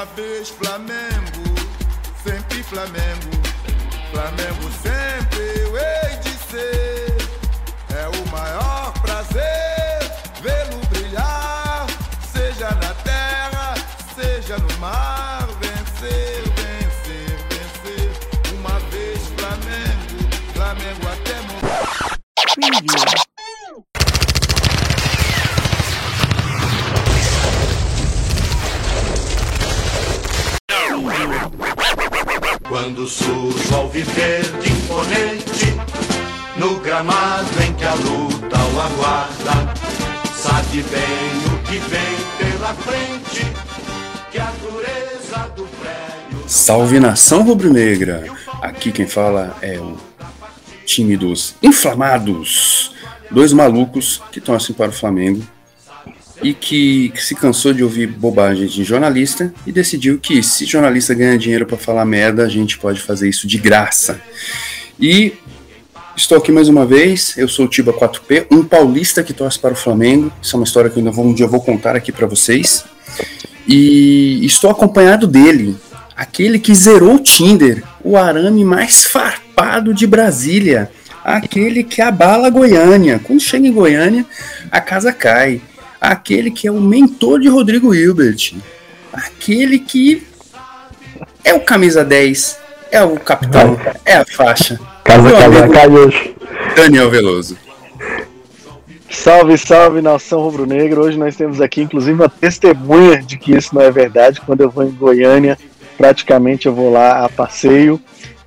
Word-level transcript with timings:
Uma 0.00 0.06
vez 0.16 0.48
Flamengo, 0.48 1.44
sempre 2.24 2.62
Flamengo. 2.62 3.30
Flamengo 4.10 4.70
sempre 4.80 5.60
eu 5.60 5.76
hei 5.76 6.16
de 6.22 6.30
ser. 6.48 7.18
É 7.94 8.08
o 8.08 8.28
maior 8.30 8.94
prazer 9.02 10.00
vê-lo 10.40 10.80
brilhar, 10.88 11.86
seja 12.32 12.70
na 12.76 12.94
terra, 13.04 13.74
seja 14.14 14.56
no 14.56 14.78
mar. 14.78 15.46
Vencer, 15.60 16.44
vencer, 16.56 17.36
vencer. 17.50 18.54
Uma 18.54 18.80
vez 18.88 19.20
Flamengo, 19.36 20.30
Flamengo 20.54 21.08
até 21.08 21.42
morrer. 21.42 23.29
Salve 46.70 47.00
nação 47.00 47.42
rubro-negra! 47.42 48.26
Aqui 48.62 48.92
quem 48.92 49.04
fala 49.04 49.58
é 49.60 49.76
o 49.80 49.96
time 50.86 51.16
dos 51.16 51.56
inflamados, 51.60 52.94
dois 53.28 53.52
malucos 53.52 54.22
que 54.30 54.40
torcem 54.40 54.72
para 54.72 54.90
o 54.90 54.92
Flamengo 54.92 55.42
e 56.40 56.54
que, 56.54 57.08
que 57.08 57.24
se 57.24 57.34
cansou 57.34 57.72
de 57.72 57.82
ouvir 57.82 58.06
bobagem 58.06 58.68
de 58.68 58.84
jornalista 58.84 59.52
e 59.66 59.72
decidiu 59.72 60.20
que 60.20 60.44
se 60.44 60.64
jornalista 60.64 61.12
ganha 61.12 61.36
dinheiro 61.36 61.66
para 61.66 61.76
falar 61.76 62.04
merda, 62.04 62.44
a 62.44 62.48
gente 62.48 62.78
pode 62.78 63.00
fazer 63.00 63.28
isso 63.28 63.48
de 63.48 63.58
graça. 63.58 64.20
E 64.96 65.32
estou 66.14 66.38
aqui 66.38 66.52
mais 66.52 66.68
uma 66.68 66.86
vez, 66.86 67.36
eu 67.36 67.48
sou 67.48 67.64
o 67.64 67.68
Tiba 67.68 67.92
4P, 67.92 68.46
um 68.48 68.62
paulista 68.62 69.24
que 69.24 69.32
torce 69.32 69.58
para 69.58 69.72
o 69.72 69.76
Flamengo. 69.76 70.32
Isso 70.40 70.54
é 70.54 70.56
uma 70.56 70.64
história 70.64 70.88
que 70.88 70.96
eu 70.96 71.00
ainda 71.00 71.10
vou, 71.10 71.26
um 71.26 71.34
dia 71.34 71.48
vou 71.48 71.60
contar 71.60 71.96
aqui 71.96 72.12
para 72.12 72.28
vocês. 72.28 72.84
E 73.66 74.46
estou 74.46 74.70
acompanhado 74.70 75.26
dele, 75.26 75.76
aquele 76.20 76.58
que 76.58 76.74
zerou 76.74 77.14
o 77.14 77.18
Tinder, 77.18 77.82
o 78.04 78.14
arame 78.14 78.62
mais 78.62 79.04
farpado 79.04 79.94
de 79.94 80.06
Brasília, 80.06 80.90
aquele 81.24 81.82
que 81.82 82.02
abala 82.02 82.50
Goiânia. 82.50 83.18
Quando 83.24 83.40
chega 83.40 83.66
em 83.66 83.72
Goiânia, 83.72 84.26
a 84.70 84.82
casa 84.82 85.14
cai. 85.14 85.62
Aquele 85.98 86.50
que 86.50 86.68
é 86.68 86.70
o 86.70 86.78
mentor 86.78 87.40
de 87.40 87.48
Rodrigo 87.48 87.94
Hilbert. 87.94 88.54
Aquele 89.10 89.78
que 89.78 90.22
é 91.42 91.54
o 91.54 91.60
camisa 91.60 92.04
10, 92.04 92.58
é 92.92 93.02
o 93.02 93.18
capitão, 93.18 93.80
é 94.04 94.16
a 94.16 94.24
faixa. 94.26 94.78
Casa, 95.02 95.22
Meu 95.22 95.32
casa, 95.32 95.46
amigo 95.46 95.72
calhos. 95.72 96.14
Daniel 96.76 97.10
Veloso. 97.10 97.56
Salve, 99.08 99.56
salve, 99.56 100.02
nação 100.02 100.40
rubro-negra. 100.40 101.00
Hoje 101.00 101.18
nós 101.18 101.34
temos 101.34 101.62
aqui, 101.62 101.80
inclusive, 101.80 102.12
uma 102.12 102.28
testemunha 102.28 103.22
de 103.22 103.38
que 103.38 103.56
isso 103.56 103.74
não 103.74 103.82
é 103.82 103.90
verdade. 103.90 104.40
Quando 104.40 104.60
eu 104.60 104.70
vou 104.70 104.84
em 104.84 104.90
Goiânia, 104.90 105.58
praticamente 106.00 106.64
eu 106.64 106.74
vou 106.74 106.90
lá 106.90 107.26
a 107.26 107.28
passeio. 107.28 108.00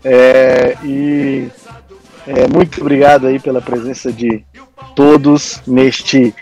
É, 0.03 0.75
e 0.83 1.47
é, 2.27 2.47
muito 2.47 2.81
obrigado 2.81 3.27
aí 3.27 3.39
pela 3.39 3.61
presença 3.61 4.11
de 4.11 4.43
todos 4.95 5.61
neste, 5.67 6.33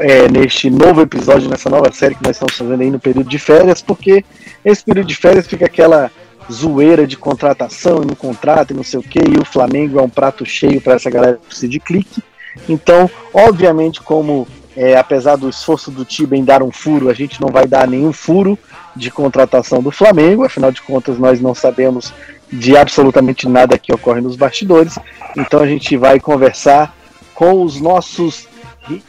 é, 0.00 0.28
neste 0.28 0.68
novo 0.68 1.00
episódio, 1.00 1.48
nessa 1.48 1.70
nova 1.70 1.90
série 1.90 2.14
que 2.14 2.22
nós 2.22 2.36
estamos 2.36 2.54
fazendo 2.54 2.82
aí 2.82 2.90
no 2.90 3.00
período 3.00 3.30
de 3.30 3.38
férias, 3.38 3.80
porque 3.80 4.22
esse 4.62 4.84
período 4.84 5.06
de 5.06 5.16
férias 5.16 5.46
fica 5.46 5.64
aquela 5.64 6.10
zoeira 6.52 7.06
de 7.06 7.16
contratação 7.16 8.02
e 8.02 8.06
no 8.06 8.14
contrato 8.14 8.72
e 8.72 8.76
não 8.76 8.84
sei 8.84 9.00
o 9.00 9.02
que, 9.02 9.18
e 9.18 9.38
o 9.38 9.44
Flamengo 9.44 9.98
é 9.98 10.02
um 10.02 10.10
prato 10.10 10.44
cheio 10.44 10.82
para 10.82 10.94
essa 10.96 11.08
galera 11.08 11.38
que 11.38 11.46
precisa 11.46 11.68
de 11.68 11.80
clique. 11.80 12.22
Então, 12.68 13.10
obviamente, 13.32 14.02
como 14.02 14.46
é, 14.76 14.98
apesar 14.98 15.36
do 15.36 15.48
esforço 15.48 15.90
do 15.90 16.04
Tiba 16.04 16.36
em 16.36 16.44
dar 16.44 16.62
um 16.62 16.70
furo, 16.70 17.08
a 17.08 17.14
gente 17.14 17.40
não 17.40 17.48
vai 17.48 17.66
dar 17.66 17.88
nenhum 17.88 18.12
furo 18.12 18.58
de 18.96 19.10
contratação 19.10 19.82
do 19.82 19.90
Flamengo, 19.90 20.44
afinal 20.44 20.72
de 20.72 20.82
contas, 20.82 21.18
nós 21.18 21.40
não 21.40 21.54
sabemos 21.54 22.12
de 22.50 22.76
absolutamente 22.76 23.48
nada 23.48 23.78
que 23.78 23.92
ocorre 23.92 24.20
nos 24.20 24.36
bastidores. 24.36 24.98
Então, 25.36 25.60
a 25.60 25.66
gente 25.66 25.96
vai 25.96 26.18
conversar 26.18 26.96
com 27.34 27.62
os 27.62 27.80
nossos, 27.80 28.48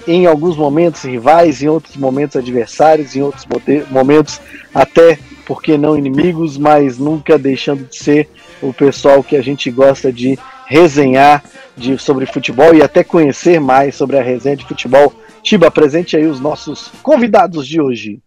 em 0.08 0.26
alguns 0.26 0.58
momentos, 0.58 1.04
rivais, 1.04 1.64
em 1.64 1.68
outros 1.68 1.96
momentos, 1.96 2.36
adversários, 2.36 3.16
em 3.16 3.22
outros 3.22 3.48
momentos, 3.90 4.42
até 4.76 5.18
porque 5.46 5.78
não 5.78 5.98
inimigos, 5.98 6.58
mas 6.58 6.98
nunca 6.98 7.40
deixando 7.40 7.86
de 7.86 7.98
ser 7.98 8.30
o 8.62 8.74
pessoal 8.74 9.24
que 9.24 9.38
a 9.38 9.42
gente 9.42 9.72
gosta 9.72 10.12
de 10.12 10.38
resenhar 10.66 11.42
de, 11.78 11.98
sobre 11.98 12.26
futebol 12.26 12.76
e 12.76 12.82
até 12.82 13.04
conhecer 13.04 13.60
mais 13.60 13.96
sobre 13.96 14.18
a 14.18 14.24
resenha 14.24 14.58
de 14.58 14.66
futebol. 14.66 15.14
Tiba, 15.42 15.68
apresente 15.68 16.18
aí 16.18 16.26
os 16.26 16.42
nossos 16.42 16.92
convidados 17.02 17.66
de 17.66 17.80
hoje. 17.80 18.20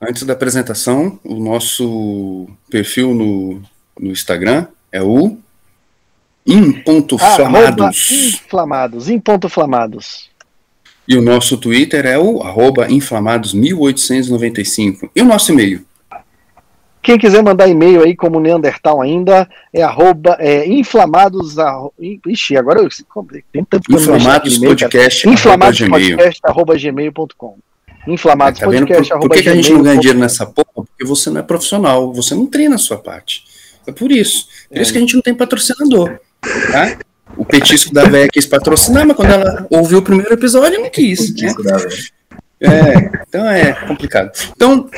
Antes 0.00 0.22
da 0.22 0.32
apresentação, 0.32 1.18
o 1.24 1.34
nosso 1.34 2.46
perfil 2.70 3.12
no, 3.14 3.60
no 3.98 4.10
Instagram 4.12 4.66
é 4.92 5.02
o 5.02 5.36
Inflamados. 6.46 8.10
inflamados, 8.10 9.08
em 9.10 9.18
ponto 9.20 9.48
flamados. 9.48 10.30
E 11.06 11.16
o 11.16 11.22
nosso 11.22 11.56
Twitter 11.58 12.04
é 12.06 12.18
o 12.18 12.42
arroba 12.42 12.86
inflamados1895. 12.88 15.10
E 15.14 15.22
o 15.22 15.24
nosso 15.24 15.52
e-mail? 15.52 15.84
Quem 17.02 17.18
quiser 17.18 17.42
mandar 17.42 17.68
e-mail 17.68 18.02
aí 18.02 18.14
como 18.14 18.38
Neandertal 18.40 19.00
ainda, 19.00 19.48
é 19.72 19.82
arroba 19.82 20.36
é, 20.38 20.66
inflamados. 20.68 21.58
arro- 21.58 21.92
Ixi, 21.98 22.56
agora 22.56 22.80
eu 22.80 22.88
tem 23.52 23.64
tanto 23.64 23.84
que 23.84 23.94
eu. 23.94 23.98
Inflamados 23.98 24.56
arroba 24.56 24.74
gmail. 25.98 26.16
podcast 26.16 26.40
arroba 26.44 26.76
gmail.com. 26.76 27.56
Inflamados 28.12 28.60
Tá 28.60 28.66
vendo 28.68 28.86
por, 28.86 28.94
podcast 28.96 29.20
por 29.26 29.30
que, 29.30 29.42
que 29.42 29.48
a 29.48 29.54
gente 29.54 29.72
não 29.72 29.82
ganha 29.82 29.98
dinheiro 29.98 30.18
nessa 30.18 30.46
porra? 30.46 30.66
Porque 30.74 31.04
você 31.04 31.30
não 31.30 31.40
é 31.40 31.42
profissional, 31.42 32.12
você 32.12 32.34
não 32.34 32.46
treina 32.46 32.74
a 32.76 32.78
sua 32.78 32.98
parte. 32.98 33.44
É 33.86 33.92
por 33.92 34.10
isso. 34.12 34.46
Por 34.68 34.78
É. 34.78 34.82
isso 34.82 34.92
que 34.92 34.98
a 34.98 35.00
gente 35.00 35.14
não 35.14 35.22
tem 35.22 35.34
patrocinador. 35.34 36.18
Tá? 36.72 36.98
O 37.36 37.44
petisco 37.44 37.92
da 37.92 38.04
véia 38.04 38.28
quis 38.32 38.46
patrocinar, 38.46 39.06
mas 39.06 39.16
quando 39.16 39.30
ela 39.32 39.66
ouviu 39.70 39.98
o 39.98 40.02
primeiro 40.02 40.32
episódio, 40.32 40.80
não 40.80 40.90
quis. 40.90 41.32
né? 41.34 41.52
É, 42.60 43.22
então 43.28 43.46
é 43.48 43.72
complicado. 43.86 44.30
Então, 44.56 44.88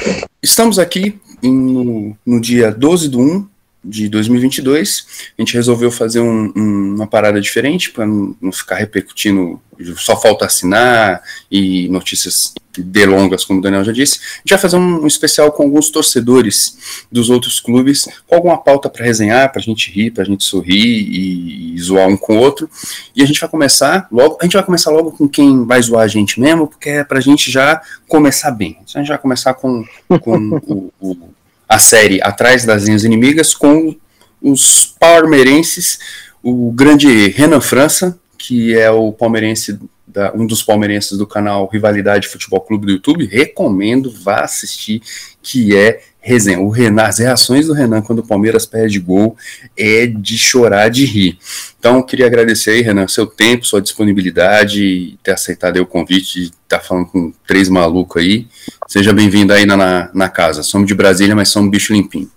estamos 0.43 0.79
aqui 0.79 1.21
em- 1.43 1.53
no, 1.53 2.17
no 2.25 2.41
dia 2.41 2.71
12 2.71 3.09
de 3.09 3.17
1 3.19 3.47
de 3.83 4.09
2022. 4.09 5.07
A 5.39 5.43
gente 5.43 5.55
resolveu 5.55 5.91
fazer 5.91 6.21
um- 6.21 6.53
um- 6.57 6.95
uma 6.97 7.07
parada 7.07 7.41
diferente 7.41 7.91
para 7.91 8.07
não, 8.07 8.37
não 8.41 8.53
ficar 8.53 8.77
repercutindo, 8.77 9.61
só 9.97 10.21
falta 10.21 10.45
assinar 10.45 11.23
e 11.51 11.89
notícias 11.89 12.53
delongas, 12.79 13.45
como 13.45 13.59
o 13.59 13.63
Daniel 13.63 13.83
já 13.83 13.91
disse. 13.93 14.19
A 14.19 14.39
gente 14.41 14.51
vai 14.51 14.59
fazer 14.59 14.77
um, 14.77 15.03
um 15.03 15.07
especial 15.07 15.51
com 15.51 15.65
alguns 15.65 15.91
torcedores 15.91 17.05
dos 17.11 17.29
outros 17.31 17.59
clubes, 17.59 18.07
com 18.29 18.35
alguma 18.37 18.59
pauta 18.59 18.89
para 18.89 19.05
resenhar, 19.05 19.51
para 19.51 19.61
a 19.61 19.65
gente 19.65 19.91
rir, 19.91 20.11
para 20.13 20.23
a 20.23 20.27
gente 20.27 20.45
sorrir 20.45 20.77
e, 21.11 21.75
e 21.75 21.79
zoar 21.81 22.07
um 22.09 22.17
com 22.17 22.37
o 22.37 22.39
outro. 22.41 22.71
E 23.17 23.23
a 23.23 23.27
gente 23.27 23.41
vai 23.41 23.49
começar 23.49 24.07
logo, 24.13 24.37
a 24.41 24.45
gente 24.45 24.53
vai 24.53 24.63
começar 24.63 24.91
logo 24.91 25.11
com 25.13 25.29
quem 25.29 25.65
vai 25.65 25.83
zoar 25.83 26.05
a 26.05 26.09
gente 26.09 26.39
mesmo, 26.39 26.67
porque 26.69 26.91
é 26.91 27.05
pra 27.05 27.19
gente 27.21 27.51
já 27.51 27.81
começar 28.07 28.51
bem. 28.53 28.79
A 28.95 28.99
gente 28.99 29.09
vai 29.09 29.19
começar 29.19 29.55
com, 29.55 29.85
com 30.21 30.61
o- 30.69 30.93
o- 31.01 31.31
a 31.71 31.79
série 31.79 32.21
Atrás 32.21 32.65
das 32.65 32.83
Linhas 32.85 33.05
Inimigas 33.05 33.55
com 33.55 33.97
os 34.43 34.85
palmeirenses, 34.99 36.01
o 36.43 36.73
grande 36.73 37.29
Renan 37.29 37.61
França, 37.61 38.19
que 38.37 38.77
é 38.77 38.91
o 38.91 39.13
palmeirense 39.13 39.79
da- 40.07 40.33
um 40.35 40.45
dos 40.45 40.65
palmeirenses 40.65 41.17
do 41.17 41.27
canal 41.27 41.69
Rivalidade 41.73 42.27
Futebol 42.27 42.61
Clube 42.61 42.87
do 42.87 42.93
YouTube, 42.93 43.25
recomendo, 43.27 44.11
vá 44.11 44.41
assistir, 44.41 45.01
que 45.41 45.77
é 45.77 46.01
resenha. 46.21 46.61
O 46.61 46.69
Renan, 46.69 47.05
as 47.05 47.19
reações 47.19 47.67
do 47.67 47.73
Renan 47.73 48.03
quando 48.03 48.21
o 48.21 48.27
Palmeiras 48.27 48.67
perde 48.67 48.99
gol 49.01 49.37
é 49.77 50.07
de 50.07 50.37
chorar 50.37 50.89
de 50.89 51.05
rir. 51.05 51.39
Então, 51.79 52.03
queria 52.03 52.27
agradecer 52.27 52.73
aí, 52.73 52.83
Renan, 52.83 53.09
seu 53.09 53.27
tempo, 53.27 53.67
sua 53.67 53.81
disponibilidade 53.81 54.85
e 54.85 55.19
ter 55.23 55.33
aceitado 55.33 55.77
aí 55.77 55.83
o 55.83 55.87
convite 55.87 56.41
de 56.41 56.47
estar 56.63 56.81
falando 56.81 57.07
com 57.07 57.33
três 57.47 57.69
malucos 57.69 58.23
aí. 58.23 58.47
Seja 58.87 59.13
bem-vindo 59.13 59.53
aí 59.53 59.65
na, 59.65 59.77
na, 59.77 60.11
na 60.13 60.29
casa. 60.29 60.63
Somos 60.63 60.87
de 60.87 60.95
Brasília, 60.95 61.35
mas 61.35 61.49
somos 61.49 61.71
bicho 61.71 61.93
limpinho. 61.93 62.31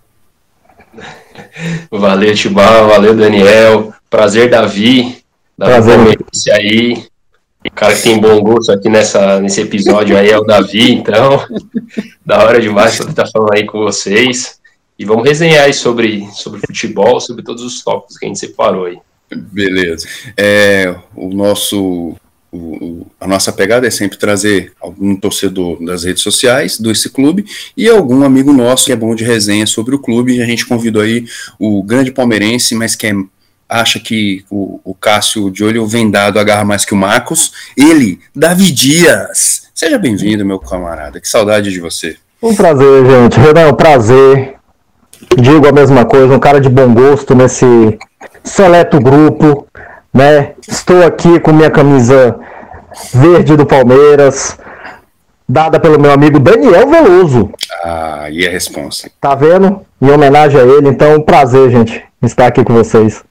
Valeu, 1.92 2.34
Tibal, 2.34 2.88
valeu, 2.88 3.16
Daniel. 3.16 3.94
Prazer, 4.10 4.50
Davi. 4.50 5.24
Davi 5.58 5.72
Prazer. 5.72 6.54
Aí. 6.54 7.13
O 7.66 7.72
cara 7.72 7.96
que 7.96 8.04
tem 8.04 8.20
bom 8.20 8.42
gosto 8.42 8.72
aqui 8.72 8.90
nessa, 8.90 9.40
nesse 9.40 9.62
episódio 9.62 10.18
aí 10.18 10.30
é 10.30 10.38
o 10.38 10.44
Davi, 10.44 10.92
então. 10.92 11.46
da 12.26 12.44
hora 12.44 12.62
demais 12.62 12.98
poder 12.98 13.12
estar 13.12 13.28
falando 13.28 13.54
aí 13.54 13.66
com 13.66 13.80
vocês. 13.80 14.60
E 14.98 15.06
vamos 15.06 15.28
resenhar 15.28 15.66
aí 15.66 15.74
sobre, 15.74 16.28
sobre 16.34 16.60
futebol, 16.60 17.20
sobre 17.20 17.44
todos 17.44 17.64
os 17.64 17.84
tópicos 17.84 18.18
que 18.18 18.26
a 18.26 18.28
gente 18.28 18.40
separou 18.40 18.86
aí. 18.86 18.98
Beleza. 19.34 20.08
É, 20.38 20.96
o 21.16 21.30
nosso 21.30 22.16
o, 22.54 23.08
a 23.20 23.28
nossa 23.28 23.52
pegada 23.52 23.88
é 23.88 23.90
sempre 23.90 24.16
trazer 24.16 24.74
algum 24.80 25.16
torcedor 25.16 25.84
das 25.84 26.04
redes 26.04 26.22
sociais 26.22 26.80
desse 26.80 27.10
clube 27.10 27.46
e 27.76 27.90
algum 27.90 28.24
amigo 28.24 28.54
nosso 28.54 28.86
que 28.86 28.92
é 28.92 28.96
bom 28.96 29.16
de 29.16 29.24
resenha 29.24 29.66
sobre 29.66 29.96
o 29.96 30.00
clube. 30.00 30.40
A 30.40 30.46
gente 30.46 30.68
convidou 30.68 31.02
aí 31.02 31.26
o 31.58 31.82
grande 31.82 32.12
palmeirense, 32.12 32.76
mas 32.76 32.96
que 32.96 33.08
é, 33.08 33.14
acha 33.74 34.00
que 34.00 34.46
o, 34.50 34.80
o 34.84 34.94
Cássio 34.94 35.50
de 35.52 35.64
olho 35.64 35.86
vendado 35.86 36.40
agarra 36.40 36.64
mais 36.64 36.86
que 36.86 36.94
o 36.94 36.98
Marcos. 36.98 37.52
Ele, 37.78 38.20
Davi 38.36 38.72
Dias. 38.72 39.70
Seja 39.74 39.98
bem-vindo, 39.98 40.46
meu 40.46 40.60
camarada. 40.60 41.20
Que 41.20 41.28
saudade 41.28 41.72
de 41.72 41.80
você. 41.80 42.18
Um 42.42 42.56
prazer, 42.56 43.06
gente. 43.06 43.40
Renan, 43.40 43.70
um 43.70 43.76
prazer. 43.76 44.56
Digo 45.38 45.68
a 45.68 45.72
mesma 45.72 46.06
coisa, 46.06 46.34
um 46.34 46.40
cara 46.40 46.60
de 46.60 46.70
bom 46.70 46.94
gosto 46.94 47.34
nesse 47.34 47.66
seleto 48.44 49.00
grupo 49.00 49.68
né? 50.14 50.54
Estou 50.68 51.04
aqui 51.04 51.40
com 51.40 51.52
minha 51.52 51.72
camisa 51.72 52.40
verde 53.12 53.58
do 53.58 53.66
Palmeiras, 53.66 54.58
dada 55.50 55.80
pelo 55.80 56.00
meu 56.00 56.12
amigo 56.12 56.40
Daniel 56.40 56.88
Veloso. 56.88 57.50
Ah, 57.84 58.28
e 58.30 58.48
a 58.48 58.52
responsa. 58.52 59.10
Tá 59.20 59.34
vendo? 59.34 59.82
Em 60.00 60.12
homenagem 60.12 60.60
a 60.60 60.64
ele, 60.64 60.88
então, 60.88 61.16
um 61.16 61.22
prazer, 61.22 61.72
gente, 61.72 62.04
estar 62.26 62.48
aqui 62.48 62.64
com 62.64 62.74
vocês. 62.74 63.24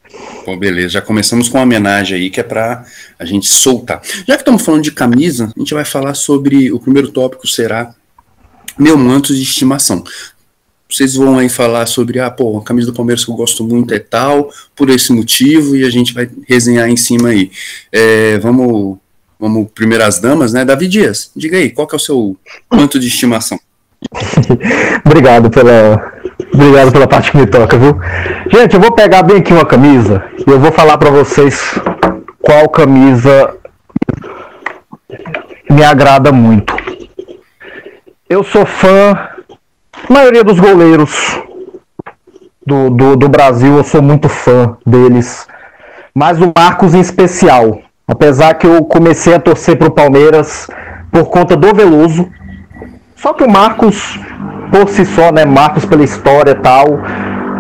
Bom, 0.45 0.59
beleza, 0.59 0.91
já 0.91 1.03
começamos 1.03 1.49
com 1.49 1.59
uma 1.59 1.65
homenagem 1.65 2.19
aí 2.19 2.31
que 2.31 2.41
é 2.41 2.43
para 2.43 2.85
a 3.19 3.25
gente 3.25 3.49
soltar. 3.49 4.01
Já 4.27 4.35
que 4.35 4.43
estamos 4.43 4.63
falando 4.63 4.83
de 4.83 4.93
camisa, 4.93 5.53
a 5.57 5.59
gente 5.59 5.75
vai 5.75 5.85
falar 5.85 6.15
sobre 6.15 6.71
o 6.73 6.79
primeiro 6.79 7.11
tópico 7.11 7.47
será 7.47 7.95
meu 8.79 8.97
manto 8.97 9.35
de 9.35 9.43
estimação 9.43 10.03
vocês 10.93 11.15
vão 11.15 11.39
aí 11.39 11.49
falar 11.49 11.87
sobre, 11.87 12.21
ah, 12.21 12.31
pô, 12.31 12.59
a 12.59 12.63
camisa 12.63 12.89
do 12.89 12.93
Palmeiras 12.93 13.25
que 13.25 13.31
eu 13.31 13.35
gosto 13.35 13.65
muito 13.65 13.95
é 13.95 13.99
tal, 13.99 14.51
por 14.77 14.91
esse 14.91 15.13
motivo, 15.13 15.75
e 15.75 15.85
a 15.85 15.91
gente 15.91 16.13
vai 16.13 16.29
resenhar 16.47 16.89
em 16.89 16.97
cima 16.97 17.31
aí. 17.31 17.51
É, 17.91 18.39
vamos, 18.39 18.99
vamos 19.41 19.69
primeiras 19.75 20.21
damas, 20.21 20.53
né? 20.53 20.65
Davi 20.65 20.87
Dias, 20.87 21.31
diga 21.35 21.57
aí, 21.57 21.71
qual 21.71 21.87
que 21.87 21.95
é 21.95 21.97
o 21.97 22.01
seu 22.01 22.37
quanto 22.69 23.01
de 23.01 23.07
estimação? 23.07 23.59
obrigado 25.07 25.49
pela 25.49 26.13
obrigado 26.53 26.93
pela 26.93 27.07
parte 27.07 27.31
que 27.31 27.37
me 27.37 27.47
toca, 27.47 27.77
viu? 27.77 27.99
Gente, 28.51 28.75
eu 28.75 28.81
vou 28.81 28.93
pegar 28.93 29.23
bem 29.23 29.39
aqui 29.39 29.53
uma 29.53 29.65
camisa 29.65 30.25
e 30.47 30.51
eu 30.51 30.59
vou 30.59 30.73
falar 30.73 30.99
para 30.99 31.11
vocês 31.11 31.79
qual 32.41 32.69
camisa 32.69 33.57
me 35.71 35.83
agrada 35.83 36.33
muito. 36.33 36.75
Eu 38.29 38.43
sou 38.43 38.65
fã 38.65 39.29
maioria 40.09 40.45
dos 40.45 40.59
goleiros 40.59 41.41
do, 42.67 42.91
do, 42.91 43.17
do, 43.17 43.29
Brasil, 43.29 43.77
eu 43.77 43.85
sou 43.85 44.03
muito 44.03 44.29
fã 44.29 44.77
deles. 44.87 45.47
Mas 46.15 46.41
o 46.41 46.53
Marcos 46.57 46.95
em 46.95 47.01
especial. 47.01 47.81
Apesar 48.07 48.55
que 48.55 48.67
eu 48.67 48.85
comecei 48.85 49.35
a 49.35 49.41
torcer 49.41 49.77
para 49.77 49.89
o 49.89 49.93
Palmeiras 49.93 50.69
por 51.11 51.27
conta 51.31 51.57
do 51.57 51.75
Veloso. 51.75 52.29
Só 53.17 53.33
que 53.33 53.45
o 53.45 53.51
Marcos, 53.51 54.19
por 54.73 54.89
si 54.89 55.05
só, 55.05 55.31
né? 55.31 55.45
Marcos 55.45 55.85
pela 55.85 56.03
história 56.03 56.53
e 56.53 56.55
tal. 56.55 56.87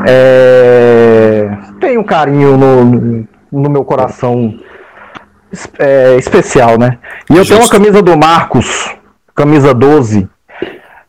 É... 0.07 1.49
Tem 1.79 1.99
um 1.99 2.03
carinho 2.03 2.57
no, 2.57 3.29
no 3.53 3.71
meu 3.71 3.85
coração 3.85 4.59
é, 5.79 6.17
especial, 6.17 6.79
né? 6.79 6.99
E 7.29 7.37
eu 7.37 7.45
Justo. 7.45 7.53
tenho 7.53 7.61
uma 7.61 7.71
camisa 7.71 8.03
do 8.03 8.17
Marcos, 8.17 8.91
camisa 9.35 9.75
12, 9.75 10.27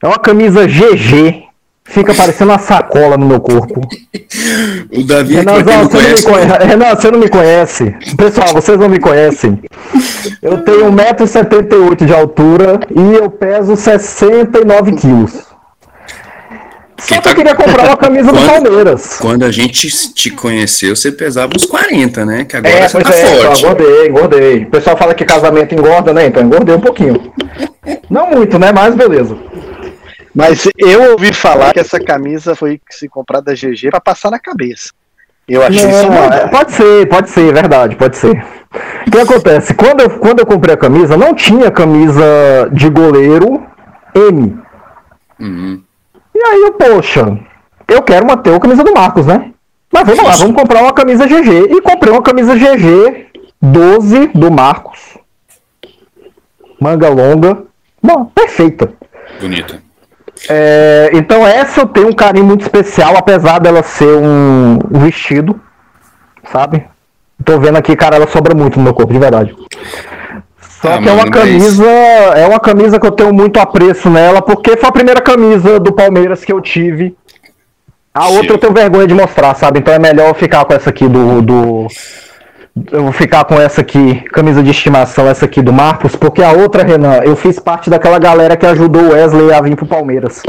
é 0.01 0.07
uma 0.07 0.19
camisa 0.19 0.67
GG. 0.67 1.43
Fica 1.85 2.13
parecendo 2.13 2.51
uma 2.51 2.59
sacola 2.59 3.17
no 3.17 3.25
meu 3.25 3.41
corpo. 3.41 3.81
o 4.89 5.03
Davi 5.03 5.35
Renan, 5.35 5.63
não, 5.63 5.83
você 5.83 5.89
conhece, 5.89 6.25
não 6.25 6.33
conhece. 6.33 6.65
Renan, 6.65 6.95
você 6.95 7.11
não 7.11 7.19
me 7.19 7.29
conhece. 7.29 7.95
Pessoal, 8.17 8.47
vocês 8.53 8.79
não 8.79 8.87
me 8.87 8.99
conhecem. 8.99 9.61
Eu 10.41 10.61
tenho 10.63 10.91
1,78m 10.91 12.05
de 12.05 12.13
altura 12.13 12.79
e 12.89 13.15
eu 13.15 13.29
peso 13.29 13.75
69 13.75 14.93
quilos. 14.93 15.52
Só 17.03 17.15
que 17.15 17.21
tá... 17.21 17.29
eu 17.31 17.35
queria 17.35 17.55
comprar 17.55 17.85
uma 17.85 17.97
camisa 17.97 18.31
quando, 18.31 18.41
do 18.41 18.47
Palmeiras. 18.47 19.17
Quando 19.19 19.43
a 19.43 19.51
gente 19.51 19.89
te 20.13 20.29
conheceu, 20.31 20.95
você 20.95 21.11
pesava 21.11 21.51
uns 21.55 21.65
40, 21.65 22.25
né? 22.25 22.45
Que 22.45 22.55
agora 22.55 22.73
é, 22.73 22.87
você 22.87 23.01
tá 23.01 23.13
é, 23.13 23.25
forte. 23.25 23.63
Engordei, 23.63 24.07
engordei. 24.07 24.63
O 24.63 24.69
pessoal 24.69 24.95
fala 24.95 25.13
que 25.13 25.25
casamento 25.25 25.75
engorda, 25.75 26.13
né? 26.13 26.27
Então 26.27 26.41
engordei 26.41 26.73
um 26.73 26.79
pouquinho. 26.79 27.33
Não 28.09 28.27
muito, 28.31 28.57
né? 28.57 28.71
Mas 28.71 28.95
beleza. 28.95 29.37
Mas 30.33 30.67
eu 30.77 31.11
ouvi 31.11 31.33
falar 31.33 31.73
que 31.73 31.79
essa 31.79 31.99
camisa 31.99 32.55
foi 32.55 32.79
se 32.89 33.07
comprada 33.09 33.45
da 33.45 33.53
GG 33.53 33.89
para 33.91 34.01
passar 34.01 34.31
na 34.31 34.39
cabeça. 34.39 34.89
Eu 35.47 35.61
achei 35.61 35.85
não, 35.85 35.91
isso 35.91 36.33
é, 36.33 36.47
Pode 36.47 36.71
ser, 36.71 37.09
pode 37.09 37.29
ser, 37.29 37.53
verdade, 37.53 37.95
pode 37.97 38.15
ser. 38.15 38.31
O 39.05 39.11
que 39.11 39.19
acontece? 39.19 39.73
Quando 39.73 39.99
eu, 39.99 40.09
quando 40.09 40.39
eu 40.39 40.45
comprei 40.45 40.73
a 40.73 40.77
camisa, 40.77 41.17
não 41.17 41.35
tinha 41.35 41.69
camisa 41.69 42.69
de 42.71 42.89
goleiro 42.89 43.61
M. 44.15 44.57
Uhum. 45.39 45.82
E 46.35 46.39
aí 46.39 46.61
eu, 46.61 46.73
poxa, 46.73 47.37
eu 47.87 48.01
quero 48.01 48.25
manter 48.25 48.53
a 48.53 48.59
camisa 48.59 48.83
do 48.83 48.93
Marcos, 48.93 49.25
né? 49.25 49.51
Mas 49.91 50.07
vamos 50.07 50.23
lá, 50.23 50.31
vamos 50.31 50.55
comprar 50.55 50.81
uma 50.81 50.93
camisa 50.93 51.27
GG. 51.27 51.67
E 51.69 51.81
comprei 51.81 52.11
uma 52.11 52.21
camisa 52.21 52.55
GG 52.55 53.27
12 53.61 54.27
do 54.33 54.51
Marcos. 54.51 55.17
Manga 56.81 57.07
longa. 57.09 57.63
Bom, 58.01 58.25
perfeita. 58.25 58.91
Bonita. 59.39 59.81
É, 60.49 61.11
então 61.13 61.47
essa 61.47 61.81
eu 61.81 61.87
tenho 61.87 62.09
um 62.09 62.13
carinho 62.13 62.45
muito 62.45 62.61
especial, 62.61 63.15
apesar 63.15 63.59
dela 63.59 63.83
ser 63.83 64.17
um, 64.17 64.79
um 64.91 64.99
vestido, 64.99 65.59
sabe? 66.51 66.85
Tô 67.45 67.59
vendo 67.59 67.77
aqui, 67.77 67.95
cara, 67.95 68.15
ela 68.15 68.27
sobra 68.27 68.55
muito 68.55 68.77
no 68.77 68.83
meu 68.83 68.93
corpo, 68.93 69.13
de 69.13 69.19
verdade. 69.19 69.55
Só 70.83 70.95
ah, 70.95 71.01
que 71.01 71.07
é 71.07 71.13
uma 71.13 71.31
camisa, 71.31 71.89
é 72.35 72.45
uma 72.45 72.59
camisa 72.59 72.99
que 72.99 73.07
eu 73.07 73.11
tenho 73.11 73.33
muito 73.33 73.57
apreço 73.57 74.09
nela, 74.09 74.41
porque 74.41 74.75
foi 74.75 74.89
a 74.89 74.91
primeira 74.91 75.21
camisa 75.21 75.79
do 75.79 75.93
Palmeiras 75.93 76.43
que 76.43 76.51
eu 76.51 76.59
tive. 76.59 77.15
A 78.13 78.27
outra 78.27 78.55
eu 78.55 78.57
tenho 78.57 78.73
vergonha 78.73 79.07
de 79.07 79.13
mostrar, 79.13 79.55
sabe? 79.55 79.79
Então 79.79 79.93
é 79.93 79.97
melhor 79.97 80.27
eu 80.27 80.33
ficar 80.33 80.65
com 80.65 80.73
essa 80.73 80.89
aqui 80.89 81.07
do, 81.07 81.41
do 81.41 81.87
eu 82.91 83.03
vou 83.03 83.11
ficar 83.11 83.43
com 83.45 83.53
essa 83.53 83.81
aqui, 83.81 84.21
camisa 84.31 84.63
de 84.63 84.71
estimação, 84.71 85.27
essa 85.27 85.45
aqui 85.45 85.61
do 85.61 85.71
Marcos, 85.71 86.15
porque 86.15 86.41
a 86.41 86.51
outra, 86.51 86.83
Renan, 86.83 87.17
eu 87.23 87.35
fiz 87.35 87.59
parte 87.59 87.87
daquela 87.87 88.17
galera 88.17 88.57
que 88.57 88.65
ajudou 88.65 89.03
o 89.03 89.11
Wesley 89.11 89.53
a 89.53 89.61
vir 89.61 89.75
pro 89.75 89.85
Palmeiras. 89.85 90.41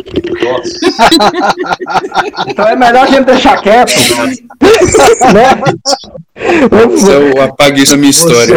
Nossa. 0.42 0.72
então 2.48 2.66
é 2.66 2.76
melhor 2.76 3.04
a 3.04 3.06
gente 3.06 3.26
deixar 3.26 3.60
quieto. 3.60 3.92
né? 5.34 5.50
eu 7.34 7.42
apaguei 7.42 7.82
essa 7.82 7.96
minha 7.96 8.10
história. 8.10 8.56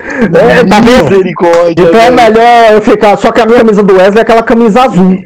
É, 0.00 0.64
tá 0.64 0.80
Misericórdia. 0.82 1.82
Então 1.82 2.00
é 2.00 2.10
melhor 2.10 2.72
eu 2.72 2.82
ficar. 2.82 3.16
Só 3.16 3.32
que 3.32 3.40
a 3.40 3.46
minha 3.46 3.58
camisa 3.58 3.82
do 3.82 3.96
Wesley 3.96 4.18
é 4.18 4.22
aquela 4.22 4.42
camisa 4.42 4.82
azul. 4.82 5.18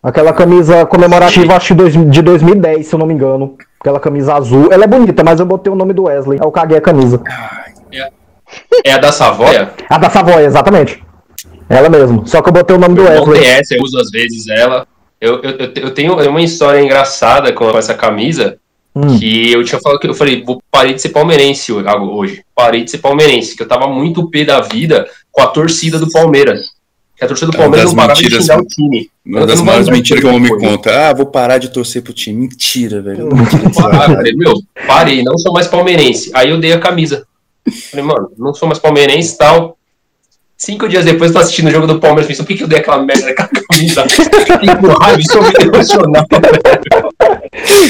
Aquela 0.00 0.32
camisa 0.32 0.86
comemorativa, 0.86 1.56
acho 1.56 1.74
de 1.74 2.22
2010, 2.22 2.86
se 2.86 2.94
eu 2.94 2.98
não 3.00 3.06
me 3.06 3.14
engano. 3.14 3.56
Aquela 3.80 4.00
camisa 4.00 4.34
azul. 4.34 4.72
Ela 4.72 4.84
é 4.84 4.86
bonita, 4.86 5.22
mas 5.24 5.40
eu 5.40 5.46
botei 5.46 5.72
o 5.72 5.76
nome 5.76 5.92
do 5.92 6.04
Wesley. 6.04 6.38
Eu 6.42 6.50
caguei 6.50 6.78
a 6.78 6.80
camisa. 6.80 7.22
É, 7.92 8.10
é 8.84 8.92
a 8.92 8.98
da 8.98 9.12
Savoia? 9.12 9.72
A 9.88 9.98
da 9.98 10.10
Savoia, 10.10 10.46
exatamente. 10.46 11.02
Ela 11.68 11.88
mesmo. 11.88 12.26
Só 12.26 12.42
que 12.42 12.48
eu 12.48 12.52
botei 12.52 12.76
o 12.76 12.78
nome 12.78 12.98
eu 12.98 13.04
do 13.04 13.10
Wesley. 13.10 13.44
Essa, 13.44 13.74
eu 13.76 13.82
uso 13.82 13.98
às 14.00 14.10
vezes 14.10 14.48
ela. 14.48 14.86
Eu, 15.20 15.42
eu, 15.42 15.72
eu 15.74 15.90
tenho 15.94 16.14
uma 16.28 16.42
história 16.42 16.80
engraçada 16.80 17.52
com 17.52 17.68
essa 17.76 17.94
camisa. 17.94 18.58
Hum. 18.94 19.18
Que 19.18 19.52
eu 19.52 19.62
tinha 19.62 19.80
falado 19.80 20.00
que 20.00 20.08
eu 20.08 20.14
falei, 20.14 20.42
vou 20.42 20.60
parei 20.70 20.94
de 20.94 21.02
ser 21.02 21.10
palmeirense 21.10 21.72
hoje. 21.72 22.42
Parei 22.54 22.82
de 22.82 22.90
ser 22.90 22.98
palmeirense, 22.98 23.56
que 23.56 23.62
eu 23.62 23.68
tava 23.68 23.86
muito 23.86 24.28
pé 24.28 24.44
da 24.44 24.60
vida 24.60 25.08
com 25.30 25.42
a 25.42 25.46
torcida 25.46 25.98
do 25.98 26.10
Palmeiras 26.10 26.77
que 27.18 27.24
a 27.24 27.28
torcida 27.28 27.50
do 27.50 27.56
Palmeiras 27.58 27.90
não 27.90 27.96
parava 27.96 28.20
mentiras, 28.20 28.38
de 28.38 28.44
xingar 28.44 28.60
o 28.60 28.66
time. 28.66 29.10
Uma 29.26 29.46
das 29.46 29.60
maiores 29.60 29.88
mentiras 29.88 30.22
que 30.22 30.26
eu 30.26 30.38
me 30.38 30.56
conta. 30.56 31.08
Ah, 31.08 31.12
vou 31.12 31.26
parar 31.26 31.58
de 31.58 31.68
torcer 31.70 32.00
pro 32.00 32.12
time. 32.12 32.42
Mentira, 32.42 33.02
velho. 33.02 33.28
Mentira, 33.34 34.36
meu, 34.36 34.54
parei, 34.86 35.24
não 35.24 35.36
sou 35.36 35.52
mais 35.52 35.66
palmeirense. 35.66 36.30
Aí 36.32 36.50
eu 36.50 36.60
dei 36.60 36.72
a 36.72 36.78
camisa. 36.78 37.26
Falei, 37.90 38.06
mano, 38.06 38.30
não 38.38 38.54
sou 38.54 38.68
mais 38.68 38.78
palmeirense 38.78 39.34
e 39.34 39.38
tal. 39.38 39.76
Cinco 40.56 40.88
dias 40.88 41.04
depois, 41.04 41.32
tô 41.32 41.38
assistindo 41.38 41.68
o 41.68 41.70
jogo 41.70 41.86
do 41.86 42.00
Palmeiras, 42.00 42.26
pensando, 42.26 42.46
por 42.46 42.52
que, 42.52 42.58
que 42.58 42.64
eu 42.64 42.68
dei 42.68 42.80
aquela 42.80 43.00
merda 43.00 43.26
daquela 43.26 43.48
camisa? 43.48 44.04
Fiquei 44.10 44.76
com 44.80 44.86
raiva, 44.88 45.20
isso 45.20 45.40
me 45.40 45.64
emocional, 45.64 46.26
velho. 46.34 47.14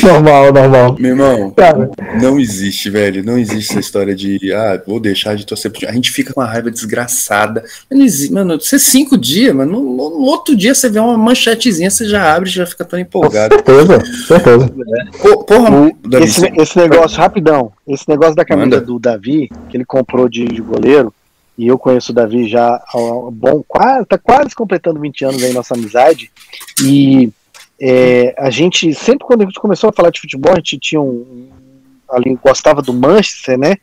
Normal, 0.02 0.52
normal. 0.52 0.96
Meu 0.98 1.10
irmão, 1.10 1.50
Cara. 1.50 1.90
não 2.20 2.38
existe, 2.38 2.90
velho. 2.90 3.24
Não 3.24 3.38
existe 3.38 3.70
essa 3.70 3.80
história 3.80 4.14
de, 4.14 4.52
ah, 4.52 4.82
vou 4.86 5.00
deixar 5.00 5.36
de 5.36 5.46
torcer 5.46 5.70
pro 5.70 5.88
A 5.88 5.92
gente 5.92 6.10
fica 6.10 6.32
com 6.32 6.40
uma 6.40 6.46
raiva 6.46 6.70
desgraçada. 6.70 7.64
Não 7.90 8.02
existe, 8.02 8.32
mano, 8.32 8.60
você 8.60 8.78
cinco 8.78 9.16
dias, 9.16 9.54
mano, 9.54 9.80
no, 9.80 10.10
no, 10.10 10.22
outro 10.22 10.56
dia 10.56 10.74
você 10.74 10.88
vê 10.88 10.98
uma 10.98 11.16
manchetezinha, 11.16 11.90
você 11.90 12.06
já 12.06 12.34
abre 12.34 12.48
e 12.48 12.52
já 12.52 12.66
fica 12.66 12.84
tão 12.84 12.98
empolgado. 12.98 13.54
certeza, 13.54 14.00
certeza. 14.26 14.70
porra, 15.46 15.92
esse, 16.22 16.46
esse, 16.56 16.78
negócio, 16.78 17.18
rapidão, 17.18 17.72
esse 17.86 18.08
negócio 18.08 18.34
da 18.34 18.44
camisa 18.44 18.76
Manda. 18.76 18.80
do 18.80 18.98
Davi, 18.98 19.50
que 19.68 19.76
ele 19.76 19.84
comprou 19.84 20.28
de, 20.28 20.44
de 20.44 20.60
goleiro, 20.60 21.12
e 21.56 21.66
eu 21.66 21.78
conheço 21.78 22.12
o 22.12 22.14
Davi 22.14 22.48
já 22.48 22.74
há 22.76 23.30
bom, 23.32 23.64
quase, 23.66 24.06
tá 24.06 24.16
quase 24.16 24.54
completando 24.54 25.00
20 25.00 25.24
anos 25.24 25.42
aí 25.42 25.52
nossa 25.52 25.74
amizade, 25.74 26.30
e 26.84 27.30
é, 27.80 28.34
a 28.38 28.50
gente, 28.50 28.92
sempre 28.94 29.26
quando 29.26 29.42
a 29.42 29.44
gente 29.44 29.60
começou 29.60 29.90
a 29.90 29.92
falar 29.92 30.10
de 30.10 30.20
futebol, 30.20 30.52
a 30.52 30.56
gente 30.56 30.78
tinha 30.78 31.00
um, 31.00 31.48
ali, 32.10 32.38
gostava 32.42 32.82
do 32.82 32.92
Manchester, 32.92 33.58
né, 33.58 33.76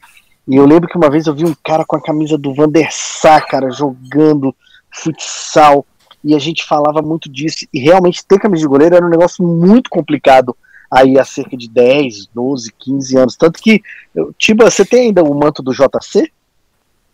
E 0.47 0.55
eu 0.55 0.65
lembro 0.65 0.89
que 0.89 0.97
uma 0.97 1.09
vez 1.09 1.27
eu 1.27 1.33
vi 1.33 1.45
um 1.45 1.55
cara 1.63 1.85
com 1.85 1.95
a 1.95 2.01
camisa 2.01 2.37
do 2.37 2.53
Van 2.53 2.69
der 2.69 2.91
Sar, 2.91 3.45
cara, 3.47 3.71
jogando 3.71 4.55
futsal. 4.91 5.85
E 6.23 6.33
a 6.35 6.39
gente 6.39 6.65
falava 6.65 7.01
muito 7.01 7.29
disso. 7.29 7.67
E 7.71 7.79
realmente 7.79 8.25
ter 8.25 8.39
camisa 8.39 8.61
de 8.61 8.67
goleiro 8.67 8.95
era 8.95 9.05
um 9.05 9.09
negócio 9.09 9.45
muito 9.45 9.89
complicado 9.89 10.55
aí 10.91 11.19
há 11.19 11.25
cerca 11.25 11.55
de 11.55 11.69
10, 11.69 12.27
12, 12.33 12.73
15 12.77 13.17
anos. 13.17 13.35
Tanto 13.35 13.61
que, 13.61 13.81
Tiba, 14.37 14.69
você 14.69 14.85
tem 14.85 15.07
ainda 15.07 15.23
o 15.23 15.33
manto 15.35 15.61
do 15.61 15.73
JC? 15.73 16.31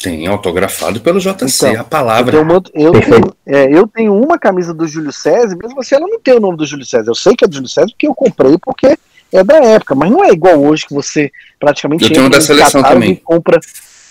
Tem, 0.02 0.28
autografado 0.28 1.00
pelo 1.02 1.20
JC, 1.20 1.70
então, 1.70 1.82
a 1.82 1.84
palavra. 1.84 2.38
Eu 2.38 2.62
tenho, 2.62 2.86
eu, 2.86 2.92
tenho, 2.92 3.36
é, 3.46 3.74
eu 3.74 3.88
tenho, 3.88 4.16
uma 4.16 4.38
camisa 4.40 4.74
do 4.74 4.88
Júlio 4.88 5.12
César, 5.12 5.56
mesmo 5.62 5.80
assim 5.80 5.96
ela 5.96 6.08
não 6.08 6.20
tem 6.20 6.36
o 6.36 6.40
nome 6.40 6.58
do 6.58 6.66
Júlio 6.66 6.86
César. 6.86 7.10
Eu 7.10 7.16
sei 7.16 7.36
que 7.36 7.46
é 7.46 7.48
do 7.48 7.54
Júlio 7.54 7.70
César 7.70 7.88
porque 7.88 8.08
eu 8.08 8.16
comprei, 8.16 8.58
porque 8.58 8.98
é 9.32 9.44
da 9.44 9.58
época, 9.58 9.96
mas 9.96 10.12
não 10.12 10.24
é 10.24 10.30
igual 10.30 10.62
hoje 10.62 10.86
que 10.86 10.94
você 10.94 11.32
praticamente 11.60 12.04
eu 12.04 12.12
tenho 12.12 12.30
da 12.30 12.42
seleção 12.42 12.84
também. 12.84 13.12
e 13.12 13.16
compra. 13.18 13.60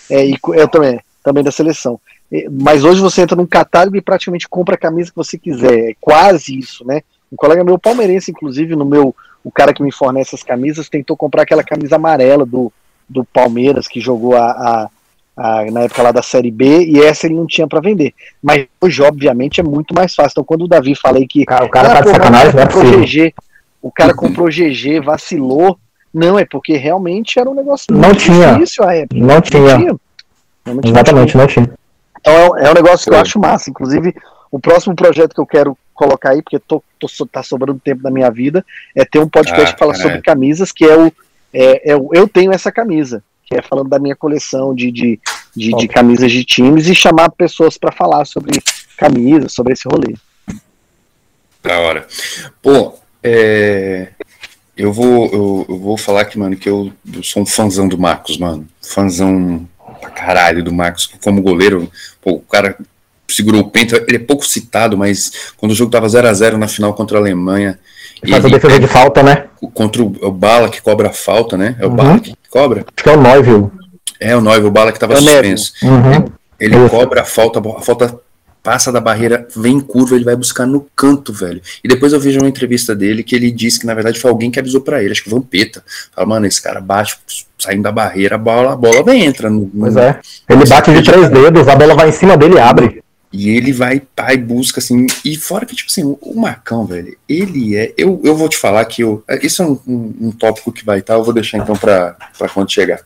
É, 0.09 0.25
e, 0.25 0.37
eu 0.53 0.67
também, 0.67 0.99
também 1.23 1.43
da 1.43 1.51
seleção. 1.51 1.99
Mas 2.49 2.83
hoje 2.83 3.01
você 3.01 3.21
entra 3.21 3.35
num 3.35 3.45
catálogo 3.45 3.97
e 3.97 4.01
praticamente 4.01 4.47
compra 4.47 4.75
a 4.75 4.77
camisa 4.77 5.09
que 5.09 5.15
você 5.15 5.37
quiser. 5.37 5.91
É 5.91 5.95
quase 5.99 6.57
isso, 6.57 6.85
né? 6.85 7.01
Um 7.31 7.35
colega 7.35 7.63
meu 7.63 7.77
palmeirense, 7.77 8.31
inclusive, 8.31 8.75
no 8.75 8.85
meu. 8.85 9.15
O 9.43 9.51
cara 9.51 9.73
que 9.73 9.81
me 9.81 9.91
fornece 9.91 10.35
as 10.35 10.43
camisas, 10.43 10.87
tentou 10.87 11.17
comprar 11.17 11.43
aquela 11.43 11.63
camisa 11.63 11.95
amarela 11.95 12.45
do, 12.45 12.71
do 13.09 13.23
Palmeiras, 13.25 13.87
que 13.87 13.99
jogou 13.99 14.35
a, 14.35 14.51
a 14.51 14.89
a, 15.35 15.65
na 15.71 15.81
época 15.81 16.03
lá 16.03 16.11
da 16.11 16.21
Série 16.21 16.51
B, 16.51 16.85
e 16.85 17.01
essa 17.01 17.25
ele 17.25 17.35
não 17.35 17.45
tinha 17.45 17.67
para 17.67 17.79
vender. 17.79 18.13
Mas 18.41 18.65
hoje, 18.79 19.01
obviamente, 19.01 19.59
é 19.59 19.63
muito 19.63 19.93
mais 19.93 20.13
fácil. 20.13 20.33
Então, 20.33 20.43
quando 20.43 20.63
o 20.63 20.67
Davi 20.67 20.95
falei 20.95 21.25
que. 21.27 21.45
Cara, 21.45 21.65
o 21.65 21.69
cara 21.69 21.89
ah, 21.89 21.93
tá 21.95 22.01
de 22.01 22.09
sacanagem, 22.09 22.55
né? 22.55 22.65
Comprou 22.67 23.01
GG, 23.01 23.33
o 23.81 23.91
cara 23.91 24.13
comprou 24.13 24.47
GG, 24.49 24.99
vacilou. 25.03 25.77
Não, 26.13 26.37
é 26.37 26.45
porque 26.45 26.75
realmente 26.75 27.39
era 27.39 27.49
um 27.49 27.55
negócio 27.55 27.87
não 27.89 28.09
muito 28.09 28.19
tinha. 28.19 28.53
difícil 28.53 28.83
a 28.83 28.93
época. 28.93 29.19
Não 29.19 29.41
tinha. 29.41 29.77
Não 29.77 30.81
tinha. 30.81 30.91
Exatamente, 30.91 31.37
não 31.37 31.47
tinha. 31.47 31.69
Então 32.19 32.57
é, 32.57 32.65
é 32.65 32.71
um 32.71 32.73
negócio 32.73 33.09
que 33.09 33.15
eu 33.15 33.19
acho 33.19 33.39
massa. 33.39 33.69
Inclusive, 33.69 34.13
o 34.51 34.59
próximo 34.59 34.95
projeto 34.95 35.33
que 35.33 35.39
eu 35.39 35.45
quero 35.45 35.77
colocar 35.93 36.31
aí, 36.31 36.41
porque 36.41 36.59
tô, 36.59 36.83
tô, 36.99 37.07
tá 37.25 37.41
sobrando 37.41 37.79
tempo 37.79 38.03
da 38.03 38.11
minha 38.11 38.29
vida, 38.29 38.65
é 38.95 39.05
ter 39.05 39.19
um 39.19 39.29
podcast 39.29 39.69
ah, 39.69 39.73
que 39.73 39.79
fala 39.79 39.93
sobre 39.93 40.21
camisas, 40.21 40.71
que 40.71 40.83
é 40.83 40.97
o, 40.97 41.11
é, 41.53 41.91
é 41.91 41.95
o 41.95 42.09
Eu 42.11 42.27
Tenho 42.27 42.51
Essa 42.51 42.71
Camisa 42.71 43.23
é 43.55 43.61
falando 43.61 43.89
da 43.89 43.99
minha 43.99 44.15
coleção 44.15 44.73
de, 44.73 44.91
de, 44.91 45.19
de, 45.55 45.71
de 45.71 45.87
camisas 45.87 46.31
de 46.31 46.43
times 46.43 46.87
e 46.87 46.95
chamar 46.95 47.29
pessoas 47.31 47.77
para 47.77 47.91
falar 47.91 48.25
sobre 48.25 48.61
camisas, 48.97 49.53
sobre 49.53 49.73
esse 49.73 49.87
rolê. 49.87 50.15
Da 51.63 51.79
hora. 51.79 52.07
Pô, 52.61 52.95
é, 53.23 54.09
eu, 54.75 54.91
vou, 54.91 55.25
eu, 55.31 55.65
eu, 55.69 55.77
vou 55.77 55.97
falar 55.97 56.21
aqui, 56.21 56.39
mano, 56.39 56.55
que 56.55 56.69
eu, 56.69 56.91
eu, 57.13 57.23
sou 57.23 57.43
um 57.43 57.45
fãzão 57.45 57.87
do 57.87 57.97
Marcos, 57.97 58.37
mano. 58.37 58.67
Fãzão 58.81 59.67
pra 59.99 60.09
caralho 60.09 60.63
do 60.63 60.73
Marcos. 60.73 61.07
Como 61.23 61.41
goleiro, 61.41 61.91
pô, 62.21 62.31
o 62.31 62.39
cara 62.39 62.77
segurou 63.27 63.61
o 63.61 63.69
penta. 63.69 64.03
Ele 64.07 64.17
é 64.17 64.19
pouco 64.19 64.45
citado, 64.45 64.97
mas 64.97 65.53
quando 65.57 65.71
o 65.71 65.75
jogo 65.75 65.91
tava 65.91 66.09
0 66.09 66.27
a 66.27 66.33
0 66.33 66.57
na 66.57 66.67
final 66.67 66.93
contra 66.93 67.17
a 67.17 67.21
Alemanha. 67.21 67.79
Faz 68.29 68.45
a 68.45 68.49
defesa 68.49 68.79
de 68.79 68.87
falta, 68.87 69.23
né? 69.23 69.45
Contra 69.73 70.01
o, 70.01 70.15
o, 70.21 70.31
Bala 70.31 70.69
que 70.69 70.81
cobra 70.81 71.09
a 71.09 71.13
falta, 71.13 71.57
né? 71.57 71.75
É 71.79 71.85
o 71.85 71.89
uhum. 71.89 71.95
Bala 71.95 72.19
que 72.19 72.33
cobra? 72.49 72.85
Acho 72.95 73.03
que 73.03 73.09
é 73.09 73.17
o 73.17 73.21
Noiville. 73.21 73.71
É, 74.19 74.35
o 74.35 74.41
Noiville, 74.41 74.67
o 74.67 74.71
Bala 74.71 74.91
que 74.91 74.99
tava 74.99 75.13
é 75.13 75.17
suspenso. 75.17 75.73
Uhum. 75.83 76.25
Ele, 76.59 76.75
ele 76.75 76.89
cobra 76.89 77.21
a 77.21 77.25
falta, 77.25 77.59
a 77.59 77.81
falta 77.81 78.19
passa 78.63 78.91
da 78.91 78.99
barreira, 78.99 79.47
vem 79.55 79.77
em 79.77 79.79
curva, 79.79 80.15
ele 80.15 80.23
vai 80.23 80.35
buscar 80.35 80.65
no 80.65 80.85
canto, 80.95 81.33
velho. 81.33 81.61
E 81.83 81.87
depois 81.87 82.13
eu 82.13 82.19
vejo 82.19 82.39
uma 82.39 82.49
entrevista 82.49 82.95
dele 82.95 83.23
que 83.23 83.35
ele 83.35 83.49
disse 83.51 83.79
que 83.79 83.87
na 83.87 83.93
verdade 83.93 84.19
foi 84.19 84.29
alguém 84.29 84.51
que 84.51 84.59
avisou 84.59 84.81
para 84.81 85.01
ele, 85.01 85.11
acho 85.11 85.23
que 85.23 85.29
o 85.29 85.35
Vampeta. 85.35 85.83
Fala, 86.13 86.27
mano, 86.27 86.45
esse 86.45 86.61
cara 86.61 86.79
bate, 86.79 87.17
saindo 87.57 87.83
da 87.83 87.91
barreira, 87.91 88.35
a 88.35 88.37
bola, 88.37 88.73
a 88.73 88.75
bola 88.75 89.03
vem, 89.03 89.25
entra 89.25 89.49
no. 89.49 89.65
Pois 89.67 89.95
é. 89.95 90.19
Ele 90.47 90.65
bate 90.65 90.93
de 90.93 91.03
três 91.03 91.29
dedos, 91.29 91.67
a 91.67 91.75
bola 91.75 91.95
vai 91.95 92.09
em 92.09 92.13
cima 92.13 92.37
dele 92.37 92.55
e 92.55 92.59
abre. 92.59 93.00
E 93.31 93.49
ele 93.49 93.71
vai, 93.71 94.01
pai, 94.15 94.35
busca, 94.35 94.79
assim. 94.79 95.05
E 95.23 95.37
fora 95.37 95.65
que, 95.65 95.75
tipo 95.75 95.89
assim, 95.89 96.03
o 96.03 96.35
Marcão, 96.35 96.85
velho, 96.85 97.17
ele 97.29 97.77
é. 97.77 97.93
Eu, 97.97 98.19
eu 98.23 98.35
vou 98.35 98.49
te 98.49 98.57
falar 98.57 98.83
que 98.85 99.03
eu. 99.03 99.23
Isso 99.41 99.61
é 99.61 99.65
um, 99.65 99.79
um, 99.87 100.15
um 100.21 100.31
tópico 100.31 100.71
que 100.71 100.83
vai 100.83 100.99
estar, 100.99 101.13
eu 101.13 101.23
vou 101.23 101.33
deixar 101.33 101.57
então 101.57 101.75
pra, 101.75 102.15
pra 102.37 102.49
quando 102.49 102.71
chegar. 102.71 102.99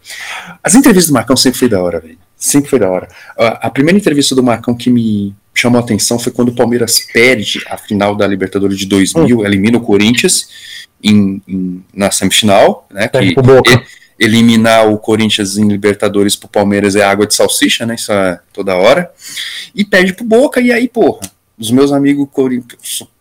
As 0.63 0.73
entrevistas 0.73 1.11
do 1.11 1.13
Marcão 1.13 1.37
sempre 1.37 1.59
foi 1.59 1.69
da 1.69 1.81
hora, 1.81 1.99
velho. 1.99 2.17
Sempre 2.35 2.69
foi 2.69 2.79
da 2.79 2.89
hora. 2.89 3.07
A, 3.37 3.67
a 3.67 3.69
primeira 3.69 3.97
entrevista 3.97 4.33
do 4.33 4.41
Marcão 4.41 4.75
que 4.75 4.89
me 4.89 5.35
chamou 5.53 5.79
a 5.79 5.83
atenção 5.83 6.17
foi 6.17 6.31
quando 6.31 6.49
o 6.49 6.55
Palmeiras 6.55 6.99
perde 7.13 7.63
a 7.69 7.77
final 7.77 8.15
da 8.15 8.27
Libertadores 8.27 8.77
de 8.77 8.85
2000, 8.87 9.37
hum. 9.37 9.45
elimina 9.45 9.77
o 9.77 9.81
Corinthians 9.81 10.87
em, 11.03 11.41
em 11.47 11.83
na 11.93 12.09
semifinal, 12.09 12.87
né? 12.91 13.07
Que 13.07 13.17
ele, 13.17 13.35
eliminar 14.19 14.89
o 14.89 14.97
Corinthians 14.97 15.57
em 15.57 15.67
Libertadores 15.67 16.35
pro 16.35 16.47
Palmeiras 16.47 16.95
é 16.95 17.03
água 17.03 17.27
de 17.27 17.35
salsicha, 17.35 17.85
né? 17.85 17.95
Isso 17.95 18.11
é 18.11 18.39
toda 18.53 18.75
hora. 18.75 19.11
E 19.73 19.83
perde 19.83 20.13
pro 20.13 20.25
Boca, 20.25 20.61
e 20.61 20.71
aí, 20.71 20.87
porra, 20.87 21.21
os 21.57 21.71
meus 21.71 21.91
amigos 21.91 22.27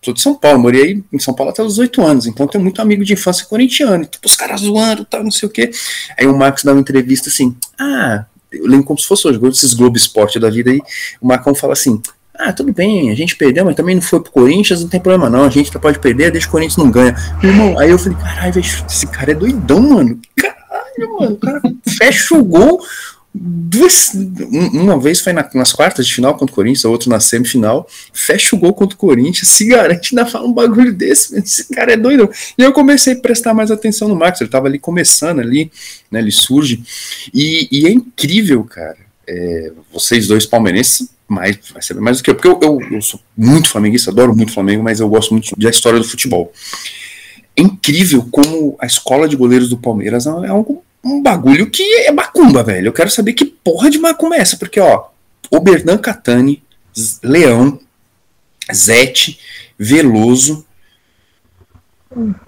sou 0.02 0.14
de 0.14 0.20
São 0.20 0.34
Paulo, 0.34 0.58
morei 0.58 1.02
em 1.12 1.18
São 1.18 1.34
Paulo 1.34 1.52
até 1.52 1.62
os 1.62 1.74
18 1.74 2.02
anos, 2.02 2.26
então 2.26 2.46
tenho 2.46 2.62
muito 2.62 2.82
amigo 2.82 3.04
de 3.04 3.12
infância 3.12 3.46
corintiano, 3.46 4.04
tipo, 4.04 4.26
os 4.26 4.36
caras 4.36 4.60
zoando, 4.60 5.04
tal, 5.04 5.22
não 5.22 5.30
sei 5.30 5.48
o 5.48 5.52
quê. 5.52 5.70
Aí 6.18 6.26
o 6.26 6.36
Marcos 6.36 6.64
dá 6.64 6.72
uma 6.72 6.80
entrevista 6.80 7.28
assim, 7.28 7.56
ah, 7.78 8.24
eu 8.52 8.66
lembro 8.66 8.86
como 8.86 8.98
se 8.98 9.06
fosse 9.06 9.26
hoje, 9.26 9.40
esses 9.48 9.74
Globo 9.74 9.96
Esporte 9.96 10.38
da 10.38 10.50
vida 10.50 10.70
aí, 10.70 10.80
o 11.20 11.26
Marcão 11.26 11.54
fala 11.54 11.72
assim, 11.72 12.00
ah, 12.36 12.52
tudo 12.52 12.72
bem, 12.72 13.10
a 13.10 13.14
gente 13.14 13.36
perdeu, 13.36 13.64
mas 13.64 13.76
também 13.76 13.94
não 13.94 14.02
foi 14.02 14.20
pro 14.20 14.32
Corinthians, 14.32 14.82
não 14.82 14.88
tem 14.88 15.00
problema 15.00 15.30
não, 15.30 15.44
a 15.44 15.50
gente 15.50 15.70
pode 15.78 15.98
perder, 16.00 16.32
deixa 16.32 16.48
o 16.48 16.50
Corinthians 16.50 16.76
não 16.76 16.90
ganha. 16.90 17.14
Irmão, 17.42 17.78
aí 17.78 17.90
eu 17.90 17.98
falei, 17.98 18.18
caralho, 18.18 18.60
esse 18.60 19.06
cara 19.06 19.30
é 19.30 19.34
doidão, 19.34 19.80
mano, 19.80 20.20
caralho 20.36 21.18
mano. 21.18 21.34
O 21.34 21.36
cara 21.36 21.60
fecha 21.86 22.34
o 22.34 22.44
gol. 22.44 22.84
Duas, 23.36 24.12
uma 24.72 24.96
vez 24.96 25.20
foi 25.20 25.32
na, 25.32 25.48
nas 25.54 25.72
quartas 25.72 26.06
de 26.06 26.14
final 26.14 26.36
contra 26.36 26.52
o 26.52 26.54
Corinthians, 26.54 26.84
a 26.84 26.88
outra 26.88 27.10
na 27.10 27.18
semifinal, 27.18 27.84
fecha 28.12 28.54
o 28.54 28.58
gol 28.58 28.72
contra 28.72 28.94
o 28.94 28.98
Corinthians, 28.98 29.48
se 29.48 29.66
garante 29.66 30.16
ainda 30.16 30.30
fala 30.30 30.46
um 30.46 30.52
bagulho 30.52 30.92
desse, 30.92 31.36
esse 31.36 31.68
cara 31.74 31.94
é 31.94 31.96
doido. 31.96 32.30
E 32.56 32.62
eu 32.62 32.72
comecei 32.72 33.14
a 33.14 33.16
prestar 33.16 33.52
mais 33.52 33.72
atenção 33.72 34.06
no 34.06 34.14
Marcos, 34.14 34.40
ele 34.40 34.50
tava 34.50 34.68
ali 34.68 34.78
começando 34.78 35.40
ali, 35.40 35.68
né, 36.12 36.20
ele 36.20 36.30
surge, 36.30 36.84
e, 37.34 37.66
e 37.72 37.86
é 37.88 37.90
incrível, 37.90 38.62
cara, 38.62 38.98
é, 39.26 39.72
vocês 39.92 40.28
dois 40.28 40.46
palmeirenses, 40.46 41.08
mais, 41.26 41.58
vai 41.72 41.82
ser 41.82 41.94
mais 41.94 42.18
do 42.18 42.24
que 42.24 42.30
eu, 42.30 42.34
porque 42.34 42.48
eu, 42.48 42.58
eu, 42.62 42.80
eu, 42.92 43.02
sou 43.02 43.20
muito 43.36 43.68
flamenguista, 43.68 44.10
adoro 44.10 44.36
muito 44.36 44.52
Flamengo, 44.52 44.82
mas 44.82 45.00
eu 45.00 45.08
gosto 45.08 45.32
muito 45.32 45.58
da 45.58 45.70
história 45.70 45.98
do 45.98 46.04
futebol. 46.04 46.52
É 47.56 47.62
incrível 47.62 48.26
como 48.30 48.76
a 48.78 48.86
escola 48.86 49.28
de 49.28 49.36
goleiros 49.36 49.68
do 49.68 49.78
Palmeiras 49.78 50.26
é 50.26 50.30
um, 50.30 50.80
um 51.02 51.22
bagulho 51.22 51.70
que 51.70 51.82
é 52.00 52.10
macumba, 52.10 52.62
velho. 52.62 52.88
Eu 52.88 52.92
quero 52.92 53.10
saber 53.10 53.32
que 53.32 53.44
porra 53.44 53.90
de 53.90 53.98
macumba 53.98 54.36
é 54.36 54.40
essa, 54.40 54.56
porque, 54.56 54.80
ó, 54.80 55.06
Oberdan 55.50 55.98
Catani, 55.98 56.62
Leão, 57.22 57.78
Zete, 58.72 59.38
Veloso. 59.78 60.66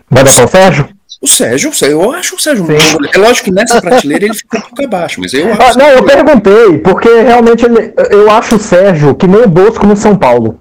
Vai 0.08 0.24
dar 0.24 0.44
o 0.44 0.48
Sérgio? 0.48 0.95
O 1.20 1.26
Sérgio, 1.26 1.72
eu 1.82 2.12
acho 2.12 2.36
o 2.36 2.38
Sérgio 2.38 2.64
um 2.64 2.70
É 2.70 3.18
lógico 3.18 3.46
que 3.46 3.50
nessa 3.50 3.80
prateleira 3.80 4.26
ele 4.26 4.34
ficou 4.34 4.60
um 4.60 4.62
pouco 4.62 4.84
abaixo, 4.84 5.20
mas 5.20 5.32
eu 5.32 5.50
acho. 5.50 5.62
Ah, 5.62 5.74
não, 5.74 5.88
eu 5.88 6.04
perguntei, 6.04 6.78
porque 6.78 7.08
realmente 7.08 7.64
ele, 7.64 7.94
eu 8.10 8.30
acho 8.30 8.56
o 8.56 8.58
Sérgio 8.58 9.14
que 9.14 9.26
nem 9.26 9.42
o 9.42 9.48
Bosco 9.48 9.86
no 9.86 9.96
São 9.96 10.16
Paulo. 10.16 10.60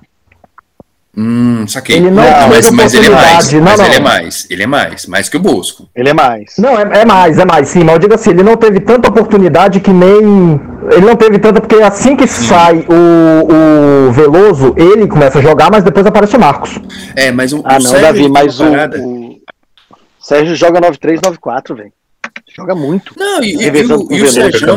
Hum, 1.18 1.66
saquei. 1.66 1.98
Ele 1.98 2.12
não, 2.12 2.24
não 2.24 2.50
mas, 2.50 2.70
mas 2.72 2.94
ele 2.94 3.06
é 3.06 3.10
mais. 3.10 3.54
Não, 3.54 3.62
mas 3.62 3.80
não. 3.80 3.86
ele 3.86 3.96
é 3.96 4.00
mais. 4.00 4.48
Ele 4.50 4.64
é 4.64 4.68
mais. 4.68 5.06
Mais 5.06 5.30
que 5.30 5.38
o 5.38 5.40
Bosco. 5.40 5.88
Ele 5.96 6.10
é 6.10 6.14
mais. 6.14 6.56
Não, 6.58 6.78
é, 6.78 7.02
é, 7.02 7.06
mais, 7.06 7.40
é 7.40 7.46
mais. 7.46 7.70
Sim, 7.70 7.86
mas 7.86 7.94
eu 7.94 8.00
digo 8.00 8.16
assim, 8.16 8.32
ele 8.32 8.44
não 8.44 8.58
teve 8.58 8.82
tanta 8.82 9.08
oportunidade 9.08 9.80
que 9.80 9.92
nem. 9.92 10.60
Ele 10.92 11.06
não 11.06 11.16
teve 11.16 11.40
tanta, 11.40 11.62
porque 11.62 11.82
assim 11.82 12.18
que 12.18 12.28
sim. 12.28 12.48
sai 12.48 12.86
o, 12.90 14.10
o 14.10 14.12
Veloso, 14.12 14.74
ele 14.76 15.08
começa 15.08 15.40
a 15.40 15.42
jogar, 15.42 15.72
mas 15.72 15.86
depois 15.86 16.06
aparece 16.06 16.36
o 16.36 16.40
Marcos. 16.40 16.78
É, 17.16 17.32
mas 17.32 17.54
o. 17.54 17.62
Ah, 17.64 17.74
não, 17.76 17.82
Sérgio, 17.82 18.02
Davi, 18.02 18.30
mas 18.30 18.60
o, 18.60 18.66
o. 18.66 19.25
Sérgio 20.26 20.56
joga 20.56 20.82
93, 20.82 21.22
94, 21.22 21.76
velho. 21.76 21.94
Joga 22.58 22.74
muito. 22.74 23.14
Não, 23.16 23.44
e, 23.44 23.58
e, 23.58 23.68
e, 23.68 23.86
o, 23.86 24.12
e 24.12 24.24
o 24.24 24.28
Sérgio. 24.28 24.68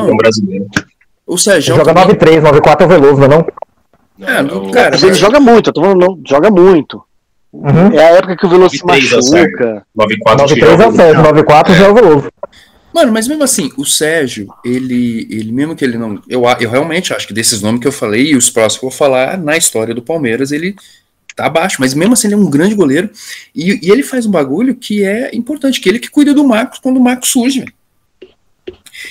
O 1.27 1.39
Sérgio. 1.39 1.75
Joga 1.75 1.95
93, 1.95 2.43
94 2.43 2.83
é 2.83 2.87
o 2.87 2.91
Veloso, 2.91 3.17
não 3.17 3.25
é? 3.25 3.29
Não? 4.19 4.29
É, 4.29 4.43
não, 4.43 4.71
cara, 4.71 4.91
mas 4.91 5.03
ele 5.03 5.15
joga 5.15 5.41
muito, 5.41 5.71
eu 5.71 5.73
tô 5.73 5.81
falando, 5.81 6.01
não, 6.01 6.21
joga 6.27 6.51
muito. 6.51 7.03
Uhum. 7.51 7.93
É 7.95 8.05
a 8.05 8.11
época 8.17 8.37
que 8.37 8.45
o 8.45 8.49
Veloso 8.51 8.77
se 8.77 8.85
machuca. 8.85 9.87
93 9.95 10.81
é 10.81 10.87
o 10.87 10.93
Sérgio, 10.93 11.23
94 11.23 11.75
já 11.75 11.87
é 11.87 11.89
o 11.89 11.95
Veloso. 11.95 12.31
Mano, 12.93 13.11
mas 13.11 13.27
mesmo 13.27 13.43
assim, 13.43 13.73
o 13.79 13.87
Sérgio, 13.87 14.49
ele, 14.63 15.27
ele 15.31 15.51
mesmo 15.51 15.75
que 15.75 15.83
ele 15.83 15.97
não. 15.97 16.21
Eu, 16.29 16.43
eu 16.61 16.69
realmente 16.69 17.15
acho 17.15 17.27
que 17.27 17.33
desses 17.33 17.63
nomes 17.63 17.81
que 17.81 17.89
eu 17.89 17.93
falei 17.93 18.33
e 18.33 18.37
os 18.37 18.51
próximos 18.51 18.81
que 18.81 18.85
eu 18.85 18.91
vou 18.91 18.99
falar, 18.99 19.39
na 19.39 19.57
história 19.57 19.95
do 19.95 20.03
Palmeiras, 20.03 20.53
ele 20.53 20.77
tá 21.39 21.47
abaixo. 21.47 21.77
Mas 21.81 21.95
mesmo 21.95 22.13
assim, 22.13 22.29
ele 22.29 22.35
é 22.35 22.39
um 22.39 22.51
grande 22.51 22.75
goleiro. 22.75 23.11
E, 23.55 23.87
e 23.87 23.91
ele 23.91 24.03
faz 24.03 24.27
um 24.27 24.31
bagulho 24.31 24.75
que 24.75 25.05
é 25.05 25.35
importante, 25.35 25.81
que 25.81 25.89
ele 25.89 25.99
que 25.99 26.11
cuida 26.11 26.35
do 26.35 26.47
Marcos 26.47 26.79
quando 26.79 26.99
o 26.99 27.03
Marcos 27.03 27.31
surge, 27.31 27.61
velho. 27.61 27.73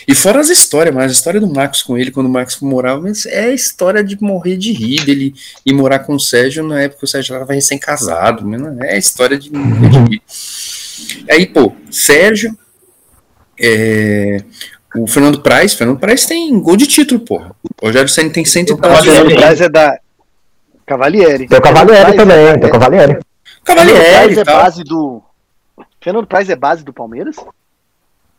E 0.07 0.13
fora 0.13 0.39
as 0.39 0.49
histórias, 0.49 0.93
mas 0.93 1.11
a 1.11 1.13
história 1.13 1.39
do 1.39 1.47
Marcos 1.47 1.81
com 1.81 1.97
ele, 1.97 2.11
quando 2.11 2.27
o 2.27 2.29
Marcos 2.29 2.59
morava, 2.59 3.09
é 3.27 3.45
a 3.45 3.53
história 3.53 4.03
de 4.03 4.21
morrer 4.21 4.57
de 4.57 4.73
rir 4.73 5.05
dele 5.05 5.33
e 5.65 5.73
morar 5.73 5.99
com 5.99 6.13
o 6.15 6.19
Sérgio 6.19 6.67
na 6.67 6.81
época 6.81 6.99
que 6.99 7.05
o 7.05 7.07
Sérgio 7.07 7.33
estava 7.33 7.53
recém-casado. 7.53 8.45
É 8.83 8.95
a 8.95 8.97
história 8.97 9.37
de 9.37 9.51
morrer 9.51 9.89
de 9.89 9.97
rir. 9.97 10.21
Aí, 11.29 11.45
pô, 11.45 11.73
Sérgio. 11.89 12.57
É, 13.59 14.43
o 14.95 15.07
Fernando 15.07 15.41
Praz, 15.41 15.73
Fernando 15.73 15.99
Praz 15.99 16.25
tem 16.25 16.59
gol 16.59 16.77
de 16.77 16.87
título, 16.87 17.19
porra. 17.19 17.55
O 17.81 17.87
Rogério 17.87 18.09
Senna 18.09 18.29
tem 18.29 18.45
100 18.45 18.65
e 18.69 18.71
O 18.73 18.77
Fernando 18.77 19.35
Praz 19.35 19.61
é 19.61 19.69
da 19.69 19.99
Cavalieri. 20.87 21.47
Tem 21.47 21.59
o 21.59 21.61
Cavalieri 21.61 22.15
também, 22.15 22.59
tem 22.59 22.69
o 22.69 22.71
Cavalieri. 22.71 23.19
Fernando 23.65 23.87
Cavalieri 23.87 24.09
Praz 24.09 24.37
e 24.37 24.39
é 24.39 24.43
tal. 24.45 24.61
base 24.63 24.83
do. 24.83 25.21
Fernando 26.01 26.27
Praz 26.27 26.49
é 26.49 26.55
base 26.55 26.83
do 26.85 26.93
Palmeiras? 26.93 27.35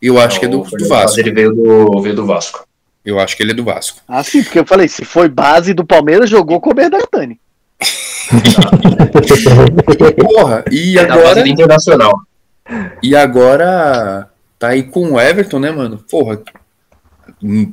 Eu 0.00 0.18
acho 0.18 0.40
que 0.40 0.46
é 0.46 0.48
do, 0.48 0.58
Não, 0.58 0.64
do 0.64 0.88
Vasco. 0.88 1.20
Ele 1.20 1.32
veio 1.32 1.52
do, 1.54 2.00
veio 2.00 2.16
do 2.16 2.24
Vasco. 2.26 2.66
Eu 3.04 3.20
acho 3.20 3.36
que 3.36 3.42
ele 3.42 3.52
é 3.52 3.54
do 3.54 3.64
Vasco. 3.64 4.00
Ah, 4.08 4.22
sim, 4.24 4.42
porque 4.42 4.58
eu 4.58 4.66
falei, 4.66 4.88
se 4.88 5.04
foi 5.04 5.28
base 5.28 5.74
do 5.74 5.84
Palmeiras, 5.84 6.30
jogou 6.30 6.60
com 6.60 6.70
o 6.70 6.74
Berdatani. 6.74 7.38
Porra, 10.22 10.64
e 10.70 10.98
É 10.98 11.06
base 11.06 11.20
agora, 11.20 11.42
do 11.42 11.48
Internacional. 11.48 12.20
e 13.02 13.14
agora 13.16 14.28
tá 14.58 14.68
aí 14.68 14.82
com 14.84 15.12
o 15.12 15.20
Everton, 15.20 15.58
né, 15.58 15.70
mano? 15.70 16.02
Porra, 16.10 16.40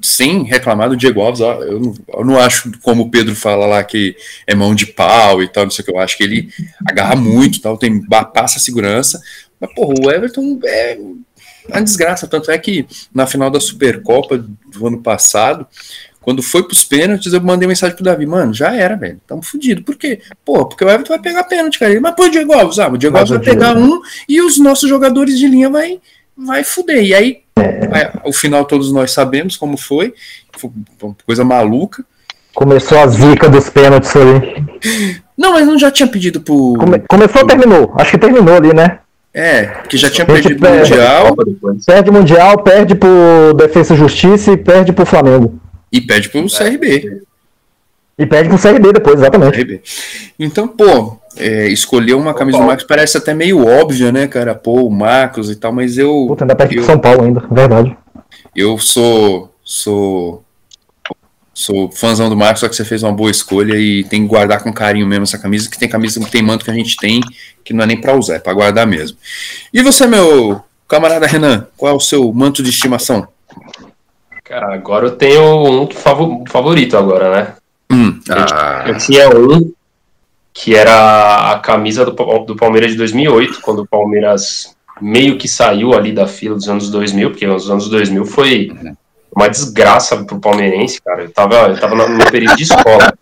sem 0.01 0.43
reclamar 0.43 0.89
do 0.89 0.97
Diego 0.97 1.21
Alves, 1.21 1.39
eu 1.39 1.79
não, 1.79 1.95
eu 2.13 2.25
não 2.25 2.39
acho 2.39 2.71
como 2.81 3.03
o 3.03 3.09
Pedro 3.09 3.35
fala 3.35 3.65
lá 3.65 3.83
que 3.83 4.15
é 4.45 4.53
mão 4.53 4.75
de 4.75 4.87
pau 4.87 5.41
e 5.41 5.47
tal, 5.47 5.63
não 5.63 5.71
sei 5.71 5.83
o 5.83 5.85
que, 5.85 5.91
eu 5.91 5.99
acho 5.99 6.17
que 6.17 6.23
ele 6.23 6.49
agarra 6.85 7.15
muito, 7.15 7.61
tal, 7.61 7.77
tem, 7.77 8.01
passa 8.33 8.59
segurança, 8.59 9.21
mas 9.59 9.73
porra, 9.73 9.95
o 9.99 10.11
Everton 10.11 10.59
é 10.65 10.97
uma 11.67 11.81
desgraça, 11.81 12.27
tanto 12.27 12.51
é 12.51 12.57
que 12.57 12.85
na 13.13 13.25
final 13.25 13.49
da 13.49 13.59
Supercopa 13.59 14.37
do 14.37 14.87
ano 14.87 15.01
passado, 15.01 15.65
quando 16.21 16.41
foi 16.43 16.63
pros 16.63 16.83
pênaltis, 16.83 17.33
eu 17.33 17.41
mandei 17.41 17.67
mensagem 17.67 17.95
pro 17.95 18.05
Davi, 18.05 18.25
mano, 18.25 18.53
já 18.53 18.75
era, 18.75 18.95
velho, 18.95 19.19
tamo 19.25 19.43
fudido, 19.43 19.83
por 19.83 19.95
quê? 19.95 20.21
Pô, 20.43 20.65
porque 20.65 20.83
o 20.83 20.89
Everton 20.89 21.13
vai 21.13 21.21
pegar 21.21 21.43
pênalti, 21.45 21.79
cara, 21.79 21.91
Ele, 21.91 21.99
mas 21.99 22.15
pô, 22.15 22.25
o 22.25 22.29
Diego 22.29 22.53
Alves, 22.53 22.79
ah, 22.79 22.87
o 22.87 22.97
Diego 22.97 23.17
Alves 23.17 23.31
vai 23.31 23.39
pegar 23.39 23.77
um 23.77 24.01
e 24.27 24.41
os 24.41 24.59
nossos 24.59 24.89
jogadores 24.89 25.39
de 25.39 25.47
linha 25.47 25.69
vai, 25.69 25.99
vai 26.37 26.63
fuder, 26.63 27.03
e 27.03 27.13
Aí, 27.13 27.44
o 28.23 28.33
final 28.33 28.65
todos 28.65 28.91
nós 28.91 29.11
sabemos 29.11 29.55
como 29.57 29.77
foi, 29.77 30.13
foi 30.57 30.69
uma 31.01 31.15
coisa 31.25 31.43
maluca. 31.43 32.03
Começou 32.53 32.97
a 32.99 33.07
zica 33.07 33.49
dos 33.49 33.69
pênaltis 33.69 34.15
ali. 34.15 34.63
Não, 35.37 35.51
mas 35.53 35.67
não 35.67 35.77
já 35.77 35.91
tinha 35.91 36.07
pedido 36.07 36.39
pro. 36.39 36.75
Come- 36.79 36.99
começou 37.09 37.41
ou 37.41 37.47
terminou? 37.47 37.93
Acho 37.97 38.11
que 38.11 38.17
terminou 38.17 38.55
ali, 38.55 38.73
né? 38.73 38.99
É, 39.33 39.65
que 39.89 39.97
já 39.97 40.09
tinha 40.09 40.25
perdido 40.25 40.57
o 40.57 40.61
pera. 40.61 40.79
Mundial. 40.79 41.35
Perde 41.85 42.09
o 42.09 42.13
Mundial, 42.13 42.63
perde 42.63 42.95
pro 42.95 43.53
Defesa 43.57 43.93
e 43.93 43.97
Justiça 43.97 44.51
e 44.53 44.57
perde 44.57 44.93
pro 44.93 45.05
Flamengo. 45.05 45.59
e 45.91 45.99
perde 45.99 46.29
pro 46.29 46.45
CRB. 46.47 47.21
E 48.17 48.25
perde 48.25 48.47
pro 48.47 48.57
CRB 48.57 48.93
depois, 48.93 49.19
exatamente. 49.19 49.57
CRB. 49.57 49.81
Então, 50.39 50.69
pô, 50.69 51.17
é, 51.37 51.67
escolher 51.67 52.13
uma 52.13 52.33
camisa 52.33 52.57
do 52.57 52.63
Marcos 52.63 52.85
parece 52.85 53.17
até 53.17 53.33
meio 53.33 53.65
óbvia, 53.65 54.11
né, 54.11 54.27
cara? 54.27 54.55
Pô, 54.55 54.83
o 54.85 54.91
Marcos 54.91 55.49
e 55.49 55.55
tal, 55.55 55.71
mas 55.71 55.97
eu. 55.97 56.25
Puta, 56.27 56.43
ainda 56.43 56.55
perde 56.55 56.77
eu, 56.77 56.83
São 56.83 56.99
Paulo 56.99 57.23
ainda, 57.23 57.43
verdade. 57.51 57.95
eu 58.55 58.77
sou. 58.77 59.53
sou. 59.63 60.41
Sou 61.57 61.89
fãzão 61.89 62.27
do 62.27 62.35
Marcos, 62.35 62.59
só 62.59 62.67
que 62.67 62.75
você 62.75 62.83
fez 62.83 63.01
uma 63.01 63.13
boa 63.13 63.31
escolha 63.31 63.75
e 63.77 64.03
tem 64.03 64.23
que 64.23 64.27
guardar 64.27 64.61
com 64.61 64.73
carinho 64.73 65.07
mesmo 65.07 65.23
essa 65.23 65.37
camisa, 65.37 65.69
que 65.69 65.79
tem 65.79 65.87
camisa 65.87 66.19
que 66.19 66.29
tem 66.29 66.41
manto 66.41 66.65
que 66.65 66.71
a 66.71 66.73
gente 66.73 66.97
tem, 66.97 67.21
que 67.63 67.73
não 67.73 67.85
é 67.85 67.87
nem 67.87 68.01
pra 68.01 68.13
usar, 68.13 68.35
é 68.35 68.39
pra 68.39 68.53
guardar 68.53 68.85
mesmo. 68.85 69.17
E 69.73 69.81
você, 69.81 70.05
meu 70.05 70.61
camarada 70.85 71.25
Renan, 71.25 71.65
qual 71.77 71.93
é 71.93 71.95
o 71.95 71.99
seu 71.99 72.33
manto 72.33 72.61
de 72.61 72.69
estimação? 72.69 73.25
Cara, 74.43 74.73
agora 74.73 75.07
eu 75.07 75.15
tenho 75.15 75.81
um 75.81 75.89
favorito 76.45 76.97
agora, 76.97 77.31
né? 77.31 77.55
Hum, 77.89 78.19
ah, 78.29 78.83
Eu 78.87 78.97
tinha 78.97 79.29
um 79.29 79.73
que 80.57 80.73
era 80.73 81.51
a 81.51 81.59
camisa 81.59 82.05
do, 82.05 82.11
do 82.45 82.55
Palmeiras 82.55 82.91
de 82.91 82.97
2008, 82.97 83.59
quando 83.61 83.79
o 83.81 83.87
Palmeiras 83.87 84.73
meio 85.01 85.37
que 85.37 85.49
saiu 85.49 85.93
ali 85.93 86.13
da 86.13 86.25
fila 86.27 86.55
dos 86.55 86.69
anos 86.69 86.89
2000, 86.89 87.31
porque 87.31 87.45
os 87.45 87.69
anos 87.69 87.89
2000 87.89 88.25
foi 88.25 88.71
uma 89.35 89.49
desgraça 89.49 90.23
pro 90.23 90.39
palmeirense, 90.39 91.01
cara. 91.01 91.23
Eu 91.23 91.31
tava, 91.33 91.55
eu 91.67 91.77
tava 91.77 91.93
no 92.07 92.31
período 92.31 92.55
de 92.55 92.63
escola. 92.63 93.13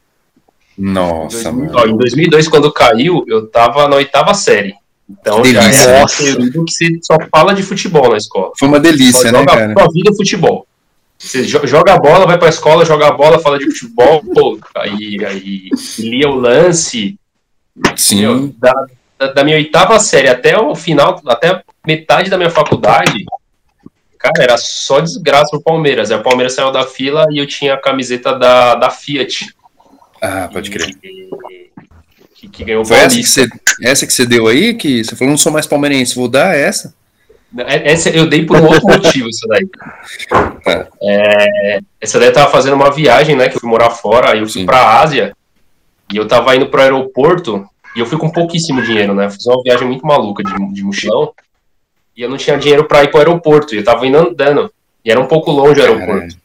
nossa, 0.77 1.49
Em 1.49 1.53
2000 1.53 1.65
mano. 1.65 1.71
ó, 1.79 1.85
em 1.87 1.97
2002, 1.97 2.47
quando 2.47 2.71
caiu, 2.71 3.23
eu 3.27 3.47
tava 3.47 3.87
na 3.87 3.95
oitava 3.95 4.33
série. 4.35 4.75
Então 5.09 5.41
Que 5.41 5.51
já 5.53 5.61
delícia, 5.61 5.89
é 5.89 6.03
um 6.03 6.07
período 6.07 6.65
que 6.65 6.71
você 6.73 6.99
só 7.01 7.17
fala 7.31 7.53
de 7.53 7.63
futebol 7.63 8.11
na 8.11 8.17
escola. 8.17 8.51
Foi 8.57 8.67
uma 8.67 8.79
delícia, 8.79 9.31
né, 9.31 9.43
cara? 9.45 9.73
pra 9.73 9.87
vida 9.91 10.13
futebol. 10.15 10.65
Você 11.17 11.43
jo- 11.43 11.65
joga 11.65 11.93
a 11.93 11.99
bola, 11.99 12.25
vai 12.27 12.37
pra 12.37 12.49
escola, 12.49 12.85
joga 12.85 13.07
a 13.07 13.11
bola, 13.11 13.39
fala 13.39 13.57
de 13.57 13.65
futebol, 13.65 14.21
pô, 14.33 14.59
aí, 14.75 15.17
aí 15.25 15.69
lia 15.99 16.29
o 16.29 16.35
lance. 16.35 17.17
Sim, 17.95 18.53
da, 18.57 18.73
da- 19.19 19.27
da 19.33 19.43
minha 19.43 19.57
oitava 19.57 19.99
série 19.99 20.27
até 20.29 20.57
o 20.59 20.75
final, 20.75 21.21
até 21.27 21.61
metade 21.85 22.29
da 22.29 22.37
minha 22.37 22.49
faculdade, 22.49 23.25
cara, 24.19 24.43
era 24.43 24.57
só 24.57 24.99
desgraça 24.99 25.49
pro 25.51 25.61
Palmeiras. 25.61 26.11
Aí 26.11 26.17
o 26.17 26.23
Palmeiras 26.23 26.53
saiu 26.53 26.71
da 26.71 26.85
fila 26.85 27.25
e 27.31 27.37
eu 27.39 27.47
tinha 27.47 27.73
a 27.73 27.81
camiseta 27.81 28.37
da, 28.37 28.75
da 28.75 28.89
Fiat. 28.89 29.53
ah, 30.21 30.49
pode 30.51 30.69
crer. 30.69 30.93
Que, 32.35 32.47
que 32.49 32.63
ganhou 32.65 32.81
o 32.81 32.85
Foi 32.85 32.97
essa 32.97 33.15
que, 33.15 33.23
você, 33.23 33.47
essa 33.81 34.05
que 34.05 34.13
você 34.13 34.25
deu 34.25 34.47
aí, 34.47 34.73
que 34.73 35.03
você 35.03 35.15
falou, 35.15 35.31
não 35.31 35.37
sou 35.37 35.51
mais 35.51 35.65
palmeirense, 35.65 36.15
vou 36.15 36.27
dar 36.27 36.55
essa? 36.55 36.93
É- 37.57 37.91
Essa 37.91 38.09
eu 38.09 38.27
dei 38.27 38.45
por 38.45 38.57
um 38.57 38.65
outro 38.65 38.85
motivo, 38.87 39.29
essa 39.29 39.47
daí. 39.47 39.67
Tá. 39.67 40.87
É, 41.01 41.79
essa 42.01 42.17
daí 42.19 42.29
eu 42.29 42.33
tava 42.33 42.49
fazendo 42.51 42.73
uma 42.73 42.89
viagem, 42.91 43.35
né? 43.35 43.47
Que 43.49 43.57
eu 43.57 43.59
fui 43.61 43.69
morar 43.69 43.89
fora, 43.91 44.31
aí 44.31 44.39
eu 44.39 44.45
fui 44.45 44.61
Sim. 44.61 44.65
pra 44.65 44.99
Ásia, 45.01 45.35
e 46.11 46.17
eu 46.17 46.27
tava 46.27 46.55
indo 46.55 46.67
pro 46.67 46.81
aeroporto, 46.81 47.67
e 47.95 47.99
eu 47.99 48.05
fui 48.05 48.17
com 48.17 48.29
pouquíssimo 48.29 48.81
dinheiro, 48.81 49.13
né? 49.13 49.29
Fiz 49.29 49.45
uma 49.45 49.61
viagem 49.63 49.87
muito 49.87 50.05
maluca 50.05 50.43
de, 50.43 50.73
de 50.73 50.83
mochilão, 50.83 51.31
e 52.15 52.21
eu 52.21 52.29
não 52.29 52.37
tinha 52.37 52.57
dinheiro 52.57 52.85
pra 52.85 53.03
ir 53.03 53.09
pro 53.09 53.19
aeroporto, 53.19 53.73
e 53.73 53.79
eu 53.79 53.83
tava 53.83 54.05
indo 54.07 54.17
andando, 54.17 54.71
e 55.03 55.11
era 55.11 55.19
um 55.19 55.25
pouco 55.27 55.51
longe 55.51 55.79
o 55.79 55.83
aeroporto, 55.83 56.11
Caralho. 56.13 56.35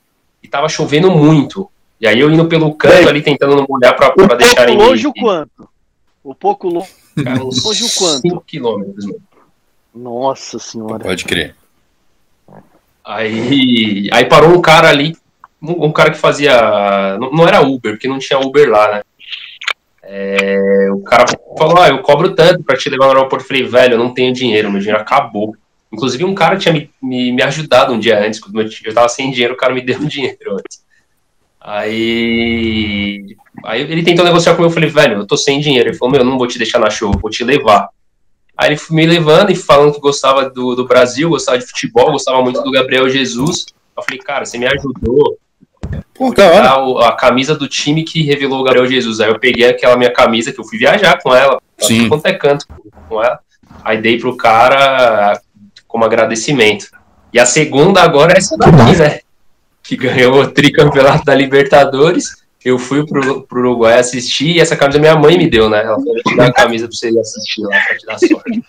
e 0.43 0.49
tava 0.49 0.69
chovendo 0.69 1.11
muito. 1.11 1.71
E 2.01 2.07
aí 2.07 2.21
eu 2.21 2.31
indo 2.31 2.47
pelo 2.47 2.73
canto 2.75 2.95
Bem, 2.97 3.09
ali, 3.09 3.23
tentando 3.23 3.57
não 3.57 3.67
molhar 3.69 3.97
pra, 3.97 4.07
pra 4.11 4.15
pouco 4.29 4.37
deixarem 4.37 4.77
longe 4.77 5.03
me- 5.05 5.11
o 5.11 5.13
quanto? 5.15 5.69
O 6.23 6.35
pouco 6.35 6.69
longe. 6.69 6.91
cara, 7.25 7.45
uns 7.45 7.65
Longe 7.65 7.85
o 7.85 7.91
quanto? 7.99 8.21
5 8.21 8.41
quilômetros, 8.47 9.05
mano. 9.07 9.21
Nossa 9.95 10.59
senhora. 10.61 11.01
Pode 11.03 11.25
crer. 11.25 11.57
Aí, 13.05 14.09
aí 14.13 14.25
parou 14.27 14.51
um 14.51 14.61
cara 14.61 14.89
ali, 14.89 15.17
um, 15.63 15.87
um 15.87 15.93
cara 15.93 16.11
que 16.11 16.19
fazia. 16.19 17.17
Não, 17.19 17.31
não 17.33 17.49
era 17.49 17.63
Uber, 17.63 17.93
porque 17.93 18.07
não 18.09 18.19
tinha 18.19 18.39
Uber 18.39 18.69
lá, 18.71 18.93
né? 18.97 19.03
É, 20.11 20.89
o 20.91 21.01
cara 21.03 21.27
falou: 21.59 21.79
Ah, 21.79 21.89
eu 21.89 21.99
cobro 21.99 22.35
tanto 22.35 22.65
pra 22.65 22.77
te 22.77 22.89
levar 22.89 23.05
no 23.05 23.13
aeroporto. 23.13 23.45
Eu 23.45 23.49
falei, 23.49 23.65
velho, 23.65 23.95
eu 23.95 23.99
não 23.99 24.15
tenho 24.15 24.33
dinheiro, 24.33 24.71
meu 24.71 24.81
dinheiro 24.81 25.01
acabou. 25.01 25.55
Inclusive, 25.93 26.25
um 26.25 26.35
cara 26.35 26.57
tinha 26.57 26.73
me, 26.73 26.91
me, 27.03 27.31
me 27.33 27.43
ajudado 27.43 27.93
um 27.93 27.99
dia 27.99 28.19
antes, 28.19 28.41
quando 28.41 28.61
eu 28.61 28.95
tava 28.95 29.09
sem 29.09 29.31
dinheiro, 29.31 29.53
o 29.53 29.57
cara 29.57 29.75
me 29.75 29.83
deu 29.85 29.99
um 29.99 30.07
dinheiro 30.07 30.55
antes. 30.55 30.83
Aí, 31.61 33.37
aí 33.63 33.83
ele 33.83 34.03
tentou 34.03 34.25
negociar 34.25 34.55
comigo, 34.55 34.71
eu 34.71 34.75
falei, 34.75 34.89
velho, 34.89 35.19
eu 35.19 35.27
tô 35.27 35.37
sem 35.37 35.61
dinheiro. 35.61 35.91
Ele 35.91 35.97
falou, 35.97 36.13
meu, 36.13 36.23
eu 36.23 36.27
não 36.27 36.39
vou 36.39 36.47
te 36.47 36.57
deixar 36.57 36.79
na 36.79 36.89
show, 36.89 37.13
vou 37.21 37.31
te 37.31 37.45
levar. 37.45 37.91
Aí 38.57 38.73
ele 38.73 38.81
me 38.91 39.05
levando 39.05 39.51
e 39.51 39.57
falando 39.57 39.93
que 39.93 40.01
gostava 40.01 40.49
do, 40.49 40.75
do 40.75 40.87
Brasil, 40.87 41.29
gostava 41.29 41.59
de 41.59 41.67
futebol, 41.67 42.13
gostava 42.13 42.43
muito 42.43 42.63
do 42.63 42.71
Gabriel 42.71 43.09
Jesus. 43.11 43.67
Eu 43.95 44.03
falei, 44.03 44.19
cara, 44.19 44.47
você 44.47 44.57
me 44.57 44.67
ajudou 44.67 45.39
Pô, 46.15 46.35
a, 46.41 46.85
o- 46.85 46.99
a 46.99 47.13
camisa 47.17 47.55
do 47.55 47.69
time 47.69 48.03
que 48.03 48.23
revelou 48.23 48.61
o 48.61 48.65
Gabriel 48.65 48.87
Jesus. 48.87 49.21
Aí 49.21 49.29
eu 49.29 49.39
peguei 49.39 49.69
aquela 49.69 49.97
minha 49.97 50.13
camisa 50.13 50.53
que 50.53 50.61
eu 50.61 50.65
fui 50.65 50.79
viajar 50.79 51.19
com 51.23 51.35
ela, 51.35 51.61
Sim. 51.79 52.09
quanto 52.09 52.27
é 52.27 52.33
canto 52.35 52.67
com 53.09 53.23
ela. 53.23 53.39
Aí 53.85 54.01
dei 54.01 54.19
pro 54.19 54.37
cara 54.37 55.41
como 55.87 56.05
agradecimento. 56.05 56.87
E 57.33 57.39
a 57.39 57.47
segunda 57.47 58.03
agora 58.03 58.33
é 58.35 58.39
essa 58.39 58.57
daqui, 58.57 58.97
né? 58.97 59.21
Que 59.83 59.97
ganhou 59.97 60.41
o 60.43 60.51
tricampeonato 60.51 61.25
da 61.25 61.35
Libertadores. 61.35 62.37
Eu 62.65 62.79
fui 62.79 63.07
pro, 63.07 63.43
pro 63.43 63.61
Uruguai 63.61 63.99
assistir 63.99 64.57
e 64.57 64.61
essa 64.61 64.77
camisa 64.77 64.99
minha 64.99 65.17
mãe 65.17 65.39
me 65.39 65.49
deu, 65.49 65.71
né? 65.71 65.85
Ela 65.85 65.97
falou, 65.97 66.15
te 66.17 66.37
dar 66.37 66.49
a 66.49 66.53
camisa 66.53 66.89
pra 66.89 66.97
você 66.97 67.11
ir 67.11 67.19
assistir 67.19 67.63
lá, 67.63 67.79
pra 67.87 67.97
te 67.97 68.07
dar 68.07 68.19
sorte. 68.19 68.63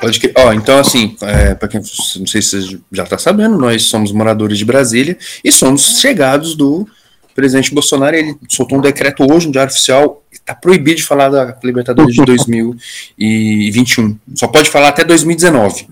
Pode 0.00 0.20
crer. 0.20 0.32
Ó, 0.36 0.52
então, 0.52 0.78
assim, 0.78 1.16
é, 1.22 1.54
para 1.54 1.68
quem 1.68 1.80
não 1.80 2.26
sei 2.26 2.42
se 2.42 2.62
você 2.62 2.78
já 2.90 3.06
tá 3.06 3.16
sabendo, 3.18 3.56
nós 3.56 3.84
somos 3.84 4.10
moradores 4.10 4.58
de 4.58 4.64
Brasília 4.64 5.16
e 5.44 5.52
somos 5.52 6.00
chegados 6.00 6.56
do 6.56 6.88
presidente 7.34 7.72
Bolsonaro. 7.72 8.16
Ele 8.16 8.36
soltou 8.48 8.78
um 8.78 8.80
decreto 8.82 9.24
hoje 9.30 9.46
no 9.46 9.52
Diário 9.52 9.70
Oficial. 9.70 10.24
Está 10.32 10.54
proibido 10.54 10.96
de 10.96 11.04
falar 11.04 11.28
da 11.28 11.56
Libertadores 11.62 12.14
de 12.14 12.24
2021. 12.24 14.18
Só 14.34 14.48
pode 14.48 14.68
falar 14.68 14.88
até 14.88 15.04
2019. 15.04 15.86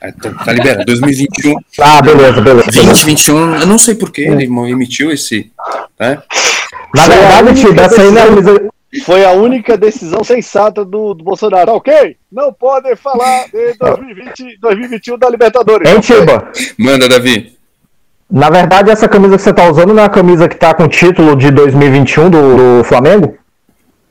Aí 0.00 0.12
Tá, 0.12 0.30
tá 0.30 0.52
liberado. 0.52 0.84
2021, 0.84 1.54
Ah, 1.80 2.02
beleza, 2.02 2.40
beleza. 2.40 2.70
2021, 2.72 3.56
eu 3.60 3.66
não 3.66 3.78
sei 3.78 3.94
por 3.94 4.10
que 4.10 4.22
ele 4.22 4.44
emitiu 4.44 5.10
esse. 5.10 5.50
Né? 5.98 6.22
Na 6.94 7.06
verdade, 7.06 7.60
tio, 7.60 7.74
dessa 7.74 8.02
aí 8.02 8.10
não 8.10 8.22
é 8.22 9.00
Foi 9.04 9.24
a 9.24 9.32
única 9.32 9.76
decisão 9.76 10.22
sensata 10.22 10.84
do, 10.84 11.14
do 11.14 11.24
Bolsonaro. 11.24 11.66
Tá 11.66 11.72
ok? 11.72 12.16
Não 12.30 12.52
podem 12.52 12.96
falar 12.96 13.46
de 13.46 13.74
2020, 13.78 14.58
2021 14.60 15.18
da 15.18 15.28
Libertadores. 15.28 15.88
Hein, 15.90 15.98
Ok. 15.98 16.16
Tiba? 16.16 16.52
Manda, 16.78 17.08
Davi. 17.08 17.54
Na 18.30 18.50
verdade, 18.50 18.90
essa 18.90 19.08
camisa 19.08 19.36
que 19.36 19.42
você 19.42 19.52
tá 19.52 19.68
usando 19.70 19.92
não 19.92 20.02
é 20.02 20.06
a 20.06 20.10
camisa 20.10 20.48
que 20.48 20.56
tá 20.56 20.72
com 20.74 20.84
o 20.84 20.88
título 20.88 21.36
de 21.36 21.50
2021 21.50 22.30
do, 22.30 22.56
do 22.78 22.84
Flamengo? 22.84 23.36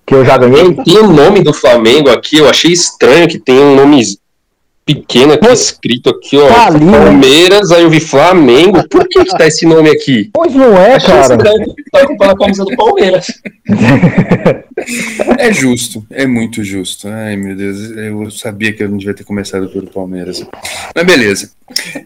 Que 0.05 0.15
eu 0.15 0.23
já 0.25 0.37
ganhei? 0.37 0.75
Tem 0.75 0.97
o 0.97 1.07
nome 1.07 1.41
do 1.41 1.53
Flamengo 1.53 2.09
aqui, 2.09 2.37
eu 2.37 2.49
achei 2.49 2.71
estranho 2.71 3.27
que 3.27 3.39
tem 3.39 3.57
um 3.57 3.75
nome 3.75 4.03
pequeno 4.85 5.33
aqui, 5.33 5.47
escrito 5.47 6.09
aqui, 6.09 6.37
ó. 6.37 6.47
Tá 6.47 6.67
ali, 6.67 6.85
né? 6.85 6.91
Palmeiras, 6.91 7.71
aí 7.71 7.83
eu 7.83 7.89
vi 7.89 7.99
Flamengo. 7.99 8.87
Por 8.87 9.07
que, 9.07 9.23
que 9.23 9.37
tá 9.37 9.47
esse 9.47 9.65
nome 9.65 9.89
aqui? 9.89 10.29
Pois 10.33 10.53
não 10.53 10.77
é, 10.77 10.95
Achei 10.95 10.99
que 10.99 11.19
cara. 11.19 11.37
você 11.37 11.75
tá 11.91 12.03
ocupando 12.03 12.31
a 12.31 12.37
camisa 12.37 12.65
do 12.65 12.75
Palmeiras. 12.75 13.27
É 15.37 15.53
justo, 15.53 16.05
é 16.09 16.25
muito 16.25 16.63
justo. 16.63 17.07
Ai, 17.07 17.35
meu 17.35 17.55
Deus, 17.55 17.91
eu 17.91 18.31
sabia 18.31 18.73
que 18.73 18.83
eu 18.83 18.89
não 18.89 18.97
devia 18.97 19.13
ter 19.13 19.23
começado 19.23 19.69
pelo 19.69 19.87
Palmeiras. 19.87 20.45
Mas 20.95 21.05
beleza. 21.05 21.51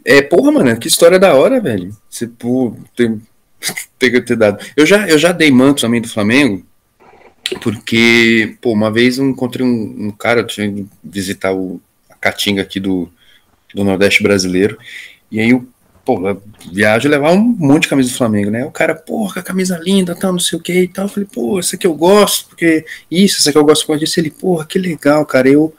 É, 0.04 0.22
porra, 0.22 0.52
mano, 0.52 0.78
que 0.78 0.88
história 0.88 1.18
da 1.18 1.34
hora, 1.34 1.60
velho. 1.60 1.96
Você, 2.10 2.28
pô, 2.28 2.76
tem, 2.96 3.22
tem 3.98 4.12
que 4.12 4.22
ter 4.22 4.36
dado. 4.36 4.64
Eu 4.76 4.86
já, 4.86 5.08
eu 5.08 5.18
já 5.18 5.32
dei 5.32 5.50
manto 5.50 5.82
também 5.82 6.02
do 6.02 6.10
Flamengo, 6.10 6.64
porque, 7.62 8.56
pô, 8.62 8.74
uma 8.74 8.92
vez 8.92 9.18
eu 9.18 9.26
encontrei 9.26 9.66
um, 9.66 10.08
um 10.08 10.12
cara, 10.12 10.42
eu 10.42 10.48
tinha 10.48 10.68
ido 10.68 10.90
visitar 11.04 11.54
o, 11.54 11.82
Caatinga 12.20 12.62
aqui 12.62 12.80
do, 12.80 13.10
do 13.74 13.84
Nordeste 13.84 14.24
brasileiro, 14.24 14.78
e 15.32 15.40
aí 15.40 15.54
pô, 16.08 16.26
eu 16.26 16.42
viajo 16.72 17.10
levar 17.10 17.34
um 17.34 17.38
monte 17.38 17.82
de 17.82 17.90
camisa 17.90 18.10
do 18.10 18.16
Flamengo, 18.16 18.50
né? 18.50 18.64
O 18.64 18.72
cara, 18.72 18.96
porra, 18.96 19.44
camisa 19.44 19.78
linda, 19.78 20.16
tal, 20.16 20.32
não 20.32 20.40
sei 20.40 20.58
o 20.58 20.62
que 20.62 20.84
e 20.84 20.88
tal. 20.88 21.06
Eu 21.06 21.10
falei, 21.10 21.28
pô, 21.30 21.60
essa 21.60 21.76
aqui 21.76 21.86
eu 21.86 21.94
gosto, 21.94 22.48
porque 22.48 22.86
isso, 23.12 23.40
essa 23.40 23.50
aqui 23.50 23.58
eu 23.58 23.66
gosto 23.66 23.86
por 23.86 23.98
disso. 23.98 24.18
Ele, 24.18 24.32
porra, 24.32 24.66
que 24.66 24.80
legal, 24.80 25.26
cara, 25.26 25.50
eu, 25.50 25.76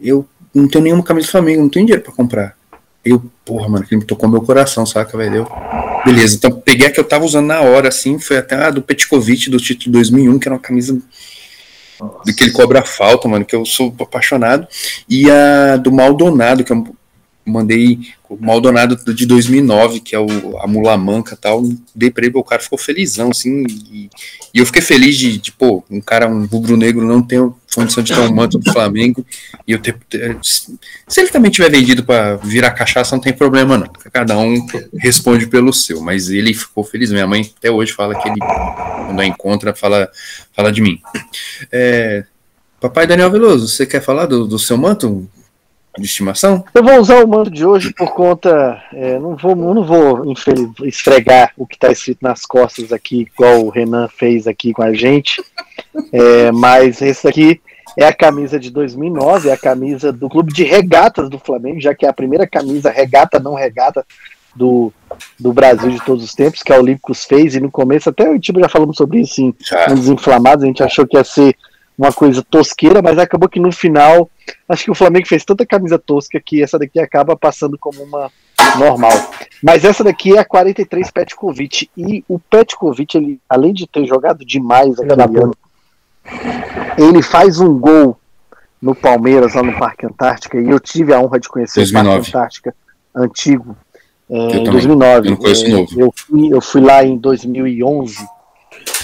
eu 0.00 0.26
não 0.52 0.66
tenho 0.66 0.82
nenhuma 0.82 1.04
camisa 1.04 1.28
do 1.28 1.30
Flamengo, 1.30 1.62
não 1.62 1.68
tenho 1.68 1.86
dinheiro 1.86 2.02
pra 2.02 2.12
comprar. 2.12 2.56
Eu, 3.04 3.22
porra, 3.44 3.68
mano, 3.68 3.86
que 3.86 3.96
me 3.96 4.04
tocou 4.04 4.28
meu 4.28 4.42
coração, 4.42 4.84
saca, 4.84 5.16
velho? 5.16 5.46
Beleza, 6.04 6.34
então 6.34 6.50
peguei 6.50 6.88
a 6.88 6.90
que 6.90 6.98
eu 6.98 7.04
tava 7.04 7.24
usando 7.24 7.46
na 7.46 7.60
hora, 7.60 7.88
assim, 7.88 8.18
foi 8.18 8.38
até 8.38 8.56
a 8.56 8.70
do 8.70 8.82
Petkovic 8.82 9.48
do 9.48 9.58
título 9.58 9.92
2001, 9.92 10.38
que 10.40 10.48
era 10.48 10.56
uma 10.56 10.60
camisa 10.60 11.00
do 11.98 12.34
que 12.34 12.44
ele 12.44 12.52
cobra 12.52 12.82
falta, 12.82 13.28
mano, 13.28 13.44
que 13.44 13.56
eu 13.56 13.64
sou 13.64 13.94
apaixonado, 14.00 14.66
e 15.08 15.30
a 15.30 15.76
do 15.76 15.92
Maldonado, 15.92 16.64
que 16.64 16.72
eu 16.72 16.86
mandei 17.48 17.98
o 18.28 18.36
Maldonado 18.36 18.96
de 19.14 19.24
2009, 19.26 20.00
que 20.00 20.14
é 20.14 20.18
o, 20.18 20.58
a 20.58 20.66
Mula 20.66 20.96
Manca 20.98 21.34
e 21.34 21.38
tal, 21.38 21.62
dei 21.94 22.10
pra 22.10 22.26
ele, 22.26 22.36
o 22.36 22.44
cara 22.44 22.60
ficou 22.60 22.78
felizão, 22.78 23.30
assim, 23.30 23.64
e, 23.68 24.10
e 24.52 24.58
eu 24.58 24.66
fiquei 24.66 24.82
feliz 24.82 25.16
de, 25.16 25.38
de, 25.38 25.50
pô, 25.50 25.82
um 25.90 26.00
cara, 26.00 26.28
um 26.28 26.44
rubro-negro 26.44 27.06
não 27.06 27.22
ter 27.22 27.40
condição 27.74 28.02
de 28.02 28.12
ter 28.12 28.20
um 28.20 28.34
manto 28.34 28.58
do 28.58 28.70
Flamengo, 28.70 29.24
e 29.66 29.72
eu 29.72 29.78
ter, 29.78 29.96
se 30.42 31.20
ele 31.20 31.30
também 31.30 31.50
tiver 31.50 31.70
vendido 31.70 32.04
pra 32.04 32.36
virar 32.36 32.72
cachaça, 32.72 33.16
não 33.16 33.22
tem 33.22 33.32
problema 33.32 33.78
não, 33.78 33.88
cada 34.12 34.36
um 34.38 34.66
responde 34.98 35.46
pelo 35.46 35.72
seu, 35.72 36.00
mas 36.00 36.28
ele 36.28 36.52
ficou 36.52 36.84
feliz, 36.84 37.10
minha 37.10 37.26
mãe 37.26 37.50
até 37.56 37.70
hoje 37.70 37.92
fala 37.92 38.14
que 38.14 38.28
ele, 38.28 38.38
quando 38.38 39.20
a 39.20 39.26
encontra, 39.26 39.74
fala, 39.74 40.10
fala 40.52 40.70
de 40.70 40.82
mim. 40.82 41.00
É, 41.72 42.24
papai 42.80 43.06
Daniel 43.06 43.30
Veloso, 43.30 43.68
você 43.68 43.86
quer 43.86 44.02
falar 44.02 44.26
do, 44.26 44.46
do 44.46 44.58
seu 44.58 44.76
manto 44.76 45.28
de 45.96 46.06
estimação? 46.06 46.64
Eu 46.74 46.82
vou 46.82 46.98
usar 46.98 47.24
o 47.24 47.28
manto 47.28 47.50
de 47.50 47.64
hoje 47.64 47.92
por 47.92 48.12
conta. 48.12 48.82
é, 48.92 49.18
não 49.18 49.36
vou, 49.36 49.54
não 49.56 49.84
vou 49.84 50.34
esfregar 50.84 51.52
o 51.56 51.66
que 51.66 51.76
está 51.76 51.90
escrito 51.90 52.18
nas 52.22 52.44
costas 52.44 52.92
aqui, 52.92 53.28
igual 53.32 53.64
o 53.64 53.70
Renan 53.70 54.08
fez 54.08 54.46
aqui 54.46 54.72
com 54.72 54.82
a 54.82 54.92
gente. 54.92 55.42
É, 56.12 56.52
mas 56.52 57.02
esse 57.02 57.26
aqui 57.26 57.60
é 57.96 58.04
a 58.04 58.12
camisa 58.12 58.58
de 58.60 58.70
2009, 58.70 59.48
é 59.48 59.52
a 59.52 59.56
camisa 59.56 60.12
do 60.12 60.28
clube 60.28 60.52
de 60.52 60.62
regatas 60.62 61.28
do 61.28 61.38
Flamengo, 61.38 61.80
já 61.80 61.94
que 61.94 62.06
é 62.06 62.08
a 62.08 62.12
primeira 62.12 62.46
camisa 62.46 62.90
regata, 62.90 63.40
não 63.40 63.54
regata, 63.54 64.04
do, 64.54 64.92
do 65.38 65.52
Brasil 65.52 65.90
de 65.90 66.04
todos 66.04 66.24
os 66.24 66.34
tempos, 66.34 66.62
que 66.62 66.72
a 66.72 66.78
Olímpicos 66.78 67.24
fez. 67.24 67.54
E 67.54 67.60
no 67.60 67.70
começo, 67.70 68.10
até 68.10 68.28
o 68.28 68.38
time 68.38 68.60
já 68.60 68.68
falamos 68.68 68.96
sobre 68.96 69.20
isso 69.20 69.40
em 69.40 69.54
Já. 69.60 69.90
um 69.90 69.94
desinflamados, 69.94 70.64
a 70.64 70.66
gente 70.66 70.82
achou 70.82 71.06
que 71.06 71.16
ia 71.16 71.24
ser 71.24 71.56
uma 71.98 72.12
coisa 72.12 72.42
tosqueira, 72.48 73.02
mas 73.02 73.18
acabou 73.18 73.48
que 73.48 73.58
no 73.58 73.72
final, 73.72 74.30
acho 74.68 74.84
que 74.84 74.90
o 74.90 74.94
Flamengo 74.94 75.26
fez 75.26 75.44
tanta 75.44 75.66
camisa 75.66 75.98
tosca 75.98 76.40
que 76.40 76.62
essa 76.62 76.78
daqui 76.78 77.00
acaba 77.00 77.36
passando 77.36 77.76
como 77.76 78.00
uma 78.04 78.30
normal. 78.78 79.10
Mas 79.62 79.84
essa 79.84 80.04
daqui 80.04 80.36
é 80.36 80.38
a 80.38 80.44
43 80.44 81.10
Petkovic, 81.10 81.90
e 81.96 82.24
o 82.28 82.38
Petkovic, 82.38 83.16
ele, 83.16 83.40
além 83.48 83.74
de 83.74 83.86
ter 83.88 84.06
jogado 84.06 84.44
demais 84.44 84.96
aquele 85.00 85.22
ano, 85.42 85.54
ele 86.96 87.22
faz 87.22 87.58
um 87.58 87.76
gol 87.78 88.16
no 88.80 88.94
Palmeiras, 88.94 89.54
lá 89.54 89.62
no 89.62 89.76
Parque 89.76 90.06
Antártica, 90.06 90.60
e 90.60 90.68
eu 90.70 90.78
tive 90.78 91.12
a 91.12 91.20
honra 91.20 91.40
de 91.40 91.48
conhecer 91.48 91.80
2009. 91.80 92.08
o 92.08 92.12
Parque 92.22 92.28
Antártica 92.30 92.74
antigo, 93.14 93.76
é, 94.30 94.36
Eu 94.36 94.44
em 94.44 94.50
também. 94.50 94.70
2009. 94.72 95.26
Eu 95.26 95.30
não 95.32 95.36
conheço 95.38 95.64
É, 95.66 95.68
novo. 95.70 96.00
Eu 96.00 96.12
fui, 96.14 96.54
eu 96.54 96.60
fui 96.60 96.80
lá 96.80 97.02
em 97.02 97.16
2011, 97.16 98.18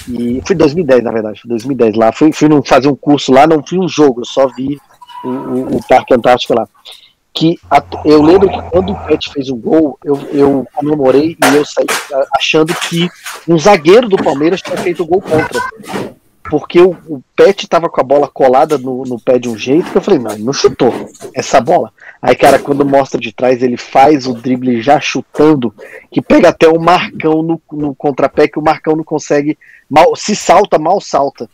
e 0.09 0.43
foi 0.47 0.55
2010, 0.57 1.03
na 1.05 1.11
verdade, 1.11 1.41
foi 1.41 1.49
2010 1.49 1.97
lá. 1.97 2.13
Fui, 2.13 2.33
fui 2.33 2.49
fazer 2.65 2.89
um 2.89 2.97
curso 2.97 3.33
lá, 3.33 3.47
não 3.47 3.63
fui 3.67 3.79
um 3.79 3.89
jogo, 3.89 4.21
eu 4.21 4.25
só 4.25 4.47
vi 4.49 4.79
o, 5.25 5.29
o, 5.29 5.77
o 5.77 5.81
Parque 5.89 6.15
Antártica 6.15 6.55
lá. 6.55 6.69
Que 7.33 7.59
a- 7.71 7.83
eu 8.05 8.23
lembro 8.23 8.49
que 8.49 8.63
quando 8.71 8.93
o 8.93 8.97
Pet 9.07 9.33
fez 9.33 9.51
um 9.51 9.57
gol, 9.57 9.99
eu, 10.05 10.17
eu 10.33 10.67
comemorei 10.75 11.37
e 11.43 11.57
eu 11.57 11.65
saí 11.65 11.87
a- 12.13 12.27
achando 12.37 12.73
que 12.89 13.09
um 13.49 13.59
zagueiro 13.59 14.09
do 14.09 14.17
Palmeiras 14.17 14.61
tinha 14.63 14.77
feito 14.77 15.03
o 15.03 15.07
gol 15.07 15.21
contra. 15.21 15.61
Porque 16.51 16.81
o, 16.81 16.91
o 17.09 17.23
Pet 17.35 17.67
tava 17.67 17.89
com 17.89 18.01
a 18.01 18.05
bola 18.05 18.29
colada 18.29 18.77
no, 18.77 19.03
no 19.05 19.19
pé 19.19 19.39
de 19.39 19.49
um 19.49 19.57
jeito 19.57 19.91
que 19.91 19.97
eu 19.97 20.03
falei, 20.03 20.21
não, 20.21 20.33
ele 20.33 20.45
não 20.45 20.53
chutou 20.53 20.93
essa 21.33 21.61
bola. 21.61 21.91
Aí, 22.21 22.37
cara, 22.37 22.59
quando 22.59 22.85
mostra 22.85 23.19
de 23.19 23.33
trás, 23.33 23.63
ele 23.63 23.79
faz 23.79 24.27
o 24.27 24.35
drible 24.35 24.83
já 24.83 25.01
chutando, 25.01 25.75
que 26.11 26.21
pega 26.21 26.51
até 26.51 26.69
o 26.69 26.79
Marcão 26.79 27.43
no, 27.43 27.61
no 27.73 27.95
contrapé, 27.95 28.47
que 28.47 28.59
o 28.59 28.63
Marcão 28.63 28.95
não 28.95 29.05
consegue, 29.05 29.59
mal, 29.89 30.15
se 30.15 30.37
salta, 30.37 30.79
mal 30.79 31.01
salta. 31.01 31.49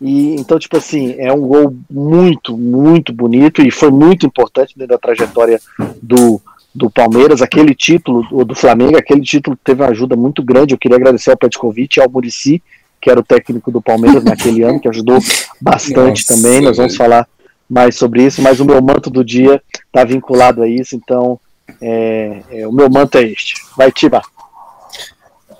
E 0.00 0.34
então, 0.36 0.58
tipo 0.58 0.78
assim, 0.78 1.14
é 1.18 1.30
um 1.30 1.42
gol 1.42 1.76
muito, 1.90 2.56
muito 2.56 3.12
bonito 3.12 3.60
e 3.60 3.70
foi 3.70 3.90
muito 3.90 4.24
importante 4.24 4.74
dentro 4.74 4.94
da 4.94 4.98
trajetória 4.98 5.60
do, 6.02 6.40
do 6.74 6.90
Palmeiras. 6.90 7.42
Aquele 7.42 7.74
título, 7.74 8.26
o 8.32 8.42
do 8.42 8.54
Flamengo, 8.54 8.96
aquele 8.96 9.20
título 9.20 9.58
teve 9.62 9.82
uma 9.82 9.90
ajuda 9.90 10.16
muito 10.16 10.42
grande. 10.42 10.72
Eu 10.72 10.78
queria 10.78 10.96
agradecer 10.96 11.30
ao 11.30 11.36
Petkovic 11.36 11.98
e 11.98 12.02
ao 12.02 12.08
Murici, 12.08 12.62
que 13.00 13.10
era 13.10 13.20
o 13.20 13.24
técnico 13.24 13.70
do 13.70 13.80
Palmeiras 13.80 14.22
naquele 14.22 14.62
ano, 14.62 14.80
que 14.80 14.88
ajudou 14.88 15.18
bastante 15.60 16.24
Nossa, 16.28 16.34
também. 16.34 16.60
Nós 16.60 16.76
vamos 16.76 16.96
falar 16.96 17.26
mais 17.68 17.96
sobre 17.96 18.24
isso, 18.24 18.42
mas 18.42 18.60
o 18.60 18.64
meu 18.64 18.82
manto 18.82 19.08
do 19.08 19.24
dia 19.24 19.62
está 19.86 20.04
vinculado 20.04 20.62
a 20.62 20.68
isso, 20.68 20.96
então 20.96 21.38
é, 21.80 22.42
é, 22.50 22.66
o 22.66 22.72
meu 22.72 22.90
manto 22.90 23.16
é 23.16 23.22
este. 23.22 23.54
Vai, 23.76 23.90
Tiba. 23.92 24.20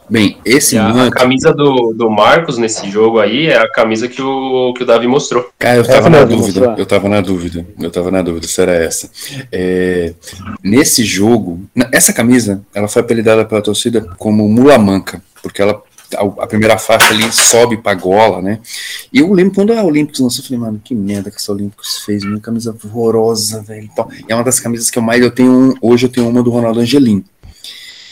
Bem, 0.09 0.38
esse 0.44 0.76
a, 0.76 0.88
a 0.88 0.92
manto, 0.92 1.12
camisa 1.12 1.55
do, 1.55 1.92
do 1.92 2.11
Marcos 2.11 2.59
nesse 2.59 2.90
jogo 2.90 3.20
aí 3.20 3.46
é 3.46 3.59
a 3.59 3.70
camisa 3.70 4.09
que 4.09 4.20
o, 4.20 4.74
que 4.74 4.83
o 4.83 4.87
Davi 4.87 5.07
mostrou. 5.07 5.48
cara, 5.57 5.76
eu 5.76 5.83
Essa 5.83 5.92
tava 5.92 6.11
na 6.11 6.24
dúvida, 6.24 6.61
mostrou. 6.61 6.76
eu 6.76 6.87
tava 6.87 7.09
na 7.09 7.20
dúvida, 7.20 7.66
eu 7.79 7.90
tava 7.92 8.11
na 8.11 8.20
dúvida 8.20 8.48
se 8.48 8.61
era 8.61 8.72
essa. 8.72 9.09
É, 9.53 10.12
nesse 10.64 11.05
jogo, 11.05 11.61
essa 11.92 12.12
camisa, 12.12 12.61
ela 12.74 12.88
foi 12.88 13.03
apelidada 13.03 13.44
pela 13.44 13.62
torcida 13.62 14.00
como 14.18 14.48
Mula 14.48 14.76
Manca, 14.79 15.22
porque 15.40 15.62
ela 15.62 15.81
a, 16.16 16.22
a 16.44 16.46
primeira 16.46 16.76
faixa 16.78 17.12
ali 17.12 17.30
sobe 17.32 17.76
pra 17.76 17.94
gola, 17.94 18.40
né? 18.42 18.58
E 19.12 19.18
eu 19.20 19.32
lembro 19.32 19.54
quando 19.54 19.72
a 19.72 19.82
Olímpicos 19.82 20.20
lançou, 20.20 20.42
eu 20.42 20.46
falei, 20.48 20.58
mano, 20.60 20.80
que 20.82 20.94
merda 20.94 21.30
que 21.30 21.36
essa 21.36 21.52
Olímpicos 21.52 21.98
fez, 22.04 22.24
uma 22.24 22.40
camisa 22.40 22.76
horrorosa, 22.84 23.62
velho. 23.62 23.84
e 23.84 23.94
tal. 23.94 24.10
E 24.28 24.32
é 24.32 24.34
uma 24.34 24.44
das 24.44 24.58
camisas 24.60 24.90
que 24.90 24.98
eu 24.98 25.02
mais 25.02 25.22
eu 25.22 25.30
tenho, 25.30 25.50
um- 25.52 25.74
hoje 25.80 26.06
eu 26.06 26.10
tenho 26.10 26.28
uma 26.28 26.42
do 26.42 26.50
Ronaldo 26.50 26.80
Angelim. 26.80 27.24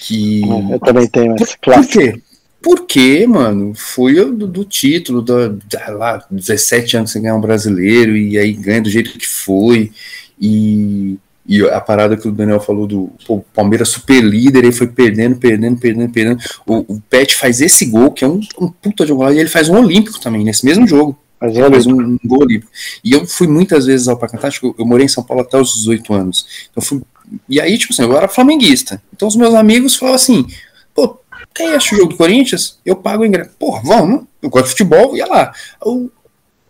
Que 0.03 0.41
Eu 0.71 0.79
também 0.81 1.07
tenho 1.09 1.35
essa 1.35 1.47
Por 1.61 1.73
clássica. 1.73 2.13
quê? 2.13 2.23
Porque, 2.63 3.27
mano, 3.27 3.73
foi 3.75 4.15
do, 4.33 4.47
do 4.47 4.65
título, 4.65 5.23
da, 5.23 5.49
da- 5.49 5.91
lá, 5.91 6.25
17 6.31 6.97
anos 6.97 7.13
sem 7.13 7.23
ganhar 7.23 7.37
um 7.37 7.41
brasileiro, 7.41 8.17
e 8.17 8.37
aí 8.39 8.53
ganha 8.53 8.81
do 8.83 8.91
jeito 8.91 9.17
que 9.19 9.27
foi, 9.27 9.93
e, 10.41 11.17
e 11.49 11.63
a 11.67 11.81
parada 11.81 12.15
que 12.15 12.29
o 12.29 12.33
Daniel 12.33 12.61
falou 12.61 12.87
do 12.87 13.11
pô, 13.27 13.43
Palmeiras 13.55 13.89
super 13.89 14.23
líder, 14.23 14.65
ele 14.65 14.73
foi 14.73 14.87
perdendo, 14.87 15.37
perdendo, 15.37 15.79
perdendo, 15.79 16.13
perdendo. 16.13 16.43
O, 16.67 16.97
o 16.97 17.01
Pet 17.09 17.35
faz 17.35 17.63
esse 17.63 17.87
gol, 17.87 18.13
que 18.13 18.23
é 18.23 18.29
um, 18.29 18.39
um 18.61 18.69
puta 18.69 19.07
de 19.07 19.13
gol, 19.15 19.33
e 19.33 19.41
ele 19.41 19.49
faz 19.49 19.71
um 19.71 19.79
olímpico 19.79 20.21
também, 20.21 20.45
nesse 20.45 20.65
mesmo 20.67 20.87
jogo. 20.87 21.19
Mas 21.41 21.57
Ele 21.57 21.71
faz 21.71 21.87
um, 21.87 21.95
um 22.01 22.19
gol 22.25 22.43
olímpico. 22.43 22.71
E 23.03 23.13
eu 23.13 23.27
fui 23.27 23.47
muitas 23.47 23.87
vezes 23.87 24.09
ao 24.09 24.17
Parque 24.17 24.37
Antártico, 24.37 24.75
eu, 24.79 24.85
morei 24.85 25.07
em 25.07 25.09
São 25.09 25.23
Paulo 25.23 25.43
até 25.43 25.59
os 25.59 25.75
18 25.75 26.13
anos. 26.13 26.47
Então 26.71 26.83
fui, 26.83 27.01
e 27.49 27.61
aí, 27.61 27.79
tipo 27.79 27.93
assim, 27.93 28.03
eu 28.03 28.17
era 28.17 28.29
flamenguista. 28.29 29.01
Então 29.15 29.27
os 29.27 29.37
meus 29.37 29.55
amigos 29.55 29.97
falavam 29.97 30.17
assim, 30.17 30.47
pô, 30.95 31.19
quem 31.55 31.69
acha 31.75 31.95
o 31.95 31.99
jogo 31.99 32.11
do 32.13 32.17
Corinthians? 32.19 32.79
Eu 32.85 32.97
pago 32.97 33.23
o 33.23 33.27
ingresso. 33.27 33.51
Porra, 33.59 33.81
vamos, 33.85 34.25
eu 34.43 34.51
gosto 34.51 34.65
de 34.67 34.71
futebol, 34.73 35.17
ia 35.17 35.27
lá. 35.27 35.53
Eu- 35.85 36.11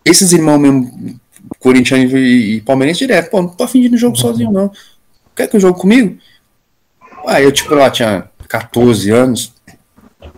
esses 0.04 0.32
irmãos 0.32 0.58
mesmo, 0.58 1.18
corintiano 1.58 2.04
e, 2.16 2.56
e 2.56 2.60
palmeirense 2.60 3.00
direto, 3.00 3.30
pô, 3.30 3.42
não 3.42 3.48
tô 3.48 3.64
afim 3.64 3.80
de 3.80 3.86
ir 3.86 3.90
no 3.90 3.96
jogo 3.98 4.16
sozinho, 4.16 4.50
não. 4.52 4.70
Quer 5.34 5.48
que 5.48 5.56
eu 5.56 5.60
jogue 5.60 5.80
comigo? 5.80 6.18
Aí 7.26 7.44
eu, 7.44 7.52
tipo, 7.52 7.74
lá 7.74 7.90
tinha 7.90 8.28
14 8.48 9.10
anos, 9.10 9.52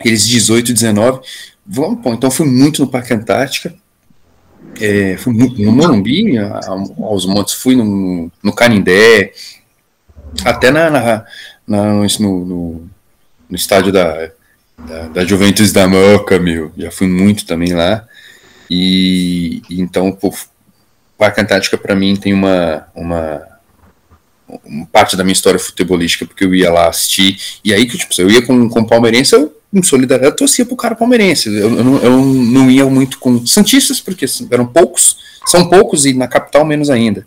eles 0.04 0.26
18, 0.26 0.72
19. 0.72 1.20
Vamos, 1.66 2.02
pô, 2.02 2.12
então 2.12 2.30
fui 2.30 2.46
muito 2.46 2.82
no 2.82 2.90
Parque 2.90 3.14
Antártica. 3.14 3.74
É, 4.80 5.16
fui 5.16 5.32
muito 5.32 5.60
no 5.60 5.72
Morumbi, 5.72 6.36
aos 6.38 7.26
montes, 7.26 7.54
fui 7.54 7.74
no, 7.74 8.30
no 8.42 8.52
Canindé, 8.52 9.32
até 10.44 10.70
na, 10.70 10.90
na, 10.90 11.24
na- 11.66 11.94
no, 11.94 12.44
no, 12.44 12.88
no 13.48 13.56
estádio 13.56 13.92
da, 13.92 14.30
da, 14.78 15.08
da 15.08 15.24
Juventus 15.24 15.72
da 15.72 15.86
Moca, 15.88 16.38
meu. 16.38 16.72
Já 16.76 16.90
fui 16.90 17.08
muito 17.08 17.44
também 17.46 17.72
lá. 17.72 18.06
E 18.70 19.62
então, 19.70 20.12
pô, 20.12 20.32
Parque 21.20 21.38
Antártica 21.38 21.76
para 21.76 21.94
mim 21.94 22.16
tem 22.16 22.32
uma, 22.32 22.86
uma, 22.94 23.46
parte 24.90 25.18
da 25.18 25.22
minha 25.22 25.34
história 25.34 25.60
futebolística, 25.60 26.24
porque 26.24 26.44
eu 26.44 26.54
ia 26.54 26.72
lá 26.72 26.88
assistir, 26.88 27.38
e 27.62 27.74
aí 27.74 27.86
que 27.86 27.98
tipo, 27.98 28.18
eu 28.18 28.30
ia 28.30 28.40
com, 28.40 28.70
com 28.70 28.82
palmeirense, 28.82 29.34
eu 29.34 29.54
em 29.70 29.82
solidariedade 29.82 30.38
torcia 30.38 30.64
pro 30.64 30.74
cara 30.74 30.96
palmeirense. 30.96 31.54
Eu, 31.54 31.76
eu, 31.76 31.84
não, 31.84 31.96
eu 31.98 32.16
não 32.24 32.70
ia 32.70 32.86
muito 32.86 33.18
com 33.18 33.46
santistas, 33.46 34.00
porque 34.00 34.24
eram 34.50 34.66
poucos, 34.66 35.18
são 35.46 35.68
poucos, 35.68 36.06
e 36.06 36.14
na 36.14 36.26
capital 36.26 36.64
menos 36.64 36.88
ainda. 36.88 37.26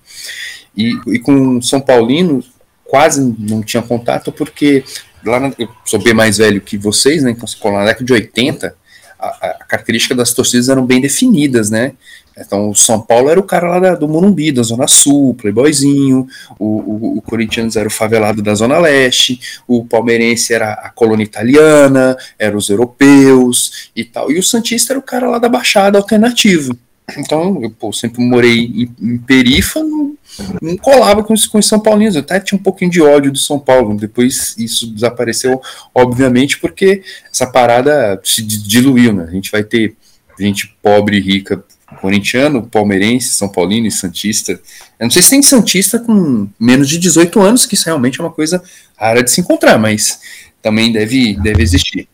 E, 0.75 0.91
e 1.07 1.19
com 1.19 1.61
São 1.61 1.79
Paulino, 1.79 2.43
quase 2.83 3.21
não 3.37 3.61
tinha 3.61 3.83
contato, 3.83 4.31
porque 4.31 4.83
lá 5.23 5.39
na, 5.39 5.53
eu 5.57 5.69
sou 5.85 6.01
bem 6.01 6.15
mais 6.15 6.39
velho 6.39 6.59
que 6.59 6.77
vocês, 6.77 7.21
né? 7.21 7.29
Então, 7.31 7.47
na 7.71 7.85
década 7.85 8.03
de 8.03 8.11
80, 8.11 8.75
a, 9.19 9.27
a 9.27 9.65
característica 9.65 10.15
das 10.15 10.33
torcidas 10.33 10.67
eram 10.67 10.83
bem 10.83 10.99
definidas, 10.99 11.69
né? 11.69 11.93
Então, 12.37 12.69
o 12.69 12.75
São 12.75 12.99
Paulo 12.99 13.29
era 13.29 13.39
o 13.39 13.43
cara 13.43 13.69
lá 13.69 13.79
da, 13.79 13.95
do 13.95 14.07
Morumbi, 14.07 14.51
da 14.51 14.63
Zona 14.63 14.87
Sul, 14.87 15.35
playboyzinho, 15.35 16.27
o, 16.57 16.65
o, 16.65 17.17
o 17.17 17.21
Corinthians 17.21 17.75
era 17.75 17.87
o 17.87 17.91
favelado 17.91 18.41
da 18.41 18.55
Zona 18.55 18.79
Leste, 18.79 19.39
o 19.67 19.85
palmeirense 19.85 20.53
era 20.53 20.73
a 20.73 20.89
colônia 20.89 21.23
italiana, 21.23 22.17
eram 22.39 22.57
os 22.57 22.69
europeus 22.69 23.89
e 23.95 24.03
tal, 24.03 24.31
e 24.31 24.39
o 24.39 24.43
Santista 24.43 24.93
era 24.93 24.99
o 24.99 25.03
cara 25.03 25.29
lá 25.29 25.37
da 25.37 25.47
Baixada 25.47 25.97
alternativo. 25.97 26.75
Então, 27.17 27.61
eu 27.61 27.69
pô, 27.69 27.91
sempre 27.91 28.23
morei 28.23 28.65
em, 28.65 28.95
em 29.01 29.17
perifa, 29.17 29.83
não, 29.83 30.15
não 30.61 30.77
colava 30.77 31.21
com 31.23 31.33
os, 31.33 31.45
com 31.45 31.59
os 31.59 31.67
São 31.67 31.79
Paulinos. 31.79 32.15
Eu 32.15 32.21
até 32.21 32.39
tinha 32.39 32.57
um 32.57 32.63
pouquinho 32.63 32.89
de 32.89 33.01
ódio 33.01 33.31
do 33.31 33.37
São 33.37 33.59
Paulo. 33.59 33.97
Depois 33.97 34.55
isso 34.57 34.87
desapareceu, 34.87 35.61
obviamente, 35.93 36.57
porque 36.59 37.03
essa 37.29 37.45
parada 37.45 38.19
se 38.23 38.41
diluiu, 38.41 39.11
né? 39.13 39.25
A 39.27 39.31
gente 39.31 39.51
vai 39.51 39.63
ter 39.63 39.95
gente 40.39 40.75
pobre 40.81 41.17
e 41.17 41.21
rica 41.21 41.63
corintiano, 42.03 42.67
palmeirense, 42.67 43.33
São 43.33 43.47
Paulino 43.47 43.87
e 43.87 43.91
Santista. 43.91 44.51
Eu 44.99 45.05
não 45.05 45.09
sei 45.09 45.21
se 45.21 45.29
tem 45.29 45.41
Santista 45.41 45.97
com 45.97 46.49
menos 46.59 46.89
de 46.89 46.97
18 46.97 47.39
anos, 47.39 47.65
que 47.65 47.75
isso 47.75 47.85
realmente 47.85 48.19
é 48.19 48.23
uma 48.23 48.29
coisa 48.29 48.61
rara 48.97 49.23
de 49.23 49.31
se 49.31 49.39
encontrar, 49.39 49.79
mas 49.79 50.19
também 50.61 50.91
deve, 50.91 51.33
deve 51.35 51.63
existir. 51.63 52.09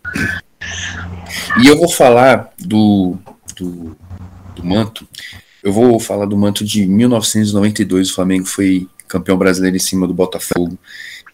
E 1.60 1.65
eu 1.65 1.75
vou 1.75 1.89
falar 1.89 2.54
do, 2.60 3.17
do, 3.58 3.97
do 4.56 4.63
manto. 4.63 5.08
Eu 5.63 5.73
vou 5.73 5.99
falar 5.99 6.28
do 6.28 6.38
manto 6.38 6.63
de 6.63 6.86
1992. 6.86 8.12
O 8.12 8.13
Flamengo 8.13 8.45
foi 8.45 8.88
campeão 9.08 9.39
brasileiro 9.39 9.75
em 9.75 9.80
cima 9.80 10.06
do 10.06 10.13
Botafogo. 10.13 10.78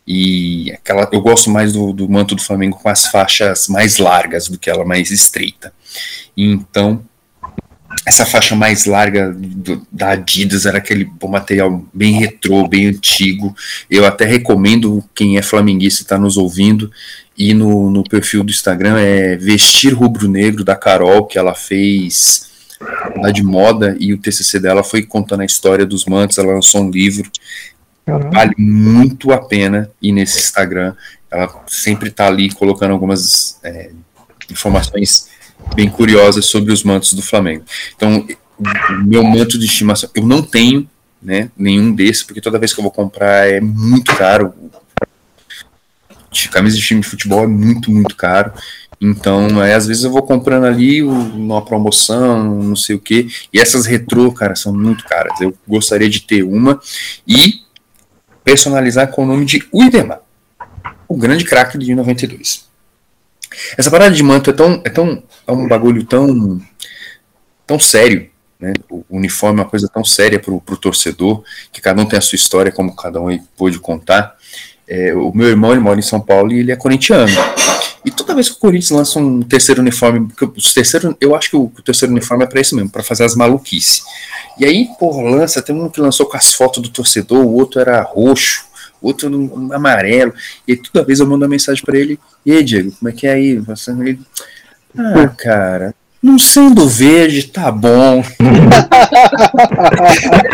E 0.08 0.72
aquela, 0.72 1.10
eu 1.12 1.20
gosto 1.20 1.50
mais 1.50 1.74
do, 1.74 1.92
do 1.92 2.08
manto 2.08 2.36
do 2.36 2.42
Flamengo 2.42 2.80
com 2.82 2.88
as 2.88 3.08
faixas 3.08 3.68
mais 3.68 3.98
largas 3.98 4.48
do 4.48 4.58
que 4.58 4.70
ela 4.70 4.86
mais 4.86 5.12
estreita. 5.12 5.74
Então 6.38 7.04
essa 8.06 8.26
faixa 8.26 8.56
mais 8.56 8.86
larga 8.86 9.34
do, 9.34 9.86
da 9.92 10.12
Adidas 10.12 10.68
era 10.68 10.78
aquele 10.78 11.04
bom 11.04 11.28
material 11.28 11.84
bem 11.92 12.14
retrô, 12.14 12.68
bem 12.68 12.88
antigo. 12.88 13.56
Eu 13.90 14.06
até 14.06 14.26
recomendo 14.26 15.04
quem 15.16 15.38
é 15.38 15.42
flamenguista 15.42 16.04
está 16.04 16.18
nos 16.18 16.38
ouvindo 16.38 16.92
e 17.36 17.54
no, 17.54 17.90
no 17.90 18.04
perfil 18.04 18.44
do 18.44 18.52
Instagram 18.52 19.00
é 19.00 19.36
Vestir 19.36 19.94
Rubro 19.94 20.28
Negro 20.28 20.64
da 20.64 20.76
Carol, 20.76 21.26
que 21.26 21.40
ela 21.40 21.56
fez 21.56 22.52
lá 23.18 23.32
de 23.32 23.42
moda 23.42 23.98
e 24.00 24.14
o 24.14 24.18
TCC 24.20 24.60
dela 24.60 24.84
foi 24.84 25.02
contando 25.02 25.42
a 25.42 25.46
história 25.46 25.86
dos 25.86 26.06
mantos. 26.06 26.38
Ela 26.38 26.54
lançou 26.54 26.84
um 26.84 26.92
livro, 26.92 27.28
vale 28.32 28.54
muito 28.56 29.32
a 29.32 29.40
pena 29.40 29.90
ir 30.00 30.12
nesse 30.12 30.38
Instagram. 30.38 30.94
Ela 31.32 31.50
sempre 31.66 32.10
está 32.10 32.28
ali 32.28 32.52
colocando 32.54 32.92
algumas 32.92 33.60
é, 33.64 33.90
informações 34.52 35.34
bem 35.74 35.90
curiosas 35.90 36.46
sobre 36.46 36.72
os 36.72 36.84
mantos 36.84 37.14
do 37.14 37.22
Flamengo. 37.22 37.64
Então, 37.96 38.26
meu 39.06 39.24
manto 39.24 39.58
de 39.58 39.66
estimação, 39.66 40.10
eu 40.14 40.26
não 40.26 40.42
tenho 40.42 40.88
né, 41.22 41.50
nenhum 41.58 41.94
desses, 41.94 42.24
porque 42.24 42.42
toda 42.42 42.60
vez 42.60 42.74
que 42.74 42.80
eu 42.80 42.84
vou 42.84 42.92
comprar 42.92 43.50
é 43.50 43.60
muito 43.60 44.16
caro. 44.16 44.54
Camisa 46.52 46.76
de 46.76 46.84
time 46.84 47.02
de 47.02 47.08
futebol 47.08 47.44
é 47.44 47.48
muito, 47.48 47.90
muito 47.90 48.16
caro. 48.16 48.54
Então, 49.00 49.60
às 49.60 49.88
vezes 49.88 50.04
eu 50.04 50.12
vou 50.12 50.24
comprando 50.24 50.66
ali 50.66 51.02
uma 51.02 51.64
promoção, 51.64 52.62
não 52.62 52.76
sei 52.76 52.96
o 52.96 53.00
que. 53.00 53.28
E 53.54 53.60
essas 53.60 53.86
retrô, 53.86 54.32
cara, 54.32 54.56
são 54.56 54.74
muito 54.74 55.04
caras. 55.06 55.40
Eu 55.42 55.54
gostaria 55.68 56.10
de 56.10 56.22
ter 56.22 56.44
uma 56.44 56.80
e 57.28 57.62
personalizar 58.44 59.10
com 59.10 59.24
o 59.24 59.26
nome 59.26 59.46
de 59.46 59.68
Uidema, 59.74 60.22
o 61.08 61.18
grande 61.18 61.44
craque 61.44 61.78
de 61.78 61.94
92. 61.96 62.66
Essa 63.78 63.92
parada 63.92 64.14
de 64.14 64.24
manto 64.24 64.50
é 64.50 64.54
tão, 64.54 64.82
é 64.84 64.90
tão 64.90 65.24
é 65.48 65.52
um 65.52 65.68
bagulho 65.68 66.04
tão 66.04 66.62
tão 67.66 67.80
sério, 67.80 68.30
né? 68.60 68.74
O 68.90 69.04
uniforme 69.10 69.60
é 69.60 69.64
uma 69.64 69.70
coisa 69.70 69.90
tão 69.92 70.04
séria 70.04 70.40
pro, 70.40 70.62
pro 70.62 70.78
torcedor, 70.78 71.44
que 71.72 71.82
cada 71.82 72.02
um 72.02 72.06
tem 72.06 72.18
a 72.18 72.22
sua 72.22 72.36
história, 72.36 72.72
como 72.72 72.96
cada 72.96 73.20
um 73.22 73.38
pôde 73.58 73.80
contar. 73.80 74.36
É, 74.88 75.14
o 75.16 75.32
meu 75.34 75.48
irmão 75.48 75.72
ele 75.72 75.80
mora 75.80 76.00
em 76.00 76.04
São 76.04 76.22
Paulo 76.22 76.52
e 76.52 76.60
ele 76.60 76.72
é 76.72 76.76
corintiano. 76.76 77.34
E 78.06 78.12
toda 78.12 78.36
vez 78.36 78.48
que 78.50 78.56
o 78.56 78.60
Corinthians 78.60 78.92
lança 78.92 79.18
um 79.18 79.42
terceiro 79.42 79.82
uniforme, 79.82 80.28
os 80.56 80.74
terceiro, 80.74 81.18
eu 81.20 81.36
acho 81.36 81.50
que 81.50 81.56
o, 81.56 81.72
o 81.76 81.82
terceiro 81.82 82.14
uniforme 82.14 82.44
é 82.44 82.48
para 82.48 82.62
isso 82.62 82.76
mesmo, 82.76 82.92
para 82.92 83.02
fazer 83.02 83.24
as 83.24 83.36
maluquices. 83.36 84.04
E 84.60 84.66
aí, 84.66 84.90
pô, 85.00 85.22
lança, 85.22 85.60
tem 85.60 85.76
um 85.76 85.90
que 85.90 86.00
lançou 86.00 86.28
com 86.28 86.38
as 86.38 86.54
fotos 86.54 86.84
do 86.84 86.90
torcedor, 86.90 87.44
o 87.44 87.56
outro 87.56 87.82
era 87.82 88.04
roxo, 88.04 88.66
outro 89.06 89.30
no 89.30 89.74
amarelo. 89.74 90.34
E 90.68 90.76
toda 90.76 91.06
vez 91.06 91.20
eu 91.20 91.26
mando 91.26 91.46
uma 91.46 91.50
mensagem 91.50 91.84
para 91.84 91.98
ele: 91.98 92.20
E 92.46 92.52
aí, 92.52 92.64
Diego, 92.64 92.92
como 92.92 93.10
é 93.10 93.12
que 93.12 93.28
é 93.28 93.34
aí? 93.34 93.58
Você, 93.58 93.92
ele, 93.92 94.20
ah, 94.98 95.28
cara, 95.28 95.94
não 96.26 96.40
sendo 96.40 96.88
verde, 96.90 97.44
tá 97.48 97.72
bom. 97.72 98.24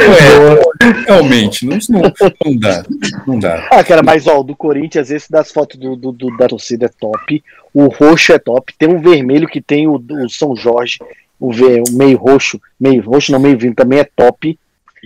é, 0.02 1.08
realmente, 1.08 1.66
não, 1.66 1.78
não, 1.90 2.02
não, 2.46 2.58
dá. 2.58 2.84
Não 3.26 3.40
dá. 3.40 3.68
Ah, 3.72 3.82
cara, 3.82 4.04
mas 4.04 4.28
ó, 4.28 4.44
do 4.44 4.54
Corinthians, 4.54 5.10
esse 5.10 5.32
das 5.32 5.50
fotos 5.50 5.80
do, 5.80 5.96
do, 5.96 6.12
do, 6.12 6.36
da 6.36 6.50
torcida 6.50 6.88
é 6.88 6.90
top. 6.90 7.42
O 7.74 7.86
roxo 7.86 8.34
é 8.34 8.40
top. 8.40 8.74
Tem 8.78 8.90
um 8.90 9.00
vermelho 9.00 9.48
que 9.48 9.62
tem 9.62 9.88
o, 9.88 9.96
o 9.96 10.30
São 10.30 10.54
Jorge, 10.58 11.00
o, 11.40 11.52
o 11.52 11.92
meio 11.94 12.18
roxo, 12.18 12.60
meio 12.78 13.02
roxo, 13.02 13.32
não 13.32 13.40
meio 13.40 13.58
vinho, 13.58 13.74
também 13.74 14.00
é 14.00 14.04
top. 14.04 14.60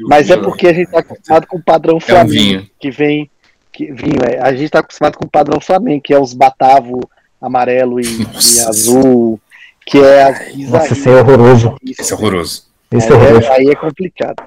Mas 0.08 0.31
é 0.31 0.36
porque 0.36 0.67
a 0.67 0.73
gente 0.73 0.89
tá 0.89 0.99
acostumado 0.99 1.47
com 1.47 1.58
o 1.58 1.63
padrão 1.63 1.99
Flamengo, 1.99 2.63
é 2.63 2.65
que 2.79 2.89
vem. 2.89 3.29
Que, 3.75 3.91
vinho, 3.91 4.21
é, 4.25 4.39
a 4.39 4.55
gente 4.55 4.69
tá 4.69 4.79
acostumado 4.79 5.17
com 5.17 5.25
o 5.25 5.29
padrão 5.29 5.59
Flamengo, 5.59 6.01
que 6.01 6.13
é 6.13 6.19
os 6.19 6.33
Batavo 6.33 7.01
amarelo 7.41 7.99
e, 7.99 8.05
e 8.05 8.59
azul, 8.61 9.38
que 9.85 9.97
é 9.97 10.23
a 10.23 10.31
Nossa, 10.69 10.93
isso 10.93 11.09
é 11.09 11.21
horroroso. 11.21 11.75
Isso 11.83 12.13
é 12.13 12.15
horroroso. 12.15 12.63
Isso 12.93 13.11
é 13.11 13.15
horroroso. 13.15 13.51
Aí 13.51 13.67
é 13.67 13.75
complicado. 13.75 14.43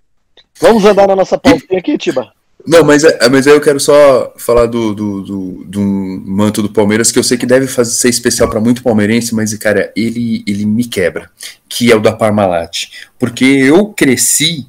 Vamos 0.58 0.84
andar 0.86 1.06
na 1.06 1.14
nossa 1.14 1.36
pautinha 1.36 1.78
aqui, 1.78 1.98
Tiba. 1.98 2.32
Não, 2.66 2.82
mas, 2.82 3.04
é, 3.04 3.28
mas 3.28 3.46
aí 3.46 3.52
eu 3.52 3.60
quero 3.60 3.78
só 3.78 4.32
falar 4.38 4.66
do, 4.66 4.94
do, 4.94 5.22
do, 5.22 5.64
do, 5.64 5.80
manto 5.80 6.62
do 6.62 6.70
Palmeiras, 6.70 7.12
que 7.12 7.18
eu 7.18 7.22
sei 7.22 7.36
que 7.36 7.46
deve 7.46 7.66
fazer, 7.66 7.92
ser 7.92 8.08
especial 8.08 8.48
para 8.48 8.60
muito 8.60 8.82
palmeirense, 8.82 9.34
mas, 9.34 9.54
cara, 9.54 9.92
ele, 9.94 10.42
ele 10.46 10.64
me 10.64 10.84
quebra, 10.84 11.30
que 11.68 11.92
é 11.92 11.96
o 11.96 12.00
da 12.00 12.12
Parmalat. 12.12 12.86
Porque 13.18 13.44
eu 13.44 13.86
cresci 13.92 14.66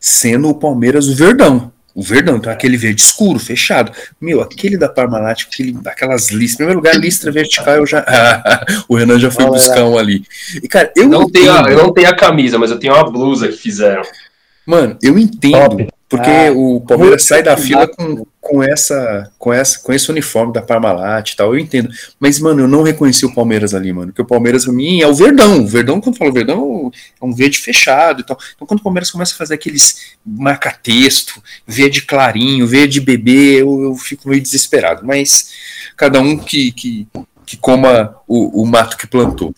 sendo 0.00 0.48
o 0.48 0.54
Palmeiras 0.54 1.08
o 1.08 1.14
Verdão. 1.14 1.70
O 1.94 2.02
verdão, 2.02 2.36
então 2.36 2.50
aquele 2.50 2.76
verde 2.76 3.02
escuro, 3.02 3.38
fechado. 3.38 3.92
Meu, 4.20 4.40
aquele 4.40 4.78
da 4.78 4.88
Parmalat, 4.88 5.44
aquele, 5.44 5.76
aquelas 5.84 6.30
listras. 6.30 6.52
Em 6.52 6.56
primeiro 6.56 6.78
lugar, 6.78 6.94
listra 6.96 7.30
vertical, 7.30 7.76
eu 7.76 7.86
já. 7.86 8.04
o 8.88 8.96
Renan 8.96 9.18
já 9.18 9.30
foi 9.30 9.44
buscar 9.46 9.84
um 9.84 9.98
ali. 9.98 10.24
E, 10.62 10.66
cara, 10.66 10.90
eu 10.96 11.08
não 11.08 11.28
tenho, 11.28 11.52
a, 11.52 11.70
eu 11.70 11.76
não 11.76 11.92
tenho 11.92 12.08
a 12.08 12.16
camisa, 12.16 12.58
mas 12.58 12.70
eu 12.70 12.78
tenho 12.78 12.94
uma 12.94 13.10
blusa 13.10 13.48
que 13.48 13.56
fizeram. 13.56 14.02
Mano, 14.66 14.96
eu 15.02 15.18
entendo. 15.18 15.76
Top. 15.76 15.88
Porque 16.12 16.28
ah, 16.28 16.52
o 16.52 16.78
Palmeiras 16.82 17.24
sai 17.24 17.42
da 17.42 17.56
fila 17.56 17.88
com, 17.88 18.26
com, 18.38 18.62
essa, 18.62 19.32
com, 19.38 19.50
essa, 19.50 19.82
com 19.82 19.94
esse 19.94 20.10
uniforme 20.10 20.52
da 20.52 20.60
Parmalat 20.60 21.30
e 21.30 21.36
tal, 21.36 21.54
eu 21.54 21.58
entendo. 21.58 21.88
Mas, 22.20 22.38
mano, 22.38 22.64
eu 22.64 22.68
não 22.68 22.82
reconheci 22.82 23.24
o 23.24 23.34
Palmeiras 23.34 23.72
ali, 23.72 23.90
mano. 23.94 24.08
Porque 24.08 24.20
o 24.20 24.26
Palmeiras, 24.26 24.66
pra 24.66 24.74
mim, 24.74 25.00
é 25.00 25.06
o 25.06 25.14
Verdão. 25.14 25.62
O 25.62 25.66
Verdão, 25.66 26.02
quando 26.02 26.18
fala 26.18 26.30
Verdão, 26.30 26.92
é 27.18 27.24
um 27.24 27.32
verde 27.32 27.56
fechado 27.56 28.20
e 28.20 28.24
tal. 28.24 28.36
Então, 28.54 28.66
quando 28.66 28.80
o 28.80 28.82
Palmeiras 28.82 29.10
começa 29.10 29.32
a 29.32 29.38
fazer 29.38 29.54
aqueles 29.54 30.16
marca-texto, 30.22 31.42
verde 31.66 32.02
clarinho, 32.02 32.66
verde 32.66 33.00
bebê, 33.00 33.62
eu, 33.62 33.82
eu 33.82 33.94
fico 33.94 34.28
meio 34.28 34.42
desesperado. 34.42 35.06
Mas 35.06 35.50
cada 35.96 36.20
um 36.20 36.36
que, 36.36 36.72
que, 36.72 37.08
que 37.46 37.56
coma 37.56 38.16
o, 38.28 38.62
o 38.62 38.66
mato 38.66 38.98
que 38.98 39.06
plantou. 39.06 39.54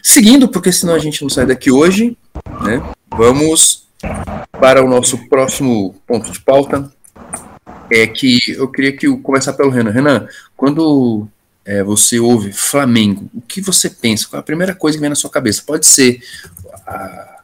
Seguindo, 0.00 0.46
porque 0.46 0.70
senão 0.70 0.94
a 0.94 1.00
gente 1.00 1.20
não 1.20 1.28
sai 1.28 1.46
daqui 1.46 1.68
hoje, 1.68 2.16
né? 2.62 2.80
Vamos 3.10 3.85
para 4.52 4.84
o 4.84 4.88
nosso 4.88 5.28
próximo 5.28 5.94
ponto 6.06 6.30
de 6.30 6.40
pauta, 6.40 6.90
é 7.90 8.06
que 8.06 8.40
eu 8.52 8.68
queria 8.68 8.96
que 8.96 9.06
eu 9.06 9.18
começar 9.18 9.52
pelo 9.52 9.70
Renan. 9.70 9.90
Renan, 9.90 10.28
quando 10.56 11.28
é, 11.64 11.82
você 11.82 12.18
ouve 12.18 12.52
Flamengo, 12.52 13.28
o 13.34 13.40
que 13.40 13.60
você 13.60 13.90
pensa? 13.90 14.26
Qual 14.28 14.38
é 14.38 14.40
a 14.40 14.44
primeira 14.44 14.74
coisa 14.74 14.96
que 14.96 15.00
vem 15.00 15.10
na 15.10 15.16
sua 15.16 15.30
cabeça? 15.30 15.62
Pode 15.66 15.86
ser 15.86 16.20
a, 16.86 17.40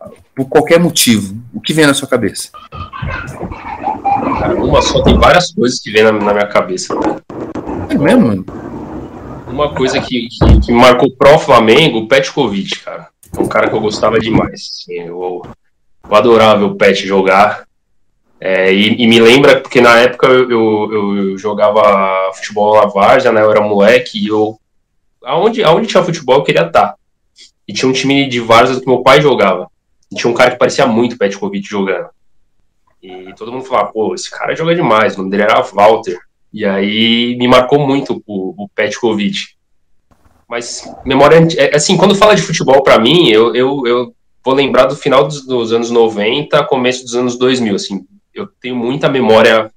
a, 0.00 0.10
por 0.34 0.48
qualquer 0.48 0.78
motivo. 0.78 1.36
O 1.52 1.60
que 1.60 1.72
vem 1.72 1.86
na 1.86 1.94
sua 1.94 2.08
cabeça? 2.08 2.50
uma 4.58 4.82
só, 4.82 5.02
tem 5.02 5.18
várias 5.18 5.52
coisas 5.52 5.80
que 5.80 5.90
vem 5.90 6.04
na, 6.04 6.12
na 6.12 6.32
minha 6.32 6.46
cabeça. 6.46 6.94
É 7.88 7.98
mesmo, 7.98 8.26
mano? 8.26 8.46
Uma 9.48 9.74
coisa 9.74 10.00
que, 10.00 10.28
que, 10.28 10.60
que 10.60 10.72
marcou 10.72 11.10
pro 11.12 11.38
Flamengo, 11.38 11.98
o 11.98 12.08
Petkovic, 12.08 12.80
cara. 12.80 13.08
É 13.36 13.40
um 13.40 13.46
cara 13.46 13.68
que 13.68 13.74
eu 13.74 13.80
gostava 13.80 14.18
demais. 14.18 14.70
Assim, 14.82 14.94
eu, 14.94 15.42
eu 16.08 16.16
adorava 16.16 16.58
ver 16.58 16.64
o 16.64 16.74
Pet 16.76 17.06
jogar. 17.06 17.66
É, 18.40 18.72
e, 18.72 19.02
e, 19.02 19.06
me 19.06 19.18
lembra, 19.18 19.60
porque 19.60 19.80
na 19.80 19.98
época 19.98 20.26
eu, 20.26 20.50
eu, 20.50 21.16
eu 21.16 21.38
jogava 21.38 22.32
futebol 22.34 22.76
na 22.76 22.86
Várzea, 22.86 23.32
né? 23.32 23.42
Eu 23.42 23.50
era 23.50 23.60
moleque 23.60 24.18
e 24.22 24.28
eu. 24.28 24.58
Aonde, 25.24 25.64
aonde 25.64 25.86
tinha 25.86 26.02
futebol 26.02 26.36
eu 26.36 26.44
queria 26.44 26.66
estar. 26.66 26.94
E 27.66 27.72
tinha 27.72 27.88
um 27.88 27.92
time 27.92 28.28
de 28.28 28.38
Várzea 28.38 28.80
que 28.80 28.86
meu 28.86 29.02
pai 29.02 29.20
jogava. 29.20 29.68
E 30.12 30.14
tinha 30.14 30.30
um 30.30 30.34
cara 30.34 30.52
que 30.52 30.58
parecia 30.58 30.86
muito 30.86 31.18
Petkovic 31.18 31.66
jogando. 31.66 32.08
E 33.02 33.32
todo 33.34 33.52
mundo 33.52 33.64
falava, 33.64 33.92
pô, 33.92 34.14
esse 34.14 34.30
cara 34.30 34.54
joga 34.54 34.74
demais, 34.74 35.14
o 35.14 35.18
nome 35.18 35.30
dele 35.30 35.44
era 35.44 35.60
Walter. 35.62 36.18
E 36.52 36.64
aí 36.64 37.36
me 37.36 37.48
marcou 37.48 37.78
muito 37.78 38.22
o, 38.26 38.64
o 38.64 38.68
Petkovic. 38.68 39.56
Mas 40.48 40.88
memória, 41.04 41.46
é, 41.56 41.74
assim, 41.74 41.96
quando 41.96 42.14
fala 42.14 42.36
de 42.36 42.42
futebol 42.42 42.82
para 42.82 42.98
mim, 42.98 43.28
eu, 43.28 43.54
eu, 43.54 43.82
eu 43.86 44.15
vou 44.46 44.54
lembrar 44.54 44.86
do 44.86 44.94
final 44.94 45.26
dos, 45.26 45.44
dos, 45.44 45.72
anos 45.72 45.90
90, 45.90 46.62
começo 46.66 47.02
dos 47.02 47.16
anos 47.16 47.36
2000, 47.36 47.74
assim. 47.74 48.06
Eu 48.32 48.46
tenho 48.60 48.76
muita 48.76 49.08
memória 49.08 49.72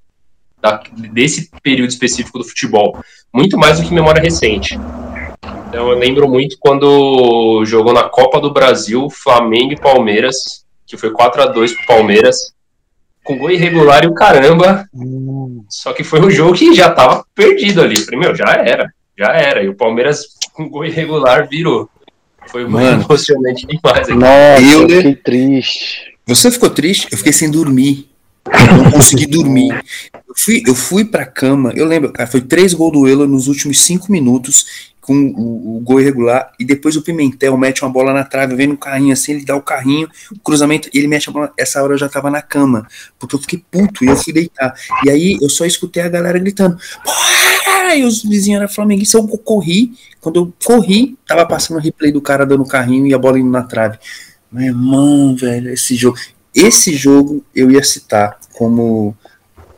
da, 0.62 0.80
desse 1.12 1.50
período 1.60 1.90
específico 1.90 2.38
do 2.38 2.44
futebol, 2.44 2.96
muito 3.34 3.58
mais 3.58 3.80
do 3.80 3.88
que 3.88 3.92
memória 3.92 4.22
recente. 4.22 4.78
Então 5.68 5.90
eu 5.90 5.98
lembro 5.98 6.28
muito 6.28 6.56
quando 6.60 7.64
jogou 7.64 7.92
na 7.92 8.04
Copa 8.04 8.40
do 8.40 8.52
Brasil, 8.52 9.10
Flamengo 9.10 9.72
e 9.72 9.80
Palmeiras, 9.80 10.64
que 10.86 10.96
foi 10.96 11.10
4 11.10 11.42
a 11.42 11.46
2 11.46 11.72
pro 11.72 11.86
Palmeiras, 11.86 12.36
com 13.24 13.38
gol 13.38 13.50
irregular 13.50 14.04
e 14.04 14.06
o 14.06 14.14
caramba. 14.14 14.88
Hum. 14.94 15.64
Só 15.68 15.92
que 15.92 16.04
foi 16.04 16.20
um 16.20 16.30
jogo 16.30 16.54
que 16.54 16.72
já 16.74 16.90
tava 16.90 17.24
perdido 17.34 17.82
ali. 17.82 17.98
Falei, 17.98 18.20
meu, 18.20 18.36
já 18.36 18.52
era, 18.52 18.88
já 19.18 19.32
era. 19.32 19.64
E 19.64 19.68
o 19.68 19.76
Palmeiras 19.76 20.28
com 20.52 20.68
gol 20.68 20.84
irregular 20.84 21.48
virou. 21.48 21.90
Foi 22.46 22.66
Mano, 22.66 22.96
muito 22.96 23.06
emocionante 23.06 23.66
demais. 23.66 24.08
Aqui. 24.08 24.14
Nossa, 24.14 24.82
eu 24.82 24.88
fiquei 24.88 25.14
triste. 25.14 26.14
Você 26.26 26.50
ficou 26.50 26.70
triste? 26.70 27.08
Eu 27.10 27.18
fiquei 27.18 27.32
sem 27.32 27.50
dormir. 27.50 28.09
Eu 28.46 28.76
não 28.76 28.90
consegui 28.92 29.26
dormir. 29.26 29.72
Eu 30.26 30.34
fui, 30.36 30.62
eu 30.66 30.74
fui 30.74 31.04
pra 31.04 31.26
cama, 31.26 31.72
eu 31.74 31.84
lembro, 31.84 32.12
cara, 32.12 32.28
foi 32.28 32.40
três 32.40 32.72
gols 32.72 32.92
do 32.92 33.08
Euler 33.08 33.28
nos 33.28 33.48
últimos 33.48 33.80
cinco 33.80 34.10
minutos 34.10 34.90
com 35.00 35.14
o, 35.14 35.78
o, 35.78 35.80
gol 35.80 36.00
irregular, 36.00 36.52
e 36.58 36.64
depois 36.64 36.94
o 36.94 37.02
Pimentel 37.02 37.56
mete 37.56 37.82
uma 37.82 37.90
bola 37.90 38.12
na 38.12 38.22
trave, 38.22 38.54
vem 38.54 38.68
no 38.68 38.76
carrinho 38.76 39.12
assim, 39.12 39.32
ele 39.32 39.44
dá 39.44 39.56
o 39.56 39.62
carrinho, 39.62 40.08
o 40.30 40.38
cruzamento, 40.38 40.88
e 40.92 40.98
ele 40.98 41.08
mete 41.08 41.28
a 41.28 41.32
bola. 41.32 41.52
Essa 41.58 41.82
hora 41.82 41.94
eu 41.94 41.98
já 41.98 42.08
tava 42.08 42.30
na 42.30 42.40
cama, 42.40 42.86
porque 43.18 43.34
eu 43.34 43.40
fiquei 43.40 43.64
puto 43.70 44.04
e 44.04 44.08
eu 44.08 44.16
fui 44.16 44.32
deitar. 44.32 44.72
E 45.04 45.10
aí 45.10 45.38
eu 45.40 45.48
só 45.48 45.64
escutei 45.64 46.02
a 46.02 46.08
galera 46.08 46.38
gritando: 46.38 46.78
Porra! 47.02 47.96
E 47.96 48.04
os 48.04 48.22
vizinhos 48.22 48.60
eram 48.60 48.72
flamenguistas, 48.72 49.20
eu 49.20 49.26
corri. 49.38 49.92
Quando 50.20 50.36
eu 50.36 50.52
corri, 50.64 51.16
tava 51.26 51.44
passando 51.44 51.78
o 51.78 51.80
replay 51.80 52.12
do 52.12 52.20
cara 52.20 52.46
dando 52.46 52.62
o 52.62 52.68
carrinho 52.68 53.06
e 53.06 53.14
a 53.14 53.18
bola 53.18 53.38
indo 53.38 53.50
na 53.50 53.62
trave. 53.62 53.98
Meu 54.52 54.66
irmão, 54.66 55.34
velho, 55.34 55.72
esse 55.72 55.96
jogo. 55.96 56.18
Esse 56.54 56.94
jogo 56.94 57.44
eu 57.54 57.70
ia 57.70 57.82
citar 57.82 58.38
como. 58.52 59.16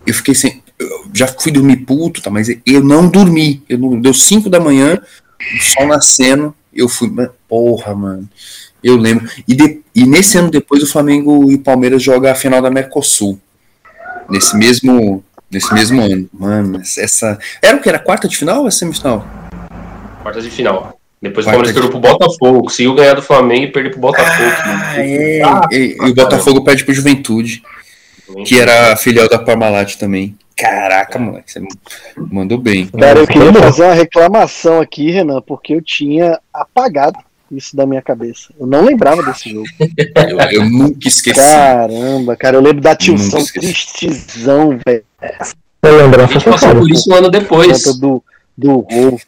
Eu 0.07 0.15
fiquei 0.15 0.35
sem 0.35 0.63
eu 0.83 1.07
já 1.13 1.27
fui 1.29 1.53
dormir 1.53 1.77
puto, 1.77 2.21
tá, 2.21 2.31
mas 2.31 2.49
eu 2.67 2.83
não 2.83 3.09
dormi. 3.09 3.63
Eu 3.69 3.79
não, 3.79 4.01
deu 4.01 4.13
5 4.13 4.51
da 4.51 4.59
manhã, 4.59 5.01
o 5.41 5.63
sol 5.63 5.87
nascendo, 5.87 6.55
eu 6.73 6.89
fui, 6.89 7.11
porra, 7.49 7.95
mano. 7.95 8.29
Eu 8.83 8.97
lembro. 8.97 9.29
E, 9.47 9.55
de, 9.55 9.81
e 9.95 10.05
nesse 10.05 10.37
ano 10.39 10.51
depois 10.51 10.83
o 10.83 10.91
Flamengo 10.91 11.51
e 11.51 11.55
o 11.55 11.61
Palmeiras 11.61 12.03
jogam 12.03 12.31
a 12.31 12.35
final 12.35 12.61
da 12.61 12.71
Mercosul. 12.71 13.39
Nesse 14.29 14.57
mesmo, 14.57 15.23
nesse 15.51 15.73
mesmo 15.73 16.01
ano. 16.01 16.29
Mano, 16.33 16.83
essa. 16.99 17.39
Era 17.61 17.77
o 17.77 17.81
que? 17.81 17.89
Era 17.89 17.99
quarta 17.99 18.27
de 18.27 18.37
final 18.37 18.65
ou 18.65 18.71
semifinal? 18.71 19.25
Quarta 20.23 20.41
de 20.41 20.51
final. 20.51 20.99
Depois 21.23 21.47
quarta 21.47 21.61
o 21.61 21.63
Palmeiras 21.63 21.73
perdeu 21.73 21.91
pro 21.91 22.01
Botafogo. 22.01 22.63
Conseguiu 22.63 22.95
ganhar 22.97 23.15
do 23.15 23.23
Flamengo 23.23 23.65
e 23.65 23.71
perder 23.71 23.91
pro 23.91 24.01
Botafogo. 24.01 24.51
Ah, 24.65 24.95
é. 24.99 25.43
Ah, 25.43 25.69
e, 25.71 25.97
e, 25.97 26.11
o 26.11 26.15
Botafogo 26.15 26.65
perde 26.65 26.85
pro 26.85 26.93
Juventude. 26.93 27.63
Juventude. 28.27 28.49
Que 28.49 28.61
era 28.61 28.97
filial 28.97 29.29
da 29.29 29.39
Parmalat 29.39 29.95
também. 29.95 30.37
Caraca, 30.57 31.19
moleque, 31.19 31.53
você 31.53 31.63
mandou 32.31 32.59
bem. 32.59 32.87
Cara, 32.87 33.21
eu 33.21 33.27
queria 33.27 33.53
fazer 33.53 33.85
uma 33.85 33.95
reclamação 33.95 34.81
aqui, 34.81 35.11
Renan, 35.11 35.41
porque 35.41 35.75
eu 35.75 35.83
tinha 35.83 36.39
apagado 36.53 37.19
isso 37.51 37.77
da 37.77 37.87
minha 37.87 38.03
cabeça. 38.03 38.53
Eu 38.59 38.67
não 38.67 38.85
lembrava 38.85 39.23
desse 39.23 39.51
jogo. 39.51 39.67
eu, 39.81 40.63
eu, 40.63 40.69
nunca 40.69 41.09
esqueci. 41.09 41.41
Caramba, 41.41 42.37
cara, 42.37 42.57
eu 42.57 42.61
lembro 42.61 42.81
da 42.81 42.97
tiozão 42.97 43.45
tristezão, 43.45 44.79
velho. 44.85 45.05
Eu 45.83 45.97
lembro, 45.97 46.23
a 46.23 46.27
gente 46.27 46.45
passou 46.45 46.75
por 46.75 46.91
isso 46.91 47.11
um 47.11 47.15
ano 47.15 47.31
depois. 47.31 47.83
Do, 47.99 48.23
do 48.57 48.81
rolo. 48.81 49.21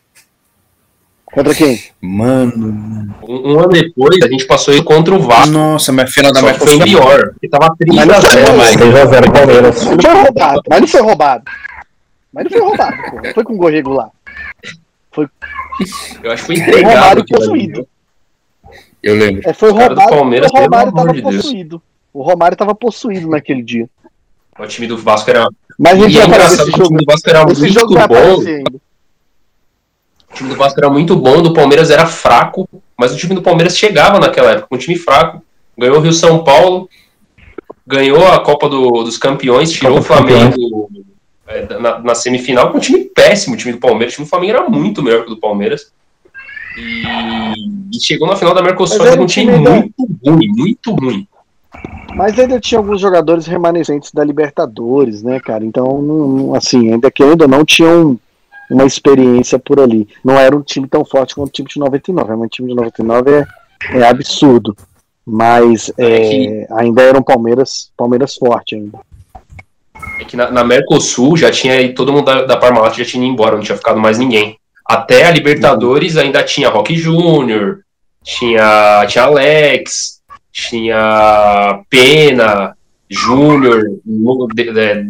Contra 1.34 1.52
quem? 1.52 1.82
Mano. 2.00 3.12
Um, 3.28 3.52
um, 3.52 3.58
ano 3.58 3.68
depois, 3.70 4.22
a 4.22 4.28
gente 4.28 4.46
passou 4.46 4.72
isso 4.72 4.84
contra 4.84 5.12
o 5.12 5.20
Vasco. 5.20 5.50
Nossa, 5.50 5.90
mas 5.90 6.12
final 6.12 6.32
da 6.32 6.40
Mercosul 6.40 6.78
foi 6.78 6.86
pior. 6.86 7.34
Ele 7.42 7.50
tava 7.50 7.74
3 7.76 7.98
a 7.98 9.06
0 9.06 9.32
Palmeiras. 9.32 9.84
Não 9.84 10.00
foi 10.00 10.14
roubado, 10.14 10.62
mas 10.68 10.80
não 10.80 10.88
foi 10.88 11.00
roubado. 11.00 11.44
Mas 12.32 12.44
não 12.44 12.50
foi 12.52 12.60
roubado, 12.60 12.96
pô. 13.10 13.34
Foi 13.34 13.44
com 13.44 13.56
gol 13.56 13.70
regular. 13.70 14.10
Foi. 15.10 15.28
Eu 16.22 16.30
acho 16.30 16.42
que 16.42 16.46
foi 16.46 16.56
entregado. 16.56 16.94
Romário 16.94 17.26
possuído. 17.26 17.88
Eu 19.02 19.16
lembro. 19.16 19.42
É, 19.44 19.52
foi 19.52 19.70
roubado. 19.70 19.96
Palmeiras, 20.08 20.50
o 20.52 20.56
Romário 20.56 20.92
tava 20.92 21.12
de 21.12 21.22
possuído. 21.22 21.82
O 22.12 22.22
Romário 22.22 22.56
tava 22.56 22.74
possuído 22.76 23.28
naquele 23.28 23.62
dia. 23.62 23.88
O 24.56 24.66
time 24.68 24.86
do 24.86 24.96
Vasco 24.96 25.28
era. 25.28 25.48
Mas 25.76 26.00
a 26.00 26.08
gente 26.08 26.16
vai 26.16 26.28
falar 26.28 26.48
desse 26.48 26.70
jogo. 26.70 27.02
O 27.02 27.04
Vasco 27.04 27.28
era 27.28 27.50
esse 27.50 27.68
jogo 27.70 27.94
vai 27.94 28.06
bom. 28.06 28.40
Ainda. 28.40 28.83
O 30.34 30.36
time 30.36 30.50
do 30.50 30.56
Vasco 30.56 30.80
era 30.80 30.90
muito 30.90 31.14
bom, 31.14 31.40
do 31.40 31.52
Palmeiras 31.52 31.90
era 31.90 32.06
fraco, 32.06 32.68
mas 32.98 33.14
o 33.14 33.16
time 33.16 33.36
do 33.36 33.42
Palmeiras 33.42 33.78
chegava 33.78 34.18
naquela 34.18 34.50
época, 34.50 34.74
um 34.74 34.78
time 34.78 34.96
fraco. 34.96 35.40
Ganhou 35.78 35.98
o 35.98 36.00
Rio 36.00 36.12
São 36.12 36.42
Paulo, 36.42 36.88
ganhou 37.86 38.26
a 38.26 38.40
Copa 38.40 38.68
do, 38.68 39.04
dos 39.04 39.16
Campeões, 39.16 39.70
tirou 39.70 39.92
Copa 39.92 40.00
o 40.00 40.04
Flamengo 40.04 40.90
é, 41.46 41.78
na, 41.78 42.00
na, 42.00 42.14
semifinal 42.16 42.72
com 42.72 42.78
um 42.78 42.80
time 42.80 43.04
péssimo, 43.04 43.54
o 43.54 43.56
time 43.56 43.74
do 43.74 43.78
Palmeiras. 43.78 44.14
O 44.14 44.16
time 44.16 44.26
do 44.26 44.30
Flamengo 44.30 44.52
era 44.52 44.68
muito 44.68 45.04
melhor 45.04 45.20
que 45.20 45.30
o 45.30 45.34
do 45.36 45.40
Palmeiras. 45.40 45.92
E, 46.76 47.04
e 47.92 48.00
chegou 48.00 48.26
na 48.26 48.34
final 48.34 48.52
da 48.52 48.62
Mercosul 48.62 48.98
com 48.98 49.22
um 49.22 49.26
time 49.26 49.52
ainda... 49.52 49.70
muito 49.70 50.08
ruim, 50.26 50.48
muito 50.48 50.90
ruim. 50.94 51.28
Mas 52.16 52.36
ainda 52.40 52.58
tinha 52.58 52.80
alguns 52.80 53.00
jogadores 53.00 53.46
remanescentes 53.46 54.10
da 54.10 54.24
Libertadores, 54.24 55.22
né, 55.22 55.38
cara? 55.38 55.64
Então, 55.64 56.02
não, 56.02 56.54
assim, 56.56 56.92
ainda 56.92 57.08
que 57.08 57.22
ainda 57.22 57.46
não 57.46 57.64
tinham 57.64 58.18
uma 58.74 58.84
experiência 58.84 59.58
por 59.58 59.80
ali. 59.80 60.08
Não 60.22 60.38
era 60.38 60.54
um 60.54 60.62
time 60.62 60.88
tão 60.88 61.04
forte 61.04 61.34
quanto 61.34 61.48
o 61.48 61.52
time 61.52 61.68
de 61.68 61.78
99. 61.78 62.26
Realmente 62.26 62.50
o 62.50 62.56
time 62.56 62.68
de 62.70 62.74
99 62.74 63.30
é, 63.30 63.46
é 63.98 64.08
absurdo. 64.08 64.76
Mas 65.26 65.92
é, 65.96 66.62
é 66.62 66.66
ainda 66.72 67.02
era 67.02 67.18
um 67.18 67.22
Palmeiras, 67.22 67.90
Palmeiras 67.96 68.34
forte 68.34 68.74
ainda. 68.74 68.98
É 70.20 70.24
que 70.24 70.36
na, 70.36 70.50
na 70.50 70.64
Mercosul 70.64 71.36
já 71.36 71.50
tinha 71.50 71.94
todo 71.94 72.12
mundo 72.12 72.26
da, 72.26 72.42
da 72.42 72.56
Parmalat 72.56 72.96
já 72.96 73.04
tinha 73.04 73.24
ido 73.24 73.32
embora, 73.32 73.56
não 73.56 73.62
tinha 73.62 73.78
ficado 73.78 73.98
mais 73.98 74.18
ninguém. 74.18 74.58
Até 74.84 75.24
a 75.24 75.30
Libertadores 75.30 76.16
ainda 76.16 76.42
tinha 76.42 76.68
Rock 76.68 76.94
Júnior, 76.94 77.80
tinha, 78.22 79.06
tinha 79.08 79.24
Alex, 79.24 80.20
tinha 80.52 81.80
Pena, 81.88 82.76
Júnior. 83.08 83.84
No, 84.04 84.46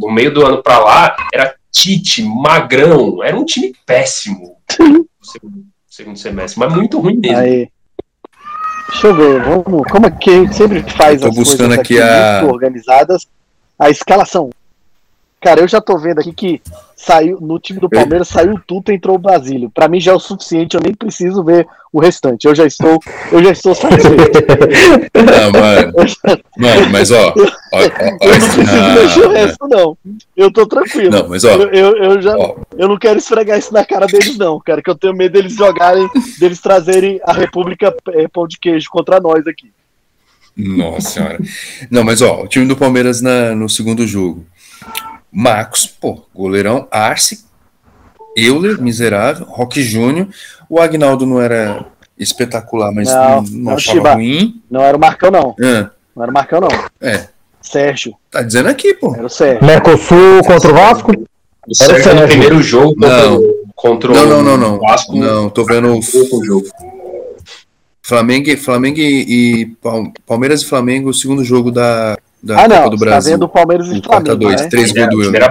no 0.00 0.12
meio 0.12 0.32
do 0.32 0.46
ano 0.46 0.62
pra 0.62 0.78
lá, 0.78 1.16
era 1.32 1.54
Tite, 1.74 2.22
Magrão, 2.22 3.22
era 3.22 3.36
um 3.36 3.44
time 3.44 3.74
péssimo 3.84 4.56
no 4.78 5.08
segundo, 5.20 5.64
segundo 5.88 6.16
semestre, 6.16 6.60
mas 6.60 6.72
muito 6.72 7.00
ruim 7.00 7.16
mesmo. 7.16 7.36
Aí. 7.36 7.68
Deixa 8.90 9.08
eu 9.08 9.16
ver, 9.16 9.42
vamos, 9.42 9.82
como 9.90 10.06
é 10.06 10.10
que 10.10 10.30
a 10.30 10.34
gente 10.34 10.54
sempre 10.54 10.88
faz 10.92 11.20
as 11.20 11.34
buscando 11.34 11.74
coisas 11.74 11.78
aqui, 11.80 12.00
aqui 12.00 12.46
a... 12.46 12.46
organizadas, 12.46 13.26
a 13.76 13.90
escalação. 13.90 14.50
Cara, 15.44 15.60
eu 15.60 15.68
já 15.68 15.78
tô 15.78 15.98
vendo 15.98 16.20
aqui 16.20 16.32
que 16.32 16.62
saiu 16.96 17.38
no 17.38 17.58
time 17.58 17.78
do 17.78 17.86
Palmeiras 17.86 18.28
saiu 18.28 18.58
tudo 18.66 18.90
entrou 18.90 19.16
o 19.16 19.18
Basílio. 19.18 19.68
Para 19.68 19.88
mim 19.88 20.00
já 20.00 20.12
é 20.12 20.14
o 20.14 20.18
suficiente, 20.18 20.74
eu 20.74 20.80
nem 20.82 20.94
preciso 20.94 21.44
ver 21.44 21.66
o 21.92 22.00
restante. 22.00 22.46
Eu 22.46 22.54
já 22.54 22.64
estou, 22.64 22.98
eu 23.30 23.44
já 23.44 23.50
estou 23.50 23.74
satisfeito. 23.74 24.40
Não, 25.14 25.52
mano. 25.60 25.92
mano 26.56 26.90
mas 26.90 27.10
ó, 27.10 27.34
ó, 27.34 27.42
ó 27.72 27.78
eu 27.78 28.10
não 28.10 28.18
preciso 28.18 28.62
não, 28.62 28.94
mexer 28.94 29.26
o 29.26 29.30
resto 29.32 29.68
não. 29.68 29.98
Eu 30.34 30.50
tô 30.50 30.66
tranquilo. 30.66 31.10
Não, 31.10 31.28
mas 31.28 31.44
ó, 31.44 31.50
eu, 31.50 31.68
eu, 31.68 31.96
eu 31.96 32.22
já 32.22 32.34
ó. 32.38 32.56
eu 32.78 32.88
não 32.88 32.96
quero 32.96 33.18
esfregar 33.18 33.58
isso 33.58 33.70
na 33.70 33.84
cara 33.84 34.06
deles 34.06 34.38
não, 34.38 34.58
cara, 34.60 34.80
que 34.80 34.88
eu 34.88 34.94
tenho 34.94 35.14
medo 35.14 35.32
deles 35.34 35.52
jogarem, 35.52 36.08
deles 36.40 36.58
trazerem 36.58 37.20
a 37.22 37.34
República 37.34 37.94
é, 38.14 38.26
Pão 38.28 38.48
de 38.48 38.58
Queijo 38.58 38.88
contra 38.90 39.20
nós 39.20 39.46
aqui. 39.46 39.70
Nossa 40.56 41.10
senhora. 41.10 41.38
Não, 41.90 42.02
mas 42.02 42.22
ó, 42.22 42.44
o 42.44 42.48
time 42.48 42.66
do 42.66 42.76
Palmeiras 42.76 43.20
na, 43.20 43.54
no 43.54 43.68
segundo 43.68 44.06
jogo. 44.06 44.46
Marcos, 45.34 45.84
pô, 45.84 46.22
goleirão, 46.32 46.86
Arce, 46.92 47.44
Euler, 48.36 48.80
miserável, 48.80 49.44
Rock 49.46 49.82
Júnior. 49.82 50.28
O 50.70 50.80
Agnaldo 50.80 51.26
não 51.26 51.40
era 51.40 51.86
espetacular, 52.16 52.92
mas 52.92 53.08
não, 53.08 53.42
não, 53.42 53.50
não 53.50 53.72
achava 53.72 53.96
Chiba. 53.98 54.14
ruim. 54.14 54.62
Não 54.70 54.80
era 54.80 54.96
o 54.96 55.00
Marcão, 55.00 55.32
não. 55.32 55.56
É. 55.60 55.88
Não 56.14 56.22
era 56.22 56.30
o 56.30 56.34
Marcão, 56.34 56.60
não. 56.60 56.68
É. 57.00 57.26
Sérgio. 57.60 58.14
Tá 58.30 58.42
dizendo 58.42 58.68
aqui, 58.68 58.94
pô. 58.94 59.12
Era 59.14 59.26
o 59.26 59.28
Sérgio. 59.28 59.64
Mercosul 59.64 60.44
contra 60.46 60.70
o 60.70 60.74
Vasco? 60.74 61.12
O 61.66 61.74
Sérgio 61.74 62.10
era 62.10 62.24
o 62.26 62.28
primeiro 62.28 62.62
jogo 62.62 62.94
não. 62.96 63.40
contra, 63.74 64.12
não, 64.12 64.26
não, 64.26 64.42
não, 64.42 64.56
não. 64.56 64.76
o 64.76 64.80
Vasco. 64.80 65.16
Não, 65.16 65.50
tô 65.50 65.64
vendo 65.64 65.98
o 65.98 66.44
jogo. 66.44 66.66
Flamengo, 68.02 68.56
Flamengo 68.58 69.00
e 69.00 69.74
Palmeiras 70.26 70.62
e 70.62 70.66
Flamengo, 70.66 71.08
o 71.08 71.14
segundo 71.14 71.42
jogo 71.42 71.72
da 71.72 72.16
da 72.44 72.60
ah, 72.64 72.68
não, 72.68 72.76
Copa 72.76 72.90
do 72.90 72.98
tá 72.98 73.04
Brasil. 73.06 73.32
vendo 73.32 73.42
o 73.44 73.48
Palmeiras 73.48 73.86
e 73.88 73.98
O 73.98 74.02
4 74.02 74.16
a 74.16 74.20
Flamengo, 74.36 74.38
2 74.50 74.60
né? 74.60 74.68
três 74.68 74.92
gols 74.92 75.08
do 75.08 75.36
era 75.36 75.46
Ah, 75.46 75.50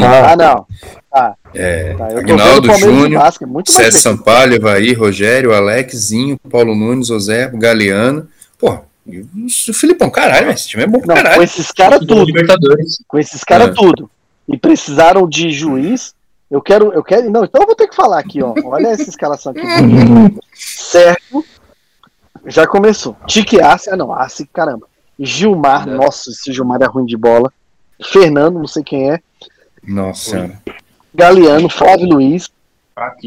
tá. 0.00 0.32
Ah, 0.32 0.36
não. 0.36 0.66
Tá, 1.10 1.34
é, 1.54 1.94
tá. 1.94 2.06
Agnaldo 2.06 2.78
Júnior, 2.78 3.22
é 3.22 3.72
César. 3.72 3.98
Sampaio, 3.98 4.54
Evaí, 4.54 4.92
Rogério, 4.92 5.54
Alex, 5.54 5.96
Zinho, 5.96 6.38
Paulo 6.50 6.74
Nunes, 6.74 7.08
José, 7.08 7.50
Galeano. 7.54 8.28
Pô, 8.58 8.78
o 9.06 9.72
Filipão, 9.74 10.08
caralho, 10.08 10.50
esse 10.50 10.68
time 10.68 10.84
é 10.84 10.86
bom 10.86 11.00
pra 11.00 11.08
Não, 11.08 11.16
com 11.16 11.22
caralho. 11.22 11.42
esses 11.42 11.70
caras 11.72 11.98
Tudo 12.00 12.14
tudo. 12.14 12.26
Libertadores. 12.26 13.02
Com 13.08 13.18
esses 13.18 13.42
caras 13.44 13.68
É. 13.68 13.72
tudo. 13.72 14.10
E 14.48 14.56
precisaram 14.56 15.28
de 15.28 15.50
juiz. 15.50 16.14
Eu 16.50 16.60
quero, 16.62 16.92
eu 16.92 17.02
quero. 17.02 17.28
Não, 17.30 17.44
então 17.44 17.62
eu 17.62 17.66
vou 17.66 17.74
ter 17.74 17.88
que 17.88 17.96
falar 17.96 18.18
aqui, 18.20 18.42
ó. 18.42 18.54
Olha 18.64 18.88
essa 18.88 19.08
escalação 19.08 19.52
aqui. 19.52 19.60
Certo. 20.54 21.44
Já 22.46 22.66
começou. 22.66 23.16
Tique 23.26 23.60
Arce, 23.60 23.88
ah 23.90 23.96
não, 23.96 24.12
Arce, 24.12 24.46
caramba. 24.52 24.86
Gilmar, 25.18 25.86
Não. 25.86 25.96
nossa, 25.98 26.30
esse 26.30 26.52
Gilmar 26.52 26.80
é 26.82 26.86
ruim 26.86 27.06
de 27.06 27.16
bola. 27.16 27.52
Fernando, 28.12 28.58
não 28.58 28.66
sei 28.66 28.82
quem 28.82 29.10
é. 29.12 29.20
Nossa 29.86 30.30
senhora. 30.30 30.62
Galeano, 31.14 31.68
Flávio 31.68 32.08
Luiz. 32.08 32.50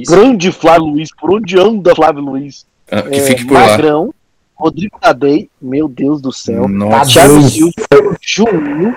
Grande 0.08 0.52
Flávio 0.52 0.86
Luiz. 0.88 1.10
Por 1.16 1.34
onde 1.36 1.58
anda 1.60 1.96
Flávio 1.96 2.22
Luiz? 2.22 2.66
Ah, 2.92 3.02
Que 3.04 3.16
É, 3.16 3.20
fique 3.22 3.46
por 3.46 3.54
lá. 3.54 3.68
Magrão. 3.68 4.14
Rodrigo 4.56 4.98
Tadei. 5.00 5.50
Meu 5.62 5.88
Deus 5.88 6.20
do 6.22 6.32
céu. 6.34 6.68
Nossa. 6.68 7.12
Thiago. 7.12 7.42
Silva. 7.42 8.18
Juninho. 8.22 8.96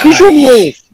Que 0.00 0.12
Juninho 0.12 0.50
é 0.52 0.68
esse? 0.68 0.86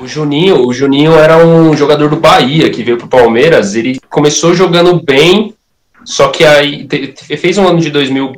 O 0.00 0.06
Juninho, 0.06 0.66
o 0.66 0.72
Juninho 0.72 1.12
era 1.12 1.44
um 1.44 1.76
jogador 1.76 2.08
do 2.10 2.16
Bahia 2.16 2.70
que 2.70 2.82
veio 2.82 2.98
pro 2.98 3.08
Palmeiras. 3.08 3.74
Ele 3.74 4.00
começou 4.10 4.52
jogando 4.54 5.00
bem, 5.02 5.54
só 6.04 6.28
que 6.28 6.44
aí 6.44 6.86
te- 6.86 7.08
te- 7.08 7.36
fez 7.36 7.56
um 7.56 7.66
ano 7.68 7.80
de 7.80 7.90
2000, 7.90 8.32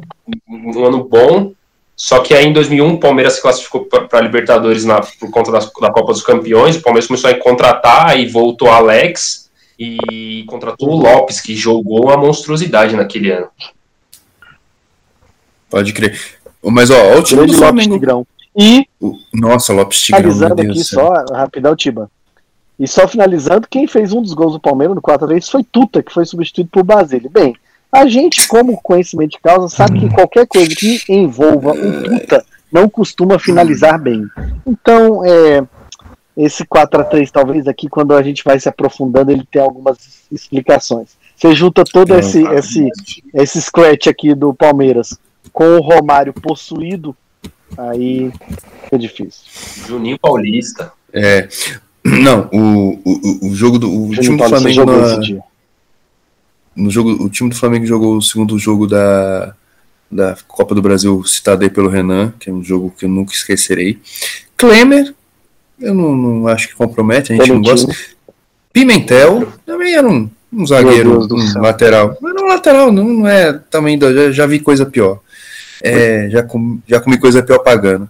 um 0.49 0.85
ano 0.85 1.05
bom. 1.05 1.53
Só 1.97 2.21
que 2.21 2.33
aí 2.33 2.47
em 2.47 2.53
2001 2.53 2.95
o 2.95 3.01
Palmeiras 3.01 3.35
se 3.35 3.43
classificou 3.43 3.85
para 3.87 4.21
Libertadores 4.21 4.85
na, 4.85 5.01
por 5.01 5.31
conta 5.31 5.51
das- 5.51 5.71
da 5.81 5.91
Copa 5.91 6.13
dos 6.13 6.23
Campeões. 6.23 6.77
O 6.77 6.83
Palmeiras 6.83 7.09
começou 7.09 7.29
a 7.31 7.35
contratar 7.35 8.19
e 8.19 8.27
voltou 8.27 8.71
Alex 8.71 9.51
e 9.79 10.45
contratou 10.47 10.91
o 10.91 10.97
Lopes, 10.97 11.41
que 11.41 11.57
jogou 11.57 12.05
uma 12.05 12.17
monstruosidade 12.17 12.95
naquele 12.95 13.33
ano. 13.33 13.49
Pode 15.71 15.93
crer. 15.93 16.19
Mas, 16.63 16.91
ó, 16.91 16.97
ó 17.15 17.19
o 17.19 17.23
time 17.23 17.41
do 17.43 17.47
Lopes 17.47 17.59
Flamengo. 17.59 17.95
Tigrão. 17.95 18.27
E 18.57 18.87
O- 19.01 19.17
Nossa, 19.35 19.73
Lopes 19.73 20.01
Tigrão, 20.01 20.33
finalizando 20.33 20.63
aqui 20.63 20.85
só, 20.85 21.13
rapidão, 21.33 21.77
Tiba. 21.77 22.11
E 22.79 22.87
só 22.87 23.07
finalizando, 23.09 23.67
quem 23.69 23.87
fez 23.87 24.13
um 24.13 24.23
dos 24.23 24.33
gols 24.35 24.53
do 24.53 24.61
Palmeiras 24.61 24.95
no 24.95 25.03
4x3 25.03 25.49
foi 25.51 25.65
Tuta, 25.65 26.03
que 26.03 26.13
foi 26.13 26.25
substituído 26.25 26.71
por 26.73 26.83
Basile. 26.85 27.29
Bem, 27.29 27.55
a 27.93 28.07
gente, 28.07 28.47
como 28.49 28.81
conhecimento 28.81 29.33
de 29.33 29.41
causa, 29.41 29.75
sabe 29.75 30.01
que 30.01 30.15
qualquer 30.15 30.47
coisa 30.47 30.69
que 30.75 31.01
envolva 31.09 31.73
o 31.73 32.03
Tuta 32.03 32.45
não 32.71 32.89
costuma 32.89 33.39
finalizar 33.39 33.99
bem. 33.99 34.27
Então, 34.67 35.25
é, 35.25 35.63
esse 36.37 36.65
4x3, 36.65 37.31
talvez 37.31 37.67
aqui, 37.67 37.89
quando 37.89 38.15
a 38.15 38.23
gente 38.23 38.45
vai 38.45 38.61
se 38.61 38.69
aprofundando, 38.69 39.33
ele 39.33 39.47
tem 39.51 39.63
algumas 39.63 40.27
explicações. 40.31 41.17
Você 41.35 41.55
junta 41.55 41.83
todo 41.85 42.11
Não, 42.11 42.19
esse, 42.19 42.43
esse, 42.43 42.89
esse 43.33 43.63
scratch 43.63 44.09
aqui 44.09 44.35
do 44.35 44.53
Palmeiras 44.53 45.17
com 45.53 45.77
o 45.77 45.81
Romário 45.81 46.33
possuído, 46.33 47.17
aí 47.77 48.31
fica 48.85 48.99
difícil. 48.99 49.43
Juninho 49.87 50.19
Paulista. 50.19 50.93
É, 51.13 51.49
não, 52.05 52.49
o, 52.53 53.01
o, 53.05 53.49
o 53.51 53.55
jogo 53.55 53.79
do 53.79 53.89
o 53.89 54.15
Júnior 54.15 54.23
time 54.23 54.37
do 54.37 54.49
Flamengo 54.49 54.85
na- 54.85 55.07
esse 55.07 55.21
dia. 55.21 55.43
No 56.79 56.91
jogo, 56.91 57.11
o 57.25 57.29
time 57.29 57.51
do 57.51 57.57
Flamengo 57.57 57.85
jogou 57.85 58.17
o 58.17 58.23
segundo 58.23 58.59
jogo 58.59 58.87
da, 58.87 59.55
da 60.11 60.37
Copa 60.47 60.75
do 60.75 60.83
Brasil, 60.83 61.23
citado 61.25 61.65
aí 61.65 61.71
pelo 61.71 61.89
Renan, 61.89 62.33
que 62.39 62.49
é 62.49 62.53
um 62.53 62.63
jogo 62.63 62.95
que 62.97 63.05
eu 63.05 63.09
nunca 63.09 63.33
esquecerei. 63.33 63.99
Klemer, 64.57 65.15
eu 65.81 65.95
não, 65.95 66.17
não 66.17 66.49
acho 66.49 66.69
que 66.69 66.75
compromete, 66.75 67.33
a 67.33 67.37
gente 67.37 67.53
não 67.53 67.61
gosta. 67.61 67.93
Pimentel, 68.73 69.53
também 69.67 69.95
era 69.95 70.09
um, 70.09 70.31
um 70.53 70.67
zagueiro, 70.67 71.27
um 71.31 71.61
lateral. 71.61 72.17
Mas 72.21 72.35
não 72.35 72.47
lateral, 72.47 72.93
não, 72.93 73.05
não 73.05 73.27
é 73.27 73.53
também, 73.53 73.99
já, 74.01 74.31
já 74.31 74.47
vi 74.47 74.61
coisa 74.61 74.87
pior. 74.87 75.21
É, 75.83 76.29
já, 76.31 76.43
com, 76.43 76.79
já 76.87 77.01
comi 77.01 77.19
coisa 77.19 77.43
pior 77.43 77.59
pagando. 77.59 78.09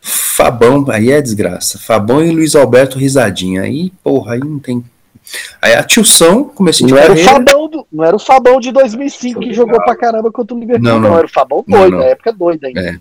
Fabão, 0.00 0.86
aí 0.88 1.10
é 1.10 1.20
desgraça. 1.20 1.78
Fabão 1.78 2.24
e 2.24 2.30
Luiz 2.30 2.54
Alberto 2.54 2.98
risadinha. 2.98 3.62
Aí, 3.62 3.92
porra, 4.02 4.34
aí 4.34 4.40
não 4.40 4.58
tem. 4.58 4.82
Aí 5.62 5.74
a 5.74 5.82
Tilson, 5.82 6.44
comecei 6.44 6.86
de 6.86 6.92
Não 6.92 6.98
era, 7.00 7.12
o 7.12 7.16
carreira. 7.16 7.32
Fabão 7.32 7.68
do, 7.68 7.86
não 7.92 8.04
era 8.04 8.16
o 8.16 8.18
Fabão 8.18 8.60
de 8.60 8.72
2005 8.72 9.40
que 9.40 9.52
jogou 9.52 9.80
pra 9.82 9.94
caramba 9.96 10.30
contra 10.32 10.56
o 10.56 10.58
Liverpool, 10.60 10.84
Não, 10.84 11.00
não. 11.00 11.10
não. 11.10 11.18
Era 11.18 11.26
o 11.26 11.30
Fabão 11.30 11.64
doido, 11.66 11.96
na 11.96 12.04
época 12.04 12.32
doida 12.32 12.66
ainda. 12.66 12.80
É. 12.80 12.98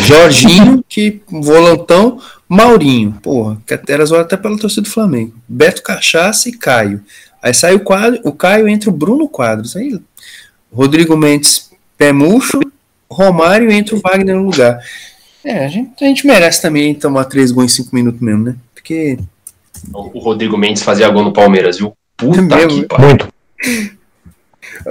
Jorginho, 0.00 0.84
que 0.88 1.20
volantão, 1.28 2.18
Maurinho, 2.48 3.12
porra, 3.22 3.58
que 3.66 3.74
até 3.74 3.92
era 3.92 4.04
zoado 4.04 4.24
até 4.24 4.36
pela 4.36 4.58
torcida 4.58 4.82
do 4.82 4.90
Flamengo. 4.90 5.34
Beto 5.46 5.82
Cachaça 5.82 6.48
e 6.48 6.52
Caio. 6.52 7.02
Aí 7.42 7.54
sai 7.54 7.74
o, 7.74 7.80
quadro, 7.80 8.20
o 8.24 8.32
Caio 8.32 8.68
entre 8.68 8.88
o 8.88 8.92
Bruno 8.92 9.28
Quadros. 9.28 9.76
Aí 9.76 10.00
Rodrigo 10.72 11.16
Mendes, 11.16 11.70
pé 11.96 12.12
murcho, 12.12 12.60
Romário 13.10 13.70
entra 13.70 13.94
o 13.94 14.00
Wagner 14.00 14.36
no 14.36 14.44
lugar. 14.44 14.78
É, 15.44 15.64
a 15.64 15.68
gente, 15.68 16.04
a 16.04 16.06
gente 16.06 16.26
merece 16.26 16.60
também 16.60 16.94
tomar 16.94 17.24
três 17.24 17.50
gols 17.50 17.72
em 17.72 17.76
cinco 17.76 17.94
minutos 17.94 18.20
mesmo, 18.20 18.44
né? 18.44 18.56
Porque. 18.74 19.18
O 19.92 20.18
Rodrigo 20.18 20.56
Mendes 20.56 20.82
fazia 20.82 21.08
gol 21.08 21.24
no 21.24 21.32
Palmeiras, 21.32 21.78
viu? 21.78 21.92
Puta 22.16 22.38
É 22.38 22.42
mesmo, 22.42 22.82
que 22.82 22.86
pariu. 22.86 23.06
Muito. 23.08 23.28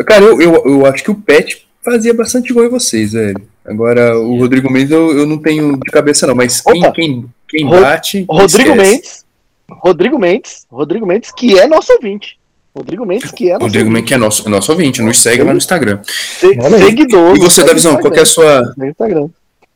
Cara, 0.05 0.23
eu, 0.23 0.41
eu, 0.41 0.63
eu 0.65 0.85
acho 0.85 1.03
que 1.03 1.11
o 1.11 1.15
Pet 1.15 1.65
fazia 1.83 2.13
bastante 2.13 2.53
gol 2.53 2.65
em 2.65 2.69
vocês, 2.69 3.13
velho. 3.13 3.41
Agora, 3.65 4.17
o 4.17 4.37
Rodrigo 4.37 4.71
Mendes 4.71 4.91
eu, 4.91 5.17
eu 5.17 5.25
não 5.25 5.37
tenho 5.37 5.73
de 5.77 5.91
cabeça, 5.91 6.25
não, 6.27 6.35
mas 6.35 6.61
quem, 6.61 6.91
quem, 6.91 7.25
quem 7.47 7.65
Ro- 7.65 7.81
bate. 7.81 8.25
Rodrigo 8.29 8.71
esquece. 8.71 8.91
Mendes, 8.91 9.25
Rodrigo 9.69 10.19
Mendes, 10.19 10.65
Rodrigo 10.71 11.05
Mendes, 11.05 11.31
que 11.31 11.59
é 11.59 11.67
nosso 11.67 11.93
ouvinte. 11.93 12.37
Rodrigo 12.75 13.05
Mendes, 13.05 13.31
que 13.31 13.49
é 13.49 13.53
nosso 13.53 13.63
Rodrigo 13.65 13.89
Mendes, 13.89 14.07
que 14.07 14.13
é 14.13 14.17
nosso, 14.17 14.47
é 14.47 14.49
nosso 14.51 14.71
ouvinte, 14.71 15.01
nos 15.01 15.21
segue 15.21 15.43
lá 15.43 15.51
no 15.51 15.57
Instagram. 15.57 15.99
Se- 16.03 16.55
seguidor. 16.79 17.35
E 17.35 17.39
você, 17.39 17.63
Davizão, 17.63 17.97
qual 17.97 18.11
que 18.11 18.19
é 18.19 18.23
a 18.23 18.25
sua. 18.25 18.73
No 18.77 18.85
Instagram. 18.87 19.27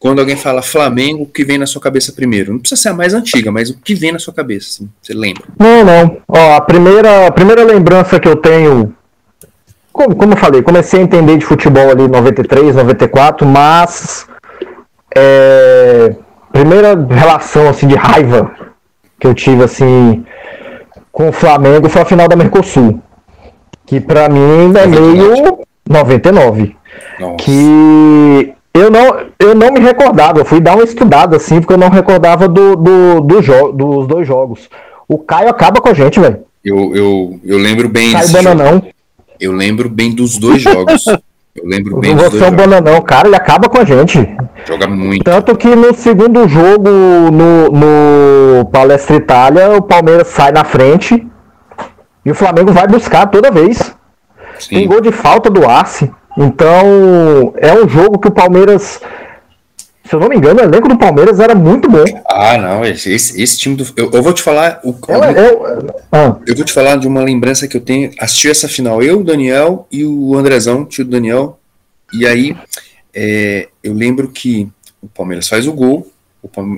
Quando 0.03 0.19
alguém 0.19 0.35
fala 0.35 0.61
Flamengo, 0.61 1.23
o 1.23 1.25
que 1.25 1.45
vem 1.45 1.57
na 1.57 1.65
sua 1.65 1.81
cabeça 1.81 2.11
primeiro? 2.11 2.51
Não 2.51 2.59
precisa 2.59 2.81
ser 2.81 2.89
a 2.89 2.93
mais 2.93 3.13
antiga, 3.13 3.49
mas 3.53 3.69
o 3.69 3.77
que 3.77 3.95
vem 3.95 4.11
na 4.11 4.19
sua 4.19 4.33
cabeça, 4.33 4.67
assim, 4.69 4.89
você 5.01 5.13
lembra? 5.13 5.43
Não, 5.57 5.81
não. 5.85 6.17
Ó, 6.27 6.57
a 6.57 6.59
primeira, 6.59 7.27
a 7.27 7.31
primeira 7.31 7.63
lembrança 7.63 8.19
que 8.19 8.27
eu 8.27 8.35
tenho. 8.35 8.93
Como, 9.93 10.13
como 10.13 10.33
eu 10.33 10.37
falei, 10.37 10.61
comecei 10.61 10.99
a 10.99 11.03
entender 11.03 11.37
de 11.37 11.45
futebol 11.45 11.89
ali 11.89 12.03
em 12.03 12.09
93, 12.09 12.75
94, 12.75 13.47
mas. 13.47 14.27
É, 15.15 16.13
primeira 16.51 16.95
relação 17.09 17.69
assim, 17.69 17.87
de 17.87 17.95
raiva 17.95 18.51
que 19.17 19.25
eu 19.25 19.33
tive 19.33 19.63
assim 19.63 20.25
com 21.13 21.29
o 21.29 21.31
Flamengo 21.31 21.87
foi 21.87 22.01
a 22.01 22.05
final 22.05 22.27
da 22.27 22.35
Mercosul. 22.35 23.01
Que 23.85 24.01
pra 24.01 24.27
mim 24.27 24.73
é 24.75 24.85
meio 24.85 25.59
99 25.87 26.75
Nossa. 27.21 27.35
que 27.37 28.52
eu 28.73 28.89
não, 28.89 29.19
eu 29.39 29.53
não 29.53 29.71
me 29.71 29.79
recordava, 29.79 30.39
eu 30.39 30.45
fui 30.45 30.59
dar 30.59 30.73
uma 30.75 30.83
estudada 30.83 31.37
assim, 31.37 31.59
porque 31.59 31.73
eu 31.73 31.77
não 31.77 31.89
recordava 31.89 32.47
do, 32.47 32.75
do, 32.75 33.21
do 33.21 33.41
jo 33.41 33.71
dos 33.71 34.07
dois 34.07 34.27
jogos. 34.27 34.69
O 35.07 35.17
Caio 35.19 35.49
acaba 35.49 35.79
com 35.79 35.89
a 35.89 35.93
gente, 35.93 36.19
velho. 36.19 36.39
Eu, 36.63 36.95
eu, 36.95 37.39
eu 37.43 37.57
lembro 37.57 37.87
bem 37.87 38.11
Caio 38.11 38.23
desse 38.23 38.41
jogo. 38.41 38.55
Bananão. 38.55 38.83
Eu 39.39 39.51
lembro 39.51 39.89
bem 39.89 40.11
dos 40.11 40.37
dois 40.37 40.61
jogos. 40.61 41.05
Eu 41.55 41.67
lembro 41.67 41.99
bem 41.99 42.15
dos 42.15 42.23
Você 42.23 42.29
dois 42.31 42.41
é 42.41 42.45
um 42.47 42.49
jogos. 42.49 42.65
bananão, 42.65 43.01
cara, 43.01 43.27
ele 43.27 43.35
acaba 43.35 43.69
com 43.69 43.77
a 43.77 43.85
gente. 43.85 44.17
Joga 44.65 44.87
muito. 44.87 45.23
Tanto 45.23 45.55
que 45.55 45.75
no 45.75 45.93
segundo 45.93 46.47
jogo, 46.47 46.89
no, 46.89 47.69
no 47.69 48.65
Palestra 48.71 49.17
Itália, 49.17 49.77
o 49.77 49.81
Palmeiras 49.81 50.29
sai 50.29 50.51
na 50.51 50.63
frente 50.63 51.27
e 52.25 52.31
o 52.31 52.35
Flamengo 52.35 52.71
vai 52.71 52.87
buscar 52.87 53.27
toda 53.27 53.51
vez. 53.51 53.95
Tem 54.67 54.79
Sim. 54.79 54.87
gol 54.87 54.99
de 54.99 55.11
falta 55.11 55.49
do 55.49 55.69
Arce. 55.69 56.09
Então, 56.37 57.53
é 57.57 57.73
um 57.73 57.87
jogo 57.87 58.19
que 58.19 58.27
o 58.27 58.31
Palmeiras. 58.31 58.99
Se 60.05 60.13
eu 60.13 60.19
não 60.19 60.27
me 60.27 60.35
engano, 60.35 60.59
o 60.59 60.63
elenco 60.63 60.89
do 60.89 60.97
Palmeiras 60.97 61.39
era 61.39 61.55
muito 61.55 61.89
bom. 61.89 62.03
Ah, 62.27 62.57
não, 62.57 62.83
esse, 62.83 63.13
esse, 63.13 63.57
time 63.57 63.75
do. 63.75 63.85
Eu, 63.95 64.11
eu 64.11 64.21
vou 64.21 64.33
te 64.33 64.41
falar. 64.41 64.81
O, 64.83 64.95
Ela, 65.07 65.31
eu, 65.31 65.93
ah, 66.11 66.35
Eu 66.45 66.55
vou 66.55 66.65
te 66.65 66.73
falar 66.73 66.97
de 66.97 67.07
uma 67.07 67.23
lembrança 67.23 67.67
que 67.67 67.77
eu 67.77 67.81
tenho. 67.81 68.11
Assisti 68.19 68.49
essa 68.49 68.67
final, 68.67 69.01
eu, 69.01 69.21
o 69.21 69.23
Daniel 69.23 69.87
e 69.91 70.05
o 70.05 70.35
Andrezão, 70.35 70.85
tio 70.85 71.05
do 71.05 71.11
Daniel. 71.11 71.57
E 72.11 72.27
aí, 72.27 72.55
é, 73.13 73.69
eu 73.81 73.93
lembro 73.93 74.27
que 74.27 74.67
o 75.01 75.07
Palmeiras 75.07 75.47
faz 75.47 75.67
o 75.67 75.73
gol, 75.73 76.11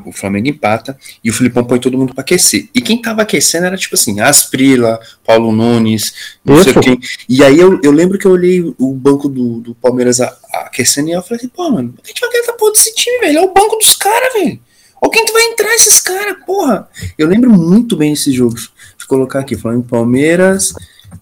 o, 0.06 0.12
Flamengo 0.12 0.48
empata 0.48 0.98
e 1.24 1.30
o 1.30 1.34
Filipão 1.34 1.64
põe 1.64 1.80
todo 1.80 1.98
mundo 1.98 2.14
pra 2.14 2.22
aquecer. 2.22 2.70
E 2.74 2.82
quem 2.82 3.02
tava 3.02 3.24
aquecendo 3.24 3.66
era 3.66 3.76
tipo 3.76 3.96
assim, 3.96 4.20
Asprila, 4.20 5.00
Paulo 5.26 5.52
Nunes, 5.52 6.14
não 6.46 6.56
sei 6.64 6.74
quem. 6.82 7.00
E 7.28 7.44
aí 7.44 7.60
eu, 7.60 7.80
eu 7.84 7.92
lembro 7.92 8.18
que 8.20 8.26
eu 8.28 8.32
olhei 8.32 8.62
o 8.78 8.94
banco 8.94 9.28
do, 9.28 9.60
do 9.62 9.76
Palmeiras 9.76 10.22
a- 10.22 10.36
a- 10.54 10.60
aquecendo 10.68 11.10
e 11.10 11.14
eu 11.14 11.22
falei 11.24 11.38
assim, 11.38 11.48
pô, 11.50 11.70
mano, 11.70 11.94
a 12.04 12.08
gente 12.08 12.22
vai 12.22 12.30
ganhar 12.30 12.44
essa 12.44 12.54
porra 12.54 12.72
desse 12.74 12.94
time, 12.96 13.20
velho. 13.20 13.40
É 13.40 13.42
o 13.42 13.54
banco 13.54 13.76
dos 13.78 13.94
caras, 13.96 14.34
velho. 14.34 14.60
Ou 15.02 15.10
quem 15.10 15.26
que 15.26 15.34
vai 15.34 15.44
entrar 15.44 15.74
esses 15.76 16.00
caras, 16.00 16.38
porra? 16.46 16.88
Eu 17.18 17.28
lembro 17.28 17.50
muito 17.52 17.96
bem 17.98 18.12
desses 18.12 18.34
jogos. 18.34 18.72
Eu 19.00 19.08
colocar 19.08 19.40
aqui, 19.40 19.56
Flamengo 19.56 19.84
Palmeiras. 19.84 20.74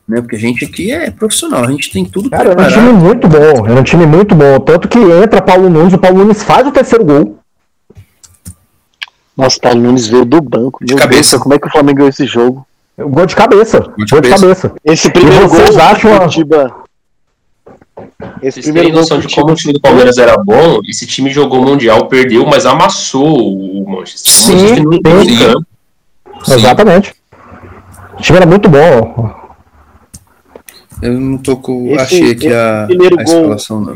né? 0.08 0.22
Porque 0.22 0.36
a 0.36 0.39
gente 0.39 0.64
aqui 0.66 0.91
é 0.91 1.12
profissional, 1.12 1.64
a 1.66 1.72
gente 1.72 1.91
tem 1.91 2.06
tudo 2.06 2.30
Cara, 2.30 2.50
é 2.54 2.54
um 2.54 2.70
time 2.70 2.94
muito 2.94 3.28
bom, 3.28 3.68
é 3.68 3.74
um 3.74 3.84
time 3.84 4.06
muito 4.06 4.36
bom. 4.36 4.60
Tanto 4.60 4.88
que 4.88 4.98
entra 4.98 5.41
Paulo 5.41 5.70
Nunes, 5.70 5.94
o 5.94 5.98
Paulo 5.98 6.20
Nunes 6.20 6.44
faz 6.44 6.66
o 6.68 6.72
terceiro 6.72 7.04
gol. 7.04 7.39
Nossa, 9.36 9.60
Paulo 9.60 9.82
Nunes 9.82 10.08
veio 10.08 10.26
do 10.26 10.42
banco. 10.42 10.84
De 10.86 10.96
cabeça. 10.96 11.32
Deus, 11.32 11.44
como 11.44 11.56
é 11.56 11.60
que 11.60 11.68
o 11.68 11.72
Flamengo 11.72 11.98
ganhou 11.98 12.10
esse 12.10 12.26
jogo? 12.26 12.66
Gol 12.98 13.26
de 13.26 13.36
cabeça. 13.36 13.80
Gol 13.80 14.06
de, 14.06 14.12
gol 14.12 14.22
de 14.22 14.30
cabeça. 14.30 14.72
Esse 14.86 15.10
primeiro 15.10 15.48
gol 15.48 15.82
acham 15.82 16.18
Curitiba... 16.20 16.84
Esse 18.42 18.62
Vocês 18.62 18.66
primeiro 18.66 18.96
noção 18.96 19.20
de 19.20 19.34
como 19.34 19.52
o 19.52 19.56
time 19.56 19.74
do 19.74 19.80
Palmeiras 19.80 20.18
era 20.18 20.36
bom, 20.38 20.80
esse 20.88 21.06
time 21.06 21.30
jogou 21.30 21.62
o 21.62 21.66
Mundial, 21.66 22.08
perdeu, 22.08 22.46
mas 22.46 22.66
amassou 22.66 23.54
o 23.54 23.90
Manchester. 23.90 24.34
Sim, 24.34 24.76
sim. 24.76 26.54
Exatamente. 26.54 27.14
O 28.18 28.22
time 28.22 28.38
era 28.38 28.46
muito 28.46 28.68
bom. 28.68 29.34
Eu 31.02 31.20
não 31.20 31.38
tô 31.38 31.58
com. 31.58 31.88
Esse, 31.88 32.02
Achei 32.02 32.32
aqui 32.32 32.54
a, 32.54 32.86
primeiro 32.88 33.20
a 33.20 33.24
escalação, 33.24 33.82
não. 33.82 33.96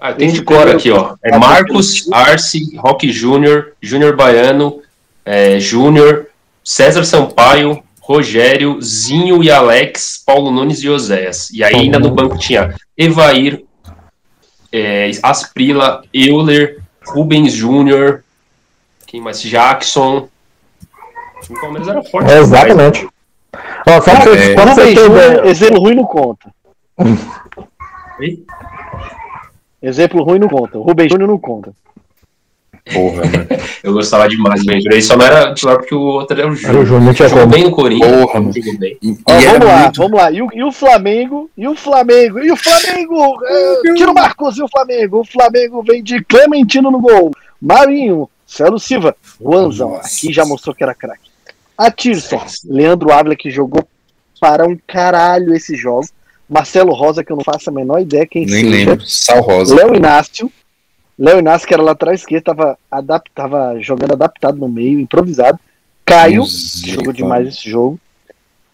Ah, 0.00 0.14
tem 0.14 0.32
de 0.32 0.42
cor 0.42 0.66
aqui, 0.68 0.90
ó. 0.90 1.14
É 1.22 1.36
Marcos, 1.36 2.10
Arce, 2.10 2.74
Roque 2.76 3.12
Júnior, 3.12 3.72
Júnior 3.82 4.16
Baiano, 4.16 4.80
é, 5.24 5.60
Júnior, 5.60 6.28
César 6.64 7.04
Sampaio, 7.04 7.82
Rogério, 8.00 8.80
Zinho 8.80 9.42
e 9.42 9.50
Alex, 9.50 10.22
Paulo 10.24 10.50
Nunes 10.50 10.82
e 10.82 10.88
Oséias. 10.88 11.50
E 11.50 11.62
aí 11.62 11.74
ainda 11.74 11.98
no 11.98 12.10
banco 12.10 12.38
tinha 12.38 12.74
Evair, 12.96 13.62
é, 14.72 15.10
Asprila, 15.22 16.02
Euler, 16.14 16.78
Rubens 17.06 17.52
Júnior, 17.52 18.24
quem 19.10 19.20
mais? 19.20 19.42
Jackson. 19.42 20.28
O 21.48 21.60
Palmeiras 21.60 21.88
era 21.88 22.02
forte. 22.04 22.30
É, 22.30 22.38
exatamente. 22.38 23.08
Ó, 23.88 24.00
só 24.00 24.00
pra 24.00 24.36
é, 24.36 24.54
quando 24.54 24.74
você 24.74 24.94
tem 24.94 25.50
exemplo 25.50 25.80
ruim 25.80 25.96
não 25.96 26.04
conta. 26.04 26.48
Exemplo 29.82 30.22
ruim 30.22 30.38
não 30.38 30.48
conta. 30.48 30.78
O 30.78 30.82
Rubens 30.82 31.10
Júnior 31.10 31.28
não 31.28 31.38
conta. 31.38 31.72
Porra, 32.92 33.22
mano. 33.24 33.46
Eu 33.82 33.92
gostava 33.92 34.28
demais 34.28 34.64
do. 34.64 34.72
Ele 34.72 35.02
só 35.02 35.16
não 35.16 35.24
era 35.24 35.54
titular 35.54 35.78
porque 35.78 35.94
o 35.94 36.00
outro 36.00 36.38
era 36.38 36.50
o 36.50 36.54
Júnior. 36.54 36.82
O 36.82 36.86
Júnior 36.86 37.14
tinha 37.14 37.28
jogou 37.28 37.46
bem 37.46 37.64
no 37.64 37.70
Corinthians. 37.70 38.10
Porra, 38.10 38.40
mano. 38.40 38.52
Bem. 38.78 38.98
E, 39.02 39.18
Ó, 39.26 39.40
vamos 39.40 39.66
lá, 39.66 39.82
muito... 39.82 39.96
vamos 40.02 40.18
lá. 40.18 40.30
E 40.30 40.42
o, 40.42 40.48
e 40.52 40.64
o, 40.64 40.72
Flamengo? 40.72 41.50
E 41.56 41.68
o 41.68 41.74
Flamengo? 41.74 42.38
E 42.40 42.52
o 42.52 42.56
Flamengo? 42.56 43.38
É, 43.44 43.94
tira 43.94 44.10
o 44.10 44.14
Marcos 44.14 44.56
e 44.56 44.62
o 44.62 44.68
Flamengo. 44.68 45.20
O 45.20 45.24
Flamengo 45.24 45.82
vem 45.82 46.02
de 46.02 46.22
Clementino 46.24 46.90
no 46.90 47.00
gol. 47.00 47.30
Marinho, 47.60 48.28
Celo 48.46 48.78
Silva, 48.78 49.16
Juanzão. 49.40 49.96
Aqui 49.96 50.32
já 50.32 50.44
mostrou 50.44 50.74
que 50.74 50.82
era 50.82 50.94
craque. 50.94 51.30
Atirson, 51.76 52.44
Leandro 52.64 53.12
Ávila 53.12 53.36
que 53.36 53.50
jogou 53.50 53.86
para 54.40 54.66
um 54.66 54.76
caralho 54.86 55.54
esse 55.54 55.74
jogo. 55.76 56.06
Marcelo 56.50 56.92
Rosa, 56.92 57.22
que 57.22 57.30
eu 57.30 57.36
não 57.36 57.44
faço 57.44 57.70
a 57.70 57.72
menor 57.72 58.00
ideia 58.00 58.26
quem 58.26 58.44
Nem 58.44 58.64
seja. 58.64 58.68
lembro. 58.68 59.06
Sal 59.06 59.40
Rosa. 59.40 59.74
Léo 59.74 59.94
Inácio. 59.94 60.50
Léo 61.16 61.38
Inácio, 61.38 61.68
que 61.68 61.74
era 61.74 61.82
lá 61.82 61.92
atrás 61.92 62.20
esquerdo, 62.20 62.44
tava, 62.44 62.78
adap 62.90 63.30
tava 63.32 63.78
jogando 63.78 64.12
adaptado 64.12 64.58
no 64.58 64.68
meio, 64.68 64.98
improvisado. 64.98 65.58
Caio, 66.04 66.44
jogou 66.84 67.12
demais 67.12 67.46
esse 67.46 67.70
jogo. 67.70 68.00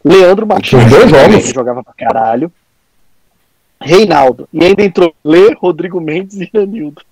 Leandro 0.03 0.47
Martins, 0.47 0.85
dois 0.87 1.11
jogos. 1.11 1.49
jogava 1.53 1.83
pra 1.85 1.93
caralho. 1.93 2.51
Reinaldo. 3.79 4.49
E 4.53 4.65
ainda 4.65 4.83
entrou 4.83 5.15
Lê, 5.23 5.53
Rodrigo 5.53 6.01
Mendes 6.01 6.41
e 6.41 6.51
Anildo. 6.57 7.03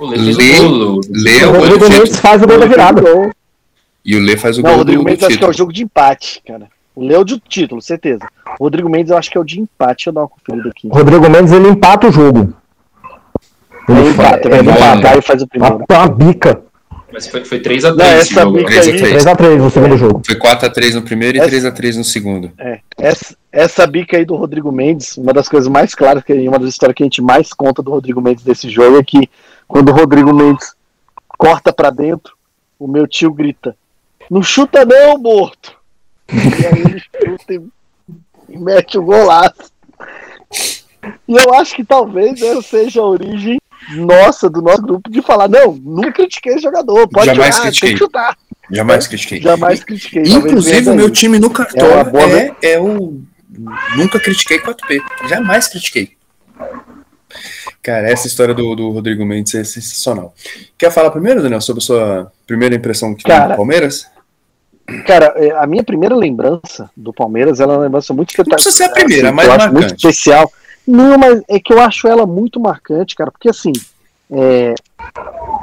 Lê, 0.00 0.58
Lê, 1.08 1.44
o 1.44 1.52
Rodrigo 1.52 1.88
Mendes 1.88 2.16
faz 2.16 2.42
o 2.42 2.46
gol 2.46 2.58
da 2.58 2.66
virada. 2.66 3.02
E 4.04 4.16
o 4.16 4.20
Lê 4.20 4.36
faz 4.36 4.58
o 4.58 4.62
Não, 4.62 4.70
gol 4.70 4.74
o 4.74 4.78
Rodrigo 4.78 5.04
Mendes 5.04 5.24
acho 5.24 5.38
que 5.38 5.44
é 5.44 5.48
o 5.48 5.52
jogo 5.52 5.72
de 5.72 5.84
empate, 5.84 6.42
cara. 6.44 6.68
O 6.98 7.00
Lê 7.04 7.14
é 7.14 7.18
o 7.18 7.22
de 7.22 7.38
título, 7.38 7.80
certeza. 7.80 8.26
O 8.58 8.64
Rodrigo 8.64 8.88
Mendes 8.88 9.12
eu 9.12 9.16
acho 9.16 9.30
que 9.30 9.38
é 9.38 9.40
o 9.40 9.44
de 9.44 9.60
empate. 9.60 9.98
Deixa 9.98 10.10
eu 10.10 10.14
dar 10.14 10.22
uma 10.22 10.28
conferida 10.28 10.68
aqui. 10.68 10.88
Rodrigo 10.88 11.30
Mendes 11.30 11.52
ele 11.52 11.68
empata 11.68 12.08
o 12.08 12.10
jogo. 12.10 12.52
Ele 13.88 14.00
é, 14.00 14.10
empata, 14.10 14.48
ele 14.48 14.68
empata 14.68 15.16
e 15.16 15.22
faz 15.22 15.40
o 15.40 15.46
primeiro. 15.46 15.76
Uma, 15.76 15.96
uma 15.96 16.08
bica. 16.08 16.60
Mas 17.12 17.28
foi, 17.28 17.44
foi 17.44 17.60
3x3 17.60 17.94
Não, 17.94 18.04
essa 18.04 18.42
jogo. 18.42 18.58
3x3 18.58 19.56
no 19.58 19.70
segundo 19.70 19.96
jogo. 19.96 20.22
Foi 20.26 20.34
4x3 20.34 20.94
no 20.94 21.02
primeiro 21.02 21.38
e 21.38 21.40
3x3 21.40 21.98
no 21.98 22.02
segundo. 22.02 22.50
É. 22.58 22.80
Essa, 22.98 23.36
essa 23.52 23.86
bica 23.86 24.16
aí 24.16 24.24
do 24.24 24.34
Rodrigo 24.34 24.72
Mendes, 24.72 25.16
uma 25.16 25.32
das 25.32 25.48
coisas 25.48 25.68
mais 25.68 25.94
claras, 25.94 26.24
que 26.24 26.32
uma 26.48 26.58
das 26.58 26.70
histórias 26.70 26.96
que 26.96 27.04
a 27.04 27.06
gente 27.06 27.22
mais 27.22 27.52
conta 27.52 27.80
do 27.80 27.92
Rodrigo 27.92 28.20
Mendes 28.20 28.42
desse 28.42 28.68
jogo 28.68 28.98
é 28.98 29.04
que 29.04 29.30
quando 29.68 29.90
o 29.90 29.94
Rodrigo 29.94 30.34
Mendes 30.34 30.74
corta 31.38 31.72
pra 31.72 31.90
dentro, 31.90 32.34
o 32.76 32.88
meu 32.88 33.06
tio 33.06 33.32
grita: 33.32 33.76
Não 34.28 34.42
chuta 34.42 34.84
não, 34.84 35.16
morto! 35.16 35.77
E 36.32 36.66
aí 36.66 36.80
ele 36.82 37.00
chuta 37.00 37.54
e, 37.54 37.62
e 38.48 38.58
mete 38.58 38.98
o 38.98 39.02
golaço. 39.02 39.72
E 41.26 41.36
eu 41.36 41.54
acho 41.54 41.74
que 41.74 41.84
talvez 41.84 42.40
essa 42.42 42.62
seja 42.62 43.00
a 43.00 43.04
origem 43.04 43.58
nossa, 43.90 44.50
do 44.50 44.60
nosso 44.60 44.82
grupo, 44.82 45.10
de 45.10 45.22
falar, 45.22 45.48
não, 45.48 45.72
nunca 45.72 46.12
critiquei 46.12 46.54
esse 46.54 46.62
jogador, 46.62 47.08
pode 47.08 47.26
Jamais 47.26 47.54
jogar, 47.54 47.66
critiquei. 47.68 47.88
tem 47.88 47.98
que 47.98 48.04
chutar. 48.04 48.36
Jamais 48.70 49.06
critiquei. 49.06 49.40
Jamais 49.40 49.84
critiquei. 49.84 50.22
Inclusive, 50.24 50.90
o 50.90 50.94
meu 50.94 51.10
time 51.10 51.38
no 51.38 51.48
cartão 51.48 51.88
é, 51.88 52.54
é, 52.60 52.72
é, 52.72 52.80
o. 52.80 53.22
Nunca 53.96 54.20
critiquei 54.20 54.60
4P. 54.60 55.00
Jamais 55.26 55.68
critiquei. 55.68 56.16
Cara, 57.82 58.10
essa 58.10 58.26
história 58.26 58.52
do, 58.52 58.74
do 58.74 58.90
Rodrigo 58.90 59.24
Mendes 59.24 59.54
é 59.54 59.64
sensacional. 59.64 60.34
Quer 60.76 60.90
falar 60.90 61.10
primeiro, 61.10 61.42
Daniel, 61.42 61.60
sobre 61.60 61.82
a 61.82 61.86
sua 61.86 62.32
primeira 62.46 62.74
impressão 62.74 63.14
que 63.14 63.24
cara, 63.24 63.54
do 63.54 63.56
Palmeiras? 63.56 64.06
Cara, 65.06 65.34
é, 65.36 65.50
a 65.50 65.66
minha 65.66 65.84
primeira 65.84 66.16
lembrança 66.16 66.90
do 66.96 67.12
Palmeiras 67.12 67.60
ela 67.60 67.74
é 67.74 67.76
uma 67.76 67.82
lembrança 67.84 68.14
muito 68.14 68.30
espetacular. 68.30 68.56
Não 68.56 68.64
precisa 68.64 68.84
ser 68.84 68.90
a 68.90 68.94
primeira, 68.94 69.28
assim, 69.28 69.36
mas 69.36 69.48
marcante. 69.48 69.72
muito 69.72 69.94
especial. 69.94 70.52
Não, 70.86 71.18
mas 71.18 71.42
é 71.46 71.60
que 71.60 71.72
eu 71.72 71.80
acho 71.80 72.08
ela 72.08 72.26
muito 72.26 72.58
marcante, 72.58 73.14
cara, 73.14 73.30
porque 73.30 73.50
assim, 73.50 73.72
é, 74.30 74.74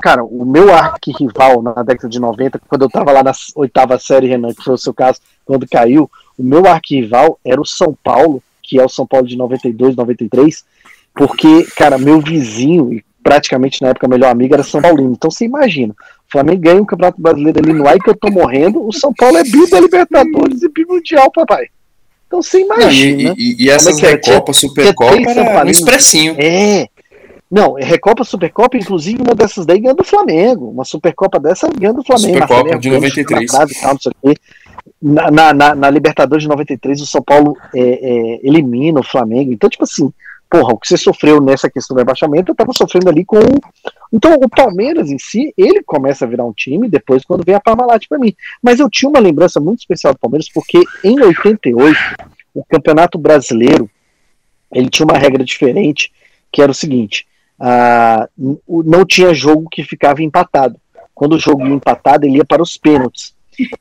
cara, 0.04 0.24
o 0.24 0.46
meu 0.46 0.72
arqui-rival 0.72 1.64
na 1.64 1.82
década 1.82 2.08
de 2.08 2.20
90, 2.20 2.62
quando 2.68 2.84
eu 2.84 2.90
tava 2.90 3.12
lá 3.12 3.24
na 3.24 3.32
oitava 3.56 3.98
série, 3.98 4.28
Renan, 4.28 4.54
que 4.54 4.64
foi 4.64 4.76
o 4.76 4.78
seu 4.78 4.94
caso, 4.94 5.20
quando 5.44 5.68
caiu, 5.68 6.10
o 6.38 6.44
meu 6.44 6.68
arqui-rival 6.68 7.40
era 7.44 7.60
o 7.60 7.66
São 7.66 7.98
Paulo, 8.04 8.44
que 8.62 8.80
é 8.80 8.84
o 8.84 8.90
São 8.90 9.08
Paulo 9.08 9.28
de 9.28 9.36
92, 9.36 9.96
93, 9.96 10.64
porque, 11.16 11.64
cara, 11.76 11.98
meu 11.98 12.20
vizinho, 12.20 12.94
e 12.94 13.04
praticamente 13.24 13.82
na 13.82 13.90
época 13.90 14.08
melhor 14.08 14.30
amigo, 14.30 14.54
era 14.54 14.62
São 14.62 14.82
Paulino. 14.82 15.14
Então 15.14 15.32
você 15.32 15.46
imagina, 15.46 15.96
Flamengo 16.36 16.62
ganha 16.62 16.82
um 16.82 16.86
Campeonato 16.86 17.22
Brasileiro 17.22 17.60
ali 17.60 17.74
no 17.74 17.88
ar 17.88 17.98
que 17.98 18.10
eu 18.10 18.16
tô 18.16 18.30
morrendo, 18.30 18.86
o 18.86 18.92
São 18.92 19.14
Paulo 19.14 19.38
é 19.38 19.44
bi 19.44 19.70
da 19.70 19.80
Libertadores 19.80 20.62
e 20.62 20.70
bi 20.70 20.86
mundial, 20.86 21.32
papai. 21.32 21.68
Então 22.28 22.42
você 22.42 22.60
imagina. 22.60 23.30
Não, 23.30 23.36
e, 23.38 23.56
e, 23.62 23.66
e 23.66 23.70
essas 23.70 24.02
é, 24.04 24.06
é 24.06 24.10
Recopa, 24.12 24.52
Supercopa, 24.52 25.30
era 25.30 25.66
um 25.66 25.70
expressinho. 25.70 26.36
É. 26.38 26.88
Não, 27.50 27.76
Recopa, 27.76 28.26
Supercopa, 28.26 28.76
inclusive 28.76 29.22
uma 29.22 29.34
dessas 29.34 29.66
daí 29.66 29.80
ganha 29.80 29.94
do 29.94 30.04
Flamengo. 30.04 30.70
Uma 30.70 30.84
Supercopa 30.84 31.40
dessa 31.40 31.70
ganha 31.70 31.94
do 31.94 32.04
Flamengo. 32.04 32.34
Supercopa 32.34 32.78
de 32.78 32.90
93. 32.90 33.52
Na, 35.02 35.32
na, 35.32 35.54
na, 35.54 35.76
na, 35.76 35.90
Libertadores 35.90 36.44
de 36.44 36.50
93, 36.50 37.02
o 37.02 37.06
São 37.06 37.22
Paulo 37.22 37.56
é, 37.74 37.80
é, 37.80 38.40
elimina 38.44 39.00
o 39.00 39.04
Flamengo. 39.04 39.54
Então, 39.54 39.70
tipo 39.70 39.84
assim, 39.84 40.12
porra, 40.56 40.74
o 40.74 40.78
que 40.78 40.88
você 40.88 40.98
sofreu 40.98 41.42
nessa 41.42 41.70
questão 41.70 41.96
do 41.96 42.00
rebaixamento, 42.00 42.52
eu 42.52 42.56
tava 42.56 42.72
sofrendo 42.72 43.10
ali 43.10 43.26
com. 43.26 43.40
Então, 44.12 44.36
o 44.36 44.50
Palmeiras 44.50 45.10
em 45.10 45.20
si, 45.20 45.54
ele 45.58 45.84
começa 45.84 46.24
a 46.24 46.28
virar 46.28 46.46
um 46.46 46.54
time 46.54 46.88
depois 46.88 47.26
quando 47.26 47.44
vem 47.44 47.56
a 47.56 47.60
Parmalat 47.60 48.08
para 48.08 48.18
mim. 48.18 48.34
Mas 48.62 48.80
eu 48.80 48.90
tinha 48.90 49.10
uma 49.10 49.20
lembrança 49.20 49.60
muito 49.60 49.80
especial 49.80 50.14
do 50.14 50.20
Palmeiras, 50.20 50.48
porque 50.54 50.84
em 51.04 51.22
88, 51.22 51.98
o 52.54 52.64
Campeonato 52.64 53.18
Brasileiro, 53.18 53.90
ele 54.72 54.90
tinha 54.90 55.06
uma 55.06 55.18
regra 55.18 55.44
diferente, 55.44 56.12
que 56.52 56.62
era 56.62 56.72
o 56.72 56.76
seguinte: 56.76 57.28
uh, 57.60 58.84
não 58.86 59.06
tinha 59.06 59.34
jogo 59.34 59.68
que 59.70 59.84
ficava 59.84 60.24
empatado. 60.24 60.80
Quando 61.14 61.34
o 61.34 61.40
jogo 61.40 61.66
ia 61.66 61.74
empatado, 61.74 62.26
ele 62.26 62.38
ia 62.38 62.46
para 62.46 62.62
os 62.62 62.78
pênaltis. 62.78 63.34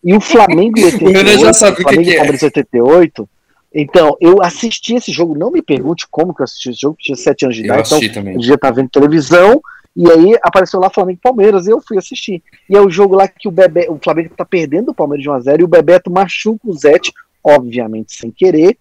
E 0.05 0.15
o 0.15 0.21
Flamengo 0.21 0.79
em 0.79 0.85
88, 0.85 1.39
já 1.41 1.53
sabe 1.53 1.83
o 1.83 1.85
que, 1.85 1.99
que 1.99 2.17
é. 2.17 2.23
88 2.23 3.29
então, 3.75 4.17
eu 4.21 4.41
assisti 4.41 4.95
esse 4.95 5.11
jogo, 5.11 5.37
não 5.37 5.51
me 5.51 5.61
pergunte 5.61 6.07
como 6.09 6.33
que 6.33 6.43
eu 6.43 6.45
assisti 6.45 6.71
esse 6.71 6.81
jogo, 6.81 6.97
tinha 6.99 7.17
sete 7.17 7.45
anos 7.45 7.57
de 7.57 7.65
idade, 7.65 7.93
então 7.93 8.15
também. 8.15 8.37
um 8.37 8.39
dia 8.39 8.57
tava 8.57 8.77
vendo 8.77 8.89
televisão, 8.89 9.61
e 9.97 10.09
aí 10.09 10.39
apareceu 10.43 10.79
lá 10.79 10.89
Flamengo 10.89 11.19
e 11.19 11.23
Palmeiras, 11.23 11.67
e 11.67 11.71
eu 11.71 11.81
fui 11.81 11.99
assistir. 11.99 12.41
E 12.71 12.77
é 12.77 12.81
o 12.81 12.89
jogo 12.89 13.17
lá 13.17 13.27
que 13.27 13.49
o 13.49 13.51
Bebê, 13.51 13.89
o 13.91 13.99
Flamengo 14.03 14.31
tá 14.37 14.45
perdendo 14.45 14.91
o 14.91 14.95
Palmeiras 14.95 15.25
de 15.25 15.29
1x0, 15.29 15.61
e 15.61 15.65
o 15.65 15.69
Bebeto 15.69 16.09
machuca 16.09 16.61
o 16.69 16.73
Zete, 16.73 17.13
obviamente 17.43 18.15
sem 18.15 18.31
querer, 18.31 18.79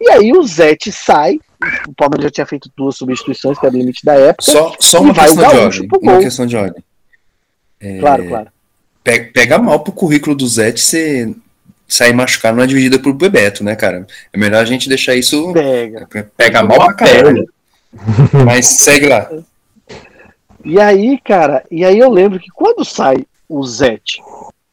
e 0.00 0.10
aí 0.10 0.32
o 0.32 0.42
Zete 0.44 0.92
sai, 0.92 1.40
o 1.88 1.94
Palmeiras 1.94 2.26
já 2.26 2.30
tinha 2.30 2.46
feito 2.46 2.70
duas 2.76 2.96
substituições, 2.96 3.58
que 3.58 3.66
era 3.66 3.74
o 3.74 3.78
limite 3.78 4.04
da 4.04 4.14
época. 4.14 4.44
Só, 4.44 4.74
só 4.78 5.00
uma, 5.00 5.12
questão 5.12 5.48
de 5.48 5.56
ordem, 5.56 5.88
uma 6.00 6.18
questão 6.18 6.46
de 6.46 6.56
ordem. 6.56 6.84
É... 7.80 7.98
Claro, 7.98 8.28
claro. 8.28 8.48
Pega 9.32 9.58
mal 9.58 9.80
pro 9.80 9.92
currículo 9.92 10.36
do 10.36 10.46
Zete 10.46 10.80
ser 10.80 11.34
sair 11.86 12.12
machucado 12.12 12.56
numa 12.56 12.66
dividida 12.66 12.98
pro 12.98 13.14
Bebeto, 13.14 13.62
né, 13.62 13.76
cara? 13.76 14.06
É 14.32 14.38
melhor 14.38 14.62
a 14.62 14.64
gente 14.64 14.88
deixar 14.88 15.14
isso. 15.14 15.52
Pega. 15.52 16.08
Pega 16.36 16.62
mal 16.62 16.78
pra 16.78 16.94
caralho. 16.94 17.46
Mas 18.44 18.66
segue 18.66 19.06
lá. 19.06 19.28
E 20.64 20.80
aí, 20.80 21.18
cara, 21.24 21.64
e 21.70 21.84
aí 21.84 21.98
eu 21.98 22.10
lembro 22.10 22.40
que 22.40 22.50
quando 22.50 22.84
sai 22.84 23.24
o 23.48 23.64
Zete 23.64 24.20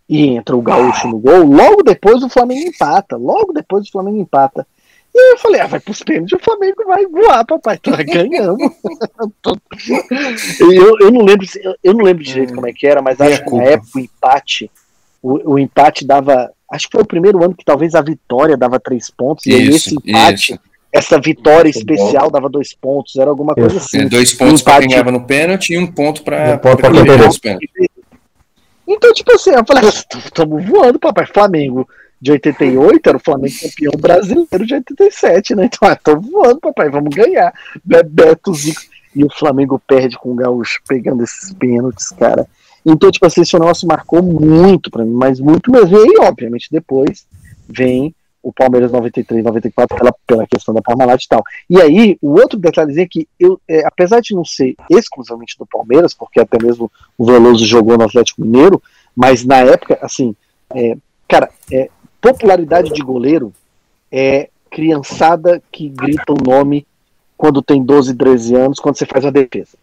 e 0.10 0.28
entra 0.28 0.56
o 0.56 0.62
Gaúcho 0.62 1.08
no 1.08 1.20
gol. 1.20 1.44
Logo 1.44 1.84
depois 1.84 2.24
o 2.24 2.30
Flamengo 2.30 2.68
empata. 2.68 3.16
Logo 3.16 3.54
depois 3.54 3.88
o 3.88 3.92
Flamengo 3.92 4.20
empata. 4.20 4.66
E 5.16 5.20
aí 5.20 5.32
eu 5.32 5.38
falei, 5.38 5.62
ah, 5.62 5.68
vai 5.68 5.80
pros 5.80 6.02
pênaltis, 6.02 6.34
o 6.34 6.44
Flamengo 6.44 6.84
vai 6.88 7.06
voar, 7.06 7.46
papai. 7.46 7.78
Tá 7.78 7.92
ganhamos. 8.02 8.74
eu, 10.60 11.00
eu, 11.00 11.12
não 11.12 11.22
lembro, 11.24 11.46
eu 11.84 11.94
não 11.94 12.04
lembro 12.04 12.24
direito 12.24 12.56
como 12.56 12.68
é 12.68 12.74
que 12.74 12.88
era, 12.88 13.02
mas 13.02 13.22
acho 13.22 13.44
que 13.44 13.56
na 13.56 13.64
época 13.64 13.90
o 13.96 14.00
empate, 14.00 14.72
o, 15.22 15.54
o, 15.54 15.60
empate 15.60 16.06
dava. 16.06 16.52
Acho 16.74 16.88
que 16.90 16.94
foi 16.94 17.04
o 17.04 17.08
primeiro 17.08 17.44
ano 17.44 17.54
que 17.54 17.64
talvez 17.64 17.94
a 17.94 18.02
vitória 18.02 18.58
dava 18.58 18.80
três 18.80 19.12
pontos, 19.12 19.46
isso, 19.46 19.56
e 19.56 19.62
aí 19.62 19.70
esse 19.70 19.96
empate. 19.96 20.54
Isso. 20.54 20.60
Essa 20.92 21.22
vitória 21.22 21.72
Muito 21.72 21.78
especial 21.78 22.26
bom. 22.26 22.32
dava 22.32 22.50
dois 22.50 22.74
pontos, 22.74 23.16
era 23.16 23.30
alguma 23.30 23.54
coisa 23.54 23.78
assim. 23.78 24.00
É, 24.00 24.06
dois 24.06 24.34
pontos 24.34 24.64
para 24.64 24.80
quem 24.80 24.90
ganhava 24.90 25.12
no 25.12 25.24
pênalti 25.24 25.74
e 25.74 25.78
um 25.78 25.86
ponto 25.86 26.24
para 26.24 26.58
perder 26.58 27.28
os 27.28 27.38
pênaltis. 27.38 27.70
Então, 28.88 29.14
tipo 29.14 29.36
assim, 29.36 29.52
eu 29.52 29.64
falei, 29.66 29.88
estamos 29.88 30.66
voando, 30.66 31.00
papai. 31.00 31.28
Flamengo 31.28 31.88
de 32.20 32.32
88 32.32 33.08
era 33.08 33.18
o 33.18 33.20
Flamengo 33.20 33.56
campeão 33.62 33.94
brasileiro 34.00 34.66
de 34.66 34.74
87, 34.74 35.56
né? 35.56 35.66
Então, 35.66 35.88
ah, 35.88 35.96
tô 35.96 36.20
voando, 36.20 36.60
papai, 36.60 36.90
vamos 36.90 37.14
ganhar. 37.16 37.54
Bebeto, 37.84 38.54
Zico. 38.56 38.82
E 39.16 39.24
o 39.24 39.30
Flamengo 39.30 39.80
perde 39.88 40.18
com 40.18 40.32
o 40.32 40.36
Gaúcho 40.36 40.80
pegando 40.88 41.24
esses 41.24 41.54
pênaltis, 41.54 42.10
cara. 42.18 42.48
Então, 42.86 43.12
tipo 43.12 43.26
assim, 43.26 43.42
esse 43.42 43.58
negócio 43.58 43.88
marcou 43.88 44.22
muito 44.22 44.92
pra 44.92 45.06
mim, 45.06 45.14
mas 45.14 45.40
muito 45.40 45.72
mesmo. 45.72 45.98
E 45.98 46.02
aí, 46.02 46.28
obviamente, 46.28 46.68
depois 46.72 47.26
vem 47.68 48.14
o 48.42 48.52
Palmeiras 48.52 48.92
93, 48.92 49.42
94 49.42 49.98
pela, 49.98 50.14
pela 50.28 50.46
questão 50.46 50.74
da 50.74 50.82
Parmalat 50.82 51.24
e 51.24 51.28
tal. 51.30 51.44
E 51.70 51.82
aí, 51.82 52.18
o 52.22 52.32
outro 52.32 52.60
detalhezinho 52.60 53.06
é 53.06 53.08
que 53.08 53.28
eu, 53.40 53.60
é, 53.68 53.86
apesar 53.88 54.20
de 54.20 54.36
não 54.36 54.44
ser 54.44 54.76
exclusivamente 54.90 55.58
do 55.58 55.66
Palmeiras, 55.66 56.14
porque 56.14 56.42
até 56.42 56.58
mesmo 56.62 56.92
o 57.18 57.26
Veloso 57.26 57.66
jogou 57.66 57.98
no 57.98 58.04
Atlético 58.04 58.42
Mineiro, 58.42 58.84
mas 59.16 59.46
na 59.46 59.60
época, 59.60 59.98
assim, 60.02 60.36
é, 60.76 60.98
cara, 61.26 61.50
é, 61.72 61.90
popularidade 62.20 62.92
de 62.92 63.02
goleiro 63.02 63.54
é 64.12 64.50
criançada 64.70 65.62
que 65.72 65.88
grita 65.88 66.34
o 66.34 66.44
nome 66.44 66.86
quando 67.38 67.62
tem 67.62 67.82
12, 67.82 68.14
13 68.14 68.56
anos, 68.56 68.80
quando 68.80 68.98
você 68.98 69.06
faz 69.06 69.26
a 69.26 69.30
defesa. 69.30 69.78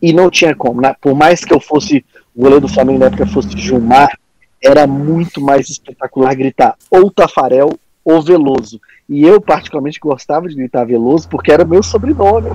E 0.00 0.12
não 0.12 0.30
tinha 0.30 0.54
como. 0.54 0.80
Né? 0.80 0.94
Por 1.00 1.14
mais 1.14 1.44
que 1.44 1.52
eu 1.52 1.60
fosse 1.60 2.04
o 2.34 2.42
goleiro 2.42 2.62
do 2.62 2.72
Flamengo 2.72 3.00
na 3.00 3.06
época 3.06 3.26
fosse 3.26 3.56
Gilmar, 3.56 4.16
era 4.62 4.86
muito 4.86 5.40
mais 5.40 5.68
espetacular 5.68 6.34
gritar 6.34 6.76
ou 6.90 7.10
Tafarel 7.10 7.70
ou 8.04 8.22
Veloso. 8.22 8.80
E 9.08 9.24
eu, 9.24 9.40
particularmente, 9.40 9.98
gostava 10.00 10.48
de 10.48 10.54
gritar 10.54 10.84
Veloso 10.84 11.28
porque 11.28 11.50
era 11.50 11.64
meu 11.64 11.82
sobrenome. 11.82 12.50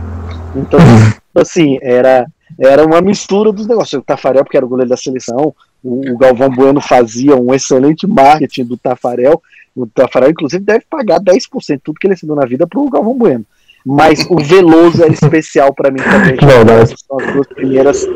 Então, 0.56 0.80
assim, 1.36 1.78
era, 1.82 2.26
era 2.60 2.86
uma 2.86 3.02
mistura 3.02 3.52
dos 3.52 3.68
negócios. 3.68 4.02
O 4.02 4.06
Tafarel, 4.06 4.44
porque 4.44 4.58
era 4.58 4.66
o 4.66 4.70
goleiro 4.70 4.90
da 4.90 4.98
seleção, 4.98 5.54
o, 5.84 6.12
o 6.12 6.18
Galvão 6.18 6.50
Bueno 6.50 6.80
fazia 6.80 7.36
um 7.36 7.54
excelente 7.54 8.08
marketing 8.08 8.66
do 8.66 8.78
Tafarel. 8.78 9.42
O 9.76 9.88
Tafarel, 9.88 10.32
inclusive, 10.32 10.64
deve 10.64 10.86
pagar 10.90 11.20
10% 11.20 11.82
tudo 11.84 12.00
que 12.00 12.08
ele 12.08 12.14
ensinou 12.14 12.36
na 12.36 12.46
vida 12.46 12.66
para 12.68 12.80
o 12.80 12.90
Galvão 12.90 13.16
Bueno. 13.16 13.46
Mas 13.86 14.26
o 14.30 14.38
Veloso 14.40 15.04
era 15.04 15.12
especial 15.12 15.74
para 15.74 15.92
mim 15.92 16.00
também. 16.00 16.38
Não, 16.42 16.64
não. 16.64 16.86
São 16.86 17.20
as 17.20 17.34
duas 17.34 17.48
primeiras, 17.48 18.08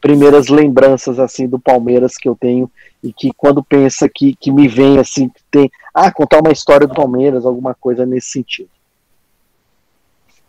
primeiras 0.00 0.48
lembranças 0.48 1.18
assim 1.18 1.48
do 1.48 1.58
Palmeiras 1.58 2.16
que 2.16 2.28
eu 2.28 2.36
tenho 2.38 2.70
e 3.02 3.12
que 3.12 3.32
quando 3.36 3.62
pensa 3.62 4.08
que, 4.08 4.36
que 4.36 4.52
me 4.52 4.68
vem 4.68 4.98
assim, 4.98 5.28
que 5.28 5.40
tem, 5.50 5.70
ah, 5.92 6.12
contar 6.12 6.40
uma 6.40 6.52
história 6.52 6.86
do 6.86 6.94
Palmeiras, 6.94 7.44
alguma 7.44 7.74
coisa 7.74 8.06
nesse 8.06 8.30
sentido. 8.30 8.68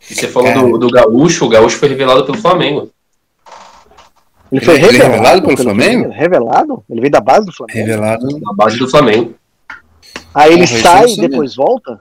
E 0.10 0.14
você 0.16 0.28
falou 0.28 0.54
do, 0.54 0.78
do 0.78 0.90
Gaúcho, 0.90 1.46
o 1.46 1.50
Gaúcho 1.50 1.78
foi 1.78 1.90
revelado 1.90 2.26
pelo 2.26 2.38
Flamengo. 2.38 2.92
Ele 4.52 4.64
foi 4.64 4.76
revelado, 4.76 4.96
ele 4.96 5.04
é 5.04 5.08
revelado 5.08 5.42
pelo, 5.42 5.56
pelo 5.56 5.70
Flamengo? 5.70 6.04
Flamengo? 6.04 6.20
Revelado? 6.20 6.84
Ele 6.90 7.02
veio 7.02 7.12
da 7.12 7.20
base 7.20 7.46
do 7.46 7.54
Flamengo? 7.54 7.80
Revelado 7.80 8.40
da 8.40 8.54
base 8.54 8.78
do 8.78 8.88
Flamengo. 8.88 9.36
Aí 10.34 10.54
ele 10.54 10.68
sai 10.68 11.10
e 11.10 11.18
depois 11.18 11.56
volta? 11.56 12.00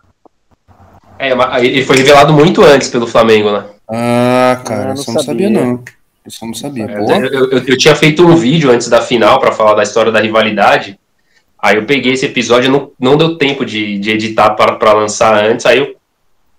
É, 1.19 1.33
ele 1.65 1.85
foi 1.85 1.97
revelado 1.97 2.33
muito 2.33 2.63
antes 2.63 2.89
pelo 2.89 3.07
Flamengo, 3.07 3.51
né? 3.51 3.65
Ah, 3.89 4.61
cara, 4.65 4.91
ah, 4.91 4.93
eu 4.93 4.97
só 4.97 5.13
não 5.13 5.23
sabia, 5.23 5.47
sabia 5.49 5.65
não. 5.65 5.85
Eu 6.25 6.31
só 6.31 6.47
não 6.47 6.55
sabia. 6.55 6.87
É, 6.87 6.99
eu, 6.99 7.51
eu, 7.51 7.65
eu, 7.67 7.79
tinha 7.79 7.95
feito 7.95 8.27
um 8.27 8.35
vídeo 8.35 8.71
antes 8.71 8.89
da 8.89 9.01
final 9.01 9.39
para 9.39 9.53
falar 9.53 9.75
da 9.75 9.83
história 9.83 10.11
da 10.11 10.21
rivalidade. 10.21 10.99
Aí 11.59 11.77
eu 11.77 11.87
peguei 11.87 12.13
esse 12.13 12.27
episódio, 12.27 12.71
não, 12.71 12.91
não 12.99 13.17
deu 13.17 13.39
tempo 13.39 13.65
de, 13.65 13.99
de 13.99 14.11
editar 14.11 14.51
para 14.51 14.93
lançar 14.93 15.45
antes, 15.45 15.65
aí 15.67 15.79
eu 15.79 15.97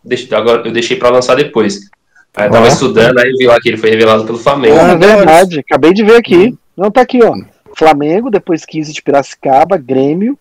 deixei, 0.04 0.36
agora 0.36 0.68
eu 0.68 0.72
deixei 0.72 0.98
para 0.98 1.10
lançar 1.10 1.36
depois. 1.36 1.80
Aí 2.36 2.48
eu 2.48 2.52
tava 2.52 2.68
estudando, 2.68 3.20
aí 3.20 3.30
eu 3.30 3.38
vi 3.38 3.46
lá 3.46 3.60
que 3.60 3.70
ele 3.70 3.78
foi 3.78 3.90
revelado 3.90 4.26
pelo 4.26 4.38
Flamengo. 4.38 4.76
É 4.76 4.96
verdade, 4.96 5.60
acabei 5.60 5.94
de 5.94 6.04
ver 6.04 6.18
aqui. 6.18 6.58
Não, 6.76 6.92
tá 6.92 7.02
aqui, 7.02 7.20
ó. 7.24 7.36
Flamengo, 7.76 8.30
depois 8.30 8.66
15 8.66 8.94
de 8.94 9.02
Piracicaba, 9.02 9.78
Grêmio, 9.78 10.38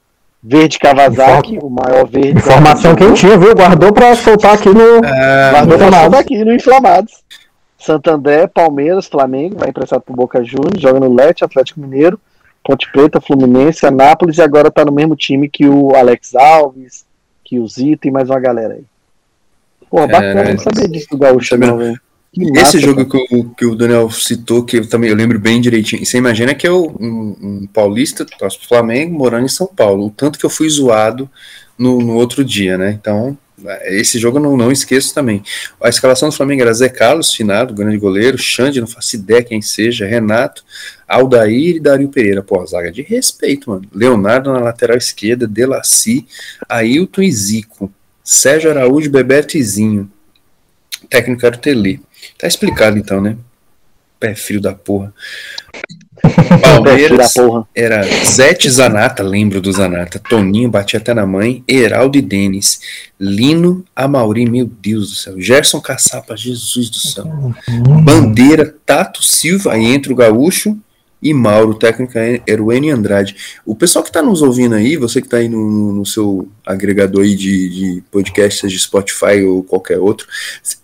Verde 0.49 0.79
Kawasaki, 0.79 1.59
o 1.61 1.69
maior 1.69 2.07
verde. 2.07 2.39
Informação 2.39 2.95
quentinha, 2.95 3.37
viu? 3.37 3.53
Guardou 3.53 3.93
pra 3.93 4.15
soltar 4.15 4.55
aqui 4.55 4.69
no. 4.69 5.05
É, 5.05 5.51
guardou 5.51 5.77
pra 5.77 6.03
soltar 6.03 6.21
aqui 6.21 6.45
no 6.45 6.55
Inflamados. 6.55 7.25
Santander, 7.77 8.49
Palmeiras, 8.49 9.09
Flamengo, 9.09 9.59
vai 9.59 9.71
emprestado 9.71 10.03
pro 10.03 10.15
Boca 10.15 10.45
Juniors, 10.45 10.81
joga 10.81 11.01
no 11.01 11.13
Lete, 11.13 11.45
Atlético 11.45 11.81
Mineiro, 11.81 12.19
Ponte 12.63 12.91
Preta, 12.93 13.21
Fluminense, 13.21 13.85
Anápolis 13.85 14.39
e 14.39 14.43
agora 14.43 14.71
tá 14.71 14.85
no 14.85 14.93
mesmo 14.93 15.17
time 15.17 15.49
que 15.49 15.67
o 15.67 15.97
Alex 15.97 16.37
Alves, 16.37 17.05
que 17.45 17.59
o 17.59 17.67
Zito 17.67 18.07
e 18.07 18.13
mais 18.13 18.31
uma 18.31 18.39
galera 18.39 18.75
aí. 18.75 18.85
Pô, 19.91 20.07
bacana, 20.07 20.43
é, 20.43 20.53
não 20.53 20.59
sabia 20.61 20.87
disso 20.87 21.09
do 21.11 21.19
Gaúcho, 21.19 21.57
não, 21.59 21.77
velho. 21.77 22.01
Esse 22.55 22.79
jogo 22.79 23.07
que 23.07 23.17
o, 23.35 23.45
que 23.51 23.65
o 23.65 23.75
Daniel 23.75 24.11
citou, 24.11 24.63
que 24.63 24.77
eu 24.77 24.89
também 24.89 25.09
eu 25.09 25.17
lembro 25.17 25.39
bem 25.39 25.61
direitinho. 25.61 26.05
Você 26.05 26.19
imagina 26.19 26.55
que 26.55 26.69
eu, 26.69 26.95
um, 27.01 27.37
um 27.41 27.67
paulista, 27.67 28.27
torço 28.27 28.59
pro 28.59 28.69
Flamengo, 28.69 29.17
morando 29.17 29.47
em 29.47 29.49
São 29.49 29.67
Paulo. 29.67 30.07
O 30.07 30.11
tanto 30.11 30.39
que 30.39 30.45
eu 30.45 30.51
fui 30.51 30.69
zoado 30.69 31.31
no, 31.79 31.99
no 32.01 32.15
outro 32.15 32.45
dia, 32.45 32.77
né? 32.77 32.91
Então, 32.91 33.39
esse 33.85 34.19
jogo 34.19 34.37
eu 34.37 34.43
não, 34.43 34.57
não 34.57 34.71
esqueço 34.71 35.15
também. 35.15 35.43
A 35.83 35.89
escalação 35.89 36.29
do 36.29 36.35
Flamengo 36.35 36.61
era 36.61 36.75
Zé 36.75 36.91
Carlos, 36.91 37.35
finado, 37.35 37.73
grande 37.73 37.97
goleiro, 37.97 38.37
Xande, 38.37 38.81
não 38.81 38.87
faço 38.87 39.17
ideia 39.17 39.43
quem 39.43 39.63
seja, 39.63 40.07
Renato, 40.07 40.63
Aldair 41.09 41.77
e 41.77 41.81
Dario 41.81 42.09
Pereira. 42.09 42.43
Pô, 42.43 42.65
zaga 42.67 42.93
de 42.93 43.01
respeito, 43.01 43.71
mano. 43.71 43.89
Leonardo 43.95 44.53
na 44.53 44.61
lateral 44.61 44.99
esquerda, 44.99 45.47
Delaci, 45.47 46.27
Ailton 46.69 47.23
e 47.23 47.33
Zico. 47.33 47.91
Sérgio 48.23 48.71
Araújo, 48.71 49.11
Bebeto 49.11 49.57
e 49.57 49.63
Zinho. 49.63 50.11
Técnico 51.09 51.47
era 51.47 51.57
o 51.57 51.59
Tele. 51.59 52.01
Tá 52.39 52.47
explicado 52.47 52.99
então, 52.99 53.21
né? 53.21 53.37
Pé 54.19 54.35
frio 54.35 54.61
da 54.61 54.75
porra. 54.75 55.13
Palmeiras 56.63 57.35
era 57.75 58.03
Zete 58.25 58.71
Zanata, 58.71 59.23
lembro 59.23 59.61
do 59.61 59.73
Zanata. 59.73 60.19
Toninho 60.19 60.71
batia 60.71 60.99
até 60.99 61.13
na 61.13 61.27
mãe. 61.27 61.63
Heraldo 61.69 62.17
e 62.17 62.23
Denis. 62.23 62.81
Lino 63.21 63.85
Amauri, 63.95 64.49
meu 64.49 64.67
Deus 64.67 65.11
do 65.11 65.17
céu. 65.17 65.41
Gerson 65.41 65.81
Caçapa, 65.81 66.37
Jesus 66.37 66.89
do 66.91 66.99
céu. 66.99 67.55
Bandeira, 68.03 68.75
Tato 68.85 69.23
Silva, 69.23 69.75
aí 69.75 69.85
entra 69.85 70.13
o 70.13 70.17
Gaúcho 70.17 70.79
e 71.31 71.35
Mauro, 71.35 71.75
técnica 71.75 72.21
N 72.47 72.91
Andrade. 72.91 73.37
O 73.65 73.75
pessoal 73.75 74.03
que 74.03 74.11
está 74.11 74.23
nos 74.23 74.43
ouvindo 74.43 74.75
aí, 74.77 74.97
você 74.97 75.21
que 75.21 75.27
está 75.27 75.39
aí 75.39 75.49
no, 75.49 75.93
no, 75.93 76.07
seu 76.07 76.49
agregador 76.65 77.23
aí 77.23 77.35
de, 77.35 77.69
de 77.69 78.03
podcast, 78.11 78.61
seja 78.61 78.79
Spotify 78.79 79.43
ou 79.45 79.65
qualquer 79.65 79.99
outro, 79.99 80.27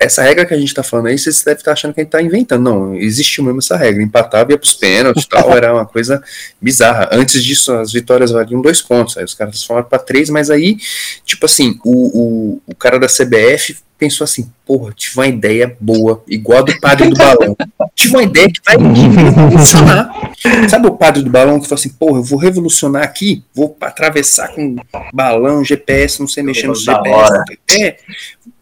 essa 0.01 0.22
regra 0.22 0.45
que 0.45 0.53
a 0.53 0.59
gente 0.59 0.68
está 0.68 0.82
falando 0.82 1.07
aí, 1.07 1.18
você 1.18 1.30
deve 1.30 1.61
estar 1.61 1.70
tá 1.70 1.72
achando 1.72 1.95
que 1.95 2.01
a 2.01 2.03
gente 2.03 2.09
está 2.09 2.20
inventando. 2.20 2.62
Não, 2.62 2.97
existiu 2.97 3.45
mesmo 3.45 3.61
essa 3.61 3.76
regra. 3.76 4.03
Empatava 4.03 4.51
ia 4.51 4.59
para 4.59 4.66
os 4.66 4.74
pênaltis 4.74 5.26
tal, 5.26 5.53
era 5.57 5.72
uma 5.72 5.86
coisa 5.86 6.22
bizarra. 6.61 7.09
Antes 7.12 7.43
disso, 7.45 7.72
as 7.72 7.93
vitórias 7.93 8.32
valiam 8.32 8.61
dois 8.61 8.82
pontos, 8.82 9.16
aí 9.16 9.24
os 9.24 9.34
caras 9.34 9.55
transformaram 9.55 9.88
para 9.88 9.99
três, 9.99 10.28
mas 10.28 10.51
aí, 10.51 10.76
tipo 11.24 11.47
assim, 11.47 11.78
o, 11.84 11.93
o, 11.93 12.62
o 12.66 12.74
cara 12.74 12.99
da 12.99 13.07
CBF 13.07 13.76
pensou 14.03 14.25
assim, 14.25 14.53
porra, 14.67 14.93
tive 14.93 15.17
uma 15.17 15.29
ideia 15.29 15.77
boa, 15.79 16.25
igual 16.27 16.59
a 16.59 16.63
do 16.63 16.81
padre 16.81 17.09
do 17.09 17.17
balão. 17.17 17.57
tive 17.95 18.17
uma 18.17 18.25
ideia 18.25 18.49
que 18.49 18.61
vai 18.65 18.77
revolucionar. 18.77 20.33
Sabe 20.69 20.89
o 20.89 20.97
padre 20.97 21.23
do 21.23 21.31
balão 21.31 21.61
que 21.61 21.69
falou 21.69 21.79
assim, 21.79 21.91
porra, 21.91 22.19
eu 22.19 22.25
vou 22.25 22.37
revolucionar 22.37 23.05
aqui, 23.05 23.45
vou 23.55 23.77
atravessar 23.81 24.49
com 24.49 24.75
balão, 25.15 25.63
GPS, 25.63 26.19
não 26.19 26.27
sei 26.27 26.43
mexer 26.43 26.67
no 26.67 26.75
GPS. 26.75 27.33
É, 27.81 27.97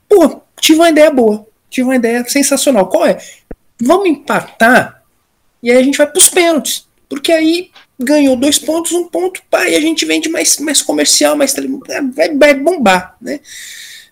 pô, 0.07 0.43
tive 0.61 0.79
uma 0.79 0.91
ideia 0.91 1.11
boa, 1.11 1.47
tive 1.71 1.89
uma 1.89 1.97
ideia 1.97 2.23
sensacional. 2.29 2.87
Qual 2.89 3.07
é? 3.07 3.17
Vamos 3.81 4.11
empatar 4.11 5.03
e 5.63 5.71
aí 5.71 5.79
a 5.79 5.83
gente 5.83 5.97
vai 5.97 6.07
pros 6.07 6.29
pênaltis. 6.29 6.87
Porque 7.09 7.33
aí 7.33 7.71
ganhou 7.99 8.37
dois 8.37 8.59
pontos, 8.59 8.93
um 8.93 9.09
ponto, 9.09 9.43
pá, 9.51 9.67
e 9.67 9.75
a 9.75 9.81
gente 9.81 10.05
vende 10.05 10.29
mais, 10.29 10.59
mais 10.59 10.83
comercial, 10.83 11.35
mais 11.35 11.57
vai, 12.15 12.37
vai 12.37 12.55
bombar, 12.55 13.17
né? 13.23 13.41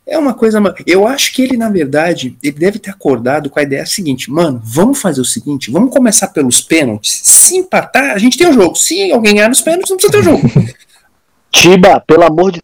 É 0.09 0.16
uma 0.16 0.32
coisa. 0.32 0.59
Eu 0.86 1.06
acho 1.06 1.34
que 1.34 1.42
ele, 1.42 1.54
na 1.59 1.68
verdade, 1.68 2.34
ele 2.42 2.59
deve 2.59 2.78
ter 2.78 2.90
acordado 2.90 3.50
com 3.50 3.61
a 3.61 3.62
ideia 3.62 3.84
seguinte: 3.84 4.30
mano, 4.30 4.59
vamos 4.64 4.98
fazer 4.98 5.20
o 5.20 5.24
seguinte, 5.24 5.70
vamos 5.70 5.92
começar 5.92 6.28
pelos 6.28 6.62
pênaltis. 6.62 7.20
Se 7.22 7.59
empatar, 7.59 8.12
a 8.12 8.18
gente 8.18 8.38
tem 8.38 8.46
o 8.46 8.50
um 8.50 8.54
jogo. 8.54 8.74
Se 8.74 9.12
alguém 9.12 9.34
ganhar 9.34 9.50
nos 9.50 9.61
pênaltis, 9.61 9.90
não 9.90 9.98
precisa 9.98 10.12
ter 10.12 10.20
o 10.20 10.22
jogo. 10.22 10.42
Tiba, 11.52 12.00
pelo 12.00 12.24
amor 12.24 12.52
de 12.52 12.62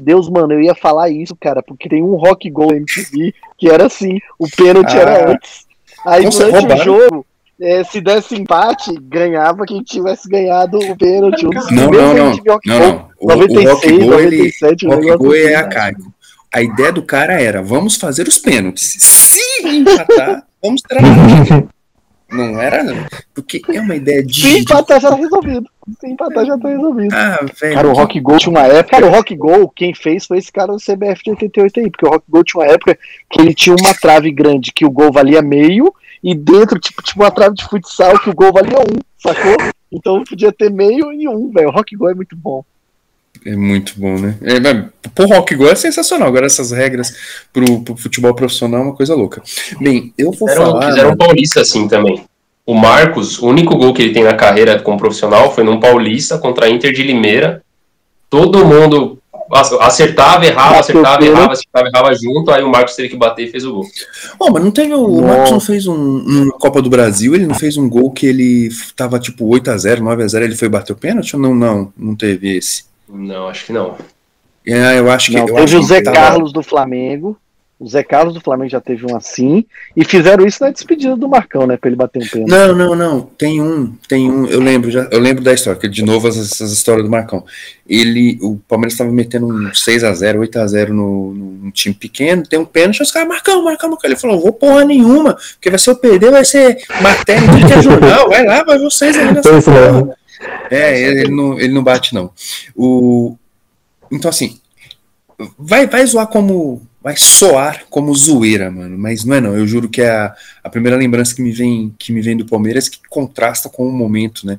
Deus, 0.00 0.28
mano, 0.28 0.52
eu 0.52 0.60
ia 0.60 0.74
falar 0.74 1.10
isso, 1.10 1.34
cara, 1.34 1.62
porque 1.62 1.88
tem 1.88 2.02
um 2.02 2.14
rock 2.14 2.48
goal 2.48 2.72
MTV 2.72 3.34
que 3.58 3.68
era 3.68 3.86
assim: 3.86 4.20
o 4.38 4.48
pênalti 4.48 4.96
ah, 4.96 5.00
era 5.00 5.32
antes. 5.32 5.66
Aí 6.06 6.28
durante 6.28 6.72
o 6.72 6.84
jogo, 6.84 7.26
é, 7.60 7.82
se 7.82 8.00
desse 8.00 8.36
empate, 8.36 8.94
ganhava 9.02 9.66
quem 9.66 9.82
tivesse 9.82 10.28
ganhado 10.28 10.78
o 10.78 10.96
pênalti. 10.96 11.44
Um 11.44 11.50
não, 11.50 11.90
não, 11.90 12.14
não. 12.14 12.40
não, 12.64 12.78
não. 12.78 13.08
O, 13.18 13.26
96, 13.34 14.02
o 14.02 14.10
97, 14.10 14.86
ele, 14.86 14.94
o 14.94 14.96
Rock 14.96 15.16
Go 15.16 15.34
é 15.34 15.54
arcaico. 15.56 16.17
A 16.52 16.62
ideia 16.62 16.92
do 16.92 17.02
cara 17.02 17.40
era, 17.40 17.62
vamos 17.62 17.96
fazer 17.96 18.26
os 18.26 18.38
pênaltis. 18.38 18.96
Se 18.98 19.66
empatar, 19.66 20.44
vamos 20.62 20.80
trabalhar. 20.82 21.68
Não 22.30 22.60
era, 22.60 22.84
porque 23.34 23.62
é 23.72 23.80
uma 23.80 23.96
ideia 23.96 24.22
de. 24.22 24.42
Se 24.42 24.58
empatar 24.58 25.00
já 25.00 25.08
tá 25.08 25.16
resolvido. 25.16 25.66
Se 25.98 26.06
empatar 26.06 26.44
já 26.44 26.58
tá 26.58 26.68
resolvido. 26.68 27.14
Ah, 27.14 27.40
velho. 27.58 27.74
Cara, 27.74 27.88
o 27.88 27.92
Rock 27.94 28.20
Go 28.20 28.36
tinha 28.36 28.50
uma 28.50 28.66
época. 28.66 28.96
Cara, 28.96 29.06
o 29.06 29.10
Rock 29.10 29.34
Go, 29.34 29.70
quem 29.70 29.94
fez 29.94 30.26
foi 30.26 30.36
esse 30.36 30.52
cara 30.52 30.72
do 30.72 30.78
CBF 30.78 31.22
de 31.24 31.30
88 31.30 31.80
aí. 31.80 31.90
Porque 31.90 32.06
o 32.06 32.10
Rock 32.10 32.24
Go 32.28 32.44
tinha 32.44 32.62
uma 32.62 32.70
época 32.70 32.98
que 33.30 33.40
ele 33.40 33.54
tinha 33.54 33.74
uma 33.74 33.94
trave 33.94 34.30
grande 34.30 34.72
que 34.72 34.84
o 34.84 34.90
gol 34.90 35.10
valia 35.10 35.40
meio. 35.40 35.92
E 36.22 36.34
dentro, 36.34 36.78
tipo, 36.78 37.02
tipo 37.02 37.22
uma 37.22 37.30
trave 37.30 37.54
de 37.54 37.64
futsal 37.64 38.18
que 38.18 38.28
o 38.28 38.34
gol 38.34 38.52
valia 38.52 38.78
um, 38.78 38.98
sacou? 39.16 39.56
Então 39.90 40.22
podia 40.22 40.52
ter 40.52 40.70
meio 40.70 41.10
e 41.10 41.26
um, 41.26 41.50
velho. 41.50 41.68
O 41.68 41.72
Rock 41.72 41.96
Go 41.96 42.10
é 42.10 42.14
muito 42.14 42.36
bom. 42.36 42.62
É 43.44 43.56
muito 43.56 43.94
bom, 43.96 44.18
né? 44.18 44.36
É, 44.42 45.08
pro 45.14 45.26
rock 45.26 45.54
go 45.54 45.68
é 45.68 45.74
sensacional. 45.74 46.28
Agora 46.28 46.46
essas 46.46 46.70
regras 46.70 47.14
pro, 47.52 47.80
pro 47.80 47.96
futebol 47.96 48.34
profissional 48.34 48.80
é 48.80 48.84
uma 48.84 48.94
coisa 48.94 49.14
louca. 49.14 49.42
Bem, 49.80 50.12
eu 50.18 50.32
vou 50.32 50.48
fizeram, 50.48 50.72
falar. 50.72 50.86
Fizeram 50.88 51.10
um 51.12 51.16
paulista 51.16 51.60
assim 51.60 51.88
também. 51.88 52.24
O 52.66 52.74
Marcos, 52.74 53.38
o 53.38 53.46
único 53.46 53.76
gol 53.76 53.94
que 53.94 54.02
ele 54.02 54.12
tem 54.12 54.24
na 54.24 54.34
carreira 54.34 54.78
como 54.80 54.98
profissional 54.98 55.54
foi 55.54 55.64
num 55.64 55.80
paulista 55.80 56.36
contra 56.36 56.66
a 56.66 56.70
Inter 56.70 56.92
de 56.92 57.02
Limeira. 57.02 57.62
Todo 58.28 58.66
mundo 58.66 59.18
acertava, 59.50 60.44
errava, 60.44 60.78
acertava, 60.78 61.24
errava, 61.24 61.52
acertava, 61.52 61.88
errava 61.88 62.14
junto, 62.14 62.50
aí 62.50 62.62
o 62.62 62.68
Marcos 62.68 62.94
teve 62.94 63.08
que 63.08 63.16
bater 63.16 63.48
e 63.48 63.50
fez 63.50 63.64
o 63.64 63.72
gol. 63.72 63.86
Oh, 64.38 64.50
mas 64.50 64.62
não 64.62 64.70
teve 64.70 64.92
o, 64.92 65.02
o 65.02 65.26
Marcos 65.26 65.50
não 65.50 65.60
fez 65.60 65.86
um, 65.86 65.94
um, 65.94 66.50
Copa 66.60 66.82
do 66.82 66.90
Brasil, 66.90 67.34
ele 67.34 67.46
não 67.46 67.54
fez 67.54 67.78
um 67.78 67.88
gol 67.88 68.10
que 68.10 68.26
ele 68.26 68.68
tava 68.94 69.18
tipo 69.18 69.46
8 69.46 69.70
a 69.70 69.78
0, 69.78 70.04
9 70.04 70.22
a 70.22 70.28
0, 70.28 70.44
ele 70.44 70.56
foi 70.56 70.68
bater 70.68 70.92
o 70.92 70.96
pênalti 70.96 71.34
ou 71.34 71.40
não, 71.40 71.54
não, 71.54 71.92
não 71.96 72.14
teve 72.14 72.54
esse? 72.56 72.87
Não, 73.08 73.48
acho 73.48 73.66
que 73.66 73.72
não. 73.72 73.96
É, 74.66 74.98
eu 74.98 75.10
acho 75.10 75.30
que. 75.30 75.36
Não, 75.36 75.48
eu 75.48 75.54
teve 75.54 75.76
o 75.76 75.82
Zé 75.82 76.02
tava... 76.02 76.16
Carlos 76.16 76.52
do 76.52 76.62
Flamengo. 76.62 77.38
O 77.80 77.88
Zé 77.88 78.02
Carlos 78.02 78.34
do 78.34 78.40
Flamengo 78.40 78.68
já 78.68 78.80
teve 78.80 79.06
um 79.06 79.16
assim. 79.16 79.64
E 79.96 80.04
fizeram 80.04 80.44
isso 80.44 80.64
na 80.64 80.70
despedida 80.70 81.14
do 81.14 81.28
Marcão, 81.28 81.64
né? 81.64 81.76
Pra 81.76 81.88
ele 81.88 81.96
bater 81.96 82.20
um 82.20 82.26
pênalti. 82.26 82.50
Não, 82.50 82.74
não, 82.74 82.96
não. 82.96 83.20
Tem 83.20 83.62
um, 83.62 83.94
tem 84.08 84.28
um. 84.28 84.46
Eu 84.46 84.58
lembro, 84.58 84.90
já, 84.90 85.06
eu 85.12 85.20
lembro 85.20 85.44
da 85.44 85.54
história, 85.54 85.78
que 85.78 85.88
de 85.88 86.04
novo 86.04 86.26
essas, 86.26 86.60
histórias 86.72 87.04
do 87.04 87.10
Marcão. 87.10 87.44
Ele. 87.88 88.36
O 88.42 88.58
Palmeiras 88.68 88.94
estava 88.94 89.12
metendo 89.12 89.46
um 89.46 89.70
6x0, 89.70 90.38
8x0 90.38 90.88
no, 90.88 91.32
no, 91.32 91.70
time 91.70 91.94
pequeno, 91.94 92.42
tem 92.42 92.58
um 92.58 92.64
pênalti, 92.64 93.00
os 93.00 93.12
caras, 93.12 93.28
Marcão, 93.28 93.62
Marcão, 93.62 93.90
Marcão. 93.90 94.10
Ele 94.10 94.18
falou, 94.18 94.40
vou 94.40 94.52
porra 94.52 94.84
nenhuma, 94.84 95.34
porque 95.52 95.70
vai 95.70 95.78
ser 95.78 95.90
eu 95.90 95.96
perder, 95.96 96.32
vai 96.32 96.44
ser 96.44 96.78
matéria, 97.00 97.48
tudo 97.48 97.64
que 97.64 97.72
é 97.74 97.80
jornal, 97.82 98.28
vai 98.28 98.44
lá, 98.44 98.64
vai 98.64 98.78
vocês 98.80 99.16
aí 99.16 99.32
nessa 99.32 100.17
é, 100.70 101.00
ele 101.00 101.30
não, 101.30 101.58
ele 101.58 101.72
não 101.72 101.82
bate, 101.82 102.14
não. 102.14 102.32
O, 102.76 103.36
então, 104.10 104.28
assim, 104.28 104.58
vai, 105.58 105.86
vai 105.86 106.04
zoar 106.06 106.26
como. 106.26 106.86
Vai 107.00 107.16
soar 107.16 107.84
como 107.88 108.14
zoeira, 108.14 108.70
mano. 108.70 108.98
Mas 108.98 109.24
não 109.24 109.36
é 109.36 109.40
não. 109.40 109.56
Eu 109.56 109.66
juro 109.66 109.88
que 109.88 110.02
é 110.02 110.10
a, 110.10 110.34
a 110.64 110.68
primeira 110.68 110.96
lembrança 110.96 111.34
que 111.34 111.40
me 111.40 111.52
vem 111.52 111.94
que 111.98 112.12
me 112.12 112.20
vem 112.20 112.36
do 112.36 112.44
Palmeiras 112.44 112.88
que 112.88 112.98
contrasta 113.08 113.68
com 113.68 113.88
o 113.88 113.92
momento, 113.92 114.46
né? 114.46 114.58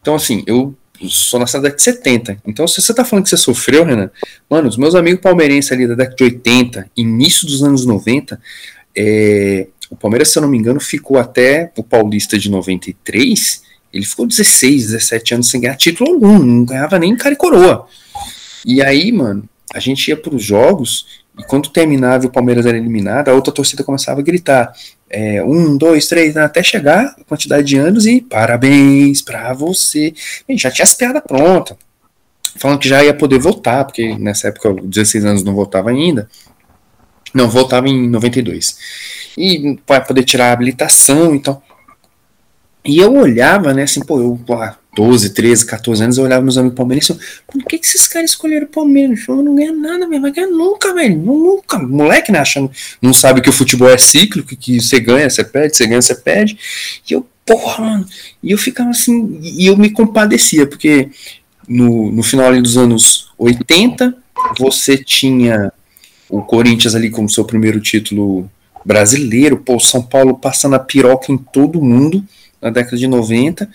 Então, 0.00 0.14
assim, 0.14 0.42
eu 0.46 0.74
sou 1.08 1.38
na 1.38 1.46
década 1.46 1.70
de 1.70 1.82
70. 1.82 2.38
Então, 2.46 2.66
se 2.66 2.80
você 2.80 2.92
tá 2.92 3.04
falando 3.04 3.24
que 3.24 3.30
você 3.30 3.36
sofreu, 3.36 3.84
Renan, 3.84 4.10
mano, 4.50 4.68
os 4.68 4.76
meus 4.76 4.94
amigos 4.94 5.20
palmeirenses 5.20 5.70
ali 5.72 5.86
da 5.86 5.94
década 5.94 6.16
de 6.16 6.24
80, 6.24 6.90
início 6.96 7.46
dos 7.46 7.62
anos 7.62 7.86
90, 7.86 8.40
é, 8.96 9.68
o 9.90 9.96
Palmeiras, 9.96 10.30
se 10.30 10.38
eu 10.38 10.42
não 10.42 10.48
me 10.48 10.58
engano, 10.58 10.80
ficou 10.80 11.18
até 11.18 11.70
o 11.76 11.82
Paulista 11.82 12.38
de 12.38 12.50
93 12.50 13.62
ele 13.92 14.04
ficou 14.04 14.26
16, 14.26 14.86
17 14.86 15.34
anos 15.34 15.50
sem 15.50 15.60
ganhar 15.60 15.76
título 15.76 16.12
algum, 16.12 16.38
não 16.38 16.64
ganhava 16.64 16.98
nem 16.98 17.16
cara 17.16 17.34
e 17.34 17.38
coroa. 17.38 17.86
E 18.64 18.82
aí, 18.82 19.12
mano, 19.12 19.48
a 19.74 19.80
gente 19.80 20.08
ia 20.08 20.16
para 20.16 20.34
os 20.34 20.42
jogos 20.42 21.22
e 21.38 21.42
quando 21.44 21.70
terminava 21.70 22.24
e 22.24 22.28
o 22.28 22.30
Palmeiras 22.30 22.66
era 22.66 22.76
eliminado, 22.76 23.28
a 23.28 23.34
outra 23.34 23.52
torcida 23.52 23.82
começava 23.82 24.20
a 24.20 24.22
gritar: 24.22 24.72
é, 25.08 25.42
um, 25.42 25.76
dois, 25.76 26.06
três, 26.06 26.36
até 26.36 26.62
chegar 26.62 27.16
a 27.18 27.24
quantidade 27.24 27.66
de 27.66 27.76
anos 27.76 28.06
e 28.06 28.20
parabéns 28.20 29.22
para 29.22 29.52
você. 29.52 30.12
E 30.48 30.58
já 30.58 30.70
tinha 30.70 30.84
as 30.84 30.94
piadas 30.94 31.22
prontas, 31.22 31.76
falando 32.56 32.78
que 32.78 32.88
já 32.88 33.02
ia 33.02 33.14
poder 33.14 33.38
votar, 33.38 33.84
porque 33.84 34.14
nessa 34.16 34.48
época, 34.48 34.74
16 34.82 35.24
anos 35.24 35.44
não 35.44 35.54
votava 35.54 35.90
ainda. 35.90 36.28
Não, 37.34 37.48
votava 37.48 37.88
em 37.88 38.08
92. 38.10 38.76
E 39.38 39.78
vai 39.86 40.04
poder 40.04 40.24
tirar 40.24 40.50
a 40.50 40.52
habilitação 40.52 41.34
e 41.34 41.38
então, 41.38 41.54
tal. 41.54 41.71
E 42.84 42.98
eu 42.98 43.14
olhava, 43.14 43.72
né, 43.72 43.84
assim, 43.84 44.00
pô, 44.00 44.18
eu, 44.18 44.40
lá, 44.48 44.76
12, 44.94 45.30
13, 45.30 45.66
14 45.66 46.02
anos, 46.02 46.18
eu 46.18 46.24
olhava 46.24 46.42
meus 46.42 46.58
amigos 46.58 46.76
palmeirenses 46.76 47.16
por 47.46 47.64
que, 47.64 47.78
que 47.78 47.86
esses 47.86 48.06
caras 48.06 48.30
escolheram 48.30 48.66
o 48.66 48.68
Palmeiras? 48.68 49.26
Eu 49.26 49.36
não 49.36 49.54
ganha 49.54 49.72
nada, 49.72 50.06
velho, 50.06 50.20
vai 50.20 50.32
ganhar 50.32 50.48
nunca, 50.48 50.92
velho, 50.92 51.16
nunca. 51.16 51.78
Moleque, 51.78 52.32
né, 52.32 52.40
achando, 52.40 52.70
não 53.00 53.14
sabe 53.14 53.40
que 53.40 53.48
o 53.48 53.52
futebol 53.52 53.88
é 53.88 53.96
cíclico, 53.96 54.56
que 54.56 54.80
você 54.80 55.00
ganha, 55.00 55.30
você 55.30 55.44
perde, 55.44 55.76
você 55.76 55.86
ganha, 55.86 56.02
você 56.02 56.14
perde. 56.14 56.58
E 57.08 57.12
eu, 57.14 57.26
porra, 57.46 57.84
mano, 57.84 58.06
e 58.42 58.50
eu 58.50 58.58
ficava 58.58 58.90
assim, 58.90 59.38
e 59.42 59.66
eu 59.66 59.76
me 59.76 59.90
compadecia, 59.90 60.66
porque 60.66 61.08
no, 61.68 62.10
no 62.10 62.22
final 62.22 62.52
dos 62.60 62.76
anos 62.76 63.30
80, 63.38 64.14
você 64.58 64.98
tinha 64.98 65.72
o 66.28 66.42
Corinthians 66.42 66.94
ali 66.94 67.10
como 67.10 67.30
seu 67.30 67.44
primeiro 67.44 67.80
título 67.80 68.50
brasileiro, 68.84 69.58
pô, 69.58 69.78
São 69.78 70.02
Paulo 70.02 70.36
passando 70.36 70.74
a 70.74 70.78
piroca 70.78 71.30
em 71.30 71.38
todo 71.38 71.80
mundo, 71.80 72.24
na 72.62 72.70
década 72.70 72.96
de 72.96 73.06
90. 73.06 73.68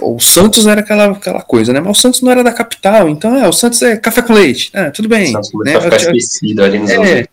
O 0.00 0.18
Santos 0.20 0.66
era 0.66 0.80
aquela, 0.80 1.06
aquela 1.12 1.42
coisa, 1.42 1.72
né? 1.72 1.80
Mas 1.80 1.98
o 1.98 2.00
Santos 2.00 2.22
não 2.22 2.30
era 2.30 2.42
da 2.42 2.52
capital, 2.52 3.08
então 3.08 3.36
é, 3.36 3.48
o 3.48 3.52
Santos 3.52 3.82
é 3.82 3.96
café 3.96 4.22
com 4.22 4.32
leite. 4.32 4.70
Ah, 4.72 4.90
tudo 4.90 5.08
bem. 5.08 5.28
O 5.28 5.42
Santos 5.42 5.50
né? 5.64 5.80
ficar 5.80 5.96
esquecido 5.96 6.62
ali 6.62 6.78
nos 6.78 6.90
é, 6.90 7.26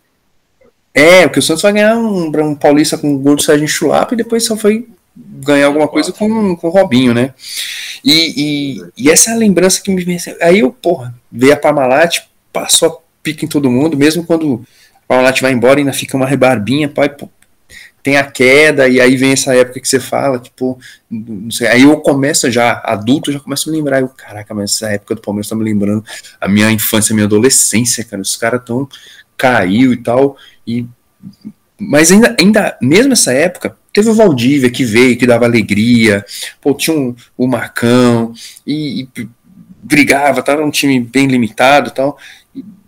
é, 0.94 1.24
porque 1.24 1.40
o 1.40 1.44
Santos 1.44 1.62
vai 1.62 1.74
ganhar 1.74 1.96
um, 1.96 2.28
um 2.28 2.56
paulista 2.56 2.98
com 2.98 3.16
o 3.16 3.20
gol 3.20 3.36
do 3.36 3.42
Sérgio 3.42 3.68
Chulapa 3.68 4.14
e 4.14 4.18
depois 4.18 4.46
só 4.46 4.58
foi 4.58 4.88
ganhar 5.16 5.68
alguma 5.68 5.88
coisa 5.88 6.12
com, 6.12 6.56
com 6.56 6.68
o 6.68 6.72
Robinho, 6.72 7.14
né? 7.14 7.34
E, 8.04 8.78
e, 8.78 9.06
e 9.06 9.10
essa 9.10 9.32
é 9.32 9.34
a 9.34 9.38
lembrança 9.38 9.82
que 9.82 9.92
me 9.92 10.04
vem. 10.04 10.18
Aí 10.42 10.60
eu, 10.60 10.72
porra, 10.72 11.14
veio 11.32 11.54
a 11.54 11.58
Parmalat, 11.58 12.20
passou 12.52 12.90
a 12.90 12.98
pica 13.24 13.46
em 13.46 13.48
todo 13.48 13.70
mundo, 13.70 13.96
mesmo 13.98 14.26
quando 14.26 14.66
a 14.96 15.08
Parmalat 15.08 15.42
vai 15.42 15.52
embora, 15.52 15.80
ainda 15.80 15.94
fica 15.94 16.18
uma 16.18 16.26
rebarbinha, 16.26 16.90
pai, 16.90 17.14
tem 18.04 18.18
a 18.18 18.24
queda, 18.24 18.88
e 18.88 19.00
aí 19.00 19.16
vem 19.16 19.34
essa 19.34 19.56
época 19.56 19.80
que 19.80 19.88
você 19.88 20.00
fala, 20.00 20.40
tipo, 20.40 20.80
não 21.10 21.52
sei, 21.52 21.68
aí 21.68 21.84
eu 21.84 21.98
começo 21.98 22.50
já, 22.50 22.82
adulto, 22.84 23.32
já 23.32 23.40
começo 23.40 23.70
a 23.70 23.72
me 23.72 23.78
lembrar, 23.78 24.02
eu, 24.02 24.10
caraca, 24.10 24.54
mas 24.54 24.76
essa 24.76 24.90
época 24.90 25.16
do 25.16 25.22
Palmeiras 25.22 25.50
tá 25.50 25.56
me 25.56 25.64
lembrando 25.64 26.04
a 26.40 26.48
minha 26.48 26.72
infância, 26.72 27.14
a 27.14 27.16
minha 27.16 27.26
adolescência, 27.26 28.04
cara, 28.04 28.22
os 28.22 28.36
caras 28.36 28.62
tão 28.66 28.88
caiu 29.38 29.94
e 29.94 29.98
tal, 29.98 30.38
e 30.66 30.86
mas 31.78 32.12
ainda, 32.12 32.36
ainda, 32.40 32.78
mesmo 32.80 33.14
essa 33.14 33.34
época, 33.34 33.76
teve 33.92 34.10
o 34.10 34.14
Valdívia 34.14 34.70
que 34.70 34.86
veio, 34.86 35.18
que 35.18 35.26
dava 35.26 35.46
alegria, 35.46 36.24
pô, 36.62 36.76
tinha 36.76 36.96
um, 36.96 37.16
o 37.36 37.48
Marcão, 37.48 38.34
e, 38.66 39.08
e 39.18 39.30
brigava, 39.82 40.44
tava 40.44 40.64
um 40.64 40.70
time 40.70 41.00
bem 41.00 41.28
limitado 41.28 41.92
tal, 41.92 42.18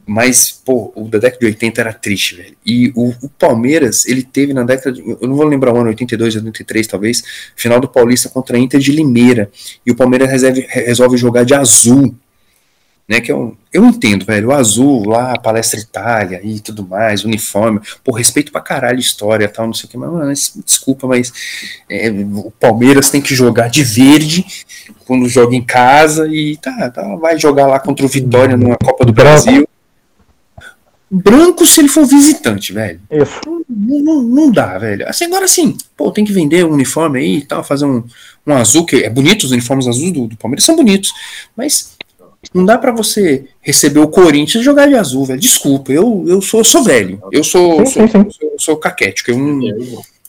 mas, 0.06 0.52
pô, 0.52 0.92
o 0.96 1.08
da 1.08 1.18
década 1.18 1.40
de 1.40 1.46
80 1.46 1.82
era 1.82 1.94
triste, 1.94 2.36
velho. 2.36 2.56
E 2.66 2.92
o, 2.96 3.14
o, 3.22 3.30
Palmeiras, 3.30 4.06
ele 4.06 4.22
teve 4.22 4.54
na 4.54 4.64
década 4.64 4.92
de. 4.92 5.02
Eu 5.02 5.28
não 5.28 5.36
vou 5.36 5.46
lembrar 5.46 5.74
o 5.74 5.78
ano, 5.78 5.90
82, 5.90 6.36
83, 6.36 6.88
talvez. 6.88 7.24
Final 7.56 7.80
do 7.80 7.88
Paulista 7.88 8.28
contra 8.28 8.58
a 8.58 8.60
Inter 8.60 8.82
de 8.82 8.92
Limeira. 8.92 9.50
E 9.86 9.92
o 9.92 9.96
Palmeiras 9.96 10.30
reserve, 10.30 10.68
resolve 10.70 11.16
jogar 11.18 11.46
de 11.46 11.54
azul. 11.54 12.14
Né, 13.06 13.20
que 13.20 13.30
eu, 13.30 13.58
é 13.74 13.78
eu 13.78 13.86
entendo, 13.86 14.26
velho. 14.26 14.50
O 14.50 14.54
azul 14.54 15.08
lá, 15.08 15.38
Palestra 15.38 15.80
Itália 15.80 16.42
e 16.44 16.60
tudo 16.60 16.86
mais, 16.86 17.24
uniforme. 17.24 17.80
Pô, 18.04 18.14
respeito 18.14 18.52
pra 18.52 18.62
caralho 18.62 19.00
história 19.00 19.48
tal, 19.48 19.68
não 19.68 19.74
sei 19.74 19.88
o 19.88 19.90
que. 19.90 19.98
Mas, 19.98 20.12
mano, 20.12 20.34
desculpa, 20.66 21.08
mas 21.08 21.32
é, 21.90 22.10
o 22.10 22.52
Palmeiras 22.52 23.10
tem 23.10 23.22
que 23.22 23.36
jogar 23.36 23.70
de 23.70 23.84
verde 23.84 24.46
quando 25.06 25.30
joga 25.30 25.56
em 25.56 25.64
casa. 25.64 26.28
E 26.28 26.58
tá, 26.58 26.90
tá 26.90 27.16
vai 27.16 27.38
jogar 27.40 27.68
lá 27.68 27.80
contra 27.80 28.06
o 28.06 28.10
Vitória 28.10 28.58
numa 28.58 28.78
Copa 28.78 29.06
do 29.06 29.14
Brasil 29.14 29.68
branco 31.16 31.66
se 31.66 31.80
ele 31.80 31.90
for 31.90 32.06
visitante, 32.06 32.74
velho. 32.74 33.00
Isso. 33.12 33.40
Não, 33.70 34.00
não, 34.00 34.24
não, 34.24 34.52
dá, 34.52 34.78
velho. 34.80 35.08
Assim, 35.08 35.26
agora 35.26 35.48
sim, 35.48 35.78
pô, 35.96 36.12
tem 36.12 36.26
que 36.26 36.34
vender 36.34 36.66
um 36.66 36.72
uniforme 36.72 37.20
aí 37.20 37.38
e 37.38 37.46
tal, 37.46 37.64
fazer 37.64 37.86
um, 37.86 38.04
um 38.48 38.54
azul, 38.54 38.84
que 38.84 39.04
é 39.04 39.10
bonito, 39.10 39.44
os 39.44 39.52
uniformes 39.52 39.88
azuis 39.88 40.12
do, 40.12 40.28
do 40.28 40.36
Palmeiras 40.36 40.66
são 40.66 40.76
bonitos, 40.76 41.14
mas 41.56 41.96
não 42.52 42.66
dá 42.66 42.80
para 42.80 42.92
você 42.92 43.46
receber 43.62 44.00
o 44.00 44.08
Corinthians 44.08 44.62
e 44.62 44.66
jogar 44.66 44.88
de 44.88 44.96
azul, 44.96 45.26
velho. 45.26 45.40
Desculpa, 45.40 45.92
eu, 45.92 46.26
eu, 46.28 46.42
sou, 46.42 46.62
eu 46.62 46.64
sou 46.64 46.84
velho, 46.84 47.22
eu 47.32 47.44
sou, 47.44 47.86
sim, 47.86 47.94
sou, 47.94 48.08
sim, 48.08 48.30
sou, 48.32 48.56
sou 48.58 48.78
caquético, 48.78 49.30
eu 49.30 49.38
não, 49.38 49.60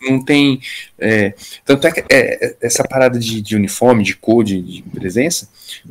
não 0.02 0.22
tem. 0.22 0.60
É, 0.98 1.32
tanto 1.64 1.86
é 1.86 1.92
que 1.92 2.04
é, 2.10 2.56
essa 2.60 2.84
parada 2.84 3.18
de, 3.18 3.40
de, 3.40 3.56
uniforme, 3.56 4.04
de 4.04 4.14
cor, 4.14 4.44
de, 4.44 4.60
de 4.60 4.82
presença, 4.82 5.48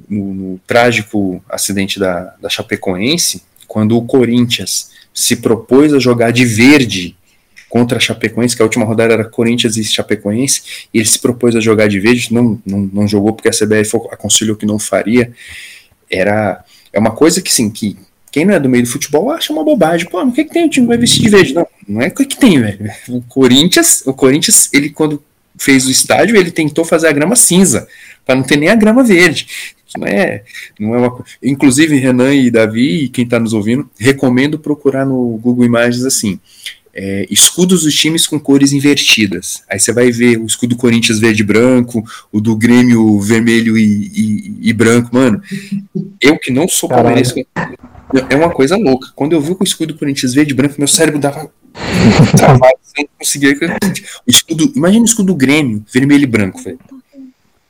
no, 0.08 0.34
no, 0.34 0.60
trágico 0.68 1.44
acidente 1.50 2.00
da, 2.00 2.36
da 2.40 2.48
Chapecoense 2.48 3.42
quando 3.68 3.98
o 3.98 4.06
Corinthians 4.06 4.92
se 5.14 5.38
propôs 5.38 5.94
a 5.94 6.00
jogar 6.00 6.32
de 6.32 6.46
verde 6.46 7.16
contra 7.70 7.98
a 7.98 8.00
Chapecoense, 8.00 8.56
que 8.56 8.62
a 8.62 8.66
última 8.66 8.86
rodada 8.86 9.14
era 9.14 9.26
Corinthians 9.26 9.78
e 9.78 9.84
Chapecoense, 9.84 10.88
e 10.94 11.00
ele 11.00 11.08
se 11.08 11.20
propôs 11.20 11.56
a 11.56 11.60
jogar 11.60 11.88
de 11.88 12.00
verde, 12.00 12.32
não, 12.32 12.62
não, 12.66 12.90
não 12.94 13.08
jogou 13.08 13.34
porque 13.34 13.50
a 13.50 13.52
CBF 13.52 13.98
aconselhou 14.12 14.56
que 14.56 14.66
não 14.66 14.78
faria. 14.78 15.32
Era 16.10 16.64
é 16.94 17.00
uma 17.00 17.12
coisa 17.12 17.42
que 17.42 17.52
sim, 17.52 17.72
que 17.72 17.98
quem 18.32 18.46
não 18.46 18.54
é 18.54 18.60
do 18.60 18.70
meio 18.70 18.84
do 18.84 18.90
futebol 18.90 19.32
acha 19.32 19.52
uma 19.52 19.64
bobagem. 19.64 20.08
Pô, 20.08 20.22
o 20.24 20.32
que, 20.32 20.44
que 20.44 20.54
tem? 20.54 20.66
O 20.66 20.70
time 20.70 20.88
vai 20.88 20.98
vestir 20.98 21.24
de 21.24 21.30
verde? 21.30 21.54
Não, 21.54 21.68
não 21.88 22.02
é 22.02 22.08
o 22.08 22.12
que, 22.12 22.26
que 22.26 22.38
tem, 22.38 22.60
velho. 22.60 22.92
O 23.10 23.22
Corinthians, 23.22 24.04
o 24.06 24.14
Corinthians, 24.14 24.70
ele 24.74 24.90
quando 24.90 25.24
fez 25.64 25.86
o 25.86 25.92
estádio, 25.92 26.36
ele 26.36 26.52
tentou 26.52 26.84
fazer 26.84 27.08
a 27.08 27.14
grama 27.14 27.36
cinza, 27.36 27.88
para 28.26 28.36
não 28.36 28.44
ter 28.44 28.58
nem 28.58 28.70
a 28.70 28.76
grama 28.76 29.04
verde. 29.04 29.48
Não 29.98 30.08
é, 30.08 30.44
não 30.80 30.96
é 30.96 30.98
uma 30.98 31.24
Inclusive, 31.42 31.98
Renan 31.98 32.34
e 32.34 32.50
Davi, 32.50 33.04
e 33.04 33.10
quem 33.10 33.26
está 33.26 33.40
nos 33.40 33.54
ouvindo, 33.54 33.90
recomendo 33.98 34.58
procurar 34.58 35.06
no 35.06 35.38
Google 35.38 35.66
Imagens 35.66 36.04
assim. 36.04 36.40
É, 36.96 37.26
escudos 37.30 37.84
dos 37.84 37.96
times 37.96 38.28
com 38.28 38.40
cores 38.40 38.72
invertidas. 38.72 39.64
Aí 39.68 39.80
você 39.80 39.92
vai 39.92 40.12
ver 40.12 40.38
o 40.38 40.46
escudo 40.46 40.76
do 40.76 40.80
Corinthians 40.80 41.20
verde 41.20 41.42
e 41.42 41.46
branco, 41.46 42.04
o 42.32 42.40
do 42.40 42.56
Grêmio 42.56 43.20
vermelho 43.20 43.76
e, 43.78 44.12
e, 44.16 44.70
e 44.70 44.74
branco. 44.74 45.10
Mano, 45.12 45.42
eu 46.22 46.38
que 46.38 46.52
não 46.52 46.68
sou 46.68 46.88
palmeirense, 46.88 47.48
é 48.30 48.36
uma 48.36 48.52
coisa 48.52 48.78
louca. 48.78 49.10
Quando 49.16 49.34
eu 49.34 49.42
vi 49.42 49.56
o 49.60 49.64
escudo 49.64 49.94
do 49.94 50.00
Corinthians 50.00 50.36
verde 50.36 50.54
e 50.54 50.56
branco, 50.56 50.76
meu 50.78 50.88
cérebro 50.88 51.20
dava. 51.20 51.50
travado, 52.38 52.78
não 52.98 53.08
conseguia. 53.18 53.56
O 54.26 54.30
escudo, 54.30 54.72
imagina 54.76 55.02
o 55.02 55.06
escudo 55.06 55.28
do 55.28 55.36
Grêmio, 55.36 55.84
vermelho 55.92 56.24
e 56.24 56.28
branco, 56.28 56.62
velho. 56.62 56.80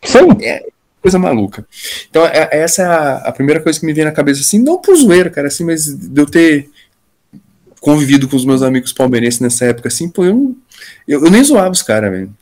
Sim. 0.03 0.43
É, 0.43 0.65
coisa 1.01 1.19
maluca. 1.19 1.65
Então, 2.09 2.25
é, 2.25 2.49
essa 2.51 2.81
é 2.81 2.85
a, 2.85 3.15
a, 3.17 3.31
primeira 3.31 3.61
coisa 3.61 3.79
que 3.79 3.85
me 3.85 3.93
vem 3.93 4.05
na 4.05 4.11
cabeça, 4.11 4.41
assim, 4.41 4.59
não 4.59 4.77
por 4.77 4.95
zoeira, 4.95 5.29
cara, 5.29 5.47
assim, 5.47 5.65
mas 5.65 5.85
de 5.85 6.21
eu 6.21 6.25
ter 6.25 6.69
convivido 7.79 8.27
com 8.29 8.35
os 8.35 8.45
meus 8.45 8.61
amigos 8.61 8.93
palmeirenses 8.93 9.41
nessa 9.41 9.65
época, 9.65 9.89
assim, 9.89 10.09
pô, 10.09 10.23
eu, 10.23 10.55
eu, 11.07 11.25
eu 11.25 11.31
nem 11.31 11.43
zoava 11.43 11.71
os 11.71 11.81
caras, 11.81 12.11
velho. 12.11 12.33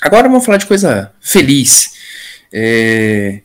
Agora 0.00 0.28
vamos 0.28 0.44
falar 0.44 0.58
de 0.58 0.66
coisa 0.66 1.12
feliz. 1.20 1.92
É, 2.52 3.40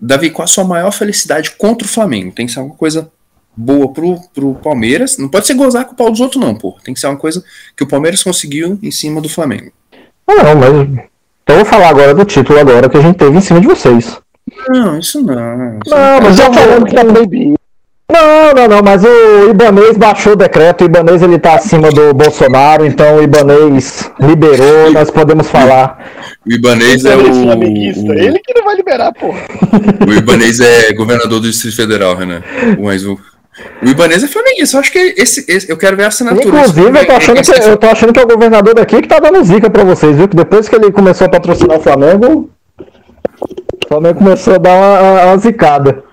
Davi, 0.00 0.30
qual 0.30 0.44
a 0.44 0.48
sua 0.48 0.64
maior 0.64 0.90
felicidade 0.90 1.52
contra 1.52 1.86
o 1.86 1.90
Flamengo? 1.90 2.32
Tem 2.32 2.46
que 2.46 2.52
ser 2.52 2.58
alguma 2.58 2.76
coisa 2.76 3.10
boa 3.58 3.92
pro, 3.92 4.20
pro 4.32 4.54
Palmeiras. 4.54 5.18
Não 5.18 5.28
pode 5.28 5.46
ser 5.46 5.54
gozar 5.54 5.84
com 5.84 5.92
o 5.92 5.96
pau 5.96 6.10
dos 6.10 6.20
outros, 6.20 6.40
não, 6.40 6.54
pô. 6.54 6.76
Tem 6.84 6.94
que 6.94 7.00
ser 7.00 7.08
uma 7.08 7.16
coisa 7.16 7.42
que 7.76 7.82
o 7.82 7.88
Palmeiras 7.88 8.22
conseguiu 8.22 8.78
em 8.82 8.90
cima 8.90 9.20
do 9.20 9.28
Flamengo. 9.28 9.72
Não, 10.26 10.54
mas 10.54 11.08
então 11.42 11.56
eu 11.56 11.64
vou 11.64 11.64
falar 11.64 11.88
agora 11.88 12.14
do 12.14 12.24
título 12.26 12.58
agora 12.58 12.88
que 12.88 12.96
a 12.98 13.00
gente 13.00 13.16
teve 13.16 13.36
em 13.36 13.40
cima 13.40 13.60
de 13.60 13.66
vocês. 13.66 14.18
Não, 14.68 14.98
isso 14.98 15.22
não. 15.22 15.78
Isso 15.84 15.94
não, 15.94 16.20
mas 16.22 16.36
já 16.36 16.52
falando 16.52 16.86
que 16.86 16.96
é 16.96 17.04
proibido. 17.04 17.58
Não, 18.10 18.54
não, 18.54 18.68
não, 18.68 18.82
mas 18.82 19.04
o 19.04 19.50
Ibanês 19.50 19.96
baixou 19.98 20.32
o 20.32 20.36
decreto, 20.36 20.82
o 20.82 20.84
Ibanês 20.86 21.22
ele 21.22 21.38
tá 21.38 21.56
acima 21.56 21.90
do 21.90 22.14
Bolsonaro, 22.14 22.86
então 22.86 23.16
o 23.16 23.22
Ibanês 23.22 24.10
liberou, 24.18 24.90
nós 24.92 25.10
podemos 25.10 25.46
falar. 25.48 26.10
O 26.46 26.52
Ibanês 26.52 27.04
é, 27.04 27.12
é 27.12 27.16
o... 27.16 27.34
Flamenguista, 27.34 28.14
ele 28.14 28.38
que 28.38 28.54
não 28.54 28.64
vai 28.64 28.76
liberar, 28.76 29.12
porra. 29.12 29.40
O 30.06 30.12
Ibanês 30.12 30.58
é 30.58 30.92
governador 30.94 31.40
do 31.40 31.50
Distrito 31.50 31.76
Federal, 31.76 32.16
Renan. 32.16 32.42
Mas 32.78 33.04
o, 33.04 33.18
o 33.82 33.88
Ibanez 33.88 34.22
é 34.22 34.28
flamenguista. 34.28 34.76
Eu 34.76 34.80
acho 34.80 34.92
que 34.92 34.98
esse, 35.16 35.44
esse, 35.48 35.70
eu 35.70 35.76
quero 35.76 35.96
ver 35.96 36.04
a 36.04 36.08
assinatura. 36.08 36.46
Inclusive, 36.46 36.98
eu 36.98 37.06
tô, 37.06 37.12
achando 37.12 37.42
que, 37.42 37.50
eu 37.50 37.76
tô 37.76 37.86
achando 37.86 38.12
que 38.12 38.20
é 38.20 38.22
o 38.22 38.28
governador 38.28 38.74
daqui 38.74 39.00
que 39.02 39.08
tá 39.08 39.18
dando 39.18 39.42
zica 39.44 39.70
pra 39.70 39.84
vocês, 39.84 40.16
viu? 40.16 40.28
Que 40.28 40.36
depois 40.36 40.68
que 40.68 40.76
ele 40.76 40.90
começou 40.90 41.26
a 41.26 41.30
patrocinar 41.30 41.78
o 41.78 41.82
Flamengo, 41.82 42.50
o 43.40 43.88
Flamengo 43.88 44.18
começou 44.18 44.54
a 44.54 44.58
dar 44.58 44.74
uma, 44.74 45.24
uma 45.26 45.38
zicada. 45.38 46.04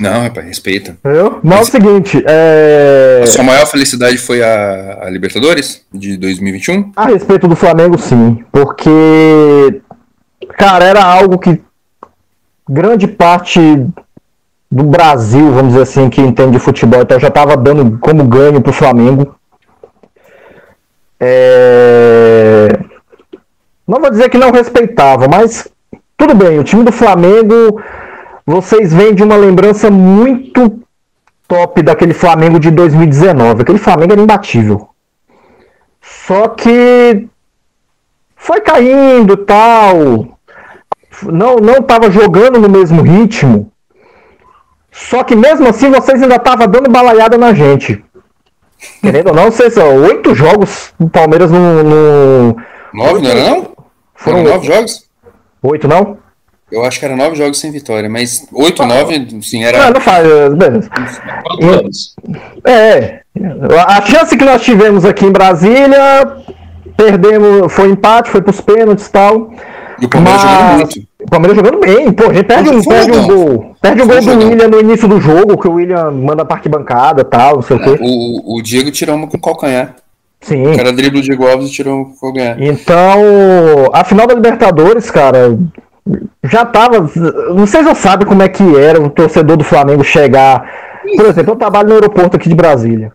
Não, 0.00 0.22
rapaz, 0.22 0.46
respeita. 0.46 0.96
Viu? 1.04 1.38
Mas 1.42 1.58
é 1.58 1.62
o 1.62 1.64
seguinte, 1.64 2.24
é... 2.26 3.20
A 3.22 3.26
sua 3.26 3.44
maior 3.44 3.66
felicidade 3.66 4.18
foi 4.18 4.42
a, 4.42 5.00
a 5.02 5.10
Libertadores 5.10 5.84
de 5.92 6.16
2021? 6.16 6.92
A 6.96 7.06
respeito 7.06 7.46
do 7.46 7.54
Flamengo, 7.54 7.96
sim. 7.98 8.44
Porque, 8.50 9.80
cara, 10.58 10.84
era 10.86 11.04
algo 11.04 11.38
que 11.38 11.60
grande 12.68 13.06
parte 13.06 13.60
do 14.72 14.84
Brasil, 14.84 15.52
vamos 15.52 15.72
dizer 15.72 15.82
assim, 15.82 16.08
que 16.08 16.22
entende 16.22 16.52
de 16.52 16.58
futebol, 16.58 17.02
então 17.02 17.20
já 17.20 17.28
estava 17.28 17.58
dando 17.58 17.98
como 17.98 18.24
ganho 18.24 18.58
para 18.58 18.70
o 18.70 18.72
Flamengo. 18.72 19.34
É... 21.20 22.68
Não 23.86 24.00
vou 24.00 24.10
dizer 24.10 24.30
que 24.30 24.38
não 24.38 24.50
respeitava, 24.50 25.28
mas 25.28 25.68
tudo 26.16 26.34
bem, 26.34 26.58
o 26.58 26.64
time 26.64 26.84
do 26.84 26.90
Flamengo, 26.90 27.82
vocês 28.46 28.94
vêm 28.94 29.14
de 29.14 29.22
uma 29.22 29.36
lembrança 29.36 29.90
muito 29.90 30.80
top 31.46 31.82
daquele 31.82 32.14
Flamengo 32.14 32.58
de 32.58 32.70
2019. 32.70 33.60
Aquele 33.60 33.78
Flamengo 33.78 34.12
era 34.12 34.22
imbatível. 34.22 34.88
Só 36.00 36.48
que 36.48 37.28
foi 38.36 38.62
caindo 38.62 39.36
tal. 39.36 40.38
Não 41.24 41.56
não 41.56 41.76
estava 41.76 42.10
jogando 42.10 42.58
no 42.58 42.70
mesmo 42.70 43.02
ritmo. 43.02 43.71
Só 44.92 45.24
que 45.24 45.34
mesmo 45.34 45.66
assim 45.66 45.90
vocês 45.90 46.22
ainda 46.22 46.36
estavam 46.36 46.68
dando 46.68 46.90
balaiada 46.90 47.38
na 47.38 47.54
gente. 47.54 48.04
Querendo 49.00 49.28
ou 49.28 49.34
não, 49.34 49.44
vocês 49.44 49.72
são 49.72 49.96
oito 50.02 50.34
jogos 50.34 50.92
do 51.00 51.08
Palmeiras 51.08 51.50
no. 51.50 51.82
no... 51.82 52.56
Nove, 52.92 53.22
não 53.22 53.30
era 53.30 53.50
não? 53.50 53.72
Foram 54.14 54.42
nove 54.42 54.66
jogos? 54.66 55.08
Oito, 55.62 55.88
não? 55.88 56.18
Eu 56.70 56.84
acho 56.84 56.98
que 56.98 57.04
era 57.04 57.16
nove 57.16 57.36
jogos 57.36 57.58
sem 57.58 57.70
vitória, 57.70 58.08
mas 58.08 58.46
oito, 58.52 58.82
ah, 58.82 58.86
nove, 58.86 59.42
sim, 59.42 59.64
era. 59.64 59.78
Não, 59.78 59.90
não 59.92 60.00
faz. 60.00 60.26
Beleza. 60.54 60.90
É. 62.64 63.20
A 63.86 64.02
chance 64.02 64.36
que 64.36 64.44
nós 64.44 64.62
tivemos 64.62 65.04
aqui 65.04 65.24
em 65.24 65.32
Brasília, 65.32 66.36
perdemos, 66.96 67.72
foi 67.72 67.90
empate, 67.90 68.30
foi 68.30 68.42
pros 68.42 68.60
pênaltis 68.60 69.06
e 69.06 69.12
tal. 69.12 69.52
E 70.00 70.06
o 70.06 70.08
Palmeiras 70.08 70.42
mas... 70.42 70.52
jogando 70.52 70.76
muito. 70.76 71.08
O 71.24 71.30
Palmeiras 71.30 71.56
jogando 71.56 71.80
bem, 71.80 72.12
pô, 72.12 72.30
a 72.30 72.34
gente 72.34 72.46
perde, 72.46 72.70
um, 72.70 72.82
perde 72.82 73.12
um 73.12 73.26
gol. 73.26 73.76
Perde 73.80 74.02
um 74.02 74.06
gol 74.06 74.20
do 74.20 74.38
William 74.38 74.68
no 74.68 74.80
início 74.80 75.08
do 75.08 75.20
jogo, 75.20 75.56
que 75.56 75.68
o 75.68 75.74
William 75.74 76.10
manda 76.10 76.44
pra 76.44 76.56
arquibancada 76.56 77.22
e 77.22 77.24
tal, 77.24 77.56
não 77.56 77.62
sei 77.62 77.76
o 77.76 77.80
quê. 77.80 77.98
O, 78.00 78.58
o 78.58 78.62
Diego 78.62 78.90
tirou 78.90 79.16
uma 79.16 79.26
com 79.26 79.38
calcanhar. 79.38 79.94
Sim. 80.40 80.72
O 80.72 80.76
cara 80.76 80.92
dribla 80.92 81.20
o 81.20 81.22
Diego 81.22 81.46
Alves 81.46 81.68
e 81.68 81.72
tirou 81.72 81.96
uma 81.96 82.04
com 82.06 82.16
calcanhar. 82.20 82.56
Então, 82.60 83.90
a 83.92 84.04
final 84.04 84.26
da 84.26 84.34
Libertadores, 84.34 85.10
cara, 85.10 85.56
já 86.44 86.64
tava. 86.64 87.00
Vocês 87.54 87.84
não 87.84 87.94
sabem 87.94 88.26
como 88.26 88.42
é 88.42 88.48
que 88.48 88.76
era 88.76 89.00
o 89.00 89.08
torcedor 89.08 89.56
do 89.56 89.64
Flamengo 89.64 90.02
chegar. 90.02 90.64
Por 91.16 91.26
exemplo, 91.26 91.52
eu 91.52 91.56
trabalho 91.56 91.88
no 91.88 91.94
aeroporto 91.94 92.36
aqui 92.36 92.48
de 92.48 92.54
Brasília. 92.54 93.12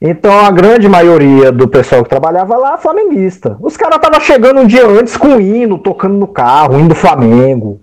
Então 0.00 0.38
a 0.38 0.50
grande 0.50 0.88
maioria 0.88 1.50
do 1.50 1.66
pessoal 1.66 2.02
que 2.02 2.10
trabalhava 2.10 2.56
lá, 2.56 2.76
flamenguista. 2.76 3.56
Os 3.60 3.76
caras 3.76 3.96
estavam 3.96 4.20
chegando 4.20 4.60
um 4.60 4.66
dia 4.66 4.86
antes 4.86 5.16
com 5.16 5.28
o 5.28 5.40
hino, 5.40 5.78
tocando 5.78 6.14
no 6.14 6.26
carro, 6.26 6.78
indo 6.78 6.94
Flamengo. 6.94 7.80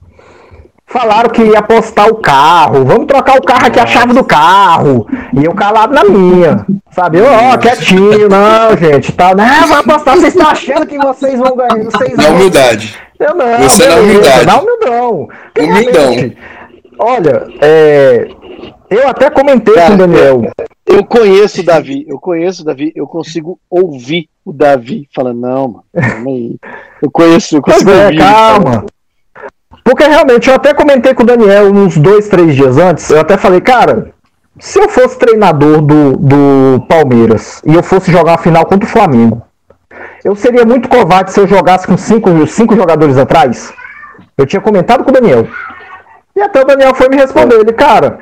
Falaram 0.86 1.30
que 1.32 1.42
ia 1.42 1.58
apostar 1.58 2.08
o 2.08 2.16
carro, 2.16 2.86
vamos 2.86 3.08
trocar 3.08 3.38
o 3.38 3.42
carro 3.42 3.66
aqui, 3.66 3.80
a 3.80 3.88
chave 3.88 4.14
do 4.14 4.24
carro. 4.24 5.08
E 5.34 5.44
eu 5.44 5.56
calado 5.56 5.92
na 5.92 6.04
minha. 6.04 6.68
Sabe? 6.92 7.20
Ó, 7.20 7.54
oh, 7.56 7.58
quietinho, 7.58 8.30
não, 8.30 8.78
gente. 8.78 9.12
Tá, 9.14 9.34
não, 9.34 9.68
vai 9.68 9.80
apostar, 9.80 10.16
vocês 10.16 10.36
estão 10.36 10.48
achando 10.48 10.86
que 10.86 11.00
vocês 11.00 11.40
vão 11.40 11.56
ganhar. 11.56 11.84
Vocês 11.84 12.16
na 12.16 12.28
humildade. 12.28 12.96
Eu 13.20 13.34
não, 13.34 13.58
Você 13.58 13.88
beleza, 13.88 13.96
na 13.96 14.02
humildade. 14.02 14.46
Na 14.46 14.60
humildão. 14.60 15.28
Humildão. 15.58 16.32
Olha, 17.00 17.48
é, 17.60 18.28
eu 18.96 19.08
até 19.08 19.30
comentei 19.30 19.74
Cara, 19.74 19.88
com 19.88 19.94
o 19.94 19.98
Daniel. 19.98 20.42
Eu 20.86 21.06
conheço 21.06 21.62
o 21.62 21.66
Davi, 21.66 22.06
eu 22.08 22.20
conheço 22.20 22.62
o 22.62 22.66
Davi, 22.66 22.92
eu 22.96 23.08
consigo 23.08 23.60
ouvir 23.70 24.30
o 24.46 24.52
Davi 24.52 25.08
falando, 25.14 25.40
não, 25.40 25.68
mano, 25.68 25.84
calma 25.94 26.32
aí. 26.32 26.58
Eu 27.02 27.12
conheço, 27.12 27.58
eu 27.58 27.62
consigo 27.62 27.90
é, 27.90 28.06
ouvir. 28.06 28.18
Calma. 28.18 28.86
Porque 29.84 30.04
realmente, 30.04 30.50
eu 30.50 30.56
até 30.56 30.74
comentei 30.74 31.14
com 31.14 31.24
o 31.24 31.26
Daniel 31.26 31.72
uns 31.74 31.98
dois, 31.98 32.28
três 32.28 32.56
dias 32.56 32.78
antes, 32.78 33.10
eu 33.10 33.20
até 33.20 33.38
falei, 33.38 33.60
cara, 33.60 34.14
se 34.60 34.80
eu 34.80 34.88
fosse 34.88 35.18
treinador 35.18 35.82
do, 35.82 36.18
do 36.18 36.86
Palmeiras 36.88 37.62
e 37.66 37.74
eu 37.74 37.84
fosse 37.84 38.12
jogar 38.12 38.36
a 38.36 38.38
final 38.38 38.66
contra 38.66 38.88
o 38.88 38.92
Flamengo, 38.92 39.42
eu 40.24 40.36
seria 40.36 40.66
muito 40.66 40.88
covarde 40.88 41.32
se 41.32 41.40
eu 41.40 41.48
jogasse 41.48 41.86
com 41.86 41.98
cinco, 41.98 42.30
cinco 42.48 42.76
jogadores 42.76 43.18
atrás. 43.18 43.74
Eu 44.38 44.46
tinha 44.46 44.62
comentado 44.62 45.04
com 45.04 45.10
o 45.10 45.14
Daniel. 45.14 45.48
E 46.36 46.42
até 46.42 46.62
o 46.62 46.66
Daniel 46.66 46.96
foi 46.96 47.10
me 47.10 47.18
responder. 47.18 47.56
Ele, 47.56 47.74
cara, 47.74 48.20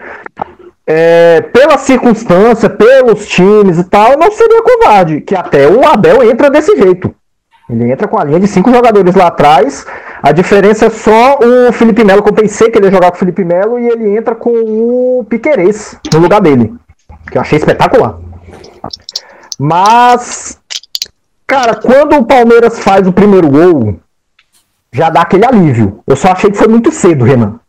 é, 0.85 1.41
pela 1.41 1.77
circunstância, 1.77 2.69
pelos 2.69 3.27
times 3.27 3.77
e 3.77 3.83
tal, 3.83 4.17
não 4.17 4.31
seria 4.31 4.61
covarde. 4.61 5.21
Que 5.21 5.35
até 5.35 5.67
o 5.67 5.85
Abel 5.85 6.29
entra 6.29 6.49
desse 6.49 6.75
jeito. 6.75 7.13
Ele 7.69 7.89
entra 7.89 8.07
com 8.07 8.19
a 8.19 8.23
linha 8.23 8.39
de 8.39 8.47
cinco 8.47 8.71
jogadores 8.71 9.15
lá 9.15 9.27
atrás. 9.27 9.85
A 10.21 10.31
diferença 10.31 10.87
é 10.87 10.89
só 10.89 11.39
o 11.39 11.71
Felipe 11.71 12.03
Melo, 12.03 12.21
que 12.21 12.29
eu 12.29 12.33
pensei 12.33 12.69
que 12.69 12.77
ele 12.77 12.87
ia 12.87 12.91
jogar 12.91 13.11
com 13.11 13.15
o 13.15 13.19
Felipe 13.19 13.45
Melo, 13.45 13.79
e 13.79 13.87
ele 13.87 14.17
entra 14.17 14.35
com 14.35 14.49
o 14.49 15.25
Piquerez 15.29 15.95
no 16.13 16.19
lugar 16.19 16.41
dele. 16.41 16.73
Que 17.31 17.37
eu 17.37 17.41
achei 17.41 17.57
espetacular. 17.57 18.19
Mas, 19.57 20.59
cara, 21.47 21.75
quando 21.75 22.17
o 22.17 22.25
Palmeiras 22.25 22.79
faz 22.79 23.07
o 23.07 23.13
primeiro 23.13 23.49
gol, 23.49 23.99
já 24.91 25.09
dá 25.09 25.21
aquele 25.21 25.45
alívio. 25.45 26.03
Eu 26.05 26.15
só 26.17 26.31
achei 26.31 26.51
que 26.51 26.57
foi 26.57 26.67
muito 26.67 26.91
cedo, 26.91 27.23
Renan. 27.23 27.59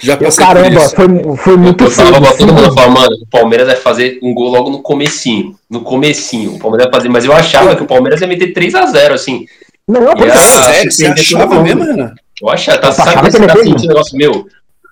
Já 0.00 0.16
passei 0.16 0.44
Caramba, 0.44 0.80
foi, 0.80 1.36
foi 1.36 1.56
muito 1.56 1.84
Eu 1.84 1.94
tava 1.94 2.20
botando 2.20 2.52
mundo 2.52 2.74
falando, 2.74 2.94
mano, 2.94 3.16
o 3.22 3.26
Palmeiras 3.30 3.66
vai 3.66 3.76
fazer 3.76 4.18
um 4.22 4.34
gol 4.34 4.50
logo 4.50 4.70
no 4.70 4.82
comecinho. 4.82 5.54
No 5.70 5.80
comecinho. 5.80 6.54
O 6.54 6.58
Palmeiras 6.58 6.86
vai 6.86 7.00
fazer, 7.00 7.08
mas 7.08 7.24
eu 7.24 7.32
achava 7.32 7.76
que 7.76 7.82
o 7.82 7.86
Palmeiras 7.86 8.20
ia 8.20 8.26
meter 8.26 8.52
3x0, 8.52 9.12
assim. 9.12 9.46
Não, 9.88 10.00
não, 10.00 10.12
é 10.12 10.36
sério, 10.36 10.92
você 10.92 11.06
achava 11.06 11.62
mesmo, 11.62 11.84
Renan? 11.84 12.12
Eu 12.42 12.50
achava, 12.50 12.78
tá, 12.78 12.92
sabe 12.92 13.26
que 13.26 13.30
você 13.30 13.46
tá 13.46 13.56
sentindo 13.56 13.88
negócio 13.88 14.16
meu? 14.18 14.46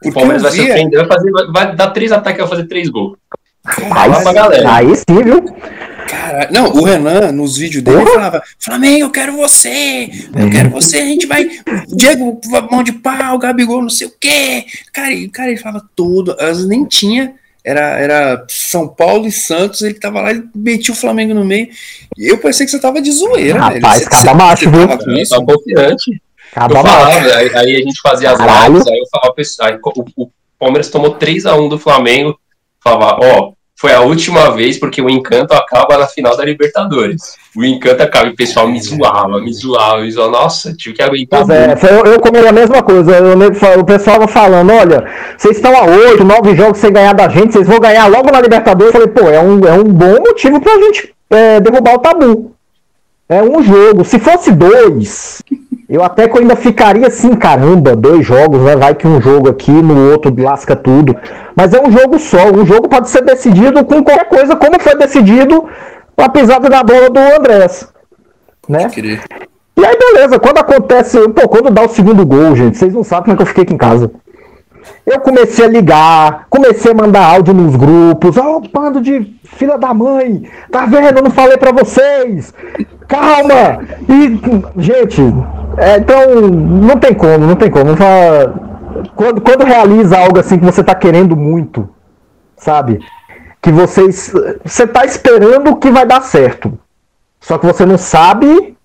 O 0.05 0.13
Palmeiras 0.13 0.43
vai 0.43 0.53
surpreender, 0.53 1.07
vai, 1.07 1.17
fazer, 1.17 1.31
vai 1.53 1.75
dar 1.75 1.91
três 1.91 2.13
ataques, 2.13 2.41
vai 2.41 2.49
fazer 2.49 2.65
três 2.67 2.89
gols. 2.89 3.17
Aí, 3.65 4.67
aí 4.67 4.97
sim, 4.97 5.23
viu? 5.23 5.45
Cara, 6.07 6.49
não, 6.53 6.71
o 6.71 6.85
Renan, 6.85 7.33
nos 7.33 7.57
vídeos 7.57 7.83
dele, 7.83 7.99
uhum. 7.99 8.07
falava: 8.07 8.43
Flamengo, 8.59 9.05
eu 9.05 9.11
quero 9.11 9.33
você, 9.33 10.11
eu 10.37 10.51
quero 10.51 10.71
você, 10.71 10.99
a 10.99 11.05
gente 11.05 11.27
vai. 11.27 11.49
Diego, 11.89 12.41
mão 12.71 12.83
de 12.83 12.93
pau, 12.93 13.39
Gabigol, 13.39 13.83
não 13.83 13.91
sei 13.91 14.07
o 14.07 14.13
quê. 14.21 14.67
Cara, 14.93 15.13
e, 15.13 15.29
cara 15.29 15.51
ele 15.51 15.61
falava 15.61 15.85
todo, 15.97 16.37
às 16.39 16.67
nem 16.67 16.85
tinha. 16.85 17.35
Era, 17.65 17.99
era 17.99 18.45
São 18.47 18.87
Paulo 18.87 19.27
e 19.27 19.33
Santos, 19.33 19.81
ele 19.81 19.95
tava 19.95 20.21
lá 20.21 20.33
e 20.33 20.45
metia 20.55 20.93
o 20.93 20.97
Flamengo 20.97 21.33
no 21.33 21.47
meio. 21.47 21.69
E 22.19 22.31
eu 22.31 22.37
pensei 22.37 22.67
que 22.67 22.71
você 22.71 22.79
tava 22.79 23.01
de 23.01 23.11
zoeira, 23.11 23.59
Rapaz, 23.59 24.01
velho. 24.01 24.11
Cada 24.11 24.35
macho, 24.35 24.71
viu? 24.71 24.87
Tava 24.87 25.47
confiante. 25.47 26.23
Cada 26.53 26.75
falava, 26.75 27.09
aí, 27.09 27.57
aí, 27.57 27.77
a 27.77 27.79
gente 27.79 28.01
fazia 28.03 28.31
as 28.31 28.39
lives, 28.39 28.87
aí 28.87 28.99
eu 28.99 29.07
falava, 29.11 29.35
aí, 29.63 29.79
o, 29.83 30.25
o 30.25 30.31
Palmeiras 30.59 30.91
tomou 30.91 31.19
3x1 31.19 31.69
do 31.69 31.79
Flamengo, 31.79 32.39
falava, 32.83 33.19
ó, 33.25 33.54
foi 33.77 33.93
a 33.93 34.01
última 34.01 34.51
vez 34.51 34.79
porque 34.79 35.03
o 35.03 35.11
encanto 35.11 35.53
acaba 35.53 35.99
na 35.99 36.07
final 36.07 36.37
da 36.37 36.45
Libertadores. 36.45 37.35
O 37.57 37.65
encanto 37.65 38.03
acaba 38.03 38.29
e 38.29 38.31
o 38.31 38.37
pessoal 38.37 38.69
me 38.69 38.81
zoava, 38.81 39.41
me 39.41 39.53
zoava, 39.53 40.01
me 40.01 40.11
zoava. 40.11 40.31
Nossa, 40.31 40.73
tive 40.75 40.95
que 40.95 41.03
aguentar. 41.03 41.45
É, 41.51 41.75
eu, 41.91 42.13
eu 42.13 42.21
comi 42.21 42.39
a 42.39 42.53
mesma 42.53 42.83
coisa. 42.83 43.17
Eu, 43.17 43.81
o 43.81 43.85
pessoal 43.85 44.27
falando: 44.29 44.73
olha, 44.73 45.05
vocês 45.37 45.57
estão 45.57 45.77
a 45.77 45.85
oito, 45.85 46.25
nove 46.25 46.55
jogos 46.55 46.79
sem 46.79 46.93
ganhar 46.93 47.13
da 47.13 47.29
gente, 47.29 47.53
vocês 47.53 47.67
vão 47.67 47.81
ganhar 47.81 48.07
logo 48.07 48.31
na 48.31 48.41
Libertadores. 48.41 48.95
Eu 48.95 49.01
falei: 49.01 49.09
pô, 49.09 49.29
é 49.29 49.41
um, 49.41 49.67
é 49.67 49.73
um 49.73 49.85
bom 49.85 50.21
motivo 50.21 50.61
pra 50.61 50.79
gente 50.79 51.13
é, 51.31 51.61
derrubar 51.61 51.95
o 51.95 51.99
tabu. 51.99 52.55
É 53.29 53.43
um 53.43 53.63
jogo. 53.63 54.05
Se 54.05 54.19
fosse 54.19 54.53
dois, 54.53 55.43
eu 55.95 56.03
até 56.03 56.29
que 56.29 56.37
eu 56.37 56.41
ainda 56.41 56.57
ficaria 56.57 57.07
assim, 57.07 57.37
caramba, 57.37 57.95
dois 57.95 58.27
jogos, 58.27 58.61
né? 58.63 58.75
Vai 58.75 58.95
que 58.95 59.07
um 59.07 59.21
jogo 59.21 59.49
aqui, 59.49 59.71
no 59.71 60.11
outro 60.11 60.35
lasca 60.37 60.75
tudo. 60.75 61.17
Mas 61.55 61.73
é 61.73 61.81
um 61.81 61.91
jogo 61.91 62.19
só. 62.19 62.51
Um 62.51 62.67
jogo 62.67 62.89
pode 62.89 63.09
ser 63.09 63.23
decidido 63.23 63.85
com 63.85 64.03
qualquer 64.03 64.29
coisa, 64.29 64.57
como 64.57 64.81
foi 64.81 64.97
decidido 64.97 65.65
a 66.17 66.29
pisada 66.29 66.69
na 66.69 66.83
bola 66.83 67.09
do 67.11 67.21
Andrés. 67.21 67.89
Né? 68.69 68.91
E 69.77 69.85
aí, 69.85 69.97
beleza, 69.97 70.39
quando 70.41 70.59
acontece. 70.59 71.29
Pô, 71.29 71.49
quando 71.49 71.71
dá 71.71 71.83
o 71.83 71.89
segundo 71.89 72.27
gol, 72.27 72.57
gente, 72.57 72.77
vocês 72.77 72.93
não 72.93 73.05
sabem 73.05 73.25
como 73.25 73.35
é 73.35 73.37
que 73.37 73.43
eu 73.43 73.47
fiquei 73.47 73.63
aqui 73.63 73.75
em 73.75 73.79
casa. 73.79 74.11
Eu 75.07 75.21
comecei 75.21 75.65
a 75.65 75.69
ligar, 75.69 76.47
comecei 76.51 76.91
a 76.91 76.95
mandar 76.95 77.25
áudio 77.25 77.55
nos 77.55 77.77
grupos. 77.77 78.37
Ó, 78.37 78.57
oh, 78.57 78.61
bando 78.61 79.01
de 79.01 79.35
filha 79.45 79.79
da 79.79 79.95
mãe, 79.95 80.49
tá 80.71 80.87
vendo? 80.87 81.19
Eu 81.19 81.23
não 81.23 81.31
falei 81.31 81.57
para 81.57 81.73
vocês. 81.73 82.53
Calma! 83.07 83.81
E, 84.09 84.83
gente, 84.83 85.23
é, 85.79 85.99
então, 85.99 86.41
não 86.41 86.99
tem 86.99 87.15
como, 87.15 87.47
não 87.47 87.57
tem 87.57 87.71
como. 87.71 87.97
Quando, 89.15 89.41
quando 89.41 89.65
realiza 89.65 90.19
algo 90.19 90.39
assim 90.39 90.59
que 90.59 90.65
você 90.65 90.83
tá 90.83 90.95
querendo 90.95 91.37
muito, 91.37 91.89
sabe? 92.57 93.01
Que 93.61 93.71
vocês. 93.71 94.33
Você 94.65 94.87
tá 94.87 95.05
esperando 95.05 95.77
que 95.77 95.91
vai 95.91 96.07
dar 96.07 96.21
certo. 96.23 96.79
Só 97.41 97.59
que 97.59 97.67
você 97.67 97.85
não 97.85 97.99
sabe 97.99 98.77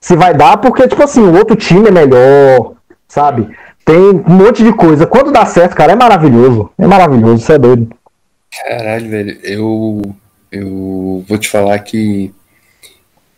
se 0.00 0.14
vai 0.14 0.34
dar, 0.34 0.58
porque, 0.58 0.86
tipo 0.86 1.02
assim, 1.02 1.22
o 1.22 1.34
outro 1.34 1.56
time 1.56 1.88
é 1.88 1.90
melhor, 1.90 2.74
sabe? 3.08 3.48
Tem 3.84 3.96
um 3.98 4.22
monte 4.28 4.62
de 4.62 4.72
coisa. 4.72 5.06
Quando 5.06 5.32
dá 5.32 5.44
certo, 5.46 5.74
cara, 5.74 5.92
é 5.92 5.96
maravilhoso. 5.96 6.70
É 6.78 6.86
maravilhoso, 6.86 7.44
você 7.44 7.54
é 7.54 7.58
doido. 7.58 7.88
Caralho, 8.66 9.10
velho, 9.10 9.38
eu. 9.42 10.02
Eu 10.52 11.24
vou 11.28 11.36
te 11.36 11.48
falar 11.48 11.76
que 11.80 12.32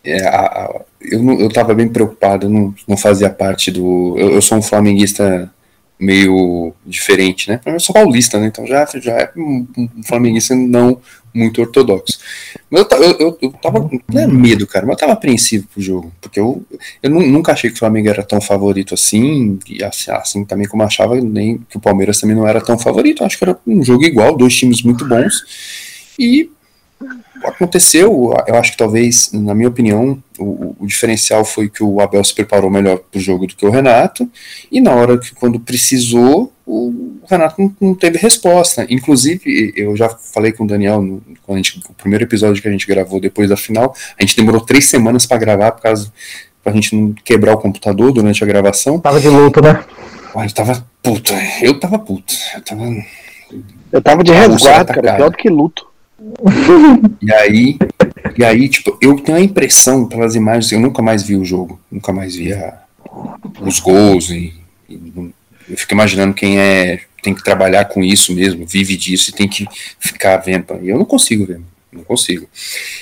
é, 0.07 0.27
a, 0.27 0.41
a, 0.41 0.81
eu, 1.01 1.23
não, 1.23 1.39
eu 1.41 1.49
tava 1.51 1.75
bem 1.75 1.89
preocupado, 1.89 2.49
não, 2.49 2.75
não 2.87 2.97
fazia 2.97 3.29
parte 3.29 3.71
do. 3.71 4.15
Eu, 4.17 4.31
eu, 4.31 4.43
sou 4.43 4.59
um 4.59 4.63
flamenguista 4.63 5.53
meio 5.99 6.73
diferente, 6.85 7.49
né? 7.49 7.61
Eu 7.67 7.81
sou 7.81 7.95
paulista, 7.95 8.39
né? 8.39 8.47
Então 8.47 8.67
já, 8.67 8.87
já 8.97 9.13
é 9.13 9.31
um, 9.37 9.67
flamenguista 10.07 10.55
não 10.55 11.01
muito 11.35 11.61
ortodoxo. 11.61 12.19
Mas 12.71 12.87
eu, 12.93 13.13
eu, 13.19 13.39
eu 13.43 13.53
tava. 13.53 13.91
Não 14.13 14.21
é 14.21 14.27
medo, 14.27 14.67
cara, 14.67 14.87
mas 14.87 14.95
eu 14.95 15.01
tava 15.01 15.13
apreensivo 15.13 15.67
pro 15.73 15.83
jogo. 15.83 16.13
Porque 16.21 16.39
eu, 16.39 16.65
eu 17.03 17.11
nunca 17.11 17.53
achei 17.53 17.71
que 17.71 17.77
o 17.77 17.79
Flamengo 17.79 18.09
era 18.09 18.23
tão 18.23 18.41
favorito 18.41 18.95
assim, 18.95 19.59
e 19.69 19.83
assim, 19.83 20.11
assim 20.11 20.45
também 20.45 20.69
como 20.69 20.83
achava 20.83 21.17
nem 21.17 21.59
que 21.69 21.77
o 21.77 21.81
Palmeiras 21.81 22.21
também 22.21 22.37
não 22.37 22.47
era 22.47 22.61
tão 22.61 22.79
favorito. 22.79 23.25
Acho 23.25 23.39
que 23.39 23.45
era 23.45 23.59
um 23.67 23.83
jogo 23.83 24.05
igual, 24.05 24.37
dois 24.37 24.55
times 24.55 24.83
muito 24.83 25.05
bons. 25.07 25.35
E 26.19 26.51
aconteceu, 27.45 28.35
eu 28.47 28.55
acho 28.57 28.73
que 28.73 28.79
talvez, 28.79 29.31
na 29.33 29.55
minha 29.55 29.69
opinião, 29.69 30.23
o, 30.39 30.75
o, 30.81 30.87
diferencial 30.87 31.45
foi 31.45 31.69
que 31.69 31.83
o 31.83 32.01
Abel 32.01 32.25
se 32.25 32.35
preparou 32.35 32.71
melhor 32.71 32.99
para 32.99 33.19
o 33.19 33.21
jogo 33.21 33.47
do 33.47 33.55
que 33.55 33.67
o 33.67 33.71
Renato, 33.71 34.29
e 34.71 34.81
na 34.81 34.93
hora 34.93 35.19
que 35.19 35.35
quando 35.35 35.61
precisou, 35.61 36.53
o 36.67 37.21
Renato 37.29 37.61
não, 37.61 37.77
não 37.81 37.95
teve 37.95 38.19
resposta. 38.19 38.87
Inclusive, 38.91 39.73
eu 39.77 39.97
já 39.97 40.09
falei 40.09 40.53
com 40.53 40.65
o 40.65 40.67
Daniel, 40.67 41.01
no, 41.01 41.23
quando 41.43 41.59
gente, 41.59 41.81
o 41.89 41.95
primeiro 41.95 42.25
episódio 42.25 42.61
que 42.61 42.69
a 42.69 42.73
gente 42.73 42.87
gravou 42.87 43.21
depois 43.21 43.49
da 43.49 43.57
final, 43.57 43.95
a 44.19 44.23
gente 44.23 44.37
demorou 44.37 44.61
três 44.61 44.89
semanas 44.89 45.27
para 45.27 45.39
gravar, 45.39 45.73
por 45.73 45.83
causa 45.83 46.13
pra 46.65 46.73
gente 46.73 46.97
não 46.97 47.15
quebrar 47.25 47.55
o 47.55 47.59
computador 47.59 48.13
durante 48.13 48.43
a 48.43 48.47
gravação. 48.47 48.99
Tava 48.99 49.21
de 49.21 49.29
luto, 49.29 49.63
né? 49.63 49.85
Eu 50.45 50.53
tava 50.53 50.85
puto, 51.01 51.33
eu 51.63 51.79
tava 51.79 51.99
puto. 51.99 52.35
Eu 52.55 52.63
tava, 52.63 52.83
eu 53.93 54.03
tava 54.03 54.25
de 54.25 54.33
resguardo, 54.33 54.93
cara, 54.93 55.15
pior 55.15 55.31
do 55.31 55.37
que 55.37 55.49
luto. 55.49 55.87
E 57.23 57.33
aí, 57.33 57.79
e 58.37 58.45
aí, 58.45 58.69
tipo, 58.69 58.97
eu 59.01 59.17
tenho 59.21 59.39
a 59.39 59.41
impressão, 59.41 60.07
pelas 60.07 60.35
imagens, 60.35 60.73
eu 60.73 60.81
nunca 60.81 61.03
mais 61.03 61.23
vi 61.23 61.37
o 61.37 61.45
jogo, 61.45 61.81
nunca 61.91 62.13
mais 62.13 62.35
vi 62.35 62.53
a, 62.53 62.83
os 63.61 63.81
gols, 63.81 64.31
e, 64.31 64.55
e, 64.89 65.13
eu 65.69 65.77
fico 65.77 65.95
imaginando 65.95 66.35
quem 66.35 66.59
é, 66.59 67.01
tem 67.23 67.35
que 67.35 67.43
trabalhar 67.43 67.87
com 67.87 68.03
isso 68.03 68.35
mesmo, 68.35 68.67
vive 68.67 68.97
disso 68.97 69.31
e 69.31 69.33
tem 69.33 69.49
que 69.49 69.67
ficar 69.99 70.37
vendo. 70.39 70.75
Eu 70.83 70.99
não 70.99 71.05
consigo 71.05 71.47
ver, 71.47 71.61
não 71.93 72.05
consigo. 72.05 72.49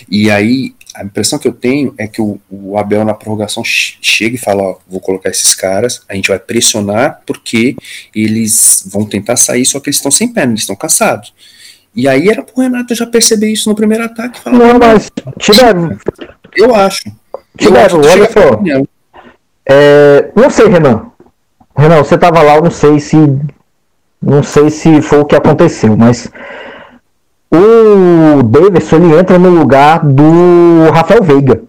E 0.08 0.30
aí, 0.30 0.74
a 0.94 1.04
impressão 1.04 1.38
que 1.38 1.48
eu 1.48 1.52
tenho 1.52 1.92
é 1.98 2.06
que 2.06 2.22
o, 2.22 2.40
o 2.48 2.78
Abel 2.78 3.04
na 3.04 3.14
prorrogação 3.14 3.62
chega 3.64 4.36
e 4.36 4.38
fala: 4.38 4.62
Ó, 4.62 4.78
vou 4.88 5.00
colocar 5.00 5.28
esses 5.28 5.54
caras, 5.54 6.02
a 6.08 6.14
gente 6.14 6.28
vai 6.28 6.38
pressionar 6.38 7.20
porque 7.26 7.76
eles 8.14 8.84
vão 8.86 9.04
tentar 9.04 9.36
sair, 9.36 9.66
só 9.66 9.80
que 9.80 9.88
eles 9.88 9.96
estão 9.96 10.10
sem 10.10 10.28
perna, 10.28 10.52
eles 10.52 10.62
estão 10.62 10.76
cansados. 10.76 11.34
E 11.94 12.08
aí 12.08 12.28
era 12.28 12.42
pro 12.42 12.60
Renato 12.60 12.94
já 12.94 13.06
perceber 13.06 13.52
isso 13.52 13.68
no 13.68 13.76
primeiro 13.76 14.04
ataque. 14.04 14.40
Falar, 14.40 14.58
não, 14.58 14.78
mas 14.78 15.10
tiveram. 15.38 15.96
Eu 16.56 16.74
acho. 16.74 17.04
Tiveram, 17.56 18.00
olha 18.00 18.30
só. 18.30 18.88
É, 19.64 20.32
não 20.34 20.50
sei, 20.50 20.68
Renan. 20.68 21.10
Renan, 21.76 21.98
você 22.02 22.18
tava 22.18 22.42
lá, 22.42 22.56
eu 22.56 22.62
não 22.62 22.70
sei 22.70 22.98
se. 22.98 23.16
Não 24.20 24.42
sei 24.42 24.70
se 24.70 25.02
foi 25.02 25.20
o 25.20 25.24
que 25.24 25.36
aconteceu, 25.36 25.96
mas. 25.96 26.30
O 27.50 28.42
Davidson 28.42 28.96
ele 28.96 29.18
entra 29.18 29.38
no 29.38 29.50
lugar 29.50 30.04
do 30.04 30.90
Rafael 30.92 31.22
Veiga. 31.22 31.62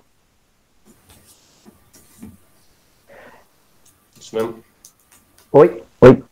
Isso 4.19 4.35
mesmo. 4.35 4.55
Oi? 5.51 5.83
Oi. 6.01 6.23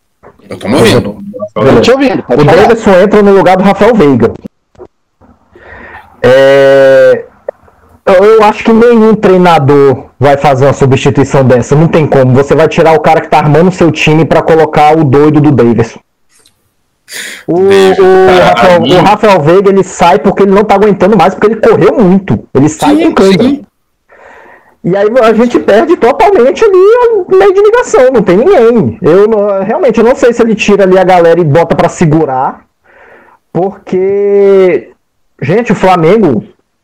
Eu 0.49 0.57
tô 0.57 0.67
morrendo. 0.67 1.17
Eu 1.55 1.81
te 1.81 1.91
ouvindo. 1.91 2.23
O 2.27 2.43
Davidson 2.43 2.91
entra 3.01 3.21
no 3.21 3.33
lugar 3.33 3.57
do 3.57 3.63
Rafael 3.63 3.95
Veiga. 3.95 4.31
É... 6.21 7.25
Eu 8.05 8.43
acho 8.43 8.65
que 8.65 8.73
nenhum 8.73 9.15
treinador 9.15 10.07
vai 10.19 10.35
fazer 10.35 10.65
uma 10.65 10.73
substituição 10.73 11.43
dessa. 11.45 11.75
Não 11.75 11.87
tem 11.87 12.05
como. 12.05 12.33
Você 12.33 12.53
vai 12.53 12.67
tirar 12.67 12.93
o 12.93 12.99
cara 12.99 13.21
que 13.21 13.29
tá 13.29 13.37
armando 13.37 13.71
seu 13.71 13.91
time 13.91 14.25
para 14.25 14.41
colocar 14.41 14.97
o 14.97 15.05
doido 15.05 15.39
do 15.39 15.51
Davidson. 15.51 15.99
O, 17.47 17.59
o, 17.59 18.39
Rafael, 18.43 18.81
o, 18.81 19.01
Rafael, 19.01 19.41
Veiga 19.41 19.69
ele 19.69 19.83
sai 19.83 20.19
porque 20.19 20.43
ele 20.43 20.51
não 20.51 20.63
tá 20.63 20.75
aguentando 20.75 21.17
mais, 21.17 21.35
porque 21.35 21.47
ele 21.47 21.61
correu 21.61 21.93
muito. 21.97 22.47
Ele 22.53 22.67
sai 22.67 22.95
sim, 22.95 23.03
com 23.05 23.13
câimbra. 23.13 23.61
E 24.83 24.97
aí 24.97 25.07
a 25.21 25.33
gente 25.33 25.59
perde 25.59 25.95
totalmente 25.95 26.63
ali 26.65 26.73
o 26.75 27.37
meio 27.37 27.53
de 27.53 27.61
ligação, 27.61 28.11
não 28.13 28.21
tem 28.21 28.35
ninguém. 28.35 28.99
Eu 29.01 29.61
realmente 29.63 29.99
eu 29.99 30.03
não 30.03 30.15
sei 30.15 30.33
se 30.33 30.41
ele 30.41 30.55
tira 30.55 30.83
ali 30.83 30.97
a 30.97 31.05
galera 31.05 31.39
e 31.39 31.43
bota 31.45 31.73
para 31.73 31.87
segurar, 31.87 32.65
porque 33.51 34.89
gente, 35.41 35.71
o 35.71 35.75
Flamengo, 35.75 36.43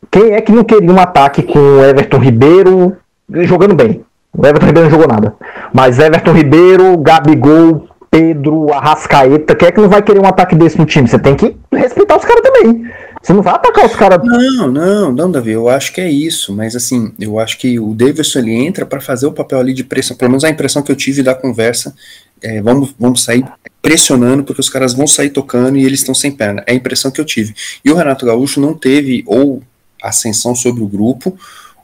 quem 0.10 0.34
é 0.34 0.40
que 0.40 0.52
não 0.52 0.64
queria 0.64 0.92
um 0.92 1.00
ataque 1.00 1.44
com 1.44 1.60
o 1.60 1.84
Everton 1.84 2.20
Ribeiro 2.20 2.96
jogando 3.30 3.76
bem? 3.76 4.06
O 4.36 4.46
Everton 4.46 4.68
Ribeiro 4.68 4.90
não 4.90 4.98
jogou 4.98 5.14
nada. 5.14 5.36
Mas 5.74 6.00
Everton 6.00 6.32
Ribeiro, 6.32 6.98
Gabigol, 6.98 7.88
Pedro, 8.10 8.72
Arrascaeta, 8.74 9.56
quem 9.56 9.68
é 9.68 9.72
que 9.72 9.82
não 9.82 9.90
vai 9.90 10.02
querer 10.02 10.20
um 10.20 10.28
ataque 10.28 10.56
desse 10.56 10.78
no 10.78 10.86
time? 10.86 11.08
Você 11.08 11.20
tem 11.20 11.36
que 11.36 11.58
respeitar 11.74 12.18
os 12.18 12.26
caras 12.26 12.42
também. 12.42 12.90
Você 13.22 13.34
não 13.34 13.42
vai 13.42 13.54
atacar 13.54 13.86
os 13.86 13.96
caras. 13.96 14.20
Não, 14.24 14.72
não, 14.72 15.12
não, 15.12 15.32
Davi. 15.32 15.52
Eu 15.52 15.68
acho 15.68 15.94
que 15.94 16.02
é 16.02 16.10
isso. 16.10 16.54
Mas 16.54 16.76
assim, 16.76 17.12
eu 17.20 17.38
acho 17.38 17.58
que 17.58 17.80
o 17.80 17.94
Davidson 17.94 18.40
ele 18.40 18.54
entra 18.54 18.86
para 18.86 19.02
fazer 19.02 19.28
o 19.28 19.32
papel 19.32 19.60
ali 19.60 19.74
de 19.74 19.84
pressão. 19.84 20.16
Pelo 20.16 20.32
menos 20.32 20.44
a 20.44 20.50
impressão 20.50 20.82
que 20.82 20.92
eu 20.92 20.96
tive 20.96 21.22
da 21.22 21.36
conversa 21.36 21.94
é, 22.42 22.62
vamos, 22.62 22.94
vamos 22.98 23.24
sair 23.24 23.46
pressionando, 23.82 24.44
porque 24.44 24.62
os 24.62 24.70
caras 24.70 24.94
vão 24.94 25.08
sair 25.08 25.30
tocando 25.30 25.78
e 25.78 25.86
eles 25.86 26.00
estão 26.00 26.16
sem 26.16 26.32
perna. 26.32 26.64
É 26.66 26.72
a 26.72 26.76
impressão 26.76 27.12
que 27.12 27.20
eu 27.20 27.26
tive. 27.26 27.54
E 27.84 27.92
o 27.92 27.96
Renato 27.96 28.26
Gaúcho 28.26 28.60
não 28.60 28.74
teve 28.74 29.24
ou 29.26 29.62
ascensão 30.02 30.56
sobre 30.56 30.82
o 30.82 30.88
grupo, 30.88 31.38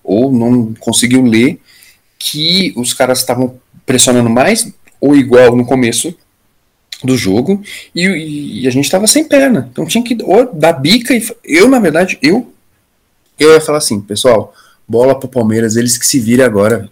ou 0.04 0.32
não 0.32 0.74
conseguiu 0.80 1.24
ler 1.24 1.60
que 2.18 2.74
os 2.78 2.94
caras 2.94 3.20
estavam 3.20 3.60
pressionando 3.86 4.30
mais 4.30 4.72
ou 5.02 5.16
igual 5.16 5.56
no 5.56 5.66
começo 5.66 6.16
do 7.04 7.18
jogo 7.18 7.62
e, 7.94 8.62
e 8.62 8.68
a 8.68 8.72
gente 8.72 8.86
estava 8.86 9.08
sem 9.08 9.28
perna. 9.28 9.70
Então 9.72 9.86
tinha 9.86 10.04
que 10.04 10.18
ou 10.24 10.54
dar 10.54 10.74
bica 10.74 11.14
e 11.14 11.26
eu 11.44 11.68
na 11.68 11.80
verdade 11.80 12.18
eu 12.22 12.52
eu 13.38 13.54
ia 13.54 13.62
falar 13.62 13.80
assim, 13.80 14.00
pessoal, 14.00 14.54
bola 14.88 15.18
pro 15.20 15.28
Palmeiras, 15.28 15.76
eles 15.76 15.98
que 15.98 16.08
se 16.08 16.20
virem 16.20 16.46
agora. 16.46 16.90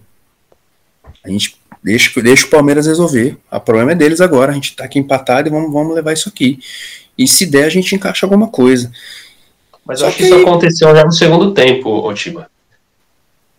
A 1.23 1.29
gente 1.29 1.55
deixa, 1.81 2.21
deixa 2.21 2.45
o 2.45 2.49
Palmeiras 2.49 2.85
resolver. 2.85 3.37
O 3.51 3.59
problema 3.59 3.93
é 3.93 3.95
deles 3.95 4.19
agora. 4.19 4.51
A 4.51 4.55
gente 4.55 4.75
tá 4.75 4.83
aqui 4.83 4.99
empatado 4.99 5.47
e 5.47 5.51
vamos, 5.51 5.71
vamos 5.71 5.95
levar 5.95 6.13
isso 6.13 6.27
aqui. 6.27 6.59
E 7.17 7.27
se 7.27 7.45
der, 7.45 7.65
a 7.65 7.69
gente 7.69 7.95
encaixa 7.95 8.25
alguma 8.25 8.47
coisa. 8.47 8.91
Mas 9.85 10.01
eu 10.01 10.07
acho 10.07 10.17
que 10.17 10.23
isso 10.23 10.35
aconteceu 10.35 10.93
já 10.95 11.03
no 11.03 11.11
segundo 11.11 11.53
tempo, 11.53 11.89
Otima. 11.89 12.47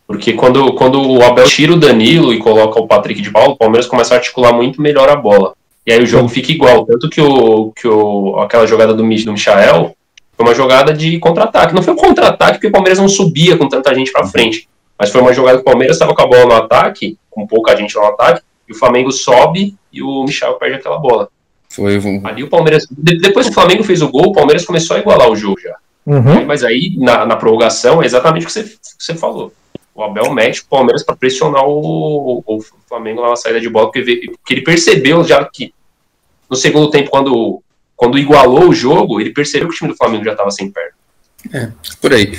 Porque 0.06 0.34
quando, 0.34 0.74
quando 0.74 1.00
o 1.00 1.22
Abel 1.22 1.46
tira 1.46 1.72
o 1.72 1.78
Danilo 1.78 2.32
e 2.32 2.38
coloca 2.38 2.78
o 2.78 2.86
Patrick 2.86 3.22
de 3.22 3.30
Paulo, 3.30 3.52
o 3.52 3.56
Palmeiras 3.56 3.86
começa 3.86 4.14
a 4.14 4.18
articular 4.18 4.52
muito 4.52 4.80
melhor 4.80 5.08
a 5.08 5.16
bola. 5.16 5.54
E 5.86 5.92
aí 5.92 6.02
o 6.02 6.06
jogo 6.06 6.28
fica 6.28 6.50
igual. 6.50 6.86
Tanto 6.86 7.10
que, 7.10 7.20
o, 7.20 7.72
que 7.72 7.86
o, 7.86 8.38
aquela 8.40 8.66
jogada 8.66 8.94
do, 8.94 9.02
do 9.02 9.32
Michael 9.32 9.94
foi 10.36 10.46
uma 10.46 10.54
jogada 10.54 10.92
de 10.92 11.18
contra-ataque. 11.18 11.74
Não 11.74 11.82
foi 11.82 11.94
um 11.94 11.96
contra-ataque 11.96 12.54
porque 12.54 12.68
o 12.68 12.72
Palmeiras 12.72 12.98
não 12.98 13.08
subia 13.08 13.56
com 13.56 13.68
tanta 13.68 13.94
gente 13.94 14.10
para 14.10 14.26
frente. 14.26 14.68
Mas 14.98 15.10
foi 15.10 15.20
uma 15.20 15.32
jogada 15.32 15.58
que 15.58 15.62
o 15.62 15.64
Palmeiras 15.64 15.96
estava 15.96 16.14
com 16.14 16.22
a 16.22 16.26
bola 16.26 16.46
no 16.46 16.54
ataque, 16.54 17.18
com 17.30 17.46
pouca 17.46 17.76
gente 17.76 17.94
no 17.94 18.04
ataque, 18.04 18.42
e 18.68 18.72
o 18.72 18.76
Flamengo 18.76 19.10
sobe 19.10 19.74
e 19.92 20.02
o 20.02 20.24
Michel 20.24 20.54
perde 20.54 20.76
aquela 20.76 20.98
bola. 20.98 21.28
Foi 21.68 21.98
um... 21.98 22.20
Ali 22.24 22.42
o 22.44 22.48
Palmeiras. 22.48 22.86
Depois 22.90 23.46
que 23.46 23.52
o 23.52 23.54
Flamengo 23.54 23.82
fez 23.82 24.00
o 24.00 24.08
gol, 24.08 24.28
o 24.28 24.32
Palmeiras 24.32 24.64
começou 24.64 24.96
a 24.96 25.00
igualar 25.00 25.28
o 25.28 25.36
jogo 25.36 25.60
já. 25.60 25.76
Uhum. 26.06 26.44
Mas 26.46 26.62
aí, 26.62 26.94
na, 26.98 27.26
na 27.26 27.36
prorrogação, 27.36 28.02
é 28.02 28.06
exatamente 28.06 28.44
o 28.44 28.46
que 28.46 28.52
você, 28.52 28.62
que 28.62 28.78
você 28.98 29.14
falou. 29.14 29.52
O 29.94 30.02
Abel 30.02 30.32
mete 30.32 30.60
o 30.60 30.66
Palmeiras 30.66 31.04
para 31.04 31.14
pressionar 31.14 31.64
o, 31.64 32.42
o, 32.44 32.60
Flamengo 32.88 33.22
na 33.22 33.36
saída 33.36 33.60
de 33.60 33.68
bola, 33.68 33.90
porque, 33.92 34.28
porque 34.32 34.54
ele 34.54 34.62
percebeu 34.62 35.22
já 35.22 35.44
que 35.44 35.72
no 36.50 36.56
segundo 36.56 36.90
tempo, 36.90 37.10
quando, 37.10 37.62
quando 37.96 38.18
igualou 38.18 38.68
o 38.68 38.74
jogo, 38.74 39.20
ele 39.20 39.32
percebeu 39.32 39.68
que 39.68 39.74
o 39.74 39.76
time 39.76 39.90
do 39.90 39.96
Flamengo 39.96 40.24
já 40.24 40.32
estava 40.32 40.50
sem 40.50 40.70
perna. 40.70 40.92
É, 41.52 41.70
por 42.00 42.12
aí. 42.12 42.32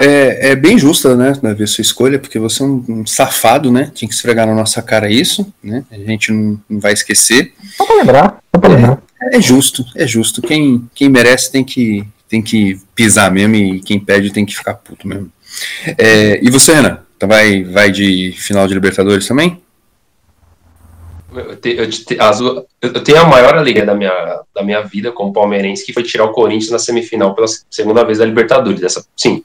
É, 0.00 0.50
é, 0.50 0.56
bem 0.56 0.78
justa, 0.78 1.16
né, 1.16 1.32
ver 1.54 1.66
sua 1.66 1.82
escolha, 1.82 2.18
porque 2.18 2.38
você 2.38 2.62
é 2.62 2.66
um, 2.66 2.84
um, 2.88 3.06
safado, 3.06 3.72
né? 3.72 3.90
Tinha 3.94 4.08
que 4.08 4.14
esfregar 4.14 4.46
na 4.46 4.54
nossa 4.54 4.82
cara 4.82 5.10
isso, 5.10 5.50
né? 5.62 5.84
A 5.90 5.96
gente 5.96 6.30
não, 6.30 6.60
não 6.68 6.80
vai 6.80 6.92
esquecer. 6.92 7.54
Só 7.76 7.86
pra 7.86 7.96
lembrar, 7.96 8.38
só 8.54 8.60
pra 8.60 8.70
lembrar. 8.70 9.02
É, 9.22 9.36
é, 9.38 9.40
justo, 9.40 9.84
é 9.94 10.06
justo. 10.06 10.42
Quem, 10.42 10.88
quem 10.94 11.08
merece 11.08 11.50
tem 11.50 11.64
que, 11.64 12.06
tem 12.28 12.42
que 12.42 12.78
pisar 12.94 13.30
mesmo 13.30 13.54
e 13.54 13.80
quem 13.80 13.98
pede 13.98 14.30
tem 14.30 14.44
que 14.44 14.56
ficar 14.56 14.74
puto 14.74 15.08
mesmo. 15.08 15.32
É, 15.98 16.38
e 16.42 16.50
você, 16.50 16.74
Renan? 16.74 17.00
Então 17.16 17.28
vai, 17.28 17.64
vai 17.64 17.90
de 17.90 18.32
final 18.32 18.66
de 18.66 18.74
Libertadores 18.74 19.26
também? 19.26 19.62
Eu, 21.34 21.56
te, 21.56 21.76
eu, 21.76 21.90
te, 21.90 22.18
as, 22.18 22.40
eu, 22.40 23.02
tenho 23.04 23.20
a 23.20 23.24
maior 23.24 23.56
alegria 23.56 23.84
da 23.84 23.94
minha, 23.94 24.42
da 24.54 24.62
minha 24.62 24.80
vida 24.82 25.12
como 25.12 25.32
palmeirense, 25.32 25.84
que 25.84 25.92
foi 25.92 26.02
tirar 26.02 26.24
o 26.24 26.32
Corinthians 26.32 26.70
na 26.70 26.78
semifinal 26.78 27.34
pela 27.34 27.46
segunda 27.70 28.04
vez 28.04 28.18
da 28.18 28.24
Libertadores. 28.24 28.82
Essa, 28.82 29.04
sim. 29.16 29.44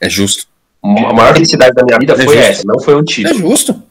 É 0.00 0.08
justo. 0.08 0.46
A 0.82 1.12
maior 1.12 1.34
felicidade 1.34 1.74
da 1.74 1.84
minha 1.84 1.98
vida 1.98 2.14
é 2.14 2.16
foi 2.16 2.36
justo. 2.36 2.38
essa, 2.38 2.62
não 2.64 2.80
foi 2.80 2.94
o 2.94 3.02
título. 3.02 3.34
É 3.34 3.38
justo. 3.38 3.82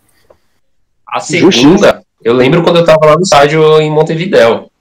A 1.07 1.19
segunda, 1.19 2.03
eu 2.23 2.33
lembro 2.33 2.63
quando 2.63 2.77
eu 2.77 2.85
tava 2.85 3.05
lá 3.05 3.15
no 3.15 3.21
estádio 3.21 3.79
em 3.79 3.91
Montevidéu. 3.91 4.71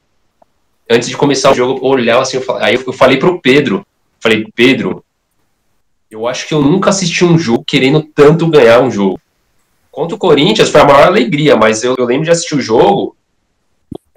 Antes 0.90 1.08
de 1.08 1.16
começar 1.16 1.50
o 1.50 1.54
jogo, 1.54 1.78
eu 1.84 1.90
olhava 1.90 2.22
assim, 2.22 2.38
eu 2.38 2.42
falei, 2.42 2.64
aí 2.64 2.74
eu 2.74 2.92
falei 2.94 3.18
pro 3.18 3.40
Pedro, 3.40 3.86
falei, 4.20 4.46
Pedro, 4.54 5.04
eu 6.10 6.26
acho 6.26 6.48
que 6.48 6.54
eu 6.54 6.62
nunca 6.62 6.90
assisti 6.90 7.24
um 7.24 7.38
jogo 7.38 7.64
querendo 7.66 8.02
tanto 8.02 8.48
ganhar 8.48 8.80
um 8.80 8.90
jogo. 8.90 9.20
Contra 9.90 10.14
o 10.14 10.18
Corinthians 10.18 10.70
foi 10.70 10.80
a 10.80 10.84
maior 10.84 11.06
alegria, 11.06 11.56
mas 11.56 11.82
eu, 11.82 11.94
eu 11.98 12.04
lembro 12.04 12.24
de 12.24 12.30
assistir 12.30 12.54
o 12.54 12.60
jogo, 12.60 13.16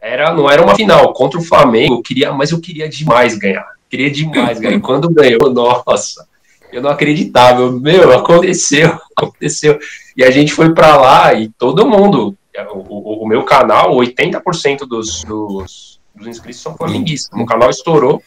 era, 0.02 0.34
não 0.34 0.50
era 0.50 0.64
uma 0.64 0.76
final. 0.76 1.14
Contra 1.14 1.40
o 1.40 1.44
Flamengo, 1.44 1.96
eu 1.96 2.02
queria, 2.02 2.32
mas 2.32 2.52
eu 2.52 2.60
queria 2.60 2.88
demais 2.88 3.38
ganhar. 3.38 3.68
Queria 3.90 4.10
demais 4.10 4.60
ganhar. 4.60 4.78
E 4.78 4.80
quando 4.80 5.10
ganhou, 5.10 5.50
nossa, 5.52 6.28
eu 6.72 6.82
não 6.82 6.90
acreditava. 6.90 7.72
Meu, 7.72 8.12
aconteceu, 8.14 8.98
aconteceu. 9.16 9.80
E 10.16 10.24
a 10.24 10.32
gente 10.32 10.54
foi 10.54 10.74
para 10.74 10.96
lá 10.98 11.34
e 11.34 11.50
todo 11.50 11.88
mundo, 11.88 12.36
o, 12.74 12.80
o, 12.80 13.24
o 13.24 13.28
meu 13.28 13.44
canal, 13.44 13.96
80% 13.96 14.80
dos, 14.80 15.24
dos, 15.24 16.00
dos 16.16 16.28
inscritos 16.28 16.62
são 16.62 16.76
flamenguistas. 16.76 17.40
O 17.40 17.46
canal 17.46 17.70
estourou 17.70 18.22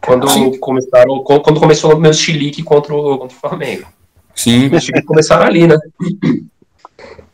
quando 0.00 0.28
Sim. 0.28 0.58
começaram, 0.58 1.22
quando 1.22 1.60
começou 1.60 1.94
o 1.94 2.00
meu 2.00 2.12
chilique 2.12 2.62
contra 2.62 2.94
o, 2.94 3.18
contra 3.18 3.36
o 3.36 3.40
Flamengo. 3.40 3.86
Sim. 4.34 4.70
Começaram 5.06 5.46
ali, 5.46 5.66
né? 5.66 5.76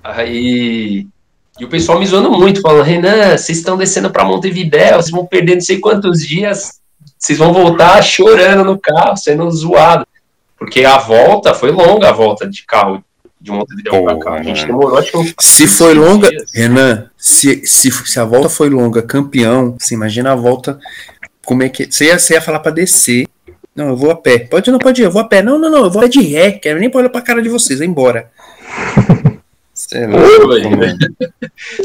Aí. 0.02 1.06
E 1.60 1.64
o 1.64 1.68
pessoal 1.68 1.98
me 1.98 2.06
zoando 2.06 2.30
muito, 2.30 2.62
falando, 2.62 2.82
Renan, 2.82 3.36
vocês 3.36 3.58
estão 3.58 3.76
descendo 3.76 4.10
para 4.10 4.24
Montevidéu, 4.24 4.96
vocês 4.96 5.10
vão 5.10 5.26
perder 5.26 5.56
não 5.56 5.60
sei 5.60 5.78
quantos 5.78 6.26
dias, 6.26 6.80
vocês 7.18 7.38
vão 7.38 7.52
voltar 7.52 8.02
chorando 8.02 8.64
no 8.64 8.78
carro, 8.78 9.16
sendo 9.16 9.50
zoado. 9.50 10.06
Porque 10.58 10.84
a 10.84 10.96
volta 10.96 11.52
foi 11.52 11.70
longa 11.70 12.08
a 12.08 12.12
volta 12.12 12.48
de 12.48 12.64
carro 12.64 13.04
de 13.38 13.50
Montevidéu 13.50 14.02
para 14.04 14.18
cá. 14.18 14.32
A 14.34 14.42
gente 14.42 14.64
demorou, 14.64 14.96
acho 14.96 15.12
que 15.12 15.34
Se 15.40 15.66
foi 15.66 15.92
longa, 15.92 16.30
dias. 16.30 16.44
Renan, 16.54 17.10
se, 17.16 17.66
se, 17.66 17.90
se 17.90 18.18
a 18.18 18.24
volta 18.24 18.48
foi 18.48 18.70
longa, 18.70 19.02
campeão, 19.02 19.76
você 19.78 19.94
imagina 19.94 20.32
a 20.32 20.36
volta 20.36 20.78
como 21.44 21.62
é 21.62 21.68
que. 21.68 21.90
Você 21.90 22.06
ia, 22.06 22.18
você 22.18 22.34
ia 22.34 22.40
falar 22.40 22.60
para 22.60 22.72
descer. 22.72 23.26
Não, 23.74 23.88
eu 23.88 23.96
vou 23.96 24.10
a 24.10 24.16
pé. 24.16 24.38
Pode 24.40 24.70
não, 24.70 24.78
pode 24.78 25.00
ir, 25.00 25.04
eu 25.04 25.10
vou 25.10 25.22
a 25.22 25.24
pé. 25.24 25.42
Não, 25.42 25.58
não, 25.58 25.70
não, 25.70 25.84
eu 25.84 25.90
vou 25.90 26.00
a 26.00 26.04
pé 26.04 26.08
de 26.08 26.20
ré. 26.20 26.52
Quero 26.52 26.78
nem 26.78 26.90
olhar 26.94 27.08
pra 27.08 27.20
cara 27.20 27.42
de 27.42 27.48
vocês, 27.48 27.78
vai 27.78 27.88
embora. 27.88 28.30
Você 29.72 29.98
é 29.98 30.06
louco? 30.06 30.28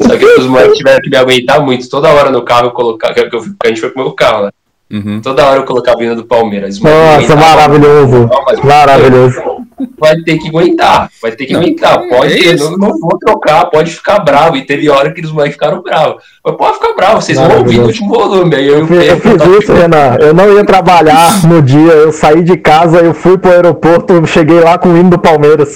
Só 0.04 0.18
que 0.18 0.26
os 0.26 0.46
moleques 0.46 0.78
tiveram 0.78 1.02
que 1.02 1.10
me 1.10 1.16
aguentar 1.16 1.62
muito. 1.64 1.90
Toda 1.90 2.12
hora 2.12 2.30
no 2.30 2.44
carro 2.44 2.68
eu 2.68 2.72
colocava. 2.72 3.14
Que 3.14 3.34
eu, 3.34 3.42
a 3.64 3.68
gente 3.70 3.80
foi 3.80 3.90
com 3.92 4.02
o 4.02 4.04
meu 4.04 4.12
carro, 4.12 4.46
né? 4.46 4.52
Uhum. 4.92 5.22
Toda 5.22 5.46
hora 5.46 5.62
eu 5.62 5.66
colocava 5.66 5.98
vindo 5.98 6.16
do 6.16 6.26
Palmeiras. 6.26 6.80
Nossa, 6.80 7.36
maravilhoso. 7.36 8.30
Maravilhoso 8.64 9.57
vai 9.98 10.16
ter 10.18 10.38
que 10.38 10.48
aguentar, 10.48 11.10
vai 11.22 11.32
ter 11.32 11.46
que 11.46 11.54
não, 11.54 11.62
aguentar. 11.62 12.04
É 12.04 12.10
pode 12.10 12.36
ter, 12.36 12.58
não, 12.58 12.78
não, 12.78 13.00
vou 13.00 13.18
trocar, 13.18 13.66
pode 13.66 13.92
ficar 13.92 14.20
bravo. 14.20 14.56
E 14.56 14.66
teve 14.66 14.90
hora 14.90 15.12
que 15.12 15.22
os 15.22 15.32
moleques 15.32 15.56
ficaram 15.56 15.82
bravos. 15.82 16.24
Mas 16.46 16.56
pode 16.56 16.74
ficar 16.76 16.94
bravo, 16.94 17.22
vocês 17.22 17.38
vão 17.38 17.58
ouvir 17.58 17.80
no 17.80 17.88
último 17.88 18.10
volume. 18.10 18.56
Aí 18.56 18.68
eu, 18.68 18.80
eu, 18.80 18.88
fiz, 18.88 19.08
eu 19.08 19.20
fiz 19.20 19.64
isso, 19.64 19.74
Renan. 19.74 20.18
Eu 20.20 20.34
não 20.34 20.54
ia 20.54 20.64
trabalhar 20.64 21.46
no 21.46 21.62
dia, 21.62 21.92
eu 21.94 22.12
saí 22.12 22.44
de 22.44 22.58
casa, 22.58 23.00
eu 23.00 23.14
fui 23.14 23.38
pro 23.38 23.52
aeroporto, 23.52 24.26
cheguei 24.28 24.60
lá 24.60 24.78
com 24.78 24.90
o 24.90 24.98
hino 24.98 25.10
do 25.10 25.20
Palmeiras. 25.20 25.76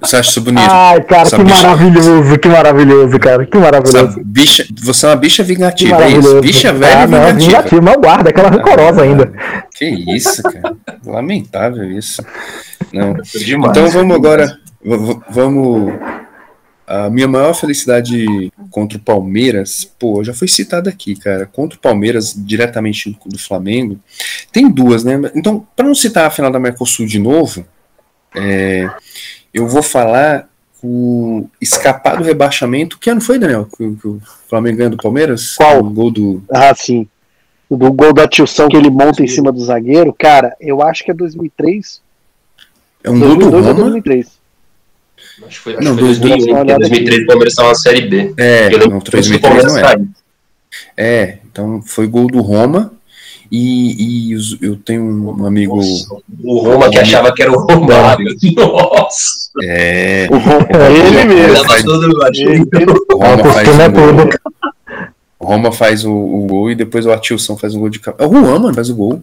Você 0.00 0.16
acha 0.16 0.30
isso 0.30 0.40
bonito? 0.40 0.68
Ai, 0.68 1.02
cara, 1.02 1.22
Essa 1.22 1.36
que 1.36 1.44
bicha... 1.44 1.62
maravilhoso, 1.62 2.38
que 2.38 2.48
maravilhoso, 2.48 3.18
cara, 3.18 3.46
que 3.46 3.58
maravilhoso. 3.58 4.20
bicha, 4.24 4.66
você 4.82 5.06
é 5.06 5.08
uma 5.10 5.16
bicha 5.16 5.42
vingativa, 5.42 6.04
é 6.04 6.10
isso? 6.10 6.40
Bicha 6.40 6.72
velha 6.72 7.02
ah, 7.02 7.06
não, 7.06 7.18
vingativa. 7.18 7.46
vingativa, 7.46 7.82
mas 7.82 7.96
guarda, 7.96 8.30
aquela 8.30 8.48
rancorosa 8.48 9.00
ah, 9.00 9.04
ainda. 9.04 9.32
Que 9.74 9.86
isso, 10.14 10.42
cara. 10.42 10.76
Lamentável 11.04 11.90
isso. 11.90 12.24
Não. 12.94 13.16
Então 13.70 13.88
vamos 13.88 14.16
agora, 14.16 14.58
vamos... 15.30 15.92
A 16.86 17.08
minha 17.08 17.26
maior 17.26 17.54
felicidade 17.54 18.52
contra 18.70 18.98
o 18.98 19.00
Palmeiras, 19.00 19.90
pô, 19.98 20.22
já 20.22 20.34
foi 20.34 20.46
citada 20.46 20.90
aqui, 20.90 21.16
cara. 21.16 21.46
Contra 21.46 21.78
o 21.78 21.80
Palmeiras, 21.80 22.34
diretamente 22.36 23.18
do 23.24 23.38
Flamengo, 23.38 23.98
tem 24.52 24.70
duas, 24.70 25.02
né? 25.02 25.18
Então, 25.34 25.66
para 25.74 25.86
não 25.86 25.94
citar 25.94 26.26
a 26.26 26.30
final 26.30 26.50
da 26.50 26.60
Mercosul 26.60 27.06
de 27.06 27.18
novo, 27.18 27.64
é, 28.36 28.86
eu 29.52 29.66
vou 29.66 29.82
falar 29.82 30.46
o 30.82 31.48
escapar 31.58 32.18
do 32.18 32.24
rebaixamento. 32.24 32.98
Que 32.98 33.08
ano 33.08 33.20
foi, 33.22 33.38
Daniel? 33.38 33.66
Que, 33.66 33.96
que 33.96 34.06
o 34.06 34.20
Flamengo 34.48 34.76
ganhou 34.76 34.90
do 34.90 34.98
Palmeiras? 34.98 35.54
Qual? 35.54 35.80
O 35.80 35.90
gol 35.90 36.10
do. 36.10 36.42
Ah, 36.52 36.74
sim. 36.74 37.08
O 37.70 37.76
do 37.76 37.90
gol 37.90 38.12
da 38.12 38.28
Tilson 38.28 38.68
que 38.68 38.76
ele 38.76 38.90
monta 38.90 39.22
em 39.22 39.26
cima 39.26 39.50
do 39.50 39.64
zagueiro. 39.64 40.12
Cara, 40.12 40.54
eu 40.60 40.82
acho 40.82 41.02
que 41.02 41.10
é 41.10 41.14
2003. 41.14 42.03
É 43.04 43.10
um 43.10 43.20
gol 43.20 43.36
do 43.36 43.50
Roma? 43.50 43.74
2003. 43.74 44.26
Acho 45.46 45.48
que 45.48 45.58
foi, 45.58 45.76
acho 45.76 45.82
não, 45.82 45.94
que 45.94 46.02
foi 46.02 46.14
2001, 46.14 46.64
2003 46.64 47.22
o 47.22 47.26
Palmeiras 47.26 47.52
estava 47.52 47.68
na 47.68 47.74
Série 47.74 48.08
B. 48.08 48.34
É, 48.36 48.70
não, 48.70 48.98
2003 48.98 49.64
não 49.64 49.78
é. 49.78 49.96
É, 50.96 51.38
então 51.44 51.82
foi 51.82 52.06
gol 52.06 52.26
do 52.26 52.40
Roma. 52.40 52.92
E, 53.52 54.32
e 54.32 54.36
eu 54.62 54.76
tenho 54.76 55.04
um 55.04 55.46
amigo. 55.46 55.76
Nossa, 55.76 56.16
o 56.42 56.58
Roma 56.60 56.90
que 56.90 56.98
achava 56.98 57.32
que 57.32 57.42
era 57.42 57.52
o 57.52 57.60
Romário. 57.60 58.34
Nossa! 58.56 59.50
É. 59.62 60.26
O 60.30 60.38
Roma, 60.38 60.66
ele 60.90 61.24
mesmo. 61.24 61.64
Faz, 61.64 61.84
o 61.84 63.18
Roma 63.18 63.52
faz 63.52 63.68
o 63.68 63.92
gol. 63.92 64.30
O 65.38 65.46
Roma 65.46 65.72
faz 65.72 66.04
o, 66.04 66.12
o, 66.12 66.46
gol 66.46 66.70
e 66.70 66.74
depois 66.74 67.04
o 67.04 67.12
Atilson 67.12 67.56
faz 67.56 67.74
o 67.74 67.78
gol 67.78 67.90
de 67.90 68.00
cabeça. 68.00 68.24
É 68.24 68.26
o 68.26 68.32
Juan, 68.32 68.58
mano, 68.58 68.74
faz 68.74 68.88
o 68.88 68.94
gol. 68.94 69.22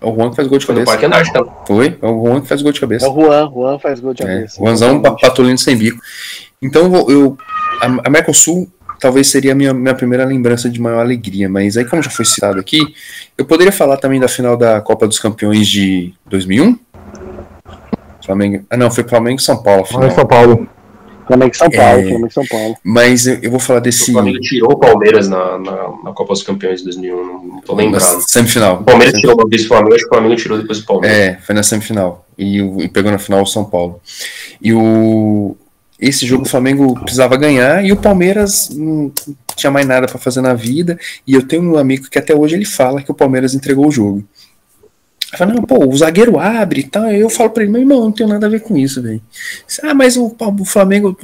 É 0.00 0.06
o 0.06 0.14
Juan 0.14 0.30
que 0.30 0.36
faz 0.36 0.48
gol 0.48 0.58
de 0.58 0.66
Foi 0.66 0.74
cabeça. 0.74 1.08
Parque 1.08 1.50
Foi, 1.66 1.98
é 2.00 2.06
o 2.06 2.24
Juan 2.24 2.40
que 2.40 2.48
faz 2.48 2.62
gol 2.62 2.72
de 2.72 2.80
cabeça. 2.80 3.06
É 3.06 3.08
o 3.08 3.14
Juan, 3.14 3.50
Juan 3.52 3.78
faz 3.78 4.00
gol 4.00 4.14
de 4.14 4.22
é, 4.22 4.26
cabeça. 4.26 4.60
É, 4.60 4.64
Juanzão 4.64 5.02
patulino 5.02 5.58
sem 5.58 5.76
bico. 5.76 6.00
Então 6.62 7.08
eu, 7.08 7.36
a, 7.80 8.08
a 8.08 8.10
Mercosul 8.10 8.70
talvez 8.98 9.28
seria 9.28 9.52
a 9.52 9.54
minha, 9.54 9.72
minha 9.72 9.94
primeira 9.94 10.24
lembrança 10.24 10.68
de 10.68 10.80
maior 10.80 11.00
alegria. 11.00 11.48
Mas 11.48 11.76
aí, 11.76 11.84
como 11.84 12.02
já 12.02 12.10
foi 12.10 12.24
citado 12.24 12.60
aqui, 12.60 12.80
eu 13.36 13.44
poderia 13.44 13.72
falar 13.72 13.96
também 13.96 14.20
da 14.20 14.28
final 14.28 14.56
da 14.56 14.80
Copa 14.80 15.08
dos 15.08 15.18
Campeões 15.18 15.66
de 15.66 16.12
2001? 16.26 16.78
Flamengo. 18.24 18.64
Ah, 18.70 18.76
não, 18.76 18.90
foi 18.90 19.02
Flamengo 19.04 19.40
e 19.40 19.42
São 19.42 19.62
Paulo. 19.62 19.84
Flamengo 19.84 20.14
São 20.14 20.26
Paulo. 20.26 20.68
Flamengo 21.30 21.52
e 21.54 21.56
São 21.56 21.70
Paulo, 21.70 22.00
é, 22.00 22.08
Flamengo 22.08 22.32
São 22.32 22.46
Paulo. 22.46 22.76
Mas 22.82 23.26
eu, 23.26 23.50
vou 23.50 23.60
falar 23.60 23.80
desse. 23.80 24.10
O 24.10 24.14
Flamengo 24.14 24.40
tirou 24.40 24.72
o 24.72 24.78
Palmeiras 24.78 25.28
na, 25.28 25.58
na, 25.58 25.72
na 26.04 26.12
Copa 26.12 26.32
dos 26.32 26.42
Campeões 26.42 26.80
de 26.80 26.84
2001, 26.86 27.16
não 27.46 27.60
tô 27.60 27.74
lembrado. 27.74 28.22
Semifinal. 28.26 28.80
O 28.80 28.84
Palmeiras 28.84 29.20
tirou 29.20 29.36
uma 29.36 29.48
vez 29.48 29.64
o 29.64 29.68
Flamengo, 29.68 29.94
acho 29.94 30.04
que 30.04 30.10
o 30.10 30.14
Flamengo 30.14 30.36
tirou 30.36 30.58
depois 30.58 30.78
o 30.80 30.86
Palmeiras. 30.86 31.18
É, 31.18 31.38
foi 31.40 31.54
na 31.54 31.62
semifinal. 31.62 32.26
E, 32.36 32.58
e 32.58 32.88
pegou 32.88 33.12
na 33.12 33.18
final 33.18 33.42
o 33.42 33.46
São 33.46 33.64
Paulo. 33.64 34.00
E 34.60 34.72
o. 34.72 35.56
Esse 35.98 36.26
jogo 36.26 36.44
o 36.44 36.48
Flamengo 36.48 36.98
precisava 37.00 37.36
ganhar 37.36 37.84
e 37.84 37.92
o 37.92 37.96
Palmeiras 37.96 38.70
não 38.70 39.12
tinha 39.54 39.70
mais 39.70 39.86
nada 39.86 40.06
para 40.06 40.18
fazer 40.18 40.40
na 40.40 40.54
vida. 40.54 40.98
E 41.26 41.34
eu 41.34 41.46
tenho 41.46 41.62
um 41.62 41.76
amigo 41.76 42.08
que 42.08 42.18
até 42.18 42.34
hoje 42.34 42.56
ele 42.56 42.64
fala 42.64 43.02
que 43.02 43.10
o 43.10 43.14
Palmeiras 43.14 43.54
entregou 43.54 43.86
o 43.86 43.92
jogo. 43.92 44.24
Fala, 45.36 45.54
não, 45.54 45.62
pô, 45.62 45.86
o 45.86 45.96
zagueiro 45.96 46.38
abre 46.38 46.80
e 46.80 46.84
tal. 46.84 47.04
Aí 47.04 47.20
eu 47.20 47.30
falo 47.30 47.50
pra 47.50 47.62
ele, 47.62 47.72
meu 47.72 47.80
irmão, 47.80 48.00
não 48.00 48.12
tem 48.12 48.26
nada 48.26 48.46
a 48.46 48.50
ver 48.50 48.60
com 48.60 48.76
isso, 48.76 49.00
velho. 49.00 49.22
Ah, 49.82 49.94
mas 49.94 50.16
o, 50.16 50.34
o 50.38 50.64
Flamengo 50.64 51.16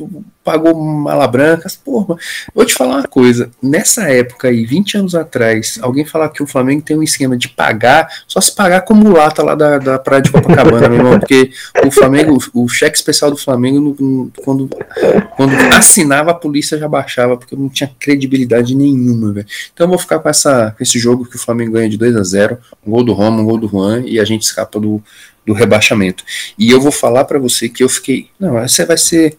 pagou 0.47 0.73
mala 0.77 1.27
branca. 1.27 1.69
Porra, 1.85 2.17
vou 2.55 2.65
te 2.65 2.73
falar 2.73 2.99
uma 2.99 3.03
coisa. 3.03 3.51
Nessa 3.61 4.05
época 4.05 4.47
aí, 4.47 4.65
20 4.65 4.99
anos 4.99 5.15
atrás, 5.17 5.77
alguém 5.83 6.05
falar 6.05 6.29
que 6.29 6.41
o 6.41 6.47
Flamengo 6.47 6.83
tem 6.83 6.97
um 6.97 7.03
esquema 7.03 7.37
de 7.37 7.49
pagar, 7.49 8.09
só 8.29 8.41
se 8.41 8.55
pagar 8.55 8.83
como 8.83 9.11
lata 9.11 9.43
lá 9.43 9.57
da, 9.57 9.79
da 9.79 9.99
praia 9.99 10.23
de 10.23 10.31
Copacabana, 10.31 10.87
meu 10.89 10.99
irmão. 10.99 11.19
Porque 11.19 11.51
o 11.85 11.91
Flamengo, 11.91 12.39
o 12.55 12.69
cheque 12.69 12.97
especial 12.97 13.33
do 13.33 13.37
Flamengo, 13.37 14.31
quando, 14.45 14.71
quando 15.37 15.53
assinava, 15.75 16.31
a 16.31 16.35
polícia 16.35 16.79
já 16.79 16.87
baixava, 16.87 17.37
porque 17.37 17.57
não 17.57 17.69
tinha 17.69 17.91
credibilidade 17.99 18.77
nenhuma, 18.77 19.33
velho. 19.33 19.47
Então 19.75 19.87
eu 19.87 19.91
vou 19.91 19.99
ficar 19.99 20.21
com, 20.21 20.29
essa, 20.29 20.73
com 20.79 20.83
esse 20.85 20.97
jogo 20.97 21.25
que 21.25 21.35
o 21.35 21.41
Flamengo 21.41 21.73
ganha 21.73 21.89
de 21.89 21.97
2 21.97 22.15
a 22.15 22.23
0 22.23 22.59
Um 22.87 22.93
gol 22.93 23.03
do 23.03 23.13
Roma, 23.13 23.43
um 23.43 23.45
gol 23.45 23.59
do 23.59 23.67
Juan, 23.67 24.05
e 24.07 24.21
a 24.21 24.25
gente 24.25 24.43
escapa 24.43 24.79
do, 24.79 25.03
do 25.45 25.53
rebaixamento. 25.53 26.25
E 26.57 26.71
eu 26.71 26.81
vou 26.81 26.93
falar 26.93 27.25
para 27.25 27.39
você 27.39 27.69
que 27.69 27.83
eu 27.83 27.89
fiquei. 27.89 28.29
Não, 28.39 28.57
essa 28.59 28.87
vai 28.87 28.99
ser 28.99 29.37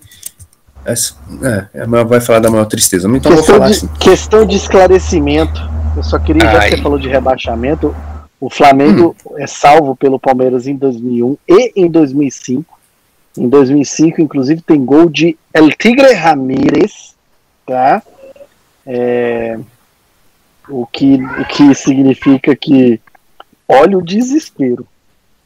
essa, 0.88 1.16
é, 1.44 1.82
é 1.82 1.86
vai 1.86 2.22
falar 2.22 2.40
da 2.40 2.50
maior 2.50 2.66
tristeza. 2.66 3.08
Então 3.08 3.32
questão, 3.32 3.36
vou 3.36 3.44
falar 3.44 3.68
de, 3.68 3.78
assim. 3.78 3.88
questão 4.00 4.46
de 4.46 4.56
esclarecimento. 4.56 5.62
Eu 5.96 6.04
só 6.04 6.18
queria, 6.18 6.42
já 6.42 6.60
que 6.62 6.76
você 6.76 6.82
falou 6.82 6.98
de 6.98 7.08
rebaixamento, 7.08 7.96
o 8.40 8.50
Flamengo 8.50 9.16
hum. 9.26 9.36
é 9.38 9.48
salvo 9.48 9.96
pelo 9.96 10.20
Palmeiras 10.20 10.68
em 10.68 10.76
2001 10.76 11.38
e 11.48 11.72
em 11.76 11.90
2005. 11.90 12.78
Em 13.38 13.50
2005, 13.50 14.22
inclusive, 14.22 14.62
tem 14.62 14.84
gol 14.84 15.10
de 15.10 15.38
El 15.54 15.70
Tigre 15.70 16.14
Ramírez, 16.14 17.16
tá? 17.66 18.02
É, 18.86 19.60
o, 20.70 20.86
que, 20.88 21.16
o 21.16 21.46
que 21.46 21.76
significa 21.76 22.56
que 22.56 23.00
olha 23.68 23.98
o 23.98 24.02
desespero 24.02 24.88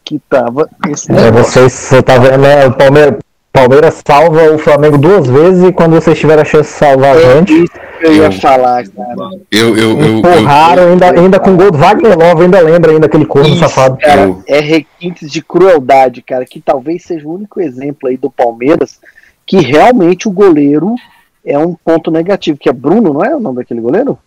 que 0.03 0.19
tava 0.19 0.69
esse 0.89 1.11
é, 1.11 1.31
você, 1.31 1.69
você 1.69 2.01
tá 2.03 2.17
vendo, 2.17 2.39
né, 2.39 2.67
o 2.67 2.73
Palmeiras, 2.73 3.19
Palmeiras 3.51 4.01
salva 4.05 4.53
o 4.53 4.57
Flamengo 4.57 4.97
duas 4.97 5.27
vezes 5.27 5.67
e 5.67 5.73
quando 5.73 5.93
vocês 5.93 6.17
tiveram 6.17 6.41
a 6.41 6.45
chance 6.45 6.71
de 6.71 6.77
salvar 6.77 7.15
a 7.15 7.19
é 7.19 7.33
gente. 7.35 7.65
Eu 8.01 8.13
ia 8.13 8.31
falar, 8.31 8.87
cara. 8.87 9.15
Eu, 9.51 9.77
eu, 9.77 9.99
eu, 9.99 10.17
empurraram, 10.17 10.83
eu, 10.83 10.89
ainda, 10.93 11.11
ainda 11.11 11.39
com 11.39 11.55
gol 11.55 11.69
do 11.69 11.77
Wagner 11.77 12.17
Love, 12.17 12.43
ainda 12.43 12.61
lembra 12.61 12.91
ainda 12.91 13.05
aquele 13.05 13.25
corno 13.25 13.55
safado. 13.57 13.97
Cara, 13.97 14.35
é 14.47 14.59
requintes 14.59 15.29
de 15.29 15.41
crueldade, 15.41 16.21
cara, 16.21 16.45
que 16.45 16.61
talvez 16.61 17.03
seja 17.03 17.27
o 17.27 17.33
único 17.33 17.61
exemplo 17.61 18.07
aí 18.07 18.17
do 18.17 18.31
Palmeiras 18.31 18.99
que 19.45 19.59
realmente 19.59 20.27
o 20.29 20.31
goleiro 20.31 20.95
é 21.45 21.57
um 21.57 21.75
ponto 21.75 22.09
negativo, 22.09 22.57
que 22.57 22.69
é 22.69 22.73
Bruno, 22.73 23.13
não 23.13 23.23
é 23.23 23.35
o 23.35 23.39
nome 23.39 23.57
daquele 23.57 23.81
goleiro? 23.81 24.17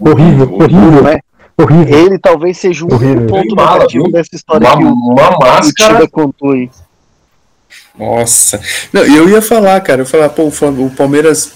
horrível, 0.00 0.54
horrível. 0.54 1.02
Né? 1.02 1.20
Horrível. 1.56 1.98
Ele 1.98 2.18
talvez 2.18 2.58
seja 2.58 2.84
o 2.84 2.88
único 2.92 3.26
ponto 3.26 3.54
negativo 3.54 4.10
dessa 4.10 4.34
história 4.34 4.66
uma, 4.66 4.76
que 4.76 4.84
o, 4.84 4.92
uma 4.92 5.30
máscara. 5.38 6.04
o 6.04 6.10
contou 6.10 6.52
aí. 6.52 6.70
Nossa. 7.98 8.60
Não, 8.92 9.02
eu 9.02 9.28
ia 9.28 9.40
falar, 9.40 9.80
cara, 9.80 10.00
eu 10.00 10.04
ia 10.04 10.10
falar, 10.10 10.28
pô, 10.30 10.48
o 10.48 10.90
Palmeiras 10.90 11.52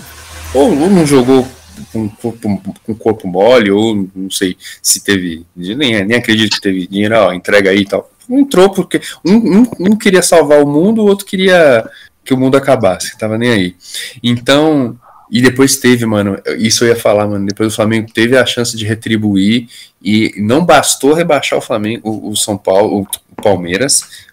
ou 0.55 0.71
não 0.71 1.07
jogou 1.07 1.47
com, 1.93 2.09
com, 2.09 2.59
com 2.59 2.95
corpo 2.95 3.29
mole, 3.29 3.71
ou 3.71 4.09
não 4.15 4.31
sei 4.31 4.57
se 4.83 5.03
teve. 5.03 5.45
Nem, 5.55 6.05
nem 6.05 6.17
acredito 6.17 6.55
que 6.55 6.61
teve 6.61 6.87
dinheiro, 6.87 7.17
ó, 7.17 7.33
entrega 7.33 7.71
aí 7.71 7.81
e 7.81 7.87
tal. 7.87 8.11
Entrou 8.29 8.71
porque 8.71 9.01
um, 9.25 9.35
um, 9.35 9.67
um, 9.81 9.97
queria 9.97 10.23
salvar 10.23 10.63
o 10.63 10.67
mundo, 10.67 11.03
o 11.03 11.07
outro 11.07 11.25
queria 11.25 11.89
que 12.25 12.35
o 12.35 12.37
mundo 12.37 12.57
acabasse, 12.57 13.17
tava 13.17 13.39
nem 13.39 13.51
aí. 13.51 13.77
Então, 14.23 14.99
e 15.31 15.41
depois 15.41 15.77
teve, 15.77 16.05
mano, 16.05 16.39
isso 16.59 16.85
eu 16.85 16.89
ia 16.89 16.97
falar, 16.97 17.27
mano, 17.27 17.47
depois 17.47 17.73
o 17.73 17.77
Flamengo 17.77 18.13
teve 18.13 18.37
a 18.37 18.45
chance 18.45 18.77
de 18.77 18.85
retribuir 18.85 19.69
e 20.03 20.35
não 20.37 20.65
bastou 20.65 21.15
rebaixar 21.15 21.59
o 21.59 21.63
Flamengo, 21.63 22.09
o, 22.09 22.31
o 22.31 22.37
São 22.37 22.59
Paulo, 22.59 23.07
o 23.31 23.43
Palmeiras, 23.43 24.28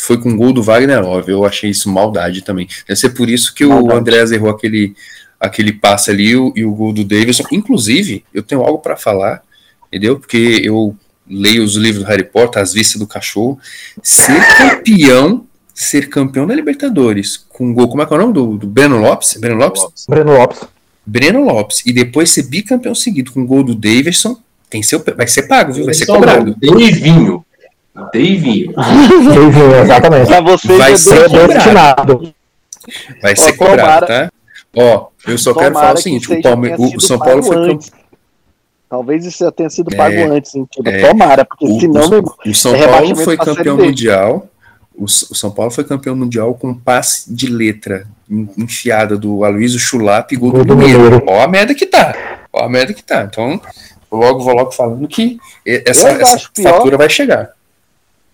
foi 0.00 0.18
com 0.18 0.30
o 0.30 0.36
gol 0.36 0.52
do 0.52 0.62
Wagner 0.62 1.02
Love. 1.02 1.32
Eu 1.32 1.44
achei 1.44 1.70
isso 1.70 1.88
maldade 1.90 2.42
também. 2.42 2.68
Deve 2.86 2.98
ser 2.98 3.10
por 3.10 3.28
isso 3.28 3.54
que 3.54 3.64
maldade. 3.64 3.94
o 3.94 3.96
Andrés 3.96 4.32
errou 4.32 4.50
aquele, 4.50 4.94
aquele 5.38 5.72
passe 5.72 6.10
ali 6.10 6.36
o, 6.36 6.52
e 6.56 6.64
o 6.64 6.72
gol 6.72 6.92
do 6.92 7.04
Davidson. 7.04 7.44
Inclusive, 7.52 8.24
eu 8.32 8.42
tenho 8.42 8.62
algo 8.62 8.78
para 8.78 8.96
falar, 8.96 9.42
entendeu? 9.88 10.18
Porque 10.18 10.62
eu 10.64 10.96
leio 11.28 11.62
os 11.62 11.76
livros 11.76 12.04
do 12.04 12.08
Harry 12.08 12.24
Potter, 12.24 12.60
As 12.60 12.72
Vistas 12.72 12.98
do 12.98 13.06
Cachorro. 13.06 13.58
Ser 14.02 14.40
campeão, 14.56 15.46
ser 15.74 16.08
campeão 16.08 16.46
da 16.46 16.54
Libertadores 16.54 17.36
com 17.48 17.74
gol, 17.74 17.88
como 17.88 18.02
é 18.02 18.06
que 18.06 18.12
é 18.12 18.16
o 18.16 18.20
nome 18.20 18.32
do, 18.32 18.56
do 18.56 18.66
Breno 18.66 18.98
Lopes? 18.98 19.36
Breno 19.38 19.56
Lopes? 19.56 20.06
Breno 20.08 20.32
Lopes. 20.32 20.60
Breno 21.06 21.44
Lopes. 21.44 21.82
E 21.84 21.92
depois 21.92 22.30
ser 22.30 22.44
bicampeão 22.44 22.94
seguido 22.94 23.32
com 23.32 23.42
o 23.42 23.46
gol 23.46 23.62
do 23.62 23.74
Davidson, 23.74 24.40
tem 24.70 24.82
seu, 24.82 25.02
vai 25.16 25.26
ser 25.26 25.42
pago, 25.42 25.72
viu? 25.72 25.84
Vai 25.84 25.94
ser 25.94 26.06
cobrado. 26.06 26.56
Davinho. 26.58 27.44
Davinho, 27.94 28.72
exatamente. 29.82 30.26
Pra 30.26 30.40
você 30.40 30.78
vai 30.78 30.96
ser 30.96 31.28
destinado. 31.28 32.34
Vai 33.20 33.36
ser 33.36 33.52
cobrado, 33.54 34.06
tá? 34.06 34.30
Ó, 34.76 35.08
eu 35.26 35.36
só 35.36 35.52
quero 35.52 35.74
falar 35.74 35.94
o 35.94 35.96
seguinte: 35.96 36.32
o, 36.32 36.40
Palme... 36.40 36.74
o 36.78 37.00
São 37.00 37.18
Paulo 37.18 37.42
foi 37.42 37.56
campeão. 37.56 38.00
Talvez 38.88 39.24
isso 39.24 39.44
já 39.44 39.52
tenha 39.52 39.70
sido 39.70 39.94
pago 39.96 40.16
é, 40.16 40.24
antes, 40.24 40.54
hein? 40.54 40.68
É, 40.84 41.06
Tomara, 41.06 41.44
porque 41.44 41.64
o, 41.64 41.80
senão. 41.80 42.20
O, 42.20 42.50
o 42.50 42.54
São 42.54 42.74
é 42.74 42.88
Paulo 42.88 43.16
foi 43.16 43.36
campeão 43.36 43.76
mundial. 43.76 44.48
O, 44.94 45.04
o, 45.04 45.08
São 45.08 45.50
Paulo 45.50 45.70
foi 45.70 45.84
campeão 45.84 46.16
mundial 46.16 46.54
com 46.54 46.74
passe 46.74 47.32
de 47.32 47.46
letra 47.46 48.06
enfiada 48.56 49.16
do 49.16 49.44
Aloysio 49.44 49.78
Chulap 49.78 50.32
e 50.32 50.36
gol 50.36 50.64
do 50.64 50.76
Mineiro. 50.76 51.22
Ó 51.26 51.42
a 51.42 51.48
merda 51.48 51.74
que 51.74 51.86
tá. 51.86 52.14
Ó 52.52 52.64
a 52.64 52.68
merda 52.68 52.92
que 52.92 53.02
tá. 53.02 53.22
Então, 53.22 53.60
logo 54.10 54.40
vou 54.40 54.54
logo 54.54 54.72
falando 54.72 55.06
que 55.06 55.38
essa, 55.64 56.08
essa 56.10 56.50
fatura 56.60 56.96
vai 56.96 57.08
chegar. 57.08 57.50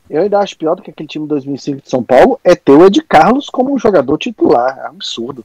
Eu 0.09 0.23
ainda 0.23 0.39
acho 0.39 0.57
pior 0.57 0.75
do 0.75 0.83
que 0.83 0.91
aquele 0.91 1.09
time 1.09 1.25
de 1.25 1.31
2005 1.31 1.83
de 1.83 1.91
São 1.91 2.03
Paulo 2.03 2.39
é 2.45 2.55
ter 2.55 2.73
o 2.73 2.87
Ed 2.87 3.03
Carlos 3.03 3.51
como 3.51 3.75
um 3.75 3.79
jogador 3.79 4.17
titular. 4.19 4.79
É 4.79 4.87
absurdo. 4.87 5.45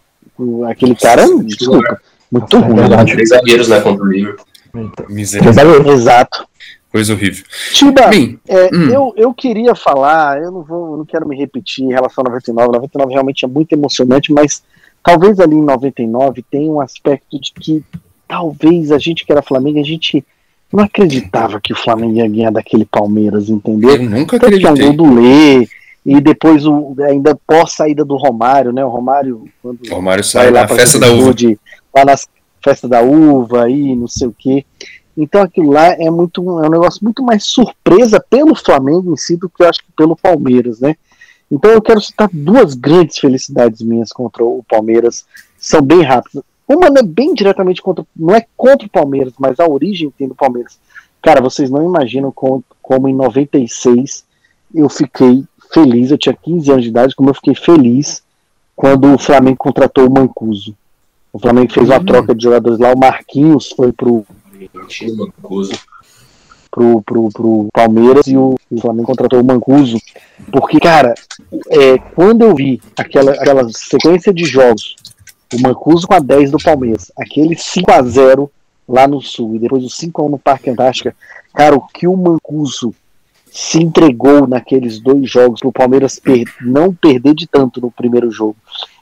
Aquele 0.70 0.96
cara, 0.96 1.26
desculpa, 1.44 2.00
muito 2.32 2.60
ruim. 2.60 2.76
Verdade. 2.76 3.14
Três 3.14 3.30
zagueiros, 3.30 3.68
né, 3.68 3.82
contra 3.82 4.04
o 4.04 4.08
Liverpool. 4.08 4.46
Miserável. 5.10 5.86
Exato. 5.92 6.48
Coisa 6.92 7.14
horrível. 7.14 7.46
Tiba, 7.74 8.08
Bem, 8.08 8.38
é, 8.48 8.66
hum. 8.66 8.90
eu, 8.90 9.14
eu 9.16 9.34
queria 9.34 9.74
falar, 9.74 10.42
eu 10.42 10.52
não 10.52 10.62
vou, 10.62 10.98
não 10.98 11.06
quero 11.06 11.26
me 11.26 11.38
repetir 11.38 11.86
em 11.86 11.94
relação 11.94 12.22
a 12.22 12.30
99. 12.30 12.72
99 12.74 13.14
realmente 13.14 13.46
é 13.46 13.48
muito 13.48 13.72
emocionante, 13.72 14.34
mas 14.34 14.62
talvez 15.02 15.40
ali 15.40 15.56
em 15.56 15.64
99 15.64 16.44
tenha 16.52 16.70
um 16.70 16.82
aspecto 16.82 17.40
de 17.40 17.54
que 17.54 17.84
talvez 18.28 18.92
a 18.92 18.98
gente 18.98 19.26
que 19.26 19.32
era 19.32 19.42
Flamengo, 19.42 19.80
a 19.80 19.84
gente 19.84 20.26
não 20.72 20.84
acreditava 20.84 21.60
que 21.60 21.74
o 21.74 21.76
Flamengo 21.76 22.18
ia 22.18 22.28
ganhar 22.28 22.52
daquele 22.52 22.86
Palmeiras, 22.86 23.50
entendeu? 23.50 23.96
Eu 23.96 24.10
nunca 24.10 24.38
acreditei. 24.38 24.74
Que 24.74 24.82
é 24.82 24.86
um 24.86 24.96
gol 24.96 25.06
do 25.06 25.14
Lê, 25.14 25.68
e 26.06 26.20
depois 26.20 26.66
o, 26.66 26.96
ainda 27.02 27.38
pós 27.48 27.74
saída 27.74 28.04
do 28.04 28.16
Romário, 28.16 28.72
né? 28.72 28.84
O 28.84 28.90
Romário, 28.90 29.46
quando 29.62 29.80
o 29.90 29.94
Romário 29.94 30.24
sai 30.24 30.50
lá 30.50 30.62
na 30.62 30.68
festa 30.68 31.00
da 31.00 31.12
uva. 31.12 31.34
De, 31.34 31.60
lá 31.96 32.06
na 32.06 32.16
festa 32.64 32.88
da 32.88 33.02
uva 33.02 33.66
aí, 33.66 33.96
não 33.96 34.08
sei 34.08 34.28
o 34.28 34.36
quê. 34.38 34.66
Então 35.16 35.42
aquilo 35.42 35.72
lá 35.72 35.88
é 35.88 36.10
muito 36.10 36.42
é 36.62 36.68
um 36.68 36.72
negócio 36.72 37.04
muito 37.04 37.22
mais 37.22 37.46
surpresa 37.46 38.24
pelo 38.30 38.56
Flamengo 38.56 39.14
em 39.14 39.18
si 39.18 39.36
do 39.36 39.50
que 39.50 39.62
eu 39.62 39.70
acho 39.70 39.80
que 39.80 39.92
pelo 39.96 40.16
Palmeiras, 40.16 40.80
né? 40.80 40.96
Então 41.52 41.70
eu 41.70 41.82
quero 41.82 42.00
citar 42.00 42.30
duas 42.32 42.74
grandes 42.74 43.20
felicidades 43.20 43.82
minhas 43.82 44.12
contra 44.12 44.44
o 44.44 44.64
Palmeiras, 44.68 45.26
são 45.60 45.82
bem 45.82 46.02
rápidas. 46.02 46.44
Uma 46.76 46.90
não 46.90 47.02
é 47.02 47.04
bem 47.04 47.34
diretamente 47.34 47.82
contra, 47.82 48.06
não 48.16 48.34
é 48.34 48.46
contra 48.56 48.88
o 48.88 48.90
Palmeiras, 48.90 49.34
mas 49.38 49.60
a 49.60 49.68
origem 49.68 50.12
tem 50.18 50.28
do 50.28 50.36
Palmeiras. 50.36 50.80
Cara, 51.22 51.42
vocês 51.42 51.70
não 51.70 51.84
imaginam 51.84 52.32
como, 52.32 52.64
como 52.82 53.08
em 53.08 53.14
96 53.14 54.24
eu 54.74 54.88
fiquei 54.90 55.44
feliz, 55.74 56.12
eu 56.12 56.18
tinha 56.18 56.36
15 56.36 56.72
anos 56.72 56.84
de 56.84 56.90
idade, 56.90 57.16
como 57.16 57.30
eu 57.30 57.34
fiquei 57.34 57.56
feliz 57.56 58.24
quando 58.76 59.14
o 59.14 59.18
Flamengo 59.18 59.58
contratou 59.58 60.08
o 60.08 60.12
Mancuso. 60.12 60.76
O 61.34 61.40
Flamengo 61.40 61.72
fez 61.72 61.88
uma 61.88 61.98
uhum. 61.98 62.06
troca 62.06 62.34
de 62.34 62.44
jogadores 62.44 62.80
lá, 62.80 62.94
o 62.94 63.00
Marquinhos 63.00 63.70
foi 63.72 63.92
pro 63.92 64.26
Pro, 66.70 67.02
pro, 67.02 67.30
pro 67.32 67.68
Palmeiras 67.74 68.28
e 68.28 68.38
o, 68.38 68.56
o 68.72 68.80
Flamengo 68.80 69.08
contratou 69.08 69.42
o 69.42 69.44
Mancuso. 69.44 69.98
Porque, 70.54 70.80
cara, 70.80 71.14
é, 71.70 71.98
quando 72.16 72.44
eu 72.44 72.56
vi 72.56 72.82
aquela, 72.96 73.34
aquela 73.34 73.68
sequência 73.72 74.34
de 74.34 74.46
jogos 74.46 74.96
o 75.54 75.62
Mancuso 75.62 76.08
com 76.08 76.14
a 76.14 76.20
10 76.20 76.52
do 76.52 76.58
Palmeiras, 76.58 77.12
aquele 77.18 77.56
5 77.58 77.92
a 77.92 78.02
0 78.02 78.52
lá 78.88 79.08
no 79.08 79.22
Sul 79.22 79.56
e 79.56 79.60
depois 79.60 79.84
o 79.84 79.90
5 79.90 80.22
a 80.22 80.26
1 80.26 80.30
no 80.30 80.40
Parque 80.40 80.70
Antártica, 80.70 81.16
cara, 81.54 81.76
o 81.76 81.82
que 81.88 82.08
o 82.08 82.16
Mancuso 82.16 82.94
se 83.52 83.84
entregou 83.84 84.48
naqueles 84.48 85.00
dois 85.00 85.30
jogos 85.30 85.60
para 85.60 85.70
o 85.70 85.74
Palmeiras 85.74 86.18
per 86.18 86.46
não 86.62 86.94
perder 86.94 87.34
de 87.36 87.46
tanto 87.46 87.82
no 87.82 87.92
primeiro 87.92 88.32
jogo 88.32 88.56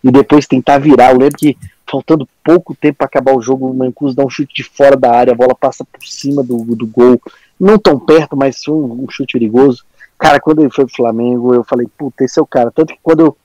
e 0.04 0.10
depois 0.10 0.48
tentar 0.48 0.80
virar. 0.80 1.12
Eu 1.12 1.20
lembro 1.20 1.38
que 1.38 1.56
faltando 1.90 2.28
pouco 2.44 2.76
tempo 2.76 2.98
para 2.98 3.08
acabar 3.08 3.36
o 3.36 3.42
jogo, 3.42 3.70
o 3.70 3.74
Mancuso 3.74 4.16
dá 4.16 4.26
um 4.26 4.30
chute 4.30 4.54
de 4.56 4.64
fora 4.64 4.98
da 4.98 5.12
área, 5.12 5.34
a 5.34 5.36
bola 5.36 5.56
passa 5.56 5.86
por 5.86 6.04
cima 6.04 6.44
do, 6.44 6.76
do 6.76 6.88
gol, 6.88 7.22
não 7.60 7.78
tão 7.78 8.00
perto, 8.00 8.36
mas 8.36 8.68
um, 8.68 9.04
um 9.04 9.08
chute 9.10 9.34
perigoso. 9.34 9.84
Cara, 10.18 10.40
quando 10.40 10.62
ele 10.62 10.72
foi 10.72 10.86
pro 10.86 10.96
Flamengo, 10.96 11.54
eu 11.54 11.64
falei, 11.64 11.88
puta, 11.98 12.24
esse 12.24 12.40
é 12.40 12.42
o 12.42 12.48
cara. 12.48 12.72
Tanto 12.72 12.94
que 12.94 13.00
quando 13.02 13.22
eu 13.22 13.38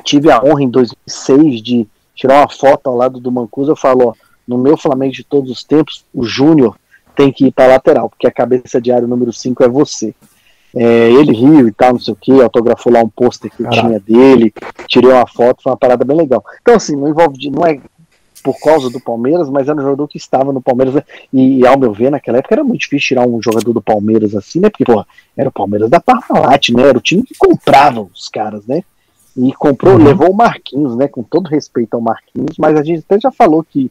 tive 0.00 0.30
a 0.30 0.42
honra 0.42 0.62
em 0.62 0.70
2006 0.70 1.62
de 1.62 1.86
tirar 2.14 2.40
uma 2.40 2.48
foto 2.48 2.88
ao 2.88 2.96
lado 2.96 3.18
do 3.20 3.32
Mancuso, 3.32 3.72
eu 3.72 3.76
falo, 3.76 4.08
ó, 4.08 4.14
no 4.46 4.58
meu 4.58 4.76
Flamengo 4.76 5.12
de 5.12 5.24
todos 5.24 5.50
os 5.50 5.64
tempos, 5.64 6.04
o 6.12 6.24
Júnior 6.24 6.76
tem 7.14 7.32
que 7.32 7.46
ir 7.46 7.52
para 7.52 7.72
lateral, 7.72 8.08
porque 8.08 8.26
a 8.26 8.32
cabeça 8.32 8.80
de 8.80 8.90
área 8.90 9.06
número 9.06 9.32
5 9.32 9.62
é 9.64 9.68
você. 9.68 10.14
É, 10.74 11.10
ele 11.10 11.32
riu 11.32 11.66
e 11.66 11.72
tal, 11.72 11.94
não 11.94 12.00
sei 12.00 12.14
o 12.14 12.16
que, 12.16 12.32
autografou 12.40 12.92
lá 12.92 13.00
um 13.00 13.08
pôster 13.08 13.50
que 13.50 13.62
eu 13.62 13.70
tinha 13.70 13.98
dele, 13.98 14.52
tirei 14.86 15.10
uma 15.10 15.26
foto, 15.26 15.62
foi 15.62 15.72
uma 15.72 15.78
parada 15.78 16.04
bem 16.04 16.16
legal. 16.16 16.44
Então, 16.60 16.74
assim, 16.74 16.94
não 16.94 17.08
envolve, 17.08 17.50
não 17.50 17.66
é 17.66 17.80
por 18.42 18.58
causa 18.58 18.88
do 18.88 19.00
Palmeiras, 19.00 19.50
mas 19.50 19.68
era 19.68 19.78
um 19.78 19.82
jogador 19.82 20.08
que 20.08 20.16
estava 20.16 20.52
no 20.52 20.60
Palmeiras, 20.60 20.94
né? 20.94 21.02
e, 21.32 21.58
e, 21.58 21.66
ao 21.66 21.78
meu 21.78 21.92
ver, 21.92 22.10
naquela 22.10 22.38
época 22.38 22.54
era 22.54 22.64
muito 22.64 22.80
difícil 22.80 23.08
tirar 23.08 23.26
um 23.26 23.42
jogador 23.42 23.72
do 23.72 23.82
Palmeiras 23.82 24.34
assim, 24.34 24.60
né? 24.60 24.70
Porque, 24.70 24.84
pô, 24.84 25.04
era 25.36 25.48
o 25.48 25.52
Palmeiras 25.52 25.90
da 25.90 26.00
Parmalat, 26.00 26.70
né? 26.70 26.88
Era 26.88 26.98
o 26.98 27.02
time 27.02 27.22
que 27.22 27.34
comprava 27.36 28.00
os 28.00 28.28
caras, 28.28 28.66
né? 28.66 28.82
E 29.36 29.52
comprou, 29.52 29.94
uhum. 29.94 30.04
levou 30.04 30.30
o 30.30 30.36
Marquinhos, 30.36 30.96
né? 30.96 31.08
Com 31.08 31.22
todo 31.22 31.48
respeito 31.48 31.94
ao 31.94 32.00
Marquinhos, 32.00 32.56
mas 32.58 32.76
a 32.76 32.82
gente 32.82 33.04
até 33.06 33.20
já 33.20 33.30
falou 33.30 33.62
que 33.62 33.90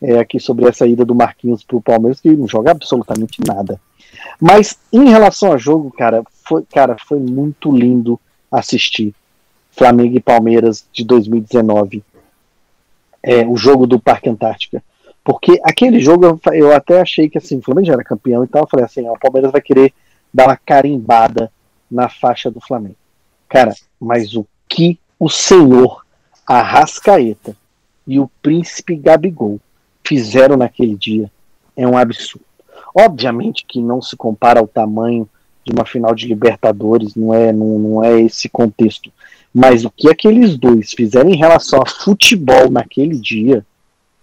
é, 0.00 0.18
aqui 0.18 0.38
sobre 0.38 0.66
essa 0.66 0.86
ida 0.86 1.04
do 1.04 1.14
Marquinhos 1.14 1.62
pro 1.62 1.80
Palmeiras, 1.80 2.20
que 2.20 2.30
não 2.30 2.48
joga 2.48 2.70
absolutamente 2.70 3.40
nada. 3.46 3.80
Mas 4.40 4.78
em 4.92 5.08
relação 5.08 5.52
ao 5.52 5.58
jogo, 5.58 5.90
cara, 5.90 6.22
foi, 6.46 6.64
cara, 6.64 6.96
foi 6.98 7.18
muito 7.18 7.70
lindo 7.70 8.18
assistir 8.50 9.14
Flamengo 9.70 10.16
e 10.16 10.20
Palmeiras 10.20 10.86
de 10.92 11.04
2019. 11.04 12.02
É, 13.22 13.46
o 13.46 13.56
jogo 13.56 13.86
do 13.86 13.98
Parque 13.98 14.28
Antártica. 14.28 14.82
Porque 15.24 15.60
aquele 15.62 16.00
jogo 16.00 16.24
eu, 16.24 16.40
eu 16.54 16.74
até 16.74 17.00
achei 17.00 17.28
que 17.28 17.36
assim, 17.36 17.58
o 17.58 17.62
Flamengo 17.62 17.86
já 17.86 17.92
era 17.92 18.04
campeão 18.04 18.44
e 18.44 18.48
tal. 18.48 18.62
Eu 18.62 18.68
falei 18.68 18.86
assim: 18.86 19.06
ó, 19.06 19.12
o 19.12 19.18
Palmeiras 19.18 19.52
vai 19.52 19.60
querer 19.60 19.92
dar 20.32 20.46
uma 20.46 20.56
carimbada 20.56 21.50
na 21.90 22.08
faixa 22.08 22.50
do 22.50 22.60
Flamengo. 22.60 22.96
Cara, 23.48 23.74
mas 24.00 24.34
o 24.34 24.46
que 24.68 24.98
o 25.18 25.28
senhor 25.28 26.04
Arrascaeta 26.46 27.56
e 28.06 28.18
o 28.18 28.30
príncipe 28.42 28.96
Gabigol 28.96 29.60
fizeram 30.06 30.56
naquele 30.56 30.96
dia 30.96 31.30
é 31.76 31.86
um 31.86 31.96
absurdo. 31.96 32.44
Obviamente 32.94 33.64
que 33.66 33.80
não 33.80 34.00
se 34.00 34.16
compara 34.16 34.60
ao 34.60 34.66
tamanho 34.66 35.28
de 35.64 35.72
uma 35.72 35.84
final 35.84 36.14
de 36.14 36.26
Libertadores, 36.26 37.14
não 37.14 37.34
é, 37.34 37.52
não, 37.52 37.78
não 37.78 38.04
é 38.04 38.20
esse 38.20 38.48
contexto. 38.48 39.12
Mas 39.52 39.84
o 39.84 39.90
que 39.90 40.08
aqueles 40.08 40.56
dois 40.56 40.92
fizeram 40.92 41.30
em 41.30 41.36
relação 41.36 41.80
a 41.82 41.88
futebol 41.88 42.70
naquele 42.70 43.18
dia 43.18 43.64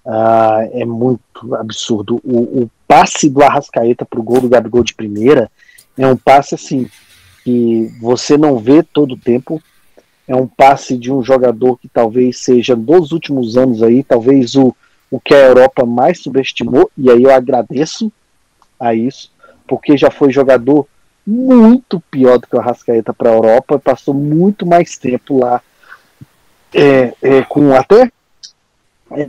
uh, 0.06 0.70
é 0.72 0.86
muito 0.86 1.56
absurdo. 1.56 2.20
O, 2.24 2.64
o 2.64 2.72
passe 2.88 3.30
do 3.30 3.44
Arrascaeta 3.44 4.06
para 4.06 4.20
o 4.20 4.24
gol 4.24 4.42
do 4.42 4.50
Gabigol 4.50 4.84
de 4.84 4.94
primeira 4.94 5.50
é 5.98 6.08
um 6.08 6.18
passe 6.18 6.56
assim 6.56 6.90
que 7.44 7.92
você 8.00 8.38
não 8.38 8.58
vê 8.58 8.82
todo 8.82 9.14
o 9.14 9.18
tempo. 9.18 9.62
É 10.28 10.36
um 10.36 10.48
passe 10.48 10.98
de 10.98 11.12
um 11.12 11.24
jogador 11.24 11.78
que 11.78 11.88
talvez 11.88 12.40
seja 12.40 12.76
dos 12.76 13.12
últimos 13.12 13.58
anos 13.58 13.84
aí, 13.84 14.04
talvez 14.04 14.56
o, 14.56 14.76
o 15.12 15.20
que 15.20 15.34
a 15.34 15.46
Europa 15.48 15.86
mais 15.86 16.22
subestimou, 16.22 16.90
e 16.98 17.10
aí 17.10 17.24
eu 17.24 17.32
agradeço 17.32 18.12
a 18.80 18.94
isso, 18.94 19.32
porque 19.68 19.96
já 19.98 20.10
foi 20.10 20.32
jogador 20.32 20.88
muito 21.26 22.00
pior 22.12 22.38
do 22.38 22.48
que 22.48 22.56
o 22.56 22.60
Arrascaeta 22.60 23.14
para 23.14 23.30
a 23.30 23.34
Europa, 23.34 23.80
passou 23.80 24.14
muito 24.14 24.66
mais 24.66 24.98
tempo 24.98 25.40
lá, 25.40 25.62
é, 26.74 27.14
é, 27.22 27.42
com 27.44 27.74
até 27.74 28.12
é, 29.12 29.28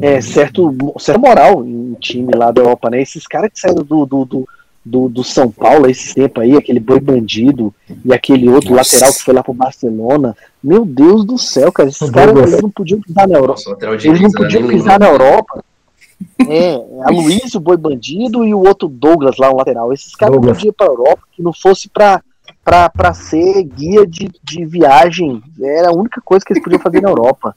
é, 0.00 0.20
certo, 0.20 0.74
certa 0.98 1.18
moral 1.18 1.64
em 1.64 1.94
time 1.94 2.32
lá 2.34 2.50
da 2.50 2.60
Europa, 2.60 2.90
né? 2.90 3.00
Esses 3.00 3.26
caras 3.26 3.50
que 3.52 3.58
saíram 3.58 3.82
do, 3.82 4.04
do, 4.04 4.24
do 4.24 4.48
do, 4.84 5.08
do 5.08 5.22
São 5.22 5.50
Paulo 5.50 5.88
esse 5.88 6.14
tempo 6.14 6.40
aí, 6.40 6.56
aquele 6.56 6.80
boi 6.80 6.98
bandido 6.98 7.72
e 8.04 8.12
aquele 8.12 8.48
outro 8.48 8.74
Nossa. 8.74 8.96
lateral 8.96 9.12
que 9.14 9.22
foi 9.22 9.34
lá 9.34 9.42
pro 9.42 9.54
Barcelona. 9.54 10.36
Meu 10.62 10.84
Deus 10.84 11.24
do 11.24 11.38
céu, 11.38 11.70
cara, 11.70 11.88
esses 11.88 12.10
caras 12.10 12.60
não 12.60 12.70
podiam 12.70 13.00
pisar 13.00 13.28
na 13.28 13.38
Europa. 13.38 13.62
Eles 14.02 14.20
não 14.20 14.30
podiam 14.30 14.68
pisar 14.68 14.98
na 14.98 15.08
Europa. 15.08 15.64
É, 16.48 16.74
a 17.04 17.10
Luiz, 17.10 17.52
o 17.56 17.60
boi 17.60 17.76
bandido 17.76 18.44
e 18.44 18.54
o 18.54 18.60
outro 18.60 18.86
Douglas 18.86 19.38
lá, 19.38 19.50
o 19.50 19.56
lateral. 19.56 19.92
Esses 19.92 20.14
caras 20.14 20.36
não 20.36 20.40
podiam 20.40 20.68
ir 20.68 20.72
pra 20.72 20.86
Europa 20.86 21.22
que 21.32 21.42
não 21.42 21.52
fosse 21.52 21.88
pra, 21.88 22.22
pra, 22.64 22.88
pra 22.88 23.12
ser 23.12 23.64
guia 23.64 24.06
de, 24.06 24.30
de 24.40 24.64
viagem. 24.64 25.42
Era 25.60 25.88
a 25.88 25.92
única 25.92 26.20
coisa 26.20 26.44
que 26.44 26.52
eles 26.52 26.62
podiam 26.62 26.80
fazer 26.80 27.00
na 27.00 27.08
Europa. 27.08 27.56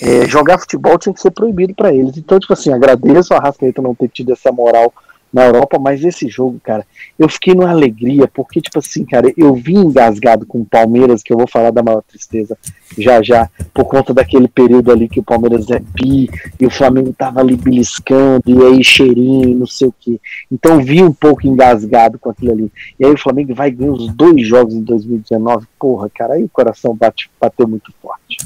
É, 0.00 0.26
jogar 0.26 0.58
futebol 0.58 0.98
tinha 0.98 1.12
que 1.12 1.20
ser 1.20 1.30
proibido 1.30 1.76
para 1.76 1.94
eles. 1.94 2.16
Então, 2.16 2.40
tipo 2.40 2.52
assim, 2.52 2.72
agradeço 2.72 3.34
a 3.34 3.38
Rascaeta 3.38 3.80
não 3.80 3.94
ter 3.94 4.08
tido 4.08 4.32
essa 4.32 4.50
moral 4.50 4.92
na 5.32 5.44
Europa, 5.46 5.78
mas 5.78 6.04
esse 6.04 6.28
jogo, 6.28 6.60
cara, 6.62 6.86
eu 7.18 7.28
fiquei 7.28 7.54
numa 7.54 7.70
alegria, 7.70 8.28
porque, 8.28 8.60
tipo 8.60 8.78
assim, 8.78 9.04
cara, 9.04 9.32
eu 9.36 9.54
vim 9.54 9.78
engasgado 9.78 10.44
com 10.44 10.60
o 10.60 10.64
Palmeiras, 10.64 11.22
que 11.22 11.32
eu 11.32 11.38
vou 11.38 11.48
falar 11.48 11.70
da 11.70 11.82
maior 11.82 12.02
tristeza 12.02 12.56
já 12.98 13.22
já, 13.22 13.48
por 13.72 13.86
conta 13.86 14.12
daquele 14.12 14.46
período 14.46 14.92
ali 14.92 15.08
que 15.08 15.20
o 15.20 15.22
Palmeiras 15.22 15.70
é 15.70 15.80
pi, 15.80 16.28
e 16.60 16.66
o 16.66 16.70
Flamengo 16.70 17.14
tava 17.16 17.40
ali 17.40 17.56
beliscando, 17.56 18.42
e 18.46 18.62
aí 18.62 18.84
cheirinho, 18.84 19.58
não 19.58 19.66
sei 19.66 19.88
o 19.88 19.94
que. 19.98 20.20
Então 20.50 20.82
vim 20.82 21.02
um 21.02 21.12
pouco 21.12 21.46
engasgado 21.46 22.18
com 22.18 22.28
aquilo 22.28 22.52
ali. 22.52 22.72
E 23.00 23.06
aí 23.06 23.12
o 23.12 23.18
Flamengo 23.18 23.54
vai 23.54 23.70
ganhar 23.70 23.92
os 23.92 24.12
dois 24.12 24.46
jogos 24.46 24.74
em 24.74 24.82
2019, 24.82 25.66
porra, 25.78 26.10
cara, 26.10 26.34
aí 26.34 26.44
o 26.44 26.48
coração 26.48 26.94
bate, 26.94 27.30
bateu 27.40 27.66
muito 27.66 27.92
forte. 28.02 28.38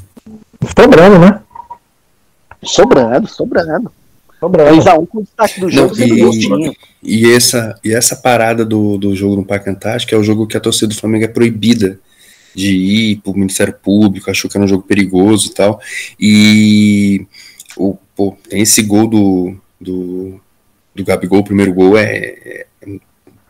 Sobrando, 0.79 1.19
né? 1.19 1.41
Sobrando, 2.63 3.27
sobrando. 3.27 3.91
3x1 4.41 5.07
com 5.09 5.19
o 5.19 5.23
destaque 5.23 5.61
do 5.61 5.71
jogo 5.71 5.95
Não, 5.97 6.75
e, 7.03 7.25
e, 7.25 7.33
essa, 7.33 7.79
e 7.85 7.93
essa 7.93 8.17
parada 8.17 8.65
do, 8.65 8.99
do 8.99 9.15
jogo 9.15 9.37
no 9.37 9.45
Parque 9.45 9.71
Antártico 9.71 10.15
é 10.15 10.19
o 10.19 10.25
jogo 10.25 10.47
que 10.47 10.57
a 10.57 10.61
torcida 10.61 10.89
do 10.89 10.99
Flamengo 10.99 11.25
é 11.25 11.29
proibida 11.29 11.99
de 12.55 12.71
ir 12.71 13.17
para 13.17 13.33
o 13.33 13.35
Ministério 13.35 13.75
Público, 13.75 14.31
achou 14.31 14.51
que 14.51 14.57
era 14.57 14.65
um 14.65 14.69
jogo 14.69 14.83
perigoso 14.83 15.51
e 15.51 15.55
tal. 15.55 15.81
E 16.19 17.27
o, 17.77 17.97
pô, 18.15 18.37
tem 18.49 18.63
esse 18.63 18.83
gol 18.83 19.07
do, 19.07 19.57
do, 19.79 20.41
do 20.95 21.05
Gabigol, 21.05 21.41
o 21.41 21.45
primeiro 21.45 21.75
gol 21.75 21.99
é, 21.99 22.07
é 22.07 22.67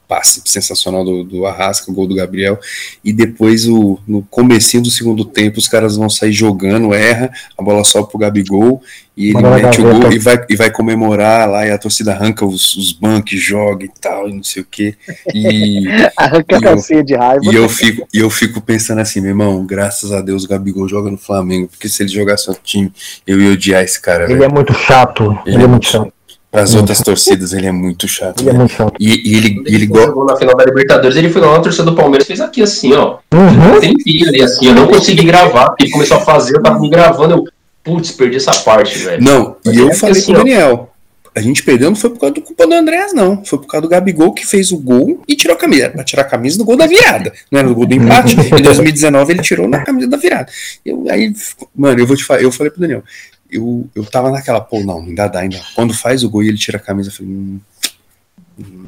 passe 0.08 0.42
sensacional 0.44 1.04
do, 1.04 1.24
do 1.24 1.46
Arrasca, 1.46 1.90
o 1.90 1.94
gol 1.94 2.06
do 2.06 2.14
Gabriel, 2.14 2.58
e 3.04 3.12
depois 3.12 3.66
o, 3.66 3.98
no 4.06 4.22
comecinho 4.22 4.82
do 4.82 4.90
segundo 4.90 5.24
tempo 5.24 5.58
os 5.58 5.68
caras 5.68 5.96
vão 5.96 6.08
sair 6.08 6.32
jogando, 6.32 6.94
erra, 6.94 7.30
a 7.58 7.62
bola 7.62 7.84
sobe 7.84 8.08
pro 8.08 8.18
Gabigol, 8.18 8.82
e 9.16 9.30
ele 9.30 9.42
mete 9.42 9.80
o 9.80 9.84
gol 9.84 10.12
e 10.12 10.18
vai, 10.18 10.44
e 10.48 10.56
vai 10.56 10.70
comemorar 10.70 11.48
lá, 11.48 11.66
e 11.66 11.70
a 11.70 11.78
torcida 11.78 12.12
arranca 12.12 12.44
os, 12.44 12.76
os 12.76 12.92
bancos, 12.92 13.40
joga 13.40 13.84
e 13.84 13.90
tal, 14.00 14.28
e 14.28 14.34
não 14.34 14.42
sei 14.42 14.62
o 14.62 14.66
que. 14.70 14.94
E, 15.34 15.86
arranca 16.16 16.56
a 16.56 16.60
calcinha 16.60 17.02
de 17.02 17.14
raiva. 17.14 17.40
E 17.44 17.54
eu, 17.54 17.68
fico, 17.68 18.06
e 18.12 18.18
eu 18.18 18.28
fico 18.28 18.60
pensando 18.60 19.00
assim, 19.00 19.20
meu 19.20 19.30
irmão, 19.30 19.64
graças 19.64 20.12
a 20.12 20.20
Deus 20.20 20.44
o 20.44 20.48
Gabigol 20.48 20.86
joga 20.88 21.10
no 21.10 21.16
Flamengo, 21.16 21.68
porque 21.68 21.88
se 21.88 22.02
ele 22.02 22.10
jogasse 22.10 22.48
no 22.48 22.54
time, 22.62 22.92
eu 23.26 23.40
ia 23.40 23.52
odiar 23.52 23.82
esse 23.82 24.00
cara. 24.00 24.30
Ele 24.30 24.44
é 24.44 24.48
muito 24.48 24.74
chato, 24.74 25.38
ele, 25.46 25.56
ele 25.56 25.64
é 25.64 25.66
muito 25.66 25.86
chato. 25.86 26.12
Para 26.56 26.62
as 26.62 26.74
outras 26.74 27.02
torcidas, 27.02 27.52
ele 27.52 27.66
é 27.66 27.70
muito 27.70 28.08
chato. 28.08 28.40
Ele 28.40 28.48
é 28.48 28.52
muito 28.54 28.72
chato. 28.72 28.94
E, 28.98 29.30
e 29.30 29.36
ele, 29.36 29.62
ele, 29.66 29.84
ele 29.84 29.88
Na 30.26 30.36
final 30.36 30.56
da 30.56 30.64
Libertadores, 30.64 31.14
ele 31.14 31.28
foi 31.28 31.42
lá 31.42 31.52
na 31.52 31.60
torcida 31.60 31.84
do 31.84 31.94
Palmeiras 31.94 32.26
fez 32.26 32.40
aqui 32.40 32.62
assim, 32.62 32.94
ó. 32.94 33.18
Uhum. 33.34 33.78
Tem 33.78 33.94
filho 34.00 34.26
ali 34.26 34.42
assim, 34.42 34.68
eu 34.68 34.74
não 34.74 34.86
consegui 34.86 35.26
gravar, 35.26 35.66
porque 35.66 35.84
ele 35.84 35.92
começou 35.92 36.16
a 36.16 36.20
fazer, 36.20 36.56
eu 36.56 36.62
tava 36.62 36.80
me 36.80 36.88
gravando, 36.88 37.34
eu, 37.34 37.44
putz, 37.84 38.10
perdi 38.12 38.38
essa 38.38 38.52
parte, 38.60 38.98
velho. 39.00 39.22
Não, 39.22 39.56
Mas 39.62 39.76
e 39.76 39.80
eu 39.80 39.92
falei 39.92 40.18
assim, 40.18 40.32
com 40.32 40.32
o 40.32 40.44
Daniel. 40.44 40.90
A 41.34 41.42
gente 41.42 41.62
perdeu 41.62 41.90
não 41.90 41.96
foi 41.96 42.08
por 42.08 42.20
causa 42.20 42.34
do 42.36 42.40
culpa 42.40 42.66
do 42.66 42.72
Andréas, 42.72 43.12
não. 43.12 43.44
Foi 43.44 43.58
por 43.58 43.66
causa 43.66 43.82
do 43.82 43.90
Gabigol 43.90 44.32
que 44.32 44.46
fez 44.46 44.72
o 44.72 44.78
gol 44.78 45.22
e 45.28 45.36
tirou 45.36 45.54
a 45.54 45.60
camisa. 45.60 45.90
Pra 45.90 46.02
tirar 46.02 46.22
a 46.22 46.24
camisa 46.24 46.56
do 46.56 46.64
gol 46.64 46.78
da 46.78 46.86
virada. 46.86 47.30
Não 47.52 47.58
era 47.58 47.68
do 47.68 47.74
gol 47.74 47.84
do 47.84 47.94
empate. 47.94 48.34
em 48.58 48.62
2019 48.62 49.32
ele 49.34 49.42
tirou 49.42 49.68
na 49.68 49.84
camisa 49.84 50.08
da 50.08 50.16
virada. 50.16 50.50
Eu, 50.82 51.04
aí, 51.10 51.30
mano, 51.74 52.00
eu 52.00 52.06
vou 52.06 52.16
te 52.16 52.24
falar, 52.24 52.40
eu 52.40 52.50
falei 52.50 52.70
pro 52.70 52.80
Daniel, 52.80 53.02
eu, 53.50 53.88
eu 53.94 54.04
tava 54.04 54.30
naquela, 54.30 54.60
pô, 54.60 54.80
não, 54.80 54.98
ainda 54.98 55.28
dá, 55.28 55.40
ainda. 55.40 55.60
Quando 55.74 55.94
faz 55.94 56.22
o 56.22 56.30
gol 56.30 56.42
e 56.42 56.48
ele 56.48 56.58
tira 56.58 56.78
a 56.78 56.80
camisa, 56.80 57.08
eu 57.08 57.12
falei, 57.12 57.32
hum, 57.32 57.60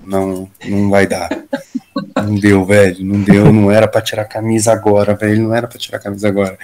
não, 0.06 0.48
não 0.64 0.90
vai 0.90 1.06
dar. 1.06 1.28
Não 2.16 2.34
deu, 2.34 2.64
velho, 2.64 3.04
não 3.04 3.22
deu, 3.22 3.52
não 3.52 3.70
era 3.70 3.86
para 3.86 4.00
tirar 4.00 4.22
a 4.22 4.26
camisa 4.26 4.72
agora, 4.72 5.14
velho, 5.14 5.42
não 5.42 5.54
era 5.54 5.66
para 5.66 5.78
tirar 5.78 5.98
a 5.98 6.00
camisa 6.00 6.28
agora. 6.28 6.58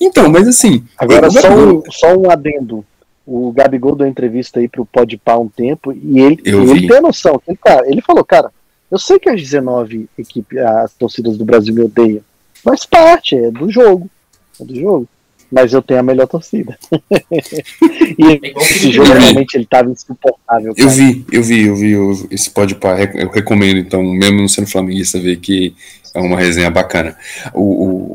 Então, 0.00 0.28
mas 0.28 0.48
assim. 0.48 0.84
Agora, 0.98 1.30
só 1.30 1.54
um, 1.54 1.82
só 1.90 2.16
um 2.16 2.30
adendo. 2.30 2.84
O 3.26 3.52
Gabigol 3.52 3.94
deu 3.94 4.06
entrevista 4.06 4.58
aí 4.58 4.68
pro 4.68 4.84
Podpah 4.84 5.38
um 5.38 5.48
tempo 5.48 5.92
e 5.92 6.18
ele, 6.18 6.42
ele 6.44 6.88
tem 6.88 6.96
a 6.96 7.00
noção. 7.00 7.40
Ele, 7.46 7.56
cara, 7.56 7.88
ele 7.88 8.00
falou, 8.00 8.24
cara, 8.24 8.50
eu 8.90 8.98
sei 8.98 9.18
que 9.18 9.28
as 9.28 9.40
19 9.40 10.08
equipes, 10.18 10.58
as 10.58 10.92
torcidas 10.94 11.38
do 11.38 11.44
Brasil 11.44 11.72
me 11.72 11.82
odeiam, 11.82 12.22
mas 12.64 12.84
parte, 12.84 13.36
é 13.36 13.50
do 13.50 13.70
jogo. 13.70 14.10
É 14.60 14.64
do 14.64 14.74
jogo. 14.74 15.08
Mas 15.50 15.72
eu 15.72 15.82
tenho 15.82 16.00
a 16.00 16.02
melhor 16.02 16.26
torcida. 16.26 16.78
e 18.18 18.40
É 18.46 18.52
esse 18.62 18.92
jogo 18.92 19.12
realmente 19.12 19.54
ele 19.56 19.66
tava 19.66 19.90
insuportável. 19.90 20.72
Eu 20.76 20.86
cara. 20.86 20.90
vi, 20.90 21.24
eu 21.32 21.42
vi, 21.42 21.66
eu 21.66 21.76
vi 21.76 21.90
eu- 21.92 22.28
esse 22.30 22.50
pode 22.50 22.74
pá, 22.76 22.96
eu 23.14 23.28
recomendo, 23.30 23.78
então, 23.78 24.02
mesmo 24.02 24.38
não 24.40 24.48
sendo 24.48 24.66
flamenguista, 24.68 25.18
ver 25.18 25.36
que 25.36 25.74
é 26.14 26.20
uma 26.20 26.38
resenha 26.38 26.70
bacana. 26.70 27.16
O, 27.52 27.62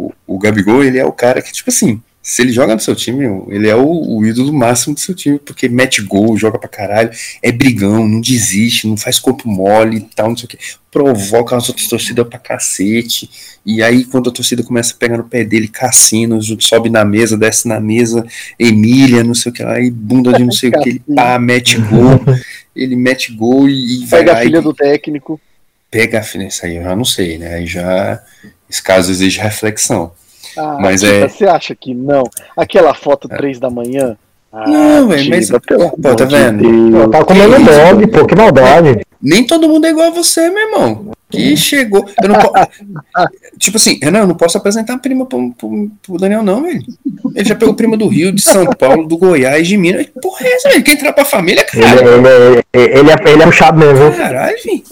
o, 0.07 0.13
o 0.35 0.39
Gabigol, 0.39 0.83
ele 0.83 0.97
é 0.97 1.05
o 1.05 1.11
cara 1.11 1.41
que, 1.41 1.51
tipo 1.51 1.69
assim, 1.69 2.01
se 2.27 2.41
ele 2.41 2.51
joga 2.51 2.73
no 2.73 2.81
seu 2.81 2.95
time, 2.95 3.23
ele 3.49 3.69
é 3.69 3.75
o, 3.75 3.85
o 3.85 4.25
ídolo 4.25 4.51
máximo 4.51 4.95
do 4.95 4.99
seu 4.99 5.13
time, 5.13 5.37
porque 5.37 5.69
mete 5.69 6.01
gol, 6.01 6.35
joga 6.35 6.57
pra 6.57 6.67
caralho, 6.67 7.11
é 7.39 7.51
brigão, 7.51 8.07
não 8.07 8.19
desiste, 8.19 8.87
não 8.87 8.97
faz 8.97 9.19
corpo 9.19 9.47
mole 9.47 9.97
e 9.97 10.01
tal, 10.01 10.29
não 10.29 10.35
sei 10.35 10.45
o 10.45 10.47
que. 10.47 10.57
Provoca 10.89 11.55
as 11.55 11.69
outras 11.69 11.87
torcidas 11.87 12.27
pra 12.27 12.39
cacete. 12.39 13.29
E 13.63 13.83
aí, 13.83 14.03
quando 14.05 14.31
a 14.31 14.33
torcida 14.33 14.63
começa 14.63 14.95
a 14.95 14.97
pegar 14.97 15.17
no 15.17 15.25
pé 15.25 15.43
dele, 15.43 15.67
cassino, 15.67 16.41
sobe 16.59 16.89
na 16.89 17.05
mesa, 17.05 17.37
desce 17.37 17.67
na 17.67 17.79
mesa, 17.79 18.25
Emília, 18.57 19.23
não 19.23 19.35
sei 19.35 19.51
o 19.51 19.53
que 19.53 19.61
lá, 19.61 19.79
e 19.79 19.91
bunda 19.91 20.33
de 20.33 20.43
não 20.43 20.51
sei 20.51 20.69
o 20.71 20.79
que, 20.79 20.89
ele 20.89 21.03
pá, 21.15 21.37
mete 21.37 21.77
gol, 21.79 22.19
ele 22.75 22.95
mete 22.95 23.33
gol 23.33 23.69
e, 23.69 24.01
e 24.01 24.05
vai 24.07 24.21
Pega 24.21 24.33
a 24.33 24.41
filha 24.41 24.57
e 24.57 24.61
do 24.61 24.73
técnico. 24.73 25.39
pega 25.91 26.21
a 26.21 26.23
filha, 26.23 26.47
isso 26.47 26.65
aí 26.65 26.77
eu 26.77 26.83
já 26.83 26.95
não 26.95 27.05
sei, 27.05 27.37
né? 27.37 27.53
Aí 27.53 27.67
já, 27.67 28.19
esse 28.67 28.81
caso 28.81 29.11
exige 29.11 29.39
reflexão. 29.39 30.11
Ah, 30.57 30.77
Mas 30.79 31.03
é- 31.03 31.27
Você 31.27 31.45
acha 31.45 31.75
que 31.75 31.93
não? 31.93 32.23
Aquela 32.55 32.93
foto 32.93 33.27
três 33.27 33.59
da 33.59 33.69
manhã? 33.69 34.15
Ah, 34.51 34.69
Não, 34.69 35.07
velho, 35.09 35.29
mas- 35.29 35.49
pelo 35.65 35.89
pô, 35.91 36.15
tá 36.15 36.23
vendo? 36.25 36.91
Deus. 36.91 37.11
Tá 37.11 37.23
comendo 37.25 37.57
dog, 37.63 38.07
pô, 38.07 38.25
que 38.25 38.35
maldade. 38.35 39.01
Nem 39.21 39.45
todo 39.45 39.67
mundo 39.67 39.85
é 39.85 39.89
igual 39.89 40.07
a 40.07 40.11
você, 40.11 40.49
meu 40.49 40.67
irmão. 40.69 41.11
Que 41.29 41.57
chegou. 41.57 42.05
Eu 42.21 42.29
não 42.29 42.39
po- 42.39 42.53
Tipo 43.59 43.77
assim, 43.77 43.99
Renan, 44.01 44.19
eu 44.19 44.27
não 44.27 44.35
posso 44.35 44.57
apresentar 44.57 44.93
a 44.93 44.97
prima 44.97 45.25
pro, 45.25 45.51
pro, 45.57 45.89
pro 46.03 46.17
Daniel, 46.17 46.43
não, 46.43 46.61
velho. 46.61 46.79
Ele 47.35 47.43
já 47.49 47.55
pegou 47.55 47.73
prima 47.73 47.97
do 47.97 48.07
Rio, 48.07 48.31
de 48.31 48.41
São 48.41 48.65
Paulo, 48.67 49.05
do 49.07 49.17
Goiás, 49.17 49.67
de 49.67 49.75
Minas. 49.75 50.05
Porra, 50.21 50.45
é 50.45 50.53
essa, 50.55 50.69
velho? 50.69 50.83
Quer 50.83 50.91
entrar 50.93 51.11
pra 51.13 51.25
família, 51.25 51.65
cara? 51.65 52.01
ele, 52.01 52.27
ele, 52.27 52.63
ele, 52.99 53.09
é, 53.11 53.31
ele 53.33 53.41
é 53.41 53.45
puxado 53.45 53.77
mesmo, 53.77 53.95
viu? 53.97 54.11
Caralho, 54.13 54.55
velho. 54.63 54.83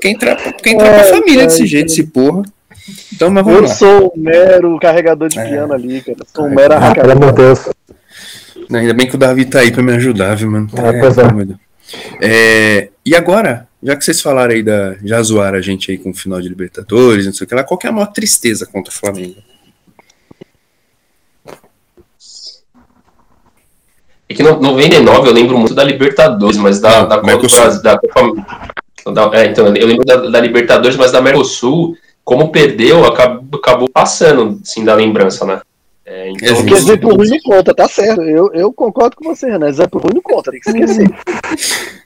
Quer 0.00 0.08
entrar, 0.10 0.36
pra- 0.36 0.52
quer 0.52 0.70
entrar 0.70 0.94
pra 0.94 1.04
família 1.04 1.44
desse 1.46 1.66
jeito, 1.66 1.86
esse 1.90 2.04
porra. 2.04 2.42
Então, 3.12 3.30
mas 3.30 3.44
vamos 3.44 3.60
Eu 3.62 3.68
lá. 3.68 3.74
sou 3.74 4.12
um 4.16 4.20
mero 4.20 4.78
carregador 4.80 5.28
de 5.28 5.38
É. 5.38 5.44
piano 5.48 5.72
ali, 5.72 6.00
cara. 6.00 6.18
Eu 6.20 6.26
sou 6.34 6.46
um 6.46 6.54
mero 6.54 6.74
Ah, 6.74 6.94
pelo 6.94 7.12
amor 7.12 7.32
de. 7.32 7.36
Deus. 7.42 7.68
Ainda 8.72 8.94
bem 8.94 9.06
que 9.08 9.14
o 9.14 9.18
Davi 9.18 9.44
tá 9.44 9.60
aí 9.60 9.70
pra 9.72 9.82
me 9.82 9.92
ajudar, 9.94 10.34
viu, 10.36 10.50
mano? 10.50 10.68
É, 10.76 11.00
pois 11.00 11.18
é. 11.18 11.28
Deus. 11.32 11.58
É, 12.20 12.88
e 13.04 13.14
agora, 13.16 13.66
já 13.82 13.96
que 13.96 14.04
vocês 14.04 14.20
falaram 14.20 14.52
aí 14.52 14.62
da. 14.62 14.94
Já 15.04 15.22
zoaram 15.22 15.58
a 15.58 15.60
gente 15.62 15.90
aí 15.90 15.98
com 15.98 16.10
o 16.10 16.14
final 16.14 16.40
de 16.40 16.48
Libertadores, 16.48 17.24
não 17.26 17.32
sei 17.32 17.44
o 17.44 17.48
que 17.48 17.54
lá, 17.54 17.64
qual 17.64 17.78
que 17.78 17.86
é 17.86 17.90
a 17.90 17.92
maior 17.92 18.06
tristeza 18.12 18.66
contra 18.66 18.92
o 18.92 18.96
Flamengo? 18.96 19.36
É 24.28 24.34
que 24.34 24.42
no 24.42 24.60
99 24.60 25.28
eu 25.28 25.32
lembro 25.32 25.56
muito 25.58 25.74
da 25.74 25.82
Libertadores, 25.82 26.58
mas 26.58 26.80
da, 26.80 27.00
Ah, 27.00 27.04
da 27.06 27.18
Copa. 27.20 27.78
Da, 27.82 27.98
Copa- 27.98 29.12
da- 29.12 29.30
é, 29.40 29.46
então, 29.46 29.74
eu 29.74 29.86
lembro 29.86 30.04
da, 30.04 30.16
da 30.16 30.40
Libertadores, 30.40 30.96
mas 30.98 31.10
da 31.12 31.22
Mercosul, 31.22 31.96
como 32.28 32.52
perdeu, 32.52 33.06
acabou, 33.06 33.58
acabou 33.58 33.88
passando, 33.88 34.60
assim, 34.62 34.84
da 34.84 34.94
lembrança, 34.94 35.46
né? 35.46 35.62
É, 36.04 36.28
então. 36.30 36.56
Porque 36.56 36.74
exemplo 36.74 37.14
ruim 37.16 37.28
não 37.30 37.38
conta, 37.40 37.74
tá 37.74 37.88
certo. 37.88 38.20
Eu, 38.20 38.50
eu 38.52 38.70
concordo 38.70 39.16
com 39.16 39.24
você, 39.24 39.46
Renan. 39.50 39.66
Exemplo 39.68 39.98
ruim 39.98 40.12
não 40.14 40.20
conta, 40.20 40.50
tem 40.50 40.60
que 40.60 40.68
esquecer. 40.68 41.08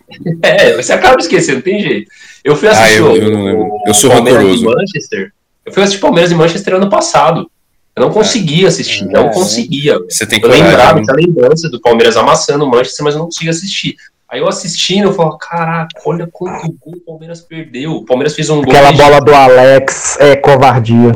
É, 0.43 0.77
você 0.77 0.93
acaba 0.93 1.19
esquecendo, 1.19 1.57
não 1.57 1.63
tem 1.63 1.81
jeito. 1.81 2.11
Eu 2.45 2.55
fui 2.55 2.69
Ah, 2.69 2.73
assistir 2.73 2.99
eu- 2.99 3.13
o- 3.13 3.17
eu 3.17 3.31
não 3.33 3.45
lembro. 3.45 3.69
Eu 3.87 3.95
sou 3.95 4.11
Palmeiras 4.11 4.43
rancoroso. 4.43 4.63
e 4.63 4.67
Manchester. 4.77 5.33
Eu 5.65 5.73
fui 5.73 5.83
assistir 5.83 6.01
Palmeiras 6.03 6.31
e 6.31 6.35
Manchester 6.35 6.75
ano 6.75 6.91
passado. 6.91 7.51
Eu 7.97 8.03
não 8.03 8.11
conseguia 8.13 8.69
assistir, 8.69 9.07
não 9.07 9.29
É. 9.29 9.33
conseguia. 9.33 9.99
Você 10.09 10.27
tem 10.27 10.39
Eu 10.39 10.43
coragem. 10.43 10.65
lembrava, 10.67 10.99
né? 11.01 11.05
tinha 11.05 11.17
lembrança 11.17 11.69
do 11.71 11.81
Palmeiras 11.81 12.17
amassando 12.17 12.65
o 12.65 12.71
Manchester, 12.71 13.05
mas 13.05 13.15
eu 13.15 13.21
não 13.21 13.27
conseguia 13.27 13.51
assistir. 13.51 13.97
Aí 14.33 14.41
eu 14.41 14.49
assistindo, 14.49 15.09
eu 15.09 15.13
falo, 15.13 15.37
caraca, 15.37 15.89
olha 16.07 16.27
quanto 16.27 16.73
gol 16.81 16.95
o 16.97 17.01
Palmeiras 17.01 17.43
perdeu. 17.43 17.93
O 17.93 18.05
Palmeiras 18.07 18.35
fez 18.35 18.49
um 18.49 18.63
gol. 18.63 18.73
Aquela 18.75 18.91
bola 18.93 19.21
do 19.21 19.35
Alex 19.35 20.17
é 20.19 20.35
covardia. 20.37 21.13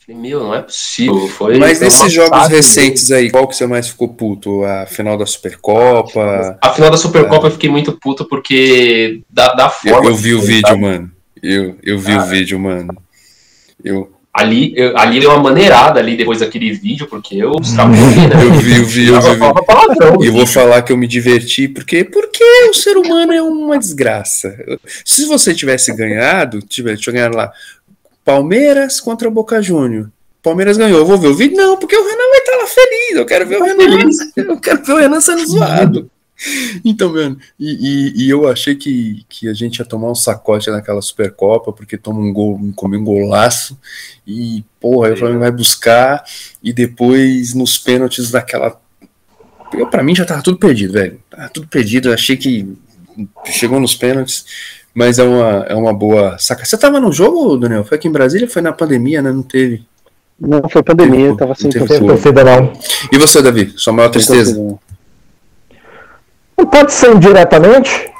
Falei, 0.00 0.18
Meu, 0.18 0.40
não 0.40 0.54
é 0.54 0.62
possível. 0.62 1.28
Foi, 1.28 1.58
Mas 1.58 1.78
nesses 1.78 2.10
jogos 2.10 2.48
recentes 2.48 3.10
aí, 3.12 3.30
qual 3.30 3.46
que 3.46 3.54
você 3.54 3.66
mais 3.66 3.86
ficou 3.86 4.08
puto? 4.08 4.64
A 4.64 4.86
final 4.86 5.18
da 5.18 5.26
Supercopa? 5.26 6.58
A 6.62 6.70
final 6.72 6.90
da 6.90 6.96
Supercopa 6.96 7.48
eu 7.48 7.50
fiquei 7.50 7.68
muito 7.68 7.92
puto 7.92 8.24
porque 8.26 9.20
da, 9.28 9.52
da 9.52 9.64
Eu, 9.64 9.70
forma. 9.92 10.08
eu 10.08 10.14
vi 10.16 10.32
o 10.32 10.40
vídeo, 10.40 10.66
sabe? 10.66 10.80
mano. 10.80 11.12
Eu, 11.42 11.76
eu 11.82 11.98
vi 11.98 12.12
Cara. 12.12 12.22
o 12.22 12.26
vídeo, 12.28 12.58
mano. 12.58 12.96
Eu, 13.84 14.10
Ali, 14.38 14.72
eu, 14.76 14.96
ali 14.96 15.18
deu 15.18 15.30
uma 15.30 15.42
maneirada 15.42 15.98
ali 15.98 16.16
depois 16.16 16.38
daquele 16.38 16.72
vídeo, 16.72 17.08
porque 17.08 17.36
eu 17.36 17.56
extrapolei, 17.60 18.28
né? 18.28 18.36
eu 18.44 18.52
vi, 18.52 18.76
eu 18.76 18.84
vi, 18.84 19.06
eu 19.08 19.14
Eu 19.16 19.20
vi. 19.34 19.64
palavrão. 19.66 20.22
E 20.22 20.28
eu 20.28 20.32
vou 20.32 20.46
falar 20.46 20.82
que 20.82 20.92
eu 20.92 20.96
me 20.96 21.08
diverti, 21.08 21.66
porque, 21.66 22.04
porque 22.04 22.44
o 22.70 22.74
ser 22.74 22.96
humano 22.96 23.32
é 23.32 23.42
uma 23.42 23.76
desgraça. 23.76 24.56
Se 25.04 25.24
você 25.26 25.52
tivesse 25.52 25.92
ganhado, 25.92 26.62
tivesse 26.62 27.10
ganhado 27.10 27.36
lá, 27.36 27.52
Palmeiras 28.24 29.00
contra 29.00 29.28
Boca 29.28 29.60
Júnior. 29.60 30.08
Palmeiras 30.40 30.76
ganhou, 30.76 31.00
eu 31.00 31.06
vou 31.06 31.18
ver 31.18 31.28
o 31.28 31.34
vídeo? 31.34 31.56
Não, 31.56 31.76
porque 31.76 31.96
o 31.96 32.04
Renan 32.04 32.30
vai 32.30 32.38
estar 32.38 32.56
lá 32.56 32.66
feliz. 32.66 33.16
Eu 33.16 33.26
quero 33.26 33.46
ver 33.46 33.60
o 33.60 33.64
Renan. 33.64 34.08
Eu 34.36 34.60
quero 34.60 34.84
ver 34.84 34.92
o 34.92 34.98
Renan 34.98 35.20
sendo 35.20 35.44
zoado. 35.46 36.10
Então, 36.84 37.12
mano, 37.12 37.36
e, 37.58 37.68
e- 37.70 38.26
e 38.26 38.30
eu 38.30 38.48
achei 38.48 38.74
que, 38.76 39.24
que 39.28 39.48
a 39.48 39.54
gente 39.54 39.78
ia 39.78 39.84
tomar 39.84 40.10
um 40.10 40.14
sacote 40.14 40.70
naquela 40.70 41.02
Supercopa, 41.02 41.72
porque 41.72 41.96
toma 41.98 42.20
um 42.20 42.32
gol, 42.32 42.60
come 42.76 42.96
um 42.96 43.02
golaço, 43.04 43.76
e 44.26 44.64
porra, 44.80 45.08
aí 45.08 45.14
o 45.14 45.16
Flamengo 45.16 45.40
vai 45.40 45.50
buscar, 45.50 46.24
e 46.62 46.72
depois 46.72 47.54
nos 47.54 47.76
pênaltis 47.76 48.30
daquela 48.30 48.80
eu, 49.72 49.86
pra 49.86 50.02
mim 50.02 50.14
já 50.14 50.24
tava 50.24 50.42
tudo 50.42 50.56
perdido, 50.58 50.94
velho. 50.94 51.20
Tava 51.28 51.48
tudo 51.50 51.66
perdido. 51.66 52.08
Eu 52.08 52.14
achei 52.14 52.36
que 52.38 52.74
chegou 53.46 53.78
nos 53.78 53.94
pênaltis, 53.94 54.46
mas 54.94 55.18
é 55.18 55.22
uma, 55.24 55.66
é 55.68 55.74
uma 55.74 55.92
boa 55.92 56.38
saca. 56.38 56.64
Você 56.64 56.78
tava 56.78 56.98
no 56.98 57.12
jogo, 57.12 57.56
Daniel? 57.58 57.84
Foi 57.84 57.98
aqui 57.98 58.08
em 58.08 58.12
Brasília? 58.12 58.48
Foi 58.48 58.62
na 58.62 58.72
pandemia, 58.72 59.20
né? 59.20 59.30
Não 59.30 59.42
teve. 59.42 59.84
Não, 60.40 60.66
foi 60.70 60.82
pandemia, 60.82 61.36
tava 61.36 61.54
sem 61.54 61.68
teve 61.68 61.86
tem 61.86 61.98
torcida. 61.98 62.44
não. 62.44 62.72
E 63.12 63.18
você, 63.18 63.42
Davi? 63.42 63.74
Sua 63.76 63.92
maior 63.92 64.08
tristeza? 64.08 64.78
Não 66.58 66.66
pode 66.66 66.92
ser 66.92 67.14
indiretamente? 67.14 68.10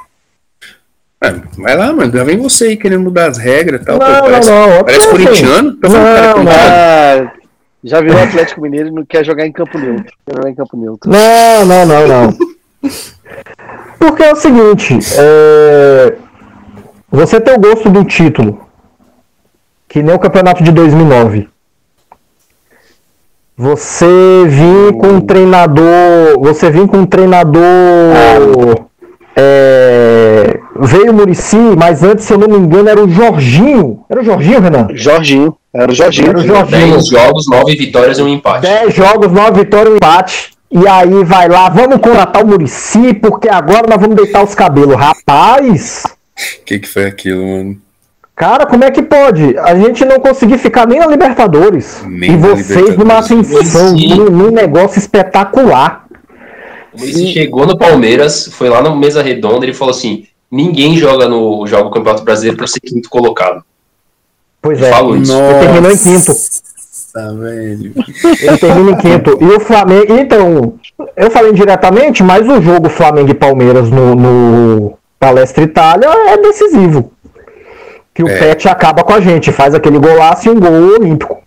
É, 1.20 1.32
vai 1.56 1.76
lá, 1.76 1.92
mano. 1.92 2.12
Já 2.12 2.22
vem 2.22 2.38
você 2.38 2.66
aí 2.66 2.76
querendo 2.76 3.02
mudar 3.02 3.28
as 3.28 3.38
regras 3.38 3.82
e 3.82 3.84
tal. 3.84 3.98
Não, 3.98 4.06
pô, 4.06 4.12
não, 4.12 4.20
parece 4.22 4.50
não. 4.50 4.84
parece 4.84 4.98
Assim, 4.98 5.10
corintiano. 5.10 5.76
Tá 5.76 5.90
falando, 5.90 6.04
cara, 6.04 6.44
Não. 6.44 6.52
Ah, 6.52 7.32
já 7.82 8.00
virou 8.00 8.22
Atlético 8.22 8.60
Mineiro 8.60 8.88
e 8.88 8.92
não 8.92 9.04
quer 9.04 9.24
jogar 9.24 9.44
em 9.44 9.52
campo 9.52 9.76
neutro. 9.76 10.14
Quer 10.24 10.36
jogar 10.36 10.50
em 10.50 10.54
campo 10.54 10.76
neutro. 10.76 11.10
Não, 11.10 11.64
não, 11.64 11.86
não, 11.86 12.08
não. 12.08 12.38
Porque 13.98 14.22
é 14.22 14.32
o 14.32 14.36
seguinte, 14.36 14.96
é, 15.16 16.14
você 17.10 17.40
tem 17.40 17.54
o 17.54 17.58
gosto 17.58 17.90
do 17.90 18.04
título, 18.04 18.64
que 19.88 20.02
nem 20.02 20.14
o 20.14 20.18
campeonato 20.18 20.62
de 20.62 20.70
2009. 20.70 21.48
Você 23.58 24.06
vir 24.46 24.92
com 24.98 25.08
um 25.08 25.20
treinador, 25.20 26.38
você 26.38 26.70
vir 26.70 26.86
com 26.86 26.98
um 26.98 27.06
treinador, 27.06 27.60
é, 29.34 30.60
veio 30.80 31.10
o 31.10 31.14
Murici, 31.14 31.56
mas 31.76 32.04
antes, 32.04 32.24
se 32.24 32.32
eu 32.32 32.38
não 32.38 32.46
me 32.46 32.56
engano, 32.56 32.88
era 32.88 33.04
o 33.04 33.08
Jorginho. 33.08 34.04
Era 34.08 34.20
o 34.20 34.24
Jorginho, 34.24 34.60
Renan? 34.60 34.86
Jorginho. 34.94 35.56
Era 35.74 35.90
o 35.90 35.94
Jorginho. 35.94 36.28
Era 36.28 36.38
o 36.38 36.46
Jorginho. 36.46 36.92
10 36.92 37.08
jogos, 37.08 37.50
9 37.50 37.76
vitórias 37.76 38.18
e 38.20 38.22
um 38.22 38.28
empate. 38.28 38.60
10 38.62 38.94
jogos, 38.94 39.32
9 39.32 39.60
vitórias 39.64 39.88
e 39.88 39.92
um 39.92 39.96
empate. 39.96 40.50
E 40.70 40.86
aí 40.86 41.24
vai 41.24 41.48
lá, 41.48 41.68
vamos 41.68 41.96
contratar 41.96 42.44
o 42.44 42.46
Murici, 42.46 43.12
porque 43.14 43.48
agora 43.48 43.88
nós 43.88 44.00
vamos 44.00 44.14
deitar 44.14 44.44
os 44.44 44.54
cabelos. 44.54 44.94
Rapaz, 44.94 46.04
O 46.06 46.64
que, 46.64 46.78
que 46.78 46.86
foi 46.86 47.06
aquilo, 47.06 47.44
mano? 47.44 47.76
Cara, 48.38 48.66
como 48.66 48.84
é 48.84 48.90
que 48.90 49.02
pode? 49.02 49.58
A 49.58 49.74
gente 49.74 50.04
não 50.04 50.20
conseguir 50.20 50.58
ficar 50.58 50.86
nem 50.86 51.00
na 51.00 51.06
Libertadores. 51.06 52.02
Nem 52.06 52.32
e 52.32 52.36
vocês 52.36 52.96
numa 52.96 53.20
Libertadores. 53.20 53.54
ascensão, 53.54 53.90
Muricy. 53.92 54.14
num, 54.16 54.30
num 54.30 54.50
negócio 54.50 54.98
espetacular. 54.98 56.06
O 56.92 57.00
Muricy 57.00 57.32
chegou 57.32 57.66
no 57.66 57.76
Palmeiras, 57.76 58.48
foi 58.52 58.68
lá 58.68 58.80
na 58.80 58.94
mesa 58.94 59.22
redonda, 59.22 59.64
ele 59.66 59.74
falou 59.74 59.92
assim: 59.92 60.26
ninguém 60.50 60.96
joga 60.96 61.28
no 61.28 61.66
joga 61.66 61.88
o 61.88 61.90
Campeonato 61.90 62.24
Brasileiro 62.24 62.56
para 62.56 62.66
ser 62.66 62.80
quinto 62.80 63.10
colocado. 63.10 63.62
Pois 64.62 64.78
Ele 64.78 64.86
é, 64.86 64.90
falou 64.90 65.16
isso. 65.16 65.32
ele 65.32 65.58
terminou 65.60 65.90
em 65.90 65.96
quinto. 65.96 66.32
Nossa, 67.18 67.34
velho. 67.36 67.92
Ele 68.42 68.58
termina 68.58 68.90
em 68.92 68.96
quinto. 68.96 69.38
E 69.40 69.56
o 69.56 69.60
Flamengo. 69.60 70.14
Então, 70.14 70.74
eu 71.16 71.30
falei 71.30 71.50
indiretamente, 71.50 72.22
mas 72.22 72.48
o 72.48 72.60
jogo 72.60 72.88
Flamengo 72.88 73.30
e 73.30 73.34
Palmeiras 73.34 73.88
no, 73.90 74.14
no 74.14 74.98
Palestra 75.18 75.64
Itália 75.64 76.08
é 76.08 76.36
decisivo. 76.36 77.12
Que 78.18 78.24
o 78.24 78.28
É. 78.28 78.36
Pet 78.36 78.68
acaba 78.68 79.04
com 79.04 79.12
a 79.12 79.20
gente, 79.20 79.52
faz 79.52 79.76
aquele 79.76 79.96
golaço 79.96 80.48
e 80.48 80.50
um 80.50 80.58
gol 80.58 80.72
olímpico. 80.98 81.38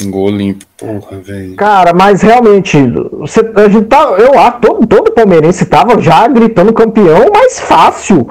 Um 0.00 0.12
gol 0.12 0.30
limpo, 0.30 0.64
porra, 0.76 1.18
velho. 1.18 1.56
Cara, 1.56 1.92
mas 1.92 2.22
realmente, 2.22 2.78
você, 3.18 3.40
a 3.56 3.68
gente 3.68 3.86
tá, 3.86 4.02
eu 4.16 4.38
acho, 4.38 4.60
todo, 4.60 4.86
todo 4.86 5.10
palmeirense 5.10 5.66
tava 5.66 6.00
já 6.00 6.28
gritando 6.28 6.72
campeão, 6.72 7.26
mas 7.34 7.58
fácil. 7.58 8.28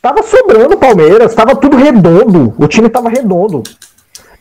Tava 0.00 0.22
sobrando 0.22 0.76
o 0.76 0.78
Palmeiras, 0.78 1.34
tava 1.34 1.54
tudo 1.54 1.76
redondo, 1.76 2.54
o 2.56 2.66
time 2.66 2.88
tava 2.88 3.10
redondo. 3.10 3.62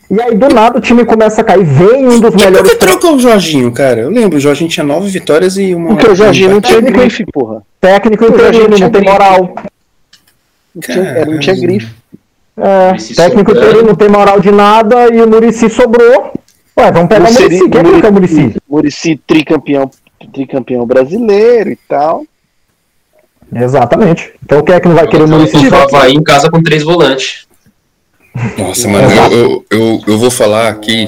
E 0.10 0.22
aí, 0.22 0.34
do 0.34 0.48
nada, 0.48 0.78
o 0.78 0.82
time 0.82 1.04
começa 1.04 1.42
a 1.42 1.44
cair. 1.44 1.66
Vem 1.66 2.08
um 2.08 2.20
dos 2.22 2.34
E 2.34 2.38
melhores. 2.46 2.62
por 2.62 2.70
que 2.70 2.76
trocou 2.78 3.16
o 3.16 3.20
Jorginho, 3.20 3.74
cara? 3.74 4.00
Eu 4.00 4.10
lembro, 4.10 4.38
o 4.38 4.40
Jorginho 4.40 4.70
tinha 4.70 4.86
nove 4.86 5.10
vitórias 5.10 5.58
e 5.58 5.76
uma. 5.76 5.90
Porque 5.90 6.08
o 6.08 6.16
Jorginho 6.16 6.52
não 6.52 6.62
tinha 6.62 6.80
grife, 6.80 7.26
porra. 7.26 7.62
Técnico 7.82 8.24
O 8.24 8.28
Jorginho 8.28 8.48
interino, 8.68 8.76
tinha 8.78 8.88
não 8.88 8.92
tem 8.94 9.02
grife. 9.02 9.12
moral. 9.20 9.56
Não 10.74 10.82
tinha, 10.82 11.04
era- 11.04 11.26
não 11.30 11.40
tinha 11.40 11.56
grife. 11.60 11.94
É, 12.56 12.94
técnico 13.16 13.52
sobrando. 13.54 13.84
não 13.84 13.96
tem 13.96 14.10
moral 14.10 14.40
de 14.40 14.52
nada 14.52 15.08
e 15.14 15.22
o 15.22 15.28
Murici 15.28 15.70
sobrou. 15.70 16.34
Ué, 16.78 16.92
vamos 16.92 17.10
pegar 17.10 17.30
o 17.30 17.34
Murici. 17.34 17.70
Quem 17.70 17.80
é 17.82 18.00
que 18.00 18.06
é 18.06 18.10
o 18.10 18.14
Murici? 18.14 18.56
Murici 18.70 19.22
tricampeão, 19.28 19.92
tricampeão 20.32 20.86
brasileiro 20.86 21.72
e 21.72 21.76
tal. 21.88 22.26
Exatamente. 23.54 24.34
Então 24.44 24.62
quem 24.64 24.76
é 24.76 24.80
que 24.80 24.88
não 24.88 24.96
vai 24.96 25.08
querer 25.08 25.24
o 25.24 25.28
Murici? 25.28 25.68
O 25.68 25.76
Havaí 25.76 26.14
em 26.14 26.24
casa 26.24 26.50
com 26.50 26.62
três 26.62 26.84
volantes. 26.84 27.48
Nossa, 28.58 28.88
mano, 28.88 29.08
eu, 29.12 29.32
eu, 29.32 29.66
eu, 29.70 30.02
eu 30.08 30.18
vou 30.18 30.32
falar 30.32 30.70
aqui 30.70 31.08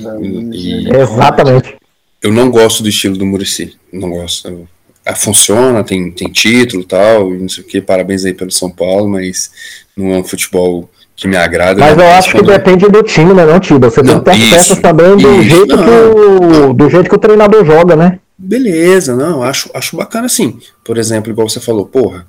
e 0.53 0.87
Exatamente. 0.95 1.75
eu 2.21 2.31
não 2.31 2.51
gosto 2.51 2.83
do 2.83 2.89
estilo 2.89 3.17
do 3.17 3.25
Murici. 3.25 3.75
Não 3.91 4.09
gosto. 4.09 4.47
Eu- 4.47 4.67
ah, 5.07 5.13
funciona, 5.15 5.83
tem, 5.83 6.09
tem 6.09 6.27
título 6.31 6.81
e 6.81 6.85
tal, 6.85 7.31
e 7.31 7.37
não 7.37 7.47
sei 7.47 7.63
o 7.63 7.67
que, 7.67 7.79
parabéns 7.79 8.25
aí 8.25 8.33
pelo 8.33 8.49
São 8.49 8.71
Paulo, 8.71 9.07
mas 9.07 9.51
não 9.95 10.11
é 10.11 10.17
um 10.17 10.23
futebol 10.23 10.89
que 11.15 11.27
me 11.27 11.37
agrada. 11.37 11.79
Mas 11.79 11.95
não 11.95 12.03
eu 12.03 12.11
acho 12.11 12.31
que 12.31 12.41
depende 12.41 12.87
do 12.87 13.01
time, 13.01 13.33
né, 13.33 13.45
não, 13.45 13.59
Tiba? 13.59 13.89
Você 13.89 14.03
tem 14.03 14.13
Não, 14.13 14.19
que 14.19 14.25
ter 14.25 14.31
as 14.31 14.37
isso, 14.37 14.49
peças 14.49 14.79
também 14.79 15.15
do 15.15 15.41
isso, 15.41 15.49
jeito, 15.49 15.77
que 15.77 15.83
não. 15.83 16.69
o, 16.69 16.73
do 16.73 16.89
jeito 16.89 17.09
que 17.09 17.15
o 17.15 17.19
treinador 17.19 17.65
joga, 17.65 17.95
né? 17.95 18.19
Beleza, 18.37 19.15
não, 19.15 19.41
acho, 19.41 19.69
acho 19.73 19.95
bacana 19.95 20.27
sim. 20.27 20.59
Por 20.83 20.97
exemplo, 20.97 21.31
igual 21.31 21.47
você 21.47 21.61
falou, 21.61 21.85
porra, 21.85 22.27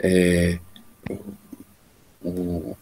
é, 0.00 0.58
o, 2.24 2.76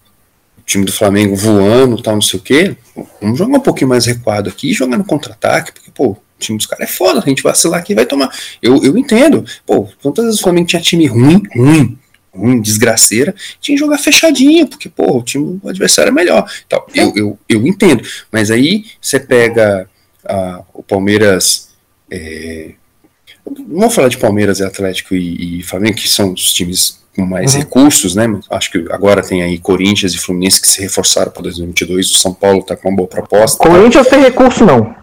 time 0.64 0.86
do 0.86 0.92
Flamengo 0.92 1.36
voando, 1.36 2.02
tal, 2.02 2.14
não 2.14 2.22
sei 2.22 2.40
o 2.40 2.42
quê, 2.42 2.76
vamos 3.20 3.38
jogar 3.38 3.58
um 3.58 3.60
pouquinho 3.60 3.90
mais 3.90 4.06
recuado 4.06 4.48
aqui 4.48 4.70
e 4.70 4.74
jogar 4.74 4.96
no 4.96 5.04
contra-ataque, 5.04 5.72
porque, 5.72 5.90
pô, 5.90 6.12
o 6.12 6.18
time 6.38 6.56
dos 6.56 6.66
caras 6.66 6.88
é 6.88 6.92
foda, 6.92 7.20
a 7.20 7.28
gente 7.28 7.42
vacilar 7.42 7.80
aqui 7.80 7.92
e 7.92 7.96
vai 7.96 8.06
tomar. 8.06 8.30
Eu, 8.62 8.82
eu 8.82 8.96
entendo, 8.96 9.44
pô, 9.66 9.86
quantas 10.02 10.24
vezes 10.24 10.40
o 10.40 10.42
Flamengo 10.42 10.66
tinha 10.66 10.80
time 10.80 11.06
ruim, 11.06 11.42
ruim, 11.54 11.98
ruim, 12.34 12.60
desgraceira, 12.60 13.34
tinha 13.60 13.76
que 13.76 13.80
jogar 13.80 13.98
fechadinho, 13.98 14.66
porque, 14.66 14.88
pô, 14.88 15.18
o 15.18 15.22
time 15.22 15.60
o 15.62 15.68
adversário 15.68 16.10
é 16.10 16.12
melhor. 16.12 16.50
Tal. 16.68 16.86
Eu, 16.94 17.12
eu, 17.16 17.38
eu 17.48 17.66
entendo, 17.66 18.02
mas 18.30 18.50
aí 18.50 18.84
você 19.00 19.20
pega 19.20 19.88
ah, 20.24 20.62
o 20.72 20.82
Palmeiras. 20.82 21.68
É, 22.10 22.72
não 23.68 23.80
vou 23.80 23.90
falar 23.90 24.08
de 24.08 24.18
Palmeiras, 24.18 24.60
Atlético 24.60 25.14
e, 25.14 25.60
e 25.60 25.62
Flamengo, 25.62 25.96
que 25.96 26.08
são 26.08 26.32
os 26.32 26.52
times 26.52 27.02
com 27.14 27.24
mais 27.24 27.54
Uhum. 27.54 27.60
recursos, 27.60 28.14
né? 28.14 28.26
Acho 28.50 28.72
que 28.72 28.78
agora 28.90 29.22
tem 29.22 29.42
aí 29.42 29.58
Corinthians 29.58 30.14
e 30.14 30.18
Fluminense 30.18 30.60
que 30.60 30.68
se 30.68 30.80
reforçaram 30.80 31.30
para 31.30 31.42
2022. 31.42 32.10
O 32.10 32.18
São 32.18 32.34
Paulo 32.34 32.62
tá 32.62 32.76
com 32.76 32.88
uma 32.88 32.96
boa 32.96 33.08
proposta. 33.08 33.56
Corinthians 33.56 34.08
tem 34.08 34.20
recurso, 34.20 34.64
não. 34.64 34.94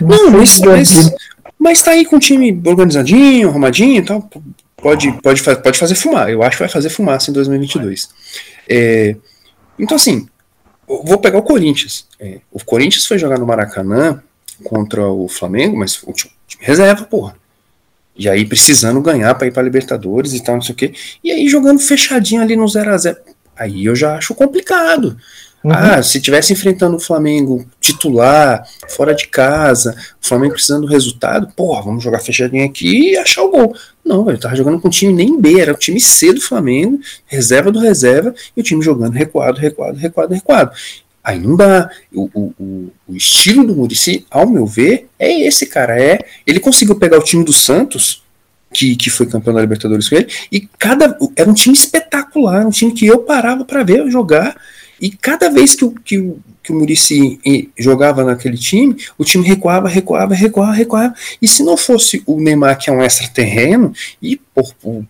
Não, 0.00 0.30
mas, 0.30 0.60
mas, 0.60 1.14
mas 1.58 1.82
tá 1.82 1.92
aí 1.92 2.04
com 2.04 2.16
o 2.16 2.20
time 2.20 2.60
organizadinho, 2.64 3.48
arrumadinho 3.48 3.98
e 3.98 4.04
tal. 4.04 4.30
Pode, 4.76 5.10
pode, 5.22 5.42
pode 5.42 5.78
fazer 5.78 5.94
fumar. 5.94 6.30
Eu 6.30 6.42
acho 6.42 6.56
que 6.56 6.62
vai 6.62 6.68
fazer 6.68 6.90
fumaça 6.90 7.30
em 7.30 7.34
2022. 7.34 8.08
É, 8.68 9.16
então, 9.78 9.96
assim, 9.96 10.28
vou 10.86 11.18
pegar 11.18 11.38
o 11.38 11.42
Corinthians. 11.42 12.06
É, 12.20 12.40
o 12.52 12.62
Corinthians 12.64 13.06
foi 13.06 13.18
jogar 13.18 13.38
no 13.38 13.46
Maracanã 13.46 14.22
contra 14.64 15.06
o 15.06 15.28
Flamengo, 15.28 15.76
mas 15.76 16.02
o 16.02 16.12
time, 16.12 16.32
time 16.46 16.64
reserva, 16.64 17.04
porra. 17.04 17.34
E 18.18 18.28
aí 18.28 18.46
precisando 18.46 19.00
ganhar 19.02 19.34
para 19.34 19.46
ir 19.46 19.52
para 19.52 19.62
Libertadores 19.62 20.32
e 20.32 20.42
tal, 20.42 20.56
não 20.56 20.62
sei 20.62 20.74
o 20.74 20.76
quê. 20.76 20.92
E 21.22 21.30
aí 21.30 21.48
jogando 21.48 21.78
fechadinho 21.78 22.40
ali 22.40 22.56
no 22.56 22.66
0 22.66 22.92
a 22.92 22.96
0 22.96 23.16
Aí 23.54 23.84
eu 23.84 23.94
já 23.94 24.16
acho 24.16 24.34
complicado. 24.34 25.16
Uhum. 25.64 25.72
Ah, 25.72 26.02
se 26.02 26.20
tivesse 26.20 26.52
enfrentando 26.52 26.96
o 26.96 27.00
Flamengo 27.00 27.66
titular, 27.80 28.66
fora 28.88 29.14
de 29.14 29.26
casa, 29.28 29.96
o 30.22 30.26
Flamengo 30.26 30.54
precisando 30.54 30.86
do 30.86 30.92
resultado, 30.92 31.52
porra, 31.56 31.82
vamos 31.82 32.04
jogar 32.04 32.20
fechadinho 32.20 32.64
aqui 32.64 33.12
e 33.12 33.18
achar 33.18 33.42
o 33.42 33.50
gol. 33.50 33.76
Não, 34.06 34.28
ele 34.30 34.38
tava 34.38 34.54
jogando 34.54 34.80
com 34.80 34.86
o 34.86 34.90
time 34.90 35.12
nem 35.12 35.40
B, 35.40 35.60
era 35.60 35.72
o 35.72 35.76
time 35.76 36.00
C 36.00 36.32
do 36.32 36.40
Flamengo, 36.40 37.00
reserva 37.26 37.72
do 37.72 37.80
reserva, 37.80 38.32
e 38.56 38.60
o 38.60 38.62
time 38.62 38.80
jogando 38.80 39.14
recuado, 39.14 39.58
recuado, 39.58 39.98
recuado, 39.98 40.32
recuado. 40.32 40.70
Aí 41.24 41.40
não 41.40 41.56
dá. 41.56 41.90
O, 42.14 42.30
o, 42.32 42.54
o, 42.56 42.92
o 43.08 43.16
estilo 43.16 43.66
do 43.66 43.74
Murici, 43.74 44.24
ao 44.30 44.48
meu 44.48 44.64
ver, 44.64 45.08
é 45.18 45.40
esse, 45.40 45.66
cara. 45.66 46.00
É, 46.00 46.24
ele 46.46 46.60
conseguiu 46.60 46.94
pegar 46.94 47.18
o 47.18 47.24
time 47.24 47.44
do 47.44 47.52
Santos, 47.52 48.22
que, 48.72 48.94
que 48.94 49.10
foi 49.10 49.26
campeão 49.26 49.52
da 49.52 49.60
Libertadores 49.60 50.08
com 50.08 50.14
ele, 50.14 50.28
e 50.52 50.68
cada. 50.78 51.18
Era 51.34 51.50
um 51.50 51.54
time 51.54 51.74
espetacular, 51.74 52.64
um 52.64 52.70
time 52.70 52.92
que 52.92 53.06
eu 53.06 53.18
parava 53.18 53.64
para 53.64 53.82
ver 53.82 54.08
jogar. 54.08 54.56
E 55.00 55.10
cada 55.10 55.50
vez 55.50 55.74
que 55.74 55.84
o, 55.84 55.90
que 55.90 56.18
o, 56.18 56.38
que 56.62 56.72
o 56.72 56.74
Murici 56.74 57.38
eh, 57.46 57.66
jogava 57.78 58.24
naquele 58.24 58.56
time, 58.56 58.96
o 59.18 59.24
time 59.24 59.46
recuava, 59.46 59.88
recuava, 59.88 60.34
recuava, 60.34 60.72
recuava. 60.72 61.14
E 61.40 61.46
se 61.46 61.62
não 61.62 61.76
fosse 61.76 62.22
o 62.26 62.40
Neymar, 62.40 62.78
que 62.78 62.90
é 62.90 62.92
um 62.92 63.02
extraterreno, 63.02 63.92
e 64.22 64.36
pô, 64.36 64.68
o, 64.82 65.04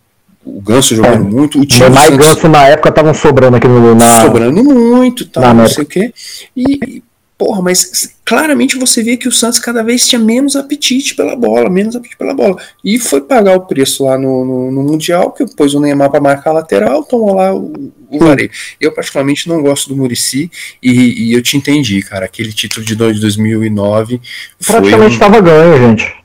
o 0.45 0.61
Ganso 0.61 0.95
jogando 0.95 1.27
É. 1.27 1.29
muito, 1.29 1.59
o 1.59 1.65
time 1.65 1.81
Neymar 1.81 2.03
e 2.03 2.07
Santos 2.11 2.27
Ganso 2.27 2.47
na 2.49 2.67
época 2.67 2.89
estavam 2.89 3.13
sobrando 3.13 3.57
aqui 3.57 3.67
no. 3.67 3.95
Na... 3.95 4.21
sobrando 4.21 4.63
muito, 4.63 5.25
tal, 5.25 5.53
não 5.53 5.67
sei 5.67 5.83
o 5.83 5.87
quê. 5.87 6.13
E, 6.55 6.79
e, 6.85 7.03
porra, 7.37 7.61
mas 7.61 8.15
claramente 8.25 8.77
você 8.77 9.03
via 9.03 9.15
que 9.15 9.27
o 9.27 9.31
Santos 9.31 9.59
cada 9.59 9.83
vez 9.83 10.07
tinha 10.07 10.17
menos 10.19 10.55
apetite 10.55 11.15
pela 11.15 11.35
bola, 11.35 11.69
menos 11.69 11.95
apetite 11.95 12.17
pela 12.17 12.33
bola. 12.33 12.57
E 12.83 12.97
foi 12.97 13.21
pagar 13.21 13.55
o 13.55 13.61
preço 13.67 14.05
lá 14.05 14.17
no, 14.17 14.43
no, 14.43 14.71
no 14.71 14.83
Mundial, 14.83 15.31
que 15.31 15.45
pôs 15.55 15.73
o 15.75 15.79
Neymar 15.79 16.09
para 16.09 16.19
marcar 16.19 16.49
a 16.49 16.53
lateral, 16.53 17.03
tomou 17.03 17.35
lá 17.35 17.53
o, 17.55 17.91
o 18.09 18.19
vareio. 18.19 18.49
Eu, 18.81 18.91
particularmente, 18.91 19.47
não 19.47 19.61
gosto 19.61 19.87
do 19.87 19.95
Murici 19.95 20.49
e, 20.81 21.29
e 21.29 21.33
eu 21.33 21.41
te 21.43 21.55
entendi, 21.55 22.01
cara. 22.01 22.25
Aquele 22.25 22.51
título 22.51 22.83
de 22.85 22.95
dois- 22.95 23.15
de 23.15 23.21
2009 23.21 24.19
foi, 24.59 24.75
Praticamente 24.75 25.11
um- 25.11 25.13
estava 25.13 25.39
ganho, 25.39 25.89
gente. 25.89 26.15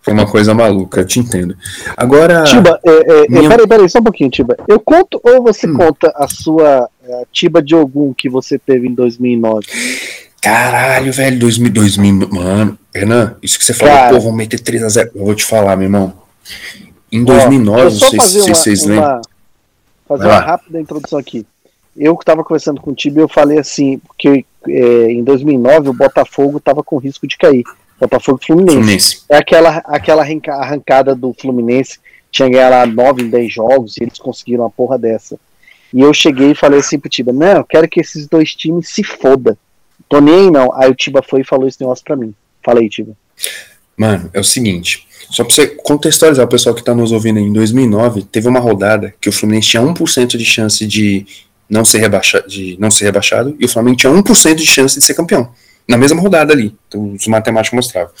foi 0.00 0.14
uma 0.14 0.26
coisa 0.26 0.54
maluca, 0.54 1.00
eu 1.00 1.06
te 1.06 1.20
entendo. 1.20 1.54
Agora. 1.96 2.44
Tiba, 2.44 2.80
é, 2.84 2.90
é, 2.90 3.24
é, 3.24 3.28
minha- 3.28 3.48
peraí, 3.50 3.66
peraí, 3.68 3.88
só 3.90 3.98
um 3.98 4.04
pouquinho, 4.04 4.30
Tiba. 4.30 4.56
Eu 4.66 4.80
conto 4.80 5.20
ou 5.22 5.42
você 5.42 5.66
Hum. 5.68 5.74
conta 5.74 6.10
a 6.16 6.26
sua 6.26 6.88
é, 7.04 7.22
Tiba 7.30 7.60
de 7.62 7.74
Ogum 7.74 8.14
que 8.16 8.28
você 8.30 8.58
teve 8.58 8.88
em 8.88 8.94
2009? 8.94 9.66
Caralho, 10.42 11.12
velho, 11.12 11.38
2000, 11.38 11.72
2000, 11.72 12.28
mano, 12.30 12.78
Renan, 12.94 13.36
isso 13.40 13.56
que 13.58 13.64
você 13.64 13.72
falou, 13.72 13.94
Cara. 13.94 14.12
pô, 14.14 14.20
vamos 14.20 14.36
meter 14.36 14.58
3x0. 14.60 15.10
Eu 15.14 15.24
vou 15.24 15.34
te 15.36 15.44
falar, 15.44 15.76
meu 15.76 15.86
irmão. 15.86 16.12
Em 17.12 17.22
Ó, 17.22 17.24
2009, 17.26 17.90
deixa 17.90 18.06
eu 18.06 18.12
não 18.16 18.24
sei 18.26 18.40
se 18.42 18.48
vocês 18.48 18.84
lembram. 18.84 19.08
uma- 19.08 19.22
fazer 20.08 20.24
uma 20.26 20.40
rápida 20.40 20.80
introdução 20.80 21.18
aqui. 21.18 21.46
Eu 21.96 22.16
que 22.16 22.22
estava 22.22 22.42
conversando 22.42 22.80
com 22.80 22.90
o 22.90 22.94
Tiba, 22.94 23.20
eu 23.20 23.28
falei 23.28 23.58
assim, 23.58 23.98
porque 23.98 24.44
é, 24.68 25.12
em 25.12 25.22
2009 25.22 25.90
o 25.90 25.92
Botafogo 25.92 26.58
estava 26.58 26.82
com 26.82 26.96
risco 26.98 27.26
de 27.26 27.36
cair. 27.38 27.62
Botafogo 28.00 28.40
e 28.42 28.46
Fluminense. 28.46 28.74
Fluminense. 28.76 29.22
É 29.28 29.36
aquela, 29.36 29.76
aquela 29.86 30.22
arranca- 30.22 30.54
arrancada 30.54 31.14
do 31.14 31.32
Fluminense, 31.40 31.98
tinha 32.32 32.48
ganhado 32.48 32.74
lá 32.74 32.86
9 32.86 33.22
em 33.22 33.28
10 33.30 33.52
jogos 33.52 33.96
e 33.96 34.02
eles 34.02 34.18
conseguiram 34.18 34.64
uma 34.64 34.70
porra 34.70 34.98
dessa. 34.98 35.38
E 35.94 36.00
eu 36.00 36.12
cheguei 36.12 36.50
e 36.50 36.54
falei 36.54 36.80
assim 36.80 36.98
pro 36.98 37.08
Tiba, 37.08 37.32
não, 37.32 37.58
eu 37.58 37.64
quero 37.64 37.88
que 37.88 38.00
esses 38.00 38.26
dois 38.26 38.54
times 38.54 38.88
se 38.88 39.04
foda. 39.04 39.56
Tô 40.08 40.20
nem 40.20 40.50
não. 40.50 40.72
Aí 40.74 40.90
o 40.90 40.94
Tiba 40.94 41.22
foi 41.22 41.40
e 41.40 41.44
falou 41.44 41.66
esse 41.66 41.80
negócio 41.80 42.04
pra 42.04 42.16
mim. 42.16 42.34
Falei, 42.64 42.88
Tiba. 42.88 43.16
Mano, 43.96 44.30
é 44.32 44.40
o 44.40 44.44
seguinte, 44.44 45.06
só 45.30 45.44
pra 45.44 45.54
você 45.54 45.66
contextualizar 45.66 46.44
o 46.44 46.48
pessoal 46.48 46.74
que 46.74 46.82
tá 46.82 46.94
nos 46.94 47.12
ouvindo 47.12 47.38
aí, 47.38 47.44
em 47.44 47.52
2009, 47.52 48.22
teve 48.24 48.48
uma 48.48 48.60
rodada 48.60 49.14
que 49.20 49.28
o 49.28 49.32
Fluminense 49.32 49.68
tinha 49.68 49.82
1% 49.82 50.36
de 50.36 50.44
chance 50.44 50.86
de 50.86 51.26
não 51.68 51.84
ser 51.84 51.98
rebaixado, 51.98 52.46
de 52.46 52.76
não 52.78 52.90
ser 52.90 53.04
rebaixado 53.04 53.56
e 53.58 53.64
o 53.64 53.68
Flamengo 53.68 53.96
tinha 53.96 54.12
1% 54.12 54.54
de 54.54 54.66
chance 54.66 54.98
de 54.98 55.04
ser 55.04 55.14
campeão. 55.14 55.50
Na 55.88 55.96
mesma 55.96 56.20
rodada 56.20 56.52
ali, 56.52 56.76
então, 56.86 57.14
os 57.14 57.26
matemáticos 57.26 57.74
mostravam. 57.74 58.12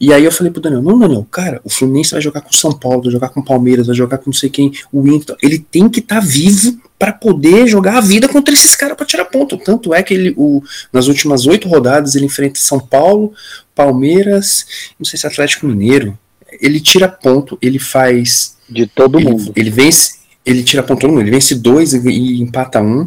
E 0.00 0.12
aí 0.12 0.24
eu 0.24 0.32
falei 0.32 0.52
pro 0.52 0.62
Daniel, 0.62 0.80
não, 0.80 0.98
Daniel, 0.98 1.26
cara, 1.30 1.60
o 1.64 1.68
Fluminense 1.68 2.12
vai 2.12 2.20
jogar 2.20 2.40
com 2.40 2.50
o 2.50 2.54
São 2.54 2.72
Paulo, 2.72 3.02
vai 3.02 3.12
jogar 3.12 3.28
com 3.30 3.40
o 3.40 3.44
Palmeiras, 3.44 3.86
vai 3.88 3.96
jogar 3.96 4.18
com 4.18 4.26
não 4.26 4.32
sei 4.32 4.48
quem, 4.48 4.72
o 4.92 5.06
Inter, 5.08 5.36
ele 5.42 5.58
tem 5.58 5.88
que 5.88 6.00
estar 6.00 6.20
vivo 6.20 6.80
para 6.98 7.12
poder 7.12 7.66
jogar 7.66 7.98
a 7.98 8.00
vida 8.00 8.28
contra 8.28 8.54
esses 8.54 8.74
caras 8.74 8.96
para 8.96 9.06
tirar 9.06 9.24
ponto. 9.26 9.56
Tanto 9.58 9.92
é 9.92 10.02
que 10.02 10.14
ele, 10.14 10.34
o, 10.36 10.62
nas 10.92 11.06
últimas 11.06 11.46
oito 11.46 11.68
rodadas 11.68 12.14
ele 12.14 12.26
enfrenta 12.26 12.58
São 12.58 12.78
Paulo, 12.78 13.32
Palmeiras, 13.74 14.66
não 14.98 15.04
sei 15.04 15.18
se 15.18 15.26
é 15.26 15.28
Atlético 15.28 15.66
Mineiro. 15.66 16.16
Ele 16.60 16.80
tira 16.80 17.08
ponto, 17.08 17.58
ele 17.60 17.78
faz. 17.78 18.54
De 18.68 18.86
todo 18.86 19.18
Ele, 19.18 19.28
mundo. 19.28 19.52
ele 19.54 19.68
vence, 19.70 20.14
ele 20.46 20.62
tira 20.62 20.82
ponto 20.82 21.00
todo 21.00 21.10
mundo, 21.10 21.20
ele 21.20 21.30
vence 21.30 21.54
dois 21.54 21.92
e, 21.92 21.98
e 22.08 22.40
empata 22.40 22.80
um. 22.80 23.06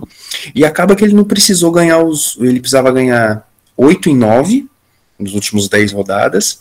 E 0.54 0.64
acaba 0.64 0.96
que 0.96 1.04
ele 1.04 1.16
não 1.16 1.24
precisou 1.24 1.72
ganhar 1.72 2.04
os. 2.04 2.38
Ele 2.40 2.60
precisava 2.60 2.92
ganhar 2.92 3.50
oito 3.76 4.10
em 4.10 4.16
nove 4.16 4.68
nos 5.18 5.34
últimos 5.34 5.68
dez 5.68 5.92
rodadas. 5.92 6.60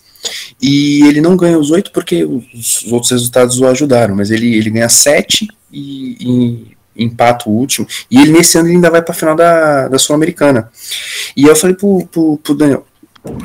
E 0.62 1.04
ele 1.06 1.20
não 1.20 1.36
ganha 1.36 1.58
os 1.58 1.70
oito 1.70 1.92
porque 1.92 2.24
os, 2.24 2.82
os 2.84 2.92
outros 2.92 3.10
resultados 3.10 3.60
o 3.60 3.66
ajudaram, 3.66 4.14
mas 4.16 4.30
ele, 4.30 4.56
ele 4.56 4.70
ganha 4.70 4.88
sete 4.88 5.46
e, 5.70 6.16
e 6.20 6.75
empata 6.96 7.48
o 7.48 7.52
último. 7.52 7.86
E 8.10 8.20
ele 8.20 8.32
nesse 8.32 8.58
ano 8.58 8.68
ele 8.68 8.76
ainda 8.76 8.90
vai 8.90 9.02
para 9.02 9.12
a 9.12 9.16
final 9.16 9.34
da, 9.36 9.88
da 9.88 9.98
Sul-Americana. 9.98 10.70
E 11.36 11.44
eu 11.44 11.56
falei 11.56 11.76
pro, 11.76 12.06
pro, 12.06 12.38
pro 12.38 12.54
Daniel, 12.54 12.86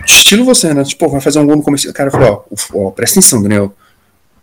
estilo 0.06 0.46
você, 0.46 0.74
né? 0.74 0.84
Tipo, 0.84 1.10
vai 1.10 1.22
fazer 1.22 1.40
um 1.40 1.46
gol 1.46 1.58
no 1.58 1.64
começo. 1.64 1.90
O 1.90 1.94
cara 1.94 2.12
falou, 2.12 2.46
ó, 2.74 2.88
ó, 2.88 2.92
presta 2.92 3.20
atenção, 3.20 3.42
Daniel. 3.42 3.74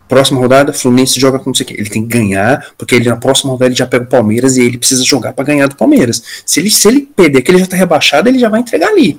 próxima 0.09 0.41
rodada, 0.41 0.73
Fluminense 0.73 1.21
joga 1.21 1.39
com 1.39 1.51
não 1.51 1.55
sei 1.55 1.65
o 1.65 1.67
quê. 1.67 1.75
Ele 1.79 1.91
tem 1.91 2.03
que 2.03 2.09
ganhar, 2.09 2.73
porque 2.77 2.95
ele 2.95 3.09
na 3.09 3.17
próxima 3.17 3.53
rodada 3.53 3.69
ele 3.69 3.77
já 3.77 3.87
pega 3.87 4.05
o 4.05 4.09
Palmeiras 4.09 4.57
e 4.57 4.63
ele 4.63 4.79
precisa 4.79 5.05
jogar 5.05 5.33
para 5.33 5.45
ganhar 5.45 5.67
do 5.67 5.77
Palmeiras. 5.77 6.23
Se 6.45 6.61
ele, 6.61 6.71
se 6.71 6.89
ele 6.89 7.01
perder 7.01 7.43
que 7.43 7.51
ele 7.51 7.59
já 7.59 7.67
tá 7.67 7.77
rebaixado, 7.77 8.29
ele 8.29 8.39
já 8.39 8.49
vai 8.49 8.61
entregar 8.61 8.89
ali. 8.89 9.19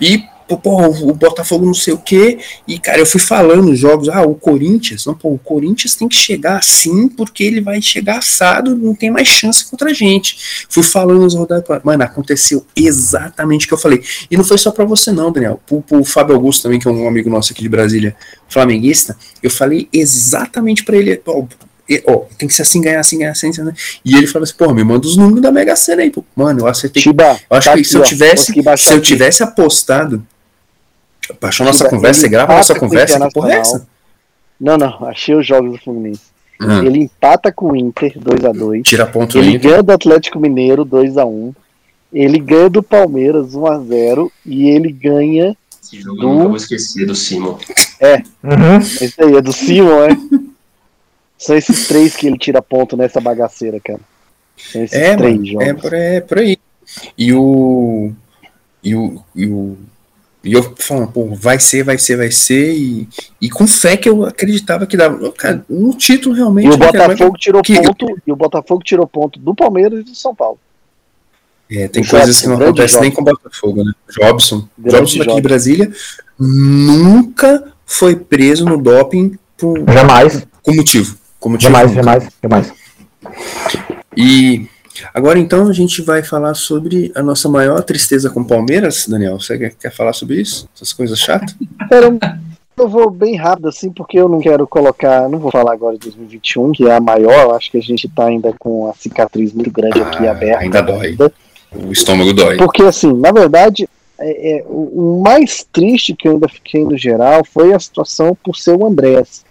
E 0.00 0.24
pô, 0.56 0.86
o 0.86 1.14
Botafogo 1.14 1.64
não 1.64 1.74
sei 1.74 1.94
o 1.94 1.98
quê, 1.98 2.38
e 2.66 2.78
cara, 2.78 2.98
eu 2.98 3.06
fui 3.06 3.20
falando 3.20 3.64
nos 3.64 3.78
jogos, 3.78 4.08
ah, 4.08 4.22
o 4.22 4.34
Corinthians, 4.34 5.06
não, 5.06 5.14
pô, 5.14 5.30
o 5.30 5.38
Corinthians 5.38 5.94
tem 5.94 6.08
que 6.08 6.16
chegar 6.16 6.58
assim, 6.58 7.08
porque 7.08 7.44
ele 7.44 7.60
vai 7.60 7.80
chegar 7.80 8.18
assado, 8.18 8.76
não 8.76 8.94
tem 8.94 9.10
mais 9.10 9.28
chance 9.28 9.64
contra 9.64 9.90
a 9.90 9.92
gente. 9.92 10.66
Fui 10.68 10.82
falando 10.82 11.20
nos 11.20 11.34
rodadas, 11.34 11.64
mano, 11.84 12.02
aconteceu 12.02 12.64
exatamente 12.74 13.66
o 13.66 13.68
que 13.68 13.74
eu 13.74 13.78
falei. 13.78 14.02
E 14.30 14.36
não 14.36 14.44
foi 14.44 14.58
só 14.58 14.70
para 14.70 14.84
você 14.84 15.12
não, 15.12 15.32
Daniel, 15.32 15.60
pro, 15.66 15.80
pro 15.82 16.04
Fábio 16.04 16.34
Augusto 16.34 16.62
também, 16.62 16.78
que 16.78 16.88
é 16.88 16.90
um 16.90 17.08
amigo 17.08 17.30
nosso 17.30 17.52
aqui 17.52 17.62
de 17.62 17.68
Brasília, 17.68 18.16
flamenguista, 18.48 19.16
eu 19.42 19.50
falei 19.50 19.88
exatamente 19.92 20.84
para 20.84 20.96
ele, 20.96 21.20
ó, 21.26 21.44
ó, 22.06 22.16
tem 22.38 22.48
que 22.48 22.54
ser 22.54 22.62
assim, 22.62 22.80
ganhar 22.80 23.00
assim, 23.00 23.18
ganhar 23.18 23.32
assim, 23.32 23.48
assim. 23.48 23.62
E 24.04 24.16
ele 24.16 24.26
falou 24.26 24.44
assim, 24.44 24.54
pô, 24.56 24.72
me 24.72 24.84
manda 24.84 25.06
os 25.06 25.16
números 25.16 25.42
da 25.42 25.50
Mega 25.50 25.74
Sena 25.74 26.02
aí, 26.02 26.10
pô. 26.10 26.24
Mano, 26.36 26.60
eu 26.60 26.66
acertei. 26.66 27.02
Chiba, 27.02 27.38
eu 27.50 27.56
acho 27.56 27.66
tá 27.66 27.74
que 27.74 27.80
aqui, 27.80 27.88
se 27.88 27.96
eu 27.96 28.00
ó, 28.00 28.04
tivesse, 28.04 28.62
baixar 28.62 28.90
se 28.90 28.94
eu 28.94 29.00
tivesse 29.00 29.42
apostado, 29.42 30.24
baixou 31.40 31.66
nossa 31.66 31.88
conversa, 31.88 32.20
ele 32.20 32.28
você 32.28 32.28
grava 32.28 32.54
nossa 32.56 32.74
conversa, 32.78 33.20
que 33.26 33.32
porra 33.34 33.52
é 33.52 33.58
essa? 33.58 33.86
Não, 34.60 34.76
não, 34.76 35.04
achei 35.06 35.34
os 35.34 35.46
jogos 35.46 35.72
do 35.72 35.78
Fluminense. 35.78 36.22
Hum, 36.60 36.84
Ele 36.84 36.98
empata 37.04 37.50
com 37.50 37.72
o 37.72 37.76
Inter 37.76 38.12
2x2. 38.18 38.82
tira 38.82 39.06
ponto 39.06 39.38
Ele 39.38 39.50
aí. 39.52 39.58
ganha 39.58 39.82
do 39.82 39.92
Atlético 39.92 40.38
Mineiro 40.38 40.84
2x1. 40.84 41.54
Ele 42.12 42.38
ganha 42.38 42.68
do 42.68 42.82
Palmeiras 42.82 43.54
1x0. 43.54 44.30
E 44.44 44.68
ele 44.68 44.92
ganha. 44.92 45.56
Esse 45.82 46.00
jogo 46.02 46.16
Do- 46.20 46.22
eu 46.28 46.34
nunca 46.34 46.48
vou 46.48 46.56
esquecer 46.56 47.06
do 47.06 47.14
Simon. 47.14 47.56
Uhum. 48.42 48.76
Esse 48.78 49.14
aí 49.22 49.34
é 49.36 49.40
do 49.40 49.52
Simon, 49.52 50.02
é? 50.04 50.08
São 51.38 51.56
esses 51.56 51.88
três 51.88 52.14
que 52.14 52.26
ele 52.26 52.36
tira 52.36 52.60
ponto 52.60 52.96
nessa 52.96 53.20
bagaceira, 53.20 53.80
cara. 53.80 54.00
São 54.58 54.82
esses 54.84 54.94
É, 54.98 55.16
três 55.16 55.34
mano, 55.36 55.46
jogos. 55.46 55.66
é 55.66 55.72
por, 55.74 55.94
é 55.94 56.20
por 56.20 56.38
aí. 56.38 56.58
E 57.16 57.32
o. 57.32 58.12
E 58.84 58.94
o. 58.94 59.22
E, 59.34 59.46
o, 59.46 59.78
e 60.42 60.52
eu 60.54 60.74
falando, 60.78 61.12
pô, 61.12 61.34
vai 61.34 61.58
ser, 61.58 61.82
vai 61.82 61.98
ser, 61.98 62.16
vai 62.16 62.30
ser. 62.30 62.72
E, 62.74 63.08
e 63.40 63.50
com 63.50 63.66
fé 63.66 63.96
que 63.96 64.08
eu 64.08 64.24
acreditava 64.24 64.86
que 64.86 64.96
dava. 64.96 65.30
Cara, 65.32 65.64
no 65.68 65.92
título 65.94 66.34
realmente. 66.34 66.66
E 66.66 66.70
o 66.70 66.76
Botafogo 66.78 67.36
tirou 67.38 67.62
que- 67.62 67.80
ponto. 67.80 68.06
E 68.26 68.32
o 68.32 68.36
Botafogo 68.36 68.82
tirou 68.82 69.06
ponto 69.06 69.38
do 69.38 69.54
Palmeiras 69.54 70.00
e 70.00 70.02
do 70.04 70.14
São 70.14 70.34
Paulo. 70.34 70.58
É, 71.70 71.86
tem 71.88 72.02
O 72.02 72.08
coisas 72.08 72.40
que 72.40 72.46
Jobson, 72.46 72.48
não 72.50 72.56
grande 72.56 72.80
acontecem 72.80 73.00
nem 73.02 73.10
com 73.12 73.20
o 73.22 73.24
Botafogo, 73.24 73.84
né? 73.84 73.92
Jobson. 74.10 74.68
Grande 74.78 74.96
Jobson 74.98 75.18
daqui 75.18 75.18
de 75.18 75.24
Jobson. 75.36 75.40
Brasília 75.42 75.92
nunca 76.38 77.72
foi 77.86 78.16
preso 78.16 78.64
no 78.64 78.76
doping 78.80 79.36
por, 79.56 79.78
Jamais, 79.92 80.46
com 80.62 80.74
motivo. 80.74 81.16
Com 81.38 81.50
motivo 81.50 81.70
jamais, 81.72 81.90
nunca. 81.90 82.02
jamais, 82.02 82.28
jamais. 82.42 82.72
E 84.16 84.66
agora 85.14 85.38
então 85.38 85.68
a 85.68 85.72
gente 85.72 86.02
vai 86.02 86.22
falar 86.22 86.54
sobre 86.54 87.12
a 87.14 87.22
nossa 87.22 87.48
maior 87.48 87.82
tristeza 87.82 88.28
com 88.30 88.40
o 88.40 88.44
Palmeiras, 88.44 89.06
Daniel. 89.08 89.38
Você 89.40 89.56
quer, 89.58 89.74
quer 89.74 89.92
falar 89.92 90.12
sobre 90.12 90.40
isso? 90.40 90.68
Essas 90.74 90.92
coisas 90.92 91.18
chatas? 91.18 91.54
Eu 92.76 92.88
vou 92.88 93.10
bem 93.10 93.36
rápido 93.36 93.68
assim, 93.68 93.90
porque 93.90 94.18
eu 94.18 94.28
não 94.28 94.40
quero 94.40 94.66
colocar. 94.66 95.28
Não 95.28 95.38
vou 95.38 95.50
falar 95.50 95.72
agora 95.74 95.98
de 95.98 96.04
2021, 96.06 96.72
que 96.72 96.86
é 96.88 96.94
a 96.96 97.00
maior. 97.00 97.54
Acho 97.54 97.70
que 97.70 97.76
a 97.78 97.82
gente 97.82 98.08
tá 98.08 98.26
ainda 98.26 98.54
com 98.58 98.88
a 98.88 98.94
cicatriz 98.94 99.52
muito 99.52 99.70
grande 99.70 100.00
aqui 100.00 100.26
Ah, 100.26 100.30
aberta. 100.30 100.60
ainda 100.60 100.80
dói. 100.82 101.16
O 101.74 101.92
estômago 101.92 102.32
dói. 102.32 102.56
Porque, 102.56 102.82
assim, 102.82 103.12
na 103.12 103.30
verdade, 103.32 103.86
é- 104.18 104.58
é, 104.60 104.64
o, 104.66 105.18
o 105.18 105.22
mais 105.22 105.64
triste 105.70 106.14
que 106.16 106.26
eu 106.26 106.32
ainda 106.32 106.48
fiquei 106.48 106.82
no 106.82 106.96
geral 106.96 107.42
foi 107.44 107.74
a 107.74 107.78
situação 107.78 108.36
por 108.42 108.56
ser 108.56 108.74
o 108.74 108.86
Andrés. 108.86 109.44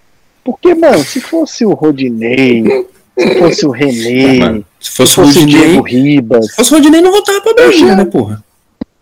Porque, 0.43 0.73
mano, 0.73 1.03
se 1.03 1.21
fosse 1.21 1.63
o 1.65 1.73
Rodinei, 1.73 2.87
se 3.19 3.39
fosse 3.39 3.65
o 3.65 3.71
René, 3.71 4.39
Mano, 4.39 4.65
se 4.79 4.91
se 4.91 4.97
fosse 4.97 5.19
o 5.19 5.25
fosse 5.25 5.37
o 5.39 5.41
Rodinei, 5.41 5.67
Diego 5.67 5.81
Ribas, 5.87 6.45
se 6.47 6.55
fosse 6.55 6.71
o 6.71 6.75
Rodinei, 6.77 7.01
não 7.01 7.11
voltava 7.11 7.53
Brasil, 7.53 7.87
já- 7.87 7.95
né, 7.95 8.05
porra? 8.05 8.43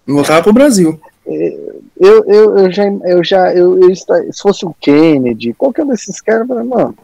Não 0.06 0.16
voltava 0.16 0.44
pro 0.44 0.54
Brasil. 0.54 1.00
eu, 1.26 2.24
eu, 2.26 2.58
eu 2.58 2.72
já, 2.72 2.86
eu 2.86 3.24
já 3.24 3.54
eu, 3.54 3.80
eu 3.80 3.96
se 3.96 4.06
fosse 4.42 4.66
o 4.66 4.74
Kennedy, 4.80 5.54
qualquer 5.54 5.84
um 5.84 5.90
desses 5.90 6.22
caras, 6.22 6.48
mano, 6.48 6.96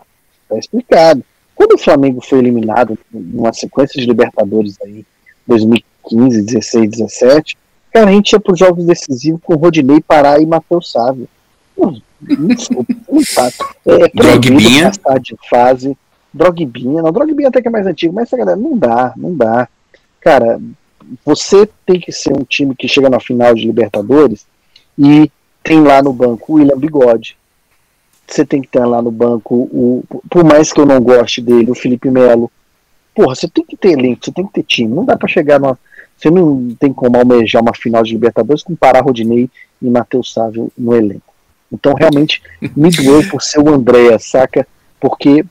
tá 0.49 0.57
explicado. 0.57 1.23
Quando 1.55 1.73
o 1.73 1.77
Flamengo 1.77 2.19
foi 2.21 2.39
eliminado 2.39 2.97
numa 3.11 3.53
sequência 3.53 3.99
de 4.01 4.07
Libertadores 4.07 4.75
aí, 4.83 5.05
2015, 5.47 6.41
16, 6.41 6.89
17, 6.89 7.57
cara, 7.93 8.09
a 8.09 8.13
gente 8.13 8.31
ia 8.31 8.39
pros 8.39 8.57
jogos 8.57 8.85
decisivos 8.85 9.39
com 9.43 9.55
Rodinei, 9.55 10.01
Pará 10.01 10.39
e 10.39 10.45
Matheus 10.45 10.91
Sávio. 10.91 11.27
Desculpa, 12.21 12.93
não 13.11 13.21
tá. 13.35 13.51
É 13.85 13.97
proibido 14.09 14.13
Drogbinha. 14.57 14.91
passar 15.03 15.19
de 15.19 15.35
fase. 15.49 15.97
Drogbinha, 16.33 17.01
não, 17.01 17.11
Drogbinha 17.11 17.49
até 17.49 17.61
que 17.61 17.67
é 17.67 17.71
mais 17.71 17.85
antigo, 17.85 18.13
mas 18.13 18.27
essa 18.27 18.37
galera, 18.37 18.57
não 18.57 18.77
dá, 18.77 19.13
não 19.15 19.35
dá. 19.35 19.67
Cara, 20.19 20.59
você 21.25 21.69
tem 21.85 21.99
que 21.99 22.11
ser 22.11 22.33
um 22.33 22.43
time 22.43 22.75
que 22.75 22.87
chega 22.87 23.09
na 23.09 23.19
final 23.19 23.53
de 23.53 23.65
Libertadores 23.65 24.45
e 24.97 25.29
tem 25.63 25.81
lá 25.81 26.01
no 26.01 26.13
banco 26.13 26.53
o 26.53 26.55
William 26.55 26.77
Bigode. 26.77 27.37
Você 28.27 28.45
tem 28.45 28.61
que 28.61 28.67
ter 28.67 28.85
lá 28.85 29.01
no 29.01 29.11
banco 29.11 29.55
o. 29.55 30.03
Por 30.29 30.43
mais 30.43 30.71
que 30.71 30.79
eu 30.79 30.85
não 30.85 31.01
goste 31.01 31.41
dele, 31.41 31.71
o 31.71 31.75
Felipe 31.75 32.09
Melo. 32.09 32.51
Porra, 33.13 33.35
você 33.35 33.47
tem 33.47 33.63
que 33.63 33.77
ter 33.77 33.91
elenco, 33.91 34.25
você 34.25 34.31
tem 34.31 34.45
que 34.47 34.53
ter 34.53 34.63
time. 34.63 34.93
Não 34.93 35.05
dá 35.05 35.15
pra 35.15 35.27
chegar 35.27 35.59
numa. 35.59 35.77
Você 36.17 36.31
não 36.31 36.73
tem 36.79 36.93
como 36.93 37.17
almejar 37.17 37.61
uma 37.61 37.75
final 37.75 38.01
de 38.01 38.13
Libertadores 38.13 38.63
com 38.63 38.75
Pará 38.75 39.01
Rodinei 39.01 39.49
e 39.81 39.89
Matheus 39.89 40.33
Sávio 40.33 40.71
no 40.77 40.95
elenco. 40.95 41.33
Então, 41.71 41.93
realmente, 41.93 42.41
me 42.75 42.89
doeu 42.91 43.27
por 43.29 43.41
ser 43.41 43.59
o 43.59 43.73
André, 43.73 44.17
saca? 44.19 44.65
Porque, 44.99 45.43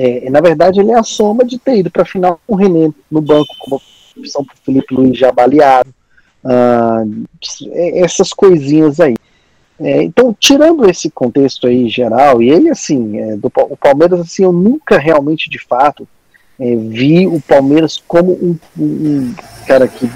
é, 0.00 0.30
na 0.30 0.40
verdade, 0.40 0.78
ele 0.78 0.92
é 0.92 0.98
a 0.98 1.02
soma 1.02 1.44
de 1.44 1.58
ter 1.58 1.78
ido 1.78 1.90
pra 1.90 2.04
final 2.04 2.40
com 2.46 2.54
o 2.54 2.56
René 2.56 2.92
no 3.10 3.20
banco, 3.20 3.48
como 3.58 3.80
opção 4.16 4.44
pro 4.44 4.56
Felipe 4.64 4.94
Luiz 4.94 5.18
já 5.18 5.32
baleado. 5.32 5.92
Ah, 6.44 7.04
é- 7.72 8.00
essas 8.00 8.32
coisinhas 8.32 9.00
aí. 9.00 9.16
É, 9.80 10.02
então, 10.02 10.34
tirando 10.38 10.88
esse 10.88 11.08
contexto 11.10 11.66
aí 11.66 11.88
geral, 11.88 12.42
e 12.42 12.50
ele, 12.50 12.68
assim, 12.68 13.18
é, 13.18 13.36
do, 13.36 13.50
o 13.54 13.76
Palmeiras, 13.76 14.20
assim, 14.20 14.42
eu 14.44 14.52
nunca 14.52 14.98
realmente, 14.98 15.48
de 15.50 15.58
fato, 15.58 16.06
é, 16.58 16.74
vi 16.76 17.26
o 17.26 17.40
Palmeiras 17.40 18.02
como 18.06 18.32
um, 18.32 18.56
um- 18.78 19.34
cara 19.66 19.86
que 19.86 20.10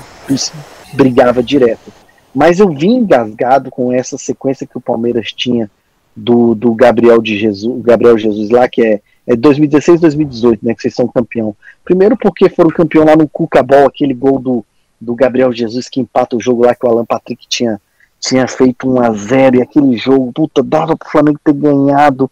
brigava 0.95 1.43
direto. 1.43 1.93
Mas 2.35 2.59
eu 2.59 2.71
vim 2.71 2.95
engasgado 2.97 3.71
com 3.71 3.93
essa 3.93 4.17
sequência 4.17 4.67
que 4.67 4.79
o 4.79 4.81
Palmeiras 4.81 5.33
tinha 5.33 5.71
do, 6.17 6.55
do 6.55 6.75
Gabriel 6.75 7.21
de 7.21 7.39
Jesus, 7.39 7.79
o 7.79 7.83
Gabriel 7.83 8.19
Jesus 8.19 8.51
lá, 8.51 8.69
que 8.69 8.83
é, 8.83 9.01
é 9.27 9.37
2016, 9.37 10.01
2018, 10.01 10.65
né, 10.65 10.75
que 10.75 10.83
vocês 10.83 10.95
são 10.95 11.07
campeão. 11.07 11.55
Primeiro 11.85 12.17
porque 12.17 12.49
foram 12.49 12.71
campeão 12.71 13.05
lá 13.05 13.17
no 13.17 13.29
Cucabol, 13.29 13.87
aquele 13.87 14.15
gol 14.15 14.39
do, 14.39 14.65
do 15.01 15.15
Gabriel 15.15 15.53
Jesus 15.53 15.89
que 15.89 16.01
empata 16.01 16.37
o 16.37 16.41
jogo 16.41 16.65
lá 16.65 16.75
que 16.75 16.85
o 16.85 16.89
Alan 16.89 17.05
Patrick 17.05 17.47
tinha 17.49 17.81
tinha 18.23 18.47
feito 18.47 18.89
1 18.89 19.01
a 19.03 19.13
0 19.13 19.57
e 19.57 19.63
aquele 19.63 19.97
jogo, 19.97 20.33
puta, 20.33 20.63
dava 20.63 20.97
pro 20.97 21.11
Flamengo 21.11 21.41
ter 21.43 21.53
ganhado. 21.53 22.31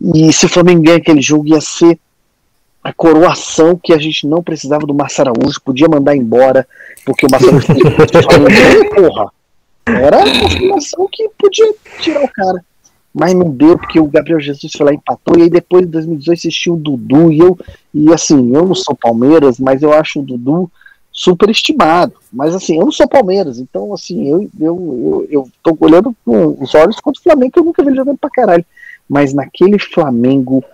E 0.00 0.32
se 0.32 0.46
o 0.46 0.48
Flamengo 0.48 0.82
ganhar 0.82 0.96
aquele 0.96 1.22
jogo 1.22 1.46
ia 1.46 1.60
ser 1.60 1.96
a 2.82 2.92
coroação 2.92 3.78
que 3.80 3.92
a 3.92 3.98
gente 3.98 4.26
não 4.26 4.42
precisava 4.42 4.84
do 4.84 4.92
Márcio 4.92 5.22
Araújo, 5.22 5.62
podia 5.64 5.88
mandar 5.88 6.16
embora, 6.16 6.66
porque 7.04 7.26
o 7.26 7.30
Márcio 7.30 7.50
Araújo 7.50 8.90
porra. 8.90 9.32
Era 9.86 10.18
uma 10.18 10.50
situação 10.50 11.08
que 11.10 11.28
podia 11.38 11.72
tirar 12.00 12.24
o 12.24 12.28
cara. 12.28 12.64
Mas 13.14 13.34
não 13.34 13.50
deu, 13.50 13.76
porque 13.76 14.00
o 14.00 14.06
Gabriel 14.06 14.40
Jesus 14.40 14.72
foi 14.72 14.86
lá 14.86 14.92
e 14.92 14.96
empatou, 14.96 15.38
e 15.38 15.42
aí 15.42 15.50
depois 15.50 15.84
de 15.84 15.92
2018 15.92 16.38
assistiu 16.38 16.74
o 16.74 16.78
Dudu, 16.78 17.30
e 17.30 17.40
eu, 17.40 17.58
e 17.92 18.12
assim, 18.12 18.54
eu 18.54 18.66
não 18.66 18.74
sou 18.74 18.94
Palmeiras, 18.94 19.58
mas 19.58 19.82
eu 19.82 19.92
acho 19.92 20.20
o 20.20 20.22
Dudu 20.22 20.70
superestimado. 21.12 22.14
Mas 22.32 22.54
assim, 22.54 22.78
eu 22.78 22.86
não 22.86 22.92
sou 22.92 23.06
Palmeiras, 23.06 23.58
então 23.58 23.92
assim, 23.92 24.28
eu, 24.28 24.50
eu, 24.58 24.58
eu, 24.58 25.28
eu 25.30 25.48
tô 25.62 25.76
olhando 25.80 26.16
com 26.24 26.56
os 26.58 26.74
olhos 26.74 26.98
contra 27.00 27.20
o 27.20 27.22
Flamengo, 27.22 27.52
que 27.52 27.58
eu 27.58 27.64
nunca 27.64 27.82
vi 27.82 27.90
ele 27.90 27.96
jogando 27.96 28.16
pra 28.16 28.30
caralho. 28.30 28.64
Mas 29.06 29.34
naquele 29.34 29.78
Flamengo, 29.78 30.64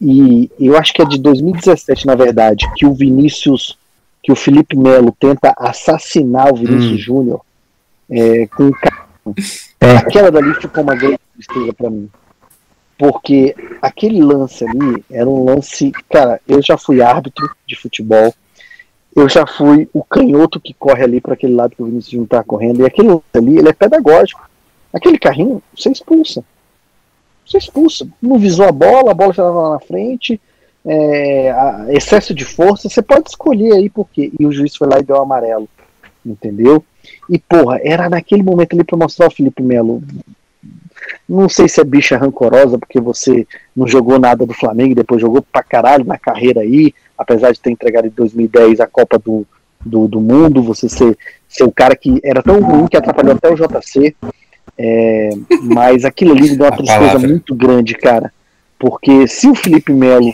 e 0.00 0.48
eu 0.60 0.76
acho 0.76 0.92
que 0.92 1.02
é 1.02 1.04
de 1.04 1.18
2017, 1.18 2.06
na 2.06 2.14
verdade, 2.14 2.64
que 2.76 2.86
o 2.86 2.94
Vinícius, 2.94 3.76
que 4.22 4.30
o 4.30 4.36
Felipe 4.36 4.76
Melo 4.76 5.12
tenta 5.18 5.52
assassinar 5.58 6.52
o 6.52 6.56
Vinícius 6.56 6.92
Hum. 6.92 6.98
Júnior 6.98 7.40
é, 8.08 8.46
com 8.46 8.68
o 8.68 9.34
É. 9.80 9.96
Aquela 9.96 10.30
dali 10.30 10.54
ficou 10.54 10.84
uma 10.84 10.94
grande 10.94 11.18
tristeza 11.36 11.72
pra 11.72 11.90
mim. 11.90 12.10
Porque 12.98 13.54
aquele 13.82 14.22
lance 14.22 14.66
ali 14.66 15.04
era 15.10 15.28
um 15.28 15.44
lance. 15.44 15.92
Cara, 16.10 16.40
eu 16.48 16.62
já 16.62 16.78
fui 16.78 17.02
árbitro 17.02 17.48
de 17.66 17.76
futebol. 17.76 18.34
Eu 19.14 19.28
já 19.28 19.46
fui 19.46 19.88
o 19.92 20.02
canhoto 20.02 20.60
que 20.60 20.74
corre 20.74 21.02
ali 21.04 21.20
para 21.20 21.34
aquele 21.34 21.54
lado 21.54 21.74
que 21.74 21.82
o 21.82 21.86
Vinícius 21.86 22.14
não 22.14 22.26
tá 22.26 22.42
correndo. 22.42 22.80
E 22.80 22.86
aquele 22.86 23.08
lance 23.08 23.22
ali, 23.34 23.58
ele 23.58 23.68
é 23.68 23.72
pedagógico. 23.72 24.48
Aquele 24.92 25.18
carrinho, 25.18 25.62
você 25.76 25.90
expulsa. 25.90 26.42
Você 27.46 27.58
expulsa. 27.58 28.08
Não 28.20 28.38
visou 28.38 28.66
a 28.66 28.72
bola, 28.72 29.10
a 29.10 29.14
bola 29.14 29.30
estava 29.30 29.60
lá 29.60 29.70
na 29.74 29.80
frente. 29.80 30.40
é, 30.86 31.52
excesso 31.90 32.32
de 32.32 32.44
força, 32.44 32.88
você 32.88 33.02
pode 33.02 33.28
escolher 33.28 33.72
aí 33.74 33.90
por 33.90 34.08
quê. 34.08 34.32
E 34.38 34.46
o 34.46 34.52
juiz 34.52 34.76
foi 34.76 34.88
lá 34.88 34.98
e 35.00 35.02
deu 35.02 35.16
amarelo. 35.16 35.68
Entendeu? 36.24 36.82
E, 37.28 37.38
porra, 37.38 37.80
era 37.82 38.08
naquele 38.08 38.42
momento 38.42 38.74
ali 38.74 38.84
pra 38.84 38.96
mostrar 38.96 39.26
o 39.26 39.30
Felipe 39.30 39.62
Melo. 39.62 40.02
Não 41.28 41.48
sei 41.48 41.68
se 41.68 41.80
é 41.80 41.84
bicha 41.84 42.16
rancorosa, 42.16 42.78
porque 42.78 43.00
você 43.00 43.46
não 43.74 43.86
jogou 43.86 44.18
nada 44.18 44.46
do 44.46 44.54
Flamengo 44.54 44.92
e 44.92 44.96
depois 44.96 45.20
jogou 45.20 45.42
pra 45.42 45.62
caralho 45.62 46.04
na 46.04 46.18
carreira 46.18 46.60
aí, 46.60 46.94
apesar 47.16 47.52
de 47.52 47.60
ter 47.60 47.70
entregado 47.70 48.06
em 48.06 48.10
2010 48.10 48.80
a 48.80 48.86
Copa 48.86 49.18
do, 49.18 49.46
do, 49.84 50.08
do 50.08 50.20
Mundo, 50.20 50.62
você 50.62 50.88
ser, 50.88 51.16
ser 51.48 51.64
o 51.64 51.72
cara 51.72 51.96
que 51.96 52.20
era 52.22 52.42
tão 52.42 52.60
ruim 52.60 52.86
que 52.88 52.96
atrapalhou 52.96 53.34
até 53.34 53.50
o 53.50 53.56
JC. 53.56 54.14
É, 54.78 55.30
mas 55.62 56.04
aquilo 56.04 56.32
ali 56.32 56.50
me 56.50 56.56
deu 56.56 56.66
uma 56.66 56.76
tristeza 56.76 57.18
muito 57.18 57.54
grande, 57.54 57.94
cara. 57.94 58.32
Porque 58.78 59.26
se 59.26 59.48
o 59.48 59.54
Felipe 59.54 59.92
Melo 59.92 60.32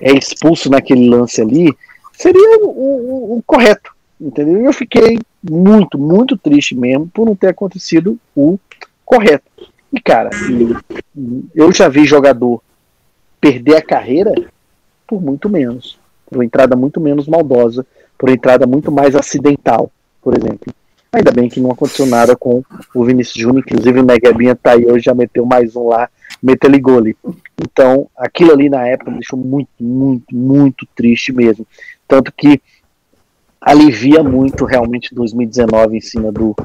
é 0.00 0.12
expulso 0.12 0.70
naquele 0.70 1.08
lance 1.08 1.40
ali, 1.40 1.74
seria 2.12 2.58
o, 2.60 2.68
o, 2.68 3.38
o 3.38 3.42
correto. 3.44 3.92
Entendeu? 4.20 4.64
Eu 4.66 4.72
fiquei 4.72 5.18
muito, 5.42 5.98
muito 5.98 6.36
triste 6.36 6.76
mesmo 6.76 7.10
por 7.12 7.26
não 7.26 7.34
ter 7.34 7.48
acontecido 7.48 8.16
o 8.36 8.56
correto. 9.04 9.50
E, 9.92 10.00
cara, 10.00 10.30
eu 11.54 11.70
já 11.72 11.88
vi 11.88 12.04
jogador 12.04 12.62
perder 13.40 13.76
a 13.76 13.82
carreira 13.82 14.32
por 15.06 15.20
muito 15.20 15.48
menos. 15.48 15.98
Por 16.26 16.38
uma 16.38 16.44
entrada 16.44 16.74
muito 16.74 17.00
menos 17.00 17.28
maldosa, 17.28 17.86
por 18.16 18.28
uma 18.28 18.34
entrada 18.34 18.66
muito 18.66 18.90
mais 18.90 19.14
acidental, 19.14 19.90
por 20.22 20.36
exemplo. 20.36 20.72
Ainda 21.12 21.30
bem 21.30 21.46
que 21.46 21.60
não 21.60 21.72
aconteceu 21.72 22.06
nada 22.06 22.34
com 22.34 22.64
o 22.94 23.04
Vinícius 23.04 23.36
Júnior, 23.36 23.64
inclusive 23.66 24.00
o 24.00 24.02
Neguebinha 24.02 24.56
tá 24.56 24.72
aí 24.72 24.86
hoje, 24.86 25.04
já 25.04 25.14
meteu 25.14 25.44
mais 25.44 25.76
um 25.76 25.88
lá, 25.88 26.08
meteu 26.42 26.70
gole. 26.80 27.14
Então, 27.60 28.08
aquilo 28.16 28.52
ali 28.52 28.70
na 28.70 28.86
época 28.86 29.10
me 29.10 29.18
deixou 29.18 29.38
muito, 29.38 29.68
muito, 29.78 30.34
muito 30.34 30.86
triste 30.96 31.30
mesmo. 31.30 31.66
Tanto 32.08 32.32
que 32.32 32.62
alivia 33.60 34.22
muito 34.22 34.64
realmente 34.64 35.14
2019 35.14 35.98
em 35.98 36.00
cima 36.00 36.32
do, 36.32 36.56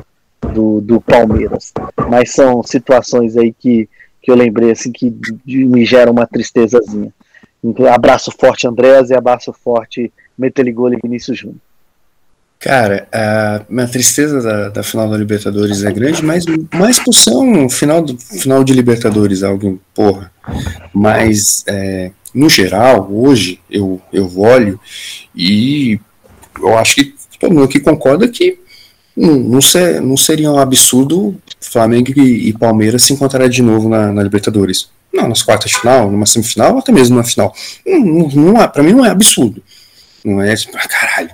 do, 0.57 0.81
do 0.81 0.99
Palmeiras. 0.99 1.71
Mas 2.09 2.31
são 2.31 2.63
situações 2.63 3.37
aí 3.37 3.53
que, 3.53 3.87
que 4.21 4.31
eu 4.31 4.35
lembrei 4.35 4.71
assim 4.71 4.91
que 4.91 5.13
me 5.45 5.85
geram 5.85 6.11
uma 6.11 6.25
tristezazinha. 6.25 7.13
Então, 7.63 7.85
abraço 7.93 8.31
forte 8.31 8.67
Andréas 8.67 9.11
e 9.11 9.13
abraço 9.13 9.53
forte 9.53 10.11
Meteligol 10.37 10.91
e 10.91 10.97
Vinícius 11.01 11.37
Júnior. 11.37 11.59
Cara, 12.59 13.07
a 13.11 13.61
minha 13.69 13.87
tristeza 13.87 14.41
da, 14.41 14.69
da, 14.69 14.83
final 14.83 15.07
da 15.07 15.15
Libertadores 15.15 15.83
é 15.83 15.91
grande, 15.91 16.25
mas 16.25 16.43
mais 16.73 16.99
por 16.99 17.13
ser 17.13 17.35
um 17.35 17.69
final, 17.69 18.01
do, 18.01 18.17
final 18.17 18.63
de 18.63 18.73
Libertadores, 18.73 19.43
algo, 19.43 19.79
porra. 19.93 20.31
Mas, 20.91 21.63
é, 21.67 22.11
no 22.33 22.49
geral, 22.49 23.07
hoje, 23.11 23.59
eu, 23.69 24.01
eu 24.11 24.39
olho 24.39 24.79
e 25.35 25.99
eu 26.59 26.75
acho 26.79 26.95
que 26.95 27.13
todo 27.39 27.53
mundo 27.53 27.65
aqui 27.65 27.79
concorda 27.79 28.27
que 28.27 28.57
não, 29.17 29.35
não, 29.35 29.61
ser, 29.61 29.99
não 30.01 30.15
seria 30.15 30.51
um 30.51 30.59
absurdo 30.59 31.35
Flamengo 31.59 32.13
e, 32.15 32.49
e 32.49 32.53
Palmeiras 32.53 33.01
se 33.01 33.13
encontrarem 33.13 33.49
de 33.49 33.63
novo 33.63 33.89
na, 33.89 34.11
na, 34.11 34.21
Libertadores. 34.23 34.89
Não, 35.11 35.27
nas 35.27 35.41
quartas 35.41 35.71
de 35.71 35.79
final, 35.79 36.11
numa 36.11 36.25
semifinal, 36.25 36.73
ou 36.73 36.79
até 36.79 36.91
mesmo 36.91 37.15
na 37.15 37.23
final. 37.23 37.53
Não, 37.85 37.99
não, 37.99 38.29
não 38.29 38.61
é, 38.61 38.67
pra 38.67 38.83
mim 38.83 38.93
não 38.93 39.05
é 39.05 39.09
absurdo. 39.09 39.63
Não 40.23 40.41
é, 40.41 40.55
tipo, 40.55 40.77
ah, 40.77 40.87
caralho 40.87 41.31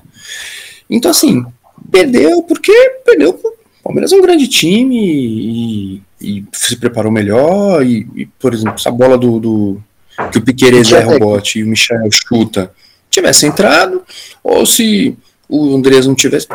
então, 0.90 1.12
assim, 1.12 1.44
perdeu 1.92 2.44
porque 2.44 2.72
perdeu. 3.06 3.32
O 3.32 3.84
Palmeiras 3.84 4.12
é 4.12 4.16
um 4.16 4.22
grande 4.22 4.48
time 4.48 4.96
e, 4.96 6.02
e 6.22 6.46
se 6.54 6.76
preparou 6.78 7.12
melhor. 7.12 7.84
E, 7.86 8.08
e, 8.16 8.26
por 8.40 8.54
exemplo, 8.54 8.76
essa 8.76 8.92
bola 8.92 9.18
do, 9.18 9.40
do 9.40 9.84
que 10.32 10.38
o 10.38 10.42
Piqueires 10.42 10.92
erra 10.92 11.16
o 11.16 11.20
bote 11.20 11.60
e 11.60 11.64
o 11.64 11.68
Michel 11.68 12.10
chuta 12.12 12.72
tivesse 13.10 13.46
entrado, 13.46 14.04
ou 14.44 14.66
se 14.66 15.16
o 15.48 15.76
Andrés 15.76 16.08
não 16.08 16.16
tivesse. 16.16 16.48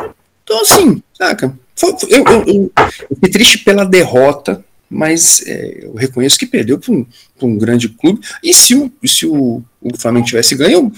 Então, 0.49 0.61
assim, 0.61 1.03
saca? 1.13 1.55
Eu, 1.79 1.97
eu, 2.09 2.23
eu, 2.25 2.71
eu 2.75 3.15
fiquei 3.15 3.29
triste 3.29 3.59
pela 3.59 3.85
derrota, 3.85 4.65
mas 4.89 5.43
é, 5.45 5.81
eu 5.83 5.93
reconheço 5.93 6.39
que 6.39 6.47
perdeu 6.47 6.79
para 6.79 6.91
um, 6.91 7.05
um, 7.43 7.55
grande 7.55 7.87
clube. 7.87 8.19
E 8.43 8.51
se 8.51 8.73
o, 8.73 8.91
se 9.05 9.27
o, 9.27 9.61
o 9.79 9.95
Flamengo 9.95 10.25
tivesse 10.25 10.55
ganho, 10.55 10.91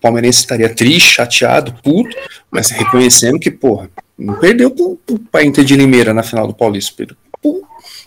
palmeirense 0.00 0.38
estaria 0.38 0.74
triste, 0.74 1.16
chateado, 1.16 1.74
puto, 1.82 2.16
mas 2.50 2.70
reconhecendo 2.70 3.38
que, 3.38 3.50
porra, 3.50 3.90
não 4.18 4.40
perdeu 4.40 4.74
para 5.30 5.44
Inter 5.44 5.64
de 5.64 5.76
Limeira 5.76 6.14
na 6.14 6.22
final 6.22 6.46
do 6.46 6.54
Paulista, 6.54 6.94
perdeu 6.96 7.16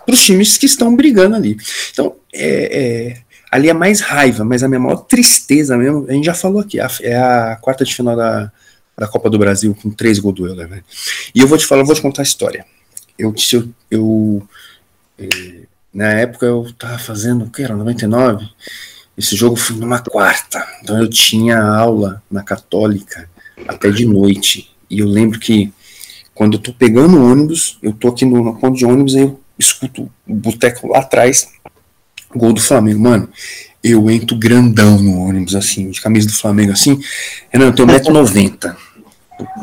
para 0.04 0.16
os 0.16 0.26
times 0.26 0.58
que 0.58 0.66
estão 0.66 0.96
brigando 0.96 1.36
ali. 1.36 1.58
Então, 1.92 2.16
é, 2.34 2.80
é, 2.80 3.18
ali 3.52 3.70
é 3.70 3.74
mais 3.74 4.00
raiva, 4.00 4.44
mas 4.44 4.64
a 4.64 4.68
minha 4.68 4.80
maior 4.80 4.98
tristeza 4.98 5.78
mesmo, 5.78 6.08
a 6.10 6.14
gente 6.14 6.26
já 6.26 6.34
falou 6.34 6.60
aqui, 6.60 6.80
é 6.80 7.16
a 7.16 7.56
quarta 7.62 7.86
de 7.86 7.94
final 7.94 8.16
da, 8.16 8.52
da 8.98 9.08
Copa 9.08 9.30
do 9.30 9.38
Brasil 9.38 9.76
com 9.76 9.92
três 9.92 10.18
gols 10.18 10.36
do 10.36 10.48
Euler, 10.48 10.68
velho. 10.68 10.84
E 11.34 11.40
eu 11.40 11.48
vou 11.48 11.58
te 11.58 11.66
falar, 11.66 11.82
eu 11.82 11.86
vou 11.86 11.96
te 11.96 12.02
contar 12.02 12.22
a 12.22 12.24
história. 12.24 12.66
Eu, 13.18 13.34
eu, 13.54 13.70
eu 13.92 14.48
é, 15.20 15.62
na 15.94 16.08
época 16.14 16.46
eu 16.46 16.72
tava 16.78 16.98
fazendo, 16.98 17.46
o 17.46 17.50
que 17.50 17.62
era, 17.62 17.76
99? 17.76 18.48
Esse 19.16 19.36
jogo 19.36 19.56
foi 19.56 19.76
numa 19.76 20.00
quarta, 20.00 20.66
então 20.82 21.00
eu 21.00 21.10
tinha 21.10 21.60
aula 21.60 22.22
na 22.30 22.44
Católica 22.44 23.30
até 23.68 23.90
de 23.90 24.06
noite. 24.06 24.72
E 24.90 25.00
eu 25.00 25.08
lembro 25.08 25.40
que 25.40 25.72
quando 26.34 26.54
eu 26.54 26.60
tô 26.60 26.74
pegando 26.74 27.18
o 27.18 27.32
ônibus, 27.32 27.78
eu 27.82 27.94
tô 27.94 28.10
aqui 28.10 28.26
no, 28.26 28.44
no 28.44 28.60
ponto 28.60 28.78
de 28.78 28.86
ônibus, 28.86 29.16
aí 29.16 29.24
eu 29.24 29.40
escuto 29.58 30.12
o 30.28 30.36
boteco 30.36 30.88
lá 30.88 31.00
atrás, 31.00 31.50
gol 32.36 32.54
do 32.54 32.62
Flamengo. 32.62 33.00
Mano, 33.00 33.30
eu 33.84 34.10
entro 34.10 34.38
grandão 34.38 35.02
no 35.02 35.20
ônibus, 35.20 35.56
assim, 35.56 35.90
de 35.90 36.02
camisa 36.02 36.28
do 36.28 36.34
Flamengo, 36.34 36.72
assim. 36.72 37.00
Renan, 37.50 37.68
eu 37.68 37.74
tenho 37.74 37.88
1,90m. 37.88 38.76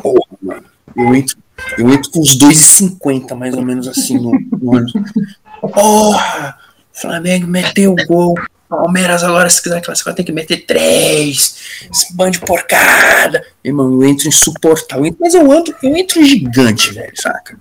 Porra, 0.03 0.39
mano. 0.43 0.65
Eu 0.97 1.15
entro, 1.15 1.37
eu 1.79 1.91
entro 1.91 2.11
com 2.11 2.21
uns 2.21 2.39
2,50 2.39 3.35
mais 3.35 3.55
ou 3.55 3.63
menos 3.63 3.89
assim 3.89 4.19
no, 4.19 4.31
no 4.31 4.75
ônibus. 4.75 5.13
Porra! 5.61 6.59
Flamengo 6.93 7.47
meteu 7.47 7.93
o 7.93 8.07
gol. 8.07 8.35
Palmeiras 8.69 9.23
agora, 9.23 9.49
se 9.49 9.63
quiser 9.63 9.81
classificar, 9.83 10.15
tem 10.15 10.25
que 10.25 10.33
meter 10.33 10.65
três. 10.65 11.57
Esse 11.91 12.15
bando 12.15 12.33
de 12.33 12.41
porcada. 12.41 13.45
Irmão, 13.63 13.93
eu 13.93 14.05
entro 14.05 14.29
insuportável. 14.29 15.17
Mas 15.21 15.35
eu 15.35 15.53
entro, 15.53 15.75
eu 15.83 15.97
entro 15.97 16.25
gigante, 16.25 16.93
velho, 16.93 17.13
saca? 17.15 17.59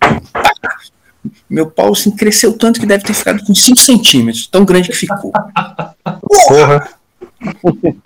Meu 1.49 1.69
pau 1.69 1.93
assim, 1.93 2.11
cresceu 2.11 2.53
tanto 2.57 2.79
que 2.79 2.85
deve 2.85 3.03
ter 3.03 3.13
ficado 3.13 3.43
com 3.43 3.53
5 3.53 3.77
centímetros. 3.79 4.47
Tão 4.47 4.65
grande 4.65 4.89
que 4.89 4.95
ficou. 4.95 5.31
Porra! 6.47 6.89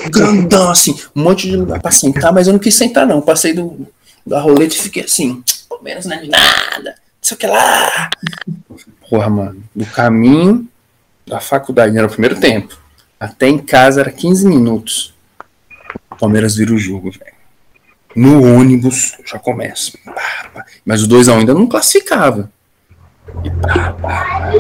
Grandão, 0.10 0.72
assim, 0.72 0.98
um 1.16 1.24
monte 1.24 1.48
de 1.48 1.56
lugar 1.56 1.80
pra 1.80 1.92
sentar, 1.92 2.34
mas 2.34 2.48
eu 2.48 2.54
não 2.54 2.60
quis 2.60 2.76
sentar, 2.76 3.06
não. 3.06 3.22
Passei 3.22 3.54
do, 3.54 3.88
da 4.28 4.42
roleta 4.42 4.76
e 4.76 4.80
fiquei 4.80 5.04
assim, 5.04 5.44
Palmeiras 5.70 6.06
não 6.06 6.18
é 6.18 6.26
nada, 6.26 6.90
não 6.92 6.96
sei 7.22 7.36
o 7.36 7.40
que 7.40 7.48
lá. 7.48 8.10
Porra, 9.10 9.30
mano, 9.30 9.64
do 9.76 9.86
caminho 9.86 10.68
da 11.26 11.40
faculdade, 11.40 11.98
era 11.98 12.08
o 12.08 12.10
primeiro 12.10 12.40
tempo. 12.40 12.78
Até 13.20 13.48
em 13.48 13.58
casa 13.58 14.02
era 14.02 14.12
15 14.12 14.48
minutos. 14.48 15.14
O 16.12 16.16
Palmeiras 16.16 16.56
vira 16.56 16.74
o 16.74 16.78
jogo, 16.78 17.12
velho. 17.12 17.38
No 18.16 18.44
ônibus 18.44 19.18
já 19.26 19.38
começa. 19.38 19.98
Mas 20.86 21.04
o 21.04 21.08
2x1 21.08 21.40
ainda 21.40 21.54
não 21.54 21.68
classificava. 21.68 22.52
E 23.44 23.50
pá, 23.52 23.94
pá, 23.94 24.52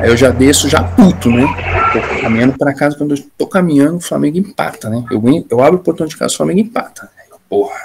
Aí 0.00 0.08
eu 0.08 0.16
já 0.16 0.30
desço 0.30 0.68
já 0.68 0.82
puto, 0.82 1.30
né? 1.30 1.44
Tô 1.92 2.20
caminhando 2.20 2.56
para 2.56 2.74
casa, 2.74 2.96
quando 2.96 3.14
eu 3.14 3.24
tô 3.36 3.46
caminhando, 3.46 3.96
o 3.96 4.00
Flamengo 4.00 4.38
empata, 4.38 4.88
né? 4.88 5.04
Eu, 5.10 5.22
eu 5.50 5.62
abro 5.62 5.80
o 5.80 5.82
portão 5.82 6.06
de 6.06 6.16
casa, 6.16 6.34
o 6.34 6.36
Flamengo 6.36 6.60
empata. 6.60 7.10
Porra, 7.48 7.80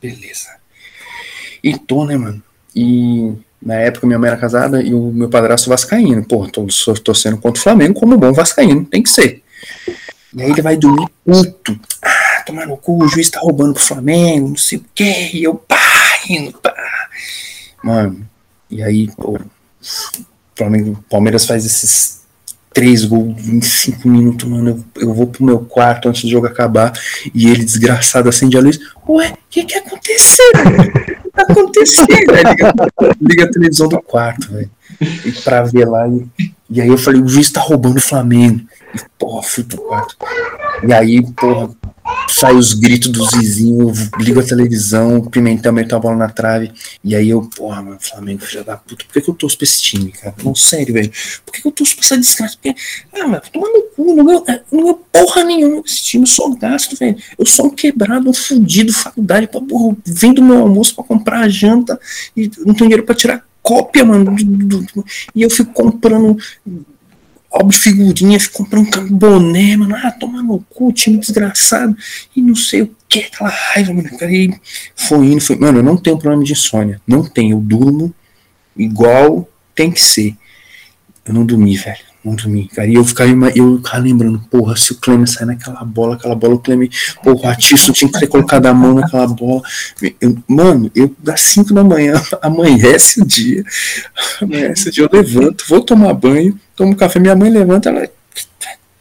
beleza. 0.00 0.61
E 1.62 1.78
tô, 1.78 2.04
né, 2.04 2.16
mano? 2.16 2.42
E 2.74 3.32
na 3.60 3.74
época 3.74 4.06
minha 4.06 4.18
mãe 4.18 4.28
era 4.28 4.36
casada 4.36 4.82
e 4.82 4.92
o 4.92 5.12
meu 5.12 5.28
padrasto 5.28 5.70
vascaíno. 5.70 6.24
Pô, 6.24 6.48
tô 6.48 6.66
torcendo 7.04 7.38
contra 7.38 7.60
o 7.60 7.62
Flamengo 7.62 7.94
como 7.94 8.18
bom 8.18 8.32
vascaíno, 8.32 8.84
tem 8.84 9.02
que 9.02 9.10
ser. 9.10 9.42
E 10.34 10.42
aí 10.42 10.50
ele 10.50 10.62
vai 10.62 10.76
dormir 10.76 11.08
puto. 11.24 11.78
Ah, 12.02 12.42
tomar 12.46 12.66
no 12.66 12.76
cu, 12.76 13.04
o 13.04 13.08
juiz 13.08 13.30
tá 13.30 13.38
roubando 13.38 13.74
pro 13.74 13.82
Flamengo, 13.82 14.48
não 14.48 14.56
sei 14.56 14.78
o 14.78 14.84
quê. 14.94 15.30
E 15.34 15.44
eu, 15.44 15.54
pá, 15.54 15.78
indo, 16.28 16.58
pá. 16.58 16.74
Mano, 17.84 18.26
e 18.70 18.82
aí, 18.82 19.08
pô, 19.12 19.38
Flamengo, 20.56 21.04
Palmeiras 21.08 21.44
faz 21.44 21.66
esses 21.66 22.21
três 22.72 23.04
gols 23.04 23.38
em 23.46 23.60
cinco 23.60 24.08
minutos, 24.08 24.48
mano. 24.48 24.84
Eu, 24.96 25.02
eu, 25.02 25.14
vou 25.14 25.26
pro 25.26 25.44
meu 25.44 25.60
quarto 25.60 26.08
antes 26.08 26.22
do 26.22 26.30
jogo 26.30 26.46
acabar 26.46 26.92
e 27.34 27.48
ele, 27.48 27.64
desgraçado, 27.64 28.28
acende 28.28 28.56
a 28.56 28.60
luz. 28.60 28.78
Ué, 29.08 29.30
o 29.30 29.36
que 29.50 29.64
que 29.64 29.78
aconteceu? 29.78 30.44
O 31.32 31.32
que 31.32 31.46
tá 31.46 31.50
acontecendo? 31.50 32.08
liga, 32.10 32.74
liga, 33.18 33.44
a 33.44 33.50
televisão 33.50 33.88
do 33.88 34.02
quarto, 34.02 34.52
velho. 34.52 34.70
Pra 35.42 35.62
ver 35.62 35.88
lá. 35.88 36.06
E, 36.06 36.52
e 36.68 36.78
aí 36.78 36.88
eu 36.88 36.98
falei, 36.98 37.22
o 37.22 37.28
juiz 37.28 37.50
tá 37.50 37.58
roubando 37.58 37.96
o 37.96 38.02
Flamengo. 38.02 38.60
E, 38.94 38.98
porra, 39.18 39.42
fui 39.42 39.64
pro 39.64 39.80
quarto. 39.80 40.14
E 40.86 40.92
aí, 40.92 41.22
porra, 41.32 41.70
sai 42.28 42.54
os 42.54 42.74
gritos 42.74 43.10
dos 43.10 43.30
vizinhos, 43.30 44.10
ligo 44.18 44.40
a 44.40 44.42
televisão, 44.42 45.18
o 45.18 45.30
Pimentel 45.30 45.72
meteu 45.72 45.96
a 45.96 46.00
bola 46.00 46.16
na 46.16 46.28
trave. 46.28 46.72
E 47.04 47.14
aí 47.14 47.30
eu, 47.30 47.42
porra, 47.42 47.82
mano, 47.82 47.98
Flamengo, 48.00 48.42
filha 48.42 48.64
da 48.64 48.76
puta, 48.76 49.04
por 49.04 49.12
que, 49.12 49.20
que 49.20 49.30
eu 49.30 49.34
torço 49.34 49.56
pra 49.56 49.64
esse 49.64 49.80
time, 49.80 50.12
cara? 50.12 50.34
Não, 50.42 50.54
sério, 50.54 50.94
velho. 50.94 51.10
Por 51.44 51.52
que, 51.52 51.62
que 51.62 51.68
eu 51.68 51.72
torço 51.72 51.96
pra 51.96 52.04
essa 52.04 52.18
desgraça? 52.18 52.56
Porque, 52.60 52.74
ah, 53.14 53.28
mano, 53.28 53.42
toma 53.52 53.68
no 53.68 53.82
cu, 53.94 54.16
não 54.16 54.24
ganho, 54.24 54.44
não 54.70 54.82
ganho 54.82 55.00
porra 55.12 55.44
nenhuma 55.44 55.82
esse 55.84 56.02
time, 56.02 56.24
eu 56.24 56.28
sou 56.28 56.56
gasto, 56.56 56.96
velho. 56.96 57.16
Eu 57.38 57.46
sou 57.46 57.66
um 57.66 57.70
quebrado, 57.70 58.28
um 58.28 58.34
fudido, 58.34 58.92
faculdade, 58.92 59.46
pra, 59.46 59.60
porra, 59.60 59.96
vendo 60.04 60.42
meu 60.42 60.58
almoço 60.58 60.94
pra 60.94 61.04
comprar 61.04 61.40
a 61.40 61.48
janta 61.48 61.98
e 62.36 62.50
não 62.58 62.74
tenho 62.74 62.88
dinheiro 62.88 63.04
pra 63.04 63.14
tirar 63.14 63.44
cópia, 63.62 64.04
mano. 64.04 64.34
E 65.34 65.42
eu 65.42 65.50
fico 65.50 65.72
comprando 65.72 66.36
álbum 67.52 67.68
de 67.68 67.78
figurinha, 67.78 68.40
ficou 68.40 68.66
comprando 68.66 69.12
um 69.12 69.16
boné, 69.16 69.76
mano, 69.76 69.94
ah, 69.96 70.10
toma 70.10 70.42
no 70.42 70.60
cu, 70.70 70.92
time 70.92 71.18
desgraçado, 71.18 71.96
e 72.34 72.40
não 72.40 72.54
sei 72.54 72.82
o 72.82 72.96
que, 73.08 73.20
aquela 73.20 73.50
raiva, 73.50 73.92
mano, 73.92 74.08
e 74.08 74.60
foi 74.96 75.26
indo, 75.26 75.40
foi, 75.40 75.56
mano, 75.56 75.78
eu 75.78 75.82
não 75.82 75.96
tenho 75.96 76.18
problema 76.18 76.42
de 76.42 76.52
insônia, 76.52 77.00
não 77.06 77.22
tenho, 77.22 77.56
eu 77.56 77.60
durmo 77.60 78.14
igual 78.76 79.48
tem 79.74 79.90
que 79.90 80.00
ser, 80.00 80.34
eu 81.24 81.34
não 81.34 81.44
dormi, 81.44 81.76
velho, 81.76 82.11
não 82.24 82.34
dormi, 82.34 82.68
cara. 82.68 82.88
E 82.88 82.94
eu 82.94 83.04
ficava, 83.04 83.30
eu 83.54 83.76
ficava 83.78 83.98
lembrando, 83.98 84.38
porra, 84.50 84.76
se 84.76 84.92
o 84.92 84.96
Clemer 84.96 85.28
sair 85.28 85.46
naquela 85.46 85.84
bola, 85.84 86.14
aquela 86.14 86.34
bola, 86.34 86.54
o 86.54 86.58
Clemer, 86.58 86.88
porra, 87.22 87.36
o 87.36 87.42
Ratício 87.42 87.92
tinha 87.92 88.10
que 88.10 88.18
ter 88.18 88.26
colocado 88.26 88.66
a 88.66 88.74
mão 88.74 88.94
naquela 88.94 89.26
bola. 89.26 89.62
Eu, 90.20 90.36
mano, 90.46 90.90
eu 90.94 91.14
das 91.18 91.40
5 91.40 91.74
da 91.74 91.82
manhã, 91.82 92.14
amanhece 92.40 93.22
o 93.22 93.26
dia, 93.26 93.64
amanhece 94.40 94.88
o 94.88 94.92
dia, 94.92 95.04
eu 95.04 95.10
levanto, 95.12 95.64
vou 95.68 95.82
tomar 95.82 96.14
banho, 96.14 96.58
tomo 96.76 96.96
café, 96.96 97.18
minha 97.18 97.36
mãe 97.36 97.50
levanta, 97.50 97.88
ela 97.88 98.08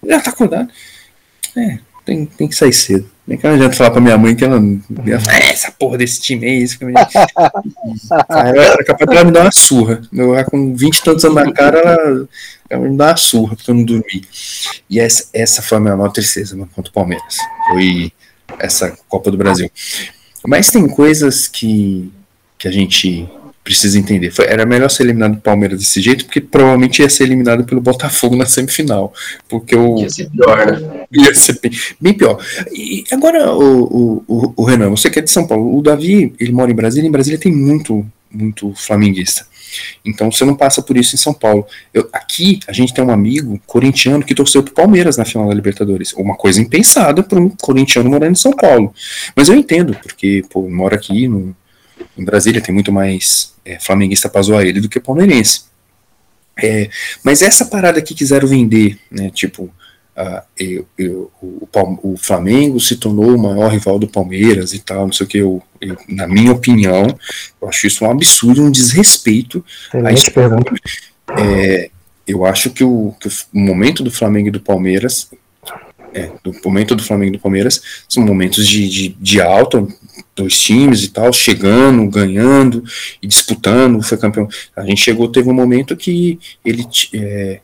já 0.04 0.20
tá 0.20 0.32
acordada. 0.32 0.70
É, 1.56 1.80
tem, 2.06 2.26
tem 2.26 2.48
que 2.48 2.56
sair 2.56 2.74
cedo. 2.74 3.10
Nem 3.28 3.38
que 3.38 3.48
não 3.48 3.54
adianta 3.54 3.76
falar 3.76 3.92
pra 3.92 4.02
minha 4.02 4.18
mãe 4.18 4.36
que 4.36 4.44
ela. 4.44 4.58
ela 4.58 5.36
é, 5.38 5.52
essa 5.52 5.72
porra 5.72 5.98
desse 5.98 6.20
time 6.20 6.46
é 6.46 6.56
isso. 6.56 6.78
ela 6.84 8.64
era 8.64 8.84
capaz 8.84 9.10
de 9.10 9.16
ela 9.16 9.26
me 9.26 9.32
dar 9.32 9.42
uma 9.44 9.52
surra. 9.52 10.02
Eu, 10.12 10.34
com 10.46 10.76
20 10.76 10.98
e 10.98 11.04
tantos 11.04 11.24
anos 11.24 11.36
na 11.36 11.52
cara, 11.52 11.78
ela, 11.78 12.28
ela 12.72 12.88
me 12.88 12.96
dá 12.96 13.08
uma 13.08 13.18
surra 13.18 13.56
porque 13.56 13.70
eu 13.70 13.76
não 13.76 13.84
dormi. 13.84 14.24
E 14.90 15.00
essa, 15.00 15.28
essa 15.34 15.62
foi 15.62 15.78
a 15.78 15.82
minha 15.82 15.98
maior 15.98 16.10
tristeza 16.10 16.56
mano, 16.56 16.72
contra 16.74 16.90
o 16.90 16.94
Palmeiras. 16.94 17.38
Foi 17.68 18.12
essa 18.58 18.98
Copa 19.10 19.30
do 19.30 19.38
Brasil. 19.38 19.70
Mas 20.46 20.72
tem 20.72 20.88
coisas 20.88 21.48
que, 21.48 22.12
que 22.58 22.68
a 22.68 22.72
gente 22.72 23.30
precisa 23.64 24.00
entender. 24.00 24.32
Foi, 24.32 24.46
era 24.46 24.66
melhor 24.66 24.90
ser 24.90 25.04
eliminado 25.04 25.36
do 25.36 25.42
Palmeiras 25.42 25.80
desse 25.80 26.02
jeito, 26.02 26.26
porque 26.26 26.42
provavelmente 26.42 27.02
ia 27.02 27.10
ser 27.10 27.26
eliminado 27.26 27.64
pelo 27.64 27.82
Botafogo 27.82 28.36
na 28.36 28.46
semifinal. 28.46 29.14
Porque 29.50 29.76
o. 29.76 30.00
Ia 30.00 30.10
ser 30.10 30.30
pior, 30.30 30.66
né? 30.66 31.06
Ia 31.12 31.36
ser 31.36 31.60
bem, 31.60 31.72
bem 32.00 32.14
pior. 32.14 32.44
E 32.72 33.04
agora, 33.12 33.52
o, 33.54 34.24
o, 34.28 34.54
o, 34.56 34.64
Renan, 34.64 34.90
você 34.90 35.10
que 35.10 35.20
é 35.20 35.22
de 35.22 35.30
São 35.30 35.46
Paulo, 35.46 35.78
o 35.78 35.82
Davi, 35.82 36.34
ele 36.40 36.52
mora 36.52 36.72
em 36.72 36.76
Brasília, 36.76 37.08
em 37.08 37.12
Brasília 37.12 37.40
tem 37.40 37.52
muito, 37.52 38.06
muito 38.32 38.74
flamenguista. 38.76 39.46
Então 40.04 40.32
você 40.32 40.46
não 40.46 40.56
passa 40.56 40.82
por 40.82 40.98
isso 40.98 41.16
em 41.16 41.18
São 41.18 41.34
Paulo. 41.34 41.66
Eu, 41.94 42.10
aqui 42.12 42.60
a 42.68 42.74
gente 42.74 42.94
tem 42.94 43.04
um 43.04 43.12
amigo 43.12 43.60
corintiano 43.66 44.24
que 44.24 44.36
torceu 44.36 44.64
pro 44.64 44.74
Palmeiras 44.74 45.18
na 45.18 45.26
final 45.26 45.48
da 45.48 45.54
Libertadores. 45.54 46.14
Uma 46.14 46.36
coisa 46.36 46.62
impensada 46.62 47.24
para 47.24 47.40
um 47.40 47.50
corintiano 47.50 48.10
morando 48.10 48.34
em 48.34 48.36
São 48.36 48.52
Paulo. 48.52 48.94
Mas 49.36 49.50
eu 49.50 49.56
entendo, 49.56 49.98
porque 50.02 50.44
pô, 50.50 50.70
mora 50.70 50.96
aqui 50.96 51.28
no, 51.28 51.56
em 52.18 52.24
Brasília 52.24 52.62
tem 52.62 52.74
muito 52.74 52.92
mais 52.92 53.54
é, 53.66 53.80
flamenguista 53.80 54.32
ele 54.66 54.82
do 54.82 54.90
que 54.90 55.00
palmeirense. 55.00 55.64
É, 56.62 56.90
mas 57.24 57.42
essa 57.42 57.66
parada 57.66 58.02
que 58.02 58.14
quiseram 58.14 58.48
vender, 58.48 59.00
né, 59.10 59.30
tipo, 59.34 59.74
uh, 60.18 60.42
eu, 60.58 60.88
eu, 60.98 61.32
o, 61.42 61.68
o, 62.04 62.18
Flamengo 62.18 62.80
se 62.80 62.96
tornou 62.96 63.36
o 63.36 63.42
maior 63.42 63.72
rival 63.72 64.00
do 64.00 64.08
Palmeiras 64.08 64.74
e 64.74 64.80
tal, 64.80 65.06
não 65.06 65.14
sei 65.14 65.26
o 65.26 65.30
que, 65.30 65.38
eu, 65.38 65.62
eu 65.80 65.98
na 66.08 66.28
minha 66.28 66.52
opinião, 66.52 67.18
eu 67.62 67.68
acho 67.68 67.88
isso 67.88 68.06
um 68.06 68.12
absurdo, 68.12 68.64
um 68.64 68.72
desrespeito. 68.72 69.64
Excelente 69.88 70.32
pergunta. 70.32 70.74
É, 71.38 71.90
eu 72.28 72.46
acho 72.46 72.70
que 72.70 72.84
o, 72.84 73.14
que 73.20 73.28
o 73.28 73.32
momento 73.54 74.04
do 74.04 74.12
Flamengo 74.12 74.50
e 74.50 74.52
do 74.52 74.60
Palmeiras 74.60 75.30
é, 76.14 76.32
do 76.44 76.54
momento 76.64 76.96
do 76.96 77.04
Flamengo 77.04 77.30
e 77.30 77.38
do 77.38 77.42
Palmeiras 77.42 78.04
são 78.08 78.24
momentos 78.24 78.68
de, 78.68 78.88
de, 78.90 79.10
de 79.10 79.42
alta, 79.42 79.86
dois 80.36 80.58
times 80.60 81.04
e 81.04 81.10
tal, 81.10 81.32
chegando, 81.32 82.10
ganhando 82.10 82.84
e 83.22 83.28
disputando, 83.28 84.02
foi 84.02 84.18
campeão. 84.18 84.48
A 84.76 84.84
gente 84.86 85.02
chegou, 85.02 85.30
teve 85.30 85.50
um 85.50 85.54
momento 85.54 85.96
que 85.96 86.40
ele 86.64 86.86
é, 87.14 87.62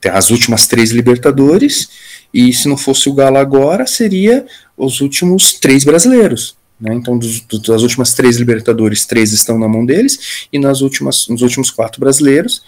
tem 0.00 0.12
as 0.12 0.30
últimas 0.30 0.66
três 0.66 0.90
Libertadores, 0.90 1.88
e 2.32 2.52
se 2.52 2.68
não 2.68 2.76
fosse 2.76 3.08
o 3.08 3.14
Galo 3.14 3.36
agora, 3.36 3.86
seria 3.86 4.46
os 4.76 5.00
últimos 5.00 5.54
três 5.54 5.84
brasileiros. 5.84 6.56
Né? 6.80 6.94
Então, 6.94 7.16
dos, 7.16 7.40
das 7.66 7.82
últimas 7.82 8.14
três 8.14 8.36
Libertadores, 8.36 9.06
três 9.06 9.32
estão 9.32 9.58
na 9.58 9.68
mão 9.68 9.86
deles, 9.86 10.46
e 10.52 10.58
nas 10.58 10.80
últimas, 10.80 11.28
nos 11.28 11.42
últimos 11.42 11.70
quatro 11.70 12.00
brasileiros, 12.00 12.62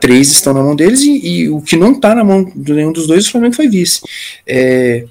três 0.00 0.30
estão 0.30 0.54
na 0.54 0.62
mão 0.62 0.74
deles 0.74 1.02
e, 1.02 1.26
e 1.26 1.50
o 1.50 1.60
que 1.60 1.76
não 1.76 1.92
está 1.92 2.14
na 2.14 2.24
mão 2.24 2.50
de 2.56 2.72
nenhum 2.72 2.92
dos 2.92 3.06
dois, 3.06 3.26
o 3.26 3.30
Flamengo 3.30 3.54
foi 3.54 3.68
vice. 3.68 4.00
É, 4.46 5.04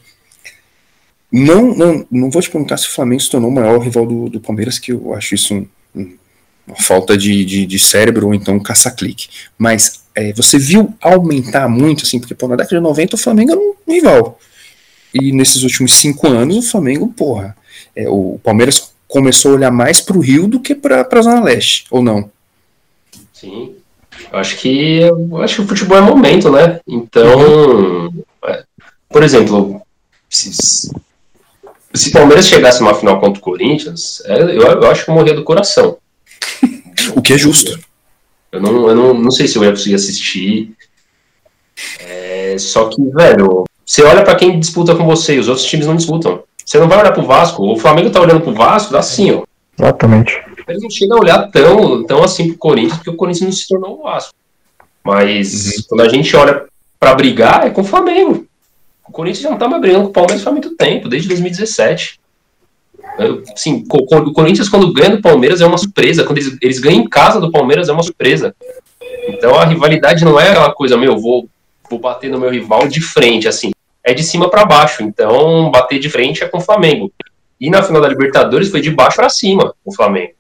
não, 1.32 1.76
não, 1.76 2.08
não 2.10 2.30
vou 2.32 2.42
te 2.42 2.50
perguntar 2.50 2.78
se 2.78 2.88
o 2.88 2.92
Flamengo 2.92 3.22
se 3.22 3.30
tornou 3.30 3.52
o 3.52 3.54
maior 3.54 3.78
rival 3.80 4.06
do, 4.06 4.30
do 4.30 4.40
Palmeiras, 4.40 4.80
que 4.80 4.92
eu 4.92 5.14
acho 5.14 5.36
isso 5.36 5.54
um, 5.54 5.68
um, 5.96 6.18
uma 6.66 6.76
falta 6.76 7.16
de, 7.16 7.46
de, 7.46 7.66
de, 7.68 7.80
cérebro 7.80 8.28
ou 8.28 8.34
então 8.34 8.56
um 8.56 8.60
caça-clique. 8.60 9.28
Mas 9.58 9.99
é, 10.16 10.34
você 10.34 10.58
viu 10.58 10.94
aumentar 11.02 11.68
muito, 11.68 12.04
assim, 12.04 12.20
porque 12.20 12.36
pô, 12.36 12.48
na 12.48 12.56
década 12.56 12.76
de 12.76 12.82
90 12.82 13.16
o 13.16 13.20
Flamengo 13.20 13.52
era 13.52 13.60
um 13.60 13.74
rival. 13.88 14.40
E 15.14 15.32
nesses 15.32 15.64
últimos 15.64 15.94
cinco 15.94 16.28
anos 16.28 16.58
o 16.58 16.62
Flamengo, 16.62 17.08
porra, 17.08 17.56
é, 17.96 18.08
o 18.08 18.40
Palmeiras 18.44 18.92
começou 19.08 19.52
a 19.52 19.56
olhar 19.56 19.72
mais 19.72 20.02
para 20.02 20.18
o 20.18 20.22
Rio 20.22 20.48
do 20.48 20.60
que 20.60 20.76
para 20.76 21.08
a 21.12 21.22
Zona 21.22 21.44
Leste, 21.44 21.86
ou 21.90 22.02
não? 22.02 22.30
Sim, 23.34 23.76
eu 24.32 24.40
acho 24.40 24.58
que 24.58 25.00
eu 25.00 25.42
acho 25.42 25.56
que 25.56 25.62
o 25.62 25.68
futebol 25.68 25.98
é 25.98 26.02
momento, 26.02 26.52
né? 26.52 26.80
Então, 26.88 28.14
é, 28.46 28.64
por 29.10 29.24
exemplo, 29.24 29.82
se, 30.30 30.52
se 31.94 32.12
Palmeiras 32.12 32.48
chegasse 32.48 32.82
numa 32.82 32.94
final 32.94 33.20
contra 33.20 33.40
o 33.40 33.44
Corinthians, 33.44 34.22
é, 34.26 34.42
eu, 34.42 34.62
eu, 34.62 34.92
acho 34.92 35.06
que 35.06 35.10
eu 35.10 35.16
morria 35.16 35.34
do 35.34 35.44
coração. 35.44 35.98
o 37.16 37.22
que 37.22 37.34
é 37.34 37.38
justo. 37.38 37.80
Eu 38.52 38.62
não, 38.62 38.90
eu 38.90 38.96
não, 38.96 39.14
não 39.14 39.32
sei 39.32 39.48
se 39.48 39.58
eu 39.58 39.64
ia 39.64 39.72
conseguir 39.72 39.96
assistir. 39.96 40.72
É, 42.00 42.56
só 42.58 42.90
que, 42.90 43.02
velho, 43.02 43.64
você 43.86 44.04
olha 44.04 44.24
para 44.24 44.36
quem 44.36 44.60
disputa 44.60 44.96
com 44.96 45.06
você 45.06 45.36
e 45.36 45.40
os 45.40 45.48
outros 45.48 45.66
times 45.66 45.88
não 45.88 45.96
disputam. 45.96 46.44
Você 46.66 46.78
não 46.78 46.88
vai 46.88 47.00
olhar 47.00 47.12
pro 47.12 47.24
Vasco. 47.24 47.64
O 47.64 47.78
Flamengo 47.78 48.10
tá 48.10 48.22
olhando 48.22 48.42
pro 48.42 48.54
Vasco, 48.54 48.92
dá 48.92 49.00
assim, 49.00 49.32
ó. 49.32 49.44
Exatamente 49.78 50.50
ele 50.72 50.80
não 50.82 50.90
chega 50.90 51.14
a 51.16 51.20
olhar 51.20 51.48
tão, 51.52 52.04
tão 52.04 52.24
assim 52.24 52.50
pro 52.50 52.58
Corinthians, 52.58 52.98
porque 52.98 53.10
o 53.10 53.16
Corinthians 53.16 53.46
não 53.46 53.52
se 53.52 53.68
tornou 53.68 54.00
o 54.00 54.04
Vasco. 54.04 54.34
Mas 55.04 55.66
uhum. 55.66 55.84
quando 55.90 56.02
a 56.02 56.10
gente 56.10 56.36
olha 56.36 56.66
para 57.00 57.16
brigar, 57.16 57.66
é 57.66 57.70
com 57.70 57.82
o 57.82 57.86
Flamengo. 57.86 58.46
O 59.08 59.12
Corinthians 59.12 59.44
já 59.44 59.50
não 59.50 59.58
tá 59.58 59.68
mais 59.68 59.82
brigando 59.82 60.06
com 60.06 60.10
o 60.10 60.14
Palmeiras 60.14 60.46
há 60.46 60.52
muito 60.52 60.76
tempo, 60.76 61.10
desde 61.10 61.28
2017. 61.28 62.19
Assim, 63.54 63.86
o 63.92 64.34
Corinthians, 64.34 64.70
quando 64.70 64.94
ganha 64.94 65.18
do 65.18 65.22
Palmeiras, 65.22 65.62
é 65.62 65.66
uma 65.66 65.78
surpresa. 65.78 66.24
Quando 66.24 66.38
eles, 66.38 66.58
eles 66.62 66.80
ganham 66.80 67.02
em 67.02 67.08
casa 67.08 67.40
do 67.40 67.52
Palmeiras, 67.52 67.90
é 67.90 67.94
uma 67.94 68.04
surpresa. 68.04 68.56
Então 69.28 69.56
a 69.56 69.66
rivalidade 69.66 70.24
não 70.24 70.40
é 70.40 70.50
aquela 70.50 70.74
coisa, 70.74 70.98
meu, 70.98 71.18
vou, 71.18 71.48
vou 71.90 72.00
bater 72.00 72.30
no 72.30 72.40
meu 72.40 72.50
rival 72.50 72.88
de 72.88 73.02
frente, 73.02 73.48
assim. 73.48 73.72
É 74.04 74.14
de 74.14 74.24
cima 74.24 74.50
para 74.50 74.66
baixo. 74.66 75.04
Então, 75.04 75.70
bater 75.72 76.00
de 76.00 76.10
frente 76.10 76.44
é 76.44 76.48
com 76.48 76.58
o 76.58 76.62
Flamengo. 76.62 77.12
E 77.60 77.70
na 77.70 77.84
final 77.84 78.02
da 78.02 78.08
Libertadores 78.08 78.70
foi 78.70 78.80
de 78.80 78.90
baixo 78.90 79.18
para 79.18 79.30
cima 79.30 79.74
o 79.84 79.94
Flamengo. 79.94 80.34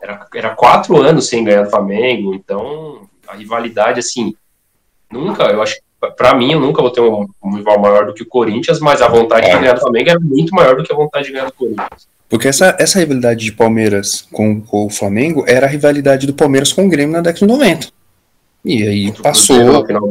Era, 0.00 0.26
era 0.34 0.50
quatro 0.50 1.00
anos 1.00 1.28
sem 1.28 1.44
ganhar 1.44 1.62
do 1.62 1.70
Flamengo, 1.70 2.34
então 2.34 3.08
a 3.28 3.36
rivalidade, 3.36 4.00
assim, 4.00 4.34
nunca, 5.10 5.44
eu 5.44 5.62
acho 5.62 5.76
para 6.10 6.34
mim, 6.34 6.52
eu 6.52 6.60
nunca 6.60 6.82
vou 6.82 6.90
ter 6.90 7.00
um, 7.00 7.26
um, 7.42 7.56
rival 7.56 7.80
maior 7.80 8.06
do 8.06 8.14
que 8.14 8.22
o 8.22 8.26
Corinthians, 8.26 8.80
mas 8.80 9.00
a 9.00 9.08
vontade 9.08 9.46
é. 9.46 9.54
de 9.54 9.60
ganhar 9.60 9.74
do 9.74 9.80
Flamengo 9.80 10.10
é 10.10 10.18
muito 10.18 10.54
maior 10.54 10.76
do 10.76 10.82
que 10.82 10.92
a 10.92 10.96
vontade 10.96 11.26
de 11.26 11.32
ganhar 11.32 11.46
do 11.46 11.52
Corinthians. 11.52 12.08
Porque 12.28 12.48
essa, 12.48 12.76
essa 12.78 12.98
rivalidade 12.98 13.44
de 13.44 13.52
Palmeiras 13.52 14.26
com, 14.32 14.60
com 14.60 14.86
o 14.86 14.90
Flamengo 14.90 15.44
era 15.46 15.66
a 15.66 15.68
rivalidade 15.68 16.26
do 16.26 16.34
Palmeiras 16.34 16.72
com 16.72 16.86
o 16.86 16.88
Grêmio 16.88 17.12
na 17.12 17.20
década 17.20 17.46
de 17.46 17.52
90. 17.52 17.88
E 18.64 18.86
aí 18.86 19.12
passou. 19.22 19.56
No 19.56 19.86
final 19.86 20.02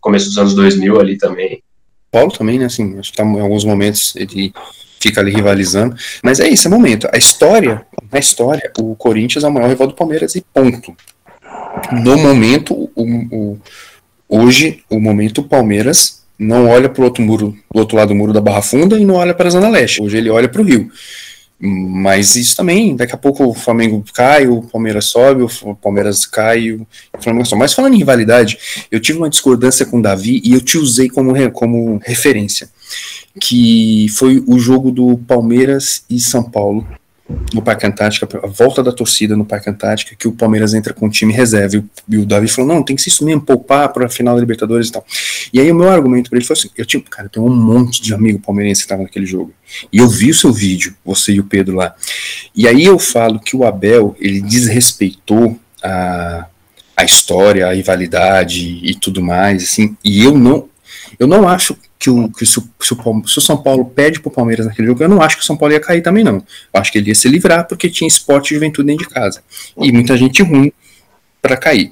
começo 0.00 0.26
dos 0.26 0.38
anos 0.38 0.54
2000 0.54 1.00
ali 1.00 1.18
também. 1.18 1.62
Paulo 2.10 2.32
também, 2.32 2.58
né? 2.58 2.66
Assim, 2.66 2.98
acho 2.98 3.10
que 3.10 3.16
tá, 3.16 3.24
em 3.24 3.40
alguns 3.40 3.64
momentos 3.64 4.14
ele 4.16 4.52
fica 4.98 5.20
ali 5.20 5.30
rivalizando. 5.30 5.94
Mas 6.22 6.40
é 6.40 6.48
isso, 6.48 6.68
é 6.68 6.70
momento. 6.70 7.08
A 7.12 7.18
história, 7.18 7.86
na 8.10 8.18
história, 8.18 8.72
o 8.78 8.94
Corinthians 8.96 9.44
é 9.44 9.48
o 9.48 9.52
maior 9.52 9.68
rival 9.68 9.88
do 9.88 9.94
Palmeiras 9.94 10.34
e 10.34 10.40
ponto. 10.40 10.96
No 11.92 12.16
momento, 12.16 12.90
o, 12.94 13.04
o, 13.30 13.58
hoje, 14.28 14.80
o 14.90 15.00
momento, 15.00 15.42
Palmeiras 15.42 16.22
não 16.38 16.68
olha 16.68 16.88
para 16.88 17.02
o 17.02 17.04
outro 17.04 17.22
muro, 17.22 17.56
do 17.72 17.80
outro 17.80 17.96
lado 17.96 18.08
do 18.08 18.14
muro 18.14 18.32
da 18.32 18.40
Barra 18.40 18.62
Funda 18.62 18.98
e 18.98 19.04
não 19.04 19.16
olha 19.16 19.34
para 19.34 19.48
a 19.48 19.50
Zona 19.50 19.68
Leste. 19.68 20.00
Hoje 20.00 20.16
ele 20.16 20.30
olha 20.30 20.48
para 20.48 20.62
o 20.62 20.64
Rio. 20.64 20.90
Mas 21.60 22.36
isso 22.36 22.56
também, 22.56 22.94
daqui 22.94 23.12
a 23.12 23.18
pouco 23.18 23.44
o 23.44 23.52
Flamengo 23.52 24.04
cai, 24.14 24.46
o 24.46 24.62
Palmeiras 24.62 25.06
sobe, 25.06 25.42
o 25.42 25.74
Palmeiras 25.74 26.24
cai, 26.24 26.70
o 26.70 26.86
Flamengo 27.20 27.44
sobe. 27.44 27.58
Mas 27.58 27.74
falando 27.74 27.94
em 27.94 27.98
rivalidade, 27.98 28.86
eu 28.92 29.00
tive 29.00 29.18
uma 29.18 29.28
discordância 29.28 29.84
com 29.84 29.98
o 29.98 30.02
Davi 30.02 30.40
e 30.44 30.54
eu 30.54 30.60
te 30.60 30.78
usei 30.78 31.08
como, 31.08 31.34
como 31.50 32.00
referência 32.04 32.68
que 33.38 34.06
foi 34.10 34.42
o 34.46 34.58
jogo 34.58 34.90
do 34.90 35.18
Palmeiras 35.18 36.04
e 36.08 36.18
São 36.18 36.42
Paulo 36.42 36.86
no 37.52 37.60
Parque 37.60 37.86
Antártica, 37.86 38.28
a 38.42 38.46
volta 38.46 38.82
da 38.82 38.92
torcida 38.92 39.36
no 39.36 39.44
Parque 39.44 39.68
Antártica, 39.68 40.16
que 40.16 40.26
o 40.26 40.32
Palmeiras 40.32 40.72
entra 40.74 40.94
com 40.94 41.06
o 41.06 41.10
time 41.10 41.32
reserva 41.32 41.76
e 41.76 41.78
o, 41.78 41.90
e 42.08 42.16
o 42.18 42.26
Davi 42.26 42.48
falou: 42.48 42.74
não, 42.74 42.82
tem 42.82 42.96
que 42.96 43.02
ser 43.02 43.10
isso 43.10 43.24
mesmo, 43.24 43.42
poupar 43.42 43.92
para 43.92 44.06
a 44.06 44.08
final 44.08 44.34
da 44.34 44.40
Libertadores 44.40 44.88
e 44.88 44.92
tal. 44.92 45.04
E 45.52 45.60
aí 45.60 45.70
o 45.70 45.74
meu 45.74 45.88
argumento 45.88 46.30
para 46.30 46.38
ele 46.38 46.46
foi 46.46 46.54
assim: 46.54 46.70
eu 46.76 46.86
tinha, 46.86 47.02
cara, 47.02 47.26
eu 47.26 47.30
tenho 47.30 47.46
um 47.46 47.54
monte 47.54 48.00
de 48.00 48.14
amigo 48.14 48.38
palmeirense 48.38 48.80
que 48.80 48.86
estava 48.86 49.02
naquele 49.02 49.26
jogo. 49.26 49.52
E 49.92 49.98
eu 49.98 50.08
vi 50.08 50.30
o 50.30 50.34
seu 50.34 50.52
vídeo, 50.52 50.94
você 51.04 51.32
e 51.32 51.40
o 51.40 51.44
Pedro 51.44 51.76
lá. 51.76 51.94
E 52.54 52.66
aí 52.66 52.84
eu 52.84 52.98
falo 52.98 53.38
que 53.38 53.56
o 53.56 53.64
Abel, 53.64 54.16
ele 54.18 54.40
desrespeitou 54.40 55.58
a 55.82 56.46
a 56.98 57.04
história, 57.04 57.68
a 57.68 57.72
rivalidade 57.72 58.80
e 58.82 58.92
tudo 58.92 59.22
mais, 59.22 59.62
assim, 59.62 59.96
e 60.04 60.24
eu 60.24 60.36
não, 60.36 60.68
eu 61.18 61.26
não 61.26 61.48
acho 61.48 61.76
que, 61.98 62.10
o, 62.10 62.28
que 62.28 62.46
se, 62.46 62.62
se, 62.80 62.94
o, 62.94 63.26
se 63.26 63.38
o 63.38 63.40
São 63.40 63.56
Paulo 63.56 63.84
perde 63.84 64.20
pro 64.20 64.30
Palmeiras 64.30 64.66
naquele 64.66 64.88
jogo, 64.88 65.02
eu 65.02 65.08
não 65.08 65.20
acho 65.20 65.36
que 65.36 65.42
o 65.42 65.46
São 65.46 65.56
Paulo 65.56 65.74
ia 65.74 65.80
cair 65.80 66.02
também, 66.02 66.24
não. 66.24 66.36
Eu 66.36 66.80
acho 66.80 66.92
que 66.92 66.98
ele 66.98 67.08
ia 67.08 67.14
se 67.14 67.28
livrar 67.28 67.66
porque 67.66 67.90
tinha 67.90 68.08
esporte 68.08 68.52
e 68.52 68.54
juventude 68.54 68.86
dentro 68.86 69.06
de 69.06 69.12
casa. 69.12 69.42
E 69.76 69.90
muita 69.92 70.16
gente 70.16 70.42
ruim 70.42 70.72
para 71.42 71.56
cair. 71.56 71.90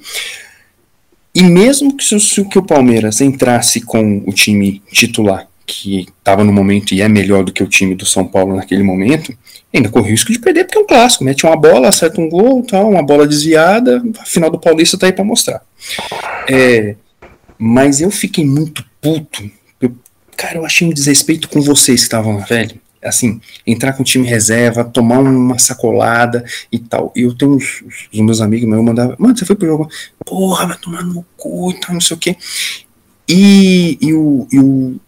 E 1.35 1.43
mesmo 1.43 1.95
que, 1.95 2.03
se, 2.03 2.45
que 2.45 2.57
o 2.57 2.63
Palmeiras 2.63 3.21
entrasse 3.21 3.81
com 3.81 4.23
o 4.25 4.33
time 4.33 4.81
titular, 4.91 5.47
que 5.65 6.07
estava 6.17 6.43
no 6.43 6.53
momento 6.53 6.93
e 6.93 7.01
é 7.01 7.09
melhor 7.09 7.43
do 7.43 7.51
que 7.51 7.61
o 7.61 7.67
time 7.67 7.93
do 7.93 8.05
São 8.05 8.25
Paulo 8.25 8.55
naquele 8.55 8.81
momento, 8.81 9.37
ainda 9.73 9.89
corre 9.89 10.07
o 10.07 10.11
risco 10.11 10.31
de 10.31 10.39
perder, 10.39 10.63
porque 10.63 10.77
é 10.77 10.81
um 10.81 10.87
clássico. 10.87 11.23
Mete 11.23 11.45
uma 11.45 11.57
bola, 11.57 11.89
acerta 11.89 12.21
um 12.21 12.29
gol, 12.29 12.63
tal, 12.63 12.89
uma 12.89 13.03
bola 13.03 13.27
desviada, 13.27 14.01
a 14.19 14.25
final 14.25 14.49
do 14.49 14.59
Paulista 14.59 14.97
tá 14.97 15.07
aí 15.07 15.13
para 15.13 15.25
mostrar. 15.25 15.61
É, 16.49 16.95
mas 17.57 18.01
eu 18.01 18.11
fiquei 18.11 18.45
muito 18.45 18.85
puto 19.01 19.49
Cara, 20.37 20.59
eu 20.59 20.65
achei 20.65 20.87
um 20.87 20.93
desrespeito 20.93 21.49
com 21.49 21.59
vocês 21.59 22.01
que 22.01 22.05
estavam 22.05 22.37
lá, 22.37 22.45
velho. 22.45 22.79
Assim, 23.03 23.41
entrar 23.65 23.93
com 23.93 24.03
o 24.03 24.05
time 24.05 24.27
reserva, 24.27 24.83
tomar 24.83 25.19
uma 25.19 25.57
sacolada 25.57 26.45
e 26.71 26.77
tal. 26.77 27.11
E 27.15 27.21
eu 27.21 27.35
tenho 27.35 27.55
os, 27.55 27.83
os 28.13 28.19
meus 28.19 28.39
amigos 28.39 28.69
meus 28.69 28.83
mandavam, 28.83 29.15
mano, 29.17 29.35
você 29.35 29.45
foi 29.45 29.55
pro 29.55 29.67
jogo? 29.67 29.89
Porra, 30.23 30.67
vai 30.67 30.77
tomar 30.77 31.03
no 31.03 31.25
cu 31.35 31.71
e 31.71 31.79
tal, 31.79 31.93
não 31.93 32.01
sei 32.01 32.15
o 32.15 32.19
quê. 32.19 32.37
E, 33.27 33.97
e, 33.99 34.13
o, 34.13 34.47
e 34.51 34.59
o, 34.59 34.99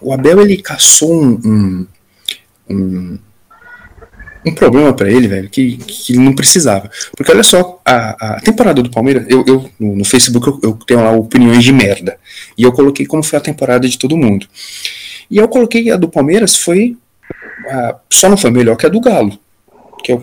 o 0.00 0.12
Abel, 0.12 0.40
ele 0.40 0.62
caçou 0.62 1.12
um, 1.12 1.40
um, 1.44 1.86
um 2.68 3.18
um 4.44 4.54
problema 4.54 4.92
para 4.92 5.10
ele, 5.10 5.28
velho, 5.28 5.48
que, 5.48 5.76
que 5.76 6.12
ele 6.12 6.20
não 6.20 6.34
precisava. 6.34 6.90
Porque 7.16 7.30
olha 7.30 7.42
só, 7.42 7.80
a, 7.84 8.36
a 8.36 8.40
temporada 8.40 8.82
do 8.82 8.90
Palmeiras, 8.90 9.26
eu, 9.28 9.44
eu 9.46 9.70
no, 9.78 10.04
Facebook 10.04 10.46
eu, 10.48 10.60
eu, 10.62 10.78
tenho 10.86 11.02
lá 11.02 11.12
opiniões 11.12 11.62
de 11.62 11.72
merda. 11.72 12.18
E 12.56 12.62
eu 12.62 12.72
coloquei 12.72 13.06
como 13.06 13.22
foi 13.22 13.38
a 13.38 13.42
temporada 13.42 13.88
de 13.88 13.98
todo 13.98 14.16
mundo. 14.16 14.46
E 15.30 15.36
eu 15.36 15.48
coloquei 15.48 15.90
a 15.90 15.96
do 15.96 16.08
Palmeiras 16.08 16.56
foi. 16.56 16.96
A, 17.68 17.96
só 18.10 18.28
não 18.28 18.36
foi 18.36 18.50
melhor 18.50 18.76
que 18.76 18.86
a 18.86 18.88
do 18.88 19.00
Galo. 19.00 19.38
Que 20.02 20.12
é 20.12 20.14
o, 20.14 20.22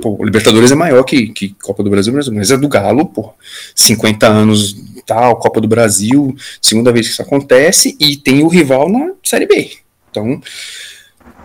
pô, 0.00 0.16
o 0.20 0.24
Libertadores 0.24 0.70
é 0.70 0.76
maior 0.76 1.02
que, 1.02 1.28
que 1.28 1.54
Copa 1.60 1.82
do 1.82 1.90
Brasil, 1.90 2.12
mas 2.32 2.50
é 2.50 2.56
do 2.56 2.68
Galo, 2.68 3.06
pô. 3.06 3.34
50 3.74 4.26
anos 4.26 4.76
tal, 5.10 5.36
Copa 5.36 5.60
do 5.60 5.66
Brasil, 5.66 6.36
segunda 6.62 6.92
vez 6.92 7.06
que 7.06 7.12
isso 7.14 7.22
acontece, 7.22 7.96
e 7.98 8.16
tem 8.16 8.44
o 8.44 8.48
rival 8.48 8.88
na 8.88 9.10
Série 9.24 9.46
B. 9.46 9.72
Então, 10.08 10.40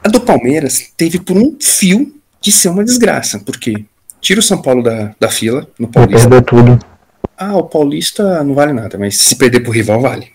a 0.05 0.07
do 0.07 0.21
Palmeiras 0.21 0.91
teve 0.95 1.19
por 1.19 1.35
um 1.35 1.57
fio 1.59 2.13
de 2.39 2.51
ser 2.51 2.69
uma 2.69 2.85
desgraça, 2.85 3.39
porque 3.39 3.85
tira 4.21 4.39
o 4.39 4.43
São 4.43 4.61
Paulo 4.61 4.83
da, 4.83 5.15
da 5.19 5.29
fila 5.29 5.67
no 5.79 5.87
Paulista. 5.87 6.29
Perder 6.29 6.45
tudo. 6.45 6.79
Ah, 7.35 7.57
o 7.57 7.63
Paulista 7.63 8.43
não 8.43 8.53
vale 8.53 8.71
nada, 8.71 8.99
mas 8.99 9.17
se 9.17 9.35
perder 9.35 9.61
pro 9.61 9.71
rival, 9.71 9.99
vale. 9.99 10.27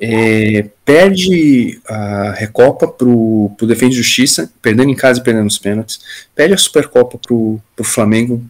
É, 0.00 0.70
perde 0.86 1.80
a 1.86 2.32
Recopa 2.32 2.88
pro, 2.88 3.52
pro 3.58 3.66
Defesa 3.66 3.92
e 3.92 3.96
Justiça, 3.96 4.50
perdendo 4.62 4.90
em 4.90 4.96
casa 4.96 5.20
e 5.20 5.22
perdendo 5.22 5.48
os 5.48 5.58
pênaltis. 5.58 6.00
Perde 6.34 6.54
a 6.54 6.58
Supercopa 6.58 7.18
pro, 7.18 7.60
pro 7.76 7.84
Flamengo, 7.84 8.42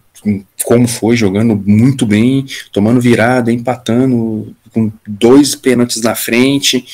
como 0.65 0.87
foi, 0.87 1.17
jogando 1.17 1.61
muito 1.67 2.07
bem, 2.07 2.47
tomando 2.71 3.01
virada, 3.01 3.51
empatando, 3.51 4.55
com 4.73 4.91
dois 5.05 5.57
pênaltis 5.57 6.01
na 6.01 6.15
frente. 6.15 6.87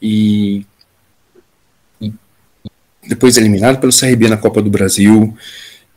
E 0.00 0.64
depois 3.06 3.36
eliminado 3.36 3.78
pelo 3.78 3.92
CRB 3.92 4.28
na 4.28 4.36
Copa 4.36 4.62
do 4.62 4.70
Brasil, 4.70 5.34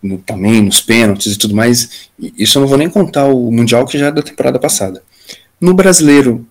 no, 0.02 0.18
também 0.20 0.62
nos 0.62 0.82
pênaltis 0.82 1.34
e 1.34 1.38
tudo 1.38 1.56
mais. 1.56 2.10
Isso 2.38 2.58
eu 2.58 2.62
não 2.62 2.68
vou 2.68 2.78
nem 2.78 2.90
contar 2.90 3.26
o 3.26 3.52
Mundial 3.52 3.86
que 3.86 3.98
já 3.98 4.08
é 4.08 4.12
da 4.12 4.22
temporada 4.22 4.60
passada. 4.60 5.02
No 5.60 5.74
brasileiro, 5.74 6.46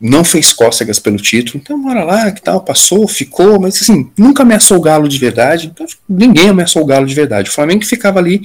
não 0.00 0.24
fez 0.24 0.52
cócegas 0.52 0.98
pelo 0.98 1.18
título, 1.18 1.60
então 1.62 1.80
bora 1.80 2.02
lá, 2.02 2.32
que 2.32 2.40
tal, 2.40 2.62
passou, 2.62 3.06
ficou, 3.06 3.60
mas 3.60 3.82
assim, 3.82 4.10
nunca 4.16 4.42
ameaçou 4.42 4.78
o 4.78 4.80
Galo 4.80 5.06
de 5.06 5.18
verdade, 5.18 5.66
então, 5.66 5.84
ninguém 6.08 6.48
ameaçou 6.48 6.82
o 6.82 6.86
Galo 6.86 7.04
de 7.06 7.14
verdade. 7.14 7.50
O 7.50 7.52
Flamengo 7.52 7.84
ficava 7.84 8.18
ali 8.18 8.40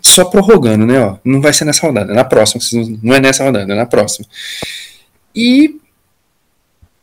só 0.00 0.24
prorrogando, 0.24 0.86
né, 0.86 1.00
ó, 1.00 1.16
não 1.24 1.40
vai 1.40 1.52
ser 1.52 1.64
nessa 1.64 1.84
rodada, 1.84 2.12
é 2.12 2.14
na 2.14 2.24
próxima, 2.24 2.62
não 3.02 3.12
é 3.12 3.20
nessa 3.20 3.42
rodada, 3.42 3.72
é 3.72 3.76
na 3.76 3.86
próxima. 3.86 4.24
E, 5.34 5.80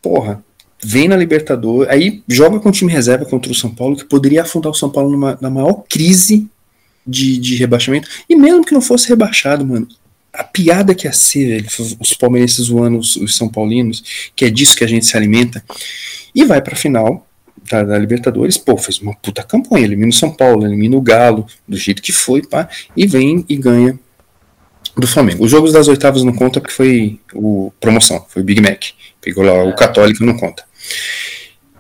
porra, 0.02 0.42
vem 0.84 1.08
na 1.08 1.16
Libertadores, 1.16 1.90
aí 1.90 2.24
joga 2.28 2.60
com 2.60 2.70
o 2.70 2.72
time 2.72 2.92
reserva 2.92 3.26
contra 3.26 3.52
o 3.52 3.56
São 3.56 3.74
Paulo, 3.74 3.96
que 3.96 4.06
poderia 4.06 4.44
afundar 4.44 4.72
o 4.72 4.76
São 4.76 4.90
Paulo 4.90 5.12
numa, 5.12 5.38
na 5.42 5.50
maior 5.50 5.84
crise 5.90 6.48
de, 7.06 7.38
de 7.38 7.56
rebaixamento. 7.56 8.08
E 8.30 8.36
mesmo 8.36 8.64
que 8.64 8.74
não 8.74 8.82
fosse 8.82 9.08
rebaixado, 9.10 9.66
mano, 9.66 9.88
a 10.34 10.44
piada 10.44 10.94
que 10.94 11.08
ia 11.08 11.14
ser, 11.14 11.64
velho, 11.64 11.98
os 12.00 12.14
palmeirenses 12.14 12.66
zoando 12.66 13.00
os, 13.00 13.16
os, 13.16 13.36
São 13.36 13.50
Paulinos, 13.50 14.32
que 14.36 14.46
é 14.46 14.50
disso 14.50 14.78
que 14.78 14.84
a 14.84 14.88
gente 14.88 15.06
se 15.06 15.18
alimenta, 15.18 15.64
e 16.36 16.46
vai 16.46 16.62
pra 16.62 16.76
final 16.76 17.26
da, 17.70 17.84
da, 17.84 17.98
Libertadores, 17.98 18.58
pô, 18.58 18.78
fez 18.78 19.00
uma 19.00 19.16
puta 19.16 19.42
campanha, 19.42 19.86
elimina 19.86 20.10
o 20.10 20.14
São 20.14 20.32
Paulo, 20.32 20.66
elimina 20.66 20.96
o 20.96 21.02
Galo, 21.02 21.48
do 21.68 21.76
jeito 21.76 22.02
que 22.02 22.12
foi, 22.12 22.46
pá, 22.46 22.70
e 22.96 23.08
vem 23.08 23.44
e 23.50 23.56
ganha 23.56 23.98
do 24.96 25.08
Flamengo. 25.08 25.44
Os 25.44 25.52
jogos 25.52 25.72
das 25.72 25.88
oitavas 25.88 26.24
não 26.24 26.34
conta 26.34 26.60
porque 26.60 26.74
foi 26.74 27.20
o 27.34 27.72
promoção, 27.80 28.26
foi 28.30 28.42
o 28.42 28.46
Big 28.46 28.62
Mac. 28.62 28.84
Pegou 29.22 29.44
lá 29.44 29.64
o 29.64 29.76
Católico 29.76 30.24
não 30.24 30.36
conta. 30.36 30.64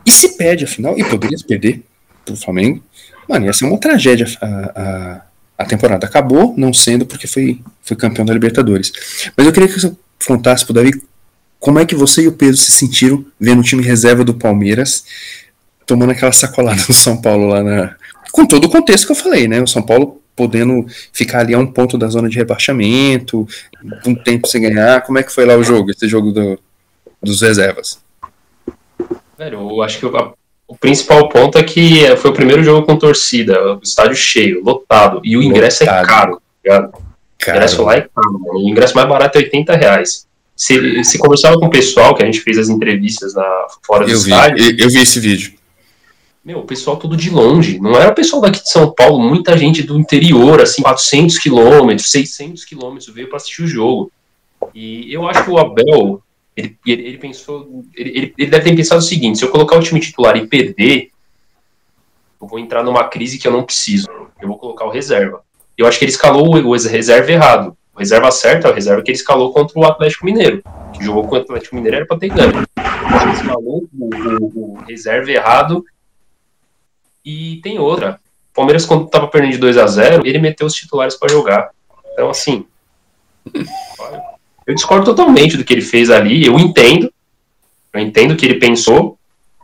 E 0.05 0.11
se 0.11 0.37
perde 0.37 0.63
a 0.63 0.67
final, 0.67 0.97
e 0.97 1.03
poderia 1.03 1.37
perder 1.45 1.83
pro 2.25 2.35
Flamengo, 2.35 2.83
mano, 3.27 3.45
ia 3.45 3.53
ser 3.53 3.65
uma 3.65 3.79
tragédia 3.79 4.25
a, 4.41 4.47
a, 4.47 5.21
a, 5.57 5.65
temporada. 5.65 6.05
Acabou 6.05 6.53
não 6.57 6.73
sendo 6.73 7.05
porque 7.05 7.27
foi, 7.27 7.61
foi 7.81 7.97
campeão 7.97 8.25
da 8.25 8.33
Libertadores. 8.33 8.91
Mas 9.35 9.45
eu 9.45 9.53
queria 9.53 9.67
que 9.67 9.79
você 9.79 9.93
contasse 10.25 10.65
pro 10.65 10.73
Davi 10.73 11.01
como 11.59 11.79
é 11.79 11.85
que 11.85 11.95
você 11.95 12.23
e 12.23 12.27
o 12.27 12.31
Pedro 12.31 12.57
se 12.57 12.71
sentiram 12.71 13.25
vendo 13.39 13.59
o 13.59 13.63
time 13.63 13.83
reserva 13.83 14.23
do 14.23 14.33
Palmeiras 14.33 15.03
tomando 15.85 16.11
aquela 16.11 16.31
sacolada 16.31 16.81
no 16.87 16.93
São 16.93 17.19
Paulo 17.19 17.47
lá 17.47 17.63
na. 17.63 17.95
Com 18.31 18.45
todo 18.45 18.65
o 18.65 18.69
contexto 18.69 19.07
que 19.07 19.11
eu 19.13 19.15
falei, 19.15 19.47
né? 19.47 19.61
O 19.61 19.67
São 19.67 19.81
Paulo 19.81 20.21
podendo 20.35 20.85
ficar 21.11 21.39
ali 21.39 21.55
a 21.55 21.59
um 21.59 21.65
ponto 21.65 21.97
da 21.97 22.07
zona 22.07 22.29
de 22.29 22.37
rebaixamento, 22.37 23.47
um 24.05 24.13
tempo 24.13 24.47
sem 24.47 24.61
ganhar. 24.61 25.01
Como 25.01 25.17
é 25.17 25.23
que 25.23 25.31
foi 25.31 25.45
lá 25.45 25.55
o 25.55 25.63
jogo, 25.63 25.89
esse 25.89 26.07
jogo 26.07 26.31
do, 26.31 26.59
dos 27.23 27.41
reservas? 27.41 27.99
Velho, 29.37 29.69
eu 29.69 29.81
acho 29.81 29.99
que 29.99 30.05
o, 30.05 30.33
o 30.67 30.75
principal 30.75 31.29
ponto 31.29 31.57
é 31.57 31.63
que 31.63 32.15
foi 32.17 32.31
o 32.31 32.33
primeiro 32.33 32.63
jogo 32.63 32.85
com 32.85 32.97
torcida, 32.97 33.75
o 33.75 33.79
estádio 33.83 34.15
cheio, 34.15 34.63
lotado, 34.63 35.21
e 35.23 35.37
o 35.37 35.43
ingresso 35.43 35.83
é 35.83 35.85
lotado. 35.85 36.03
é 36.63 36.69
caro, 36.69 36.91
tá 36.91 36.91
O 36.93 37.51
ingresso 37.51 37.83
lá 37.83 37.95
é 37.95 38.01
caro, 38.01 38.33
mano. 38.33 38.65
O 38.65 38.69
ingresso 38.69 38.95
mais 38.95 39.07
barato 39.07 39.37
é 39.37 39.41
80 39.43 39.75
reais. 39.75 40.27
Se, 40.55 41.03
se 41.03 41.19
conversava 41.19 41.59
com 41.59 41.67
o 41.67 41.69
pessoal, 41.69 42.15
que 42.15 42.23
a 42.23 42.25
gente 42.25 42.41
fez 42.41 42.57
as 42.57 42.67
entrevistas 42.67 43.35
na, 43.35 43.67
fora 43.85 44.05
do 44.05 44.11
eu 44.11 44.17
estádio. 44.17 44.57
Vi, 44.57 44.71
eu, 44.71 44.85
eu 44.85 44.89
vi 44.89 44.99
esse 44.99 45.19
vídeo. 45.19 45.53
Meu, 46.43 46.59
o 46.59 46.63
pessoal 46.63 46.97
tudo 46.97 47.15
de 47.15 47.29
longe. 47.29 47.79
Não 47.79 47.91
era 47.91 48.09
o 48.09 48.15
pessoal 48.15 48.41
daqui 48.41 48.63
de 48.63 48.71
São 48.71 48.91
Paulo, 48.91 49.19
muita 49.19 49.55
gente 49.57 49.83
do 49.83 49.99
interior, 49.99 50.61
assim, 50.61 50.81
400 50.81 51.37
quilômetros, 51.37 52.09
600 52.09 52.65
quilômetros 52.65 53.13
veio 53.13 53.27
para 53.27 53.37
assistir 53.37 53.63
o 53.63 53.67
jogo. 53.67 54.11
E 54.73 55.13
eu 55.13 55.27
acho 55.27 55.43
que 55.43 55.51
o 55.51 55.57
Abel, 55.59 56.21
ele, 56.57 56.77
ele, 56.87 57.07
ele 57.09 57.17
pensou. 57.19 57.85
Ele, 57.95 58.33
ele, 58.35 58.49
deve 58.49 58.63
ter 58.63 58.75
pensado 58.75 58.99
o 58.99 59.03
seguinte: 59.03 59.37
se 59.37 59.45
eu 59.45 59.51
colocar 59.51 59.77
o 59.77 59.83
time 59.83 59.99
titular 59.99 60.35
e 60.35 60.47
perder, 60.47 61.11
eu 62.41 62.47
vou 62.47 62.57
entrar 62.57 62.83
numa 62.83 63.03
crise 63.03 63.37
que 63.37 63.47
eu 63.47 63.51
não 63.51 63.63
preciso. 63.63 64.07
Eu 64.41 64.47
vou 64.47 64.57
colocar 64.57 64.85
o 64.85 64.89
reserva. 64.89 65.43
Eu 65.77 65.85
acho 65.85 65.99
que 65.99 66.05
ele 66.05 66.11
escalou 66.11 66.55
o, 66.55 66.67
o 66.67 66.71
reserva 66.71 67.31
errado. 67.31 67.77
O 67.93 67.99
reserva 67.99 68.31
certo 68.31 68.65
é 68.65 68.71
o 68.71 68.73
reserva 68.73 69.03
que 69.03 69.11
ele 69.11 69.17
escalou 69.17 69.53
contra 69.53 69.79
o 69.79 69.85
Atlético 69.85 70.25
Mineiro. 70.25 70.63
Que 70.93 71.03
jogou 71.03 71.23
contra 71.23 71.41
o 71.41 71.43
Atlético 71.43 71.75
Mineiro 71.75 71.97
era 71.97 72.05
para 72.07 72.17
ter 72.17 72.29
ganho. 72.29 72.51
Ele 72.51 73.31
escalou 73.33 73.87
o, 73.93 74.09
o, 74.09 74.73
o 74.73 74.83
reserva 74.87 75.31
errado. 75.31 75.85
E 77.23 77.59
tem 77.61 77.77
outra. 77.77 78.19
O 78.51 78.55
Palmeiras, 78.55 78.85
quando 78.85 79.05
estava 79.05 79.27
perdendo 79.27 79.51
de 79.51 79.57
2 79.59 79.77
a 79.77 79.85
0 79.85 80.25
ele 80.25 80.39
meteu 80.39 80.65
os 80.65 80.73
titulares 80.73 81.15
para 81.15 81.29
jogar. 81.29 81.69
Então, 82.13 82.31
assim. 82.31 82.65
Eu 84.67 84.75
discordo 84.75 85.05
totalmente 85.05 85.55
do 85.55 85.63
que 85.63 85.73
ele 85.73 85.81
fez 85.81 86.09
ali, 86.09 86.45
eu 86.45 86.59
entendo, 86.59 87.11
eu 87.93 88.01
entendo 88.01 88.31
o 88.31 88.35
que 88.35 88.45
ele 88.45 88.59
pensou, 88.59 89.17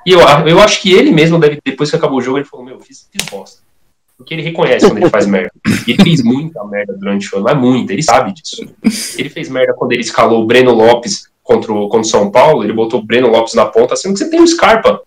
e 0.06 0.12
eu, 0.12 0.20
eu 0.48 0.60
acho 0.62 0.82
que 0.82 0.94
ele 0.94 1.12
mesmo 1.12 1.38
deve, 1.38 1.60
depois 1.64 1.90
que 1.90 1.96
acabou 1.98 2.20
o 2.20 2.22
jogo, 2.22 2.38
ele 2.38 2.46
falou, 2.46 2.66
meu, 2.66 2.80
fiz, 2.80 3.08
fiz 3.12 3.26
bosta. 3.26 3.62
Porque 4.18 4.34
ele 4.34 4.42
reconhece 4.42 4.88
quando 4.88 5.00
ele 5.00 5.10
faz 5.10 5.26
merda. 5.26 5.52
E 5.86 5.92
ele 5.92 6.04
fez 6.04 6.24
muita 6.24 6.64
merda 6.64 6.94
durante 6.94 7.34
o 7.34 7.38
ano, 7.38 7.46
mas 7.46 7.58
muita, 7.58 7.92
ele 7.92 8.04
sabe 8.04 8.34
disso. 8.34 8.66
Ele 9.18 9.30
fez 9.30 9.50
merda 9.50 9.74
quando 9.74 9.92
ele 9.92 10.02
escalou 10.02 10.42
o 10.42 10.46
Breno 10.46 10.72
Lopes 10.72 11.28
contra 11.44 11.74
o, 11.74 11.90
contra 11.90 12.08
o 12.08 12.10
São 12.10 12.32
Paulo, 12.32 12.64
ele 12.64 12.72
botou 12.72 13.02
o 13.02 13.04
Breno 13.04 13.28
Lopes 13.28 13.54
na 13.54 13.66
ponta, 13.66 13.98
sendo 13.98 14.14
que 14.14 14.20
você 14.20 14.30
tem 14.30 14.42
o 14.42 14.48
Scarpa. 14.48 15.02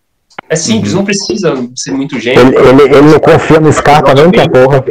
É 0.48 0.54
simples, 0.56 0.92
uhum. 0.92 0.98
não 0.98 1.04
precisa 1.04 1.54
ser 1.74 1.92
muito 1.92 2.20
gênio. 2.20 2.42
Ele, 2.42 2.82
ele, 2.82 2.82
ele 2.96 3.08
não 3.12 3.18
confia 3.18 3.58
no 3.58 3.72
Scarpa 3.72 4.12
nem 4.12 4.30
que 4.30 4.40
a 4.40 4.48
porra. 4.48 4.84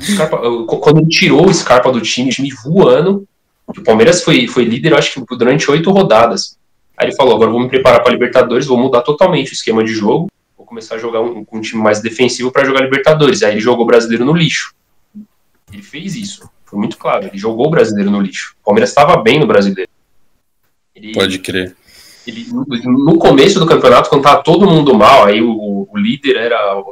Scarpa, 0.00 0.38
quando 0.80 0.98
ele 0.98 1.08
tirou 1.08 1.46
o 1.46 1.54
Scarpa 1.54 1.90
do 1.92 2.00
time, 2.00 2.30
o 2.30 2.32
time 2.32 2.50
voando, 2.64 3.26
o 3.66 3.82
Palmeiras 3.82 4.22
foi, 4.22 4.46
foi 4.46 4.64
líder, 4.64 4.94
acho 4.94 5.24
que 5.24 5.36
durante 5.36 5.70
oito 5.70 5.90
rodadas. 5.90 6.56
Aí 6.96 7.08
ele 7.08 7.16
falou: 7.16 7.34
agora 7.34 7.50
vou 7.50 7.60
me 7.60 7.68
preparar 7.68 8.02
para 8.02 8.12
Libertadores, 8.12 8.66
vou 8.66 8.78
mudar 8.78 9.02
totalmente 9.02 9.52
o 9.52 9.54
esquema 9.54 9.84
de 9.84 9.92
jogo, 9.92 10.30
vou 10.56 10.66
começar 10.66 10.94
a 10.94 10.98
jogar 10.98 11.20
um, 11.20 11.44
um 11.52 11.60
time 11.60 11.82
mais 11.82 12.00
defensivo 12.00 12.50
para 12.50 12.64
jogar 12.64 12.80
Libertadores. 12.80 13.42
Aí 13.42 13.52
ele 13.52 13.60
jogou 13.60 13.84
o 13.84 13.86
brasileiro 13.86 14.24
no 14.24 14.32
lixo. 14.32 14.74
Ele 15.72 15.82
fez 15.82 16.14
isso. 16.14 16.48
Foi 16.64 16.78
muito 16.78 16.96
claro. 16.96 17.26
Ele 17.26 17.38
jogou 17.38 17.66
o 17.66 17.70
brasileiro 17.70 18.10
no 18.10 18.20
lixo. 18.20 18.54
O 18.62 18.64
Palmeiras 18.64 18.90
estava 18.90 19.16
bem 19.22 19.38
no 19.38 19.46
brasileiro. 19.46 19.90
Ele, 20.94 21.12
Pode 21.12 21.38
crer. 21.40 21.76
Ele, 22.26 22.46
no 22.50 23.18
começo 23.18 23.60
do 23.60 23.66
campeonato, 23.66 24.08
quando 24.08 24.22
tava 24.22 24.42
todo 24.42 24.68
mundo 24.68 24.94
mal, 24.94 25.24
aí 25.24 25.40
o, 25.40 25.86
o 25.90 25.98
líder 25.98 26.36
era 26.36 26.82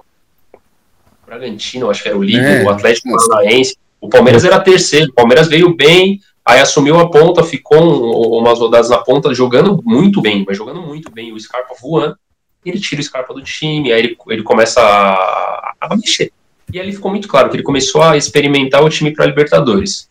Bragantino, 1.24 1.90
acho 1.90 2.02
que 2.02 2.08
era 2.08 2.18
o 2.18 2.22
líder, 2.22 2.62
é. 2.62 2.64
o 2.64 2.70
Atlético 2.70 3.10
Paranaense. 3.10 3.76
O 4.00 4.08
Palmeiras 4.08 4.44
era 4.44 4.60
terceiro. 4.60 5.10
O 5.10 5.14
Palmeiras 5.14 5.48
veio 5.48 5.74
bem, 5.74 6.20
aí 6.44 6.60
assumiu 6.60 6.98
a 6.98 7.10
ponta, 7.10 7.42
ficou 7.42 8.38
umas 8.38 8.58
rodadas 8.58 8.90
na 8.90 8.98
ponta, 8.98 9.34
jogando 9.34 9.80
muito 9.84 10.20
bem, 10.20 10.44
mas 10.46 10.56
jogando 10.56 10.82
muito 10.82 11.10
bem. 11.10 11.32
O 11.32 11.40
Scarpa 11.40 11.74
voando, 11.80 12.16
ele 12.64 12.78
tira 12.78 13.00
o 13.00 13.04
Scarpa 13.04 13.32
do 13.32 13.42
time, 13.42 13.92
aí 13.92 14.00
ele, 14.00 14.16
ele 14.28 14.42
começa 14.42 14.80
a, 14.80 15.74
a 15.80 15.96
mexer. 15.96 16.32
E 16.72 16.80
ali 16.80 16.92
ficou 16.92 17.10
muito 17.10 17.28
claro 17.28 17.48
que 17.48 17.56
ele 17.56 17.62
começou 17.62 18.02
a 18.02 18.16
experimentar 18.16 18.82
o 18.82 18.88
time 18.88 19.12
para 19.12 19.26
Libertadores. 19.26 20.08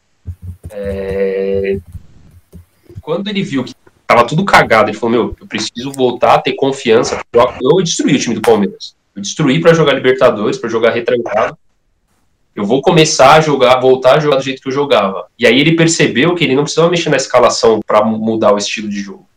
É... 0.70 1.78
Quando 3.02 3.28
ele 3.28 3.44
viu 3.44 3.64
que 3.64 3.74
tava 4.08 4.26
tudo 4.26 4.46
cagado, 4.46 4.90
ele 4.90 4.98
falou: 4.98 5.12
Meu, 5.12 5.36
eu 5.40 5.48
preciso 5.48 5.92
voltar 5.92 6.36
a 6.36 6.42
ter 6.42 6.54
confiança. 6.54 7.22
Eu 7.34 7.84
destruí 7.84 8.16
o 8.16 8.20
time 8.20 8.36
do 8.36 8.42
Palmeiras. 8.42 8.96
Eu 9.16 9.22
destruí 9.22 9.62
para 9.62 9.74
jogar 9.74 9.94
Libertadores, 9.94 10.58
para 10.58 10.70
jogar 10.70 10.92
retrancado. 10.92 11.58
Eu 12.56 12.66
vou 12.66 12.82
começar 12.82 13.34
a 13.34 13.42
jogar, 13.42 13.80
voltar 13.80 14.18
a 14.18 14.20
jogar 14.20 14.38
do 14.38 14.44
jeito 14.44 14.62
que 14.62 14.68
eu 14.68 14.74
jogava. 14.74 15.28
E 15.38 15.46
aí 15.46 15.60
ele 15.60 15.76
percebeu 15.76 16.36
que 16.36 16.44
ele 16.44 16.56
não 16.56 16.64
precisava 16.64 16.90
mexer 16.90 17.10
na 17.10 17.18
escalação 17.18 17.80
para 17.86 18.04
mudar 18.04 18.54
o 18.54 18.58
estilo 18.58 18.90
de 18.90 19.00
jogo. 19.00 19.28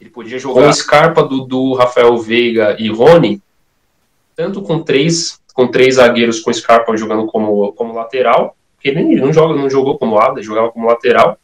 Ele 0.00 0.10
podia 0.10 0.38
jogar 0.38 0.62
com 0.66 0.72
Scarpa, 0.72 1.22
Dudu, 1.22 1.74
Rafael 1.74 2.16
Veiga 2.18 2.76
e 2.78 2.88
Rony, 2.88 3.40
tanto 4.34 4.62
com 4.62 4.82
três 4.82 5.40
com 5.56 5.66
três 5.66 5.94
zagueiros 5.94 6.40
com 6.40 6.52
Scarpa 6.52 6.94
jogando 6.98 7.26
como, 7.26 7.72
como 7.72 7.94
lateral, 7.94 8.54
porque 8.74 8.90
ele 8.90 9.16
não, 9.16 9.32
joga, 9.32 9.54
não 9.54 9.70
jogou 9.70 9.96
como 9.96 10.18
ala, 10.18 10.42
jogava 10.42 10.70
como 10.70 10.86
lateral, 10.86 11.38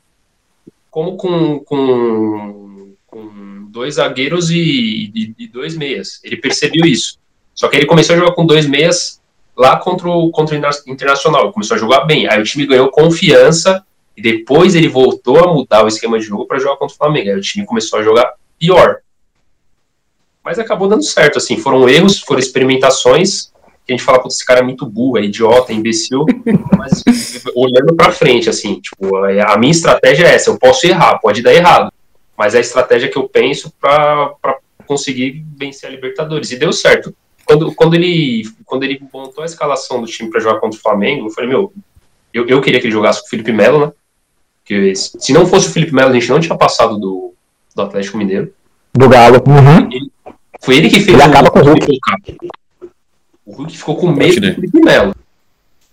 como 0.91 1.17
com, 1.17 1.61
com, 1.61 2.93
com 3.07 3.52
dois 3.73 3.95
zagueiros 3.95 4.51
e, 4.51 5.11
e, 5.15 5.35
e, 5.39 5.49
dois 5.49 5.77
meias. 5.77 6.21
Ele 6.23 6.37
percebeu 6.37 6.85
isso. 6.85 7.19
Só 7.55 7.69
que 7.69 7.77
ele 7.77 7.87
começou 7.87 8.15
a 8.15 8.19
jogar 8.19 8.33
com 8.33 8.47
dois 8.47 8.67
meias 8.67 9.21
lá 9.57 9.77
contra 9.77 10.09
o, 10.09 10.31
contra 10.31 10.55
o 10.55 10.91
Internacional. 10.91 11.53
Começou 11.53 11.77
a 11.77 11.81
jogar 11.81 12.05
bem. 12.05 12.29
Aí 12.29 12.41
o 12.41 12.45
time 12.45 12.67
ganhou 12.67 12.91
confiança 12.91 13.85
e 14.17 14.23
depois 14.23 14.75
ele 14.75 14.89
voltou 14.89 15.39
a 15.39 15.53
mudar 15.53 15.85
o 15.85 15.89
esquema 15.89 16.19
de 16.19 16.27
jogo 16.27 16.47
para 16.47 16.59
jogar 16.59 16.77
contra 16.77 16.95
o 16.95 16.99
Flamengo. 16.99 17.31
Aí 17.31 17.37
o 17.37 17.41
time 17.41 17.65
começou 17.65 17.99
a 17.99 18.03
jogar 18.03 18.35
pior. 18.59 18.99
Mas 20.45 20.59
acabou 20.59 20.89
dando 20.89 21.05
certo, 21.05 21.39
assim. 21.39 21.57
Foram 21.57 21.89
erros, 21.89 22.21
foram 22.21 22.41
experimentações 22.41 23.53
que 23.87 23.93
a 23.93 23.97
gente 23.97 24.05
fala, 24.05 24.21
que 24.21 24.29
esse 24.29 24.45
cara 24.45 24.61
é 24.61 24.63
muito 24.63 24.87
burro, 24.87 25.19
é 25.19 25.25
idiota, 25.25 25.73
é 25.73 25.75
imbecil, 25.75 26.25
mas 26.79 27.03
olhando 27.55 27.95
para 27.97 28.13
frente, 28.13 28.49
assim, 28.49 28.81
tipo, 28.81 29.17
a 29.17 29.59
minha 29.59 29.73
estratégia 29.73 30.27
é 30.27 30.35
essa, 30.35 30.51
eu 30.51 30.59
posso 30.59 30.87
errar, 30.87 31.19
pode 31.19 31.43
dar 31.43 31.53
errado, 31.53 31.93
mas 32.37 32.55
é 32.55 32.59
a 32.59 32.61
estratégia 32.61 33.09
que 33.09 33.17
eu 33.17 33.29
penso 33.29 33.73
para 33.81 34.35
conseguir 34.87 35.45
vencer 35.57 35.89
a 35.89 35.93
Libertadores, 35.93 36.51
e 36.51 36.59
deu 36.59 36.73
certo. 36.73 37.15
Quando, 37.45 37.75
quando, 37.75 37.95
ele, 37.95 38.45
quando 38.65 38.85
ele 38.85 39.03
montou 39.13 39.43
a 39.43 39.47
escalação 39.47 40.01
do 40.01 40.07
time 40.07 40.31
para 40.31 40.41
jogar 40.41 40.61
contra 40.61 40.79
o 40.79 40.83
Flamengo, 40.83 41.27
eu 41.27 41.31
falei, 41.31 41.51
meu, 41.51 41.73
eu, 42.33 42.47
eu 42.47 42.61
queria 42.61 42.81
que 42.81 42.87
ele 42.87 42.93
jogasse 42.93 43.21
com 43.21 43.27
o 43.27 43.31
Felipe 43.31 43.53
Melo, 43.53 43.87
né? 43.87 43.93
Porque 44.63 44.95
se 44.95 45.33
não 45.33 45.47
fosse 45.47 45.69
o 45.69 45.71
Felipe 45.71 45.95
Melo, 45.95 46.11
a 46.11 46.15
gente 46.15 46.31
não 46.31 46.41
tinha 46.41 46.57
passado 46.57 46.99
do, 46.99 47.35
do 47.75 47.83
Atlético 47.83 48.17
Mineiro. 48.17 48.53
Do 48.95 49.09
Galo. 49.09 49.43
Uhum. 49.47 49.91
Ele, 49.91 50.13
foi 50.61 50.77
ele 50.77 50.89
que 50.89 51.01
fez 51.01 51.09
ele 51.09 51.23
o 51.23 51.25
acaba 51.25 51.51
com 51.51 51.59
o 51.59 51.63
Hulk. 51.63 51.99
O 53.45 53.55
Hulk 53.57 53.77
ficou 53.77 53.97
com 53.97 54.13
medo 54.13 54.41
do 54.41 54.55
Felipe 54.55 54.81
Melo. 54.81 55.15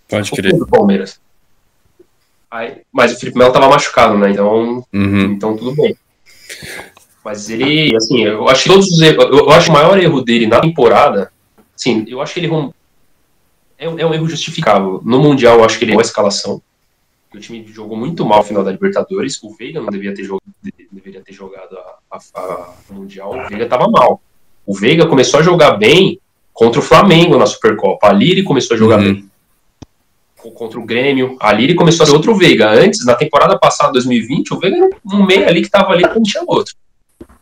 Pode 0.08 0.30
crer. 0.30 0.56
Do 0.56 0.66
Palmeiras. 0.66 1.20
Aí, 2.50 2.82
mas 2.92 3.12
o 3.12 3.18
Felipe 3.18 3.38
Melo 3.38 3.52
tava 3.52 3.68
machucado, 3.68 4.16
né? 4.16 4.30
Então, 4.30 4.84
uhum. 4.92 5.32
então 5.32 5.56
tudo 5.56 5.74
bem. 5.74 5.96
Mas 7.24 7.50
ele, 7.50 7.94
assim, 7.96 8.22
eu 8.24 8.48
acho 8.48 8.62
que 8.64 8.68
todos 8.70 8.90
os 8.90 9.00
erros, 9.00 9.24
eu 9.24 9.50
acho 9.50 9.70
o 9.70 9.74
maior 9.74 9.98
erro 9.98 10.22
dele 10.22 10.46
na 10.46 10.60
temporada, 10.60 11.30
sim, 11.76 12.04
eu 12.08 12.20
acho 12.20 12.34
que 12.34 12.40
ele 12.40 12.48
é, 13.80 13.86
é 13.86 14.06
um 14.06 14.14
erro 14.14 14.28
justificável. 14.28 15.00
No 15.04 15.20
Mundial, 15.20 15.58
eu 15.58 15.64
acho 15.64 15.78
que 15.78 15.84
ele 15.84 15.92
é 15.92 15.96
uma 15.96 16.02
escalação. 16.02 16.60
O 17.34 17.38
time 17.38 17.64
jogou 17.66 17.96
muito 17.96 18.24
mal 18.26 18.38
no 18.38 18.44
final 18.44 18.64
da 18.64 18.72
Libertadores. 18.72 19.42
O 19.42 19.54
Veiga 19.54 19.80
não 19.80 19.88
devia 19.88 20.14
ter 20.14 20.24
jogado, 20.24 20.42
deveria 20.90 21.22
ter 21.22 21.32
jogado 21.32 21.78
a, 21.78 22.18
a, 22.34 22.40
a 22.40 22.74
Mundial. 22.92 23.30
O 23.30 23.48
Veiga 23.48 23.66
tava 23.66 23.88
mal. 23.88 24.20
O 24.66 24.74
Veiga 24.74 25.06
começou 25.06 25.40
a 25.40 25.42
jogar 25.42 25.72
bem 25.72 26.20
contra 26.52 26.80
o 26.80 26.82
Flamengo 26.82 27.38
na 27.38 27.46
Supercopa. 27.46 28.08
Ali 28.08 28.32
ele 28.32 28.42
começou 28.42 28.74
a 28.74 28.78
jogar 28.78 28.98
uhum. 28.98 29.14
bem. 29.14 29.29
Contra 30.54 30.78
o 30.78 30.84
Grêmio. 30.84 31.36
Ali 31.40 31.64
ele 31.64 31.74
começou 31.74 32.04
a 32.04 32.06
ser 32.06 32.12
outro 32.12 32.34
Veiga. 32.34 32.70
Antes, 32.70 33.04
na 33.04 33.14
temporada 33.14 33.58
passada, 33.58 33.92
2020, 33.92 34.54
o 34.54 34.58
Veiga 34.58 34.76
era 34.76 34.90
um 35.12 35.24
meio 35.24 35.46
ali 35.48 35.60
que 35.60 35.66
estava 35.66 35.92
ali 35.92 36.02
quando 36.02 36.24
tinha 36.24 36.42
outro. 36.46 36.74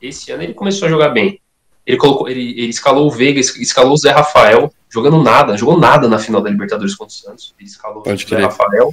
Esse 0.00 0.30
ano 0.32 0.42
ele 0.42 0.54
começou 0.54 0.86
a 0.86 0.90
jogar 0.90 1.10
bem. 1.10 1.40
Ele, 1.86 1.96
colocou, 1.96 2.28
ele, 2.28 2.50
ele 2.50 2.68
escalou 2.68 3.06
o 3.06 3.10
Veiga, 3.10 3.40
escalou 3.40 3.94
o 3.94 3.96
Zé 3.96 4.10
Rafael, 4.10 4.72
jogando 4.90 5.22
nada, 5.22 5.56
jogou 5.56 5.78
nada 5.78 6.08
na 6.08 6.18
final 6.18 6.40
da 6.40 6.50
Libertadores 6.50 6.94
contra 6.94 7.14
o 7.14 7.16
Santos. 7.16 7.54
Ele 7.58 7.68
escalou 7.68 8.02
Pode 8.02 8.24
o 8.24 8.28
Zé 8.28 8.40
Rafael. 8.40 8.92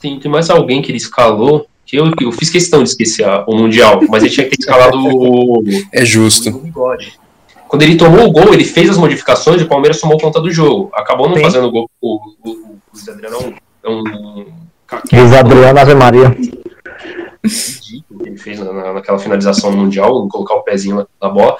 Tem, 0.00 0.18
tem 0.18 0.30
mais 0.30 0.50
alguém 0.50 0.80
que 0.80 0.90
ele 0.90 0.98
escalou 0.98 1.66
que 1.86 1.96
eu, 1.96 2.10
eu 2.20 2.32
fiz 2.32 2.50
questão 2.50 2.82
de 2.82 2.88
esquecer 2.88 3.24
a, 3.24 3.44
o 3.46 3.54
Mundial, 3.54 4.00
mas 4.08 4.24
ele 4.24 4.32
tinha 4.32 4.48
que 4.48 4.56
ter 4.56 4.62
escalado 4.64 4.98
o. 4.98 5.62
É 5.92 6.04
justo. 6.04 6.50
O 6.50 6.72
quando 7.68 7.82
ele 7.82 7.96
tomou 7.96 8.26
o 8.26 8.30
gol, 8.30 8.52
ele 8.52 8.64
fez 8.64 8.90
as 8.90 8.96
modificações 8.96 9.60
e 9.60 9.64
o 9.64 9.68
Palmeiras 9.68 10.00
tomou 10.00 10.18
conta 10.18 10.40
do 10.40 10.50
jogo. 10.50 10.90
Acabou 10.94 11.28
não 11.28 11.36
Sim. 11.36 11.42
fazendo 11.42 11.66
o 11.66 11.70
gol. 11.70 11.90
O, 12.00 12.16
o, 12.44 12.50
o 12.50 12.78
Luiz 12.92 13.08
Adriano 13.08 13.54
é 13.82 13.88
um. 13.88 14.00
um 14.00 14.46
Luiz 15.12 15.32
Adriano 15.32 15.78
Ave 15.78 15.94
Maria. 15.94 16.36
Ridículo 17.44 18.20
que 18.22 18.28
ele 18.28 18.38
fez 18.38 18.58
na, 18.60 18.92
naquela 18.92 19.18
finalização 19.18 19.70
no 19.70 19.78
Mundial, 19.78 20.28
colocar 20.28 20.54
o 20.54 20.62
pezinho 20.62 20.96
na, 20.96 21.06
na, 21.20 21.28
bola. 21.28 21.56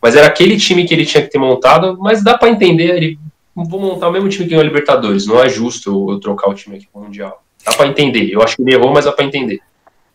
Mas 0.00 0.16
era 0.16 0.26
aquele 0.26 0.56
time 0.56 0.86
que 0.86 0.94
ele 0.94 1.04
tinha 1.04 1.22
que 1.22 1.30
ter 1.30 1.38
montado, 1.38 1.98
mas 2.00 2.24
dá 2.24 2.38
para 2.38 2.48
entender. 2.48 2.96
Ele, 2.96 3.18
vou 3.54 3.80
montar 3.80 4.08
o 4.08 4.12
mesmo 4.12 4.28
time 4.28 4.44
que 4.44 4.50
ganhou 4.50 4.62
a 4.62 4.66
Libertadores. 4.66 5.26
Não 5.26 5.42
é 5.42 5.48
justo 5.48 5.90
eu, 5.90 6.14
eu 6.14 6.20
trocar 6.20 6.48
o 6.48 6.54
time 6.54 6.76
aqui 6.76 6.86
pro 6.90 7.02
Mundial. 7.02 7.42
Dá 7.64 7.74
para 7.74 7.86
entender. 7.86 8.30
Eu 8.30 8.42
acho 8.42 8.56
que 8.56 8.62
ele 8.62 8.74
errou, 8.74 8.92
mas 8.92 9.04
dá 9.04 9.12
para 9.12 9.26
entender. 9.26 9.60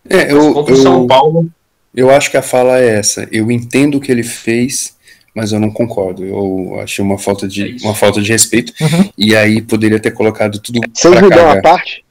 É, 0.10 0.32
eu, 0.32 0.54
contra 0.54 0.74
o 0.74 0.78
São 0.78 1.06
Paulo. 1.06 1.48
Eu 1.94 2.10
acho 2.10 2.30
que 2.32 2.38
a 2.38 2.42
fala 2.42 2.80
é 2.80 2.98
essa. 2.98 3.28
Eu 3.32 3.52
entendo 3.52 3.96
o 3.96 4.02
que 4.02 4.12
ele 4.12 4.24
fez 4.24 4.95
mas 5.36 5.52
eu 5.52 5.60
não 5.60 5.70
concordo. 5.70 6.24
Eu 6.24 6.80
achei 6.80 7.04
uma 7.04 7.18
falta 7.18 7.46
de, 7.46 7.76
uma 7.84 7.94
falta 7.94 8.22
de 8.22 8.32
respeito. 8.32 8.74
Uhum. 8.82 9.10
E 9.18 9.36
aí 9.36 9.62
poderia 9.62 10.00
ter 10.00 10.12
colocado 10.12 10.60
tudo. 10.60 10.80
Vocês 10.94 11.22
me 11.22 11.30
dão 11.30 11.46
uma 11.46 11.62
parte? 11.62 12.06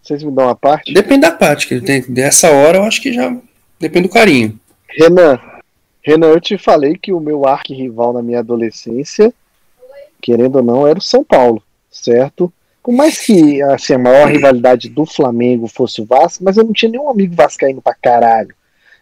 Vocês 0.00 0.22
me 0.22 0.30
dão 0.30 0.44
uma 0.46 0.54
parte? 0.54 0.94
Depende 0.94 1.22
da 1.22 1.32
parte 1.32 1.66
que 1.66 1.74
ele 1.74 1.84
tem. 1.84 2.02
Dessa 2.02 2.50
hora 2.50 2.78
eu 2.78 2.84
acho 2.84 3.02
que 3.02 3.12
já 3.12 3.36
depende 3.80 4.06
do 4.06 4.12
carinho. 4.14 4.58
Renan, 4.88 5.40
Renan, 6.02 6.28
eu 6.28 6.40
te 6.40 6.56
falei 6.56 6.96
que 6.96 7.12
o 7.12 7.20
meu 7.20 7.46
arqui-rival 7.46 8.12
na 8.12 8.22
minha 8.22 8.38
adolescência, 8.38 9.32
querendo 10.20 10.56
ou 10.56 10.62
não, 10.62 10.86
era 10.86 10.98
o 10.98 11.02
São 11.02 11.24
Paulo, 11.24 11.62
certo? 11.90 12.52
Por 12.82 12.92
mais 12.92 13.18
que 13.18 13.62
assim, 13.62 13.94
a 13.94 13.98
maior 13.98 14.28
rivalidade 14.28 14.88
do 14.88 15.04
Flamengo 15.06 15.66
fosse 15.66 16.00
o 16.00 16.04
Vasco, 16.04 16.44
mas 16.44 16.56
eu 16.56 16.64
não 16.64 16.72
tinha 16.72 16.90
nenhum 16.90 17.08
amigo 17.08 17.34
vascaíno 17.34 17.80
pra 17.82 17.94
caralho. 17.94 18.54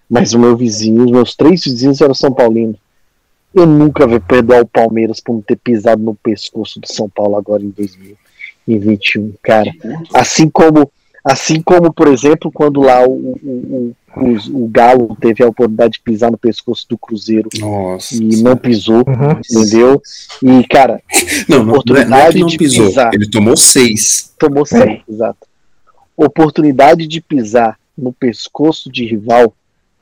Mas 0.08 0.32
o 0.34 0.38
meu 0.38 0.56
vizinho, 0.56 1.04
os 1.04 1.10
meus 1.10 1.34
três 1.36 1.64
vizinhos 1.64 2.00
eram 2.00 2.14
São 2.14 2.32
Paulinos. 2.32 2.76
Eu 3.54 3.66
nunca 3.66 4.06
vou 4.06 4.20
perdoar 4.20 4.62
o 4.62 4.66
Palmeiras 4.66 5.20
por 5.20 5.34
não 5.34 5.42
ter 5.42 5.56
pisado 5.56 6.02
no 6.02 6.14
pescoço 6.14 6.78
do 6.78 6.86
São 6.86 7.08
Paulo 7.08 7.36
agora 7.36 7.62
em 7.62 7.70
2021, 7.70 9.34
cara. 9.42 9.72
Assim 10.14 10.48
como, 10.48 10.90
assim 11.24 11.60
como 11.60 11.92
por 11.92 12.06
exemplo, 12.06 12.50
quando 12.52 12.80
lá 12.80 13.04
o, 13.04 13.12
o, 13.42 13.94
o, 14.16 14.64
o 14.64 14.68
Galo 14.68 15.16
teve 15.20 15.42
a 15.42 15.48
oportunidade 15.48 15.94
de 15.94 16.00
pisar 16.00 16.30
no 16.30 16.38
pescoço 16.38 16.86
do 16.88 16.96
Cruzeiro 16.96 17.48
Nossa, 17.58 18.14
e 18.14 18.40
não 18.40 18.56
pisou, 18.56 19.04
uhum. 19.06 19.40
entendeu? 19.44 20.00
E, 20.42 20.66
cara, 20.68 21.02
não, 21.48 21.62
oportunidade 21.62 22.08
não 22.10 22.18
é, 22.18 22.32
não 22.32 22.48
é 22.48 22.50
não 22.52 22.56
pisou, 22.56 22.86
pisar, 22.86 23.14
ele 23.14 23.28
tomou 23.28 23.56
seis. 23.56 24.32
Tomou 24.38 24.64
seis, 24.64 24.84
é. 24.84 25.02
exato. 25.08 25.48
Oportunidade 26.16 27.04
de 27.08 27.20
pisar 27.20 27.80
no 27.98 28.12
pescoço 28.12 28.90
de 28.90 29.04
rival 29.04 29.52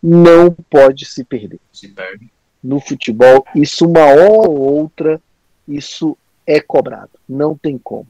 não 0.03 0.55
pode 0.71 1.07
se 1.07 1.25
perder. 1.25 1.59
Se 1.73 1.89
perde 1.89 2.29
no 2.63 2.81
futebol, 2.81 3.45
isso 3.55 3.87
uma 3.87 4.05
hora 4.05 4.49
ou 4.49 4.59
outra, 4.59 5.21
isso 5.67 6.17
é 6.47 6.61
cobrado. 6.61 7.11
Não 7.29 7.57
tem 7.57 7.79
como. 7.79 8.07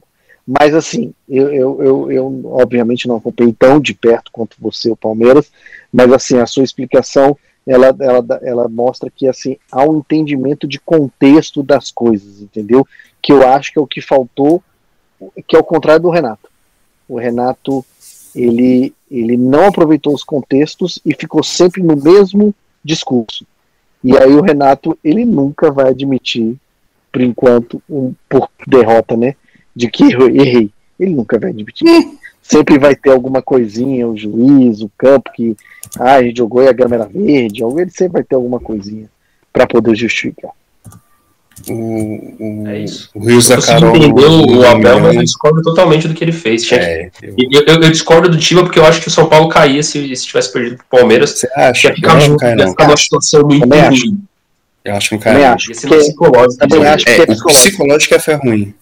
Mas 0.47 0.73
assim, 0.73 1.13
eu, 1.27 1.53
eu, 1.53 1.83
eu, 1.83 2.11
eu, 2.11 2.41
obviamente 2.45 3.07
não 3.07 3.17
acompanhei 3.17 3.53
tão 3.53 3.79
de 3.79 3.93
perto 3.93 4.31
quanto 4.31 4.57
você, 4.59 4.89
o 4.89 4.95
Palmeiras, 4.95 5.51
mas 5.93 6.11
assim, 6.11 6.39
a 6.39 6.47
sua 6.47 6.63
explicação 6.63 7.37
ela, 7.67 7.95
ela, 7.99 8.39
ela 8.41 8.67
mostra 8.67 9.11
que 9.11 9.27
assim 9.27 9.57
há 9.71 9.83
um 9.83 9.99
entendimento 9.99 10.67
de 10.67 10.79
contexto 10.79 11.61
das 11.61 11.91
coisas, 11.91 12.41
entendeu? 12.41 12.87
Que 13.21 13.31
eu 13.31 13.47
acho 13.47 13.71
que 13.71 13.77
é 13.77 13.81
o 13.81 13.85
que 13.85 14.01
faltou, 14.01 14.63
que 15.47 15.55
é 15.55 15.59
o 15.59 15.63
contrário 15.63 16.01
do 16.01 16.09
Renato. 16.09 16.49
O 17.07 17.19
Renato 17.19 17.85
ele, 18.33 18.93
ele 19.09 19.37
não 19.37 19.67
aproveitou 19.67 20.13
os 20.13 20.23
contextos 20.23 20.99
e 21.05 21.13
ficou 21.13 21.43
sempre 21.43 21.83
no 21.83 21.95
mesmo 21.95 22.55
discurso. 22.83 23.45
E 24.03 24.17
aí 24.17 24.33
o 24.33 24.41
Renato, 24.41 24.97
ele 25.03 25.25
nunca 25.25 25.71
vai 25.71 25.89
admitir, 25.89 26.55
por 27.11 27.21
enquanto, 27.21 27.81
um, 27.89 28.13
por 28.29 28.49
derrota, 28.67 29.17
né? 29.17 29.35
de 29.79 29.89
que 29.89 30.11
eu 30.11 30.29
errei. 30.29 30.69
Ele 30.99 31.15
nunca 31.15 31.39
vai 31.39 31.51
admitir. 31.51 31.87
Sempre 32.41 32.77
vai 32.79 32.95
ter 32.95 33.11
alguma 33.11 33.41
coisinha, 33.41 34.07
o 34.07 34.17
juiz, 34.17 34.81
o 34.81 34.91
campo 34.97 35.31
que 35.31 35.55
ah, 35.97 36.15
a 36.15 36.23
gente 36.23 36.37
jogou 36.37 36.63
e 36.63 36.67
a 36.67 36.73
grama 36.73 36.95
era 36.95 37.05
verde, 37.05 37.63
ele 37.63 37.91
sempre 37.91 38.13
vai 38.13 38.23
ter 38.23 38.33
alguma 38.33 38.59
coisinha 38.59 39.07
para 39.53 39.67
poder 39.67 39.95
justificar. 39.95 40.51
O, 41.67 42.63
o, 42.63 42.67
É 42.67 42.79
isso. 42.79 43.09
o 43.13 43.19
Rios 43.25 43.47
da 43.47 43.55
Eu 43.55 43.61
Carol. 43.61 43.95
entendeu 43.95 44.31
o 44.31 44.65
Abel, 44.65 44.99
mas 45.01 45.15
eu 45.15 45.23
discordo 45.23 45.61
totalmente 45.61 46.07
do 46.07 46.13
que 46.13 46.23
ele 46.23 46.31
fez. 46.31 46.71
É, 46.71 47.09
eu- 47.21 47.35
eu, 47.51 47.63
eu- 47.67 47.81
eu 47.81 47.91
discordo 47.91 48.29
do 48.29 48.37
Tiva 48.37 48.63
porque 48.63 48.79
eu 48.79 48.85
acho 48.85 49.01
que 49.01 49.07
o 49.07 49.11
São 49.11 49.27
Paulo 49.27 49.49
caía 49.49 49.81
se, 49.83 50.15
se 50.15 50.25
tivesse 50.27 50.51
perdido 50.53 50.77
pro 50.77 50.99
Palmeiras. 50.99 51.31
Você 51.31 51.49
acha? 51.55 51.87
Ia 51.87 51.91
Eu 51.91 51.95
ficar, 51.95 52.13
acho 52.15 52.23
que 52.25 52.29
não 52.31 52.37
cai, 52.37 52.49
ia 52.49 52.55
não. 52.55 52.69
ficar 52.69 52.87
uma 52.87 52.97
situação 52.97 53.41
muito 53.43 53.67
ruim. 53.67 54.19
Eu 54.85 54.95
acho 54.95 55.09
que 55.09 55.15
não 55.15 55.21
cai, 55.21 55.43
acho. 55.43 55.71
Ia 55.71 55.77
Porque 55.81 55.97
psicológico. 55.97 56.57
também 56.67 56.79
né? 56.79 56.89
acho 56.93 57.05
que 57.05 57.11
É, 57.11 57.17
é 57.17 57.21
o 57.23 57.27
psicológico. 57.27 57.67
psicológico 57.69 58.15
é 58.15 58.19
ferro 58.19 58.41
ruim. 58.43 58.73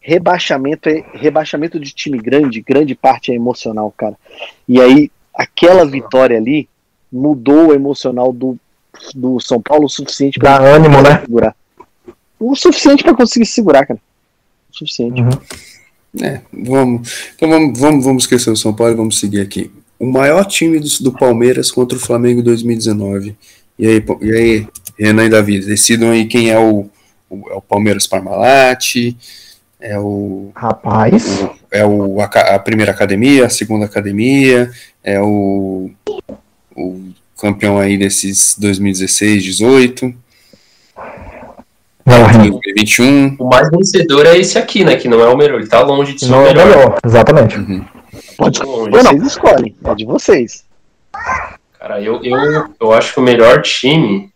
rebaixamento 0.00 0.88
é 0.88 1.04
rebaixamento 1.14 1.78
de 1.78 1.92
time 1.92 2.18
grande, 2.18 2.60
grande 2.62 2.94
parte 2.94 3.30
é 3.30 3.34
emocional, 3.34 3.92
cara. 3.96 4.14
E 4.68 4.80
aí 4.80 5.10
aquela 5.34 5.84
vitória 5.84 6.36
ali 6.36 6.68
mudou 7.12 7.68
o 7.68 7.74
emocional 7.74 8.32
do, 8.32 8.56
do 9.14 9.38
São 9.40 9.60
Paulo 9.60 9.84
o 9.84 9.88
suficiente 9.88 10.38
para 10.38 10.58
ânimo, 10.62 11.02
né? 11.02 11.20
segurar. 11.20 11.54
O 12.40 12.56
suficiente 12.56 13.02
para 13.04 13.14
conseguir 13.14 13.46
segurar, 13.46 13.86
cara. 13.86 14.00
O 14.72 14.76
suficiente. 14.76 15.20
É, 16.20 16.40
vamos, 16.52 17.30
então 17.36 17.48
vamos, 17.48 17.78
vamos, 17.78 18.04
vamos 18.04 18.22
esquecer 18.24 18.50
o 18.50 18.56
São 18.56 18.74
Paulo 18.74 18.92
e 18.92 18.96
vamos 18.96 19.20
seguir 19.20 19.40
aqui. 19.40 19.70
O 19.98 20.06
maior 20.06 20.44
time 20.44 20.80
do, 20.80 20.88
do 21.02 21.12
Palmeiras 21.12 21.70
contra 21.70 21.96
o 21.96 22.00
Flamengo 22.00 22.40
em 22.40 22.44
2019. 22.44 23.36
E 23.78 23.86
aí, 23.86 24.04
e 24.22 24.32
aí 24.32 24.68
Renan 24.98 25.26
e 25.26 25.28
Davi, 25.28 25.60
decidam 25.60 26.10
aí 26.10 26.26
quem 26.26 26.50
é 26.50 26.58
o, 26.58 26.86
o, 27.28 27.50
é 27.50 27.54
o 27.54 27.60
Palmeiras 27.62 28.06
Parmalat, 28.06 29.14
é 29.80 29.98
o, 29.98 30.50
Rapaz. 30.54 31.42
o- 31.42 31.50
é 31.70 31.84
o, 31.86 32.20
a, 32.20 32.24
a 32.24 32.58
primeira 32.58 32.90
academia, 32.92 33.46
a 33.46 33.50
segunda 33.50 33.84
academia, 33.86 34.70
é 35.04 35.20
o, 35.20 35.90
o 36.76 37.00
campeão 37.38 37.78
aí 37.78 37.96
desses 37.96 38.56
2016, 38.58 39.42
18, 39.44 40.12
Não, 42.10 42.50
2021. 42.50 43.36
O 43.38 43.48
mais 43.48 43.70
vencedor 43.70 44.26
é 44.26 44.36
esse 44.38 44.58
aqui, 44.58 44.84
né? 44.84 44.96
Que 44.96 45.08
não 45.08 45.20
é 45.20 45.28
o 45.28 45.36
melhor. 45.36 45.60
Ele 45.60 45.68
tá 45.68 45.80
longe 45.82 46.14
de 46.14 46.20
ser 46.24 46.30
não 46.30 46.38
o 46.42 46.46
é 46.46 46.50
o 46.50 46.54
melhor. 46.54 46.66
melhor, 46.68 46.98
exatamente. 47.04 47.56
Pode 48.36 48.58
Tá 48.58 48.64
longe. 48.64 48.90
Vocês 48.90 49.22
escolhem, 49.22 49.74
é 49.84 49.94
de 49.94 50.04
vocês. 50.04 50.64
Cara, 51.78 52.00
eu, 52.00 52.22
eu, 52.22 52.66
eu 52.80 52.92
acho 52.92 53.14
que 53.14 53.20
o 53.20 53.22
melhor 53.22 53.62
time. 53.62 54.30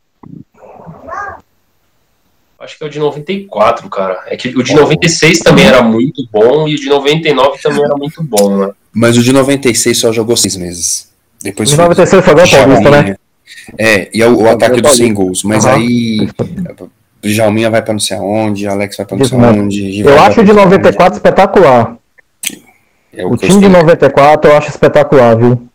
Acho 2.60 2.78
que 2.78 2.84
é 2.84 2.86
o 2.86 2.90
de 2.90 2.98
94, 2.98 3.88
cara. 3.90 4.22
É 4.26 4.36
que 4.36 4.48
o 4.48 4.62
de 4.62 4.74
96 4.74 5.40
também 5.40 5.66
era 5.66 5.82
muito 5.82 6.26
bom 6.32 6.66
e 6.66 6.74
o 6.74 6.78
de 6.78 6.88
99 6.88 7.58
também 7.62 7.84
era 7.84 7.94
muito 7.96 8.22
bom, 8.22 8.56
né? 8.56 8.72
Mas 8.92 9.18
o 9.18 9.22
de 9.22 9.32
96 9.32 9.98
só 9.98 10.12
jogou 10.12 10.36
seis 10.36 10.56
meses. 10.56 11.12
Depois 11.42 11.68
De 11.68 11.76
foi- 11.76 11.84
96 11.84 12.24
foi 12.24 12.32
o 12.32 12.36
Paulista, 12.36 12.90
né? 12.90 13.16
É, 13.78 14.08
e 14.16 14.22
é 14.22 14.26
o, 14.26 14.42
o 14.42 14.48
ataque 14.48 14.80
dos 14.80 14.96
100 14.96 15.12
gols. 15.12 15.42
Mas 15.42 15.66
Aham. 15.66 15.74
aí. 15.76 16.28
Jalminha 17.32 17.70
vai 17.70 17.82
pra 17.82 17.92
não 17.92 18.00
sei 18.00 18.16
aonde, 18.16 18.66
Alex 18.66 18.96
vai 18.96 19.06
pra 19.06 19.16
não 19.16 19.24
sei 19.24 19.38
aonde. 19.38 20.00
Eu 20.00 20.20
acho 20.22 20.40
o 20.40 20.44
de 20.44 20.52
não 20.52 20.62
sei 20.62 20.78
94 20.78 21.16
espetacular. 21.16 21.86
aonde. 21.86 21.98
É 23.16 23.24
O 23.24 23.30
que 23.30 23.34
eu 23.46 23.48
time 23.48 23.60
de 23.60 23.66
estou- 23.66 23.70
94 23.82 24.50
eu 24.50 24.56
acho 24.56 24.68
espetacular, 24.70 25.36
viu? 25.36 25.68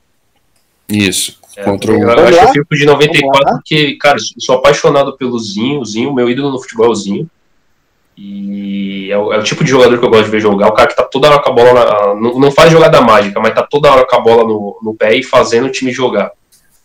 Isso. 0.90 1.40
É, 1.56 1.64
Contra 1.64 1.92
eu, 1.92 2.00
o. 2.00 2.02
eu 2.04 2.10
acho 2.12 2.26
que 2.28 2.36
lá? 2.36 2.44
eu 2.44 2.52
fico 2.54 2.76
de 2.76 2.86
94 2.86 3.28
Vamos 3.32 3.46
lá? 3.46 3.52
porque, 3.54 3.96
cara, 4.00 4.18
eu 4.18 4.42
sou 4.42 4.56
apaixonado 4.56 5.18
pelo 5.18 5.38
Zinho. 5.40 5.80
O 5.82 5.86
Zinho, 5.86 6.14
meu 6.14 6.30
ídolo 6.30 6.52
no 6.52 6.62
futebol 6.62 6.88
é 6.88 6.90
o 6.90 6.96
Zinho. 6.96 7.30
E 8.18 9.10
é 9.12 9.18
o, 9.18 9.32
é 9.32 9.38
o 9.38 9.44
tipo 9.44 9.64
de 9.64 9.70
jogador 9.70 9.98
que 9.98 10.06
eu 10.06 10.10
gosto 10.10 10.26
de 10.26 10.32
ver 10.32 10.42
jogar. 10.42 10.68
O 10.68 10.74
cara 10.74 10.88
que 10.90 10.96
tá 10.96 11.04
toda 11.04 11.30
hora 11.30 11.40
com 11.42 11.50
a 11.50 11.54
bola. 11.54 11.74
Na, 11.74 12.16
não, 12.16 12.40
não 12.40 12.52
faz 12.52 12.72
jogada 12.72 13.00
mágica, 13.02 13.40
mas 13.40 13.54
tá 13.54 13.64
toda 13.64 13.90
hora 13.92 14.06
com 14.06 14.16
a 14.16 14.20
bola 14.20 14.44
no, 14.44 14.78
no 14.84 14.94
pé 14.94 15.16
e 15.16 15.24
fazendo 15.24 15.68
o 15.68 15.72
time 15.72 15.92
jogar. 15.92 16.32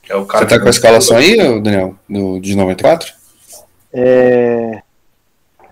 É 0.09 0.15
o 0.15 0.25
cara 0.25 0.45
Você 0.45 0.51
tá 0.51 0.57
que- 0.57 0.63
com 0.63 0.69
a 0.69 0.71
escalação 0.71 1.17
aí, 1.17 1.37
Daniel? 1.61 1.95
Do, 2.09 2.39
de 2.39 2.55
94? 2.55 3.13
É, 3.95 4.83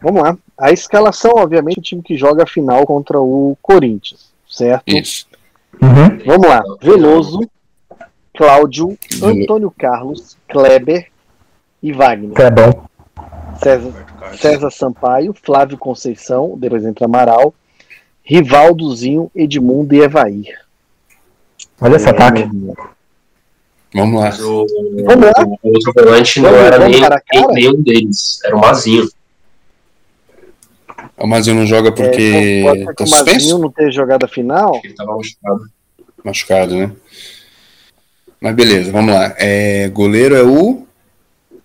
Vamos 0.00 0.22
lá. 0.22 0.36
A 0.58 0.72
escalação, 0.72 1.32
obviamente, 1.36 1.78
o 1.78 1.82
time 1.82 2.02
que 2.02 2.16
joga 2.16 2.42
a 2.42 2.46
final 2.46 2.84
contra 2.84 3.20
o 3.20 3.56
Corinthians, 3.62 4.32
certo? 4.48 4.82
Isso. 4.86 5.26
Uhum. 5.80 6.18
Vamos 6.26 6.48
lá. 6.48 6.62
Veloso, 6.80 7.40
Cláudio, 8.34 8.98
Antônio 9.22 9.70
Carlos, 9.70 10.36
Kleber 10.48 11.08
e 11.82 11.92
Wagner. 11.92 12.32
É 12.40 12.50
bom. 12.50 12.84
César, 13.62 14.06
César 14.36 14.70
Sampaio, 14.70 15.32
Flávio 15.40 15.78
Conceição, 15.78 16.56
depois 16.58 16.84
entra 16.84 17.04
Amaral, 17.04 17.54
Rivaldozinho, 18.24 19.30
Edmundo 19.34 19.94
e 19.94 20.00
Evair. 20.00 20.62
Olha 21.80 21.96
esse 21.96 22.06
É, 22.06 22.10
ataque. 22.10 22.48
meu. 22.52 22.74
Vamos 23.94 24.20
lá. 24.20 24.26
Mas 24.30 24.40
o, 24.40 24.66
Vamos 25.04 25.24
lá. 25.26 25.32
o 25.62 25.68
outro 25.68 25.92
volante 25.94 26.40
não 26.40 26.50
Vamos- 26.50 26.66
era 26.66 26.78
vamos 26.78 27.00
nem, 27.32 27.46
nenhum 27.54 27.82
deles. 27.82 28.38
Era 28.44 28.56
o 28.56 28.60
Mazinho. 28.60 29.08
O 31.18 31.26
Mazinho 31.26 31.56
não 31.56 31.66
joga 31.66 31.92
porque 31.92 32.62
É, 32.66 32.84
tá 32.94 33.04
o 33.04 33.08
Mazinho 33.10 33.16
suspenso? 33.24 33.58
não 33.58 33.70
ter 33.70 33.92
jogado 33.92 34.24
a 34.24 34.28
final. 34.28 34.80
Ele 34.82 34.94
tava 34.94 35.16
machucado. 35.16 35.60
Machucado, 36.24 36.76
né? 36.76 36.92
Mas 38.40 38.54
beleza, 38.54 38.90
vamos 38.90 39.14
lá. 39.14 39.34
É, 39.38 39.88
goleiro 39.88 40.34
é 40.34 40.42
o 40.42 40.84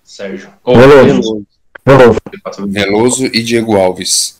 Sérgio. 0.03 0.49
Ou 0.63 0.75
Veloso. 0.77 1.43
Veloso. 1.85 2.19
Veloso 2.67 3.25
e 3.27 3.41
Diego 3.41 3.77
Alves. 3.77 4.39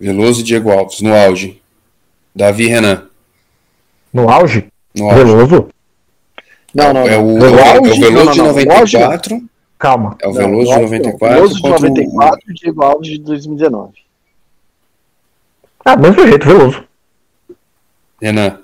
Veloso 0.00 0.40
e 0.40 0.44
Diego 0.44 0.70
Alves, 0.70 1.00
no 1.00 1.14
auge. 1.14 1.60
Davi 2.34 2.64
e 2.64 2.68
Renan, 2.68 3.06
No 4.12 4.28
auge? 4.28 4.66
no 4.94 5.08
auge. 5.10 5.24
Veloso? 5.24 5.68
Não, 6.76 6.92
não, 6.92 7.00
É 7.06 7.16
o, 7.18 7.38
é 7.38 7.78
o? 7.80 7.82
Veloso 7.84 7.94
de 7.94 8.00
não. 8.10 8.12
No 8.12 8.28
auge, 8.28 8.38
não. 8.38 8.46
94. 9.08 9.42
Calma. 9.78 10.16
É 10.20 10.28
o 10.28 10.32
Veloso 10.32 10.66
de 10.66 10.72
auge, 10.72 10.80
não. 10.80 10.82
94 10.98 11.34
Veloso 11.36 11.54
de 11.54 11.62
contra 11.62 11.78
o- 11.78 11.88
94 11.88 12.38
e 12.50 12.54
Diego 12.54 12.82
Alves 12.82 13.08
de 13.10 13.18
2019. 13.18 13.92
Ah, 15.84 15.96
mesmo 15.96 16.26
jeito, 16.26 16.46
Veloso. 16.46 16.84
Renan. 18.20 18.60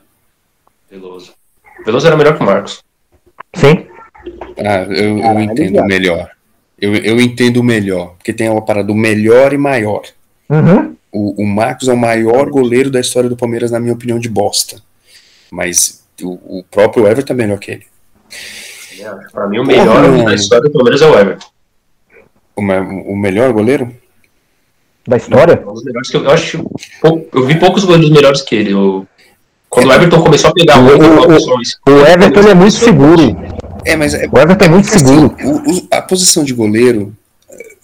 Veloso. 0.91 1.33
Veloso 1.85 2.07
era 2.07 2.17
melhor 2.17 2.37
que 2.37 2.43
o 2.43 2.47
Marcos. 2.47 2.83
Sim. 3.55 3.87
Ah, 4.59 4.83
eu, 4.89 5.17
eu 5.19 5.23
Caralho, 5.23 5.41
entendo 5.43 5.73
viado. 5.73 5.87
melhor. 5.87 6.31
Eu, 6.81 6.95
eu 6.97 7.21
entendo 7.21 7.59
o 7.59 7.63
melhor. 7.65 8.15
Porque 8.17 8.33
tem 8.33 8.49
uma 8.49 8.63
parada 8.65 8.87
do 8.89 8.95
melhor 8.95 9.53
e 9.53 9.59
maior. 9.59 10.03
Uhum. 10.49 10.97
O, 11.13 11.43
o 11.43 11.47
Marcos 11.47 11.89
é 11.89 11.93
o 11.93 11.97
maior 11.97 12.49
goleiro 12.51 12.91
da 12.91 13.01
história 13.01 13.29
do 13.29 13.37
Palmeiras, 13.37 13.71
na 13.71 13.79
minha 13.81 13.93
opinião, 13.95 14.19
de 14.19 14.29
bosta. 14.29 14.81
Mas 15.51 16.03
o, 16.23 16.59
o 16.61 16.65
próprio 16.71 17.07
Everton 17.07 17.35
é 17.35 17.37
melhor 17.37 17.59
que 17.59 17.71
ele. 17.73 17.87
Pra 19.33 19.49
mim, 19.49 19.59
o 19.59 19.65
melhor 19.65 20.05
Porra, 20.05 20.25
da 20.25 20.35
história 20.35 20.65
do 20.65 20.71
Palmeiras 20.73 21.03
é 21.03 21.07
o 21.07 21.19
Everton. 21.19 21.47
O, 22.55 22.63
me- 22.63 23.03
o 23.07 23.17
melhor 23.17 23.53
goleiro? 23.53 23.93
Da 25.07 25.17
história? 25.17 25.55
É 25.65 25.69
um 25.69 25.73
dos 25.75 25.83
melhores 25.85 26.11
que 26.11 26.17
eu, 26.17 26.25
eu 26.25 26.31
acho. 26.31 26.71
Eu 27.33 27.45
vi 27.47 27.59
poucos 27.59 27.85
goleiros 27.85 28.11
melhores 28.11 28.43
que 28.43 28.55
ele. 28.55 28.73
Eu- 28.73 29.07
quando 29.69 29.89
o 29.89 29.93
Everton 29.93 30.23
começou 30.23 30.51
a 30.51 30.53
pegar 30.53 30.79
O- 30.79 30.83
muito, 30.83 31.03
o- 31.05 31.15
falei, 31.23 31.37
"Pessoal, 31.39 31.61
isso- 31.63 31.79
O 31.89 32.07
Everton 32.07 32.41
ele 32.41 32.51
é 32.51 32.55
muito 32.55 32.75
seguro. 32.75 33.23
É, 33.85 33.97
mas 33.97 34.15
é, 34.15 34.29
O 34.31 34.39
Everton 34.39 34.65
é 34.65 34.69
muito 34.69 34.89
seguro. 34.89 35.35
assim, 35.37 35.47
o- 35.51 35.79
o- 35.79 35.89
a 35.91 36.03
posição 36.03 36.45
de 36.45 36.53
goleiro, 36.55 37.17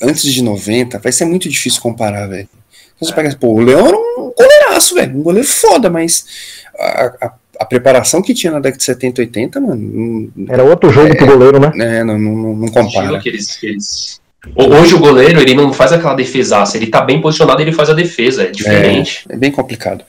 antes 0.01 0.23
de 0.33 0.43
90, 0.45 0.99
vai 0.99 1.11
ser 1.11 1.25
muito 1.25 1.49
difícil 1.49 1.81
comparar, 1.81 2.27
velho. 2.29 2.49
Então 2.97 3.09
Você 3.09 3.15
pega, 3.15 3.35
pô, 3.37 3.49
o 3.55 3.61
Leão 3.61 3.87
era 3.89 3.97
um 3.97 4.33
goleiraço, 4.37 4.95
velho. 4.95 5.17
Um 5.19 5.23
goleiro 5.23 5.49
foda, 5.49 5.89
mas 5.91 6.25
a, 6.79 7.27
a- 7.27 7.33
a 7.59 7.65
preparação 7.65 8.23
que 8.23 8.33
tinha 8.35 8.53
na 8.53 8.61
década 8.61 8.79
de 8.79 8.85
70, 8.85 9.21
80, 9.23 9.61
mano, 9.61 10.31
não, 10.37 10.53
Era 10.55 10.63
outro 10.65 10.91
jogo 10.91 11.17
pro 11.17 11.27
goleiro, 11.27 11.59
né? 11.61 11.73
é, 11.99 12.05
não, 12.05 12.19
não, 12.19 12.55
não- 12.57 12.69
compara. 12.69 13.19
que 13.21 13.29
eles, 13.29 13.57
que 13.57 13.67
eles- 13.67 14.21
Ho- 14.55 14.77
Hoje 14.81 14.95
o 14.95 14.99
goleiro 15.01 15.41
ele 15.41 15.53
não 15.55 15.73
faz 15.73 15.93
aquela 15.93 16.15
defesaça, 16.15 16.77
ele 16.77 16.87
tá 16.87 17.01
bem 17.01 17.21
posicionado 17.21 17.61
ele 17.61 17.73
faz 17.73 17.91
a 17.91 17.93
defesa, 17.95 18.45
é 18.45 18.51
diferente. 18.51 19.25
É 19.29 19.37
bem 19.37 19.51
complicado. 19.51 20.05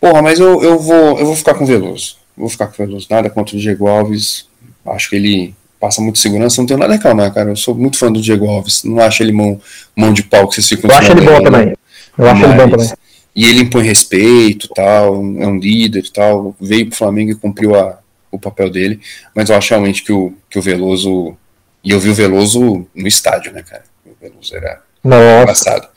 Porra, 0.00 0.20
mas 0.20 0.38
eu, 0.40 0.62
eu, 0.62 0.78
vou, 0.78 1.18
eu 1.18 1.24
vou 1.26 1.36
ficar 1.36 1.54
com 1.54 1.64
o 1.64 1.66
Veloso. 1.66 2.16
Vou 2.36 2.48
ficar 2.48 2.66
com 2.66 2.82
o 2.82 2.86
Veloso. 2.86 3.06
Nada 3.08 3.30
contra 3.30 3.56
o 3.56 3.58
Diego 3.58 3.86
Alves. 3.88 4.46
Acho 4.84 5.08
que 5.08 5.16
ele 5.16 5.54
passa 5.80 6.02
muito 6.02 6.18
segurança. 6.18 6.60
Não 6.60 6.66
tenho 6.66 6.80
nada 6.80 6.92
a 6.92 6.96
reclamar, 6.96 7.32
cara. 7.32 7.50
Eu 7.50 7.56
sou 7.56 7.74
muito 7.74 7.96
fã 7.96 8.10
do 8.12 8.20
Diego 8.20 8.46
Alves. 8.46 8.82
Não 8.84 8.98
acho 8.98 9.22
ele 9.22 9.32
mão, 9.32 9.58
mão 9.96 10.12
de 10.12 10.24
pau 10.24 10.46
que 10.48 10.56
vocês 10.56 10.68
ficam 10.68 10.90
Eu 10.90 10.96
acho 10.98 11.12
ele 11.12 11.20
bom 11.22 11.26
dele, 11.38 11.50
né? 11.50 11.50
também. 11.58 11.76
Eu 12.18 12.28
acho 12.28 12.44
ele 12.44 12.54
bom 12.54 12.68
também. 12.70 12.90
E 13.34 13.46
ele 13.46 13.62
impõe 13.62 13.84
respeito, 13.84 14.68
tal, 14.68 15.14
é 15.16 15.46
um 15.46 15.58
líder, 15.58 16.08
tal. 16.10 16.54
Veio 16.60 16.86
pro 16.86 16.96
Flamengo 16.96 17.32
e 17.32 17.34
cumpriu 17.34 17.74
a, 17.74 17.98
o 18.30 18.38
papel 18.38 18.70
dele. 18.70 19.00
Mas 19.34 19.50
eu 19.50 19.56
acho 19.56 19.70
realmente 19.70 20.04
que 20.04 20.12
o, 20.12 20.32
que 20.48 20.58
o 20.58 20.62
Veloso. 20.62 21.36
E 21.82 21.90
eu 21.90 22.00
vi 22.00 22.10
o 22.10 22.14
Veloso 22.14 22.86
no 22.94 23.08
estádio, 23.08 23.52
né, 23.52 23.62
cara? 23.62 23.84
O 24.06 24.14
Veloso 24.20 24.54
era 24.54 24.82
Nossa. 25.02 25.42
engraçado. 25.42 25.88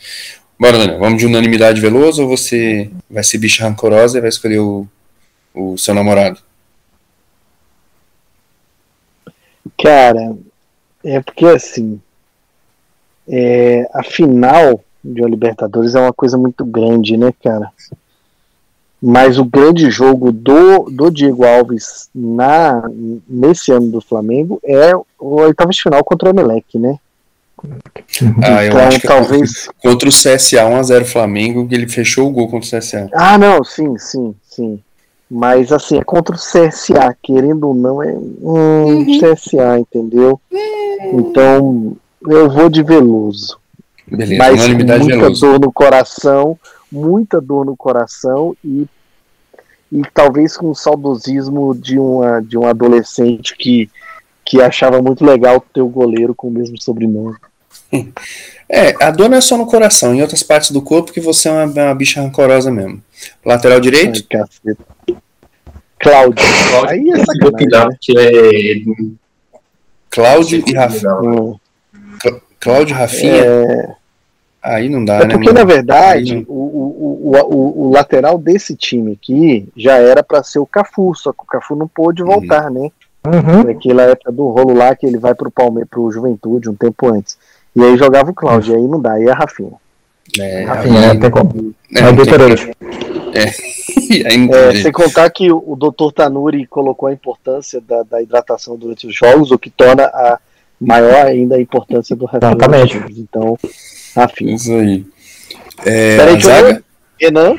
Bora, 0.59 0.79
Daniel, 0.79 0.99
vamos 0.99 1.19
de 1.19 1.27
unanimidade 1.27 1.79
Veloso 1.79 2.23
ou 2.23 2.29
você 2.29 2.89
vai 3.09 3.23
ser 3.23 3.37
bicha 3.37 3.63
rancorosa 3.63 4.17
e 4.17 4.21
vai 4.21 4.29
escolher 4.29 4.59
o, 4.59 4.87
o 5.53 5.77
seu 5.77 5.93
namorado? 5.93 6.39
Cara, 9.81 10.35
é 11.03 11.21
porque 11.21 11.45
assim, 11.45 12.01
é, 13.27 13.87
a 13.93 14.01
final 14.01 14.83
de 15.13 15.21
uma 15.21 15.29
Libertadores 15.29 15.95
é 15.95 15.99
uma 15.99 16.13
coisa 16.13 16.37
muito 16.37 16.65
grande, 16.65 17.17
né, 17.17 17.33
cara? 17.43 17.71
Mas 19.01 19.37
o 19.37 19.45
grande 19.45 19.91
jogo 19.91 20.31
do, 20.31 20.89
do 20.89 21.11
Diego 21.11 21.45
Alves 21.45 22.09
na, 22.13 22.89
nesse 23.27 23.71
ano 23.71 23.91
do 23.91 24.01
Flamengo 24.01 24.59
é 24.65 24.95
o 24.95 25.35
oitavo 25.41 25.71
de 25.71 25.81
final 25.81 26.03
contra 26.03 26.29
o 26.29 26.31
Emelec, 26.31 26.77
né? 26.77 26.97
Ah, 28.43 28.63
eu 28.63 28.69
então, 28.69 28.87
acho 28.87 28.99
que 28.99 29.07
talvez 29.07 29.69
contra 29.81 30.07
o 30.07 30.11
CSA 30.11 30.63
1x0 30.63 31.05
Flamengo, 31.05 31.67
que 31.67 31.75
ele 31.75 31.87
fechou 31.87 32.27
o 32.27 32.31
gol 32.31 32.49
contra 32.49 32.77
o 32.77 32.79
CSA. 32.79 33.09
Ah, 33.13 33.37
não, 33.37 33.63
sim, 33.63 33.97
sim, 33.97 34.35
sim. 34.43 34.79
Mas 35.29 35.71
assim, 35.71 35.97
é 35.97 36.03
contra 36.03 36.35
o 36.35 36.39
CSA, 36.39 37.15
querendo 37.21 37.67
ou 37.67 37.73
não, 37.73 38.01
é 38.01 38.13
um 38.13 38.85
uhum. 38.85 39.05
CSA, 39.19 39.79
entendeu? 39.79 40.39
Então, 41.13 41.97
eu 42.27 42.49
vou 42.49 42.69
de 42.69 42.81
Veloso. 42.81 43.59
Beleza, 44.09 44.37
mas 44.37 44.67
muita 44.67 44.97
veloso. 44.97 45.45
dor 45.45 45.59
no 45.59 45.71
coração, 45.71 46.57
muita 46.91 47.41
dor 47.41 47.65
no 47.65 47.75
coração 47.75 48.55
e, 48.63 48.87
e 49.91 50.01
talvez 50.13 50.55
com 50.55 50.69
o 50.69 50.75
saudosismo 50.75 51.75
de, 51.75 51.99
uma, 51.99 52.41
de 52.41 52.57
um 52.57 52.65
adolescente 52.65 53.55
que, 53.57 53.89
que 54.45 54.61
achava 54.61 55.01
muito 55.01 55.25
legal 55.25 55.63
ter 55.73 55.81
o 55.81 55.89
goleiro 55.89 56.33
com 56.33 56.47
o 56.47 56.51
mesmo 56.51 56.81
sobrenome. 56.81 57.35
É, 58.69 58.93
a 59.01 59.11
dor 59.11 59.29
não 59.29 59.37
é 59.37 59.39
só 59.41 59.57
no 59.57 59.65
coração, 59.65 60.13
em 60.13 60.21
outras 60.21 60.43
partes 60.43 60.71
do 60.71 60.81
corpo 60.81 61.13
que 61.13 61.21
você 61.21 61.47
é 61.47 61.51
uma, 61.53 61.63
uma 61.63 61.95
bicha 61.95 62.21
rancorosa 62.21 62.69
mesmo. 62.69 63.01
Lateral 63.45 63.79
direito? 63.79 64.21
Ai, 64.33 64.75
Cláudio. 65.97 66.45
Aí 66.85 67.09
é 67.09 67.25
sacanagem, 67.25 67.87
né? 67.89 67.97
que 68.01 68.19
é... 68.19 69.53
Cláudio 70.09 70.63
e 70.67 70.73
Rafinha. 70.73 71.55
Cláudio 72.59 72.95
Rafinha? 72.95 73.43
É... 73.43 73.95
Aí 74.61 74.89
não 74.89 75.05
dá, 75.05 75.21
é 75.21 75.25
né? 75.25 75.33
Porque, 75.33 75.53
na 75.53 75.63
verdade, 75.63 76.35
não... 76.35 76.43
o, 76.47 77.29
o, 77.31 77.31
o, 77.31 77.85
o, 77.85 77.91
lateral 77.91 78.37
desse 78.37 78.75
time 78.75 79.13
aqui 79.13 79.67
já 79.77 79.97
era 79.97 80.21
para 80.21 80.43
ser 80.43 80.59
o 80.59 80.65
Cafu, 80.65 81.13
só 81.15 81.31
que 81.31 81.41
o 81.41 81.45
Cafu 81.45 81.75
não 81.75 81.87
pôde 81.87 82.21
voltar, 82.21 82.69
uhum. 82.69 82.83
né? 82.83 82.91
Uhum. 83.25 83.63
Naquela 83.63 84.03
época 84.03 84.31
do 84.31 84.47
rolo 84.47 84.73
lá 84.73 84.95
que 84.95 85.05
ele 85.05 85.17
vai 85.17 85.33
pro 85.33 85.51
Palmeiras, 85.51 85.89
pro 85.89 86.11
Juventude, 86.11 86.69
um 86.69 86.75
tempo 86.75 87.07
antes. 87.07 87.37
E 87.75 87.83
aí 87.83 87.97
jogava 87.97 88.31
o 88.31 88.33
Cláudio, 88.33 88.73
uhum. 88.73 88.81
aí 88.81 88.87
não 88.87 89.01
dá, 89.01 89.13
aí 89.13 89.25
é 89.25 89.31
a 89.31 89.35
Rafinha. 89.35 89.73
É, 90.39 90.63
Rafinha, 90.63 90.99
é, 91.11 91.15
tem 91.15 91.29
como. 91.29 91.73
É, 91.93 91.99
é, 93.43 94.69
é, 94.69 94.81
sem 94.81 94.91
contar 94.91 95.29
que 95.29 95.51
o, 95.51 95.63
o 95.65 95.75
Dr. 95.75 96.11
Tanuri 96.13 96.65
colocou 96.65 97.07
a 97.07 97.13
importância 97.13 97.79
da, 97.81 98.03
da, 98.03 98.21
hidratação 98.21 98.75
durante 98.75 99.07
os 99.07 99.15
jogos, 99.15 99.51
o 99.51 99.59
que 99.59 99.69
torna 99.69 100.03
a 100.05 100.39
maior 100.79 101.25
ainda 101.25 101.55
a 101.55 101.61
importância 101.61 102.15
do 102.15 102.25
resto 102.25 102.45
Exatamente. 102.45 102.97
Então, 103.17 103.57
Rafinha. 104.15 104.55
Isso 104.55 104.73
aí. 104.73 105.05
É, 105.85 106.17
Peraí, 106.17 106.37
que 106.37 106.47
eu, 106.47 106.83
Renan, 107.19 107.55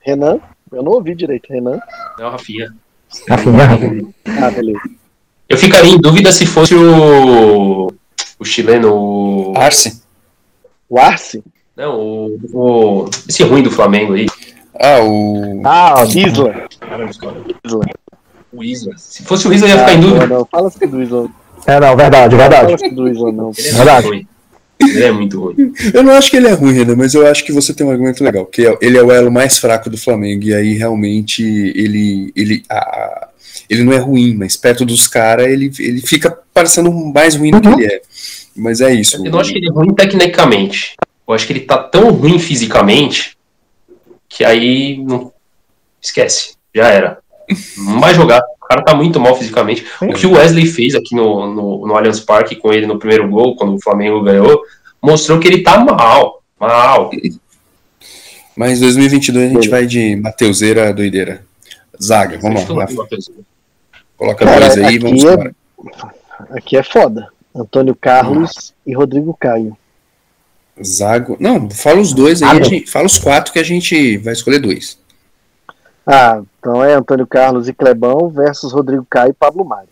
Renan, 0.00 0.40
eu 0.72 0.82
não 0.82 0.92
ouvi 0.92 1.14
direito, 1.14 1.52
Renan. 1.52 1.80
Não, 2.18 2.30
Rafinha. 2.30 2.74
Rafinha, 3.28 3.64
Rafinha. 3.64 4.04
Ah, 4.40 4.50
beleza. 4.50 4.80
Eu 5.48 5.58
ficaria 5.58 5.92
em 5.92 6.00
dúvida 6.00 6.32
se 6.32 6.46
fosse 6.46 6.74
o, 6.74 7.92
o 8.38 8.44
chileno. 8.44 9.52
Arce. 9.56 10.02
O 10.88 10.98
Arce? 10.98 11.42
Não, 11.76 11.98
o, 11.98 12.38
o, 12.52 13.10
esse 13.28 13.42
ruim 13.42 13.62
do 13.62 13.70
Flamengo 13.70 14.14
aí. 14.14 14.26
Ah, 14.80 15.00
o. 15.02 15.62
Ah, 15.64 16.02
o 16.02 16.04
Isla. 16.04 16.66
Isla. 17.64 17.86
O 18.52 18.64
Isla. 18.64 18.92
Se 18.96 19.22
fosse 19.22 19.46
o 19.46 19.52
Isla, 19.52 19.68
ia 19.68 19.78
ficar 19.78 19.94
em 19.94 20.00
dúvida. 20.00 20.26
Não, 20.26 20.38
não. 20.38 20.46
fala 20.46 20.68
assim 20.68 20.86
do 20.86 21.02
Isla. 21.02 21.28
É, 21.66 21.80
não, 21.80 21.96
verdade, 21.96 22.36
verdade. 22.36 22.72
É 22.74 23.72
verdade. 23.72 24.06
Ruim. 24.06 24.26
Ele 24.80 25.04
é 25.04 25.12
muito 25.12 25.40
ruim. 25.40 25.72
Eu 25.92 26.02
não 26.02 26.12
acho 26.12 26.30
que 26.30 26.36
ele 26.36 26.48
é 26.48 26.52
ruim, 26.52 26.72
Renan, 26.72 26.96
mas 26.96 27.14
eu 27.14 27.26
acho 27.26 27.44
que 27.44 27.52
você 27.52 27.72
tem 27.72 27.86
um 27.86 27.90
argumento 27.90 28.22
legal, 28.22 28.44
que 28.44 28.66
é, 28.66 28.76
ele 28.80 28.98
é 28.98 29.02
o 29.02 29.10
elo 29.10 29.30
mais 29.30 29.58
fraco 29.58 29.88
do 29.88 29.96
Flamengo, 29.96 30.44
e 30.44 30.54
aí 30.54 30.74
realmente 30.74 31.42
ele. 31.42 32.32
ele 32.36 32.62
a, 32.68 33.28
ele 33.70 33.82
não 33.82 33.92
é 33.92 33.98
ruim, 33.98 34.34
mas 34.34 34.56
perto 34.56 34.84
dos 34.84 35.06
caras 35.06 35.46
ele, 35.46 35.70
ele 35.78 36.00
fica 36.02 36.36
parecendo 36.52 36.90
mais 36.92 37.34
ruim 37.34 37.50
do 37.50 37.60
que 37.60 37.68
uhum. 37.68 37.80
ele 37.80 37.86
é. 37.86 38.00
Mas 38.54 38.80
é 38.80 38.92
isso. 38.92 39.24
Eu 39.24 39.32
não 39.32 39.40
acho 39.40 39.52
que 39.52 39.58
ele 39.58 39.68
é 39.68 39.72
ruim 39.72 39.94
tecnicamente. 39.94 40.94
Eu 41.26 41.34
acho 41.34 41.46
que 41.46 41.52
ele 41.52 41.60
tá 41.60 41.78
tão 41.78 42.10
ruim 42.10 42.38
fisicamente 42.38 43.36
que 44.28 44.44
aí 44.44 45.02
não 45.02 45.32
esquece, 46.02 46.54
já 46.74 46.88
era. 46.88 47.18
Não 47.78 48.00
vai 48.00 48.14
jogar. 48.14 48.42
O 48.64 48.66
cara 48.66 48.82
tá 48.82 48.94
muito 48.94 49.20
mal 49.20 49.36
fisicamente. 49.36 49.84
O 50.00 50.14
que 50.14 50.26
o 50.26 50.32
Wesley 50.32 50.64
fez 50.64 50.94
aqui 50.94 51.14
no, 51.14 51.46
no, 51.54 51.86
no 51.86 51.94
Allianz 51.94 52.18
Parque 52.20 52.56
com 52.56 52.72
ele 52.72 52.86
no 52.86 52.98
primeiro 52.98 53.28
gol, 53.28 53.54
quando 53.56 53.74
o 53.74 53.80
Flamengo 53.80 54.22
ganhou, 54.22 54.62
mostrou 55.02 55.38
que 55.38 55.46
ele 55.46 55.62
tá 55.62 55.78
mal. 55.78 56.42
Mal. 56.58 57.10
Mas 58.56 58.80
2022 58.80 59.50
a 59.50 59.54
gente 59.54 59.68
vai 59.68 59.86
de 59.86 60.16
Mateuseira 60.16 60.94
doideira. 60.94 61.44
Zaga, 62.02 62.38
vamos 62.38 62.66
lá. 62.68 62.86
Coloca 64.16 64.46
dois 64.46 64.78
aí, 64.78 64.98
vamos 64.98 65.22
é, 65.22 65.32
embora. 65.32 65.54
Aqui 66.52 66.78
é 66.78 66.82
foda. 66.82 67.28
Antônio 67.54 67.94
Carlos 67.94 68.72
e 68.86 68.94
Rodrigo 68.94 69.36
Caio. 69.38 69.76
Zago. 70.82 71.36
Não, 71.38 71.68
fala 71.70 72.00
os 72.00 72.14
dois 72.14 72.42
aí, 72.42 72.58
ah, 72.58 72.62
gente, 72.62 72.90
fala 72.90 73.06
os 73.06 73.18
quatro 73.18 73.52
que 73.52 73.58
a 73.58 73.62
gente 73.62 74.16
vai 74.16 74.32
escolher 74.32 74.58
dois. 74.58 74.98
Ah, 76.06 76.42
então 76.58 76.84
é 76.84 76.94
Antônio 76.94 77.26
Carlos 77.26 77.68
e 77.68 77.72
Clebão 77.72 78.28
versus 78.28 78.72
Rodrigo 78.72 79.06
Caio 79.08 79.30
e 79.30 79.34
Pablo 79.34 79.64
Mari. 79.64 79.88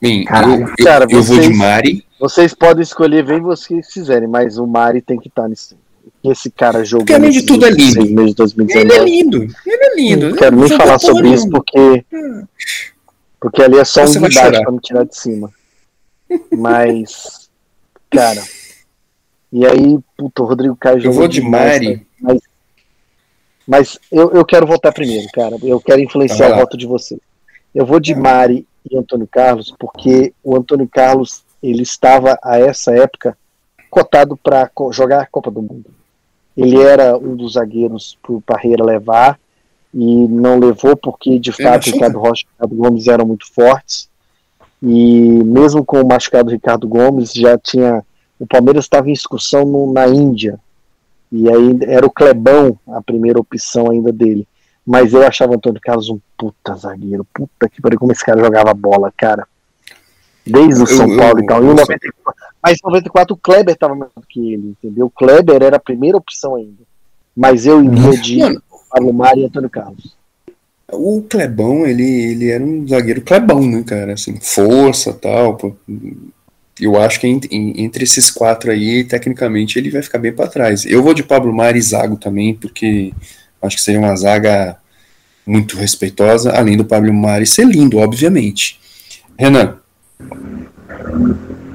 Bem, 0.00 0.24
eu, 0.24 0.66
eu, 0.66 0.84
Cara, 0.84 1.04
eu 1.04 1.22
vocês, 1.22 1.28
vou 1.28 1.40
de 1.40 1.54
Mari. 1.54 2.04
Vocês 2.18 2.54
podem 2.54 2.82
escolher 2.82 3.24
bem 3.24 3.40
vocês 3.40 3.92
quiserem, 3.92 4.28
mas 4.28 4.58
o 4.58 4.66
Mari 4.66 5.00
tem 5.00 5.18
que 5.18 5.28
estar 5.28 5.48
nisso. 5.48 5.76
Esse 6.24 6.50
cara 6.50 6.84
jogou. 6.84 7.04
Porque 7.04 7.14
além 7.14 7.30
de 7.30 7.42
tudo 7.42 7.66
é 7.66 7.70
lindo. 7.70 8.00
Ele 8.00 8.92
é 8.92 8.98
lindo. 9.04 9.42
Ele 9.66 9.84
é 9.84 9.94
lindo. 9.96 10.30
Não 10.30 10.36
quero 10.36 10.56
nem 10.56 10.68
falar 10.68 10.98
sobre 10.98 11.28
isso 11.30 11.48
porque. 11.50 12.04
Hum. 12.12 12.44
Porque 13.40 13.62
ali 13.62 13.78
é 13.78 13.84
só 13.84 14.06
Você 14.06 14.18
um 14.18 14.22
para 14.22 14.72
me 14.72 14.78
tirar 14.80 15.04
de 15.04 15.16
cima. 15.16 15.50
Mas. 16.50 17.48
Cara. 18.10 18.42
E 19.52 19.66
aí, 19.66 19.98
puto, 20.16 20.44
o 20.44 20.46
Rodrigo 20.46 20.76
Caio 20.76 21.00
jogou. 21.00 21.12
Eu 21.12 21.18
vou 21.18 21.28
de 21.28 21.40
demais, 21.40 21.82
Mari. 21.82 22.06
Mas, 22.20 22.40
mas 23.66 23.98
eu, 24.10 24.32
eu 24.32 24.44
quero 24.44 24.66
votar 24.66 24.92
primeiro, 24.92 25.26
cara. 25.32 25.56
Eu 25.62 25.80
quero 25.80 26.00
influenciar 26.00 26.50
tá 26.50 26.56
o 26.56 26.58
voto 26.58 26.76
de 26.76 26.86
você. 26.86 27.18
Eu 27.74 27.86
vou 27.86 28.00
de 28.00 28.14
Mari 28.14 28.66
e 28.90 28.96
Antônio 28.96 29.26
Carlos, 29.26 29.74
porque 29.78 30.32
o 30.42 30.56
Antônio 30.56 30.88
Carlos 30.88 31.42
ele 31.62 31.82
estava 31.82 32.38
a 32.42 32.58
essa 32.58 32.92
época 32.92 33.36
cotado 33.90 34.36
para 34.36 34.70
jogar 34.90 35.22
a 35.22 35.26
Copa 35.26 35.50
do 35.50 35.62
Mundo. 35.62 35.86
Ele 36.56 36.80
era 36.80 37.16
um 37.16 37.36
dos 37.36 37.54
zagueiros 37.54 38.18
para 38.22 38.32
o 38.32 38.40
Parreira 38.40 38.84
levar 38.84 39.38
e 39.94 40.26
não 40.28 40.58
levou 40.58 40.96
porque 40.96 41.38
de 41.38 41.52
fato 41.52 41.90
Ricardo 41.90 42.18
Rocha 42.18 42.44
e 42.44 42.52
Ricardo 42.52 42.74
Gomes 42.74 43.06
eram 43.06 43.26
muito 43.26 43.50
fortes 43.52 44.08
e 44.82 45.44
mesmo 45.44 45.84
com 45.84 46.00
o 46.00 46.08
machucado 46.08 46.50
Ricardo 46.50 46.88
Gomes 46.88 47.32
já 47.32 47.58
tinha 47.58 48.02
o 48.42 48.46
Palmeiras 48.46 48.86
estava 48.86 49.08
em 49.08 49.12
excursão 49.12 49.64
no, 49.64 49.92
na 49.92 50.08
Índia. 50.08 50.58
E 51.32 51.48
aí 51.48 51.78
era 51.86 52.06
o 52.06 52.10
Clebão 52.10 52.78
a 52.86 53.00
primeira 53.00 53.40
opção 53.40 53.90
ainda 53.90 54.12
dele. 54.12 54.46
Mas 54.86 55.14
eu 55.14 55.26
achava 55.26 55.52
o 55.52 55.54
Antônio 55.56 55.80
Carlos 55.80 56.10
um 56.10 56.20
puta 56.36 56.74
zagueiro. 56.74 57.26
Puta 57.32 57.68
que 57.70 57.80
pariu, 57.80 57.98
como 57.98 58.12
esse 58.12 58.24
cara 58.24 58.44
jogava 58.44 58.74
bola, 58.74 59.10
cara. 59.16 59.46
Desde 60.44 60.82
o 60.82 60.86
São 60.86 61.08
eu, 61.08 61.16
Paulo 61.16 61.38
eu, 61.38 61.44
e 61.44 61.46
tal. 61.46 61.62
Em 61.62 61.66
94, 61.68 62.42
mas 62.62 62.74
em 62.74 62.86
94 62.86 63.34
o 63.34 63.38
Kleber 63.38 63.74
estava 63.74 63.94
melhor 63.94 64.10
do 64.14 64.26
que 64.28 64.52
ele, 64.52 64.76
entendeu? 64.78 65.06
O 65.06 65.10
Kleber 65.10 65.62
era 65.62 65.76
a 65.76 65.80
primeira 65.80 66.18
opção 66.18 66.56
ainda. 66.56 66.82
Mas 67.34 67.64
eu 67.64 67.82
iria 67.82 68.20
de 68.20 68.60
Pablo 68.90 69.14
Mari 69.14 69.40
e 69.40 69.44
Antônio 69.46 69.70
Carlos. 69.70 70.14
O 70.92 71.22
Clebão, 71.22 71.86
ele, 71.86 72.04
ele 72.04 72.50
era 72.50 72.62
um 72.62 72.86
zagueiro 72.86 73.22
Clebão, 73.22 73.62
né, 73.62 73.82
cara? 73.82 74.12
Assim, 74.12 74.38
força 74.38 75.14
tal 75.14 75.56
eu 76.80 76.98
acho 77.00 77.20
que 77.20 77.26
entre 77.26 78.04
esses 78.04 78.30
quatro 78.30 78.70
aí, 78.70 79.04
tecnicamente, 79.04 79.78
ele 79.78 79.90
vai 79.90 80.02
ficar 80.02 80.18
bem 80.18 80.32
para 80.32 80.48
trás. 80.48 80.84
Eu 80.86 81.02
vou 81.02 81.14
de 81.14 81.22
Pablo 81.22 81.54
Mari 81.54 81.78
e 81.78 81.82
Zago 81.82 82.16
também, 82.16 82.54
porque 82.54 83.12
acho 83.60 83.76
que 83.76 83.82
seria 83.82 84.00
uma 84.00 84.16
zaga 84.16 84.76
muito 85.46 85.76
respeitosa, 85.76 86.52
além 86.52 86.76
do 86.76 86.84
Pablo 86.84 87.12
Mari 87.12 87.46
ser 87.46 87.66
lindo, 87.66 87.98
obviamente. 87.98 88.80
Renan. 89.38 89.78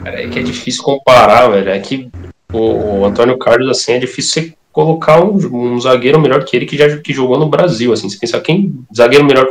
É 0.05 0.27
que 0.27 0.39
é 0.39 0.43
difícil 0.43 0.83
comparar, 0.83 1.49
velho. 1.49 1.69
É 1.69 1.79
que 1.79 2.09
o, 2.51 2.99
o 2.99 3.05
Antônio 3.05 3.37
Carlos, 3.37 3.69
assim, 3.69 3.93
é 3.93 3.99
difícil 3.99 4.43
você 4.43 4.53
colocar 4.71 5.23
um, 5.23 5.35
um, 5.35 5.79
zagueiro 5.79 6.19
melhor 6.19 6.43
que 6.45 6.55
ele 6.55 6.65
que 6.65 6.77
já 6.77 6.97
que 6.97 7.13
jogou 7.13 7.37
no 7.37 7.49
Brasil, 7.49 7.91
assim. 7.91 8.09
Você 8.09 8.17
pensar 8.17 8.41
quem 8.41 8.73
zagueiro 8.95 9.25
melhor 9.25 9.47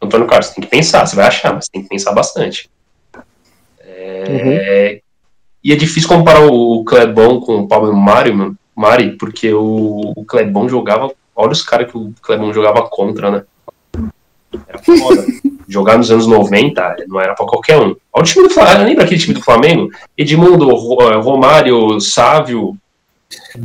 Antônio 0.00 0.26
Carlos, 0.26 0.50
tem 0.50 0.62
que 0.62 0.70
pensar, 0.70 1.06
você 1.06 1.16
vai 1.16 1.26
achar, 1.26 1.54
mas 1.54 1.68
tem 1.68 1.82
que 1.82 1.88
pensar 1.88 2.12
bastante. 2.12 2.70
É, 4.28 5.00
E 5.62 5.72
é 5.72 5.76
difícil 5.76 6.08
comparar 6.08 6.44
o 6.44 6.84
Clebão 6.84 7.40
com 7.40 7.56
o 7.56 7.68
Pablo 7.68 7.94
Mari, 7.94 8.32
mano, 8.32 8.56
Mari 8.76 9.16
porque 9.16 9.52
o, 9.52 10.12
o 10.16 10.24
Clebão 10.24 10.68
jogava. 10.68 11.10
Olha 11.34 11.52
os 11.52 11.62
caras 11.62 11.90
que 11.90 11.96
o 11.96 12.12
Clebão 12.22 12.52
jogava 12.52 12.82
contra, 12.82 13.30
né? 13.30 13.42
Era 14.66 14.78
foda. 14.78 15.24
Jogar 15.68 15.98
nos 15.98 16.10
anos 16.10 16.26
90 16.26 16.96
não 17.08 17.20
era 17.20 17.34
pra 17.34 17.44
qualquer 17.44 17.76
um. 17.76 17.94
Olha 18.12 18.22
o 18.22 18.26
time 18.26 18.48
do 18.48 18.54
Flamengo. 18.54 18.84
Lembra 18.84 19.04
aquele 19.04 19.20
time 19.20 19.34
do 19.34 19.44
Flamengo? 19.44 19.90
Edmundo, 20.16 20.74
Romário, 20.74 22.00
Sávio. 22.00 22.74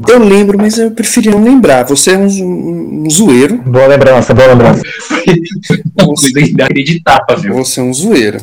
Eu 0.09 0.19
lembro, 0.19 0.57
mas 0.57 0.77
eu 0.77 0.91
preferia 0.91 1.31
não 1.31 1.43
lembrar. 1.43 1.83
Você 1.85 2.11
é 2.11 2.17
um, 2.17 2.27
um, 2.27 3.03
um 3.05 3.09
zoeiro. 3.09 3.57
Boa 3.57 3.87
lembrança, 3.87 4.33
boa 4.33 4.49
lembrança. 4.49 4.81
Inacreditável. 6.35 7.53
Você 7.53 7.79
é 7.79 7.83
um 7.83 7.93
zoeiro. 7.93 8.39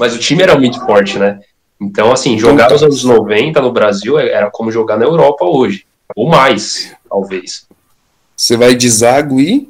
Mas 0.00 0.16
o 0.16 0.18
time 0.18 0.42
era 0.42 0.58
muito 0.58 0.80
forte, 0.86 1.18
né? 1.18 1.40
Então, 1.78 2.10
assim, 2.10 2.38
jogar 2.38 2.70
nos 2.70 2.82
anos 2.82 3.04
90 3.04 3.60
no 3.60 3.70
Brasil 3.70 4.18
era 4.18 4.50
como 4.50 4.72
jogar 4.72 4.96
na 4.96 5.04
Europa 5.04 5.44
hoje. 5.44 5.84
Ou 6.16 6.26
mais, 6.26 6.96
talvez. 7.06 7.68
Você 8.34 8.56
vai 8.56 8.74
de 8.74 8.88
Zago 8.88 9.38
e. 9.38 9.68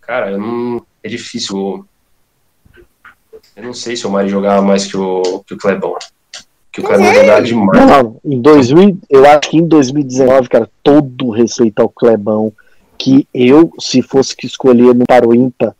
Cara, 0.00 0.30
eu 0.30 0.38
não. 0.38 0.86
É 1.02 1.08
difícil. 1.08 1.84
Eu 3.56 3.62
não 3.64 3.74
sei 3.74 3.96
se 3.96 4.06
o 4.06 4.10
Mari 4.10 4.28
jogava 4.28 4.62
mais 4.62 4.86
que 4.86 4.96
o, 4.96 5.42
que 5.44 5.54
o 5.54 5.58
Clebão. 5.58 5.96
Que 6.70 6.80
o 6.80 6.84
Clebão 6.84 7.12
jogava 7.12 7.42
demais. 7.42 7.80
Não, 7.80 8.02
não, 8.04 8.20
em 8.24 8.40
2000, 8.40 8.98
eu 9.10 9.26
acho 9.26 9.50
que 9.50 9.56
em 9.56 9.66
2019, 9.66 10.48
cara, 10.48 10.70
todo 10.80 11.30
respeito 11.30 11.82
ao 11.82 11.88
Clebão, 11.88 12.52
que 12.96 13.26
eu, 13.34 13.72
se 13.80 14.00
fosse 14.00 14.36
que 14.36 14.46
escolher 14.46 14.94
no 14.94 15.34
ímpar, 15.34 15.74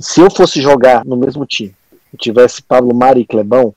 se 0.00 0.22
eu 0.22 0.30
fosse 0.30 0.58
jogar 0.60 1.04
no 1.04 1.18
mesmo 1.18 1.44
time, 1.44 1.74
e 2.12 2.16
tivesse 2.16 2.62
Pablo 2.62 2.94
Mari 2.94 3.20
e 3.20 3.26
Clebão, 3.26 3.74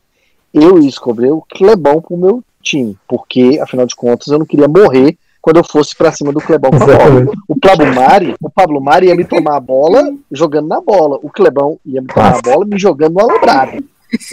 eu 0.54 0.80
ia 0.80 0.90
escolher 0.90 1.32
o 1.32 1.42
Clebão 1.42 2.02
pro 2.02 2.18
meu 2.18 2.44
time, 2.62 2.98
porque, 3.08 3.60
afinal 3.62 3.86
de 3.86 3.96
contas, 3.96 4.28
eu 4.28 4.40
não 4.40 4.46
queria 4.46 4.68
morrer 4.68 5.18
quando 5.42 5.58
eu 5.58 5.64
fosse 5.64 5.96
pra 5.96 6.12
cima 6.12 6.34
do 6.34 6.42
Clebão 6.42 6.72
com 6.72 6.78
a 6.78 6.98
bola. 6.98 7.26
O 7.48 7.60
Pablo 7.60 7.94
Mari, 7.94 8.36
o 8.42 8.50
Pablo 8.50 8.82
Mari 8.82 9.08
ia 9.08 9.16
me 9.16 9.24
tomar 9.24 9.58
a 9.58 9.60
bola 9.60 10.12
jogando 10.32 10.68
na 10.68 10.82
bola. 10.82 11.20
O 11.22 11.30
Clebão 11.30 11.78
ia 11.86 12.02
me 12.02 12.08
tomar 12.08 12.38
a 12.38 12.42
bola 12.42 12.66
me 12.66 12.80
jogando 12.80 13.14
no 13.14 13.20
alambrado. 13.20 13.84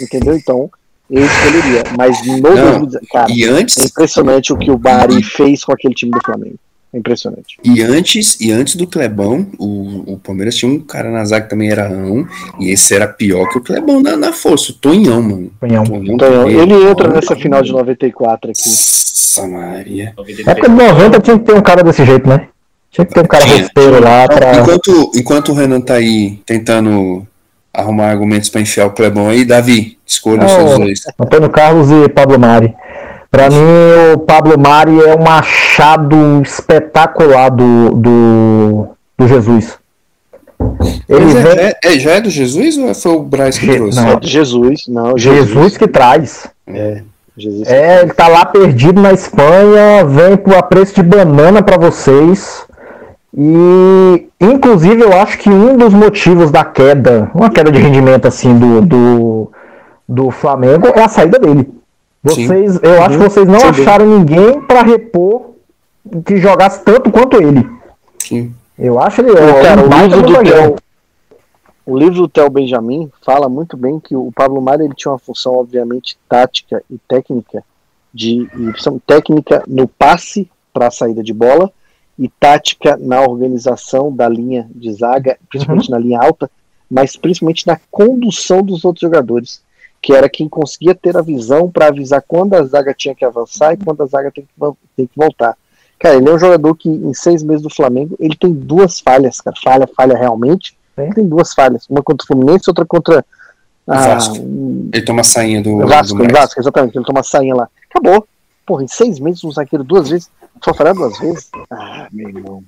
Entendeu? 0.01 0.35
Então, 0.35 0.71
eu 1.07 1.23
escolheria. 1.23 1.83
Mas 1.95 2.25
no 2.25 2.37
Não, 2.37 2.79
2019, 2.79 3.07
cara, 3.11 3.31
E 3.31 3.43
é 3.43 3.47
antes, 3.47 3.77
impressionante 3.85 4.51
o 4.51 4.57
que 4.57 4.71
o 4.71 4.77
Bari 4.77 5.21
fez 5.21 5.63
com 5.63 5.71
aquele 5.71 5.93
time 5.93 6.11
do 6.11 6.21
Flamengo. 6.25 6.57
É 6.93 6.97
impressionante. 6.99 7.57
e 7.63 7.81
antes, 7.81 8.39
e 8.39 8.51
antes 8.51 8.75
do 8.75 8.85
Clebão, 8.85 9.47
o, 9.57 10.13
o 10.13 10.19
Palmeiras 10.19 10.55
tinha 10.55 10.71
um 10.71 10.79
cara 10.79 11.09
na 11.09 11.25
zaga 11.25 11.45
que 11.45 11.49
também 11.49 11.71
era 11.71 11.87
rão, 11.87 12.27
e 12.59 12.69
esse 12.69 12.93
era 12.93 13.07
pior 13.07 13.49
que 13.49 13.57
o 13.57 13.61
Clebão 13.61 13.99
na, 13.99 14.15
na 14.15 14.31
força, 14.31 14.71
o 14.71 14.75
Tonhão, 14.75 15.21
mano. 15.21 15.51
Tonhão. 15.59 15.83
Tonhão 15.83 16.17
também. 16.17 16.59
ele 16.59 16.75
entra 16.87 17.07
nessa 17.07 17.35
final 17.35 17.63
de 17.63 17.71
94 17.71 18.51
aqui. 18.51 18.69
Nossa 18.69 19.47
Maria. 19.47 20.13
Na 20.45 20.51
época 20.51 20.69
de 20.69 20.75
90 20.75 21.19
tinha 21.21 21.39
que 21.39 21.45
ter 21.45 21.53
um 21.55 21.61
cara 21.61 21.83
desse 21.83 22.05
jeito, 22.05 22.29
né? 22.29 22.47
Tinha 22.91 23.05
que 23.05 23.13
ter 23.13 23.21
um 23.21 23.27
cara 23.27 23.43
rosteiro 23.43 23.99
lá 23.99 24.27
pra. 24.27 24.59
Enquanto, 24.59 25.11
enquanto 25.15 25.49
o 25.49 25.55
Renan 25.55 25.81
tá 25.81 25.95
aí 25.95 26.39
tentando 26.45 27.25
arrumar 27.73 28.11
argumentos 28.11 28.49
pra 28.49 28.61
enfiar 28.61 28.85
o 28.85 28.91
Clebão 28.91 29.29
aí, 29.29 29.43
Davi, 29.43 29.97
escolha 30.05 30.45
os 30.45 30.51
seus 30.51 30.77
dois. 30.77 31.01
Antônio 31.19 31.49
Carlos 31.49 31.89
e 31.89 32.07
Pablo 32.07 32.37
Mari. 32.37 32.75
Pra 33.33 33.49
mim, 33.49 33.55
o 34.13 34.19
Pablo 34.19 34.59
Mari 34.59 35.01
é 35.03 35.15
um 35.15 35.27
achado 35.27 36.15
espetacular 36.43 37.49
do, 37.49 37.89
do, 37.95 38.87
do 39.17 39.27
Jesus. 39.27 39.79
Ele 41.09 41.25
Mas 41.25 41.33
vem. 41.33 41.43
é, 41.57 41.69
é- 41.83 41.95
é- 41.95 41.99
já 41.99 42.11
é 42.11 42.21
do 42.21 42.29
Jesus 42.29 42.77
ou 42.77 42.93
foi 42.93 43.11
o 43.13 43.23
Braz 43.23 43.57
que 43.57 43.65
Je- 43.65 43.73
trouxe? 43.75 43.99
não. 43.99 44.09
É 44.11 44.15
de 44.19 44.27
Jesus, 44.29 44.81
não, 44.87 45.17
Jesus. 45.17 45.47
Jesus 45.49 45.77
que 45.77 45.87
traz. 45.87 46.47
Jesus. 47.35 47.67
É, 47.67 48.03
ele 48.03 48.13
tá 48.13 48.27
lá 48.27 48.45
perdido 48.45 49.01
na 49.01 49.11
Espanha, 49.11 50.05
vem 50.05 50.37
por 50.37 50.53
a 50.53 50.61
preço 50.61 50.93
de 50.93 51.01
banana 51.01 51.63
pra 51.63 51.75
vocês. 51.77 52.63
E, 53.35 54.27
inclusive, 54.39 55.01
eu 55.01 55.11
acho 55.19 55.39
que 55.39 55.49
um 55.49 55.75
dos 55.75 55.91
motivos 55.91 56.51
da 56.51 56.63
queda, 56.63 57.31
uma 57.33 57.49
queda 57.49 57.71
de 57.71 57.79
rendimento 57.81 58.27
assim 58.27 58.55
do, 58.59 58.81
do, 58.81 59.51
do 60.07 60.29
Flamengo 60.29 60.85
é 60.93 61.01
a 61.01 61.07
saída 61.09 61.39
dele. 61.39 61.67
Vocês, 62.23 62.79
eu 62.81 63.03
acho 63.03 63.17
que 63.17 63.23
vocês 63.23 63.45
não 63.45 63.59
dúvida. 63.59 63.81
acharam 63.81 64.19
ninguém 64.19 64.61
pra 64.61 64.81
repor 64.81 65.51
que 66.25 66.37
jogasse 66.37 66.83
tanto 66.83 67.11
quanto 67.11 67.41
ele. 67.41 67.69
Sim. 68.17 68.53
Eu 68.79 68.99
acho 68.99 69.21
ele. 69.21 69.31
É 69.31 69.61
cara, 69.61 69.81
o 69.81 70.01
livro 70.01 70.21
do. 70.21 70.43
Theo, 70.43 70.75
o 71.85 71.97
livro 71.97 72.15
do 72.15 72.27
Theo 72.29 72.49
Benjamin 72.49 73.11
fala 73.25 73.49
muito 73.49 73.75
bem 73.75 73.99
que 73.99 74.15
o 74.15 74.31
Pablo 74.31 74.61
Mari 74.61 74.85
ele 74.85 74.95
tinha 74.95 75.11
uma 75.11 75.19
função 75.19 75.55
obviamente 75.55 76.17
tática 76.29 76.81
e 76.89 76.97
técnica 76.97 77.63
de 78.13 78.49
e 78.57 78.71
função 78.73 79.01
técnica 79.05 79.63
no 79.67 79.87
passe 79.87 80.49
para 80.71 80.87
a 80.87 80.91
saída 80.91 81.21
de 81.21 81.33
bola 81.33 81.71
e 82.17 82.29
tática 82.29 82.97
na 82.97 83.21
organização 83.21 84.15
da 84.15 84.29
linha 84.29 84.69
de 84.73 84.93
zaga, 84.93 85.37
principalmente 85.49 85.89
na 85.89 85.97
linha 85.97 86.19
alta, 86.21 86.49
mas 86.89 87.15
principalmente 87.15 87.65
na 87.65 87.79
condução 87.89 88.61
dos 88.61 88.85
outros 88.85 89.01
jogadores, 89.01 89.61
que 90.03 90.11
era 90.11 90.27
quem 90.27 90.49
conseguia 90.49 90.93
ter 90.93 91.15
a 91.15 91.21
visão 91.21 91.71
para 91.71 91.87
avisar 91.87 92.21
quando 92.27 92.55
a 92.55 92.63
zaga 92.65 92.93
tinha 92.93 93.15
que 93.15 93.23
avançar 93.23 93.73
e 93.73 93.77
quando 93.77 94.03
a 94.03 94.05
zaga 94.05 94.29
tem 94.29 94.43
que, 94.43 94.51
tem 94.97 95.07
que 95.07 95.15
voltar. 95.15 95.57
Cara, 95.97 96.17
ele 96.17 96.29
é 96.29 96.33
um 96.33 96.37
jogador 96.37 96.75
que 96.75 96.89
em 96.89 97.13
seis 97.13 97.41
meses 97.41 97.61
do 97.61 97.73
Flamengo 97.73 98.17
ele 98.19 98.35
tem 98.35 98.51
duas 98.51 98.99
falhas, 98.99 99.39
cara. 99.39 99.55
Falha, 99.63 99.87
falha 99.87 100.17
realmente. 100.17 100.71
Sim. 100.93 101.03
Ele 101.03 101.13
tem 101.13 101.25
duas 101.25 101.53
falhas. 101.53 101.87
Uma 101.89 102.03
contra 102.03 102.25
o 102.25 102.27
Fluminense, 102.27 102.69
outra 102.69 102.85
contra 102.85 103.25
a, 103.87 104.07
Vasco. 104.09 104.35
o 104.37 104.89
Ele 104.93 105.05
toma 105.05 105.21
a 105.21 105.23
sainha 105.23 105.63
do, 105.63 105.87
Vasco, 105.87 106.17
do. 106.17 106.33
Vasco, 106.33 106.59
exatamente. 106.59 106.97
Ele 106.97 107.05
toma 107.05 107.21
a 107.21 107.23
sainha 107.23 107.55
lá. 107.55 107.69
Acabou. 107.89 108.27
Porra, 108.65 108.83
em 108.83 108.87
seis 108.89 109.19
meses 109.19 109.41
um 109.45 109.51
zagueiro 109.51 109.85
duas 109.85 110.09
vezes. 110.09 110.29
Só 110.61 110.73
falhar 110.73 110.93
duas 110.93 111.17
vezes? 111.17 111.49
Ah, 111.71 112.09
meu 112.11 112.27
irmão. 112.27 112.63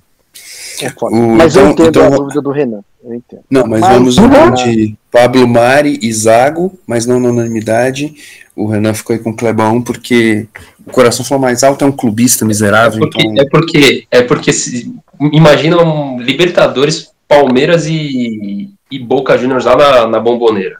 É. 0.82 0.92
O- 1.02 1.10
Mas 1.36 1.56
eu 1.56 1.68
então- 1.70 1.86
entendo 1.86 1.88
então- 2.06 2.12
a 2.14 2.16
dúvida 2.16 2.40
do 2.42 2.50
Renan. 2.50 2.80
Eu 3.04 3.14
entendo. 3.14 3.42
Não, 3.50 3.66
mas, 3.66 3.80
Mas- 3.80 3.92
vamos 3.92 4.16
Uhum. 4.18 4.54
de 4.54 4.96
Pablo 5.12 5.46
Mari 5.46 5.98
e 6.02 6.12
Zago, 6.12 6.76
mas 6.86 7.06
não 7.06 7.20
na 7.20 7.28
unanimidade. 7.28 8.14
O 8.54 8.66
Renan 8.66 8.94
ficou 8.94 9.14
aí 9.14 9.20
com 9.22 9.30
o 9.30 9.36
Clebão 9.36 9.80
porque 9.80 10.48
o 10.86 10.90
coração 10.90 11.24
falou 11.24 11.42
mais 11.42 11.62
alto, 11.62 11.84
é 11.84 11.88
um 11.88 11.92
clubista 11.92 12.44
miserável, 12.44 13.00
Porque, 13.00 13.22
então. 13.22 13.42
é 13.44 13.48
porque, 13.48 14.06
é 14.10 14.22
porque 14.22 14.52
se, 14.52 14.92
imagina 15.32 15.80
um 15.82 16.20
Libertadores, 16.20 17.10
Palmeiras 17.28 17.86
e, 17.86 18.70
e 18.90 18.98
Boca 18.98 19.36
Juniors 19.38 19.64
lá 19.64 19.76
na, 19.76 20.06
na 20.08 20.20
bomboneira. 20.20 20.78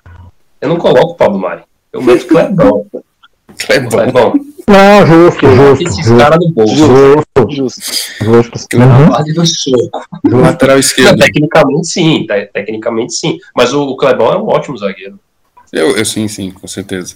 Eu 0.61 0.69
não 0.69 0.77
coloco 0.79 1.13
o 1.13 1.17
Pablo 1.17 1.39
Mari. 1.39 1.63
Eu 1.93 2.03
meto 2.03 2.23
o 2.25 2.27
Clebão. 2.29 2.87
Clebão. 3.59 3.91
Clebão. 3.91 4.33
Não, 4.69 5.07
justo, 5.07 5.47
justo. 5.47 5.85
Esses 5.87 5.97
Justo, 5.99 6.17
caras 6.19 6.39
no 6.41 6.51
bolso. 6.53 6.75
justo, 6.75 7.27
Justo. 7.53 7.81
justo. 8.25 8.79
Na 8.79 8.99
Uhum. 8.99 9.09
base 9.11 9.33
do 9.33 9.47
soco. 9.47 10.03
Lateral 10.25 10.75
Não, 10.77 10.81
esquerdo. 10.81 11.19
tecnicamente 11.19 11.87
sim, 11.87 12.27
te- 12.27 12.47
tecnicamente 12.53 13.15
sim. 13.15 13.39
Mas 13.55 13.73
o, 13.73 13.83
o 13.83 13.97
Clebão 13.97 14.33
é 14.33 14.37
um 14.37 14.47
ótimo 14.49 14.77
zagueiro. 14.77 15.19
Eu, 15.73 15.97
eu 15.97 16.05
sim, 16.05 16.27
sim, 16.27 16.51
com 16.51 16.67
certeza. 16.67 17.15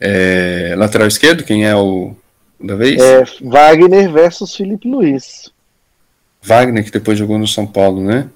É, 0.00 0.74
lateral 0.76 1.08
esquerdo, 1.08 1.42
quem 1.44 1.66
é 1.66 1.74
o 1.74 2.14
da 2.60 2.76
vez? 2.76 3.00
É, 3.02 3.24
Wagner 3.42 4.10
versus 4.12 4.54
Felipe 4.54 4.88
Luiz. 4.88 5.50
Wagner, 6.42 6.84
que 6.84 6.90
depois 6.92 7.18
jogou 7.18 7.38
no 7.38 7.46
São 7.48 7.66
Paulo, 7.66 8.00
né? 8.00 8.28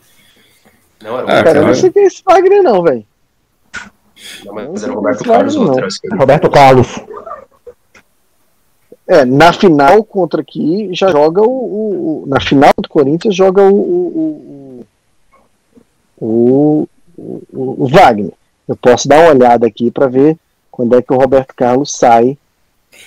Não, 1.02 1.18
era 1.18 1.26
o 1.26 1.30
Ah, 1.30 1.42
Cara, 1.44 1.58
eu 1.60 1.66
não 1.66 1.74
sei 1.74 1.90
quem 1.90 2.02
é 2.02 2.06
esse 2.06 2.22
Wagner, 2.24 2.62
não, 2.62 2.82
velho. 2.82 3.04
não, 4.44 4.54
mas 4.54 4.82
era 4.82 4.92
o 4.92 4.96
Roberto 4.96 5.22
Claro 5.24 5.38
Carlos, 5.38 5.54
o 5.56 5.58
não. 5.60 5.66
lateral 5.68 5.88
esquerdo. 5.88 6.18
Roberto 6.18 6.50
Carlos. 6.50 6.88
É, 9.08 9.24
na 9.24 9.52
final 9.52 10.02
contra 10.02 10.40
aqui 10.40 10.88
já 10.92 11.10
joga 11.12 11.40
o, 11.42 11.46
o- 11.48 12.22
o- 12.24 12.26
Na 12.26 12.40
final 12.40 12.72
do 12.76 12.88
Corinthians 12.88 13.34
joga 13.36 13.62
o. 13.62 13.74
O, 13.74 14.84
o, 16.18 16.88
o, 17.16 17.42
o- 17.52 17.84
o 17.84 17.88
Wagner. 17.88 18.32
Eu 18.68 18.76
posso 18.76 19.06
dar 19.08 19.20
uma 19.20 19.30
olhada 19.30 19.66
aqui 19.66 19.90
para 19.90 20.06
ver 20.08 20.36
quando 20.70 20.96
é 20.96 21.02
que 21.02 21.12
o 21.12 21.16
Roberto 21.16 21.54
Carlos 21.54 21.92
sai 21.92 22.36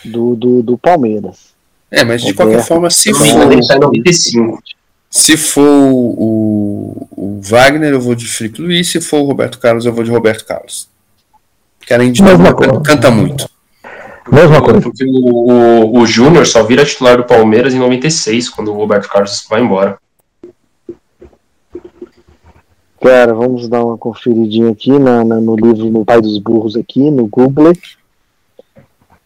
do, 0.05 0.35
do, 0.35 0.63
do 0.63 0.77
Palmeiras. 0.77 1.49
É, 1.91 2.03
mas 2.05 2.21
de 2.21 2.31
Roberto. 2.31 2.47
qualquer 2.49 2.65
forma, 2.67 2.89
se 2.89 3.13
for, 3.13 3.25
sai 3.25 3.53
em 3.55 3.79
95. 3.79 4.59
se 5.09 5.35
for 5.35 5.63
o, 5.91 7.07
o 7.11 7.39
Wagner, 7.41 7.91
eu 7.91 7.99
vou 7.99 8.15
de 8.15 8.25
Felipe 8.25 8.61
Luiz. 8.61 8.89
Se 8.89 9.01
for 9.01 9.17
o 9.19 9.25
Roberto 9.25 9.59
Carlos, 9.59 9.85
eu 9.85 9.91
vou 9.93 10.03
de 10.03 10.11
Roberto 10.11 10.45
Carlos. 10.45 10.87
Que 11.85 11.93
além 11.93 12.11
de 12.11 12.23
tudo, 12.23 12.55
coisa. 12.55 12.79
canta 12.81 13.09
muito. 13.11 13.49
Mesma 14.31 14.61
coisa. 14.61 14.81
Porque 14.81 15.03
o, 15.05 15.51
o, 15.51 15.99
o 15.99 16.05
Júnior 16.05 16.45
só 16.45 16.63
vira 16.63 16.85
titular 16.85 17.17
do 17.17 17.23
Palmeiras 17.25 17.73
em 17.73 17.79
96, 17.79 18.49
quando 18.49 18.71
o 18.71 18.75
Roberto 18.75 19.07
Carlos 19.09 19.45
vai 19.49 19.61
embora. 19.61 19.97
Cara, 23.01 23.33
vamos 23.33 23.67
dar 23.69 23.83
uma 23.85 23.97
conferidinha 23.97 24.69
aqui 24.71 24.91
na, 24.99 25.23
na- 25.23 25.39
no 25.39 25.55
livro 25.55 25.89
No 25.89 26.03
Pai 26.03 26.21
dos 26.21 26.37
Burros 26.37 26.75
aqui, 26.75 27.09
no 27.09 27.27
Google. 27.27 27.71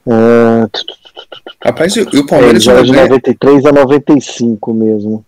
É, 0.06 0.68
Rapaz, 1.66 1.96
e, 1.96 2.02
o 2.02 2.10
ele 2.14 2.24
Palmeiras 2.28 2.64
joga 2.64 2.82
de 2.82 2.88
joga 2.90 3.00
bem. 3.02 3.10
93 3.10 3.66
a 3.66 3.72
95 3.72 4.74
mesmo. 4.74 5.26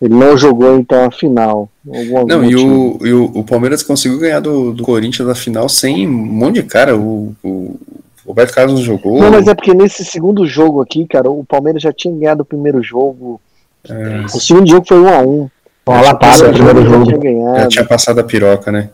Ele 0.00 0.14
não 0.14 0.36
jogou 0.36 0.78
então 0.78 1.06
a 1.06 1.10
final. 1.10 1.68
Algum 1.86 2.24
Não, 2.26 2.44
e, 2.44 2.54
o, 2.54 2.98
e 3.04 3.12
o, 3.12 3.24
o 3.34 3.42
Palmeiras 3.44 3.82
conseguiu 3.82 4.18
ganhar 4.20 4.38
do, 4.38 4.72
do 4.72 4.84
Corinthians 4.84 5.26
na 5.26 5.34
final 5.34 5.68
sem 5.68 6.06
um 6.06 6.12
monte 6.12 6.56
de 6.56 6.62
cara. 6.64 6.96
O, 6.96 7.34
o 7.42 7.80
Roberto 8.28 8.54
Carlos 8.54 8.74
não 8.74 8.82
jogou. 8.82 9.18
Não, 9.18 9.30
mas 9.30 9.48
é 9.48 9.54
porque 9.54 9.72
nesse 9.72 10.04
segundo 10.04 10.46
jogo 10.46 10.82
aqui, 10.82 11.06
cara, 11.06 11.30
o 11.30 11.42
Palmeiras 11.44 11.82
já 11.82 11.92
tinha 11.92 12.14
ganhado 12.14 12.42
o 12.42 12.46
primeiro 12.46 12.82
jogo. 12.82 13.40
É, 13.88 14.26
O 14.26 14.28
segundo 14.40 14.68
jogo 14.68 14.86
foi 14.86 15.00
1 15.00 15.08
a 15.08 15.18
1 15.20 15.50
Uma 15.86 16.00
lapada 16.02 16.48
no 16.48 16.52
primeiro 16.52 16.82
já 16.82 16.88
jogo. 16.90 17.20
tinha 17.20 17.60
já 17.60 17.68
tinha 17.68 17.84
passado 17.86 18.18
a 18.20 18.24
piroca, 18.24 18.70
né? 18.70 18.90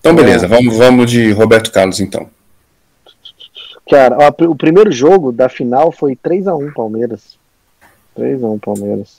Então, 0.00 0.14
beleza, 0.14 0.48
vamos, 0.48 0.76
vamos 0.76 1.08
de 1.10 1.30
Roberto 1.30 1.70
Carlos, 1.70 2.00
então. 2.00 2.28
Cara, 3.88 4.16
ó, 4.18 4.44
o 4.46 4.56
primeiro 4.56 4.90
jogo 4.90 5.30
da 5.30 5.48
final 5.48 5.92
foi 5.92 6.16
3x1 6.16 6.72
Palmeiras. 6.72 7.38
3x1 8.18 8.60
Palmeiras. 8.60 9.18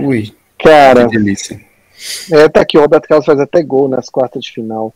Ui. 0.00 0.34
Cara. 0.58 1.06
Que 1.06 1.16
delícia. 1.18 1.60
É, 2.32 2.48
tá 2.48 2.62
aqui, 2.62 2.76
o 2.76 2.80
Roberto 2.80 3.06
Carlos 3.06 3.26
faz 3.26 3.38
até 3.38 3.62
gol 3.62 3.88
nas 3.88 4.08
quartas 4.08 4.42
de 4.42 4.52
final. 4.52 4.92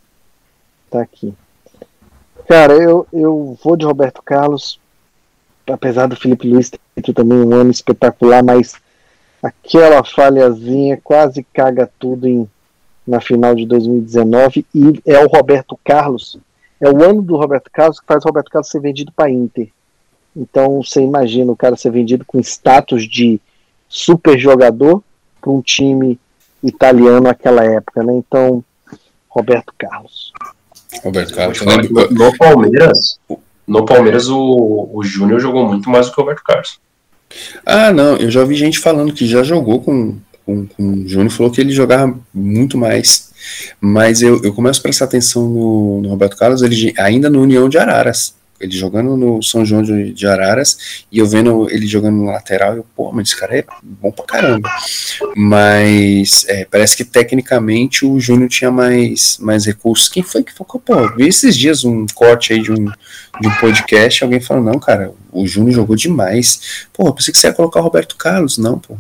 Tá 0.91 1.03
aqui. 1.03 1.33
Cara, 2.49 2.73
eu, 2.73 3.07
eu 3.13 3.59
vou 3.63 3.77
de 3.77 3.85
Roberto 3.85 4.23
Carlos, 4.23 4.81
apesar 5.71 6.07
do 6.07 6.17
Felipe 6.17 6.49
Luiz 6.49 6.71
ter 6.71 7.13
também 7.13 7.37
um 7.37 7.55
ano 7.55 7.71
espetacular, 7.71 8.43
mas 8.43 8.75
aquela 9.43 10.03
falhazinha 10.03 10.99
quase 11.05 11.47
caga 11.53 11.91
tudo 11.99 12.27
em, 12.27 12.49
na 13.07 13.21
final 13.21 13.55
de 13.55 13.67
2019 13.67 14.65
e 14.75 14.99
é 15.05 15.23
o 15.23 15.29
Roberto 15.29 15.79
Carlos, 15.85 16.39
é 16.81 16.89
o 16.89 17.05
ano 17.05 17.21
do 17.21 17.37
Roberto 17.37 17.71
Carlos 17.71 18.01
que 18.01 18.07
faz 18.07 18.25
o 18.25 18.29
Roberto 18.29 18.51
Carlos 18.51 18.71
ser 18.71 18.81
vendido 18.81 19.13
para 19.13 19.31
Inter. 19.31 19.69
Então 20.35 20.83
você 20.83 21.03
imagina 21.03 21.53
o 21.53 21.57
cara 21.57 21.77
ser 21.77 21.91
vendido 21.91 22.25
com 22.25 22.41
status 22.41 23.07
de 23.07 23.39
super 23.91 24.39
jogador 24.39 25.05
para 25.39 25.51
um 25.51 25.61
time 25.61 26.19
italiano 26.63 27.21
naquela 27.21 27.63
época, 27.63 28.03
né? 28.03 28.15
Então, 28.15 28.65
Roberto 29.29 29.75
Carlos. 29.77 30.33
Roberto 31.03 31.35
Carlos. 31.35 31.61
No, 31.61 32.09
no 32.11 32.37
Palmeiras, 32.37 33.19
no 33.67 33.85
Palmeiras 33.85 34.29
o, 34.29 34.91
o 34.93 35.03
Júnior 35.05 35.41
jogou 35.41 35.67
muito 35.67 35.89
mais 35.91 36.07
do 36.07 36.13
que 36.15 36.21
o 36.21 36.25
Roberto 36.25 36.43
Carlos. 36.45 36.81
Ah, 37.65 37.93
não, 37.93 38.17
eu 38.17 38.31
já 38.31 38.41
ouvi 38.41 38.55
gente 38.55 38.79
falando 38.79 39.13
que 39.13 39.27
já 39.27 39.43
jogou 39.43 39.81
com, 39.81 40.17
com, 40.47 40.67
com 40.67 40.93
o 40.93 41.09
Júnior, 41.09 41.31
falou 41.31 41.53
que 41.53 41.61
ele 41.61 41.73
jogava 41.73 42.19
muito 42.33 42.79
mais. 42.79 43.29
Mas 43.81 44.23
eu, 44.23 44.43
eu 44.43 44.53
começo 44.53 44.81
a 44.81 44.83
prestar 44.83 45.05
atenção 45.05 45.49
no, 45.49 46.01
no 46.03 46.09
Roberto 46.09 46.37
Carlos, 46.37 46.63
ele 46.63 46.93
ainda 46.99 47.29
no 47.29 47.43
União 47.43 47.69
de 47.69 47.79
Araras 47.79 48.38
ele 48.61 48.77
jogando 48.77 49.17
no 49.17 49.43
São 49.43 49.65
João 49.65 49.83
de, 49.83 50.27
Araras 50.27 51.05
e 51.11 51.19
eu 51.19 51.27
vendo 51.27 51.71
ele 51.71 51.87
jogando 51.87 52.17
no 52.17 52.27
lateral, 52.27 52.77
eu, 52.77 52.87
pô, 52.95 53.13
mas 53.13 53.29
esse 53.29 53.37
cara 53.37 53.59
é 53.59 53.65
bom 53.83 54.11
pra 54.11 54.25
caramba. 54.25 54.71
Mas 55.37 56.45
é, 56.49 56.65
parece 56.65 56.97
que 56.97 57.05
tecnicamente 57.05 58.05
o 58.05 58.19
Júnior 58.19 58.49
tinha 58.49 58.71
mais, 58.71 59.39
mais 59.41 59.65
recursos. 59.65 60.09
Quem 60.09 60.23
foi 60.23 60.43
que 60.43 60.53
falou? 60.53 60.81
Pô, 60.85 61.17
vi 61.17 61.29
esses 61.29 61.57
dias 61.57 61.85
um 61.85 62.07
corte 62.15 62.53
aí 62.53 62.63
de 62.63 62.73
um, 62.73 62.85
de 63.41 63.49
um 63.49 63.55
podcast, 63.61 64.25
alguém 64.25 64.41
falou, 64.41 64.63
não, 64.63 64.79
cara, 64.79 65.13
o 65.31 65.47
Júnior 65.47 65.75
jogou 65.75 65.97
demais. 65.97 66.87
Pô, 66.93 67.09
eu 67.09 67.15
pensei 67.15 67.33
que 67.33 67.39
você 67.39 67.47
ia 67.47 67.53
colocar 67.53 67.81
o 67.81 67.83
Roberto 67.83 68.17
Carlos. 68.17 68.59
Não, 68.59 68.79
pô. 68.79 68.97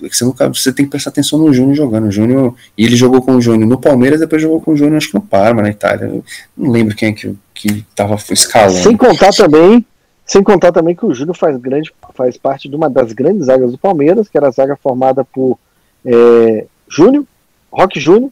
Você, 0.00 0.24
nunca, 0.24 0.48
você 0.48 0.72
tem 0.72 0.84
que 0.84 0.90
prestar 0.90 1.10
atenção 1.10 1.38
no 1.38 1.52
Júnior 1.52 1.76
jogando. 1.76 2.08
O 2.08 2.12
Júnior, 2.12 2.54
e 2.76 2.84
ele 2.84 2.96
jogou 2.96 3.22
com 3.22 3.36
o 3.36 3.40
Júnior 3.40 3.68
no 3.68 3.80
Palmeiras, 3.80 4.20
depois 4.20 4.42
jogou 4.42 4.60
com 4.60 4.72
o 4.72 4.76
Júnior, 4.76 4.96
acho 4.96 5.08
que 5.08 5.14
no 5.14 5.22
Parma, 5.22 5.62
na 5.62 5.70
Itália. 5.70 6.06
Eu 6.06 6.24
não 6.56 6.70
lembro 6.70 6.96
quem 6.96 7.10
é 7.10 7.12
que, 7.12 7.34
que 7.54 7.84
tava 7.94 8.16
escalando. 8.30 8.82
Sem 8.82 8.96
contar 8.96 9.30
também, 9.32 9.84
sem 10.26 10.42
contar 10.42 10.72
também 10.72 10.94
que 10.94 11.06
o 11.06 11.14
Júnior 11.14 11.36
faz, 11.36 11.56
grande, 11.56 11.92
faz 12.14 12.36
parte 12.36 12.68
de 12.68 12.74
uma 12.74 12.90
das 12.90 13.12
grandes 13.12 13.46
zagas 13.46 13.70
do 13.70 13.78
Palmeiras, 13.78 14.28
que 14.28 14.36
era 14.36 14.48
a 14.48 14.50
zaga 14.50 14.76
formada 14.76 15.24
por 15.24 15.58
é, 16.04 16.66
Júnior, 16.88 17.24
Roque 17.70 18.00
Júnior, 18.00 18.30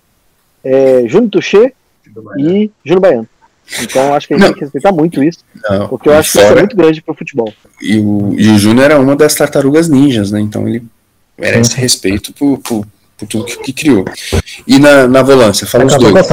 é, 0.64 1.06
Júnior 1.06 1.30
Tuchê 1.30 1.72
e 2.38 2.70
Júnior 2.84 3.00
Baiano. 3.00 3.28
Então 3.80 4.12
acho 4.14 4.26
que 4.26 4.34
a 4.34 4.36
gente 4.36 4.42
não. 4.42 4.52
tem 4.52 4.58
que 4.58 4.64
respeitar 4.64 4.92
muito 4.92 5.22
isso, 5.22 5.38
não. 5.68 5.88
porque 5.88 6.08
eu 6.08 6.14
acho 6.14 6.32
fora, 6.32 6.44
que 6.44 6.50
isso 6.50 6.58
é 6.58 6.60
muito 6.60 6.76
grande 6.76 7.02
para 7.02 7.12
o 7.12 7.16
futebol. 7.16 7.52
E 7.80 7.98
o, 7.98 8.34
e 8.36 8.50
o 8.50 8.58
Júnior 8.58 8.84
era 8.84 9.00
uma 9.00 9.16
das 9.16 9.34
tartarugas 9.34 9.88
ninjas, 9.88 10.30
né? 10.30 10.40
Então 10.40 10.66
ele 10.68 10.84
merece 11.38 11.76
respeito 11.76 12.32
por, 12.32 12.58
por, 12.58 12.86
por 13.16 13.28
tudo 13.28 13.44
que, 13.44 13.56
que, 13.58 13.72
criou. 13.72 14.04
E 14.66 14.78
na, 14.78 15.06
na 15.06 15.22
volância, 15.22 15.66
fala 15.66 15.86
os 15.86 15.96
dois. 15.96 16.26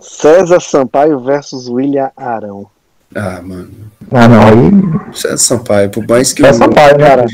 César 0.00 0.60
Sampaio 0.60 1.20
versus 1.20 1.68
William 1.68 2.10
Arão. 2.16 2.66
Ah, 3.14 3.40
mano. 3.42 3.70
Ah, 4.10 4.28
não, 4.28 4.42
aí. 4.42 5.14
César 5.14 5.38
Sampaio, 5.38 5.90
por 5.90 6.06
mais 6.06 6.32
que 6.32 6.42
César 6.42 6.64
Sampaio, 6.64 6.98
cara. 6.98 7.24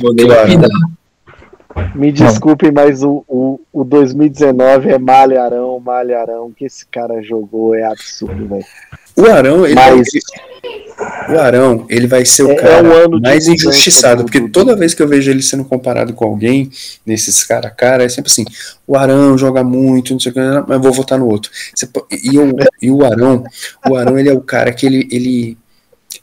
Me 1.95 2.11
desculpe, 2.11 2.71
mas 2.71 3.03
o, 3.03 3.25
o, 3.29 3.61
o 3.73 3.85
2019 3.85 4.91
é 4.91 4.99
Malharão, 4.99 5.79
Malharão, 5.79 6.51
que 6.51 6.65
esse 6.65 6.85
cara 6.87 7.23
jogou 7.23 7.75
é 7.75 7.85
absurdo, 7.85 8.49
velho. 8.49 8.65
O 9.17 9.27
Arão, 9.27 9.67
ele, 9.67 9.75
mas... 9.75 10.09
vai, 10.13 11.35
o 11.35 11.39
Arão, 11.39 11.87
ele 11.89 12.07
vai 12.07 12.25
ser 12.25 12.43
o 12.43 12.51
é, 12.51 12.55
cara 12.55 12.87
é 12.87 13.07
um 13.07 13.21
mais 13.21 13.47
injustiçado, 13.49 14.25
porque 14.25 14.49
toda 14.49 14.77
vez 14.77 14.95
que 14.95 15.03
eu 15.03 15.09
vejo 15.09 15.31
ele 15.31 15.43
sendo 15.43 15.65
comparado 15.65 16.13
com 16.13 16.25
alguém, 16.25 16.71
nesses 17.05 17.43
cara 17.45 17.69
a 17.69 17.71
cara, 17.71 18.05
é 18.05 18.09
sempre 18.09 18.31
assim, 18.31 18.45
o 18.87 18.97
Arão 18.97 19.37
joga 19.37 19.63
muito, 19.63 20.13
não 20.13 20.21
sei 20.21 20.33
o 20.33 20.35
que, 20.35 20.41
mas 20.67 20.81
vou 20.81 20.93
votar 20.93 21.19
no 21.19 21.29
outro. 21.29 21.51
E, 22.11 22.37
eu, 22.37 22.55
e 22.81 22.91
o 22.91 23.05
Arão, 23.05 23.45
o 23.89 23.97
Arão, 23.97 24.19
ele 24.19 24.29
é 24.29 24.35
o 24.35 24.41
cara 24.41 24.73
que 24.73 24.87
ele, 24.87 25.09
ele 25.11 25.59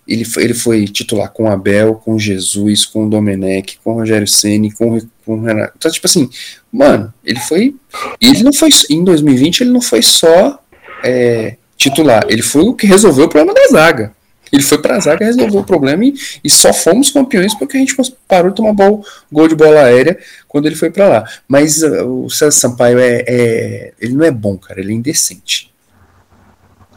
ele 0.07 0.23
foi, 0.23 0.43
ele 0.43 0.53
foi 0.53 0.85
titular 0.85 1.31
com 1.31 1.49
Abel, 1.49 1.95
com 1.95 2.17
Jesus, 2.17 2.85
com 2.85 3.09
Domenech, 3.09 3.77
com 3.83 3.93
Rogério 3.93 4.27
Ceni, 4.27 4.71
com, 4.71 4.99
com 5.25 5.41
Renato. 5.41 5.73
Então, 5.77 5.91
tipo 5.91 6.07
assim, 6.07 6.29
mano, 6.71 7.13
ele 7.25 7.39
foi. 7.41 7.75
Ele 8.21 8.43
não 8.43 8.53
foi. 8.53 8.69
Em 8.89 9.03
2020, 9.03 9.61
ele 9.61 9.71
não 9.71 9.81
foi 9.81 10.01
só 10.01 10.61
é, 11.03 11.57
titular, 11.77 12.25
ele 12.27 12.41
foi 12.41 12.63
o 12.63 12.73
que 12.73 12.87
resolveu 12.87 13.25
o 13.25 13.29
problema 13.29 13.53
da 13.53 13.67
zaga. 13.67 14.11
Ele 14.51 14.63
foi 14.63 14.81
para 14.81 14.95
a 14.95 14.99
zaga, 14.99 15.25
resolveu 15.25 15.59
o 15.59 15.63
problema 15.63 16.05
e, 16.05 16.13
e, 16.43 16.49
só 16.49 16.73
fomos 16.73 17.11
campeões 17.11 17.53
porque 17.53 17.77
a 17.77 17.79
gente 17.79 17.95
parou 18.27 18.49
de 18.49 18.55
tomar 18.55 18.73
bol, 18.73 19.03
gol 19.31 19.47
de 19.47 19.55
bola 19.55 19.81
aérea 19.81 20.17
quando 20.47 20.65
ele 20.65 20.75
foi 20.75 20.89
para 20.89 21.07
lá. 21.07 21.29
Mas 21.47 21.83
uh, 21.83 22.07
o 22.07 22.29
César 22.29 22.51
Sampaio 22.51 22.97
é, 22.97 23.23
é, 23.27 23.93
ele 23.99 24.13
não 24.13 24.25
é 24.25 24.31
bom, 24.31 24.57
cara, 24.57 24.79
ele 24.79 24.93
é 24.93 24.95
indecente. 24.95 25.71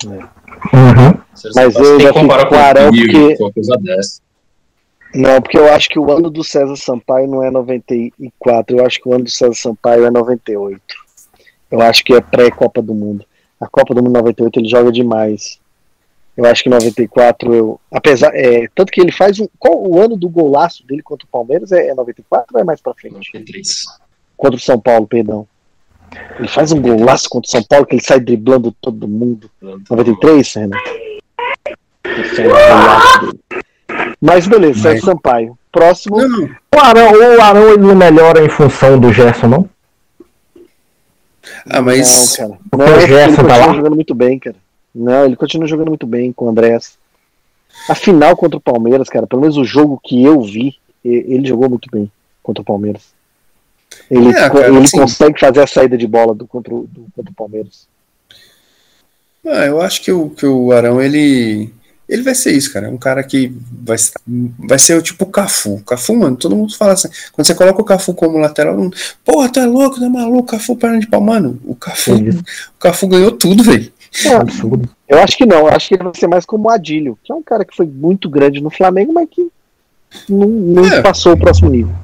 É. 0.04 0.06
Uhum. 0.08 1.20
Mas 1.54 1.74
eu 1.74 2.00
já 2.00 2.12
fico 2.12 2.20
com 2.20 2.26
o 2.26 2.58
Arão 2.58 2.90
porque... 2.90 3.36
coisa 3.52 3.76
dessa. 3.80 4.20
Não, 5.12 5.42
porque 5.42 5.58
eu 5.58 5.72
acho 5.72 5.88
que 5.88 5.98
o 5.98 6.10
ano 6.12 6.30
do 6.30 6.44
César 6.44 6.76
Sampaio 6.76 7.26
não 7.26 7.42
é 7.42 7.50
94, 7.50 8.76
eu 8.76 8.86
acho 8.86 9.00
que 9.00 9.08
o 9.08 9.12
ano 9.12 9.24
do 9.24 9.30
César 9.30 9.54
Sampaio 9.54 10.04
é 10.04 10.10
98. 10.10 10.80
Eu 11.68 11.80
acho 11.80 12.04
que 12.04 12.14
é 12.14 12.20
pré-Copa 12.20 12.80
do 12.80 12.94
Mundo. 12.94 13.24
A 13.60 13.68
Copa 13.68 13.94
do 13.94 14.02
Mundo 14.02 14.14
98 14.14 14.58
ele 14.58 14.68
joga 14.68 14.90
demais. 14.90 15.60
Eu 16.36 16.46
acho 16.46 16.62
que 16.62 16.70
94 16.70 17.54
eu. 17.54 17.80
Apesar. 17.92 18.34
É, 18.34 18.66
tanto 18.74 18.90
que 18.90 19.00
ele 19.00 19.12
faz 19.12 19.38
um. 19.38 19.46
Qual 19.58 19.76
o 19.86 20.00
ano 20.00 20.16
do 20.16 20.28
golaço 20.28 20.86
dele 20.86 21.02
contra 21.02 21.26
o 21.26 21.30
Palmeiras? 21.30 21.70
É, 21.70 21.88
é 21.88 21.94
94 21.94 22.46
ou 22.54 22.60
é 22.60 22.64
mais 22.64 22.80
pra 22.80 22.94
frente? 22.94 23.14
93. 23.14 23.84
Contra 24.36 24.56
o 24.56 24.60
São 24.60 24.80
Paulo, 24.80 25.06
perdão. 25.06 25.46
Ele 26.38 26.48
faz 26.48 26.72
um 26.72 26.80
golaço 26.80 27.28
contra 27.28 27.46
o 27.46 27.50
São 27.50 27.62
Paulo 27.62 27.86
que 27.86 27.94
ele 27.94 28.02
sai 28.02 28.18
driblando 28.18 28.74
todo 28.80 29.06
mundo. 29.06 29.50
93, 29.60 30.54
Renato? 30.54 30.90
Mas 34.20 34.46
beleza, 34.46 34.90
Mas... 34.90 35.02
Sampaio. 35.02 35.58
Próximo. 35.70 36.16
Não, 36.16 36.48
O 36.74 36.78
Arão, 36.78 37.12
o 37.12 37.40
Arão 37.40 37.68
ele 37.68 37.82
não 37.82 37.94
melhora 37.94 38.44
em 38.44 38.48
função 38.48 38.98
do 38.98 39.12
Gerson, 39.12 39.46
não? 39.46 39.68
Ah, 41.66 41.82
mas. 41.82 42.38
Não, 42.38 42.48
cara. 42.48 42.60
Não, 42.72 42.96
o 42.96 43.00
Gerson 43.00 43.40
ele 43.40 43.48
tá 43.48 43.56
lá. 43.56 43.74
jogando 43.74 43.94
muito 43.94 44.14
bem, 44.14 44.38
cara. 44.38 44.56
Não, 44.94 45.24
ele 45.24 45.36
continua 45.36 45.68
jogando 45.68 45.88
muito 45.88 46.06
bem 46.06 46.32
com 46.32 46.46
o 46.46 46.48
Andrés. 46.48 46.98
A 47.88 47.94
final 47.94 48.36
contra 48.36 48.56
o 48.56 48.60
Palmeiras, 48.60 49.08
cara, 49.08 49.26
pelo 49.26 49.42
menos 49.42 49.56
o 49.56 49.64
jogo 49.64 50.00
que 50.02 50.22
eu 50.22 50.42
vi, 50.42 50.76
ele 51.04 51.46
jogou 51.46 51.68
muito 51.68 51.88
bem 51.90 52.10
contra 52.42 52.62
o 52.62 52.64
Palmeiras. 52.64 53.12
Ele, 54.10 54.30
é, 54.30 54.32
cara, 54.32 54.68
ele 54.68 54.78
assim, 54.78 54.98
consegue 54.98 55.38
fazer 55.38 55.62
a 55.62 55.66
saída 55.66 55.96
de 55.96 56.06
bola 56.06 56.34
do, 56.34 56.46
contra, 56.46 56.74
o, 56.74 56.86
do, 56.86 57.06
contra 57.14 57.30
o 57.30 57.34
Palmeiras. 57.34 57.88
Ah, 59.46 59.66
eu 59.66 59.80
acho 59.80 60.02
que 60.02 60.12
o, 60.12 60.30
que 60.30 60.46
o 60.46 60.72
Arão, 60.72 61.00
ele. 61.00 61.72
Ele 62.10 62.22
vai 62.22 62.34
ser 62.34 62.50
isso, 62.50 62.72
cara. 62.72 62.88
É 62.88 62.90
um 62.90 62.98
cara 62.98 63.22
que 63.22 63.52
vai, 63.70 63.96
vai 64.58 64.78
ser 64.80 64.98
o 64.98 65.02
tipo 65.02 65.24
Cafu. 65.26 65.80
Cafu, 65.86 66.16
mano, 66.16 66.36
todo 66.36 66.56
mundo 66.56 66.76
fala 66.76 66.94
assim. 66.94 67.08
Quando 67.32 67.46
você 67.46 67.54
coloca 67.54 67.80
o 67.80 67.84
Cafu 67.84 68.12
como 68.12 68.36
lateral, 68.36 68.76
não, 68.76 68.90
porra, 69.24 69.48
tá 69.48 69.64
louco, 69.64 70.00
tá 70.00 70.08
maluco, 70.10 70.50
Cafu 70.50 70.74
perna 70.74 70.98
de 70.98 71.06
pau. 71.06 71.20
Mano, 71.20 71.60
o 71.64 71.76
Cafu, 71.76 72.14
o 72.14 72.78
Cafu 72.80 73.06
ganhou 73.06 73.30
tudo, 73.30 73.62
velho. 73.62 73.92
É 74.24 74.34
absurdo. 74.34 74.90
Eu 75.08 75.20
acho 75.20 75.36
que 75.36 75.46
não, 75.46 75.58
eu 75.58 75.68
acho 75.68 75.86
que 75.86 75.94
ele 75.94 76.02
vai 76.02 76.12
ser 76.16 76.26
mais 76.26 76.44
como 76.44 76.68
o 76.68 76.70
Adílio, 76.70 77.16
que 77.22 77.32
é 77.32 77.34
um 77.34 77.42
cara 77.44 77.64
que 77.64 77.76
foi 77.76 77.86
muito 77.86 78.28
grande 78.28 78.60
no 78.60 78.70
Flamengo, 78.70 79.12
mas 79.12 79.28
que 79.30 79.48
não, 80.28 80.48
não 80.48 80.84
é. 80.86 81.00
passou 81.00 81.34
o 81.34 81.38
próximo 81.38 81.70
nível. 81.70 81.94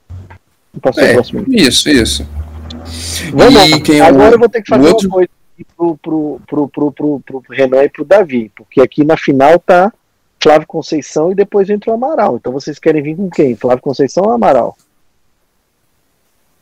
Não 0.73 0.81
passou 0.81 1.03
é, 1.03 1.11
o 1.11 1.15
próximo 1.15 1.41
nível. 1.41 1.69
Isso, 1.69 1.89
isso. 1.91 2.25
Vamos 3.33 3.55
lá. 3.55 3.63
É 3.93 4.01
Agora 4.03 4.37
eu 4.37 4.39
vou 4.39 4.49
ter 4.49 4.63
que 4.63 4.69
fazer 4.69 4.87
outro... 4.87 5.09
uma 5.09 5.17
coisa 5.17 5.31
pro, 5.65 5.97
pro, 5.97 6.41
pro, 6.47 6.69
pro, 6.69 6.93
pro, 6.93 7.21
pro 7.21 7.43
Renan 7.51 7.85
e 7.85 7.89
pro 7.89 8.05
Davi, 8.05 8.51
porque 8.57 8.81
aqui 8.81 9.05
na 9.05 9.17
final 9.17 9.59
tá 9.59 9.93
Flávio 10.41 10.67
Conceição 10.67 11.33
e 11.33 11.35
depois 11.35 11.69
entra 11.71 11.91
o 11.91 11.95
Amaral. 11.95 12.37
Então 12.37 12.53
vocês 12.53 12.79
querem 12.79 13.03
vir 13.03 13.17
com 13.17 13.31
quem? 13.31 13.57
Flávio 13.57 13.83
Conceição 13.83 14.25
ou 14.25 14.33
Amaral? 14.33 14.77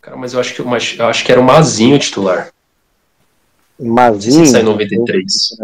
Cara, 0.00 0.16
mas 0.16 0.34
eu 0.34 0.40
acho 0.40 0.54
que, 0.54 0.60
eu 0.60 1.06
acho 1.06 1.24
que 1.24 1.32
era 1.32 1.40
o 1.40 1.44
Mazinho 1.44 1.98
titular. 1.98 2.52
Mazinho? 3.78 4.46
sai 4.46 4.60
em 4.60 4.64
93. 4.64 5.56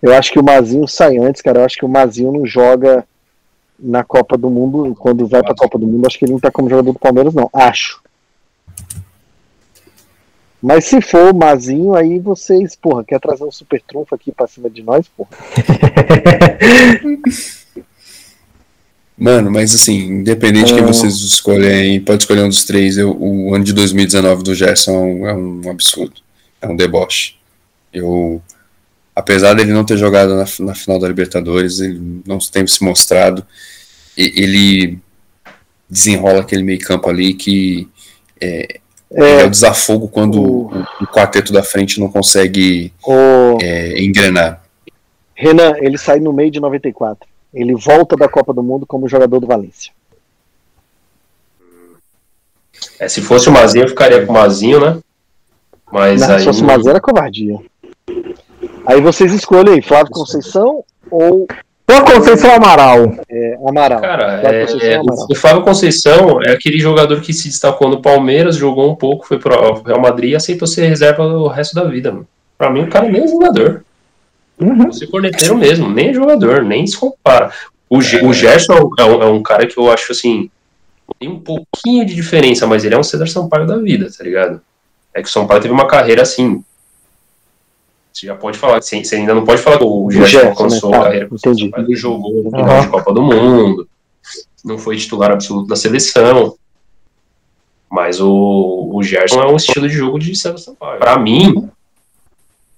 Eu 0.00 0.14
acho 0.14 0.30
que 0.30 0.38
o 0.38 0.44
Mazinho 0.44 0.86
sai 0.86 1.18
antes, 1.18 1.42
cara. 1.42 1.60
Eu 1.60 1.64
acho 1.64 1.76
que 1.76 1.84
o 1.84 1.88
Mazinho 1.88 2.32
não 2.32 2.46
joga 2.46 3.06
na 3.78 4.04
Copa 4.04 4.36
do 4.36 4.50
Mundo. 4.50 4.94
Quando 4.94 5.26
vai 5.26 5.42
pra 5.42 5.54
Copa 5.54 5.78
do 5.78 5.86
Mundo, 5.86 6.06
acho 6.06 6.18
que 6.18 6.24
ele 6.24 6.32
não 6.32 6.40
tá 6.40 6.50
como 6.50 6.68
jogador 6.68 6.92
do 6.92 6.98
Palmeiras, 6.98 7.34
não. 7.34 7.50
Acho. 7.52 8.03
Mas 10.64 10.86
se 10.86 11.02
for 11.02 11.30
o 11.30 11.36
Mazinho, 11.36 11.94
aí 11.94 12.18
vocês, 12.18 12.74
porra, 12.74 13.04
quer 13.04 13.20
trazer 13.20 13.44
um 13.44 13.52
super 13.52 13.82
trunfo 13.82 14.14
aqui 14.14 14.32
pra 14.32 14.46
cima 14.46 14.70
de 14.70 14.82
nós, 14.82 15.06
porra. 15.08 15.28
Mano, 19.16 19.48
mas 19.50 19.74
assim, 19.74 20.06
independente 20.06 20.68
de 20.68 20.74
quem 20.74 20.82
vocês 20.82 21.14
escolhem, 21.16 22.00
pode 22.00 22.22
escolher 22.22 22.44
um 22.44 22.48
dos 22.48 22.64
três. 22.64 22.96
Eu, 22.96 23.14
o 23.14 23.54
ano 23.54 23.62
de 23.62 23.74
2019 23.74 24.42
do 24.42 24.54
Gerson 24.54 25.26
é 25.26 25.34
um, 25.34 25.70
absurdo. 25.70 26.14
É 26.62 26.66
um 26.66 26.74
deboche. 26.74 27.36
Eu, 27.92 28.42
apesar 29.14 29.52
dele 29.52 29.72
não 29.72 29.84
ter 29.84 29.98
jogado 29.98 30.34
na, 30.34 30.46
na 30.60 30.74
final 30.74 30.98
da 30.98 31.06
Libertadores, 31.06 31.78
ele 31.78 32.22
não 32.26 32.38
tem 32.38 32.66
se 32.66 32.82
mostrado. 32.82 33.46
E, 34.16 34.32
ele 34.42 34.98
desenrola 35.88 36.40
aquele 36.40 36.62
meio 36.62 36.80
campo 36.80 37.08
ali 37.08 37.34
que 37.34 37.86
é, 38.40 38.80
é, 39.14 39.42
é 39.42 39.44
o 39.44 39.50
desafogo 39.50 40.08
quando 40.08 40.42
o, 40.42 40.66
o, 40.66 40.86
o, 41.02 41.06
quarteto 41.06 41.52
da 41.52 41.62
frente 41.62 42.00
não 42.00 42.08
consegue 42.08 42.92
o, 43.06 43.58
é, 43.60 44.02
engrenar. 44.02 44.62
Renan, 45.34 45.74
ele 45.78 45.98
sai 45.98 46.20
no 46.20 46.32
meio 46.32 46.50
de 46.50 46.60
94. 46.60 47.28
Ele 47.52 47.74
volta 47.74 48.16
da 48.16 48.28
Copa 48.28 48.52
do 48.52 48.62
Mundo 48.62 48.86
como 48.86 49.08
jogador 49.08 49.40
do 49.40 49.46
Valência. 49.46 49.92
É, 52.98 53.08
se 53.08 53.22
fosse 53.22 53.48
o 53.48 53.52
Mazinho, 53.52 53.84
eu 53.84 53.88
ficaria 53.88 54.24
com 54.24 54.32
o 54.32 54.34
Mazinho, 54.34 54.80
né? 54.80 55.00
Mas 55.90 56.20
não, 56.20 56.30
aí... 56.30 56.38
Se 56.40 56.44
fosse 56.44 56.62
o 56.62 56.66
Mazinho, 56.66 56.90
era 56.90 57.00
covardia. 57.00 57.58
Aí 58.86 59.00
vocês 59.00 59.32
escolhem 59.32 59.80
Flávio 59.80 60.10
Conceição 60.10 60.84
ou. 61.10 61.46
Flávio 61.86 62.14
Conceição 62.14 62.54
Amaral. 62.54 63.14
É, 63.28 63.58
Amaral. 63.66 64.00
Cara, 64.00 64.40
Flávio 64.40 64.82
é, 64.82 64.86
é, 64.86 64.94
Amaral. 64.96 65.26
o 65.30 65.34
Flávio 65.34 65.62
Conceição 65.62 66.42
é 66.42 66.50
aquele 66.52 66.78
jogador 66.78 67.20
que 67.20 67.32
se 67.32 67.48
destacou 67.48 67.88
no 67.88 68.00
Palmeiras, 68.00 68.56
jogou 68.56 68.90
um 68.90 68.96
pouco, 68.96 69.26
foi 69.26 69.38
pro 69.38 69.82
Real 69.82 70.00
Madrid 70.00 70.30
e 70.30 70.36
aceitou 70.36 70.66
ser 70.66 70.86
reserva 70.86 71.24
o 71.24 71.48
resto 71.48 71.74
da 71.74 71.84
vida. 71.84 72.10
Mano. 72.10 72.26
Pra 72.56 72.70
mim, 72.70 72.84
o 72.84 72.88
cara 72.88 73.08
nem 73.08 73.22
é 73.22 73.28
jogador. 73.28 73.84
Uhum. 74.58 74.86
Você 74.86 75.06
corneteiro 75.06 75.56
mesmo, 75.56 75.90
nem 75.90 76.10
é 76.10 76.14
jogador, 76.14 76.62
nem 76.62 76.86
se 76.86 76.96
compara. 76.96 77.52
O, 77.88 78.00
G, 78.00 78.24
o 78.24 78.32
Gerson 78.32 78.72
é 78.98 79.04
um, 79.04 79.22
é 79.22 79.26
um, 79.26 79.42
cara 79.42 79.66
que 79.66 79.78
eu 79.78 79.90
acho 79.90 80.12
assim. 80.12 80.50
Tem 81.18 81.28
um 81.28 81.38
pouquinho 81.38 82.06
de 82.06 82.14
diferença, 82.14 82.66
mas 82.66 82.84
ele 82.84 82.94
é 82.94 82.98
um 82.98 83.02
Cedar 83.02 83.28
Sampaio 83.28 83.66
da 83.66 83.76
vida, 83.76 84.08
tá 84.16 84.24
ligado? 84.24 84.60
É 85.12 85.22
que 85.22 85.28
o 85.28 85.30
São 85.30 85.46
Paulo 85.46 85.62
teve 85.62 85.74
uma 85.74 85.86
carreira 85.86 86.22
assim. 86.22 86.64
Você 88.14 88.26
já 88.26 88.36
pode 88.36 88.56
falar, 88.56 88.80
você, 88.80 89.02
você 89.02 89.16
ainda 89.16 89.34
não 89.34 89.44
pode 89.44 89.60
falar 89.60 89.78
que 89.78 89.84
o 89.84 90.08
Gerson 90.08 90.46
alcançou 90.46 90.90
né? 90.90 90.98
a 90.98 91.02
carreira. 91.02 91.28
Entendi. 91.32 91.70
Ele 91.76 91.96
jogou 91.96 92.44
no 92.44 92.50
final 92.50 92.76
uhum. 92.76 92.80
de 92.82 92.88
Copa 92.88 93.12
do 93.12 93.22
Mundo, 93.22 93.88
não 94.64 94.78
foi 94.78 94.96
titular 94.96 95.32
absoluto 95.32 95.66
da 95.66 95.74
seleção. 95.74 96.56
Mas 97.90 98.20
o, 98.20 98.90
o 98.94 99.02
Gerson 99.02 99.42
é 99.42 99.46
um 99.46 99.56
estilo 99.56 99.88
de 99.88 99.94
jogo 99.94 100.20
de 100.20 100.34
César 100.36 100.58
Sampaio. 100.58 101.00
Para 101.00 101.18
mim, 101.18 101.68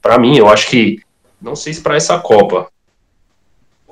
para 0.00 0.18
mim, 0.18 0.38
eu 0.38 0.48
acho 0.48 0.68
que 0.70 1.00
não 1.40 1.54
sei 1.54 1.74
se 1.74 1.82
para 1.82 1.96
essa 1.96 2.18
Copa, 2.18 2.68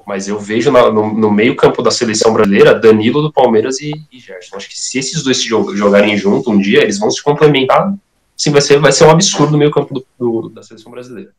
mas 0.07 0.29
eu 0.29 0.39
vejo 0.39 0.71
na, 0.71 0.91
no, 0.91 1.13
no, 1.13 1.31
meio 1.31 1.55
campo 1.57 1.83
da 1.83 1.91
seleção 1.91 2.33
brasileira 2.33 2.75
Danilo 2.75 3.21
do 3.21 3.33
Palmeiras 3.33 3.81
e, 3.81 3.93
e 4.11 4.19
Gerson. 4.19 4.57
Acho 4.57 4.69
que 4.69 4.79
se 4.79 4.99
esses 4.99 5.23
dois 5.23 5.37
se 5.37 5.47
jogarem 5.47 6.17
junto 6.17 6.51
um 6.51 6.59
dia, 6.59 6.83
eles 6.83 6.99
vão 6.99 7.11
se 7.11 7.23
complementar. 7.23 7.95
Sim, 8.37 8.51
vai 8.51 8.61
ser, 8.61 8.79
vai 8.79 8.93
ser 8.93 9.05
um 9.05 9.11
absurdo 9.11 9.53
no 9.53 9.59
meio 9.59 9.71
campo 9.71 9.95
do, 9.95 10.07
do, 10.19 10.49
da 10.49 10.63
seleção 10.63 10.91
brasileira. 10.91 11.31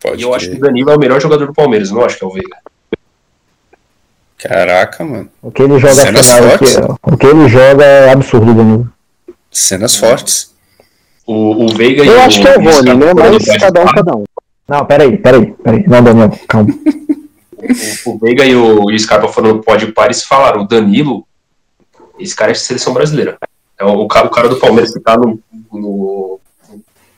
Pode 0.00 0.20
e 0.20 0.24
eu 0.24 0.30
ter. 0.30 0.36
acho 0.36 0.50
que 0.50 0.56
o 0.56 0.60
Danilo 0.60 0.90
é 0.90 0.96
o 0.96 0.98
melhor 0.98 1.20
jogador 1.20 1.46
do 1.46 1.54
Palmeiras, 1.54 1.90
não 1.90 2.04
acho 2.04 2.16
que 2.16 2.24
é 2.24 2.26
o 2.26 2.30
Veiga. 2.30 2.56
Caraca, 4.38 5.04
mano. 5.04 5.28
O 5.42 5.50
que 5.50 5.62
ele 5.62 5.78
joga 5.80 5.94
Cenas 5.94 6.30
fortes. 6.30 6.76
Aqui, 6.76 6.92
o 7.02 7.16
que 7.16 7.26
ele 7.26 7.48
joga 7.48 7.84
é 7.84 8.10
absurdo, 8.10 8.54
Danilo. 8.54 8.92
Cenas 9.50 9.96
fortes. 9.96 10.54
O, 11.26 11.64
o 11.64 11.68
Veiga 11.74 12.04
eu 12.04 12.16
e 12.16 12.20
acho 12.20 12.38
o, 12.38 12.42
que 12.42 12.48
é 12.48 12.56
o 12.56 12.62
Rony, 12.62 12.94
né? 12.94 13.14
Mas 13.14 13.58
cada 13.58 13.82
um, 13.82 13.86
cada 13.86 14.16
um. 14.16 14.24
Não, 14.68 14.86
peraí, 14.86 15.18
peraí, 15.18 15.52
peraí. 15.52 15.84
Não, 15.88 16.02
Daniel, 16.02 16.38
calma. 16.46 16.72
o, 18.06 18.10
o 18.10 18.18
Veiga 18.18 18.44
e 18.44 18.54
o, 18.54 18.90
e 18.90 18.94
o 18.94 19.00
Scarpa 19.00 19.26
foram 19.28 19.54
no 19.54 19.62
e 19.62 20.14
falaram, 20.26 20.62
o 20.62 20.68
Danilo, 20.68 21.26
esse 22.18 22.36
cara 22.36 22.52
é 22.52 22.54
de 22.54 22.60
seleção 22.60 22.94
brasileira. 22.94 23.38
É 23.78 23.84
o, 23.84 24.00
o, 24.00 24.08
cara, 24.08 24.26
o 24.26 24.30
cara 24.30 24.48
do 24.48 24.56
Palmeiras 24.56 24.92
que 24.92 25.00
tá 25.00 25.16
no, 25.16 25.40
no, 25.72 26.40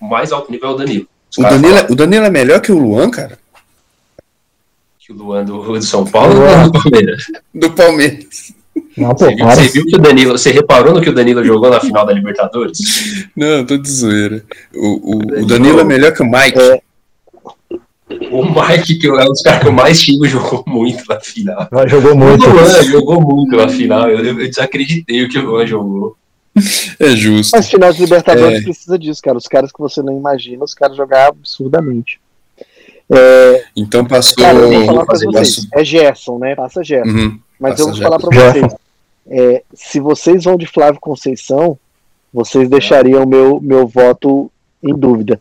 no 0.01 0.09
mais 0.09 0.31
alto 0.33 0.53
nível 0.53 0.71
é 0.71 0.73
o 0.73 0.77
Danilo. 0.77 1.07
O 1.39 1.43
Danilo, 1.43 1.77
é, 1.77 1.87
o 1.89 1.95
Danilo 1.95 2.25
é 2.27 2.31
melhor 2.31 2.61
que 2.61 2.73
o 2.73 2.79
Luan, 2.79 3.11
cara? 3.11 3.39
Que 4.99 5.13
o 5.13 5.17
Luan 5.17 5.45
do, 5.45 5.63
do 5.63 5.83
São 5.83 6.05
Paulo 6.05 6.35
ou 6.41 6.71
do 6.71 6.83
Palmeiras? 6.83 7.27
Do 7.55 7.71
Palmeiras. 7.71 8.55
Não, 8.97 9.15
pô, 9.15 9.25
você, 9.25 9.35
viu, 9.35 9.47
você, 9.47 9.69
viu, 9.69 9.87
que 9.87 9.97
o 9.97 9.99
Danilo. 9.99 10.33
Você 10.33 10.51
reparou 10.51 10.95
no 10.95 11.01
que 11.01 11.09
o 11.09 11.15
Danilo 11.15 11.45
jogou 11.45 11.71
na 11.71 11.81
final 11.81 12.05
da 12.05 12.13
Libertadores? 12.13 13.29
Não, 13.35 13.65
tô 13.65 13.77
de 13.79 13.91
zoeira. 13.91 14.45
O, 14.75 14.87
o, 14.87 15.17
o 15.17 15.27
Danilo, 15.27 15.47
Danilo, 15.47 15.81
é 15.81 15.85
melhor 15.85 16.13
que 16.13 16.23
o 16.23 16.27
Mike. 16.27 16.59
É, 16.59 16.83
o 18.31 18.45
Mike, 18.45 18.99
que 18.99 19.07
é 19.07 19.13
um 19.13 19.29
dos 19.29 19.43
caras 19.43 19.63
que 19.63 19.69
eu 19.69 19.73
mais 19.73 20.01
xingo, 20.01 20.27
jogou 20.27 20.65
muito 20.67 21.05
na 21.09 21.21
final. 21.21 21.69
jogou 21.87 22.17
muito. 22.17 22.45
O 22.45 22.53
Luan 22.53 22.83
jogou 22.85 23.21
muito 23.21 23.57
na 23.57 23.69
final. 23.69 24.09
Eu, 24.11 24.25
eu 24.25 24.49
desacreditei 24.49 25.25
o 25.25 25.29
que 25.29 25.39
o 25.39 25.47
Luan 25.47 25.67
jogou. 25.67 26.17
É 26.99 27.11
justo. 27.11 27.57
Mas 27.57 27.71
final 27.71 27.93
de 27.93 28.01
Libertadores 28.01 28.59
é. 28.59 28.63
precisa 28.63 28.99
disso, 28.99 29.23
cara. 29.23 29.39
Os 29.39 29.47
caras 29.47 29.73
que 29.73 29.79
você 29.79 30.03
não 30.03 30.17
imagina, 30.17 30.65
os 30.65 30.75
caras 30.75 30.97
jogaram 30.97 31.31
absurdamente. 31.31 32.21
É... 33.09 33.65
Então 33.77 34.05
passou. 34.05 34.37
Cara, 34.37 34.59
eu 34.59 34.71
vou 34.71 34.85
falar 34.87 35.07
pra 35.07 35.19
vocês. 35.19 35.67
É 35.73 35.85
Gerson, 35.85 36.39
né? 36.39 36.55
Passa 36.55 36.85
Gerson. 36.85 37.11
Uhum. 37.11 37.41
Mas 37.59 37.73
Passa 37.73 37.83
eu 37.83 37.87
vou 37.87 37.95
Gerson. 37.95 38.11
falar 38.11 38.19
pra 38.19 38.53
vocês. 38.53 38.75
É, 39.33 39.63
se 39.73 40.01
vocês 40.01 40.45
vão 40.45 40.57
de 40.57 40.67
Flávio 40.67 41.01
Conceição, 41.01 41.79
vocês 42.33 42.69
deixariam 42.69 43.25
meu, 43.27 43.61
meu 43.61 43.87
voto 43.87 44.51
em 44.83 44.95
dúvida. 44.95 45.41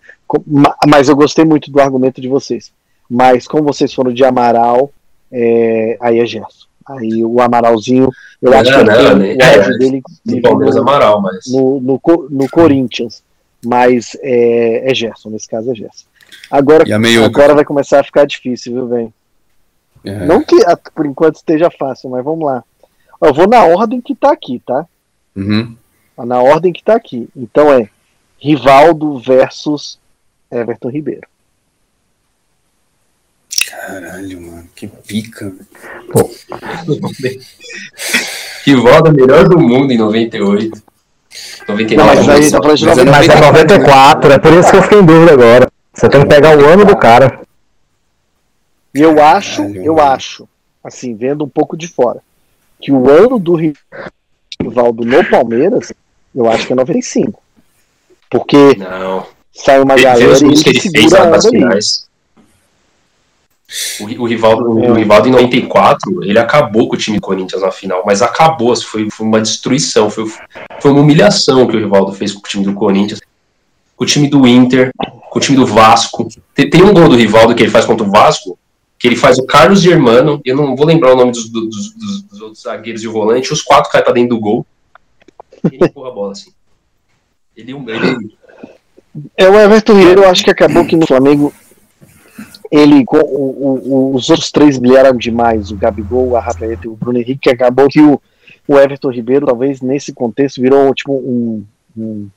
Mas 0.87 1.09
eu 1.09 1.15
gostei 1.15 1.43
muito 1.43 1.71
do 1.71 1.79
argumento 1.79 2.21
de 2.21 2.27
vocês. 2.27 2.71
Mas 3.09 3.47
como 3.47 3.63
vocês 3.63 3.91
foram 3.93 4.13
de 4.13 4.23
Amaral, 4.23 4.91
é, 5.31 5.97
aí 5.99 6.19
é 6.19 6.25
Gerson. 6.25 6.68
Aí 6.89 7.23
o 7.23 7.39
Amaralzinho, 7.39 8.09
eu 8.41 8.51
acho 8.53 8.71
que 8.71 8.83
não, 8.83 9.15
né? 9.15 9.35
o 9.35 9.41
é, 9.41 9.77
dele 9.77 10.01
no, 10.25 10.41
Palmeiras 10.41 10.75
Amaral, 10.75 11.21
mas... 11.21 11.45
no, 11.47 11.79
no, 11.79 12.01
no 12.29 12.49
Corinthians. 12.49 13.23
Mas 13.63 14.17
é, 14.21 14.89
é 14.89 14.95
Gerson, 14.95 15.29
nesse 15.29 15.47
caso 15.47 15.71
é 15.71 15.75
Gerson. 15.75 16.05
Agora, 16.49 16.83
agora 17.25 17.53
vai 17.53 17.65
começar 17.65 17.99
a 17.99 18.03
ficar 18.03 18.25
difícil, 18.25 18.73
viu, 18.73 18.87
bem? 18.87 19.13
É. 20.03 20.25
Não 20.25 20.41
que 20.41 20.55
por 20.95 21.05
enquanto 21.05 21.35
esteja 21.35 21.69
fácil, 21.69 22.09
mas 22.09 22.23
vamos 22.23 22.45
lá. 22.45 22.63
Eu 23.21 23.33
vou 23.33 23.47
na 23.47 23.63
ordem 23.65 24.01
que 24.01 24.15
tá 24.15 24.31
aqui, 24.31 24.61
tá? 24.65 24.85
Uhum. 25.35 25.75
Na 26.17 26.41
ordem 26.41 26.71
que 26.71 26.83
tá 26.83 26.95
aqui. 26.95 27.29
Então 27.35 27.71
é 27.71 27.89
Rivaldo 28.37 29.19
versus 29.19 29.99
Everton 30.49 30.89
Ribeiro. 30.89 31.27
Caralho, 33.69 34.41
mano, 34.41 34.67
que 34.75 34.87
pica. 34.87 35.53
Pô. 36.11 36.29
Rivaldo 38.65 39.09
é 39.09 39.13
melhor 39.13 39.47
do 39.47 39.59
mundo 39.59 39.91
em 39.91 39.97
98. 39.97 40.81
99. 41.67 41.95
Não, 41.95 42.05
mas 42.05 42.29
aí 42.29 42.51
tá 42.51 42.57
falando 42.57 42.77
de 42.77 42.85
94. 42.85 43.11
Mas 43.11 43.29
é 43.29 43.41
94, 43.41 44.33
é 44.33 44.39
por 44.39 44.53
isso 44.53 44.71
que 44.71 44.77
eu 44.77 44.83
fiquei 44.83 44.99
em 44.99 45.05
dúvida 45.05 45.33
agora. 45.33 45.71
Você 45.93 46.09
tem 46.09 46.21
que 46.21 46.27
pegar 46.27 46.57
o 46.57 46.65
ano 46.65 46.85
do 46.85 46.97
cara. 46.97 47.41
E 48.95 49.01
eu 49.01 49.21
acho, 49.21 49.61
eu 49.75 49.99
acho, 49.99 50.47
assim, 50.83 51.15
vendo 51.15 51.45
um 51.45 51.49
pouco 51.49 51.77
de 51.77 51.87
fora, 51.87 52.21
que 52.81 52.91
o 52.91 53.07
ano 53.07 53.37
do 53.37 53.55
Rivaldo 54.59 55.05
no 55.05 55.23
Palmeiras, 55.29 55.93
eu 56.33 56.49
acho 56.49 56.65
que 56.65 56.73
é 56.73 56.75
95. 56.75 57.39
Porque 58.31 58.75
não. 58.77 59.27
sai 59.53 59.79
uma 59.79 59.95
galera 59.95 60.37
e 60.37 60.43
ele 60.43 60.63
que 60.63 60.69
ele 60.69 60.79
fez 60.79 61.11
nas 61.11 61.45
finais. 61.45 62.08
O, 63.99 64.23
o, 64.23 64.25
Rivaldo, 64.25 64.83
é. 64.83 64.89
o 64.89 64.93
Rivaldo 64.93 65.27
em 65.27 65.31
94, 65.31 66.23
ele 66.23 66.39
acabou 66.39 66.87
com 66.87 66.95
o 66.95 66.97
time 66.97 67.17
do 67.17 67.21
Corinthians 67.21 67.61
na 67.61 67.71
final, 67.71 68.03
mas 68.03 68.21
acabou, 68.21 68.75
foi, 68.75 69.09
foi 69.11 69.27
uma 69.27 69.39
destruição, 69.39 70.09
foi, 70.09 70.25
foi 70.79 70.91
uma 70.91 71.01
humilhação 71.01 71.67
que 71.67 71.75
o 71.75 71.79
Rivaldo 71.79 72.13
fez 72.13 72.33
com 72.33 72.39
o 72.39 72.49
time 72.49 72.63
do 72.63 72.73
Corinthians, 72.73 73.19
com 73.95 74.03
o 74.03 74.07
time 74.07 74.27
do 74.27 74.47
Inter, 74.47 74.91
com 75.29 75.37
o 75.37 75.41
time 75.41 75.55
do 75.55 75.67
Vasco. 75.67 76.27
Tem, 76.55 76.67
tem 76.67 76.81
um 76.81 76.93
gol 76.93 77.09
do 77.09 77.15
Rivaldo 77.15 77.53
que 77.53 77.61
ele 77.61 77.69
faz 77.71 77.85
contra 77.85 78.05
o 78.05 78.09
Vasco, 78.09 78.57
que 78.97 79.07
ele 79.07 79.15
faz 79.15 79.37
o 79.37 79.45
Carlos 79.45 79.81
Germano, 79.81 80.41
eu 80.43 80.55
não 80.55 80.75
vou 80.75 80.85
lembrar 80.85 81.13
o 81.13 81.15
nome 81.15 81.31
dos, 81.31 81.47
dos, 81.47 81.93
dos, 81.93 82.23
dos 82.23 82.41
outros 82.41 82.63
zagueiros 82.63 83.03
e 83.03 83.07
o 83.07 83.11
volante, 83.11 83.53
os 83.53 83.61
quatro 83.61 83.91
caem 83.91 84.03
pra 84.03 84.13
dentro 84.13 84.35
do 84.35 84.41
gol, 84.41 84.65
e 85.63 85.75
ele 85.75 85.85
empurra 85.85 86.09
a 86.09 86.13
bola 86.13 86.31
assim. 86.31 86.51
Ele, 87.55 87.71
ele... 87.71 88.37
É 89.37 89.47
o 89.47 89.59
Everton 89.59 89.93
Ribeiro, 89.93 90.23
eu 90.23 90.29
acho 90.29 90.43
que 90.43 90.49
acabou 90.49 90.85
que 90.85 90.95
no 90.95 91.05
Flamengo 91.05 91.53
ele 92.71 93.03
o, 93.07 93.17
o, 93.17 94.15
os 94.15 94.29
outros 94.29 94.51
três 94.51 94.77
brilharam 94.77 95.17
demais, 95.17 95.71
o 95.71 95.75
Gabigol, 95.75 96.35
a 96.35 96.39
Rafaeta 96.39 96.85
e 96.85 96.89
o 96.89 96.95
Bruno 96.95 97.17
Henrique, 97.17 97.49
acabou 97.49 97.87
que 97.87 97.99
o, 97.99 98.21
o 98.67 98.77
Everton 98.77 99.09
Ribeiro, 99.09 99.45
talvez 99.45 99.81
nesse 99.81 100.13
contexto, 100.13 100.61
virou 100.61 100.93
tipo 100.93 101.13
um, 101.13 101.63
um 101.97 102.27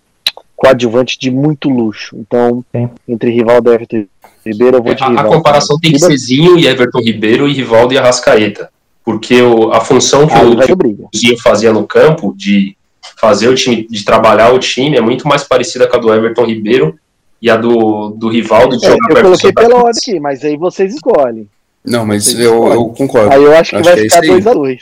coadjuvante 0.57 1.19
de 1.19 1.31
muito 1.31 1.69
luxo. 1.69 2.17
Então, 2.17 2.65
Sim. 2.75 2.89
entre 3.07 3.31
Rivaldo 3.31 3.71
e 3.71 3.75
Everton 3.75 4.07
Ribeiro, 4.47 4.77
eu 4.79 4.83
vou 4.83 4.95
de 4.95 5.03
a, 5.03 5.09
Rivaldo. 5.09 5.29
A 5.29 5.33
comparação 5.37 5.79
tem 5.79 5.93
que 5.93 5.99
ser 5.99 6.17
Zinho 6.17 6.59
e 6.59 6.67
Everton 6.67 7.01
Ribeiro 7.01 7.49
e 7.49 7.53
Rivaldo 7.53 7.93
e 7.93 7.99
Arrascaeta. 7.99 8.71
Porque 9.05 9.43
o, 9.43 9.73
a 9.73 9.81
função 9.81 10.27
que, 10.27 10.35
ah, 10.35 10.45
o, 10.45 10.57
que 10.57 10.73
o 10.73 11.09
Zinho 11.15 11.39
fazia 11.39 11.73
no 11.73 11.87
campo 11.87 12.33
de 12.37 12.77
fazer 13.17 13.49
o 13.49 13.55
time, 13.55 13.87
de 13.87 14.05
trabalhar 14.05 14.53
o 14.53 14.59
time, 14.59 14.97
é 14.97 15.01
muito 15.01 15.27
mais 15.27 15.45
parecida 15.45 15.87
com 15.87 15.97
a 15.97 15.99
do 15.99 16.15
Everton 16.15 16.47
Ribeiro 16.47 16.97
e 17.43 17.51
a 17.51 17.57
do, 17.57 18.11
do 18.11 18.29
Rivaldo 18.29 18.79
de 18.79 18.87
É, 18.87 18.91
jogar 18.91 19.11
eu 19.19 19.23
coloquei 19.25 19.53
pela 19.53 19.75
ordem 19.77 19.91
aqui, 20.01 20.21
mas 20.21 20.43
aí 20.45 20.57
vocês 20.57 20.95
escolhem. 20.95 21.49
Não, 21.85 22.07
mas 22.07 22.25
Vocês 22.25 22.39
eu, 22.39 22.55
escolhem. 22.55 22.75
eu 22.75 22.89
concordo. 22.91 23.33
Aí 23.35 23.43
eu 23.43 23.57
acho 23.57 23.71
que 23.71 23.77
Acho 23.77 23.85
vai 23.85 23.95
que 23.95 24.01
é 24.01 24.05
ficar 24.05 24.25
isso 24.25 24.49
aí. 24.49 24.55
2x2. 24.55 24.79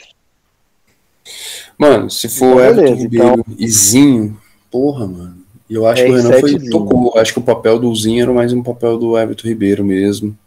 Mano, 1.77 2.09
se 2.11 2.29
for 2.29 2.45
Então, 2.45 2.59
Everton 2.59 2.81
beleza, 2.83 3.01
Ribeiro 3.01 3.45
e 3.57 3.67
Zinho, 3.69 4.37
porra, 4.69 5.07
mano. 5.07 5.37
Eu 5.69 5.87
acho 5.87 6.01
É, 6.03 6.05
que 6.05 6.11
o 6.11 6.15
Renan 6.15 6.39
foi, 6.39 6.59
tocou. 6.69 7.17
Acho 7.17 7.33
que 7.33 7.39
o 7.39 7.43
papel 7.43 7.79
do 7.79 7.95
Zinho 7.95 8.21
era 8.21 8.33
mais 8.33 8.51
um 8.53 8.61
papel 8.61 8.97
do 8.97 9.17
Everton 9.17 9.47
Ribeiro 9.47 9.83
mesmo. 9.83 10.37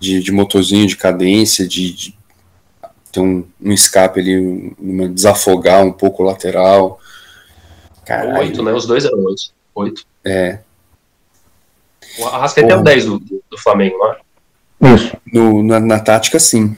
De, 0.00 0.20
de 0.22 0.32
motorzinho, 0.32 0.86
de 0.86 0.96
cadência, 0.96 1.66
de, 1.66 1.92
de 1.92 2.14
ter 3.12 3.20
um, 3.20 3.44
um 3.60 3.72
escape 3.72 4.20
ali, 4.20 4.38
um- 4.38 4.72
uma- 4.78 5.08
desafogar 5.08 5.84
um 5.84 5.92
pouco 5.92 6.22
o 6.22 6.26
lateral. 6.26 6.98
Caralho. 8.04 8.38
Oito, 8.40 8.62
né? 8.62 8.72
Os 8.72 8.86
dois 8.86 9.04
eram 9.04 9.18
oito. 9.24 9.42
Oito. 9.74 10.04
É. 10.24 10.60
O 12.18 12.26
Arrascaeta 12.26 12.72
é 12.72 12.74
o 12.74 12.78
Porra. 12.78 12.94
10 12.94 13.04
do, 13.06 13.18
do 13.18 13.58
Flamengo, 13.58 13.98
não 13.98 14.12
é? 14.12 14.94
Isso. 14.94 15.16
No, 15.32 15.62
na, 15.62 15.80
na 15.80 15.98
tática, 15.98 16.38
sim. 16.38 16.76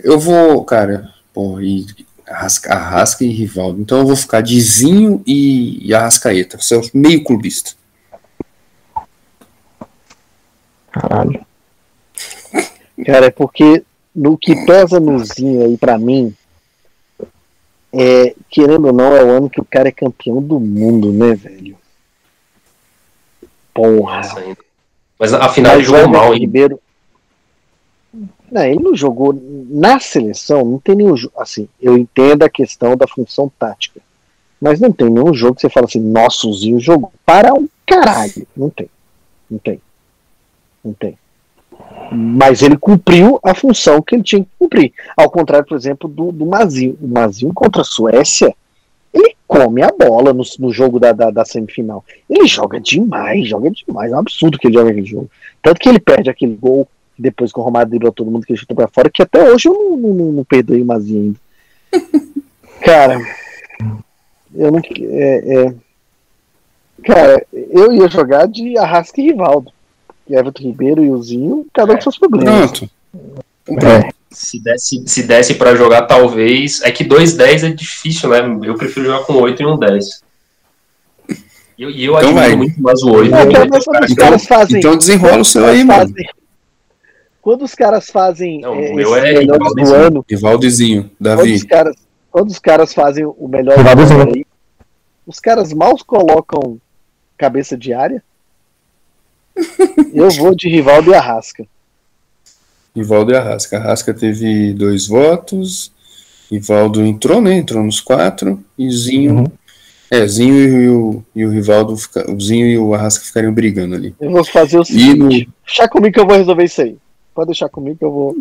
Eu 0.00 0.18
vou, 0.18 0.64
cara, 0.64 1.12
pô, 1.32 1.60
e 1.60 1.86
Arrasca, 2.26 2.72
Arrasca 2.72 3.24
e 3.24 3.28
Rivaldo. 3.28 3.80
Então 3.80 3.98
eu 3.98 4.06
vou 4.06 4.16
ficar 4.16 4.40
de 4.40 4.60
Zinho 4.60 5.22
e, 5.26 5.86
e 5.86 5.94
Arrascaeta. 5.94 6.58
Você 6.58 6.74
é 6.74 6.78
o 6.78 6.82
meio 6.94 7.22
clubista. 7.22 7.72
Caralho. 10.90 11.44
Cara, 13.04 13.26
é 13.26 13.30
porque 13.30 13.82
no 14.14 14.36
que 14.36 14.54
pesa 14.66 15.00
no 15.00 15.18
Zinho 15.24 15.64
aí 15.64 15.76
pra 15.76 15.98
mim, 15.98 16.34
é, 17.92 18.34
querendo 18.48 18.86
ou 18.86 18.92
não, 18.92 19.14
é 19.14 19.22
o 19.22 19.30
ano 19.30 19.50
que 19.50 19.60
o 19.60 19.64
cara 19.64 19.88
é 19.88 19.92
campeão 19.92 20.42
do 20.42 20.58
mundo, 20.58 21.12
né, 21.12 21.34
velho? 21.34 21.76
Porra. 23.74 24.20
Mas 25.18 25.32
a 25.32 25.48
final 25.48 25.74
ele 25.74 25.84
jogou 25.84 26.08
mal, 26.08 26.34
hein? 26.34 26.40
Ribeiro. 26.40 26.80
Não, 28.50 28.62
ele 28.62 28.82
não 28.82 28.94
jogou 28.94 29.32
na 29.70 29.98
seleção, 29.98 30.64
não 30.64 30.78
tem 30.78 30.94
nenhum 30.94 31.16
jogo. 31.16 31.34
Assim, 31.38 31.68
eu 31.80 31.96
entendo 31.96 32.42
a 32.42 32.50
questão 32.50 32.96
da 32.96 33.06
função 33.06 33.50
tática. 33.58 34.00
Mas 34.60 34.78
não 34.78 34.92
tem 34.92 35.08
nenhum 35.08 35.32
jogo 35.32 35.54
que 35.54 35.62
você 35.62 35.70
fala 35.70 35.86
assim, 35.86 36.00
nossa, 36.00 36.46
o 36.46 36.52
Zinho 36.52 36.78
jogou 36.78 37.12
para 37.24 37.52
um 37.54 37.66
caralho. 37.86 38.46
Não 38.56 38.68
tem. 38.68 38.88
Não 39.50 39.58
tem. 39.58 39.80
Não 40.84 40.92
tem. 40.92 41.18
Mas 42.12 42.62
ele 42.62 42.76
cumpriu 42.76 43.40
a 43.42 43.54
função 43.54 44.02
que 44.02 44.14
ele 44.14 44.22
tinha 44.22 44.44
que 44.44 44.50
cumprir. 44.58 44.92
Ao 45.16 45.30
contrário, 45.30 45.66
por 45.66 45.76
exemplo, 45.76 46.08
do, 46.08 46.30
do 46.30 46.46
Mazinho. 46.46 46.96
O 47.00 47.08
Mazinho 47.08 47.52
contra 47.54 47.80
a 47.82 47.84
Suécia, 47.84 48.54
ele 49.12 49.36
come 49.46 49.82
a 49.82 49.88
bola 49.90 50.32
no, 50.32 50.42
no 50.58 50.72
jogo 50.72 50.98
da, 50.98 51.12
da, 51.12 51.30
da 51.30 51.44
semifinal. 51.44 52.04
Ele 52.28 52.46
joga 52.46 52.80
demais, 52.80 53.46
joga 53.46 53.70
demais. 53.70 54.10
É 54.10 54.16
um 54.16 54.20
absurdo 54.20 54.58
que 54.58 54.66
ele 54.66 54.74
joga 54.74 54.90
aquele 54.90 55.06
jogo. 55.06 55.30
Tanto 55.62 55.80
que 55.80 55.88
ele 55.88 56.00
perde 56.00 56.30
aquele 56.30 56.54
gol 56.54 56.88
depois 57.18 57.52
que 57.52 57.60
o 57.60 57.62
Romário 57.62 57.90
driblou 57.90 58.12
todo 58.12 58.30
mundo 58.30 58.46
que 58.46 58.52
ele 58.52 58.58
chutou 58.58 58.76
pra 58.76 58.88
fora, 58.88 59.10
que 59.10 59.22
até 59.22 59.50
hoje 59.50 59.68
eu 59.68 59.74
não, 59.74 59.96
não, 59.96 60.14
não, 60.14 60.32
não 60.32 60.44
perdoei 60.44 60.80
o 60.80 60.86
Mazinho 60.86 61.36
ainda. 61.92 62.02
Cara, 62.82 63.20
eu 64.54 64.72
não. 64.72 64.80
É, 65.00 65.66
é- 65.66 65.74
Cara, 67.04 67.44
eu 67.52 67.92
ia 67.92 68.08
jogar 68.08 68.46
de 68.46 68.78
Arrasca 68.78 69.20
e 69.20 69.24
Rivaldo. 69.24 69.72
E 70.28 70.34
Everton 70.34 70.62
Ribeiro 70.62 71.04
e 71.04 71.10
o 71.10 71.20
Zinho, 71.20 71.66
cada 71.72 71.92
um 71.92 71.96
com 71.96 72.02
seus 72.02 72.16
problemas. 72.16 72.70
Pronto. 72.70 72.90
É. 73.84 74.21
Se 74.32 74.58
desse, 74.60 75.02
se 75.06 75.22
desse 75.22 75.54
pra 75.54 75.74
jogar, 75.74 76.02
talvez. 76.02 76.80
É 76.82 76.90
que 76.90 77.04
2-10 77.04 77.64
é 77.64 77.70
difícil, 77.70 78.28
né? 78.30 78.38
Eu 78.64 78.74
prefiro 78.74 79.06
jogar 79.06 79.24
com 79.24 79.34
8 79.34 79.62
e 79.62 79.66
um 79.66 79.78
10. 79.78 80.22
E 81.78 81.82
eu, 81.84 81.90
e 81.90 82.04
eu 82.04 82.12
Então 82.18 82.28
admiro 82.30 82.34
vai. 82.48 82.56
muito 82.56 82.82
mais 82.82 83.02
o 83.02 83.10
8. 83.12 83.34
É, 83.34 83.44
né? 83.46 83.52
cara, 83.52 83.68
quando 83.68 84.10
Então, 84.10 84.16
caras 84.26 84.46
fazem. 84.46 84.78
então 84.78 84.96
desenrola 84.96 85.38
o 85.38 85.44
seu 85.44 85.62
quando 85.62 85.70
aí, 85.72 85.86
caras 85.86 85.86
mano. 85.86 86.14
fazem- 86.16 86.30
Quando 87.40 87.62
os 87.64 87.74
caras 87.74 88.10
fazem 88.10 88.60
Não, 88.60 88.72
o 88.72 88.80
é, 88.80 88.92
meu 88.94 89.16
esses 89.16 89.24
é 89.36 89.40
Rivaldozinho. 89.40 89.94
ano, 89.96 90.24
Rivaldozinho, 90.28 91.02
quando 91.02 91.14
Davi. 91.20 91.54
os 91.54 91.64
caras, 91.64 91.96
quando 92.30 92.50
os 92.50 92.58
caras 92.58 92.94
fazem 92.94 93.24
o 93.24 93.48
melhor 93.48 93.74
do 93.74 93.78
Rivaldozinho. 93.78 94.20
ano 94.20 94.32
aí, 94.36 94.46
os 95.26 95.40
caras 95.40 95.72
mal 95.72 95.96
colocam 96.06 96.78
cabeça 97.36 97.76
de 97.76 97.92
área. 97.92 98.22
Eu 100.14 100.30
vou 100.30 100.54
de 100.54 100.68
Rivaldo 100.68 101.10
e 101.10 101.14
Arrasca. 101.14 101.66
Rivaldo 102.94 103.32
e 103.32 103.36
Arrasca. 103.36 103.78
Arrasca 103.78 104.12
teve 104.12 104.72
dois 104.74 105.06
votos. 105.06 105.92
Rivaldo 106.50 107.04
entrou, 107.04 107.40
né? 107.40 107.54
Entrou 107.54 107.82
nos 107.82 108.00
quatro. 108.00 108.62
E 108.78 108.90
Zinho. 108.90 109.38
Uhum. 109.38 109.46
É, 110.10 110.26
Zinho 110.26 110.54
e 110.54 110.88
o, 110.88 111.24
e 111.34 111.44
o 111.46 111.50
Rivaldo. 111.50 111.96
Fica, 111.96 112.30
o 112.30 112.38
Zinho 112.38 112.66
e 112.66 112.78
o 112.78 112.94
Arrasca 112.94 113.24
ficariam 113.24 113.52
brigando 113.52 113.94
ali. 113.94 114.14
Eu 114.20 114.30
vou 114.30 114.44
fazer 114.44 114.78
o 114.78 114.84
seguinte. 114.84 115.48
Deixa 115.66 115.88
comigo 115.88 116.12
que 116.12 116.20
eu 116.20 116.26
vou 116.26 116.36
resolver 116.36 116.64
isso 116.64 116.82
aí. 116.82 116.98
Pode 117.34 117.46
deixar 117.46 117.68
comigo 117.70 117.96
que 117.96 118.04
eu 118.04 118.10
vou. 118.10 118.36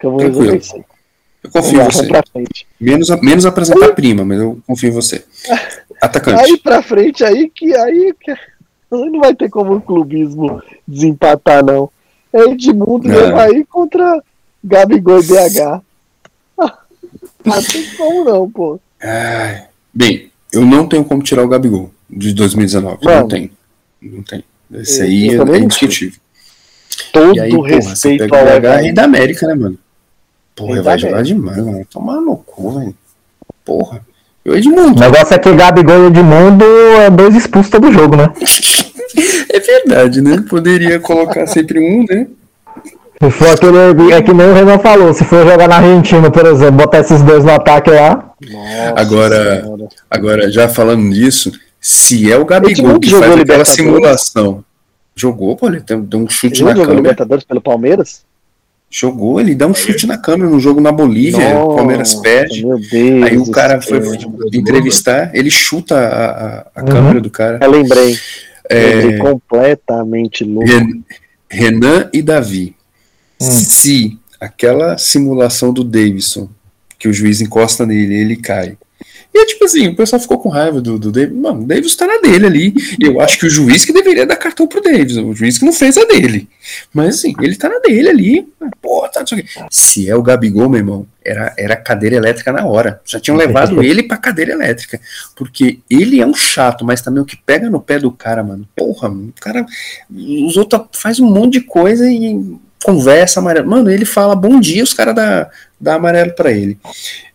Que 0.00 0.06
eu 0.06 0.10
vou 0.10 0.20
Tranquilo. 0.20 0.40
resolver 0.44 0.58
isso 0.64 0.76
aí. 0.76 0.84
Eu 1.44 1.50
confio 1.50 1.80
em 1.80 1.84
você. 1.84 2.08
Menos, 2.80 3.08
menos 3.20 3.46
apresentar 3.46 3.86
a 3.86 3.94
prima, 3.94 4.24
mas 4.24 4.40
eu 4.40 4.58
confio 4.66 4.88
em 4.88 4.92
você. 4.92 5.24
Atacante. 6.00 6.42
Aí 6.42 6.56
pra 6.58 6.82
frente, 6.82 7.24
aí 7.24 7.50
que. 7.50 7.74
Aí, 7.74 8.14
que 8.20 8.30
aí 8.30 9.10
não 9.10 9.20
vai 9.20 9.34
ter 9.34 9.50
como 9.50 9.74
o 9.74 9.80
clubismo 9.80 10.62
desempatar, 10.86 11.64
não. 11.64 11.90
É 12.32 12.42
Edmundo 12.42 13.08
Não. 13.08 13.14
levar 13.16 13.48
aí 13.48 13.64
contra 13.64 14.22
Gabigol 14.62 15.20
e 15.20 15.22
BH. 15.22 15.82
Não 17.44 17.62
tem 17.62 17.86
como 17.96 18.24
não, 18.24 18.50
pô. 18.50 18.80
Ai, 19.02 19.64
bem, 19.94 20.30
eu 20.52 20.64
não 20.64 20.86
tenho 20.86 21.04
como 21.04 21.22
tirar 21.22 21.44
o 21.44 21.48
Gabigol 21.48 21.90
de 22.10 22.32
2019. 22.34 23.04
Mano. 23.04 23.20
Não 23.20 23.28
tem. 23.28 23.50
Não 24.02 24.22
tem. 24.22 24.44
Esse 24.74 25.02
aí 25.02 25.30
é, 25.30 25.34
é 25.36 25.58
indiscutível. 25.58 26.18
Todo 27.12 27.36
E 27.36 27.40
aí, 27.40 27.50
porra, 27.50 27.68
respeito 27.68 28.34
ao 28.34 28.42
o 28.42 28.60
BH 28.60 28.66
rei 28.80 28.92
da 28.92 29.04
América, 29.04 29.46
né, 29.46 29.54
mano? 29.54 29.78
Porra, 30.54 30.82
vai 30.82 30.98
jogar 30.98 31.22
demais, 31.22 31.56
mano. 31.58 31.86
Tomar 31.90 32.20
no 32.20 32.36
cu, 32.36 32.72
velho. 32.72 32.94
Porra. 33.64 34.04
Eu 34.44 34.54
O 34.54 34.56
Edmundo. 34.56 34.98
negócio 35.00 35.34
é 35.34 35.38
que 35.38 35.54
Gabigol 35.54 36.04
e 36.04 36.06
Edmundo 36.08 36.64
é 37.00 37.08
dois 37.10 37.34
expulsos 37.36 37.70
todo 37.70 37.92
jogo, 37.92 38.16
né? 38.16 38.32
É 39.50 39.60
verdade, 39.60 40.20
né? 40.20 40.44
Poderia 40.48 40.98
colocar 41.00 41.46
sempre 41.46 41.78
um, 41.80 42.04
né? 42.08 42.26
Se 43.22 43.30
for 43.30 43.48
aquele. 43.48 44.12
É 44.12 44.22
que 44.22 44.32
nem 44.32 44.46
o 44.48 44.54
Renan 44.54 44.78
falou, 44.78 45.12
se 45.12 45.24
for 45.24 45.44
jogar 45.46 45.68
na 45.68 45.76
Argentina, 45.78 46.30
por 46.30 46.46
exemplo, 46.46 46.72
botar 46.76 47.00
esses 47.00 47.20
dois 47.22 47.44
no 47.44 47.50
ataque 47.52 47.90
lá. 47.90 48.32
Nossa 48.48 48.94
Agora- 49.00 49.60
Senhora. 49.62 49.88
Agora, 50.10 50.50
já 50.52 50.68
falando 50.68 51.02
nisso, 51.02 51.50
se 51.80 52.30
é 52.30 52.36
o 52.36 52.44
Gabigol 52.44 53.00
que 53.00 53.08
jogou 53.10 53.28
faz 53.28 53.40
aquela 53.40 53.64
simulação. 53.64 54.64
Jogou, 55.16 55.56
pô, 55.56 55.66
ele 55.66 55.80
deu 55.80 56.20
um 56.20 56.28
chute 56.28 56.58
Ele 56.62 56.64
na 56.64 56.70
jogou 56.70 56.84
câmera. 56.86 57.00
Libertadores 57.02 57.44
pelo 57.44 57.60
Palmeiras? 57.60 58.22
Jogou, 58.90 59.40
ele 59.40 59.54
dá 59.54 59.66
um 59.66 59.74
chute 59.74 60.06
na 60.06 60.16
câmera 60.16 60.48
no 60.48 60.60
jogo 60.60 60.80
na 60.80 60.92
Bolívia, 60.92 61.58
o 61.58 61.74
Palmeiras 61.74 62.12
Nossa, 62.12 62.22
perde. 62.22 62.64
Meu 62.64 62.78
Deus. 62.78 63.22
Aí 63.24 63.36
o 63.36 63.50
cara 63.50 63.82
foi 63.82 64.00
entrevistar, 64.52 65.30
ele 65.34 65.50
chuta 65.50 65.98
a, 65.98 66.06
a- 66.06 66.66
a 66.76 66.80
Uhum. 66.82 66.86
câmera 66.86 67.20
do 67.20 67.28
cara. 67.30 67.58
Eu 67.60 67.70
lembrei. 67.70 68.16
É, 68.68 68.94
Lembrei 68.94 69.18
completamente 69.18 70.44
louco. 70.44 70.68
Ren- 70.68 71.02
Renan 71.50 72.10
e 72.12 72.20
Davi. 72.22 72.76
Hum. 73.40 73.50
Se 73.50 74.18
aquela 74.40 74.98
simulação 74.98 75.72
do 75.72 75.82
Davidson, 75.84 76.48
que 76.98 77.08
o 77.08 77.12
juiz 77.12 77.40
encosta 77.40 77.86
nele 77.86 78.14
ele 78.14 78.36
cai. 78.36 78.76
E 79.38 79.42
é 79.42 79.46
tipo 79.46 79.64
assim, 79.64 79.86
o 79.86 79.94
pessoal 79.94 80.20
ficou 80.20 80.38
com 80.38 80.48
raiva 80.48 80.80
do, 80.80 80.98
do 80.98 81.12
Davidson. 81.12 81.40
Mano, 81.40 81.62
o 81.62 81.66
Davidson 81.66 81.96
tá 81.96 82.06
na 82.08 82.18
dele 82.20 82.46
ali. 82.46 82.74
Eu 83.00 83.20
acho 83.20 83.38
que 83.38 83.46
o 83.46 83.50
juiz 83.50 83.84
que 83.84 83.92
deveria 83.92 84.26
dar 84.26 84.34
cartão 84.34 84.66
pro 84.66 84.82
Davidson. 84.82 85.26
O 85.26 85.34
juiz 85.34 85.58
que 85.58 85.64
não 85.64 85.72
fez 85.72 85.96
a 85.96 86.04
dele. 86.04 86.48
Mas 86.92 87.16
assim, 87.16 87.32
ele 87.40 87.54
tá 87.54 87.68
na 87.68 87.78
dele 87.78 88.08
ali. 88.08 88.48
Pô, 88.82 89.08
tá. 89.08 89.24
Se 89.70 90.10
é 90.10 90.16
o 90.16 90.22
Gabigol, 90.22 90.68
meu 90.68 90.80
irmão, 90.80 91.06
era, 91.24 91.54
era 91.56 91.76
cadeira 91.76 92.16
elétrica 92.16 92.50
na 92.50 92.66
hora. 92.66 93.00
Já 93.04 93.20
tinham 93.20 93.36
levado 93.36 93.80
ele 93.84 94.02
pra 94.02 94.16
cadeira 94.16 94.52
elétrica. 94.52 95.00
Porque 95.36 95.78
ele 95.88 96.20
é 96.20 96.26
um 96.26 96.34
chato, 96.34 96.84
mas 96.84 97.00
também 97.00 97.22
o 97.22 97.26
que 97.26 97.36
pega 97.36 97.70
no 97.70 97.80
pé 97.80 98.00
do 98.00 98.10
cara, 98.10 98.42
mano. 98.42 98.66
Porra, 98.74 99.08
mano, 99.08 99.32
o 99.36 99.40
cara. 99.40 99.64
Os 100.10 100.56
outros 100.56 100.82
faz 100.94 101.20
um 101.20 101.30
monte 101.30 101.54
de 101.54 101.60
coisa 101.60 102.10
e 102.10 102.58
conversa 102.82 103.38
amarelo. 103.38 103.70
Mano, 103.70 103.88
ele 103.88 104.04
fala 104.04 104.34
bom 104.34 104.58
dia, 104.58 104.82
os 104.82 104.94
caras 104.94 105.14
dá, 105.14 105.48
dá 105.80 105.94
amarelo 105.94 106.32
pra 106.34 106.50
ele. 106.52 106.78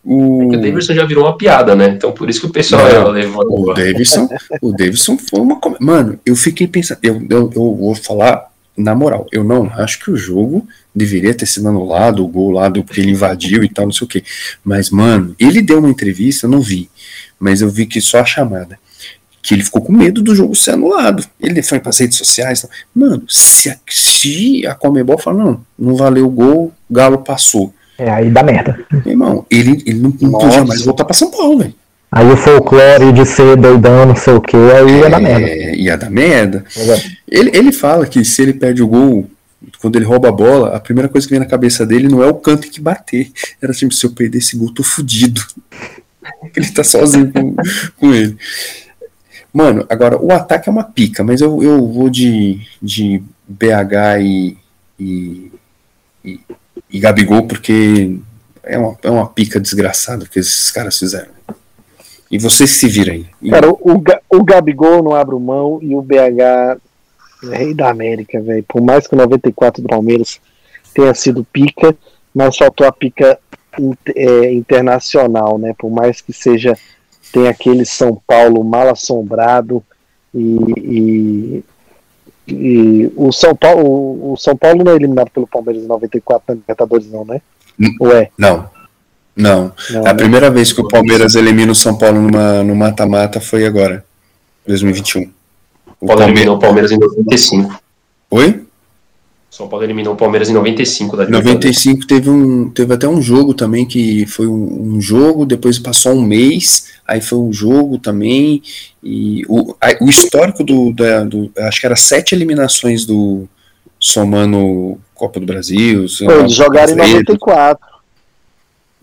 O, 0.04 0.40
Porque 0.40 0.56
o 0.56 0.60
Davidson 0.60 0.94
já 0.94 1.04
virou 1.04 1.24
uma 1.24 1.36
piada, 1.36 1.74
né? 1.74 1.88
Então 1.88 2.12
por 2.12 2.28
isso 2.28 2.40
que 2.40 2.46
o 2.46 2.50
pessoal 2.50 2.82
Não. 2.86 3.10
levou. 3.10 3.70
o 3.70 3.74
Davidson, 3.74 4.28
o 4.60 4.72
Davidson 4.72 5.18
foi 5.18 5.40
uma. 5.40 5.58
Mano, 5.80 6.18
eu 6.24 6.36
fiquei 6.36 6.66
pensando. 6.66 6.98
Eu, 7.02 7.22
eu, 7.30 7.50
eu 7.54 7.76
vou 7.76 7.94
falar 7.94 8.50
na 8.76 8.94
moral. 8.94 9.26
Eu 9.32 9.44
não 9.44 9.70
acho 9.76 10.00
que 10.00 10.10
o 10.10 10.16
jogo 10.16 10.66
deveria 10.94 11.34
ter 11.34 11.46
sido 11.46 11.68
anulado, 11.68 12.24
o 12.24 12.28
gol 12.28 12.50
lá 12.50 12.68
do 12.68 12.82
que 12.82 13.00
ele 13.00 13.12
invadiu 13.12 13.62
e 13.64 13.68
tal, 13.68 13.86
não 13.86 13.92
sei 13.92 14.04
o 14.04 14.08
quê. 14.08 14.24
Mas, 14.64 14.90
mano, 14.90 15.34
ele 15.38 15.62
deu 15.62 15.78
uma 15.78 15.88
entrevista, 15.90 16.46
eu 16.46 16.50
não 16.50 16.60
vi. 16.60 16.90
Mas 17.38 17.60
eu 17.60 17.70
vi 17.70 17.86
que 17.86 18.00
só 18.00 18.20
a 18.20 18.24
chamada. 18.24 18.78
Que 19.42 19.54
ele 19.54 19.62
ficou 19.62 19.82
com 19.82 19.92
medo 19.92 20.22
do 20.22 20.34
jogo 20.34 20.54
ser 20.54 20.72
anulado. 20.72 21.24
Ele 21.38 21.62
foi 21.62 21.78
para 21.78 21.90
as 21.90 21.98
redes 21.98 22.16
sociais. 22.16 22.62
tal. 22.62 22.70
Mano, 22.94 23.24
se 23.28 23.68
a, 23.68 23.76
se 23.88 24.66
a 24.66 24.74
Comebol 24.74 25.18
fala, 25.18 25.44
não, 25.44 25.66
não 25.78 25.94
valeu 25.94 26.26
o 26.26 26.30
gol, 26.30 26.72
o 26.88 26.94
Galo 26.94 27.18
passou. 27.18 27.72
É, 27.98 28.10
aí 28.10 28.30
dá 28.30 28.42
merda. 28.42 28.78
Meu 28.90 29.02
irmão, 29.06 29.46
ele, 29.50 29.82
ele 29.86 30.00
não, 30.00 30.14
não 30.20 30.30
Nossa. 30.30 30.46
podia 30.46 30.64
mais 30.64 30.82
voltar 30.82 31.04
para 31.04 31.14
São 31.14 31.30
Paulo, 31.30 31.58
velho. 31.58 31.74
Aí 32.10 32.30
o 32.30 32.36
folclore 32.36 33.12
de 33.12 33.26
ser 33.26 33.56
doidão, 33.56 34.06
não 34.06 34.14
sei 34.14 34.34
o 34.34 34.40
que, 34.40 34.56
aí 34.56 35.00
ia 35.00 35.10
dar 35.10 35.20
merda. 35.20 35.46
É, 35.48 35.74
ia 35.74 35.96
dar 35.96 36.10
merda. 36.10 36.64
Ele, 37.28 37.50
ele 37.52 37.72
fala 37.72 38.06
que 38.06 38.24
se 38.24 38.40
ele 38.40 38.52
perde 38.52 38.82
o 38.82 38.86
gol, 38.86 39.28
quando 39.80 39.96
ele 39.96 40.04
rouba 40.04 40.28
a 40.28 40.32
bola, 40.32 40.76
a 40.76 40.80
primeira 40.80 41.08
coisa 41.08 41.26
que 41.26 41.32
vem 41.32 41.40
na 41.40 41.46
cabeça 41.46 41.84
dele 41.84 42.08
não 42.08 42.22
é 42.22 42.28
o 42.28 42.34
canto 42.34 42.70
que 42.70 42.80
bater. 42.80 43.32
Era 43.60 43.72
tipo, 43.72 43.92
se 43.92 44.06
eu 44.06 44.12
perder 44.12 44.38
esse 44.38 44.56
gol, 44.56 44.72
tô 44.72 44.84
fudido. 44.84 45.40
ele 46.54 46.70
tá 46.70 46.84
sozinho 46.84 47.32
com, 47.32 47.56
com 47.98 48.14
ele. 48.14 48.36
Mano, 49.52 49.84
agora 49.88 50.16
o 50.20 50.32
ataque 50.32 50.68
é 50.68 50.72
uma 50.72 50.84
pica, 50.84 51.22
mas 51.22 51.40
eu, 51.40 51.62
eu 51.62 51.86
vou 51.86 52.10
de, 52.10 52.60
de 52.82 53.22
BH 53.48 54.20
e, 54.20 54.58
e, 54.98 55.52
e, 56.24 56.40
e 56.90 56.98
Gabigol 56.98 57.46
porque 57.46 58.18
é 58.62 58.78
uma, 58.78 58.96
é 59.02 59.10
uma 59.10 59.28
pica 59.28 59.60
desgraçada 59.60 60.26
que 60.26 60.38
esses 60.38 60.70
caras 60.70 60.98
fizeram. 60.98 61.32
E 62.30 62.38
vocês 62.38 62.70
se 62.70 62.88
viram 62.88 63.14
aí. 63.14 63.26
Cara, 63.50 63.70
o, 63.70 64.02
o 64.30 64.44
Gabigol 64.44 65.02
não 65.02 65.14
abre 65.14 65.36
mão 65.36 65.78
e 65.82 65.94
o 65.94 66.02
BH 66.02 66.40
é 66.40 66.76
rei 67.56 67.74
da 67.74 67.90
América, 67.90 68.40
velho. 68.40 68.64
Por 68.66 68.80
mais 68.80 69.06
que 69.06 69.14
o 69.14 69.18
94 69.18 69.82
do 69.82 69.88
Palmeiras 69.88 70.40
tenha 70.94 71.14
sido 71.14 71.44
pica, 71.44 71.94
mas 72.34 72.56
faltou 72.56 72.86
a 72.86 72.92
pica 72.92 73.38
é, 74.14 74.52
internacional, 74.52 75.58
né? 75.58 75.74
Por 75.78 75.90
mais 75.90 76.20
que 76.20 76.32
seja 76.32 76.76
tem 77.32 77.48
aquele 77.48 77.84
São 77.84 78.20
Paulo 78.26 78.62
mal 78.62 78.88
assombrado 78.88 79.82
e, 80.32 80.56
e, 80.78 81.64
e, 82.46 83.10
o 83.16 83.32
São 83.32 83.54
Paulo 83.54 83.82
o, 83.84 84.32
o 84.32 84.36
São 84.36 84.56
Paulo 84.56 84.84
não 84.84 84.92
é 84.92 84.96
eliminado 84.96 85.30
pelo 85.30 85.46
Palmeiras 85.46 85.82
em 85.82 85.86
94 85.86 86.44
na 86.48 86.54
Libertadores 86.54 87.10
não, 87.10 87.24
né? 87.24 87.40
Ou 88.00 88.12
é? 88.12 88.30
Não. 88.38 88.68
Não. 89.36 89.72
não 89.90 90.00
a 90.06 90.12
né? 90.12 90.14
primeira 90.14 90.50
vez 90.50 90.72
que 90.72 90.80
o 90.80 90.88
Palmeiras 90.88 91.34
elimina 91.34 91.72
o 91.72 91.74
São 91.74 91.96
Paulo 91.96 92.20
numa, 92.20 92.62
no 92.62 92.74
mata-mata 92.74 93.40
foi 93.40 93.66
agora, 93.66 94.04
2021. 94.66 95.30
O 96.00 96.06
Paulo 96.06 96.22
eliminou 96.22 96.56
o 96.56 96.58
Palmeiras 96.58 96.92
em 96.92 96.98
95. 96.98 97.80
Oi? 98.30 98.64
São 99.54 99.68
Paulo 99.68 99.84
eliminou 99.86 100.14
o 100.14 100.16
Palmeiras 100.16 100.50
em 100.50 100.52
95 100.52 101.16
da 101.16 101.28
95 101.28 102.08
teve 102.08 102.28
um 102.28 102.68
teve 102.70 102.92
até 102.92 103.06
um 103.06 103.22
jogo 103.22 103.54
também 103.54 103.86
que 103.86 104.26
foi 104.26 104.48
um, 104.48 104.96
um, 104.96 105.00
jogo, 105.00 105.46
depois 105.46 105.78
passou 105.78 106.14
um 106.14 106.22
mês, 106.22 106.88
aí 107.06 107.20
foi 107.20 107.38
um 107.38 107.52
jogo 107.52 107.96
também 107.96 108.60
e 109.00 109.44
o, 109.48 109.76
a, 109.80 109.96
o 110.04 110.10
histórico 110.10 110.64
do, 110.64 110.92
da, 110.92 111.22
do 111.22 111.52
acho 111.56 111.80
que 111.80 111.86
era 111.86 111.94
sete 111.94 112.34
eliminações 112.34 113.06
do 113.06 113.48
somando 113.96 114.98
Copa 115.14 115.38
do 115.38 115.46
Brasil. 115.46 116.00
Eles 116.00 116.52
jogaram 116.52 116.92
em 116.92 116.96
94. 116.96 117.86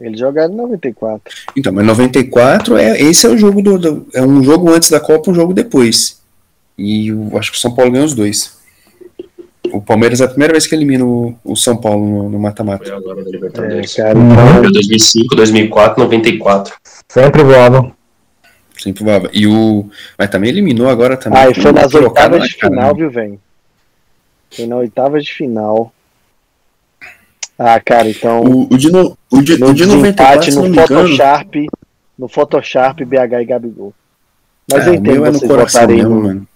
Eles 0.02 0.20
jogaram 0.20 0.54
em 0.54 0.58
94. 0.58 1.34
Então, 1.56 1.72
mas 1.72 1.86
94 1.86 2.76
é 2.76 3.02
esse 3.02 3.26
é 3.26 3.30
o 3.30 3.38
jogo 3.38 3.62
do, 3.62 3.80
do, 3.80 4.08
é 4.14 4.22
um 4.22 4.44
jogo 4.44 4.70
antes 4.70 4.90
da 4.90 5.00
Copa, 5.00 5.32
um 5.32 5.34
jogo 5.34 5.54
depois. 5.54 6.20
E 6.78 7.08
eu 7.08 7.38
acho 7.38 7.54
que 7.54 7.58
o 7.58 7.62
São 7.62 7.74
Paulo 7.74 7.92
ganhou 7.92 8.06
os 8.06 8.14
dois. 8.14 8.60
O 9.72 9.82
Palmeiras 9.82 10.22
é 10.22 10.25
a 10.25 10.27
primeira 10.27 10.53
vez 10.53 10.67
que 10.67 10.75
elimina 10.75 11.06
o, 11.06 11.35
o 11.43 11.56
São 11.56 11.77
Paulo 11.77 12.30
no 12.30 12.40
mata-mata. 12.40 12.85
Foi 12.85 12.95
agora 12.95 13.24
da 13.24 13.30
Libertadores. 13.30 13.98
É, 13.98 14.03
cara, 14.03 14.19
então... 14.19 14.72
2005, 14.72 15.35
2004, 15.35 16.03
94. 16.03 16.75
Sempre 17.08 17.43
voava. 17.43 17.91
Sempre 18.77 19.03
voava. 19.03 19.30
E 19.32 19.48
o. 19.48 19.90
Mas 20.17 20.30
também 20.30 20.50
eliminou 20.50 20.90
agora 20.90 21.16
também. 21.16 21.40
Ah, 21.40 21.50
e 21.50 21.53
foi 21.53 21.72
nas 21.72 21.93
oitavas 21.93 22.43
de 22.43 22.56
final, 22.56 22.95
viu, 22.95 23.09
velho? 23.11 23.40
Foi 24.50 24.66
na 24.66 24.77
oitava 24.77 25.19
de 25.19 25.32
final. 25.32 25.93
Ah, 27.58 27.80
cara, 27.80 28.09
então. 28.09 28.41
O, 28.41 28.74
o, 28.74 28.77
de, 28.77 28.91
no, 28.91 29.17
o, 29.30 29.41
de, 29.41 29.58
no 29.59 29.69
o 29.69 29.74
de 29.74 29.85
94, 29.85 30.56
no 30.56 30.74
Photoshop, 30.74 31.69
no 32.17 32.27
Photoshop, 32.27 33.06
BH 33.06 33.33
e 33.41 33.45
Gabigol. 33.45 33.93
Mas 34.72 34.88
é, 34.88 34.90
eu 34.90 34.93
entendo 34.95 35.25
é 35.25 35.32
vocês 35.32 35.51
votarem 35.51 36.03
no, 36.03 36.48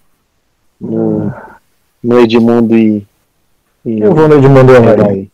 no, 0.82 1.34
no, 2.06 2.20
Edmundo 2.20 2.78
e, 2.78 3.06
e. 3.86 4.00
Eu 4.00 4.14
vou 4.14 4.28
no 4.28 4.36
Edmundo 4.36 4.72
e 4.74 5.10
aí. 5.10 5.30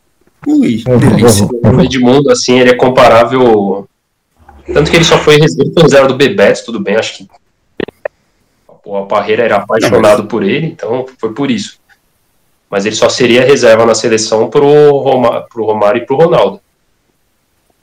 Ui, 0.48 0.84
delícia. 0.84 1.48
O 1.48 1.82
Edmundo, 1.82 2.32
assim, 2.32 2.60
ele 2.60 2.72
é 2.72 2.76
comparável. 2.76 3.88
Tanto 4.74 4.90
que 4.90 4.98
ele 4.98 5.06
só 5.06 5.18
foi 5.18 5.38
reserva 5.38 6.08
do 6.08 6.16
Bebeto, 6.16 6.66
tudo 6.66 6.80
bem, 6.80 6.96
acho 6.96 7.18
que. 7.18 7.28
O 8.84 9.06
Parreira 9.06 9.44
era 9.44 9.58
apaixonado 9.58 10.26
por 10.26 10.44
ele, 10.44 10.68
então 10.68 11.06
foi 11.20 11.34
por 11.34 11.52
isso 11.52 11.82
mas 12.72 12.86
ele 12.86 12.96
só 12.96 13.10
seria 13.10 13.44
reserva 13.44 13.86
na 13.86 13.94
seleção 13.94 14.50
pro, 14.50 14.66
Roma, 14.66 15.42
pro 15.42 15.66
Romário 15.66 16.02
e 16.02 16.06
pro 16.06 16.16
Ronaldo. 16.16 16.62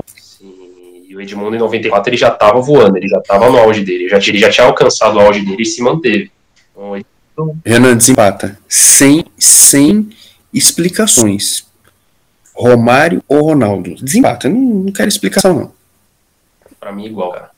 Sim, 0.07 1.05
e 1.07 1.15
o 1.15 1.21
Edmundo 1.21 1.55
em 1.55 1.59
94 1.59 2.09
ele 2.09 2.17
já 2.17 2.29
estava 2.29 2.59
voando, 2.59 2.97
ele 2.97 3.07
já 3.07 3.19
estava 3.19 3.51
no 3.51 3.59
auge 3.59 3.85
dele, 3.85 4.05
ele 4.05 4.09
já, 4.09 4.17
ele 4.17 4.39
já 4.39 4.49
tinha 4.49 4.67
alcançado 4.67 5.17
o 5.19 5.21
auge 5.21 5.45
dele 5.45 5.63
e 5.63 5.67
se 5.67 5.83
manteve. 5.83 6.33
Então, 6.73 6.97
Renan 7.65 7.97
desempata. 7.97 8.59
Sem, 8.69 9.25
sem 9.39 10.11
explicações. 10.53 11.67
Romário 12.55 13.23
ou 13.29 13.43
Ronaldo? 13.43 13.95
Desempata. 13.97 14.49
Eu 14.49 14.55
não, 14.55 14.61
não 14.61 14.93
quero 14.93 15.09
explicação, 15.09 15.55
não. 15.55 15.73
Pra 16.81 16.93
mim, 16.93 17.07
igual, 17.07 17.33
cara. 17.33 17.51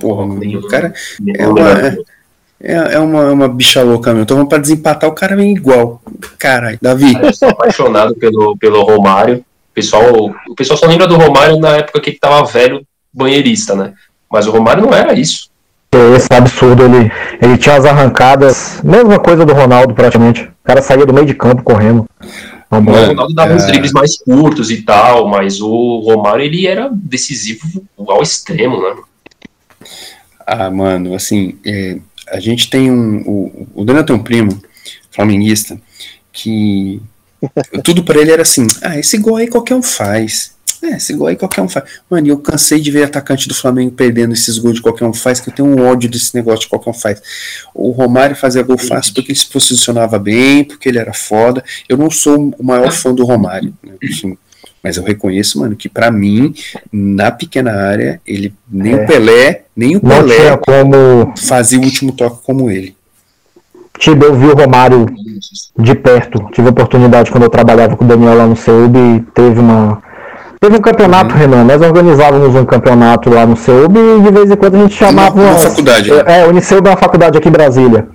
Porra, 0.00 0.24
o 0.24 0.68
cara 0.68 0.92
é 1.36 1.46
uma, 1.46 1.70
é, 2.60 2.94
é 2.94 2.98
uma, 2.98 3.22
é 3.22 3.30
uma 3.30 3.48
bicha 3.48 3.82
louca 3.82 4.10
mesmo. 4.10 4.24
Então 4.24 4.36
vamos 4.36 4.48
pra 4.48 4.58
desempatar, 4.58 5.08
o 5.08 5.14
cara 5.14 5.36
vem 5.36 5.52
igual. 5.52 6.02
Caralho, 6.38 6.78
Davi. 6.80 7.14
Eu 7.22 7.32
sou 7.32 7.48
apaixonado 7.48 8.14
pelo, 8.16 8.56
pelo 8.56 8.82
Romário. 8.82 9.38
O 9.70 9.74
pessoal, 9.74 10.34
o 10.48 10.54
pessoal 10.54 10.78
só 10.78 10.86
lembra 10.86 11.06
do 11.06 11.16
Romário 11.16 11.58
na 11.58 11.76
época 11.76 12.00
que 12.00 12.10
ele 12.10 12.18
tava 12.18 12.44
velho, 12.46 12.84
banheirista, 13.12 13.74
né? 13.74 13.94
Mas 14.30 14.46
o 14.46 14.50
Romário 14.50 14.82
não 14.82 14.92
era 14.92 15.12
isso. 15.12 15.50
Esse 16.16 16.32
absurdo, 16.32 16.84
ele, 16.84 17.10
ele 17.40 17.58
tinha 17.58 17.76
as 17.76 17.84
arrancadas, 17.84 18.80
mesma 18.82 19.18
coisa 19.18 19.44
do 19.44 19.52
Ronaldo 19.52 19.94
praticamente. 19.94 20.42
O 20.42 20.64
cara 20.64 20.82
saía 20.82 21.06
do 21.06 21.14
meio 21.14 21.26
de 21.26 21.34
campo 21.34 21.62
correndo. 21.62 22.06
O 22.70 22.76
Ronaldo 22.76 23.34
dava 23.34 23.52
é... 23.52 23.56
uns 23.56 23.66
dribles 23.66 23.92
mais 23.92 24.18
curtos 24.18 24.70
e 24.70 24.82
tal, 24.82 25.28
mas 25.28 25.60
o 25.60 26.00
Romário 26.00 26.44
ele 26.44 26.66
era 26.66 26.90
decisivo 26.92 27.84
ao 27.96 28.22
extremo, 28.22 28.82
né? 28.82 28.96
Ah, 30.46 30.70
mano, 30.70 31.14
assim, 31.14 31.58
é, 31.64 31.98
a 32.28 32.40
gente 32.40 32.68
tem 32.68 32.90
um. 32.90 33.22
O, 33.26 33.68
o 33.76 33.84
Daniel 33.84 34.04
tem 34.04 34.16
um 34.16 34.22
primo, 34.22 34.60
flamenguista, 35.10 35.80
que 36.32 37.00
tudo 37.84 38.02
para 38.02 38.20
ele 38.20 38.32
era 38.32 38.42
assim: 38.42 38.66
ah, 38.82 38.98
esse 38.98 39.18
gol 39.18 39.36
aí 39.36 39.48
qualquer 39.48 39.74
um 39.74 39.82
faz. 39.82 40.55
É, 40.86 40.96
esse 40.96 41.12
gol 41.14 41.26
aí 41.26 41.36
qualquer 41.36 41.62
um 41.62 41.68
faz. 41.68 41.84
Mano, 42.08 42.28
eu 42.28 42.38
cansei 42.38 42.80
de 42.80 42.90
ver 42.90 43.04
atacante 43.04 43.48
do 43.48 43.54
Flamengo 43.54 43.90
perdendo 43.90 44.32
esses 44.32 44.56
gols 44.56 44.76
de 44.76 44.82
qualquer 44.82 45.04
um 45.04 45.12
faz, 45.12 45.40
que 45.40 45.50
eu 45.50 45.54
tenho 45.54 45.68
um 45.68 45.84
ódio 45.84 46.08
desse 46.08 46.34
negócio 46.34 46.60
de 46.60 46.68
qualquer 46.68 46.90
um 46.90 46.94
faz. 46.94 47.20
O 47.74 47.90
Romário 47.90 48.36
fazia 48.36 48.62
gol 48.62 48.78
fácil 48.78 49.12
porque 49.12 49.32
ele 49.32 49.38
se 49.38 49.46
posicionava 49.46 50.18
bem, 50.18 50.62
porque 50.62 50.88
ele 50.88 50.98
era 50.98 51.12
foda. 51.12 51.64
Eu 51.88 51.96
não 51.96 52.10
sou 52.10 52.54
o 52.56 52.64
maior 52.64 52.92
fã 52.92 53.12
do 53.12 53.24
Romário, 53.24 53.74
né? 53.82 53.94
assim, 54.04 54.38
mas 54.82 54.96
eu 54.96 55.02
reconheço, 55.02 55.58
mano, 55.58 55.74
que 55.74 55.88
para 55.88 56.12
mim, 56.12 56.54
na 56.92 57.32
pequena 57.32 57.72
área, 57.72 58.20
ele 58.24 58.54
nem 58.70 58.92
é. 58.92 59.02
o 59.02 59.06
Pelé, 59.06 59.64
nem 59.74 59.96
o 59.96 60.00
Pelé 60.00 60.56
como... 60.58 61.34
fazia 61.36 61.80
o 61.80 61.82
último 61.82 62.12
toque 62.12 62.44
como 62.44 62.70
ele. 62.70 62.94
Tive, 63.98 64.24
eu 64.24 64.34
vi 64.34 64.46
o 64.46 64.54
Romário 64.54 65.06
de 65.78 65.94
perto. 65.94 66.48
Tive 66.52 66.68
a 66.68 66.70
oportunidade 66.70 67.30
quando 67.30 67.44
eu 67.44 67.50
trabalhava 67.50 67.96
com 67.96 68.04
o 68.04 68.08
Daniel 68.08 68.36
lá 68.36 68.46
no 68.46 68.56
CEUB 68.56 68.96
e 68.96 69.20
teve 69.34 69.58
uma. 69.58 70.02
Teve 70.60 70.76
um 70.76 70.80
campeonato, 70.80 71.34
uhum. 71.34 71.40
Renan. 71.40 71.64
Nós 71.64 71.82
organizávamos 71.82 72.54
um 72.54 72.64
campeonato 72.64 73.30
lá 73.30 73.46
no 73.46 73.56
CEUB 73.56 73.96
e 73.98 74.22
de 74.22 74.30
vez 74.30 74.50
em 74.50 74.56
quando 74.56 74.74
a 74.76 74.78
gente 74.78 74.94
chamava. 74.94 75.34
Uma, 75.34 75.50
uma 75.50 75.58
faculdade. 75.58 76.10
Né? 76.10 76.22
É, 76.26 76.46
o 76.46 76.50
Uniceubi 76.50 76.88
é 76.88 76.90
uma 76.90 76.96
faculdade 76.96 77.38
aqui 77.38 77.48
em 77.48 77.52
Brasília. 77.52 78.08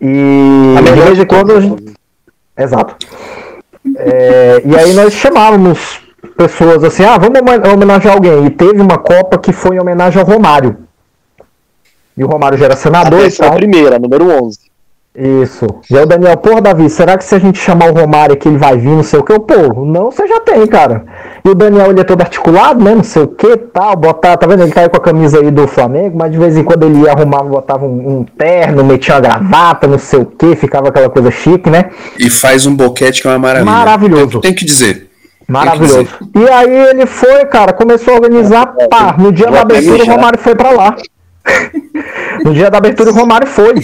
E 0.00 0.74
de 0.82 1.00
vez 1.00 1.18
em 1.18 1.26
quando. 1.26 1.52
A 1.52 1.60
gente... 1.60 1.94
Exato. 2.56 2.96
É, 3.96 4.62
e 4.64 4.76
aí 4.76 4.92
nós 4.94 5.12
chamávamos 5.12 6.00
pessoas 6.36 6.84
assim, 6.84 7.04
ah, 7.04 7.18
vamos 7.18 7.40
homenagear 7.72 8.14
alguém. 8.14 8.46
E 8.46 8.50
teve 8.50 8.80
uma 8.80 8.98
Copa 8.98 9.38
que 9.38 9.52
foi 9.52 9.76
em 9.76 9.80
homenagem 9.80 10.20
ao 10.20 10.26
Romário. 10.26 10.76
E 12.16 12.24
o 12.24 12.26
Romário 12.26 12.56
já 12.56 12.66
era 12.66 12.76
senador. 12.76 13.24
Essa 13.24 13.44
é 13.44 13.48
a 13.48 13.52
primeira, 13.52 13.98
número 13.98 14.30
11. 14.44 14.58
Isso. 15.14 15.66
E 15.90 15.96
aí 15.96 16.02
o 16.02 16.06
Daniel, 16.06 16.36
porra, 16.36 16.60
Davi, 16.60 16.90
será 16.90 17.16
que 17.16 17.24
se 17.24 17.34
a 17.34 17.38
gente 17.38 17.58
chamar 17.58 17.90
o 17.90 17.94
Romário 17.94 18.34
aqui 18.34 18.48
ele 18.48 18.58
vai 18.58 18.76
vir, 18.76 18.90
não 18.90 19.02
sei 19.02 19.18
o 19.18 19.22
que? 19.22 19.32
Eu, 19.32 19.40
pô, 19.40 19.84
não, 19.84 20.10
você 20.10 20.26
já 20.26 20.40
tem, 20.40 20.66
cara. 20.66 21.06
E 21.46 21.48
o 21.48 21.54
Daniel, 21.54 21.92
ele 21.92 22.00
é 22.00 22.04
todo 22.04 22.20
articulado, 22.22 22.82
né, 22.82 22.92
não 22.92 23.04
sei 23.04 23.22
o 23.22 23.28
que, 23.28 23.56
tal, 23.56 23.94
botar, 23.94 24.36
tá 24.36 24.48
vendo? 24.48 24.64
Ele 24.64 24.72
caiu 24.72 24.90
com 24.90 24.96
a 24.96 25.00
camisa 25.00 25.38
aí 25.38 25.48
do 25.48 25.68
Flamengo, 25.68 26.18
mas 26.18 26.32
de 26.32 26.38
vez 26.38 26.56
em 26.56 26.64
quando 26.64 26.82
ele 26.82 27.02
ia 27.02 27.12
arrumar, 27.12 27.44
botava 27.44 27.86
um, 27.86 28.18
um 28.18 28.24
terno, 28.24 28.82
metia 28.82 29.14
uma 29.14 29.20
gravata, 29.20 29.86
não 29.86 29.96
sei 29.96 30.18
o 30.18 30.26
que, 30.26 30.56
ficava 30.56 30.88
aquela 30.88 31.08
coisa 31.08 31.30
chique, 31.30 31.70
né? 31.70 31.90
E 32.18 32.28
faz 32.28 32.66
um 32.66 32.74
boquete 32.74 33.22
que 33.22 33.28
é 33.28 33.30
uma 33.30 33.38
maravilha. 33.38 33.70
Maravilhoso. 33.70 34.40
Tem 34.40 34.52
que 34.52 34.64
dizer. 34.64 35.08
Maravilhoso. 35.46 36.08
E 36.34 36.50
aí 36.50 36.88
ele 36.88 37.06
foi, 37.06 37.44
cara, 37.44 37.72
começou 37.72 38.14
a 38.14 38.16
organizar, 38.16 38.66
pá, 38.90 39.14
no 39.16 39.30
dia 39.30 39.48
da 39.48 39.60
abertura 39.60 40.02
o 40.02 40.06
Romário 40.06 40.40
foi 40.40 40.56
pra 40.56 40.70
lá. 40.70 40.96
no 42.44 42.54
dia 42.54 42.68
da 42.72 42.78
abertura 42.78 43.10
o 43.10 43.14
Romário 43.14 43.46
foi 43.46 43.74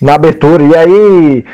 na 0.00 0.14
abertura. 0.14 0.64
E 0.64 0.76
aí 0.76 1.44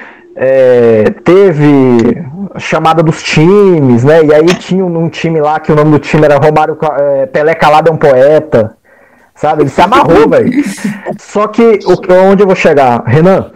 é, 0.40 1.10
teve 1.24 2.24
chamada 2.58 3.02
dos 3.02 3.22
times, 3.22 4.04
né? 4.04 4.24
E 4.24 4.32
aí 4.32 4.46
tinha 4.54 4.84
um, 4.84 5.08
time 5.08 5.40
lá 5.40 5.58
que 5.58 5.72
o 5.72 5.74
nome 5.74 5.90
do 5.90 5.98
time 5.98 6.24
era 6.24 6.38
Romário 6.38 6.78
é, 6.96 7.26
Pelé 7.26 7.54
Calado 7.54 7.90
é 7.90 7.92
um 7.92 7.96
poeta. 7.96 8.76
Sabe? 9.34 9.62
Ele 9.62 9.68
se 9.68 9.80
amarrou, 9.80 10.26
velho. 10.30 10.50
Só 11.18 11.48
que 11.48 11.80
o, 11.84 12.12
onde 12.30 12.42
eu 12.42 12.46
vou 12.46 12.56
chegar, 12.56 13.02
Renan? 13.04 13.50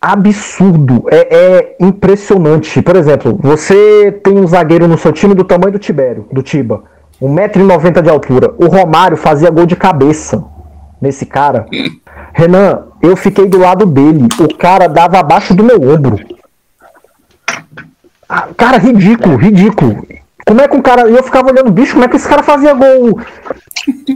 Absurdo, 0.00 1.04
é, 1.08 1.36
é, 1.36 1.76
impressionante. 1.80 2.82
Por 2.82 2.96
exemplo, 2.96 3.38
você 3.40 4.12
tem 4.24 4.36
um 4.36 4.46
zagueiro 4.46 4.88
no 4.88 4.98
seu 4.98 5.12
time 5.12 5.34
do 5.34 5.44
tamanho 5.44 5.72
do 5.72 5.78
Tibério, 5.78 6.26
do 6.32 6.42
Tiba, 6.42 6.82
1,90m 7.22 8.02
de 8.02 8.10
altura. 8.10 8.54
O 8.58 8.66
Romário 8.66 9.16
fazia 9.16 9.50
gol 9.50 9.66
de 9.66 9.76
cabeça 9.76 10.44
nesse 11.00 11.26
cara. 11.26 11.66
Renan, 12.32 12.84
eu 13.02 13.16
fiquei 13.16 13.46
do 13.46 13.58
lado 13.58 13.86
dele. 13.86 14.28
O 14.38 14.56
cara 14.56 14.88
dava 14.88 15.18
abaixo 15.18 15.54
do 15.54 15.64
meu 15.64 15.80
ombro. 15.82 16.18
Ah, 18.28 18.48
cara, 18.56 18.78
ridículo, 18.78 19.36
ridículo. 19.36 20.06
Como 20.46 20.60
é 20.60 20.68
que 20.68 20.76
um 20.76 20.82
cara. 20.82 21.08
Eu 21.08 21.22
ficava 21.22 21.50
olhando, 21.50 21.70
bicho, 21.70 21.92
como 21.92 22.04
é 22.04 22.08
que 22.08 22.16
esse 22.16 22.28
cara 22.28 22.42
fazia 22.42 22.74
gol 22.74 23.20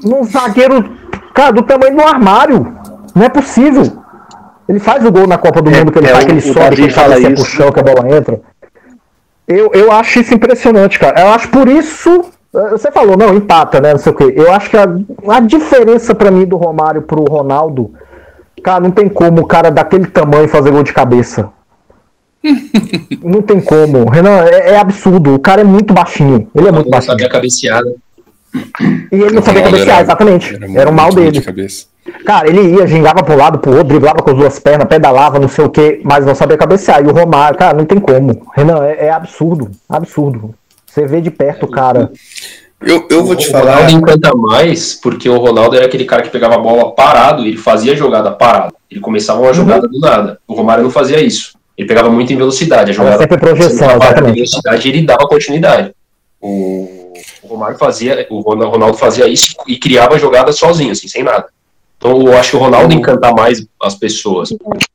num 0.05 0.25
zagueiro, 0.25 0.91
cara, 1.35 1.53
do 1.53 1.63
tamanho 1.63 1.97
do 1.97 2.03
armário? 2.03 2.77
Não 3.15 3.25
é 3.25 3.29
possível. 3.29 4.01
Ele 4.69 4.79
faz 4.79 5.05
o 5.05 5.11
gol 5.11 5.27
na 5.27 5.37
Copa 5.37 5.61
do 5.61 5.71
é, 5.71 5.79
Mundo, 5.79 5.91
que 5.91 5.99
ele 5.99 6.07
é, 6.07 6.13
faz 6.13 6.25
aquele 6.25 6.41
sobe, 6.41 6.77
que 6.77 6.83
ele 6.83 6.93
fala 6.93 7.19
isso. 7.19 7.35
pro 7.35 7.45
chão, 7.45 7.73
que 7.73 7.81
a 7.81 7.83
bola 7.83 8.17
entra. 8.17 8.41
Eu, 9.47 9.73
eu 9.75 9.91
acho 9.91 10.21
isso 10.21 10.33
impressionante, 10.33 10.97
cara. 10.99 11.21
Eu 11.21 11.29
acho 11.29 11.49
por 11.49 11.69
isso. 11.69 12.31
Você 12.53 12.91
falou, 12.91 13.17
não, 13.17 13.35
empata, 13.35 13.81
né? 13.81 13.93
Não 13.93 13.99
sei 13.99 14.13
o 14.13 14.15
quê. 14.15 14.35
Eu 14.37 14.53
acho 14.53 14.71
que 14.71 14.77
a, 14.77 14.87
a 15.29 15.41
diferença 15.41 16.15
para 16.15 16.31
mim 16.33 16.45
do 16.45 16.57
Romário 16.57 17.03
pro 17.03 17.25
Ronaldo, 17.25 17.93
cara, 18.63 18.81
não 18.81 18.91
tem 18.91 19.09
como 19.09 19.43
o 19.43 19.47
cara 19.47 19.71
daquele 19.71 20.07
tamanho 20.07 20.49
fazer 20.49 20.73
gol 20.73 20.83
de 20.83 20.93
cabeça. 20.93 21.51
não 23.23 23.41
tem 23.41 23.61
como. 23.61 24.09
Renan, 24.11 24.45
é, 24.45 24.73
é, 24.73 24.79
absurdo. 24.79 25.35
O 25.35 25.39
cara 25.39 25.61
é 25.61 25.65
muito 25.65 25.95
baixinho. 25.95 26.51
Ele 26.55 26.69
é 26.69 26.73
muito 26.73 26.87
não 26.87 26.91
baixinho. 26.91 27.13
Sabia 27.13 27.29
cabeceada. 27.29 27.95
E 29.13 29.17
ele 29.17 29.35
não 29.35 29.43
sabia 29.43 29.63
cabecear, 29.63 29.97
era, 29.97 30.03
exatamente. 30.03 30.55
Era, 30.57 30.81
era 30.81 30.91
o 30.91 30.93
mal 30.93 31.11
dele. 31.15 31.41
Cara, 32.25 32.49
ele 32.49 32.77
ia, 32.77 32.87
gingava 32.87 33.23
pro 33.23 33.37
lado, 33.37 33.59
pro 33.59 33.71
outro, 33.71 33.89
driblava 33.89 34.23
com 34.23 34.31
as 34.31 34.37
duas 34.37 34.59
pernas, 34.59 34.89
pedalava, 34.89 35.39
não 35.39 35.47
sei 35.47 35.65
o 35.65 35.71
que, 35.71 36.01
mas 36.03 36.27
não 36.27 36.35
sabia 36.35 36.57
cabecear. 36.57 37.01
E 37.01 37.07
o 37.07 37.13
Romário, 37.13 37.57
cara, 37.57 37.77
não 37.77 37.85
tem 37.85 38.01
como. 38.01 38.51
Renan, 38.57 38.83
é, 38.85 39.07
é 39.07 39.11
absurdo. 39.13 39.71
Absurdo. 39.89 40.53
Você 40.91 41.07
vê 41.07 41.21
de 41.21 41.31
perto 41.31 41.67
o 41.67 41.71
cara. 41.71 42.11
Eu, 42.81 43.07
eu 43.11 43.25
vou 43.25 43.37
te 43.37 43.47
o 43.49 43.51
falar. 43.51 43.65
O 43.65 43.75
Ronaldo 43.75 43.93
encanta 43.93 44.35
mais 44.35 44.95
porque 44.95 45.29
o 45.29 45.37
Ronaldo 45.37 45.77
era 45.77 45.87
aquele 45.87 46.05
cara 46.05 46.23
que 46.23 46.31
pegava 46.31 46.57
a 46.57 46.59
bola 46.59 46.93
parado 46.93 47.45
e 47.45 47.49
ele 47.49 47.57
fazia 47.57 47.93
a 47.93 47.97
jogada 47.97 48.33
parado. 48.33 48.75
Ele 48.91 49.01
começava 49.01 49.41
uma 49.41 49.53
jogada 49.53 49.87
uhum. 49.87 49.93
do 49.93 50.01
nada. 50.01 50.41
O 50.49 50.55
Romário 50.55 50.83
não 50.83 50.91
fazia 50.91 51.21
isso. 51.21 51.53
Ele 51.79 51.87
pegava 51.87 52.11
muito 52.11 52.33
em 52.33 52.37
velocidade. 52.37 52.91
A 52.91 52.95
jogada 52.95 53.19
sempre 53.19 53.39
projeção, 53.39 53.89
em 54.29 54.33
velocidade 54.33 54.89
ele 54.89 55.03
dava 55.03 55.29
continuidade. 55.29 55.95
O, 56.41 57.13
o 57.43 57.49
Romário 57.49 57.79
fazia, 57.79 58.27
o 58.29 58.41
Ronaldo 58.41 58.97
fazia 58.97 59.29
isso 59.29 59.55
e 59.67 59.79
criava 59.79 60.19
jogadas 60.19 60.59
sozinho, 60.59 60.91
assim, 60.91 61.07
sem 61.07 61.23
nada. 61.23 61.47
Então 62.01 62.19
eu 62.23 62.35
acho 62.39 62.53
que 62.53 62.57
o 62.57 62.61
Ronaldo 62.61 62.95
encanta 62.95 63.31
mais 63.31 63.63
as 63.81 63.95
pessoas. 63.95 64.49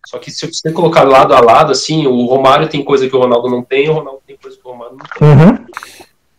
Só 0.08 0.18
que 0.18 0.32
se 0.32 0.48
você 0.48 0.72
colocar 0.72 1.04
lado 1.04 1.36
a 1.36 1.40
lado, 1.40 1.72
assim, 1.72 2.08
o 2.08 2.26
Romário 2.26 2.68
tem 2.68 2.84
coisa 2.84 3.08
que 3.08 3.16
o 3.16 3.20
Ronaldo 3.20 3.48
não 3.48 3.62
tem, 3.62 3.88
o 3.88 3.94
Ronaldo 3.94 4.22
tem 4.26 4.36
coisa 4.36 4.58
que 4.58 4.68
o 4.68 4.72
Romário 4.72 4.98
não 4.98 5.06
tem. 5.06 5.48
Uhum. 5.48 5.66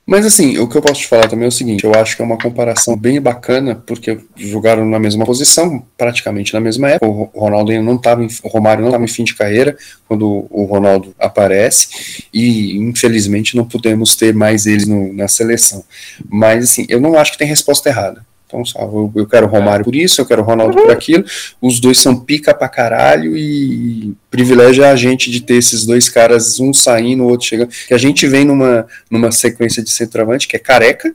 Mas 0.05 0.27
assim, 0.27 0.59
o 0.59 0.69
que 0.69 0.77
eu 0.77 0.83
posso 0.83 1.01
te 1.01 1.07
falar 1.07 1.29
também 1.29 1.45
é 1.45 1.49
o 1.49 1.53
seguinte, 1.53 1.85
eu 1.85 1.93
acho 1.95 2.17
que 2.17 2.23
é 2.23 2.25
uma 2.25 2.39
comparação 2.39 2.97
bem 2.97 3.21
bacana, 3.21 3.81
porque 3.87 4.19
jogaram 4.37 4.85
na 4.85 4.99
mesma 4.99 5.25
posição, 5.25 5.85
praticamente 5.97 6.53
na 6.53 6.61
mesma 6.61 6.91
época. 6.91 7.07
O 7.07 7.41
Ronaldo 7.41 7.71
ainda 7.71 7.85
não 7.85 7.95
estava, 7.95 8.23
o 8.23 8.49
Romário 8.49 8.83
não 8.83 8.89
estava 8.89 9.05
em 9.05 9.09
fim 9.09 9.25
de 9.25 9.35
carreira 9.35 9.77
quando 10.09 10.47
o 10.51 10.65
Ronaldo 10.65 11.15
aparece, 11.19 12.25
e 12.33 12.77
infelizmente 12.77 13.57
não 13.57 13.65
podemos 13.65 14.17
ter 14.17 14.35
mais 14.35 14.67
eles 14.67 14.87
no, 14.87 15.13
na 15.13 15.29
seleção. 15.29 15.85
Mas 16.29 16.65
assim, 16.65 16.87
eu 16.89 17.01
não 17.01 17.17
acho 17.17 17.33
que 17.33 17.39
tem 17.39 17.47
resposta 17.47 17.89
errada. 17.89 18.26
Então, 18.47 18.63
eu, 18.77 19.13
eu 19.17 19.27
quero 19.27 19.47
o 19.47 19.51
Romário 19.51 19.85
por 19.85 19.95
isso, 19.95 20.21
eu 20.21 20.27
quero 20.27 20.43
o 20.43 20.45
Ronaldo 20.45 20.77
por 20.77 20.91
aquilo. 20.91 21.25
Os 21.61 21.81
dois 21.81 21.99
são 21.99 22.19
pica 22.19 22.55
pra 22.55 22.69
caralho 22.69 23.37
e 23.37 24.15
privilégio 24.31 24.85
é 24.85 24.91
a 24.91 24.97
gente 24.97 25.31
de 25.31 25.41
ter 25.41 25.55
esses 25.55 25.85
dois 25.85 26.09
caras, 26.09 26.61
um 26.61 26.73
saindo, 26.73 27.25
o 27.25 27.29
outro 27.29 27.47
chegando. 27.47 27.71
Que 27.89 27.95
a 27.95 27.99
gente 27.99 28.27
vem 28.27 28.45
numa, 28.45 28.87
numa 29.11 29.33
sequência 29.33 29.83
de 29.83 29.91
centroavante 29.91 30.47
que 30.47 30.57
é 30.57 30.61
careca, 30.61 31.15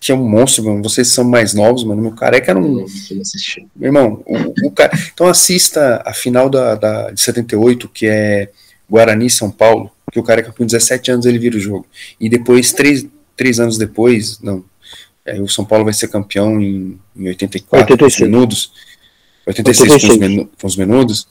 que 0.00 0.10
é 0.10 0.14
um 0.14 0.28
monstro, 0.28 0.64
mano. 0.64 0.82
Vocês 0.82 1.08
são 1.08 1.24
mais 1.24 1.54
novos, 1.54 1.84
mano. 1.84 2.02
Meu 2.02 2.12
careca 2.12 2.50
era 2.50 2.58
um. 2.58 2.84
Meu 3.74 3.88
irmão, 3.88 4.22
o, 4.26 4.66
o 4.66 4.70
cara. 4.70 4.92
Então 5.12 5.28
assista 5.28 6.02
a 6.04 6.12
final 6.12 6.48
da, 6.48 6.74
da, 6.74 7.10
de 7.10 7.20
78, 7.20 7.88
que 7.88 8.06
é 8.06 8.50
Guarani 8.90 9.30
São 9.30 9.50
Paulo, 9.50 9.90
que 10.12 10.18
o 10.18 10.22
careca 10.22 10.52
com 10.52 10.64
17 10.64 11.12
anos 11.12 11.26
ele 11.26 11.38
vira 11.38 11.56
o 11.56 11.60
jogo. 11.60 11.86
E 12.20 12.28
depois, 12.28 12.72
três, 12.72 13.06
três 13.36 13.60
anos 13.60 13.78
depois, 13.78 14.40
não, 14.40 14.64
é, 15.26 15.40
o 15.40 15.48
São 15.48 15.64
Paulo 15.64 15.84
vai 15.84 15.92
ser 15.92 16.08
campeão 16.08 16.60
em, 16.60 16.98
em 17.16 17.28
84 17.28 17.92
86. 17.92 17.98
com 17.98 18.06
os 18.06 18.30
menudos. 18.30 18.72
86, 19.46 19.90
86. 19.92 20.02
Com, 20.02 20.12
os 20.12 20.18
menu, 20.18 20.50
com 20.60 20.66
os 20.66 20.76
menudos. 20.76 21.28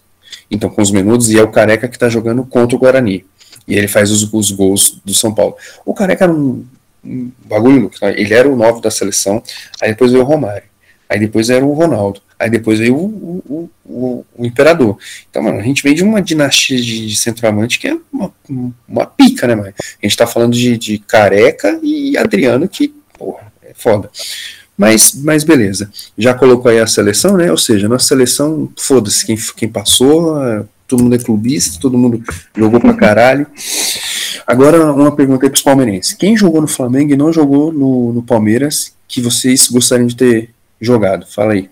Então, 0.50 0.70
com 0.70 0.82
os 0.82 0.92
menudos, 0.92 1.30
e 1.30 1.38
é 1.38 1.44
o 1.44 1.52
Careca 1.52 1.88
que 1.88 1.96
está 1.96 2.10
jogando 2.10 2.46
contra 2.46 2.76
o 2.76 2.80
Guarani. 2.80 3.26
E 3.68 3.76
ele 3.76 3.88
faz 3.88 4.12
os, 4.12 4.32
os 4.32 4.52
gols 4.52 5.02
do 5.04 5.14
São 5.14 5.34
Paulo. 5.34 5.56
O 5.86 5.94
Careca 5.94 6.26
era 6.26 6.34
um, 6.34 6.66
um 7.04 7.32
bagulho, 7.46 7.90
ele 8.16 8.34
era 8.34 8.50
o 8.50 8.56
9 8.56 8.82
da 8.82 8.92
seleção, 8.92 9.42
aí 9.82 9.90
depois 9.90 10.12
veio 10.12 10.24
o 10.24 10.28
Romário, 10.28 10.68
aí 11.10 11.20
depois 11.20 11.50
era 11.50 11.66
o 11.66 11.74
Ronaldo, 11.74 12.22
aí 12.38 12.50
depois 12.50 12.80
veio 12.80 12.96
o, 12.96 13.44
o, 13.48 13.70
o, 13.86 14.26
o 14.36 14.46
Imperador. 14.46 14.98
Então, 15.30 15.42
mano, 15.42 15.60
a 15.60 15.64
gente 15.64 15.82
vem 15.82 15.94
de 15.94 16.04
uma 16.04 16.22
dinastia 16.22 16.78
de, 16.78 17.08
de 17.08 17.16
centroavante 17.16 17.80
que 17.80 17.88
é 17.88 17.98
uma, 18.12 18.32
uma 18.88 19.06
pica, 19.06 19.48
né, 19.48 19.56
mano? 19.56 19.74
A 19.78 20.06
gente 20.06 20.18
tá 20.18 20.28
falando 20.28 20.54
de, 20.54 20.78
de 20.78 21.00
Careca 21.00 21.80
e 21.82 22.18
Adriano, 22.18 22.68
que, 22.68 22.94
porra, 23.18 23.52
foda. 23.76 24.10
Mas, 24.78 25.14
mas 25.24 25.44
beleza. 25.44 25.90
Já 26.18 26.34
colocou 26.34 26.70
aí 26.70 26.80
a 26.80 26.88
seleção, 26.88 27.38
né? 27.38 27.50
Ou 27.50 27.58
seja, 27.58 27.88
nossa 27.88 28.08
seleção, 28.08 28.70
foda-se 28.78 29.26
quem, 29.26 29.38
quem 29.56 29.70
passou, 29.70 30.36
todo 30.88 31.04
mundo 31.04 31.16
é 31.16 31.20
clubista, 31.20 31.80
todo 31.80 31.98
mundo 31.98 32.22
jogou 32.56 32.80
pra 32.80 32.94
caralho. 32.94 33.48
Agora, 34.46 34.92
uma 34.92 35.16
pergunta 35.16 35.46
aí 35.46 35.50
pros 35.50 35.64
palmeirenses. 35.64 36.14
Quem 36.14 36.38
jogou 36.38 36.62
no 36.62 36.68
Flamengo 36.68 37.14
e 37.14 37.18
não 37.18 37.32
jogou 37.32 37.72
no, 37.72 38.14
no 38.14 38.24
Palmeiras 38.24 38.96
que 39.08 39.22
vocês 39.22 39.70
gostariam 39.70 40.08
de 40.08 40.16
ter 40.16 40.50
jogado? 40.80 41.26
Fala 41.26 41.54
aí. 41.54 41.70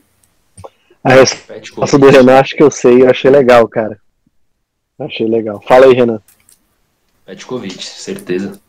A 1.04 1.14
resposta 1.14 2.00
do 2.00 2.10
Renan, 2.10 2.40
acho 2.40 2.56
que 2.56 2.64
eu 2.64 2.72
sei, 2.72 3.04
eu 3.04 3.10
achei 3.10 3.30
legal, 3.30 3.68
cara. 3.68 4.00
Achei 4.98 5.28
legal. 5.28 5.62
Fala 5.68 5.86
aí, 5.86 5.94
Renan. 5.94 6.22
Petkovic, 7.26 7.84
certeza. 7.84 8.60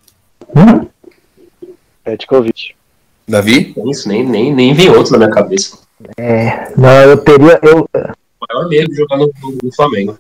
Petkovic. 2.02 2.74
Davi? 3.27 3.75
Isso, 3.91 4.09
nem, 4.09 4.25
nem, 4.27 4.55
nem 4.55 4.75
vem 4.75 4.91
outro 4.91 5.12
na 5.12 5.19
minha 5.19 5.31
cabeça. 5.31 5.78
É, 6.17 6.73
não, 6.77 6.91
eu 7.03 7.17
teria. 7.19 7.59
Eu... 7.62 7.89
O 7.94 8.47
maior 8.49 8.69
medo 8.69 8.94
jogar 8.94 9.17
no, 9.17 9.31
no 9.62 9.75
Flamengo. 9.75 10.19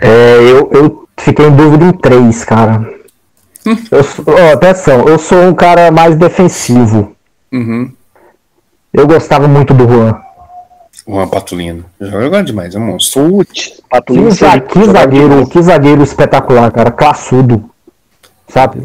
É, 0.00 0.36
eu, 0.40 0.70
eu 0.72 1.08
fiquei 1.16 1.46
em 1.46 1.54
dúvida 1.54 1.84
em 1.84 1.92
três, 1.92 2.44
cara. 2.44 2.78
Hum. 3.66 3.76
Eu, 3.90 4.00
oh, 4.26 4.54
atenção, 4.54 5.06
eu 5.06 5.18
sou 5.18 5.42
um 5.42 5.54
cara 5.54 5.90
mais 5.90 6.16
defensivo. 6.16 7.14
Uhum. 7.52 7.92
Eu 8.92 9.06
gostava 9.06 9.46
muito 9.46 9.72
do 9.72 9.86
Juan. 9.86 10.18
Juan 11.06 11.28
Patulino. 11.28 11.84
Joga 12.00 12.42
demais, 12.42 12.74
é 12.74 12.78
um 12.78 12.86
monstro. 12.86 13.30
Putz, 13.30 13.80
Patulino. 13.88 14.30
Que, 14.30 14.60
que 14.60 14.84
zagueiro, 14.84 15.48
que 15.48 15.62
zagueiro 15.62 16.02
espetacular, 16.02 16.72
cara. 16.72 16.90
Classudo. 16.90 17.70
Sabe? 18.48 18.82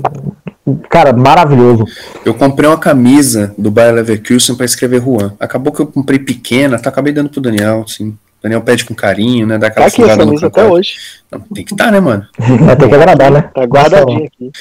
Cara, 0.89 1.13
maravilhoso. 1.13 1.85
Eu 2.25 2.33
comprei 2.33 2.67
uma 2.67 2.77
camisa 2.77 3.53
do 3.57 3.69
Bayer 3.69 3.93
Leverkusen 3.93 4.55
para 4.55 4.65
escrever 4.65 5.01
Juan. 5.01 5.33
Acabou 5.39 5.71
que 5.71 5.79
eu 5.79 5.87
comprei 5.87 6.17
pequena, 6.17 6.79
tá 6.79 6.89
acabei 6.89 7.13
dando 7.13 7.29
pro 7.29 7.41
Daniel, 7.41 7.83
assim. 7.87 8.17
Daniel 8.41 8.61
pede 8.61 8.85
com 8.85 8.93
carinho, 8.93 9.45
né? 9.45 9.57
Dá 9.57 9.67
aquela 9.67 9.87
tá 9.87 9.91
aqui 9.91 10.03
essa 10.03 10.17
camisa 10.17 10.47
até 10.47 10.65
hoje. 10.65 10.95
Não, 11.31 11.39
tem 11.39 11.63
que 11.63 11.73
estar, 11.73 11.85
tá, 11.85 11.91
né, 11.91 11.99
mano? 11.99 12.25
Vai 12.37 12.75
ter 12.75 12.89
que 12.89 12.95
agradar, 12.95 13.31
né? 13.31 13.49
Tá 13.53 13.63
guardadinho 13.63 14.25
aqui. 14.25 14.51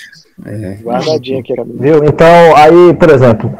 É. 0.44 0.78
Guardadinho 0.82 1.40
aqui 1.40 1.52
a 1.52 1.56
camisa. 1.56 1.78
Viu? 1.80 2.04
Então, 2.04 2.56
aí, 2.56 2.94
por 2.94 3.10
exemplo, 3.10 3.58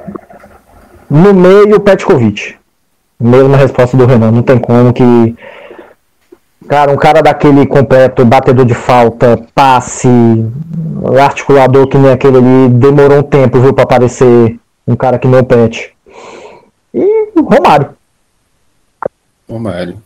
no 1.10 1.32
meio, 1.32 1.81
Petkovic. 1.81 2.56
Mesmo 3.20 3.48
na 3.48 3.56
resposta 3.56 3.97
do 3.97 4.06
Renan, 4.06 4.31
não 4.31 4.42
tem 4.42 4.58
como 4.58 4.92
que 4.92 5.34
Cara, 6.68 6.93
um 6.93 6.97
cara 6.97 7.23
daquele 7.23 7.67
completo, 7.67 8.25
batedor 8.25 8.65
de 8.65 8.75
falta, 8.75 9.39
passe, 9.55 10.09
articulador 11.20 11.86
que 11.86 11.99
nem 11.99 12.10
aquele 12.10 12.39
ali, 12.39 12.68
demorou 12.70 13.18
um 13.18 13.23
tempo, 13.23 13.60
viu, 13.60 13.75
pra 13.75 13.84
aparecer 13.84 14.59
um 14.86 14.97
cara 14.97 15.18
que 15.18 15.28
não 15.28 15.44
pet. 15.44 15.93
E 16.94 17.33
Romário. 17.36 17.91
Romário. 19.49 20.02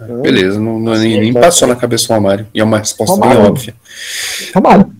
Hum. 0.00 0.22
Beleza, 0.22 0.60
não, 0.60 0.78
não 0.78 0.94
nem, 0.94 1.20
nem, 1.20 1.32
passou 1.32 1.66
na 1.66 1.74
cabeça 1.74 2.12
o 2.12 2.16
Romário. 2.16 2.46
E 2.54 2.60
é 2.60 2.64
uma 2.64 2.78
resposta 2.78 3.14
Romário. 3.14 3.38
bem 3.38 3.50
óbvia. 3.50 3.74
Romário. 4.54 4.92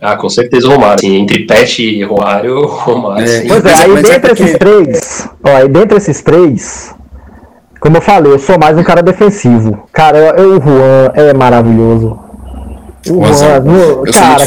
Ah, 0.00 0.16
com 0.16 0.30
certeza 0.30 0.66
o 0.66 0.70
Romário. 0.70 1.00
Sim, 1.00 1.14
entre 1.16 1.46
Pet 1.46 1.82
e 1.82 2.02
Romário, 2.02 2.64
Romário. 2.66 3.30
É, 3.30 3.46
pois 3.46 3.64
é, 3.64 3.74
aí 3.74 3.94
dentre 3.94 4.12
é 4.12 4.18
porque... 4.18 4.42
esses 4.42 4.58
três, 4.58 5.28
ó, 5.44 5.56
aí 5.56 5.68
dentre 5.68 5.96
esses 5.98 6.22
três, 6.22 6.94
como 7.80 7.96
eu 7.96 8.02
falei, 8.02 8.32
eu 8.32 8.38
sou 8.38 8.58
mais 8.58 8.76
um 8.76 8.82
cara 8.82 9.02
defensivo. 9.02 9.88
Cara, 9.90 10.18
eu, 10.38 10.58
o 10.58 10.60
Juan 10.60 11.12
é 11.14 11.32
maravilhoso. 11.32 12.18
O 13.08 13.24
Juan, 13.24 13.60
no, 13.60 14.04
cara, 14.12 14.46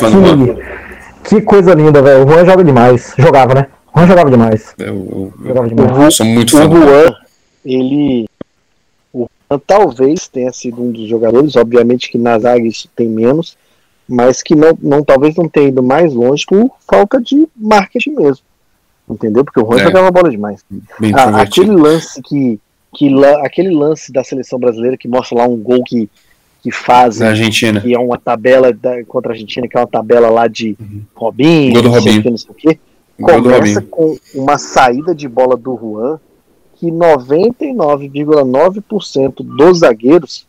que, 1.23 1.35
que 1.35 1.41
coisa 1.41 1.73
linda, 1.73 2.01
velho. 2.01 2.25
O 2.25 2.29
Juan 2.29 2.45
joga 2.45 2.63
demais. 2.63 3.13
Jogava, 3.17 3.55
né? 3.55 3.67
Juan 3.95 4.07
jogava 4.07 4.29
demais. 4.29 4.75
Eu, 4.77 4.85
eu, 4.85 5.33
jogava 5.47 5.67
demais. 5.67 5.97
Eu 5.97 6.11
sou 6.11 6.25
muito 6.27 6.51
fã. 6.51 6.67
O 6.67 6.71
Juan, 6.71 7.15
ele. 7.65 8.29
O 9.11 9.27
Juan 9.49 9.59
talvez 9.65 10.27
tenha 10.27 10.53
sido 10.53 10.83
um 10.83 10.91
dos 10.91 11.07
jogadores, 11.09 11.55
obviamente 11.55 12.11
que 12.11 12.19
na 12.19 12.37
zaga 12.37 12.67
isso 12.67 12.87
tem 12.95 13.07
menos, 13.07 13.57
mas 14.07 14.43
que 14.43 14.55
não, 14.55 14.77
não 14.79 15.03
talvez 15.03 15.35
não 15.35 15.49
tenha 15.49 15.69
ido 15.69 15.81
mais 15.81 16.13
longe 16.13 16.45
por 16.45 16.69
falta 16.87 17.19
de 17.19 17.47
marketing 17.57 18.11
mesmo. 18.11 18.45
Entendeu? 19.09 19.43
Porque 19.43 19.59
o 19.59 19.65
Juan 19.65 19.81
é. 19.81 19.83
jogava 19.83 20.11
bola 20.11 20.29
demais. 20.29 20.63
Ah, 21.15 21.41
aquele 21.41 21.71
lance 21.71 22.21
que, 22.21 22.59
que 22.93 23.09
aquele 23.41 23.73
lance 23.73 24.11
da 24.11 24.23
seleção 24.23 24.59
brasileira 24.59 24.97
que 24.97 25.07
mostra 25.07 25.39
lá 25.39 25.47
um 25.47 25.57
gol 25.57 25.83
que 25.83 26.09
que 26.63 26.71
fazem. 26.71 27.19
Da 27.19 27.29
Argentina. 27.31 27.81
Que 27.81 27.93
é 27.93 27.99
uma 27.99 28.17
tabela 28.17 28.71
da, 28.71 29.03
contra 29.03 29.31
a 29.31 29.33
Argentina, 29.33 29.67
que 29.67 29.75
é 29.77 29.81
uma 29.81 29.85
tabela 29.85 30.29
lá 30.29 30.47
de 30.47 30.77
uhum. 30.79 31.01
Robinho, 31.13 31.73
Gol 31.73 31.81
do 31.81 31.89
Robinho. 31.89 32.23
não 32.23 32.37
sei 32.37 32.51
o 32.51 32.53
quê. 32.53 32.79
Começa 33.21 33.81
com 33.81 34.17
uma 34.33 34.57
saída 34.57 35.13
de 35.13 35.27
bola 35.27 35.57
do 35.57 35.77
Juan 35.77 36.17
que 36.77 36.87
99,9% 36.87 39.43
dos 39.43 39.79
zagueiros 39.79 40.47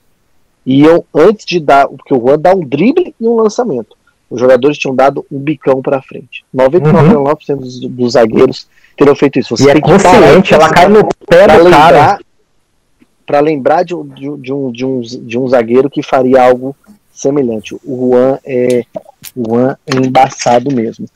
iam 0.65 1.05
antes 1.13 1.45
de 1.45 1.59
dar, 1.61 1.89
porque 1.89 2.15
o 2.15 2.21
Juan 2.21 2.39
dá 2.39 2.55
um 2.55 2.65
drible 2.65 3.13
e 3.21 3.27
um 3.27 3.35
lançamento. 3.35 3.97
Os 4.31 4.41
jogadores 4.41 4.79
tinham 4.79 4.95
dado 4.95 5.27
um 5.31 5.39
bicão 5.39 5.83
para 5.83 6.01
frente. 6.01 6.43
99,9% 6.55 7.51
uhum. 7.51 7.59
dos, 7.59 7.79
dos 7.81 8.13
zagueiros 8.13 8.67
teriam 8.97 9.15
feito 9.15 9.39
isso. 9.39 9.55
Você 9.57 9.67
e 9.67 9.71
é 9.71 9.79
consciente, 9.81 10.55
ela 10.55 10.71
cai 10.71 10.89
no 10.89 11.07
pé 11.27 11.47
do 11.59 11.71
cara 11.71 12.19
para 13.27 13.41
lembrar 13.41 13.85
de, 13.85 13.95
de, 14.15 14.37
de, 14.39 14.53
um, 14.53 14.71
de, 14.71 14.85
um, 14.85 15.01
de 15.01 15.39
um 15.39 15.49
zagueiro 15.49 15.91
que 15.91 16.03
faria 16.03 16.43
algo 16.43 16.77
semelhante. 17.13 17.75
O 17.85 18.11
Juan 18.11 18.39
é, 18.45 18.85
o 19.35 19.49
Juan 19.49 19.77
é 19.87 19.97
embaçado 19.97 20.75
mesmo. 20.75 21.07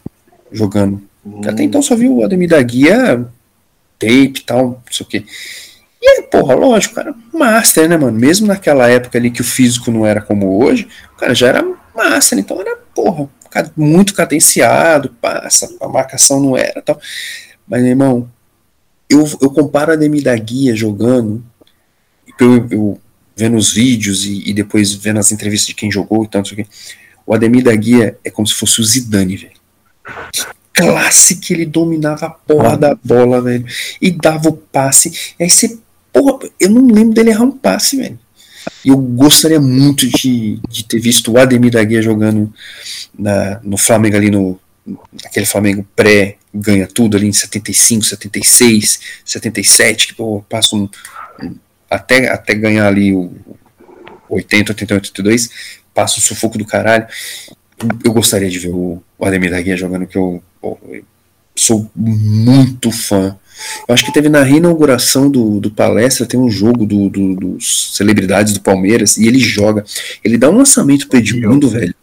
jogando. 0.51 1.01
Hum. 1.25 1.41
Até 1.47 1.63
então 1.63 1.81
só 1.81 1.95
vi 1.95 2.07
o 2.07 2.23
Ademir 2.23 2.49
da 2.49 2.61
Guia, 2.61 3.25
tape 3.97 4.39
e 4.39 4.43
tal, 4.45 4.63
não 4.67 4.81
sei 4.91 5.05
o 5.05 5.09
que. 5.09 5.25
E 6.17 6.23
porra, 6.23 6.55
lógico, 6.55 6.95
cara, 6.95 7.13
master, 7.33 7.89
né, 7.89 7.97
mano? 7.97 8.17
Mesmo 8.17 8.47
naquela 8.47 8.87
época 8.87 9.17
ali 9.17 9.31
que 9.31 9.41
o 9.41 9.45
físico 9.45 9.91
não 9.91 10.05
era 10.05 10.21
como 10.21 10.63
hoje, 10.63 10.87
o 11.13 11.17
cara 11.17 11.33
já 11.33 11.47
era 11.47 11.65
master, 11.95 12.37
então 12.39 12.59
era, 12.59 12.75
porra, 12.93 13.29
muito 13.75 14.13
cadenciado, 14.13 15.09
passa, 15.21 15.69
a 15.79 15.87
marcação 15.87 16.39
não 16.39 16.57
era 16.57 16.81
tal. 16.81 16.99
Mas, 17.67 17.81
meu 17.81 17.91
irmão, 17.91 18.31
eu, 19.09 19.25
eu 19.41 19.51
comparo 19.51 19.91
a 19.91 19.95
Demi 19.95 20.21
da 20.21 20.35
Guia 20.35 20.75
jogando, 20.75 21.43
eu, 22.39 22.67
eu 22.69 23.01
vendo 23.35 23.57
os 23.57 23.71
vídeos 23.71 24.25
e, 24.25 24.49
e, 24.49 24.53
depois 24.53 24.93
vendo 24.93 25.19
as 25.19 25.31
entrevistas 25.31 25.67
de 25.67 25.75
quem 25.75 25.91
jogou 25.91 26.23
e 26.23 26.27
tanto, 26.27 26.55
o 27.25 27.33
Ademir 27.33 27.63
da 27.63 27.75
Guia 27.75 28.17
é 28.23 28.29
como 28.29 28.47
se 28.47 28.53
fosse 28.53 28.81
o 28.81 28.83
Zidane, 28.83 29.37
velho 29.37 29.59
classe 30.79 31.35
que 31.35 31.53
ele 31.53 31.65
dominava 31.65 32.27
a 32.27 32.29
porra 32.29 32.77
da 32.77 32.95
bola, 33.03 33.41
velho. 33.41 33.65
E 34.01 34.11
dava 34.11 34.47
o 34.49 34.53
passe. 34.53 35.33
E 35.37 35.43
aí 35.43 35.49
você 35.49 35.77
Porra, 36.19 36.49
eu 36.59 36.69
não 36.69 36.85
lembro 36.87 37.13
dele 37.13 37.29
errar 37.29 37.45
um 37.45 37.51
passe, 37.51 37.95
velho. 37.95 38.19
Eu 38.83 38.97
gostaria 38.97 39.59
muito 39.59 40.05
de, 40.05 40.59
de 40.67 40.83
ter 40.83 40.99
visto 40.99 41.31
o 41.31 41.37
Ademir 41.37 41.71
da 41.71 41.81
Guia 41.81 42.01
jogando 42.01 42.53
na, 43.17 43.61
no 43.63 43.77
Flamengo 43.77 44.17
ali 44.17 44.29
no. 44.29 44.59
Aquele 45.23 45.45
Flamengo 45.45 45.87
pré 45.95 46.35
ganha 46.53 46.85
tudo 46.87 47.15
ali 47.15 47.27
em 47.27 47.31
75, 47.31 48.03
76, 48.03 48.99
77, 49.23 50.07
que 50.07 50.13
pô, 50.13 50.43
passa 50.49 50.75
um, 50.75 50.89
um, 51.41 51.55
até, 51.89 52.29
até 52.29 52.53
ganhar 52.53 52.87
ali 52.87 53.13
o 53.13 53.31
80, 54.27 54.73
81, 54.73 54.97
82, 54.97 55.49
passa 55.93 56.19
o 56.19 56.21
sufoco 56.21 56.57
do 56.57 56.65
caralho. 56.65 57.07
Eu 58.03 58.11
gostaria 58.11 58.49
de 58.49 58.59
ver 58.59 58.71
o, 58.71 59.01
Ademir 59.21 59.51
da 59.51 59.61
Guia 59.61 59.77
jogando, 59.77 60.05
que 60.05 60.17
eu, 60.17 60.43
eu 60.61 60.79
sou 61.55 61.89
muito 61.95 62.91
fã 62.91 63.37
eu 63.87 63.93
acho 63.93 64.05
que 64.05 64.13
teve 64.13 64.29
na 64.29 64.43
reinauguração 64.43 65.29
do, 65.29 65.59
do 65.59 65.71
palestra, 65.71 66.25
tem 66.25 66.39
um 66.39 66.49
jogo 66.49 66.85
do, 66.85 67.09
do, 67.09 67.35
dos 67.35 67.95
celebridades 67.95 68.53
do 68.53 68.61
Palmeiras 68.61 69.17
e 69.17 69.27
ele 69.27 69.39
joga. 69.39 69.83
Ele 70.23 70.37
dá 70.37 70.49
um 70.49 70.57
lançamento 70.57 71.07
pro 71.07 71.19
Edmundo, 71.19 71.69
velho. 71.69 71.93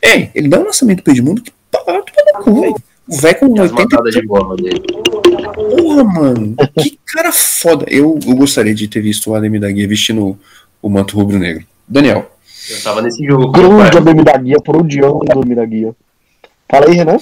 É, 0.00 0.30
ele 0.34 0.48
dá 0.48 0.58
um 0.58 0.64
lançamento 0.64 1.02
pro 1.02 1.12
Edmundo 1.12 1.42
que 1.42 1.52
pá, 1.70 2.02
tu 2.44 2.60
velho. 2.60 2.74
O 3.08 3.16
velho 3.16 3.38
com 3.38 3.60
80. 3.60 4.02
De 4.10 4.26
bola 4.26 4.56
dele. 4.56 4.82
Porra, 5.76 6.04
mano. 6.04 6.54
Que 6.78 6.98
cara 7.06 7.32
foda. 7.32 7.84
Eu, 7.88 8.18
eu 8.26 8.36
gostaria 8.36 8.74
de 8.74 8.88
ter 8.88 9.00
visto 9.00 9.30
o 9.30 9.34
Ademir 9.34 9.60
da 9.60 9.70
Guia 9.70 9.88
vestindo 9.88 10.38
o 10.80 10.88
manto 10.88 11.16
rubro-negro. 11.16 11.64
Daniel. 11.86 12.30
Eu 12.70 12.82
tava 12.82 13.02
nesse 13.02 13.24
jogo. 13.24 13.50
Grande 13.50 13.96
Ademir 13.96 14.24
da 14.24 14.36
Guia, 14.36 14.56
por 14.64 14.76
onde 14.76 14.98
anda 15.00 15.36
o 15.36 15.38
Ademir 15.38 15.56
da 15.56 15.64
Guia. 15.64 15.94
Fala 16.70 16.86
aí, 16.86 16.94
Renan. 16.94 17.18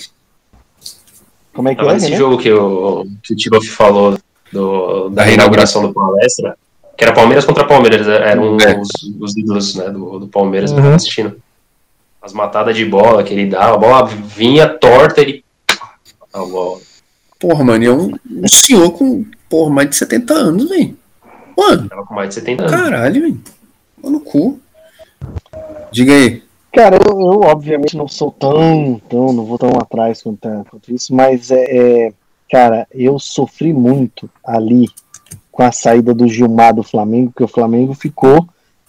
Como 1.52 1.68
é 1.68 1.74
que 1.74 1.80
Tava 1.80 1.92
é? 1.92 1.94
Nesse 1.94 2.10
né? 2.10 2.16
jogo 2.16 2.38
que 2.38 2.52
o, 2.52 3.06
que 3.22 3.56
o 3.56 3.62
falou 3.62 4.18
do, 4.52 5.08
da 5.10 5.22
reinauguração 5.22 5.82
do 5.82 5.92
palestra, 5.92 6.56
que 6.96 7.04
era 7.04 7.12
Palmeiras 7.12 7.44
contra 7.44 7.66
Palmeiras, 7.66 8.06
é, 8.06 8.30
eram 8.30 8.56
é. 8.60 8.78
os, 8.78 8.90
os 9.20 9.36
ídolos 9.36 9.74
né, 9.74 9.90
do, 9.90 10.20
do 10.20 10.28
Palmeiras 10.28 10.72
uhum. 10.72 10.94
assistindo. 10.94 11.40
As 12.22 12.32
matadas 12.32 12.76
de 12.76 12.84
bola 12.84 13.22
que 13.22 13.32
ele 13.32 13.46
dava, 13.46 13.74
a 13.74 13.78
bola 13.78 14.06
vinha 14.06 14.68
torta, 14.68 15.22
ele. 15.22 15.42
A 16.32 16.38
bola. 16.38 16.78
Porra, 17.38 17.64
mano, 17.64 17.84
é 17.84 17.90
um, 17.90 18.12
um 18.30 18.48
senhor 18.48 18.90
com 18.92 19.24
porra, 19.48 19.70
mais 19.70 19.88
de 19.88 19.96
70 19.96 20.34
anos, 20.34 20.68
velho. 20.68 20.96
Mano. 21.56 21.88
Tava 21.88 22.04
com 22.04 22.14
mais 22.14 22.28
de 22.28 22.34
70 22.34 22.62
anos. 22.62 22.74
Caralho, 22.74 23.22
velho. 23.22 23.40
Mano, 24.02 24.20
cu. 24.20 24.60
Diga 25.90 26.12
aí. 26.12 26.42
Cara, 26.72 26.98
eu, 27.04 27.20
eu, 27.20 27.40
obviamente 27.40 27.96
não 27.96 28.06
sou 28.06 28.30
tão, 28.30 29.00
tão, 29.08 29.32
não 29.32 29.44
vou 29.44 29.58
tão 29.58 29.70
atrás 29.70 30.22
quanto, 30.22 30.48
quanto 30.70 30.94
isso, 30.94 31.12
mas 31.12 31.50
é, 31.50 31.64
é, 32.06 32.12
cara, 32.48 32.86
eu 32.92 33.18
sofri 33.18 33.72
muito 33.72 34.30
ali 34.44 34.88
com 35.50 35.64
a 35.64 35.72
saída 35.72 36.14
do 36.14 36.28
Gilmar 36.28 36.74
do 36.74 36.84
Flamengo, 36.84 37.30
porque 37.30 37.44
o 37.44 37.48
Flamengo 37.48 37.92
ficou 37.92 38.46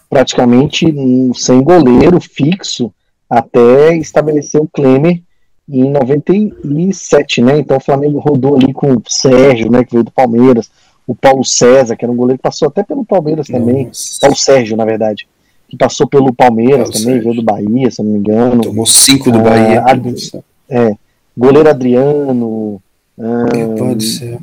praticamente 0.07 0.93
sem 1.33 1.63
goleiro 1.63 2.21
fixo 2.21 2.93
até 3.27 3.95
estabelecer 3.95 4.61
o 4.61 4.67
Klemer 4.67 5.21
em 5.67 5.89
97, 5.89 7.41
né? 7.41 7.59
Então 7.59 7.77
o 7.77 7.81
Flamengo 7.81 8.19
rodou 8.19 8.57
ali 8.57 8.73
com 8.73 8.93
o 8.93 9.01
Sérgio, 9.07 9.71
né, 9.71 9.83
que 9.83 9.93
veio 9.93 10.03
do 10.03 10.11
Palmeiras, 10.11 10.69
o 11.07 11.15
Paulo 11.15 11.43
César, 11.43 11.95
que 11.95 12.05
era 12.05 12.11
um 12.11 12.17
goleiro 12.17 12.37
que 12.37 12.43
passou 12.43 12.67
até 12.67 12.83
pelo 12.83 13.05
Palmeiras 13.05 13.47
também, 13.47 13.87
Nossa. 13.87 14.19
Paulo 14.21 14.35
Sérgio, 14.35 14.77
na 14.77 14.85
verdade 14.85 15.27
que 15.71 15.77
passou 15.77 16.05
pelo 16.05 16.33
Palmeiras 16.33 16.89
é, 16.89 16.91
também, 16.91 17.21
veio 17.21 17.33
do 17.33 17.41
Bahia, 17.41 17.89
se 17.89 18.03
não 18.03 18.11
me 18.11 18.19
engano. 18.19 18.61
Tomou 18.61 18.85
cinco 18.85 19.31
do 19.31 19.39
ah, 19.39 19.43
Bahia. 19.43 19.83
Ad, 19.85 20.43
é, 20.69 20.95
goleiro 21.37 21.69
Adriano, 21.69 22.81
ah, 23.17 23.45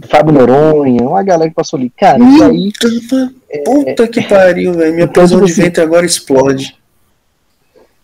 Fábio 0.08 0.32
Noronha, 0.32 1.06
uma 1.06 1.22
galera 1.22 1.50
que 1.50 1.54
passou 1.54 1.78
ali. 1.78 1.90
Cara, 1.90 2.18
isso 2.18 2.44
aí. 2.44 2.72
Puta 3.62 4.04
é, 4.04 4.06
que 4.06 4.22
pariu, 4.22 4.72
velho. 4.72 4.94
Minha 4.94 5.04
então, 5.10 5.22
prisão 5.22 5.44
de 5.44 5.52
assim, 5.52 5.62
ventre 5.62 5.82
agora 5.82 6.06
explode. 6.06 6.74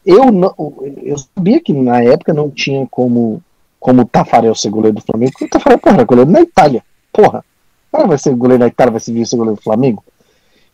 Eu, 0.04 0.30
não, 0.30 0.54
eu 1.02 1.16
sabia 1.34 1.58
que 1.62 1.72
na 1.72 2.02
época 2.02 2.34
não 2.34 2.50
tinha 2.50 2.86
como, 2.90 3.42
como 3.80 4.02
o 4.02 4.04
Tafarel 4.04 4.54
ser 4.54 4.68
goleiro 4.68 4.96
do 4.96 5.02
Flamengo, 5.02 5.32
porque 5.32 5.46
o 5.46 5.48
Tafarel 5.48 5.78
porra, 5.78 6.02
é 6.02 6.04
goleiro 6.04 6.30
na 6.30 6.42
Itália. 6.42 6.82
Porra, 7.10 7.42
cara 7.90 8.06
vai 8.06 8.18
ser 8.18 8.34
goleiro 8.34 8.60
da 8.60 8.66
Itália, 8.66 8.90
vai 8.90 9.00
ser 9.00 9.36
goleiro 9.36 9.56
do 9.56 9.62
Flamengo. 9.62 10.04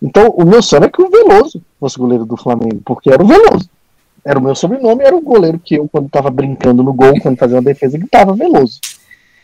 Então, 0.02 0.28
o 0.28 0.44
meu 0.44 0.62
sonho 0.62 0.84
é 0.84 0.88
que 0.88 1.02
o 1.02 1.10
Veloso 1.10 1.62
fosse 1.78 1.98
goleiro 1.98 2.24
do 2.24 2.36
Flamengo, 2.36 2.80
porque 2.84 3.10
era 3.10 3.22
o 3.22 3.26
Veloso. 3.26 3.68
Era 4.24 4.38
o 4.38 4.42
meu 4.42 4.54
sobrenome, 4.54 5.04
era 5.04 5.16
o 5.16 5.20
goleiro 5.20 5.58
que 5.58 5.76
eu, 5.76 5.88
quando 5.88 6.08
tava 6.08 6.30
brincando 6.30 6.82
no 6.82 6.92
gol, 6.92 7.18
quando 7.20 7.38
fazia 7.38 7.56
uma 7.56 7.62
defesa, 7.62 7.98
gritava 7.98 8.34
Veloso. 8.34 8.80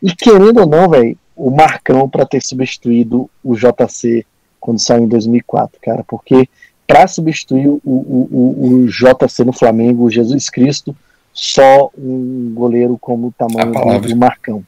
E 0.02 0.15
querendo 0.15 0.60
ou 0.60 0.67
não, 0.67 0.89
velho, 0.89 1.17
o 1.35 1.51
Marcão 1.51 2.09
para 2.09 2.26
ter 2.26 2.43
substituído 2.43 3.28
o 3.43 3.55
JC 3.55 4.25
quando 4.59 4.78
saiu 4.78 5.05
em 5.05 5.09
2004, 5.09 5.78
cara, 5.81 6.05
porque 6.07 6.49
para 6.86 7.07
substituir 7.07 7.68
o, 7.68 7.81
o, 7.85 8.28
o, 8.31 8.67
o, 8.67 8.86
JC 8.86 9.44
no 9.44 9.52
Flamengo, 9.52 10.05
o 10.05 10.10
Jesus 10.10 10.49
Cristo, 10.49 10.97
só 11.33 11.91
um 11.97 12.52
goleiro 12.55 12.97
como 12.99 13.28
o 13.28 13.33
tamanho 13.33 14.01
do 14.01 14.17
Marcão. 14.17 14.65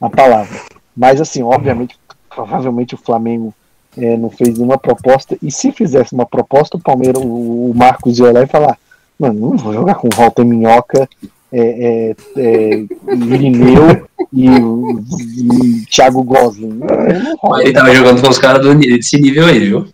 A 0.00 0.10
palavra. 0.10 0.60
Mas 0.96 1.20
assim, 1.20 1.42
obviamente, 1.42 1.96
provavelmente 2.28 2.94
o 2.94 2.98
Flamengo 2.98 3.54
é, 3.96 4.16
não 4.16 4.30
fez 4.30 4.56
nenhuma 4.56 4.78
proposta, 4.78 5.36
e 5.42 5.50
se 5.50 5.72
fizesse 5.72 6.14
uma 6.14 6.26
proposta, 6.26 6.76
o 6.76 6.80
Palmeiras, 6.80 7.22
o, 7.22 7.70
o 7.70 7.72
Marcos 7.74 8.18
ia 8.18 8.32
lá 8.32 8.42
e 8.42 8.46
falar, 8.46 8.78
mano, 9.18 9.50
não 9.50 9.56
vou 9.56 9.72
jogar 9.72 9.94
com 9.94 10.08
Walter 10.14 10.44
Minhoca, 10.44 11.08
é, 11.52 11.60
é, 11.60 12.16
é, 12.38 12.86
Irineu 13.14 14.08
e, 14.32 14.46
e 14.46 15.86
Thiago 15.86 16.22
Gosling. 16.22 16.80
Ele 17.60 17.72
tava 17.72 17.94
jogando 17.94 18.22
com 18.22 18.28
os 18.30 18.38
caras 18.38 18.76
desse 18.78 19.20
nível 19.20 19.46
aí, 19.46 19.58
viu? 19.58 19.86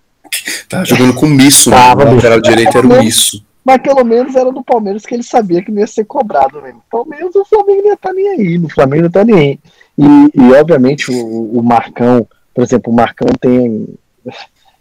Tava 0.69 0.85
jogando 0.85 1.15
com 1.15 1.27
o 1.27 1.31
Misso, 1.31 1.71
tava, 1.71 2.09
o 2.09 2.15
lateral 2.15 2.41
direito 2.41 2.79
era 2.79 2.87
o 2.87 3.03
Misso. 3.03 3.45
Mas 3.65 3.83
pelo 3.83 4.05
menos 4.05 4.35
era 4.35 4.51
do 4.53 4.63
Palmeiras 4.63 5.05
que 5.05 5.15
ele 5.15 5.23
sabia 5.23 5.63
que 5.63 5.71
não 5.71 5.81
ia 5.81 5.87
ser 5.87 6.05
cobrado, 6.05 6.61
né? 6.61 6.73
Palmeiras 6.91 7.35
o 7.35 7.45
Flamengo 7.45 7.83
não 7.83 7.89
ia 7.89 7.95
estar 7.95 8.09
tá 8.09 8.15
nem 8.15 8.29
aí, 8.29 8.59
no 8.59 8.69
Flamengo 8.69 9.03
não 9.03 9.11
tá 9.11 9.25
nem 9.25 9.37
aí. 9.37 9.59
E, 9.99 10.41
e 10.41 10.53
obviamente 10.55 11.11
o, 11.11 11.59
o 11.59 11.63
Marcão, 11.63 12.27
por 12.59 12.65
exemplo, 12.65 12.93
o 12.93 12.97
Marcão 12.97 13.29
tem 13.41 13.87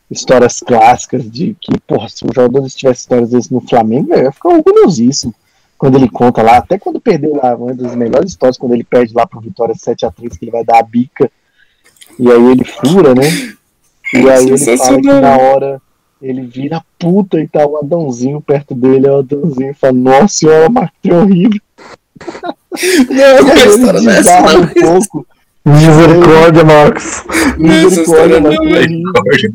histórias 0.09 0.61
clássicas 0.61 1.30
de 1.30 1.56
que, 1.61 1.80
porra, 1.81 2.09
se 2.09 2.25
um 2.25 2.33
jogador 2.33 2.67
tivesse 2.69 3.01
histórias 3.01 3.30
desses 3.30 3.51
no 3.51 3.61
Flamengo, 3.61 4.15
eu 4.15 4.23
ia 4.23 4.31
ficar 4.31 4.49
orgulhosíssimo 4.49 5.31
quando 5.77 5.95
ele 5.95 6.09
conta 6.09 6.41
lá, 6.41 6.57
até 6.57 6.80
quando 6.80 6.99
perdeu 6.99 7.35
lá, 7.35 7.56
uma 7.56 7.75
das 7.75 7.95
melhores 7.95 8.31
histórias, 8.31 8.57
quando 8.57 8.73
ele 8.73 8.83
perde 8.83 9.14
lá 9.14 9.27
pro 9.27 9.39
Vitória 9.39 9.75
7x3, 9.75 10.39
que 10.39 10.45
ele 10.45 10.49
vai 10.49 10.64
dar 10.64 10.80
a 10.80 10.81
bica, 10.81 11.30
e 12.17 12.31
aí 12.31 12.45
ele 12.47 12.64
fura, 12.64 13.14
né? 13.14 13.30
E 14.11 14.27
aí 14.27 14.47
ele 14.47 14.57
fala 14.57 14.99
que 14.99 15.07
na 15.07 15.38
hora 15.38 15.81
ele 16.19 16.47
vira 16.47 16.83
puta 16.97 17.39
e 17.39 17.47
tá 17.47 17.64
o 17.64 17.77
Adãozinho 17.77 18.41
perto 18.41 18.73
dele, 18.73 19.07
o 19.07 19.19
Adãozinho 19.19 19.75
fala, 19.75 19.93
nossa 19.93 20.30
senhora, 20.30 20.67
Marquinhos 20.67 21.22
horrível. 21.22 21.61
Não, 23.07 23.51
é 23.51 23.67
história 23.67 24.01
não. 24.01 24.61
Um 24.64 24.99
pouco. 24.99 25.27
Misericórdia, 25.67 26.63
Marcos. 26.63 27.23
Misericórdia, 27.57 28.39
Misericórdia. 28.39 29.51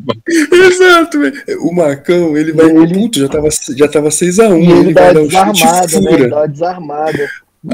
Exato, 0.51 1.17
O 1.61 1.73
Marcão, 1.73 2.37
ele 2.37 2.51
vai. 2.51 2.67
Ele... 2.69 2.93
Puto, 2.93 3.19
já 3.19 3.27
tava, 3.27 3.49
já 3.75 3.87
tava 3.87 4.09
6x1. 4.09 4.57
Ele, 4.57 4.71
ele 4.71 4.93
dá 4.93 5.11
vai 5.11 5.23
desarmada, 5.23 6.01
né? 6.01 6.13
Ele 6.13 6.27
dá 6.27 6.45
desarmada. 6.45 7.29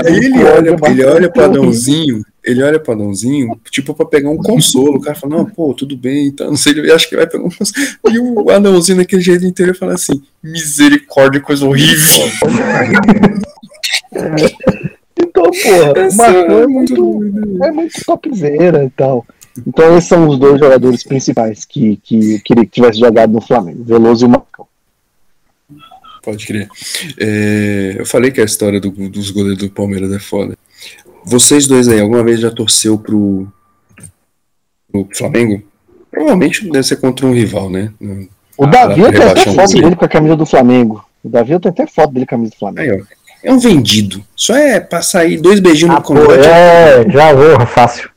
Aí 0.06 0.16
ele 0.16 0.44
olha, 0.44 0.78
ele 0.88 1.04
olha 1.04 1.32
pro 1.32 1.46
Adãozinho, 1.46 2.24
ele 2.44 2.62
olha 2.62 2.80
pro 2.80 2.94
Adãozinho, 2.94 3.60
tipo, 3.72 3.94
pra 3.96 4.06
pegar 4.06 4.30
um 4.30 4.38
consolo. 4.38 4.98
O 4.98 5.02
cara 5.02 5.18
fala, 5.18 5.38
não, 5.38 5.46
pô, 5.46 5.74
tudo 5.74 5.98
bem, 5.98 6.28
então, 6.28 6.48
não 6.48 6.56
sei, 6.56 6.74
ele 6.74 6.92
acha 6.92 7.10
que 7.10 7.16
vai 7.16 7.26
pegar 7.26 7.44
um 7.44 7.50
consolo. 7.50 7.88
E 8.08 8.20
o 8.20 8.52
Adãozinho 8.52 9.00
daquele 9.00 9.22
jeito 9.22 9.46
inteiro 9.46 9.74
fala 9.74 9.96
assim, 9.96 10.22
misericórdia, 10.44 11.42
coisa 11.42 11.66
horrível. 11.66 12.30
Então, 15.22 15.44
porra, 15.44 16.10
o 16.10 16.16
Marcão 16.16 16.60
é, 16.60 16.64
é 16.64 16.68
muito, 16.68 17.64
é 17.64 17.72
muito 17.72 18.06
topzera 18.06 18.84
e 18.84 18.90
tal. 18.90 19.26
Então, 19.68 19.98
esses 19.98 20.10
são 20.10 20.28
os 20.28 20.38
dois 20.38 20.60
jogadores 20.60 21.04
principais 21.04 21.66
que, 21.66 21.98
que 21.98 22.36
eu 22.36 22.42
queria 22.42 22.66
que 22.66 22.72
tivesse 22.72 23.00
jogado 23.00 23.34
no 23.34 23.42
Flamengo, 23.42 23.84
Veloso 23.84 24.26
e 24.26 24.28
o 24.28 24.30
Marcão. 24.30 24.68
Pode 26.24 26.46
crer. 26.46 26.70
É, 27.18 27.96
eu 27.98 28.06
falei 28.06 28.32
que 28.32 28.42
a 28.42 28.46
história 28.46 28.80
do, 28.80 28.92
dos 29.10 29.32
goleiros 29.32 29.60
do 29.60 29.70
Palmeiras 29.70 30.12
é 30.12 30.20
foda. 30.20 30.58
Vocês 31.26 31.68
dois 31.68 31.88
aí, 31.88 32.00
alguma 32.00 32.24
vez 32.24 32.40
já 32.40 32.52
torceu 32.52 32.98
pro, 32.98 33.48
pro 34.92 35.08
Flamengo? 35.14 35.62
Provavelmente 36.12 36.70
deve 36.70 36.84
ser 36.84 36.98
contra 36.98 37.26
um 37.26 37.34
rival, 37.34 37.70
né? 37.70 37.94
O 38.58 38.66
Davi 38.66 39.02
tem 39.12 39.24
até 39.24 39.54
foto 39.54 39.74
dele 39.74 39.96
com 39.96 40.06
a 40.06 40.10
camisa 40.10 40.36
do 40.36 40.46
Flamengo. 40.46 41.06
O 41.24 41.30
Davi 41.30 41.60
tem 41.60 41.70
até 41.70 41.88
foto 41.88 42.14
dele 42.14 42.26
com 42.26 42.36
a 42.36 42.38
camisa 42.38 42.52
do 42.52 42.58
Flamengo. 42.58 42.92
Aí, 42.94 43.02
ó. 43.02 43.19
É 43.44 43.52
um 43.52 43.60
vendido. 43.60 44.24
Só 44.36 44.56
é 44.56 44.80
passar 44.80 45.22
aí 45.22 45.38
dois 45.38 45.60
beijinhos 45.60 45.96
ah, 45.96 46.00
no 46.00 46.04
convite. 46.04 46.48
É, 46.48 47.06
já 47.10 47.34
vou, 47.34 47.66
fácil. 47.66 48.10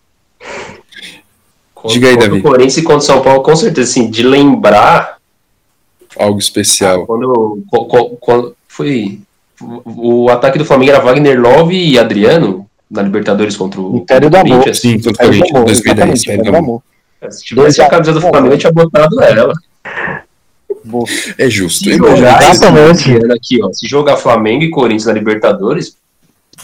Diga 1.87 2.09
aí, 2.09 2.17
Davi. 2.17 2.39
O 2.39 2.43
Corinthians 2.43 2.77
e 2.77 2.83
contra 2.83 2.99
o 2.99 3.03
São 3.03 3.23
Paulo, 3.23 3.43
com 3.43 3.57
certeza, 3.57 3.91
assim, 3.91 4.11
de 4.11 4.23
lembrar. 4.23 5.17
Algo 6.17 6.39
especial. 6.39 7.07
Quando, 7.07 7.63
quando, 7.69 8.17
quando 8.21 8.57
foi. 8.69 9.21
O 9.85 10.29
ataque 10.29 10.59
do 10.59 10.65
Flamengo 10.65 10.91
era 10.91 11.01
Wagner 11.01 11.41
Love 11.41 11.75
e 11.75 11.99
Adriano 11.99 12.67
na 12.91 13.01
Libertadores 13.01 13.57
contra 13.57 13.81
o, 13.81 13.97
Império 13.97 14.29
do 14.29 14.37
Amor. 14.37 14.75
Sim, 14.75 15.01
contra 15.01 15.13
o 15.13 15.27
Corinthians, 15.29 15.65
2010. 15.65 16.23
Império 16.23 16.45
do 16.45 16.57
Amor. 16.57 16.83
Se 17.31 17.45
tivesse 17.45 17.81
a 17.81 17.89
camisa 17.89 18.13
do 18.13 18.21
Flamengo, 18.21 18.55
eu 18.55 18.59
tinha 18.59 18.73
botado 18.73 19.23
ela. 19.23 19.55
É 21.39 21.49
justo. 21.49 21.85
Se 21.85 21.97
jogar, 21.97 22.51
Exatamente. 22.51 23.11
Aqui, 23.33 23.63
ó, 23.63 23.73
se 23.73 23.87
jogar 23.87 24.17
Flamengo 24.17 24.65
e 24.65 24.71
Corinthians 24.71 25.07
na 25.07 25.13
Libertadores, 25.13 25.97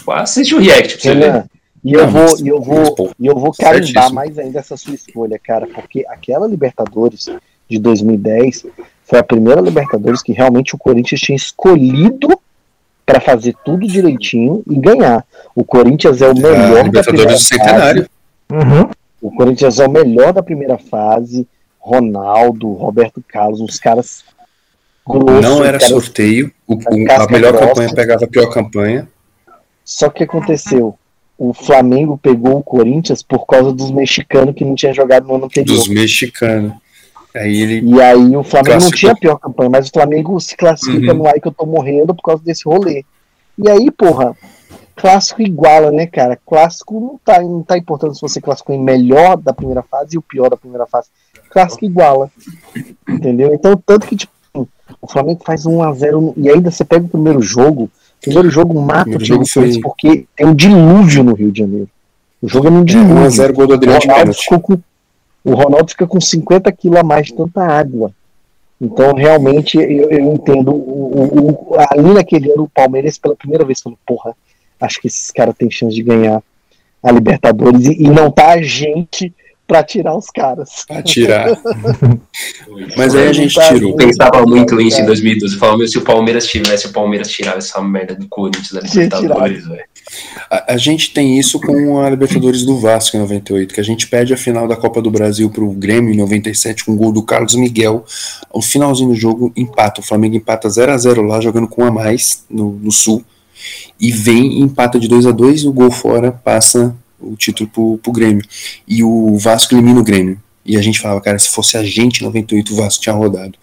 assiste 0.07 0.55
o 0.55 0.59
React 0.59 0.97
pra 0.97 1.01
você 1.01 1.15
ver. 1.15 1.45
E 1.83 1.93
eu, 1.93 2.07
vou, 2.09 2.37
e 2.43 2.47
eu 2.47 2.61
vou, 2.61 3.13
e 3.17 3.25
eu 3.25 3.35
vou 3.35 3.53
carimbar 3.53 4.11
mais 4.13 4.37
ainda 4.37 4.59
essa 4.59 4.75
sua 4.75 4.93
escolha, 4.93 5.39
cara, 5.41 5.65
porque 5.67 6.05
aquela 6.09 6.45
Libertadores 6.45 7.29
de 7.69 7.79
2010 7.79 8.65
foi 9.05 9.19
a 9.19 9.23
primeira 9.23 9.61
Libertadores 9.61 10.21
que 10.21 10.33
realmente 10.33 10.75
o 10.75 10.77
Corinthians 10.77 11.21
tinha 11.21 11.35
escolhido 11.35 12.37
para 13.05 13.19
fazer 13.19 13.55
tudo 13.65 13.87
direitinho 13.87 14.61
e 14.69 14.75
ganhar. 14.75 15.25
O 15.55 15.63
Corinthians 15.63 16.21
é 16.21 16.29
o 16.29 16.35
melhor 16.35 16.85
ah, 16.85 16.91
da 16.91 17.03
primeira 17.03 17.31
fase. 17.31 18.07
Uhum. 18.51 18.89
O 19.21 19.31
Corinthians 19.31 19.79
é 19.79 19.87
o 19.87 19.91
melhor 19.91 20.33
da 20.33 20.43
primeira 20.43 20.77
fase. 20.77 21.47
Ronaldo, 21.79 22.71
Roberto 22.73 23.23
Carlos, 23.27 23.61
uns 23.61 23.79
caras 23.79 24.23
grossos. 25.07 25.41
Não 25.41 25.63
era 25.63 25.79
caras, 25.79 25.87
sorteio, 25.87 26.51
o, 26.67 26.75
o, 26.75 27.11
a 27.11 27.27
melhor 27.31 27.53
grossa. 27.53 27.67
campanha 27.67 27.93
pegava 27.93 28.25
a 28.25 28.27
pior 28.27 28.49
campanha. 28.49 29.07
Só 29.83 30.09
que 30.09 30.23
aconteceu? 30.23 30.97
O 31.37 31.53
Flamengo 31.53 32.17
pegou 32.17 32.57
o 32.57 32.63
Corinthians 32.63 33.23
por 33.23 33.45
causa 33.45 33.71
dos 33.71 33.91
mexicanos 33.91 34.53
que 34.53 34.65
não 34.65 34.75
tinha 34.75 34.93
jogado 34.93 35.27
no 35.27 35.35
ano 35.35 35.45
anterior. 35.45 35.75
Dos 35.75 35.87
mexicanos. 35.87 36.73
Aí 37.33 37.61
ele 37.61 37.81
e 37.81 38.01
aí 38.01 38.35
o 38.35 38.43
Flamengo 38.43 38.71
classificou. 38.71 38.81
não 38.81 38.91
tinha 38.91 39.11
a 39.11 39.15
pior 39.15 39.37
campanha, 39.37 39.69
mas 39.69 39.87
o 39.87 39.91
Flamengo 39.91 40.39
se 40.39 40.57
classifica 40.57 41.11
uhum. 41.11 41.19
no 41.19 41.27
ai 41.27 41.39
que 41.39 41.47
eu 41.47 41.51
tô 41.51 41.65
morrendo 41.65 42.13
por 42.13 42.23
causa 42.23 42.43
desse 42.43 42.65
rolê. 42.65 43.05
E 43.57 43.69
aí, 43.69 43.89
porra, 43.91 44.35
clássico 44.99 45.41
iguala, 45.41 45.91
né, 45.91 46.05
cara? 46.05 46.37
Clássico 46.45 46.99
não 46.99 47.17
tá, 47.23 47.41
não 47.41 47.63
tá 47.63 47.77
importando 47.77 48.13
se 48.13 48.21
você 48.21 48.41
classificou 48.41 48.75
em 48.75 48.83
melhor 48.83 49.37
da 49.37 49.53
primeira 49.53 49.81
fase 49.81 50.15
e 50.15 50.17
o 50.17 50.21
pior 50.21 50.49
da 50.49 50.57
primeira 50.57 50.85
fase 50.85 51.07
clássico 51.49 51.85
iguala. 51.85 52.29
Entendeu? 53.07 53.53
Então, 53.53 53.81
tanto 53.85 54.05
que, 54.05 54.17
tipo, 54.17 54.31
o 54.53 55.07
Flamengo 55.07 55.41
faz 55.45 55.63
1x0 55.63 56.33
e 56.35 56.49
ainda 56.49 56.69
você 56.69 56.83
pega 56.83 57.05
o 57.05 57.09
primeiro 57.09 57.41
jogo. 57.41 57.83
O 57.83 58.21
primeiro 58.21 58.49
jogo 58.49 58.79
mata 58.79 59.11
o 59.11 59.17
time 59.17 59.47
foi... 59.47 59.79
porque 59.79 60.25
tem 60.35 60.45
um 60.45 60.53
dilúvio 60.53 61.23
no 61.23 61.33
Rio 61.33 61.51
de 61.51 61.59
Janeiro. 61.59 61.89
O 62.41 62.49
jogo 62.49 62.67
é 62.67 62.71
um 62.71 62.83
dilúvio. 62.83 63.19
É, 63.19 63.27
1x0 63.27 63.53
gol 63.53 63.67
do 63.67 63.73
Adriano 63.75 63.99
o 64.51 64.59
com, 64.59 64.77
o 65.45 65.53
Ronaldo 65.53 65.91
fica 65.91 66.05
com 66.05 66.19
50 66.19 66.69
quilos 66.73 66.99
a 66.99 67.03
mais 67.03 67.27
de 67.27 67.35
tanta 67.35 67.63
água. 67.63 68.11
Então, 68.81 69.13
realmente, 69.13 69.77
eu, 69.77 70.09
eu 70.09 70.33
entendo. 70.33 70.71
O, 70.73 71.71
o, 71.71 71.75
ali 71.91 72.13
naquele 72.13 72.51
ano, 72.51 72.63
o 72.63 72.69
Palmeiras, 72.69 73.17
pela 73.17 73.35
primeira 73.35 73.65
vez, 73.65 73.81
falou: 73.81 73.97
porra, 74.05 74.35
acho 74.79 75.01
que 75.01 75.07
esses 75.07 75.31
caras 75.31 75.55
têm 75.57 75.69
chance 75.69 75.95
de 75.95 76.03
ganhar 76.03 76.41
a 77.01 77.11
Libertadores 77.11 77.85
e, 77.85 78.03
e 78.03 78.09
não 78.09 78.31
tá 78.31 78.53
a 78.53 78.61
gente 78.61 79.33
para 79.69 79.83
tirar 79.83 80.17
os 80.17 80.25
caras. 80.31 80.83
Pra 80.87 81.03
tirar. 81.03 81.47
Mas 82.97 83.13
aí 83.13 83.27
a 83.27 83.33
gente 83.33 83.53
tirou. 83.53 83.91
Eu 83.91 83.95
pensava 83.95 84.43
muito 84.43 84.81
isso 84.81 84.99
em 84.99 85.05
2012. 85.05 85.53
Eu 85.53 85.59
falava, 85.59 85.87
se 85.87 85.97
o 85.99 86.01
Palmeiras 86.01 86.47
tivesse, 86.47 86.87
o 86.87 86.91
Palmeiras 86.91 87.29
tirava 87.29 87.59
essa 87.59 87.79
merda 87.79 88.15
do 88.15 88.27
Corinthians 88.27 88.71
da 88.71 88.81
Libertadores, 88.81 89.67
velho. 89.67 89.83
A, 90.49 90.73
a, 90.73 90.77
gente 90.77 91.13
tem 91.13 91.37
isso 91.37 91.59
com 91.59 92.03
a 92.03 92.09
Libertadores 92.09 92.65
do 92.65 92.79
Vasco 92.79 93.15
em 93.15 93.19
98, 93.19 93.71
que 93.71 93.79
a 93.79 93.83
gente 93.83 94.07
perde 94.07 94.33
a 94.33 94.37
final 94.37 94.67
da 94.67 94.75
Copa 94.75 95.03
do 95.03 95.11
Brasil 95.11 95.51
pro 95.51 95.71
Grêmio 95.71 96.11
em 96.11 96.17
97 96.17 96.83
com 96.83 96.93
o 96.93 96.95
gol 96.95 97.11
do 97.11 97.21
Carlos 97.21 97.53
Miguel. 97.53 98.03
O 98.51 98.63
finalzinho 98.63 99.09
do 99.09 99.15
jogo 99.15 99.53
empata. 99.55 100.01
O 100.01 100.03
Flamengo 100.03 100.35
empata 100.35 100.67
0 100.67 100.91
a 100.91 100.97
0 100.97 101.21
lá, 101.21 101.39
jogando 101.39 101.67
com 101.67 101.83
um 101.83 101.85
a 101.85 101.91
mais 101.91 102.43
no, 102.49 102.71
no 102.71 102.91
Sul. 102.91 103.23
E 103.99 104.11
vem 104.11 104.61
empata 104.61 104.99
de 104.99 105.07
2 105.07 105.25
a 105.25 105.31
2 105.31 105.61
e 105.61 105.67
o 105.67 105.73
gol 105.73 105.91
fora 105.91 106.31
passa 106.31 106.95
o 107.19 107.35
título 107.35 107.69
pro, 107.69 107.99
pro 108.01 108.11
Grêmio. 108.11 108.43
E 108.87 109.03
o 109.03 109.37
Vasco 109.37 109.73
elimina 109.73 109.99
o 109.99 110.03
Grêmio. 110.03 110.41
E 110.65 110.77
a 110.77 110.81
gente 110.81 110.99
falava, 110.99 111.21
cara, 111.21 111.39
se 111.39 111.49
fosse 111.49 111.77
a 111.77 111.83
gente 111.83 112.21
em 112.21 112.25
98, 112.25 112.73
o 112.73 112.75
Vasco 112.75 113.01
tinha 113.01 113.15
rodado. 113.15 113.53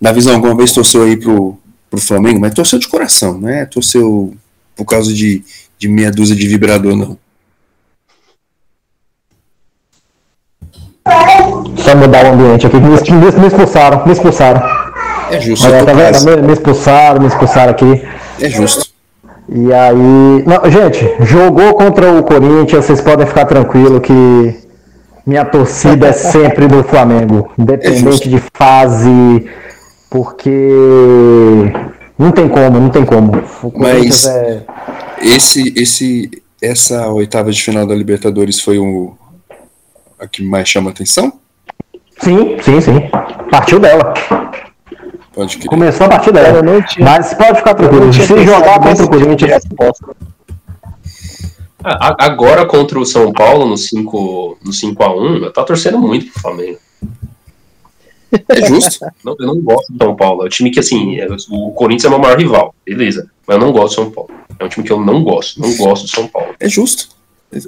Na 0.00 0.12
visão, 0.12 0.34
alguma 0.34 0.56
vez 0.56 0.72
torceu 0.72 1.02
aí 1.02 1.16
pro, 1.16 1.58
pro 1.90 2.00
Flamengo, 2.00 2.40
mas 2.40 2.54
torceu 2.54 2.78
de 2.78 2.88
coração, 2.88 3.38
né? 3.38 3.66
Torceu 3.66 4.34
por 4.76 4.84
causa 4.84 5.12
de, 5.12 5.42
de 5.78 5.88
meia 5.88 6.10
dúzia 6.10 6.36
de 6.36 6.46
vibrador, 6.46 6.96
não. 6.96 7.18
Só 11.76 11.96
mudar 11.96 12.26
o 12.26 12.34
ambiente 12.34 12.66
aqui. 12.66 12.76
Me, 12.76 12.88
me, 12.88 13.40
me 13.40 13.46
expulsaram, 13.46 14.06
me 14.06 14.12
expulsaram. 14.12 14.62
É 15.30 15.40
justo. 15.40 15.66
Olha, 15.66 15.84
tá 15.84 15.92
vendo? 15.92 16.24
Me, 16.24 16.46
me 16.46 16.52
expulsaram, 16.52 17.20
me 17.20 17.26
expulsaram 17.26 17.72
aqui. 17.72 18.02
É 18.40 18.48
justo. 18.48 18.91
E 19.48 19.72
aí. 19.72 20.44
Não, 20.46 20.70
gente, 20.70 21.16
jogou 21.24 21.74
contra 21.74 22.12
o 22.12 22.22
Corinthians, 22.22 22.84
vocês 22.84 23.00
podem 23.00 23.26
ficar 23.26 23.44
tranquilo 23.46 24.00
que 24.00 24.54
minha 25.26 25.44
torcida 25.44 26.08
é 26.08 26.12
sempre 26.12 26.66
do 26.66 26.82
Flamengo. 26.82 27.50
Independente 27.58 28.28
de 28.28 28.42
fase. 28.54 29.48
Porque. 30.10 31.70
Não 32.18 32.30
tem 32.30 32.48
como, 32.48 32.78
não 32.78 32.90
tem 32.90 33.04
como. 33.04 33.32
Mas- 33.74 34.26
é. 34.26 34.62
Esse, 35.20 35.72
esse, 35.76 36.30
essa 36.60 37.08
oitava 37.08 37.50
de 37.52 37.62
final 37.62 37.86
da 37.86 37.94
Libertadores 37.94 38.60
foi 38.60 38.78
o 38.78 39.14
a 40.18 40.26
que 40.26 40.42
mais 40.42 40.68
chama 40.68 40.90
atenção? 40.90 41.32
Sim, 42.20 42.56
sim, 42.60 42.80
sim. 42.80 43.10
Partiu 43.50 43.80
dela. 43.80 44.14
Pode 45.34 45.56
crer. 45.56 45.68
Começou 45.68 46.06
a 46.06 46.08
partir 46.10 46.32
Cara, 46.32 46.62
dela. 46.62 46.82
tinha- 46.82 47.04
Mas 47.10 47.32
pode 47.34 47.58
ficar 47.58 47.74
tranquilo. 47.74 48.12
Se 48.12 48.20
pensado 48.20 48.44
jogar 48.44 48.74
contra 48.80 48.90
o 48.90 48.94
tipo 48.96 49.08
Corinthians. 49.08 49.50
resposta. 49.50 50.06
A- 51.84 52.08
a- 52.08 52.16
Agora 52.26 52.64
contra 52.66 52.98
o 52.98 53.04
São 53.04 53.32
Paulo 53.32 53.66
no 53.66 53.76
5 53.76 54.56
no 54.64 54.72
5 54.72 55.02
a 55.02 55.14
1 55.14 55.36
eu 55.44 55.52
tô 55.52 55.64
torcendo 55.64 55.98
muito 55.98 56.30
pro 56.32 56.42
Flamengo. 56.42 56.78
É 58.48 58.66
justo. 58.66 59.04
Não, 59.24 59.36
eu 59.38 59.46
não 59.46 59.60
gosto 59.60 59.92
do 59.92 60.04
São 60.04 60.14
Paulo. 60.16 60.42
É 60.42 60.46
um 60.46 60.48
time 60.48 60.70
que, 60.70 60.80
assim, 60.80 61.18
é- 61.18 61.26
o 61.50 61.70
Corinthians 61.72 62.04
é 62.06 62.08
meu 62.08 62.18
maior 62.18 62.38
rival, 62.38 62.74
beleza. 62.86 63.28
Mas 63.46 63.56
eu 63.56 63.60
não 63.60 63.72
gosto 63.72 63.88
do 63.96 64.02
São 64.04 64.10
Paulo. 64.10 64.30
É 64.58 64.64
um 64.64 64.68
time 64.68 64.86
que 64.86 64.92
eu 64.92 65.00
não 65.00 65.22
gosto. 65.24 65.60
Não 65.60 65.74
gosto 65.76 66.04
do 66.04 66.10
São 66.10 66.28
Paulo. 66.28 66.54
É 66.60 66.68
justo. 66.68 67.08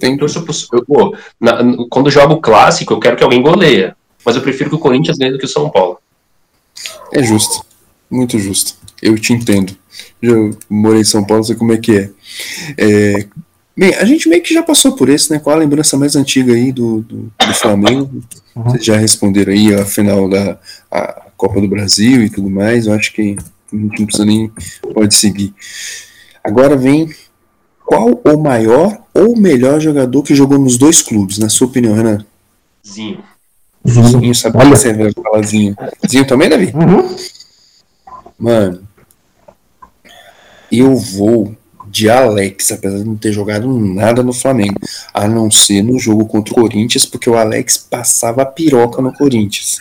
Tem 0.00 0.16
Eu 0.18 0.26
eu- 0.26 0.84
pô, 0.86 1.14
na- 1.38 1.58
quando 1.90 2.06
eu 2.06 2.10
jogo 2.12 2.40
clássico, 2.40 2.94
eu 2.94 3.00
quero 3.00 3.16
que 3.16 3.24
alguém 3.24 3.42
goleia. 3.42 3.94
Mas 4.24 4.36
eu 4.36 4.40
prefiro 4.42 4.70
que 4.70 4.76
o 4.76 4.78
Corinthians 4.78 5.18
ganhe 5.18 5.32
do 5.32 5.38
que 5.38 5.44
o 5.44 5.48
São 5.48 5.68
Paulo. 5.68 5.98
É 7.12 7.22
justo. 7.22 7.64
Muito 8.10 8.38
justo. 8.38 8.74
Eu 9.02 9.18
te 9.18 9.32
entendo. 9.32 9.76
Eu 10.20 10.56
morei 10.68 11.02
em 11.02 11.04
São 11.04 11.24
Paulo, 11.24 11.44
sei 11.44 11.56
como 11.56 11.72
é 11.72 11.78
que 11.78 11.92
é. 11.96 12.10
É, 12.76 13.26
Bem, 13.76 13.92
a 13.94 14.04
gente 14.04 14.28
meio 14.28 14.40
que 14.40 14.54
já 14.54 14.62
passou 14.62 14.92
por 14.92 15.08
esse, 15.08 15.32
né? 15.32 15.40
Qual 15.40 15.54
a 15.54 15.58
lembrança 15.58 15.96
mais 15.96 16.14
antiga 16.14 16.52
aí 16.52 16.70
do, 16.70 17.00
do, 17.00 17.32
do 17.44 17.54
Flamengo? 17.54 18.22
Vocês 18.54 18.84
já 18.84 18.96
responderam 18.96 19.52
aí 19.52 19.74
a 19.74 19.84
final 19.84 20.28
da 20.28 20.58
a 20.88 21.24
Copa 21.36 21.60
do 21.60 21.66
Brasil 21.66 22.22
e 22.22 22.30
tudo 22.30 22.48
mais. 22.48 22.86
Eu 22.86 22.92
acho 22.92 23.12
que 23.12 23.20
a 23.20 23.24
gente 23.24 23.44
não 23.72 24.06
precisa 24.06 24.24
nem 24.24 24.52
pode 24.94 25.16
seguir. 25.16 25.52
Agora 26.44 26.76
vem 26.76 27.12
qual 27.84 28.20
o 28.24 28.36
maior 28.40 28.96
ou 29.12 29.36
melhor 29.36 29.80
jogador 29.80 30.22
que 30.22 30.36
jogou 30.36 30.58
nos 30.58 30.78
dois 30.78 31.02
clubes, 31.02 31.38
na 31.38 31.48
sua 31.48 31.66
opinião, 31.66 31.94
Renan? 31.94 32.24
Zinho. 32.86 33.24
Zinho, 33.86 34.34
sabia 34.34 34.60
Olha. 34.62 34.70
que 34.70 34.76
você 34.78 34.92
vai 34.92 35.12
falar 35.12 35.42
Zinho. 35.42 35.76
Zinho 36.08 36.26
também, 36.26 36.48
Davi? 36.48 36.72
Uhum. 36.74 37.16
Mano, 38.38 38.82
eu 40.72 40.96
vou 40.96 41.54
de 41.86 42.08
Alex, 42.10 42.72
apesar 42.72 42.98
de 42.98 43.04
não 43.04 43.14
ter 43.16 43.30
jogado 43.32 43.68
nada 43.78 44.22
no 44.22 44.32
Flamengo, 44.32 44.74
a 45.12 45.28
não 45.28 45.48
ser 45.50 45.82
no 45.82 45.96
jogo 45.98 46.26
contra 46.26 46.52
o 46.52 46.56
Corinthians, 46.56 47.04
porque 47.06 47.30
o 47.30 47.36
Alex 47.36 47.76
passava 47.76 48.42
a 48.42 48.46
piroca 48.46 49.00
no 49.00 49.12
Corinthians. 49.12 49.76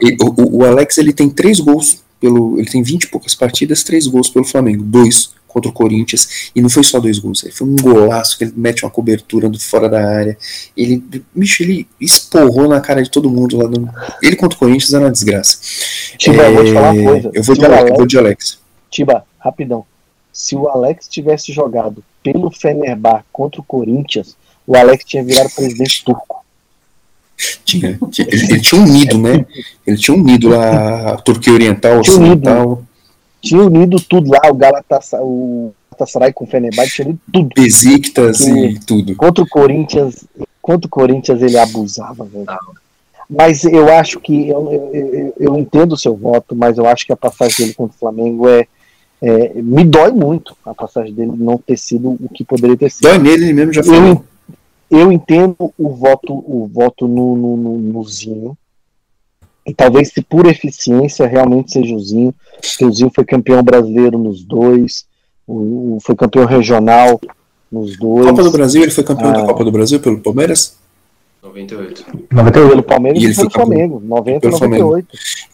E 0.00 0.14
o, 0.22 0.34
o- 0.42 0.56
o 0.58 0.64
Alex 0.66 0.98
ele 0.98 1.12
tem 1.12 1.30
três 1.30 1.58
gols 1.58 1.98
pelo, 2.20 2.58
ele 2.58 2.68
tem 2.70 2.82
20 2.82 3.04
e 3.04 3.08
poucas 3.08 3.34
partidas, 3.34 3.82
três 3.82 4.06
gols 4.06 4.28
pelo 4.28 4.44
Flamengo, 4.44 4.82
dois 4.82 5.30
contra 5.52 5.70
o 5.70 5.72
Corinthians, 5.74 6.50
e 6.56 6.60
não 6.62 6.68
foi 6.70 6.82
só 6.82 6.98
dois 6.98 7.18
gols, 7.18 7.42
ele 7.44 7.52
foi 7.52 7.66
um 7.68 7.76
golaço 7.76 8.38
que 8.38 8.44
ele 8.44 8.52
mete 8.56 8.84
uma 8.84 8.90
cobertura 8.90 9.48
do 9.48 9.58
fora 9.60 9.88
da 9.88 10.02
área. 10.04 10.36
Ele, 10.76 11.02
bicho, 11.34 11.62
ele 11.62 11.86
esporrou 12.00 12.68
na 12.68 12.80
cara 12.80 13.02
de 13.02 13.10
todo 13.10 13.28
mundo 13.30 13.56
lá 13.58 13.68
no, 13.68 13.88
ele 14.22 14.36
contra 14.36 14.56
o 14.56 14.58
Corinthians 14.58 14.92
era 14.94 15.04
uma 15.04 15.10
desgraça. 15.12 15.58
Tiba, 16.18 16.42
eu 16.44 16.54
vou 16.54 16.64
te 16.64 16.72
falar 16.72 16.90
uma 16.92 17.00
É, 17.00 17.04
coisa. 17.04 17.30
Eu 17.34 17.42
vou 17.42 17.54
Se 17.54 17.60
de 17.60 17.66
Alex, 17.66 17.78
eu 17.80 17.84
Alex- 17.86 17.96
vou 17.98 18.06
de 18.06 18.18
Alex. 18.18 18.58
Tiba, 18.90 19.24
rapidão. 19.38 19.84
Se 20.32 20.56
o 20.56 20.68
Alex 20.68 21.08
tivesse 21.08 21.52
jogado 21.52 22.02
pelo 22.22 22.50
Fenerbah 22.50 23.24
contra 23.32 23.60
o 23.60 23.64
Corinthians, 23.64 24.36
o 24.66 24.76
Alex 24.76 25.04
tinha 25.04 25.22
virado 25.22 25.50
presidente 25.50 26.04
turco. 26.04 26.42
Tinha, 27.64 27.98
tinha- 28.10 28.28
ele, 28.30 28.44
ele 28.52 28.60
tinha 28.60 28.80
unido, 28.80 29.18
né? 29.18 29.44
Ele 29.86 29.96
tinha 29.96 30.16
unido 30.16 30.48
lá 30.48 31.12
a 31.14 31.16
Turquia 31.16 31.52
Oriental, 31.52 32.00
Tinha 32.00 32.16
unido. 32.16 32.86
Tinha 33.42 33.62
unido 33.62 34.00
tudo 34.00 34.30
lá, 34.30 34.40
o 34.50 34.54
Galatasaray, 34.54 35.26
o 35.26 35.72
Galatasaray 35.90 36.32
com 36.32 36.44
o 36.44 36.46
Fenerbah, 36.46 36.86
tinha 36.86 37.06
unido 37.08 37.20
tudo. 37.32 37.48
Besiktas 37.54 38.40
e 38.46 38.78
tudo. 38.86 39.16
Contra 39.16 39.42
o 39.44 39.48
Corinthians, 39.48 40.24
contra 40.62 40.86
o 40.86 40.90
Corinthians 40.90 41.42
ele 41.42 41.58
abusava, 41.58 42.24
velho. 42.24 42.44
Ah. 42.48 42.58
Mas 43.28 43.64
eu 43.64 43.92
acho 43.92 44.20
que 44.20 44.48
eu, 44.48 44.70
eu, 44.72 44.90
eu- 44.94 45.34
eu 45.40 45.58
entendo 45.58 45.92
o 45.94 45.98
seu 45.98 46.14
voto, 46.14 46.54
mas 46.54 46.78
eu 46.78 46.86
acho 46.86 47.04
que 47.06 47.12
a 47.12 47.16
passagem 47.16 47.56
dele 47.58 47.74
contra 47.74 47.96
o 47.96 47.98
Flamengo 47.98 48.48
é, 48.48 48.66
é- 49.20 49.52
me 49.56 49.84
dói 49.84 50.12
muito 50.12 50.54
a 50.64 50.74
passagem 50.74 51.12
dele 51.14 51.32
não 51.34 51.56
ter 51.58 51.78
sido 51.78 52.10
o 52.10 52.28
que 52.32 52.44
poderia 52.44 52.76
ter 52.76 52.90
sido. 52.90 53.02
Dói 53.08 53.18
nele, 53.18 53.44
ele 53.46 53.52
mesmo 53.54 53.72
já 53.72 53.80
Eu, 53.80 53.84
falou. 53.86 54.24
eu 54.90 55.10
entendo 55.10 55.56
o 55.78 55.88
voto, 55.90 56.32
o 56.34 56.68
voto 56.72 57.08
no, 57.08 57.34
no, 57.36 57.56
no, 57.56 57.78
no 57.78 58.04
Zinho. 58.04 58.56
E 59.66 59.72
talvez 59.72 60.08
se 60.08 60.20
por 60.22 60.46
eficiência 60.46 61.26
realmente 61.26 61.72
seja 61.72 61.94
o 61.94 62.00
Zinho, 62.00 62.34
porque 62.60 62.84
o 62.84 62.92
Zinho 62.92 63.10
foi 63.14 63.24
campeão 63.24 63.62
brasileiro 63.62 64.18
nos 64.18 64.42
dois, 64.42 65.04
o, 65.46 65.96
o- 65.96 65.98
foi 66.02 66.14
campeão 66.16 66.44
regional 66.46 67.20
nos 67.70 67.96
dois. 67.96 68.26
Copa 68.26 68.42
do 68.42 68.50
Brasil, 68.50 68.82
ele 68.82 68.90
foi 68.90 69.04
campeão 69.04 69.30
Ah. 69.30 69.34
da 69.34 69.44
Copa 69.46 69.64
do 69.64 69.70
Brasil 69.72 70.00
pelo 70.00 70.18
Palmeiras 70.18 70.76
98. 71.42 72.04
98. 72.30 72.68
Pelo 72.70 72.82
Palmeiras 72.82 73.22
E 73.22 73.24
ele 73.26 73.34
foi 73.34 73.48
pelo 73.48 73.54
Flamengo, 73.66 74.02
90 74.04 74.40
pelo 74.40 74.52
98. 74.52 75.08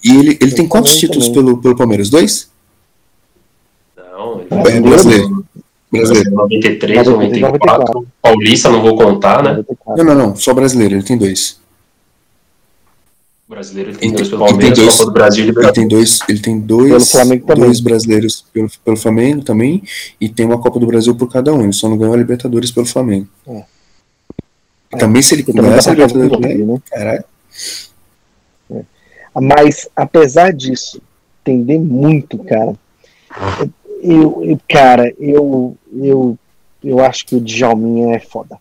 e 0.05 0.11
ele, 0.17 0.39
ele 0.41 0.53
tem 0.53 0.67
quantos 0.69 0.97
títulos 0.97 1.29
também. 1.29 1.45
pelo, 1.45 1.59
pelo 1.63 1.77
Palmeiras? 1.77 2.09
Dois? 2.11 2.51
Não, 3.97 4.41
ele 4.41 4.49
É, 4.51 4.81
brasileiro. 4.81 5.45
Brasileiro. 5.91 6.31
93, 6.33 7.07
93, 7.07 7.41
94. 7.41 8.07
Paulista 8.21 8.69
não 8.71 8.83
vou 8.83 8.97
contar, 8.97 9.43
né? 9.43 9.51
94. 9.53 10.05
Não, 10.05 10.15
não, 10.15 10.29
não, 10.29 10.37
só 10.37 10.53
brasileiro, 10.53 10.95
ele 10.97 11.03
tem 11.03 11.17
dois. 11.17 11.59
O 13.49 13.51
brasileiro 13.51 13.91
ele 13.91 13.99
tem 13.99 14.09
Ele 14.09 14.17
dois 14.19 14.29
pelo 14.29 14.43
ele 14.43 14.49
tem 14.49 14.59
Palmeiras, 14.59 14.79
dois. 14.79 14.97
Copa 14.97 15.05
do 15.07 15.13
Brasil 15.13 15.39
e 15.39 15.43
Ele 15.43 15.49
Libertadores. 15.51 15.79
tem 15.79 15.89
dois, 15.89 16.19
ele 16.29 16.39
tem 16.41 16.61
dois, 16.61 16.89
Pelo 16.91 17.05
Flamengo 17.07 17.47
também. 17.47 17.65
dois 17.65 17.81
brasileiros 17.81 18.45
pelo, 18.53 18.71
pelo 18.85 18.97
Flamengo 18.97 19.43
também, 19.43 19.83
e 20.21 20.29
tem 20.29 20.45
uma 20.47 20.61
Copa 20.61 20.79
do 20.79 20.87
Brasil 20.87 21.15
por 21.15 21.33
cada 21.33 21.55
um. 21.55 21.63
Ele 21.63 21.73
só 21.73 21.89
não 21.89 21.97
ganhou 21.97 22.13
a 22.13 22.17
Libertadores 22.19 22.71
pelo 22.71 22.85
Flamengo. 22.87 23.27
É. 23.47 23.65
Também 24.99 25.23
se 25.23 25.35
ele 25.35 25.43
ganhar 25.45 25.77
essa 25.77 25.95
pra 25.95 26.09
fazer 26.09 26.23
Libertadores, 26.23 26.59
né? 26.67 26.73
né? 26.75 26.83
Caralho. 26.91 27.25
Mas, 29.41 29.89
apesar 29.95 30.53
disso, 30.53 31.01
entender 31.41 31.79
muito, 31.79 32.39
cara, 32.39 32.75
eu, 34.03 34.43
eu- 34.45 34.61
cara, 34.69 35.15
eu, 35.19 35.77
eu, 35.95 36.39
eu 36.83 37.01
acho 37.05 37.25
que 37.27 37.37
o 37.37 37.41
Djalminha 37.41 38.17
é 38.17 38.21
foda. 38.21 38.59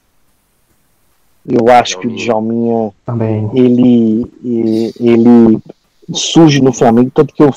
Eu 1.47 1.69
acho 1.71 1.97
que 1.99 2.07
o 2.07 2.15
Djalminha, 2.15 2.91
Também. 3.05 3.49
ele, 3.53 4.29
ele 4.99 5.59
surge 6.13 6.61
no 6.61 6.73
Flamengo, 6.73 7.09
tanto 7.13 7.33
que 7.33 7.41
eu 7.41 7.51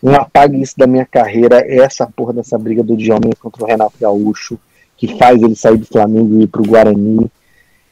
não 0.00 0.14
apague 0.14 0.60
isso 0.62 0.74
da 0.78 0.86
minha 0.86 1.04
carreira, 1.04 1.60
é 1.60 1.78
essa 1.78 2.06
porra 2.06 2.32
dessa 2.32 2.56
briga 2.56 2.82
do 2.82 2.96
Djalminha 2.96 3.34
contra 3.40 3.64
o 3.64 3.66
Renato 3.66 3.94
Gaúcho, 4.00 4.56
que 4.96 5.16
faz 5.18 5.42
ele 5.42 5.56
sair 5.56 5.76
do 5.78 5.86
Flamengo 5.86 6.38
e 6.38 6.44
ir 6.44 6.46
pro 6.46 6.62
Guarani. 6.62 7.28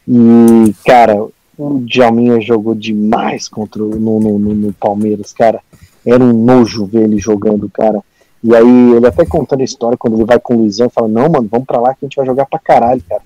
E, 0.08 0.74
cara, 0.84 1.20
o 1.58 1.78
Djalminha 1.84 2.40
jogou 2.40 2.74
demais 2.74 3.48
contra 3.48 3.82
o, 3.82 3.98
no, 3.98 4.20
no, 4.20 4.38
no- 4.38 4.54
no 4.54 4.72
Palmeiras, 4.74 5.32
cara. 5.32 5.60
Era 6.04 6.22
um 6.22 6.32
nojo 6.32 6.86
ver 6.86 7.02
ele 7.02 7.18
jogando, 7.18 7.68
cara. 7.68 8.00
E 8.44 8.54
aí, 8.54 8.92
ele 8.94 9.06
até 9.06 9.26
contando 9.26 9.62
a 9.62 9.64
história, 9.64 9.98
quando 9.98 10.14
ele 10.14 10.24
vai 10.24 10.38
com 10.38 10.54
o 10.54 10.58
Luizão, 10.58 10.88
fala, 10.88 11.08
não, 11.08 11.28
mano, 11.28 11.48
vamos 11.50 11.66
pra 11.66 11.80
lá 11.80 11.90
que 11.94 12.04
a 12.04 12.06
gente 12.06 12.14
vai 12.16 12.26
jogar 12.26 12.46
pra 12.46 12.60
caralho, 12.60 13.02
cara. 13.08 13.22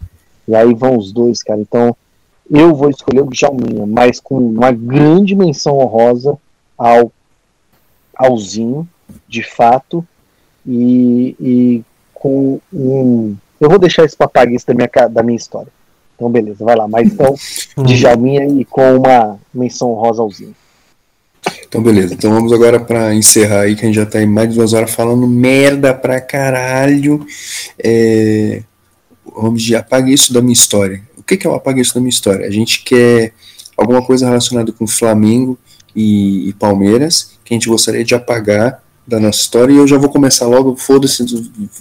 E 0.50 0.56
aí 0.56 0.74
vão 0.74 0.98
os 0.98 1.12
dois, 1.12 1.42
cara. 1.42 1.60
Então, 1.60 1.96
eu 2.50 2.74
vou 2.74 2.90
escolher 2.90 3.22
o 3.22 3.30
Djalminha, 3.30 3.86
mas 3.86 4.18
com 4.18 4.36
uma 4.36 4.72
grande 4.72 5.36
menção 5.36 5.78
honrosa 5.78 6.36
ao 6.76 7.12
Alzinho, 8.16 8.88
de 9.28 9.44
fato, 9.44 10.04
e, 10.66 11.36
e 11.40 11.84
com 12.12 12.60
um... 12.72 13.36
Eu 13.60 13.70
vou 13.70 13.78
deixar 13.78 14.04
esse 14.04 14.16
papaguista 14.16 14.74
da 14.74 14.76
minha, 14.76 15.08
da 15.08 15.22
minha 15.22 15.36
história. 15.36 15.70
Então, 16.16 16.28
beleza, 16.28 16.64
vai 16.64 16.74
lá. 16.74 16.88
Mas 16.88 17.12
então, 17.12 17.34
Djalminha 17.84 18.44
e 18.60 18.64
com 18.64 18.96
uma 18.96 19.38
menção 19.54 19.92
honrosa 19.92 20.20
ao 20.20 20.30
Zinho. 20.30 20.54
Então, 21.68 21.80
beleza. 21.80 22.12
Então 22.14 22.32
vamos 22.32 22.52
agora 22.52 22.80
para 22.80 23.14
encerrar 23.14 23.60
aí, 23.60 23.76
que 23.76 23.82
a 23.82 23.86
gente 23.86 23.94
já 23.94 24.04
tá 24.04 24.20
em 24.20 24.26
mais 24.26 24.48
de 24.48 24.56
duas 24.56 24.72
horas 24.72 24.90
falando 24.90 25.26
merda 25.28 25.94
pra 25.94 26.20
caralho. 26.20 27.24
É... 27.78 28.62
Vamos 29.36 29.62
de 29.62 29.74
apague 29.74 30.12
isso 30.12 30.32
da 30.32 30.40
minha 30.40 30.52
história. 30.52 31.02
O 31.16 31.22
que, 31.22 31.36
que 31.36 31.46
é 31.46 31.50
o 31.50 31.54
apague 31.54 31.80
isso 31.80 31.94
da 31.94 32.00
minha 32.00 32.10
história? 32.10 32.46
A 32.46 32.50
gente 32.50 32.82
quer 32.82 33.32
alguma 33.76 34.02
coisa 34.02 34.26
relacionada 34.26 34.72
com 34.72 34.86
Flamengo 34.86 35.58
e, 35.94 36.48
e 36.48 36.52
Palmeiras 36.54 37.38
que 37.44 37.54
a 37.54 37.56
gente 37.56 37.68
gostaria 37.68 38.04
de 38.04 38.14
apagar 38.14 38.82
da 39.06 39.18
nossa 39.18 39.40
história. 39.40 39.72
E 39.72 39.76
eu 39.76 39.88
já 39.88 39.98
vou 39.98 40.08
começar 40.08 40.46
logo. 40.46 40.76
Foda-se, 40.76 41.24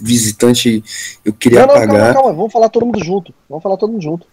visitante, 0.00 0.82
eu 1.24 1.32
queria 1.32 1.60
Não, 1.60 1.68
não, 1.68 1.74
apagar. 1.74 1.98
calma, 1.98 2.14
calma. 2.14 2.32
Vamos 2.32 2.52
falar 2.52 2.68
todo 2.68 2.86
mundo 2.86 3.04
junto. 3.04 3.32
Vamos 3.48 3.62
falar 3.62 3.76
todo 3.76 3.92
mundo 3.92 4.02
junto. 4.02 4.26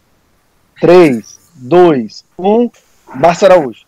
3, 0.82 1.24
2, 1.56 2.24
1. 2.38 2.70
Márcio 3.16 3.46
Araújo. 3.46 3.82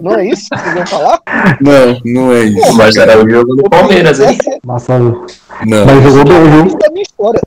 Não 0.00 0.14
é 0.14 0.26
isso 0.26 0.48
que 0.50 0.58
vocês 0.58 0.74
vão 0.74 0.86
falar? 0.86 1.20
Não, 1.60 2.00
não 2.04 2.32
é 2.32 2.44
isso. 2.44 2.70
O 2.70 2.74
Márcio 2.74 3.02
Araújo 3.02 3.30
jogou 3.30 3.56
no 3.56 3.70
Palmeiras, 3.70 4.20
hein? 4.20 4.38
É 4.46 4.58
Marcelo. 4.64 5.26
Não. 5.66 5.84
Mas 5.84 6.02
jogou 6.04 6.24
bem, 6.24 6.50
viu? 6.50 6.78
da 6.78 6.90
minha 6.90 7.02
história. 7.02 7.40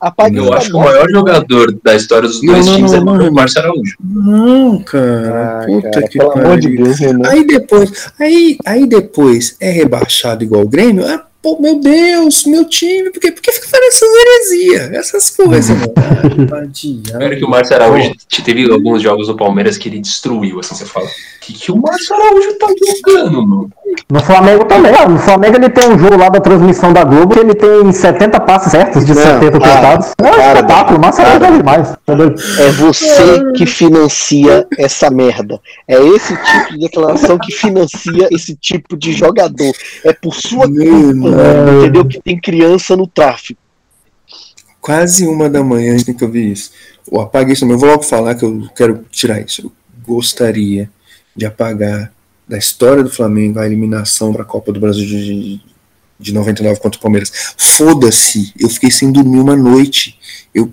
A, 0.00 0.12
Eu 0.32 0.52
acho 0.54 0.70
que 0.70 0.76
o 0.76 0.80
maior 0.80 1.08
jogador 1.10 1.78
da 1.84 1.94
história 1.94 2.26
dos 2.26 2.40
dois 2.40 2.66
não, 2.66 2.74
times 2.74 2.92
não, 2.92 3.20
é 3.20 3.28
o 3.28 3.32
Márcio 3.32 3.60
Araújo. 3.60 3.96
Não, 4.02 4.82
cara. 4.82 5.60
Ah, 5.62 5.66
Puta 5.66 5.90
cara, 5.90 6.08
que 6.08 6.18
pelo 6.18 6.32
amor 6.32 6.58
de 6.58 6.68
pariu. 6.68 6.84
Deus, 6.84 6.98
Renan. 6.98 7.28
Aí 7.28 7.46
depois, 7.46 8.12
aí, 8.18 8.58
aí 8.66 8.86
depois 8.86 9.56
é 9.60 9.70
rebaixado 9.70 10.42
igual 10.42 10.62
o 10.62 10.68
Grêmio. 10.68 11.06
Ah, 11.06 11.22
pô, 11.42 11.58
meu 11.60 11.80
Deus, 11.80 12.44
meu 12.44 12.64
time, 12.66 13.10
por 13.10 13.20
quê? 13.20 13.32
Porque 13.32 13.50
fica 13.52 13.66
fazendo 13.68 13.88
essas 13.88 14.08
heresias, 14.10 14.92
essas 14.92 15.30
coisas, 15.30 15.76
mano. 15.78 15.92
Espero 17.06 17.36
que 17.38 17.44
o 17.44 17.48
Márcio 17.50 17.76
Araújo 17.76 18.12
te- 18.28 18.42
teve 18.42 18.70
alguns 18.70 19.02
jogos 19.02 19.26
do 19.26 19.36
Palmeiras 19.36 19.78
que 19.78 19.88
ele 19.88 20.00
destruiu, 20.00 20.60
assim, 20.60 20.74
você 20.74 20.84
fala. 20.84 21.06
O 21.06 21.10
que, 21.40 21.52
que 21.54 21.72
o 21.72 21.76
Márcio 21.76 22.14
Araújo 22.14 22.58
tá 22.58 22.66
jogando, 23.06 23.46
mano? 23.46 23.72
No 24.10 24.20
Flamengo 24.20 24.64
também, 24.64 24.92
ó. 24.92 25.08
No 25.08 25.18
Flamengo 25.18 25.56
ele 25.56 25.68
tem 25.70 25.88
um 25.88 25.98
jogo 25.98 26.16
lá 26.16 26.28
da 26.28 26.40
transmissão 26.40 26.92
da 26.92 27.04
Globo 27.04 27.34
que 27.34 27.40
ele 27.40 27.54
tem 27.54 27.92
70 27.92 28.40
passes 28.40 28.72
certos 28.72 29.04
de 29.04 29.14
Não, 29.14 29.22
70 29.22 29.58
para, 29.58 29.74
tentados. 29.74 30.06
É 30.18 30.22
um 30.22 30.30
para, 30.30 30.46
espetáculo, 30.46 31.00
Araújo 31.04 31.44
é 31.44 31.56
demais. 31.56 31.96
É 32.58 32.70
você 32.72 33.52
que 33.52 33.66
financia 33.66 34.66
essa 34.78 35.10
merda. 35.10 35.60
É 35.86 35.96
esse 36.00 36.36
tipo 36.36 36.72
de 36.72 36.78
declaração 36.78 37.38
que 37.38 37.52
financia 37.52 38.28
esse 38.30 38.56
tipo 38.56 38.96
de 38.96 39.12
jogador. 39.12 39.72
É 40.04 40.12
por 40.12 40.34
sua 40.34 40.66
culpa, 40.66 41.28
entendeu? 41.78 42.04
Que 42.04 42.20
tem 42.20 42.40
criança 42.40 42.96
no 42.96 43.06
tráfico. 43.06 43.60
Quase 44.80 45.26
uma 45.26 45.48
da 45.48 45.62
manhã 45.62 45.90
a 45.90 45.96
gente 45.98 46.06
tem 46.06 46.14
que 46.14 46.24
ouvir 46.24 46.52
isso. 46.52 46.72
Eu 47.10 47.20
apaguei 47.20 47.52
isso, 47.52 47.66
mas 47.66 47.74
eu 47.74 47.78
vou 47.78 47.90
logo 47.90 48.02
falar 48.02 48.34
que 48.34 48.44
eu 48.44 48.68
quero 48.74 49.04
tirar 49.10 49.40
isso. 49.40 49.66
Eu 49.66 49.72
gostaria 50.06 50.90
de 51.36 51.46
apagar 51.46 52.10
da 52.50 52.58
história 52.58 53.04
do 53.04 53.08
Flamengo 53.08 53.60
a 53.60 53.66
eliminação 53.66 54.32
para 54.32 54.42
a 54.42 54.44
Copa 54.44 54.72
do 54.72 54.80
Brasil 54.80 55.06
de, 55.06 55.60
de 56.18 56.34
99 56.34 56.80
contra 56.80 56.98
o 56.98 57.02
Palmeiras. 57.02 57.54
Foda-se, 57.56 58.52
eu 58.58 58.68
fiquei 58.68 58.90
sem 58.90 59.12
dormir 59.12 59.38
uma 59.38 59.54
noite. 59.54 60.18
Eu 60.52 60.68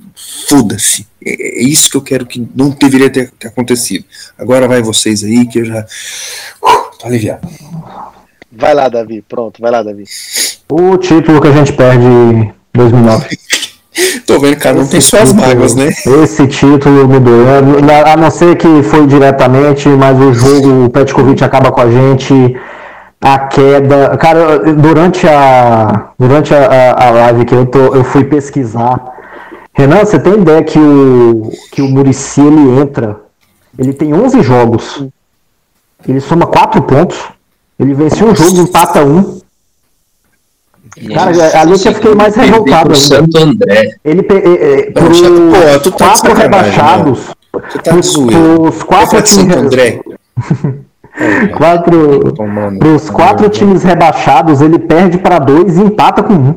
foda-se. 0.49 1.05
É, 1.23 1.59
é 1.59 1.63
isso 1.63 1.91
que 1.91 1.95
eu 1.95 2.01
quero 2.01 2.25
que 2.25 2.45
não 2.55 2.71
deveria 2.71 3.11
ter, 3.11 3.29
ter 3.29 3.49
acontecido. 3.49 4.03
Agora 4.35 4.67
vai 4.67 4.81
vocês 4.81 5.23
aí 5.23 5.47
que 5.47 5.59
eu 5.59 5.65
já 5.65 5.81
uh, 5.81 6.97
tô 6.97 7.05
aliviado. 7.05 7.47
Vai 8.51 8.73
lá, 8.73 8.89
Davi. 8.89 9.21
Pronto, 9.21 9.61
vai 9.61 9.69
lá, 9.69 9.83
Davi. 9.83 10.05
O 10.67 10.97
título 10.97 11.39
que 11.39 11.47
a 11.47 11.51
gente 11.51 11.73
perde 11.73 12.03
em 12.03 12.51
2009. 12.73 13.37
Tô 14.25 14.39
vendo 14.39 14.55
que 14.55 14.61
cada 14.61 14.79
um 14.79 14.87
tem 14.87 15.01
suas 15.01 15.33
mágoas, 15.33 15.75
né? 15.75 15.87
Esse 15.87 16.47
título 16.47 17.07
me 17.07 17.19
doeu. 17.19 17.45
A 18.05 18.15
não 18.15 18.29
ser 18.29 18.55
que 18.55 18.83
foi 18.83 19.07
diretamente, 19.07 19.89
mas 19.89 20.19
o 20.19 20.33
jogo, 20.33 20.85
o 20.85 20.89
Petkovic 20.89 21.43
acaba 21.43 21.71
com 21.71 21.81
a 21.81 21.89
gente. 21.89 22.55
A 23.19 23.39
queda. 23.39 24.15
Cara, 24.17 24.59
durante 24.73 25.27
a. 25.27 26.11
Durante 26.19 26.53
a, 26.53 26.65
a, 26.67 27.07
a 27.07 27.09
live 27.11 27.45
que 27.45 27.55
eu, 27.55 27.65
tô, 27.65 27.95
eu 27.95 28.03
fui 28.03 28.23
pesquisar. 28.23 28.99
Renan, 29.73 30.05
você 30.05 30.19
tem 30.19 30.33
ideia 30.33 30.63
que 30.63 30.79
o, 30.79 31.51
que 31.71 31.81
o 31.81 31.87
Murici 31.87 32.41
ele 32.41 32.79
entra. 32.79 33.21
Ele 33.77 33.93
tem 33.93 34.13
11 34.13 34.41
jogos. 34.41 35.03
Ele 36.07 36.19
soma 36.19 36.45
4 36.45 36.81
pontos. 36.83 37.17
Ele 37.79 37.93
venceu 37.93 38.27
um 38.27 38.35
jogo, 38.35 38.61
empata 38.61 39.03
um. 39.03 39.36
Cara, 41.13 41.59
ali 41.61 41.77
que 41.79 41.87
eu 41.87 41.93
fiquei 41.93 42.15
mais 42.15 42.35
revoltado. 42.35 42.95
Santo 42.95 43.37
André. 43.37 43.95
Ele 44.03 44.23
pe- 44.23 44.41
Não, 44.95 45.13
chato, 45.13 45.31
pô, 45.51 45.79
tu 45.79 45.91
tá 45.91 46.05
de 46.13 46.21
quatro 46.21 46.29
sacanagem, 46.31 46.41
rebaixados. 46.71 47.19
Você 47.51 47.79
tá 47.79 48.01
zoeira. 48.01 48.39
pros 48.55 48.83
quatro 48.83 49.21
de 49.21 49.29
Santo 49.29 49.41
times, 49.49 49.57
André. 49.65 50.01
quatro, 51.57 52.31
Tomando. 52.33 52.79
pros 52.79 53.09
quatro 53.09 53.49
times 53.49 53.83
rebaixados, 53.83 54.61
ele 54.61 54.79
perde 54.79 55.17
para 55.17 55.39
dois 55.39 55.77
e 55.77 55.81
empata 55.81 56.23
com 56.23 56.33
um. 56.33 56.55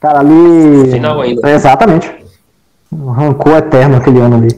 Cara, 0.00 0.20
ali. 0.20 0.90
Final 0.90 1.20
ainda. 1.20 1.50
Exatamente. 1.50 2.10
Arrancou 3.08 3.56
eterno 3.56 3.96
aquele 3.96 4.18
ano 4.20 4.36
ali. 4.36 4.48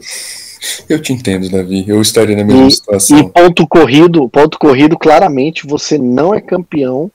Eu 0.89 1.01
te 1.01 1.11
entendo, 1.13 1.49
Davi. 1.49 1.83
Eu 1.87 2.01
estaria 2.01 2.35
na 2.35 2.43
mesma 2.43 2.67
E, 2.67 2.71
situação. 2.71 3.19
e 3.19 3.29
ponto 3.29 3.67
corrido, 3.67 4.29
ponto 4.29 4.57
corrido, 4.57 4.97
claramente 4.97 5.67
você 5.67 5.97
não 5.97 6.33
é 6.33 6.39
campeão 6.39 7.11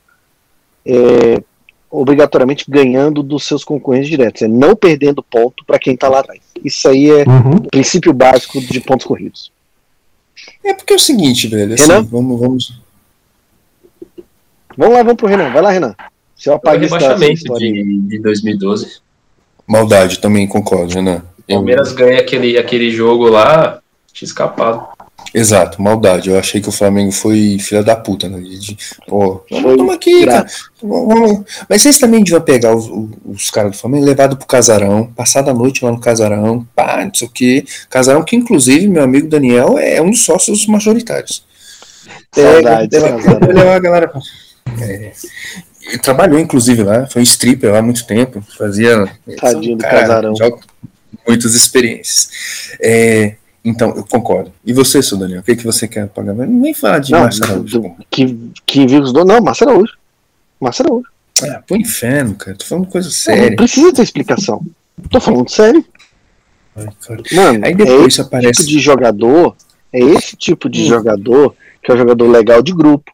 é, 0.88 1.42
obrigatoriamente 1.90 2.64
ganhando 2.68 3.22
dos 3.22 3.44
seus 3.44 3.62
concorrentes 3.64 4.08
diretos. 4.10 4.42
É 4.42 4.48
não 4.48 4.74
perdendo 4.74 5.22
ponto 5.22 5.64
para 5.64 5.78
quem 5.78 5.96
tá 5.96 6.08
lá 6.08 6.20
atrás. 6.20 6.40
Isso 6.64 6.88
aí 6.88 7.10
é 7.10 7.24
Uhum. 7.28 7.56
o 7.56 7.68
princípio 7.70 8.12
básico 8.12 8.60
de 8.60 8.80
pontos 8.80 9.06
corridos. 9.06 9.52
É 10.64 10.72
porque 10.74 10.92
é 10.92 10.96
o 10.96 11.00
seguinte, 11.00 11.46
velho. 11.46 11.74
Assim, 11.74 11.82
Renan? 11.86 12.02
vamos, 12.04 12.40
vamos. 12.40 12.80
Vamos 14.76 14.94
lá, 14.94 15.02
vamos 15.02 15.16
pro 15.16 15.26
Renan. 15.28 15.50
Vai 15.52 15.62
lá, 15.62 15.70
Renan. 15.70 15.94
Você 16.36 16.44
Foi 16.44 16.52
o 16.52 16.56
apaga 16.56 16.84
essa 16.86 16.96
rebaixamento 16.98 17.32
história 17.34 17.66
aí. 17.66 17.72
de, 17.84 17.98
de 18.08 18.18
2012. 18.20 19.00
Maldade, 19.66 20.18
também 20.20 20.46
concordo, 20.46 20.94
Renan. 20.94 21.22
Palmeiras 21.48 21.92
ganha 21.92 22.20
aquele, 22.20 22.58
aquele 22.58 22.90
jogo 22.90 23.28
lá, 23.28 23.80
tinha 24.12 24.26
escapado. 24.26 24.86
Exato, 25.34 25.80
maldade. 25.82 26.30
Eu 26.30 26.38
achei 26.38 26.60
que 26.60 26.68
o 26.68 26.72
Flamengo 26.72 27.12
foi 27.12 27.58
filha 27.60 27.82
da 27.82 27.94
puta, 27.94 28.28
né? 28.28 28.40
De, 28.40 28.76
pô, 29.06 29.44
vamos 29.50 29.94
aqui, 29.94 30.24
cara. 30.24 30.46
Vamos- 30.82 31.44
Mas 31.68 31.82
vocês 31.82 31.98
também 31.98 32.22
deviam 32.22 32.40
pegar 32.40 32.74
os, 32.74 32.88
os, 33.24 33.50
caras 33.50 33.72
do 33.72 33.76
Flamengo, 33.78 34.04
levado 34.06 34.36
pro 34.36 34.46
casarão, 34.46 35.06
passar 35.14 35.46
a 35.48 35.54
noite 35.54 35.84
lá 35.84 35.90
no 35.90 36.00
casarão, 36.00 36.66
pá, 36.74 37.04
não 37.04 37.14
sei 37.14 37.28
o 37.28 37.30
quê. 37.30 37.64
Casarão 37.90 38.24
que, 38.24 38.36
inclusive, 38.36 38.88
meu 38.88 39.02
amigo 39.02 39.28
Daniel 39.28 39.78
é 39.78 40.00
um 40.00 40.10
dos 40.10 40.24
sócios 40.24 40.66
majoritários. 40.66 41.44
Saudades, 42.34 43.00
leva 43.00 43.74
a 43.74 43.78
galera. 43.78 44.12
É, 44.80 45.12
ele 45.88 45.98
trabalhou, 45.98 46.38
inclusive, 46.38 46.82
lá, 46.82 47.06
foi 47.06 47.22
um 47.22 47.24
stripper 47.24 47.72
lá 47.72 47.78
há 47.78 47.82
muito 47.82 48.06
tempo, 48.06 48.42
fazia. 48.56 49.10
Tadinho 49.40 49.76
do 49.76 49.82
cara, 49.82 50.00
Casarão. 50.00 50.34
muitas 51.26 51.54
experiências. 51.54 52.30
É, 52.80 53.34
então, 53.64 53.90
eu 53.96 54.04
concordo. 54.04 54.52
E 54.64 54.72
você, 54.72 55.02
seu 55.02 55.18
Daniel, 55.18 55.40
o 55.40 55.42
que, 55.42 55.56
que 55.56 55.64
você 55.64 55.86
quer 55.88 56.08
pagar? 56.08 56.34
Nem 56.34 56.72
falar 56.72 57.00
de 57.00 57.12
Não, 57.12 57.20
Márcio 57.20 57.44
Araújo. 57.44 57.80
do- 57.80 57.96
que, 58.10 58.38
que 58.64 58.86
viu 58.86 59.02
os 59.02 59.12
dois. 59.12 59.26
Não, 59.26 59.40
Márcio 59.40 59.68
Araújo. 59.68 59.92
Márcio 60.60 60.84
Araújo. 60.86 61.06
Ah, 61.42 61.62
pro 61.66 61.76
inferno, 61.76 62.34
cara. 62.34 62.56
Tô 62.56 62.64
falando 62.64 62.86
coisa 62.86 63.10
séria. 63.10 63.50
não 63.50 63.56
precisa 63.56 63.92
ter 63.92 64.02
explicação. 64.02 64.60
Tô 65.10 65.20
falando 65.20 65.48
sério. 65.50 65.84
Ai. 66.76 66.86
Mano, 67.32 67.64
Aí 67.64 67.72
é 67.72 67.74
depois 67.74 68.06
esse 68.14 68.20
aparece. 68.20 68.52
tipo 68.60 68.68
de 68.70 68.78
jogador, 68.80 69.56
é 69.92 70.00
esse 70.00 70.36
tipo 70.36 70.68
de 70.68 70.82
Hum. 70.82 70.86
jogador 70.88 71.54
que 71.82 71.90
é 71.90 71.94
o 71.94 71.98
jogador 71.98 72.28
legal 72.28 72.62
de 72.62 72.72
grupo, 72.74 73.10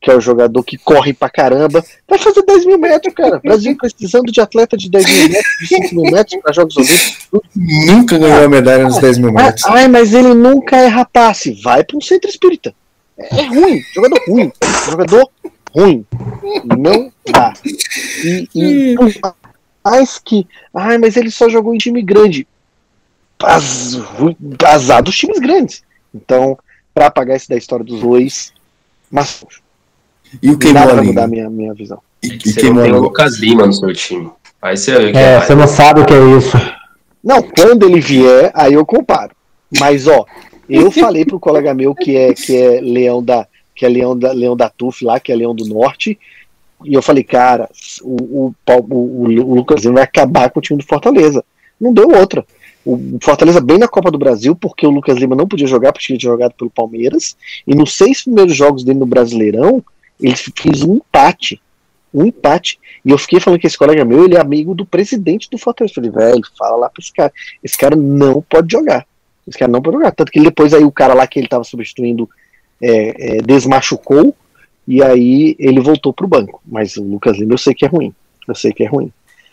que 0.00 0.10
é 0.10 0.14
o 0.14 0.20
jogador 0.20 0.62
que 0.62 0.76
corre 0.78 1.12
pra 1.12 1.28
caramba. 1.28 1.82
Vai 2.08 2.18
fazer 2.18 2.42
10 2.42 2.66
mil 2.66 2.78
metros, 2.78 3.14
cara. 3.14 3.40
Brasil 3.42 3.76
precisando 3.80 4.30
de 4.30 4.40
atleta 4.40 4.76
de 4.76 4.90
10 4.90 5.06
mil 5.06 5.28
metros, 5.30 5.56
de 5.60 5.66
5 5.66 5.94
mil 5.94 6.12
metros 6.12 6.42
para 6.42 6.52
Jogos 6.52 6.76
Olímpicos. 6.76 7.40
Nunca 7.54 8.18
ganhou 8.18 8.44
a 8.44 8.48
medalha 8.48 8.84
nos 8.84 8.98
10 8.98 9.18
mil 9.18 9.30
Ah, 9.30 9.44
metros. 9.44 9.64
Ai, 9.66 9.88
mas 9.88 10.12
ele 10.12 10.34
nunca 10.34 10.76
é 10.76 10.86
rapaz. 10.86 11.44
Vai 11.62 11.82
pra 11.82 11.96
um 11.96 12.00
centro 12.00 12.28
espírita. 12.28 12.74
É 13.18 13.42
ruim, 13.44 13.80
jogador 13.94 14.20
ruim. 14.28 14.52
Jogador 14.90 15.30
ruim. 15.74 16.06
Não 16.78 17.12
dá. 17.30 17.54
E, 17.64 18.48
e 18.54 18.94
por 18.94 19.34
mais 19.84 20.18
que. 20.18 20.46
Ai, 20.74 20.98
mas 20.98 21.16
ele 21.16 21.30
só 21.30 21.48
jogou 21.48 21.74
em 21.74 21.78
time 21.78 22.02
grande. 22.02 22.46
Ruim, 24.18 24.36
azar 24.64 25.02
dos 25.02 25.16
times 25.16 25.38
grandes. 25.38 25.82
Então, 26.14 26.58
pra 26.94 27.06
apagar 27.06 27.36
isso 27.36 27.48
da 27.48 27.56
história 27.56 27.84
dos 27.84 28.00
dois, 28.00 28.52
mas 29.10 29.44
E 30.42 30.50
o 30.50 30.58
queimou 30.58 30.90
a 30.90 31.02
mudar 31.02 31.26
minha, 31.26 31.48
minha 31.48 31.74
visão. 31.74 31.98
E, 32.22 32.28
e 32.28 32.40
Você 32.40 32.60
queimou 32.60 32.82
tem 32.82 32.92
o. 32.92 33.00
Lucas 33.00 33.38
Lima 33.38 33.66
no 33.66 33.72
seu 33.72 33.92
time. 33.92 34.30
Aí 34.60 34.76
você 34.76 34.98
vê 34.98 35.12
que 35.12 35.18
É, 35.18 35.34
é, 35.34 35.40
você 35.40 35.54
não 35.54 35.66
sabe 35.66 36.00
o 36.00 36.06
que 36.06 36.14
é 36.14 36.36
isso. 36.36 36.56
Não, 37.22 37.42
quando 37.42 37.84
ele 37.84 38.00
vier, 38.00 38.50
aí 38.54 38.74
eu 38.74 38.86
comparo. 38.86 39.34
Mas 39.78 40.06
ó, 40.06 40.24
eu 40.68 40.90
falei 40.90 41.24
pro 41.24 41.40
colega 41.40 41.74
meu 41.74 41.94
que 41.94 42.16
é 42.16 42.32
que 42.32 42.56
é 42.56 42.80
leão 42.80 43.22
da 43.22 43.46
que 43.74 43.84
é 43.84 43.88
leão 43.88 44.18
da 44.18 44.32
leão 44.32 44.56
da 44.56 44.70
Tuf 44.70 45.04
lá, 45.04 45.20
que 45.20 45.30
é 45.30 45.36
leão 45.36 45.54
do 45.54 45.66
norte, 45.66 46.18
e 46.84 46.94
eu 46.94 47.02
falei, 47.02 47.22
cara, 47.24 47.68
o, 48.02 48.46
o, 48.46 48.54
o, 48.68 49.24
o 49.24 49.54
Lucas 49.54 49.82
Lima 49.82 49.94
vai 49.94 50.04
acabar 50.04 50.50
com 50.50 50.58
o 50.58 50.62
time 50.62 50.78
do 50.78 50.86
Fortaleza. 50.86 51.44
Não 51.80 51.92
deu 51.92 52.08
outra. 52.08 52.44
O 52.84 53.18
Fortaleza 53.20 53.60
bem 53.60 53.78
na 53.78 53.88
Copa 53.88 54.10
do 54.10 54.18
Brasil, 54.18 54.54
porque 54.54 54.86
o 54.86 54.90
Lucas 54.90 55.18
Lima 55.18 55.34
não 55.34 55.48
podia 55.48 55.66
jogar, 55.66 55.92
porque 55.92 56.12
ele 56.12 56.18
tinha 56.18 56.30
jogado 56.30 56.52
pelo 56.52 56.70
Palmeiras, 56.70 57.36
e 57.66 57.74
nos 57.74 57.96
seis 57.96 58.22
primeiros 58.22 58.54
jogos 58.54 58.84
dele 58.84 58.98
no 58.98 59.06
Brasileirão, 59.06 59.82
ele 60.20 60.36
fez 60.36 60.82
um 60.82 60.96
empate. 60.96 61.60
Um 62.12 62.24
empate. 62.24 62.78
E 63.04 63.10
eu 63.10 63.18
fiquei 63.18 63.40
falando 63.40 63.60
que 63.60 63.66
esse 63.66 63.76
colega 63.76 64.04
meu, 64.04 64.24
ele 64.24 64.36
é 64.36 64.40
amigo 64.40 64.74
do 64.74 64.86
presidente 64.86 65.48
do 65.50 65.58
Fortaleza. 65.58 65.92
Eu 65.98 66.10
falei, 66.10 66.10
velho, 66.10 66.42
fala 66.58 66.76
lá 66.76 66.88
pra 66.88 67.02
esse 67.02 67.12
cara. 67.12 67.32
Esse 67.62 67.76
cara 67.76 67.94
não 67.94 68.42
pode 68.42 68.72
jogar. 68.72 69.06
Esse 69.46 69.58
cara 69.58 69.70
não 69.70 69.82
pode 69.82 69.96
jogar. 69.96 70.12
Tanto 70.12 70.32
que 70.32 70.40
depois 70.40 70.72
aí 70.74 70.84
o 70.84 70.90
cara 70.90 71.14
lá 71.14 71.26
que 71.26 71.38
ele 71.38 71.48
tava 71.48 71.64
substituindo 71.64 72.28
é, 72.82 73.36
é, 73.38 73.42
desmachucou 73.42 74.34
e 74.88 75.02
aí 75.02 75.56
ele 75.58 75.80
voltou 75.80 76.12
pro 76.12 76.26
banco. 76.26 76.60
Mas 76.66 76.96
o 76.96 77.02
Lucas 77.02 77.38
Lima 77.38 77.54
eu 77.54 77.58
sei 77.58 77.74
que 77.74 77.84
é 77.84 77.88
ruim. 77.88 78.14
Eu 78.48 78.54
sei 78.54 78.72
que 78.72 78.84
é 78.84 78.88
ruim. 78.88 79.12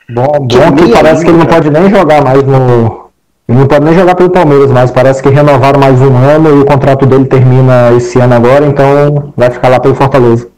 Bom, 0.10 0.48
Que 0.48 0.58
bom 0.58 0.76
que 0.76 0.92
parece 0.92 1.24
que 1.24 1.30
ele 1.30 1.38
não 1.38 1.46
língua. 1.46 1.56
pode 1.56 1.70
nem 1.70 1.90
jogar 1.90 2.24
mais 2.24 2.44
no, 2.44 3.10
Ele 3.48 3.58
não 3.58 3.68
pode 3.68 3.86
nem 3.86 3.94
jogar 3.94 4.16
pelo 4.16 4.30
Palmeiras 4.30 4.72
mais. 4.72 4.92
Parece 4.92 5.22
que 5.24 5.30
renovaram 5.30 5.80
mais 5.80 6.02
um 6.02 6.16
ano 6.18 6.50
e 6.50 6.62
o 6.62 6.66
contrato 6.66 7.06
dele 7.06 7.26
termina 7.26 7.92
esse 7.94 8.20
ano 8.20 8.34
agora, 8.34 8.66
então 8.66 9.34
vai 9.36 9.50
ficar 9.50 9.70
lá 9.70 9.80
pelo 9.80 9.96
Fortaleza. 9.96 10.50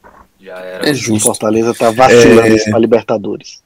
Já 0.55 0.61
era. 0.61 0.89
É 0.89 0.93
justo. 0.93 1.27
Fortaleza 1.27 1.73
tá 1.73 1.91
vacilando 1.91 2.55
é... 2.55 2.69
para 2.69 2.79
Libertadores. 2.79 3.61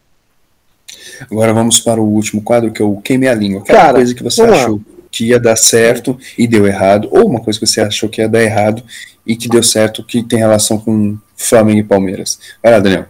Agora 1.29 1.53
vamos 1.53 1.79
para 1.79 2.01
o 2.01 2.05
último 2.05 2.41
quadro, 2.41 2.71
que 2.71 2.81
é 2.81 2.85
o 2.85 2.97
Queime 2.97 3.27
a 3.27 3.35
Língua. 3.35 3.61
Aquela 3.61 3.79
Cara, 3.79 3.93
coisa 3.95 4.15
que 4.15 4.23
você 4.23 4.41
achou 4.41 4.81
que 5.11 5.27
ia 5.27 5.39
dar 5.39 5.55
certo 5.55 6.17
e 6.37 6.47
deu 6.47 6.65
errado, 6.65 7.07
ou 7.11 7.27
uma 7.27 7.41
coisa 7.41 7.59
que 7.59 7.67
você 7.67 7.81
achou 7.81 8.09
que 8.09 8.21
ia 8.21 8.29
dar 8.29 8.41
errado 8.41 8.81
e 9.25 9.35
que 9.35 9.49
deu 9.49 9.61
certo, 9.61 10.03
que 10.03 10.23
tem 10.23 10.39
relação 10.39 10.79
com 10.79 11.17
Flamengo 11.35 11.79
e 11.79 11.83
Palmeiras. 11.83 12.39
Vai 12.63 12.71
lá, 12.71 12.79
Daniel. 12.79 13.05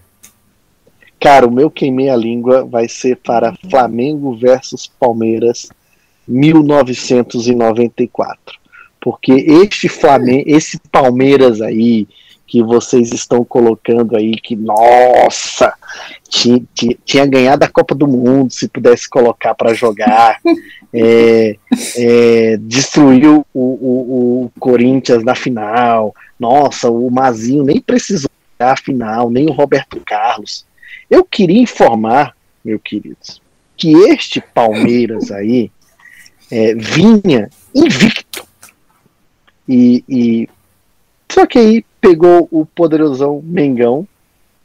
Cara, 1.19 1.47
o 1.47 1.51
meu 1.51 1.69
queimei 1.69 2.09
a 2.09 2.15
língua 2.15 2.65
vai 2.65 2.87
ser 2.87 3.17
para 3.17 3.53
Flamengo 3.69 4.35
versus 4.35 4.89
Palmeiras 4.99 5.69
1994. 6.27 8.57
Porque 9.01 9.33
este 9.33 9.87
Flamengo, 9.87 10.43
esse 10.47 10.79
Palmeiras 10.91 11.61
aí 11.61 12.07
que 12.49 12.63
vocês 12.63 13.13
estão 13.13 13.45
colocando 13.45 14.17
aí, 14.17 14.31
que 14.31 14.55
nossa, 14.55 15.71
tinha, 16.27 16.59
tinha, 16.73 16.97
tinha 17.05 17.25
ganhado 17.27 17.63
a 17.63 17.69
Copa 17.69 17.93
do 17.93 18.07
Mundo 18.07 18.51
se 18.51 18.67
pudesse 18.67 19.07
colocar 19.07 19.53
para 19.53 19.71
jogar, 19.75 20.39
é, 20.91 21.55
é, 21.95 22.57
destruiu 22.59 23.45
o, 23.53 23.59
o, 23.61 24.45
o, 24.45 24.51
Corinthians 24.59 25.23
na 25.23 25.35
final. 25.35 26.13
Nossa, 26.39 26.89
o 26.89 27.11
Mazinho 27.11 27.63
nem 27.63 27.79
precisou 27.79 28.31
a 28.57 28.75
final, 28.75 29.29
nem 29.29 29.45
o 29.45 29.53
Roberto 29.53 30.01
Carlos. 30.03 30.65
Eu 31.07 31.23
queria 31.23 31.61
informar, 31.61 32.35
meus 32.65 32.81
queridos, 32.83 33.39
que 33.77 33.93
este 34.09 34.41
Palmeiras 34.41 35.29
aí 35.31 35.71
é, 36.51 36.73
vinha 36.73 37.47
invicto. 37.75 38.43
E, 39.67 40.03
e, 40.09 40.49
só 41.31 41.45
que 41.45 41.59
aí 41.59 41.85
pegou 42.01 42.47
o 42.51 42.65
poderosão 42.65 43.41
Mengão 43.43 44.07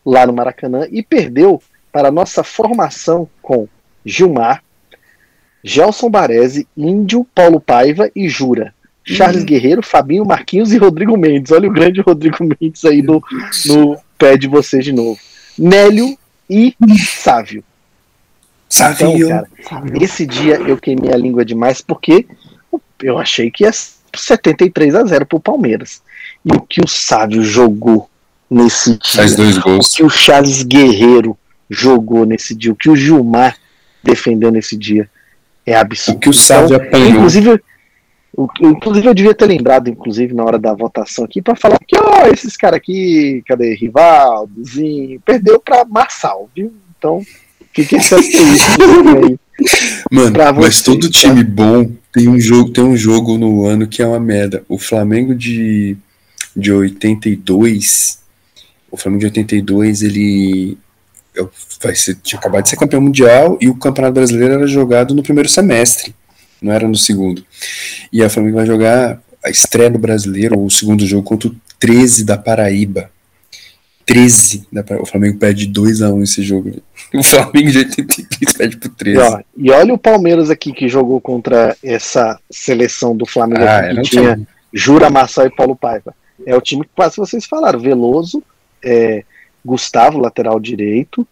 lá 0.04 0.26
no 0.26 0.32
Maracanã 0.32 0.86
e 0.90 1.02
perdeu 1.02 1.62
para 1.92 2.08
a 2.08 2.12
nossa 2.12 2.42
formação 2.42 3.28
com 3.40 3.68
Gilmar, 4.04 4.62
Gelson 5.62 6.10
Baresi, 6.10 6.66
Índio, 6.76 7.26
Paulo 7.34 7.60
Paiva 7.60 8.10
e 8.14 8.28
Jura. 8.28 8.74
Charles 9.06 9.40
uhum. 9.40 9.46
Guerreiro, 9.46 9.82
Fabinho 9.82 10.24
Marquinhos 10.24 10.72
e 10.72 10.78
Rodrigo 10.78 11.16
Mendes. 11.16 11.52
Olha 11.52 11.68
o 11.68 11.72
grande 11.72 12.00
Rodrigo 12.00 12.38
Mendes 12.42 12.84
aí 12.84 13.02
no, 13.02 13.22
no 13.66 13.98
pé 14.18 14.36
de 14.36 14.48
vocês 14.48 14.84
de 14.84 14.92
novo. 14.92 15.18
Nélio 15.58 16.16
e 16.48 16.74
Sávio. 16.98 17.62
Sávio. 18.68 19.14
Então, 19.14 19.46
cara, 19.64 19.86
esse 20.00 20.26
dia 20.26 20.56
eu 20.56 20.78
queimei 20.78 21.12
a 21.12 21.16
língua 21.16 21.44
demais 21.44 21.80
porque 21.80 22.26
eu 23.02 23.18
achei 23.18 23.50
que 23.50 23.64
ia 23.64 23.70
73 23.72 24.94
a 24.94 25.04
0 25.04 25.26
pro 25.26 25.38
Palmeiras. 25.38 26.02
E 26.44 26.54
o 26.54 26.60
que 26.60 26.80
o 26.80 26.88
Sávio 26.88 27.42
jogou 27.42 28.08
nesse 28.50 28.90
dia. 28.90 29.12
Faz 29.12 29.34
dois 29.34 29.58
gols. 29.58 29.92
O 29.92 29.96
que 29.96 30.04
o 30.04 30.10
Charles 30.10 30.62
Guerreiro 30.62 31.36
jogou 31.70 32.26
nesse 32.26 32.54
dia. 32.54 32.72
O 32.72 32.76
que 32.76 32.90
o 32.90 32.96
Gilmar 32.96 33.56
defendeu 34.02 34.50
nesse 34.50 34.76
dia. 34.76 35.08
É 35.64 35.76
absurdo. 35.76 36.18
O 36.18 36.20
que 36.20 36.28
o 36.28 36.34
Sávio 36.34 36.74
então, 36.74 36.86
apanhou. 36.86 37.08
Inclusive, 37.10 37.60
inclusive, 38.60 39.08
eu 39.08 39.14
devia 39.14 39.34
ter 39.34 39.46
lembrado, 39.46 39.88
inclusive, 39.88 40.34
na 40.34 40.44
hora 40.44 40.58
da 40.58 40.74
votação 40.74 41.24
aqui, 41.24 41.40
para 41.40 41.56
falar 41.56 41.78
que, 41.86 41.96
ó, 41.96 42.26
esses 42.26 42.56
caras 42.56 42.78
aqui, 42.78 43.42
cadê? 43.46 43.74
Rivaldozinho, 43.74 45.20
perdeu 45.20 45.58
para 45.58 45.84
Marçal, 45.84 46.50
viu? 46.54 46.72
Então, 46.98 47.22
fiquem 47.72 47.98
que 47.98 48.14
aí. 48.14 49.38
Mano, 50.10 50.36
mas 50.60 50.82
todo 50.82 51.08
time 51.08 51.44
tá? 51.44 51.50
bom 51.50 51.90
tem 52.12 52.28
um 52.28 52.40
jogo, 52.40 52.70
tem 52.70 52.82
um 52.82 52.96
jogo 52.96 53.38
no 53.38 53.64
ano 53.64 53.86
que 53.86 54.02
é 54.02 54.06
uma 54.06 54.18
merda. 54.18 54.64
O 54.68 54.78
Flamengo 54.78 55.34
de 55.34 55.96
de 56.56 56.72
82, 56.72 58.18
o 58.90 58.96
Flamengo 58.96 59.20
de 59.20 59.26
82, 59.26 60.02
ele 60.02 60.78
vai 61.82 61.94
ser, 61.94 62.16
tinha 62.22 62.38
acabado 62.38 62.62
de 62.62 62.68
ser 62.68 62.76
campeão 62.76 63.00
mundial 63.00 63.58
e 63.60 63.68
o 63.68 63.74
Campeonato 63.74 64.14
Brasileiro 64.14 64.54
era 64.54 64.66
jogado 64.66 65.14
no 65.14 65.22
primeiro 65.22 65.48
semestre, 65.48 66.14
não 66.62 66.72
era 66.72 66.86
no 66.86 66.96
segundo. 66.96 67.44
E 68.12 68.22
a 68.22 68.30
Flamengo 68.30 68.56
vai 68.56 68.66
jogar 68.66 69.20
a 69.44 69.50
estreia 69.50 69.90
do 69.90 69.98
Brasileiro, 69.98 70.58
ou 70.58 70.66
o 70.66 70.70
segundo 70.70 71.04
jogo, 71.06 71.22
contra 71.22 71.48
o 71.48 71.56
13 71.78 72.24
da 72.24 72.38
Paraíba. 72.38 73.10
13 74.06 74.66
da 74.72 74.82
Paraíba. 74.82 75.04
O 75.04 75.06
Flamengo 75.06 75.38
perde 75.38 75.68
2x1 75.68 76.22
esse 76.22 76.42
jogo. 76.42 76.72
O 77.12 77.22
Flamengo 77.22 77.70
de 77.70 77.78
83 77.78 78.52
perde 78.56 78.76
pro 78.76 78.88
13. 78.88 79.16
E, 79.16 79.22
ó, 79.22 79.40
e 79.56 79.70
olha 79.70 79.94
o 79.94 79.98
Palmeiras 79.98 80.50
aqui 80.50 80.72
que 80.72 80.88
jogou 80.88 81.20
contra 81.20 81.76
essa 81.80 82.40
seleção 82.50 83.16
do 83.16 83.24
Flamengo 83.24 83.62
ah, 83.62 83.94
que 83.94 84.02
tinha 84.02 84.40
Jura, 84.72 85.08
Marçal 85.10 85.46
e 85.46 85.54
Paulo 85.54 85.76
Paiva. 85.76 86.12
É 86.46 86.56
o 86.56 86.60
time 86.60 86.84
que 86.84 86.90
quase 86.94 87.16
vocês 87.16 87.46
falaram. 87.46 87.78
Veloso, 87.78 88.42
é, 88.82 89.24
Gustavo, 89.64 90.18
lateral 90.18 90.58
direito, 90.60 91.26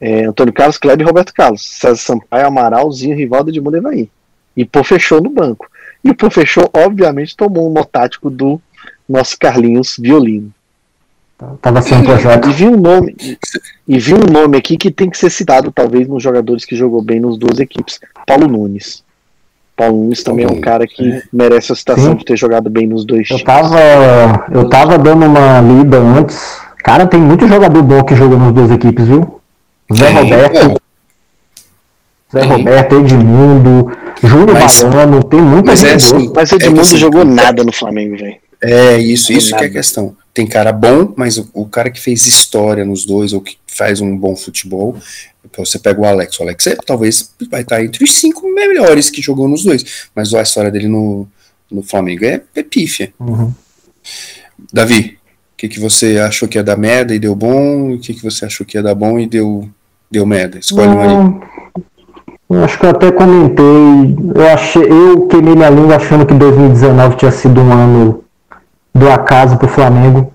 é, 0.00 0.24
Antônio 0.24 0.52
Carlos, 0.52 0.78
Kleber 0.78 1.04
e 1.04 1.08
Roberto 1.08 1.32
Carlos. 1.32 1.64
César 1.64 1.96
Sampaio, 1.96 2.46
Amaralzinho, 2.46 3.16
Rivaldo 3.16 3.50
de 3.50 3.60
Munevaí. 3.60 4.10
E 4.56 4.64
Pô 4.64 4.84
fechou 4.84 5.20
no 5.20 5.30
banco. 5.30 5.68
E 6.04 6.10
o 6.10 6.30
fechou, 6.30 6.70
obviamente, 6.74 7.36
tomou 7.36 7.68
um 7.68 7.72
notático 7.72 8.28
do 8.28 8.60
nosso 9.08 9.38
Carlinhos 9.38 9.96
Violino. 9.98 10.52
Tava 11.60 11.82
sendo 11.82 12.04
projeto. 12.04 12.48
E 12.48 12.52
vi 12.52 12.66
um 12.66 12.76
nome, 12.76 13.16
e 13.88 13.98
vi 13.98 14.14
um 14.14 14.30
nome 14.30 14.56
aqui 14.56 14.76
que 14.76 14.90
tem 14.90 15.10
que 15.10 15.18
ser 15.18 15.30
citado, 15.30 15.72
talvez, 15.72 16.06
nos 16.06 16.22
jogadores 16.22 16.64
que 16.64 16.76
jogou 16.76 17.02
bem 17.02 17.20
nos 17.20 17.36
duas 17.36 17.58
equipes. 17.58 18.00
Paulo 18.26 18.46
Nunes. 18.46 19.03
Paulo 19.76 19.96
Nunes 19.96 20.22
também 20.22 20.44
é 20.44 20.48
um 20.48 20.60
cara 20.60 20.86
que 20.86 21.22
merece 21.32 21.72
a 21.72 21.74
citação 21.74 22.12
Sim. 22.12 22.16
de 22.16 22.24
ter 22.24 22.36
jogado 22.36 22.70
bem 22.70 22.86
nos 22.86 23.04
dois 23.04 23.28
eu 23.30 23.42
Tava, 23.42 23.78
eu 24.52 24.68
tava 24.68 24.98
dando 24.98 25.26
uma 25.26 25.60
lida 25.60 25.98
antes. 25.98 26.58
Cara, 26.78 27.06
tem 27.06 27.20
muito 27.20 27.48
jogador 27.48 27.82
bom 27.82 28.04
que 28.04 28.14
jogou 28.14 28.38
nas 28.38 28.52
duas 28.52 28.70
equipes, 28.70 29.06
viu? 29.06 29.40
Zé 29.92 30.10
Roberto. 30.10 30.80
Zé 32.32 32.42
Roberto, 32.42 32.94
Edmundo, 32.96 33.92
Júlio 34.22 34.54
Baiano, 34.54 35.24
tem 35.24 35.40
muita 35.40 35.70
mas 35.72 35.80
gente 35.80 35.90
é 35.90 35.94
assim, 35.94 36.32
Mas 36.34 36.52
Edmundo 36.52 36.78
é 36.78 36.82
assim, 36.82 36.96
jogou 36.96 37.24
nada 37.24 37.64
no 37.64 37.72
Flamengo, 37.72 38.16
velho. 38.16 38.36
É, 38.62 38.96
isso, 38.98 39.32
isso 39.32 39.50
nada. 39.50 39.62
que 39.62 39.64
é 39.64 39.70
a 39.70 39.72
questão. 39.72 40.16
Tem 40.34 40.48
cara 40.48 40.72
bom, 40.72 41.14
mas 41.16 41.38
o, 41.38 41.48
o, 41.54 41.64
cara 41.64 41.88
que 41.90 42.00
fez 42.00 42.26
história 42.26 42.84
nos 42.84 43.06
dois, 43.06 43.32
ou 43.32 43.40
que 43.40 43.56
faz 43.68 44.00
um 44.00 44.16
bom 44.16 44.34
futebol, 44.34 44.96
você 45.56 45.78
pega 45.78 46.00
o 46.00 46.04
Alex, 46.04 46.40
o 46.40 46.42
Alex 46.42 46.66
é, 46.66 46.76
talvez 46.84 47.32
vai 47.48 47.62
estar 47.62 47.84
entre 47.84 48.02
os 48.02 48.14
cinco 48.16 48.52
melhores 48.52 49.10
que 49.10 49.22
jogou 49.22 49.46
nos 49.46 49.62
dois, 49.62 50.08
mas 50.12 50.34
a 50.34 50.42
história 50.42 50.72
dele 50.72 50.88
no, 50.88 51.28
no 51.70 51.84
Flamengo 51.84 52.24
é, 52.24 52.42
é 52.52 52.62
pífia. 52.64 53.14
Uhum. 53.20 53.52
Davi, 54.72 55.18
o 55.52 55.56
que, 55.56 55.68
que 55.68 55.78
você 55.78 56.18
achou 56.18 56.48
que 56.48 56.58
ia 56.58 56.64
dar 56.64 56.76
merda 56.76 57.14
e 57.14 57.18
deu 57.20 57.36
bom? 57.36 57.92
O 57.92 57.98
que, 58.00 58.12
que 58.12 58.22
você 58.22 58.44
achou 58.44 58.66
que 58.66 58.76
ia 58.76 58.82
dar 58.82 58.94
bom 58.96 59.20
e 59.20 59.26
deu, 59.28 59.68
deu 60.10 60.26
merda? 60.26 60.58
Escolhe 60.58 60.88
um 60.88 61.00
aí. 61.00 61.84
Eu 62.50 62.64
acho 62.64 62.78
que 62.78 62.86
eu 62.86 62.90
até 62.90 63.12
comentei. 63.12 63.64
Eu 64.34 64.48
achei, 64.48 64.82
eu 64.82 65.28
queimei 65.28 65.54
minha 65.54 65.70
língua 65.70 65.96
achando 65.96 66.26
que 66.26 66.34
2019 66.34 67.16
tinha 67.16 67.30
sido 67.30 67.60
um 67.60 67.72
ano 67.72 68.23
do 68.94 69.10
acaso 69.10 69.56
pro 69.56 69.68
Flamengo. 69.68 70.32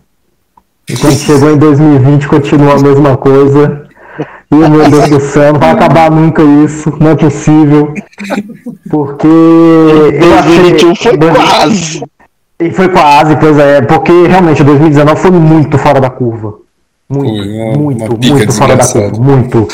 E 0.88 0.98
quando 0.98 1.16
chegou 1.18 1.52
em 1.52 1.58
2020 1.58 2.28
continua 2.28 2.74
a 2.74 2.80
mesma 2.80 3.16
coisa. 3.18 3.88
E 4.52 4.56
meu 4.56 4.90
Deus 4.90 5.10
do 5.10 5.20
céu, 5.20 5.54
não 5.54 5.60
vai 5.60 5.70
acabar 5.70 6.10
nunca 6.10 6.42
isso, 6.42 6.92
não 7.00 7.12
é 7.12 7.16
possível. 7.16 7.94
Porque 8.90 9.28
eu 9.28 10.34
achei. 10.40 10.96
Foi 10.96 11.18
quase. 11.36 12.04
E 12.60 12.72
foi 12.72 12.90
quase, 12.90 13.38
pois 13.38 13.58
é, 13.58 13.82
porque 13.82 14.12
realmente 14.28 14.64
2019 14.64 15.22
foi 15.22 15.32
muito 15.32 15.78
fora 15.78 16.02
da 16.02 16.10
curva. 16.10 16.56
Muito, 17.08 17.28
foi 17.28 17.78
muito, 17.78 18.34
muito 18.34 18.52
fora 18.52 18.76
da 18.76 18.86
curva. 18.86 19.22
Muito. 19.22 19.68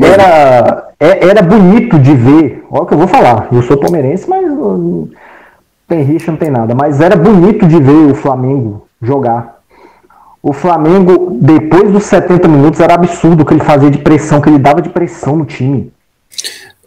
Era, 0.00 0.88
é, 1.00 1.26
era 1.26 1.42
bonito 1.42 1.98
de 1.98 2.14
ver. 2.14 2.64
Olha 2.70 2.82
o 2.82 2.86
que 2.86 2.94
eu 2.94 2.98
vou 2.98 3.08
falar. 3.08 3.48
Eu 3.50 3.62
sou 3.62 3.76
palmeirense, 3.76 4.28
mas 4.28 4.44
tem 5.88 6.02
rixa, 6.02 6.30
não 6.30 6.38
tem 6.38 6.50
nada. 6.50 6.74
Mas 6.74 7.00
era 7.00 7.16
bonito 7.16 7.66
de 7.66 7.80
ver 7.80 8.10
o 8.10 8.14
Flamengo 8.14 8.86
jogar 9.00 9.58
o 10.42 10.52
Flamengo, 10.52 11.38
depois 11.40 11.92
dos 11.92 12.04
70 12.04 12.46
minutos, 12.48 12.80
era 12.80 12.94
absurdo 12.94 13.42
o 13.42 13.46
que 13.46 13.54
ele 13.54 13.64
fazia 13.64 13.90
de 13.90 13.98
pressão, 13.98 14.40
que 14.40 14.48
ele 14.48 14.58
dava 14.58 14.80
de 14.80 14.88
pressão 14.88 15.36
no 15.36 15.44
time. 15.44 15.92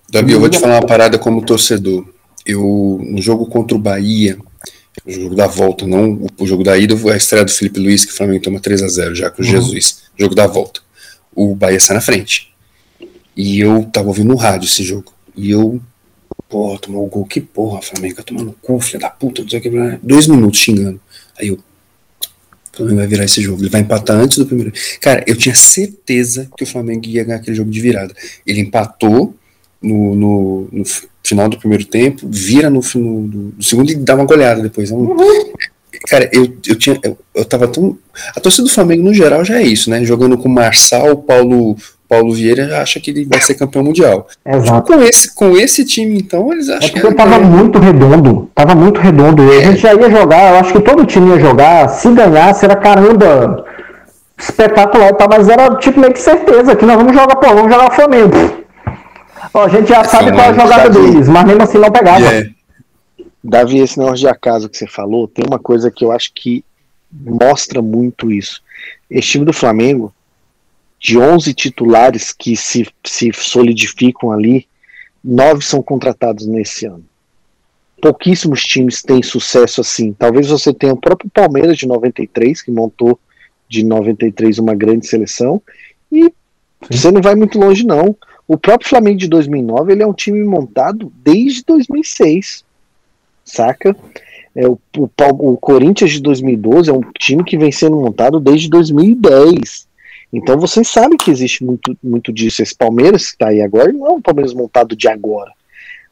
Davi, 0.10 0.32
eu 0.32 0.40
vou 0.40 0.50
te 0.50 0.60
falar 0.60 0.80
uma 0.80 0.88
parada 0.88 1.20
como 1.20 1.42
torcedor. 1.42 2.06
Eu, 2.46 3.00
no 3.04 3.22
jogo 3.22 3.46
contra 3.46 3.76
o 3.76 3.80
Bahia, 3.80 4.38
o 5.06 5.12
jogo 5.12 5.36
da 5.36 5.48
volta, 5.48 5.86
não 5.86 6.28
o 6.40 6.46
jogo 6.48 6.64
da 6.64 6.78
ida, 6.78 6.96
a 7.12 7.16
estreia 7.16 7.46
do 7.46 7.52
Felipe 7.52 7.80
Luiz, 7.80 8.06
que 8.06 8.12
o 8.12 8.16
Flamengo 8.16 8.44
toma 8.44 8.60
3 8.60 8.84
a 8.84 8.88
0 8.88 9.16
já 9.16 9.30
com 9.30 9.42
o 9.42 9.46
uhum. 9.46 9.52
Jesus. 9.52 10.04
Jogo 10.18 10.34
da 10.34 10.48
volta. 10.48 10.82
O 11.36 11.54
Bahia 11.54 11.80
sai 11.80 11.96
na 11.96 12.02
frente. 12.02 12.52
E 13.36 13.60
eu 13.60 13.84
tava 13.92 14.08
ouvindo 14.08 14.30
no 14.30 14.36
rádio 14.36 14.68
esse 14.68 14.84
jogo. 14.84 15.14
E 15.36 15.52
eu, 15.52 15.80
pô, 16.50 16.78
tomou 16.78 17.06
o 17.06 17.10
gol, 17.10 17.26
que 17.26 17.42
porra, 17.42 17.82
Flamengo, 17.82 18.24
tomando 18.24 18.56
cu, 18.62 18.80
filha 18.80 19.00
da 19.00 19.10
puta, 19.10 19.42
não 19.42 19.50
sei 19.50 19.60
o 19.60 19.62
que. 19.62 19.70
Dois 20.02 20.28
minutos 20.28 20.60
xingando. 20.60 21.00
Aí 21.40 21.48
eu, 21.48 21.56
o 21.56 22.78
Flamengo 22.78 22.98
vai 22.98 23.08
virar 23.08 23.26
esse 23.26 23.42
jogo. 23.42 23.62
Ele 23.62 23.70
vai 23.70 23.82
empatar 23.82 24.18
antes 24.18 24.38
do 24.38 24.46
primeiro. 24.46 24.72
Cara, 25.00 25.24
eu 25.28 25.36
tinha 25.36 25.56
certeza 25.56 26.50
que 26.58 26.64
o 26.64 26.68
Flamengo 26.68 27.06
ia 27.08 27.24
ganhar 27.24 27.38
aquele 27.38 27.56
jogo 27.56 27.70
de 27.70 27.82
virada. 27.82 28.14
Ele 28.46 28.62
empatou 28.62 29.36
no, 29.82 30.16
no, 30.16 30.70
no 30.72 30.84
final 31.24 31.50
do 31.50 31.58
primeiro 31.58 31.86
tempo, 31.86 32.28
vira 32.30 32.70
no, 32.70 32.82
no, 32.96 33.22
no 33.22 33.64
segundo 33.64 33.92
e 33.92 33.96
dá 33.96 34.16
uma 34.16 34.26
goleada 34.26 34.62
depois. 34.62 34.92
Uhum. 34.92 35.16
Cara, 36.08 36.30
eu, 36.32 36.58
eu 36.66 36.76
tinha. 36.76 37.00
Eu, 37.04 37.18
eu 37.36 37.46
tava 37.46 37.68
tão. 37.68 37.98
A 38.36 38.40
torcida 38.40 38.64
do 38.64 38.74
Flamengo, 38.74 39.04
no 39.04 39.14
geral, 39.14 39.44
já 39.44 39.60
é 39.60 39.64
isso, 39.64 39.90
né? 39.90 40.04
Jogando 40.04 40.38
com 40.38 40.48
Marçal, 40.50 41.18
Paulo, 41.18 41.76
Paulo 42.12 42.34
Vieira, 42.34 42.82
acha 42.82 43.00
que 43.00 43.10
ele 43.10 43.24
vai 43.24 43.40
ser 43.40 43.56
campeão 43.56 43.86
mundial. 43.86 44.28
Exato. 44.46 44.92
Com 44.92 45.02
esse, 45.02 45.34
com 45.34 45.56
esse 45.56 45.86
time, 45.86 46.18
então, 46.18 46.52
eles 46.52 46.68
acham 46.68 46.90
é 46.90 46.92
que. 46.92 47.14
tava 47.14 47.40
muito 47.40 47.80
redondo. 47.80 48.50
Tava 48.54 48.76
muito 48.76 49.00
redondo. 49.00 49.42
E 49.46 49.60
a 49.60 49.72
gente 49.72 49.80
já 49.80 49.94
ia 49.94 50.12
jogar, 50.12 50.52
eu 50.52 50.60
acho 50.60 50.74
que 50.74 50.82
todo 50.82 51.06
time 51.06 51.30
ia 51.30 51.40
jogar. 51.40 51.88
Se 51.88 52.12
ganhasse, 52.12 52.66
era 52.66 52.76
caramba. 52.76 53.66
Espetacular, 54.38 55.14
tá? 55.14 55.26
Mas 55.30 55.48
era 55.48 55.74
tipo 55.78 56.02
meio 56.02 56.12
que 56.12 56.20
certeza 56.20 56.76
que 56.76 56.86
nós 56.86 56.98
vamos 56.98 57.14
jogar, 57.14 57.34
pô, 57.38 57.48
vamos 57.48 57.72
jogar 57.72 57.88
o 57.90 57.96
Flamengo. 57.96 58.36
Ó, 59.54 59.64
a 59.64 59.70
gente 59.70 59.88
já 59.88 60.04
sabe 60.04 60.34
qual 60.34 60.48
é 60.48 60.50
a 60.50 60.54
jogada 60.54 60.90
deles, 60.90 61.30
mas 61.30 61.46
mesmo 61.46 61.64
assim 61.64 61.78
não 61.78 61.92
pegava. 61.92 62.20
Yeah. 62.20 62.50
Davi, 63.42 63.80
esse 63.80 63.98
negócio 63.98 64.20
de 64.20 64.28
acaso 64.28 64.68
que 64.68 64.78
você 64.78 64.86
falou, 64.86 65.30
tem 65.30 65.46
uma 65.48 65.60
coisa 65.60 65.90
que 65.90 66.04
eu 66.04 66.12
acho 66.12 66.34
que 66.36 66.66
mostra 67.10 67.82
muito 67.82 68.30
isso. 68.30 68.62
Esse 69.10 69.30
time 69.30 69.46
do 69.46 69.54
Flamengo, 69.54 70.14
de 71.02 71.18
11 71.18 71.54
titulares 71.54 72.32
que 72.32 72.56
se, 72.56 72.88
se 73.04 73.32
solidificam 73.34 74.32
ali, 74.32 74.68
nove 75.24 75.66
são 75.66 75.82
contratados 75.82 76.46
nesse 76.46 76.86
ano. 76.86 77.04
Pouquíssimos 78.00 78.62
times 78.62 79.02
têm 79.02 79.22
sucesso 79.22 79.82
assim. 79.82 80.14
Talvez 80.14 80.48
você 80.48 80.74
tenha 80.74 80.94
o 80.94 81.02
próprio 81.02 81.30
Palmeiras 81.30 81.78
de 81.78 81.88
93, 81.88 82.62
que 82.62 82.72
montou 82.72 83.20
de 83.68 83.84
93 83.84 84.60
uma 84.60 84.76
grande 84.76 85.08
seleção, 85.08 85.62
e 86.12 86.24
Sim. 86.24 86.32
você 86.90 87.12
não 87.12 87.22
vai 87.22 87.36
muito 87.36 87.60
longe, 87.60 87.86
não. 87.86 88.16
O 88.48 88.58
próprio 88.58 88.90
Flamengo 88.90 89.18
de 89.18 89.28
2009 89.28 89.92
ele 89.92 90.04
é 90.04 90.08
um 90.08 90.14
time 90.14 90.44
montado 90.44 91.12
desde 91.24 91.64
2006 91.64 92.64
saca? 93.52 93.96
É, 94.56 94.68
o, 94.68 94.78
o, 94.98 95.10
o, 95.40 95.58
Corinthians 95.58 96.12
de 96.12 96.22
2012 96.22 96.90
é 96.90 96.94
um 96.94 97.02
time 97.18 97.44
que 97.44 97.58
vem 97.58 97.72
sendo 97.72 97.98
montado 97.98 98.40
desde 98.40 98.70
2010. 98.70 99.88
Então 100.32 100.58
vocês 100.58 100.88
sabem 100.88 101.18
que 101.18 101.30
existe 101.30 101.64
muito, 101.64 101.98
muito 102.02 102.32
disso. 102.32 102.62
Esse 102.62 102.76
Palmeiras 102.76 103.28
que 103.28 103.34
está 103.34 103.48
aí 103.50 103.62
agora 103.62 103.92
não 103.92 104.08
é 104.08 104.10
um 104.12 104.22
Palmeiras 104.22 104.54
montado 104.54 104.96
de 104.96 105.08
agora. 105.08 105.52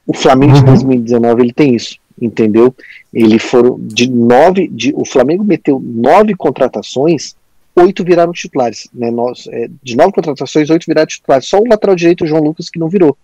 O 0.06 0.14
Flamengo 0.14 0.53
uhum. 0.53 0.59
de 0.59 0.65
2019 0.65 1.41
ele 1.41 1.53
tem 1.53 1.75
isso, 1.75 1.98
entendeu? 2.22 2.75
Ele 3.14 3.39
foram 3.39 3.80
de 3.80 4.09
nove, 4.09 4.67
de, 4.67 4.93
o 4.95 5.06
Flamengo 5.06 5.43
meteu 5.43 5.80
nove 5.80 6.35
contratações, 6.35 7.35
oito 7.75 8.03
viraram 8.03 8.33
titulares. 8.33 8.89
Né? 8.93 9.09
Nós, 9.11 9.48
é, 9.48 9.69
de 9.81 9.95
nove 9.95 10.11
contratações, 10.11 10.69
oito 10.69 10.85
viraram 10.85 11.07
titulares. 11.07 11.48
Só 11.48 11.59
o 11.59 11.67
lateral 11.67 11.95
direito, 11.95 12.23
o 12.23 12.27
João 12.27 12.43
Lucas, 12.43 12.69
que 12.69 12.80
não 12.80 12.89
virou. 12.89 13.17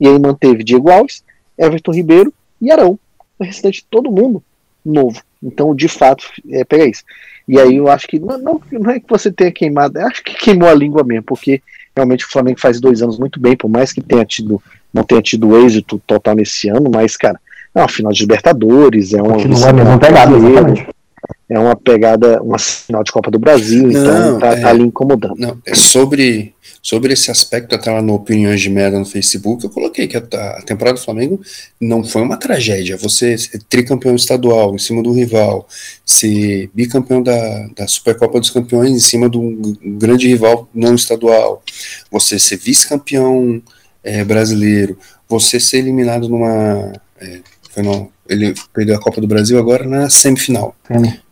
E 0.00 0.06
aí 0.06 0.18
manteve 0.18 0.62
Diego 0.62 0.90
Alves, 0.90 1.24
Everton 1.58 1.92
Ribeiro 1.92 2.32
e 2.60 2.70
Arão 2.70 2.98
o 3.38 3.44
restante 3.44 3.86
todo 3.88 4.10
mundo 4.10 4.42
novo. 4.84 5.22
Então, 5.42 5.74
de 5.74 5.88
fato, 5.88 6.28
é, 6.50 6.64
pega 6.64 6.86
isso. 6.86 7.04
E 7.48 7.58
aí 7.58 7.76
eu 7.76 7.88
acho 7.88 8.06
que 8.06 8.18
não, 8.20 8.38
não, 8.38 8.60
não, 8.70 8.90
é 8.90 9.00
que 9.00 9.06
você 9.08 9.32
tenha 9.32 9.50
queimado, 9.50 9.98
acho 10.00 10.22
que 10.22 10.34
queimou 10.34 10.68
a 10.68 10.74
língua 10.74 11.02
mesmo, 11.02 11.24
porque 11.24 11.62
realmente 11.96 12.26
o 12.26 12.30
Flamengo 12.30 12.60
faz 12.60 12.78
dois 12.78 13.00
anos 13.00 13.18
muito 13.18 13.40
bem, 13.40 13.56
por 13.56 13.70
mais 13.70 13.92
que 13.92 14.02
tenha 14.02 14.24
tido, 14.24 14.62
não 14.92 15.02
tenha 15.02 15.22
tido 15.22 15.56
êxito 15.56 16.00
total 16.06 16.34
nesse 16.34 16.68
ano, 16.68 16.90
mas, 16.92 17.16
cara, 17.16 17.40
é 17.74 17.80
uma 17.80 17.88
final 17.88 18.12
de 18.12 18.20
Libertadores, 18.20 19.14
é 19.14 19.22
uma, 19.22 19.36
uma 19.36 19.98
pegada, 19.98 20.36
é 21.48 21.58
uma 21.58 21.74
pegada, 21.74 22.42
uma 22.42 22.58
final 22.58 23.02
de 23.02 23.10
Copa 23.10 23.30
do 23.30 23.38
Brasil, 23.38 23.90
então 23.90 24.04
não, 24.04 24.36
então 24.36 24.38
tá, 24.38 24.48
é, 24.48 24.60
tá 24.60 24.68
ali 24.68 24.82
incomodando. 24.82 25.34
Não, 25.38 25.56
é 25.66 25.74
sobre 25.74 26.54
Sobre 26.80 27.12
esse 27.12 27.30
aspecto, 27.30 27.74
até 27.74 27.90
lá 27.90 28.00
no 28.00 28.14
Opiniões 28.14 28.60
de 28.60 28.70
Merda 28.70 28.98
no 28.98 29.04
Facebook, 29.04 29.64
eu 29.64 29.70
coloquei 29.70 30.06
que 30.06 30.16
a, 30.16 30.20
a, 30.20 30.62
temporada 30.62 30.96
do 30.96 31.04
Flamengo 31.04 31.40
não 31.80 32.04
foi 32.04 32.22
uma 32.22 32.36
tragédia. 32.36 32.96
Você 32.96 33.36
ser 33.36 33.62
tricampeão 33.64 34.14
estadual 34.14 34.74
em 34.74 34.78
cima 34.78 35.02
do 35.02 35.12
rival, 35.12 35.68
ser 36.04 36.70
bicampeão 36.72 37.22
da, 37.22 37.68
da 37.76 37.86
Supercopa 37.88 38.38
dos 38.38 38.50
Campeões 38.50 38.90
em 38.90 39.00
cima 39.00 39.28
do 39.28 39.40
um 39.40 39.98
grande 39.98 40.28
rival 40.28 40.68
não 40.72 40.94
estadual, 40.94 41.62
você 42.10 42.38
ser 42.38 42.56
vice-campeão 42.56 43.60
é, 44.02 44.22
brasileiro, 44.24 44.96
você 45.28 45.58
ser 45.58 45.78
eliminado 45.78 46.28
numa. 46.28 46.92
É, 47.20 47.40
foi 47.70 47.82
no, 47.82 48.10
ele 48.28 48.54
perdeu 48.74 48.94
a 48.94 49.00
Copa 49.00 49.20
do 49.20 49.26
Brasil 49.26 49.58
agora 49.58 49.86
na 49.86 50.10
semifinal. 50.10 50.76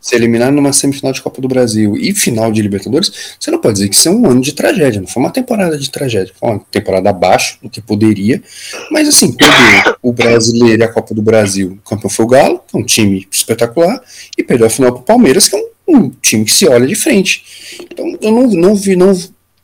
Se 0.01 0.15
eliminar 0.15 0.51
numa 0.51 0.73
semifinal 0.73 1.13
de 1.13 1.21
Copa 1.21 1.41
do 1.41 1.49
Brasil 1.49 1.97
e 1.97 2.15
final 2.15 2.51
de 2.51 2.63
Libertadores, 2.63 3.37
você 3.39 3.51
não 3.51 3.61
pode 3.61 3.75
dizer 3.75 3.89
que 3.89 3.95
isso 3.95 4.09
é 4.09 4.13
um 4.13 4.29
ano 4.29 4.41
de 4.41 4.53
tragédia. 4.53 5.01
Não 5.01 5.09
foi 5.09 5.23
uma 5.23 5.31
temporada 5.31 5.77
de 5.77 5.91
tragédia. 5.91 6.33
Foi 6.39 6.51
uma 6.51 6.59
temporada 6.71 7.11
abaixo 7.11 7.59
do 7.63 7.69
que 7.69 7.81
poderia. 7.81 8.43
Mas 8.91 9.09
assim, 9.09 9.33
perdeu 9.33 9.97
o 10.03 10.13
brasileiro 10.13 10.83
e 10.83 10.85
a 10.85 10.89
Copa 10.89 11.15
do 11.15 11.23
Brasil. 11.23 11.79
O 11.85 11.89
campeão 11.89 12.11
foi 12.11 12.25
o 12.25 12.29
Galo, 12.29 12.61
que 12.67 12.77
é 12.77 12.81
um 12.81 12.85
time 12.85 13.27
espetacular, 13.31 14.01
e 14.39 14.43
perdeu 14.43 14.67
a 14.67 14.71
final 14.71 14.93
para 14.93 15.01
o 15.01 15.05
Palmeiras, 15.05 15.49
que 15.49 15.57
é 15.57 15.59
um, 15.59 15.97
um, 15.97 16.11
time 16.23 16.45
que 16.45 16.53
se 16.53 16.67
olha 16.67 16.87
de 16.87 16.95
frente. 16.95 17.45
Então 17.91 18.17
eu 18.21 18.33
não, 18.33 18.47
não 18.47 18.75
vi, 18.75 18.97
não 18.97 19.13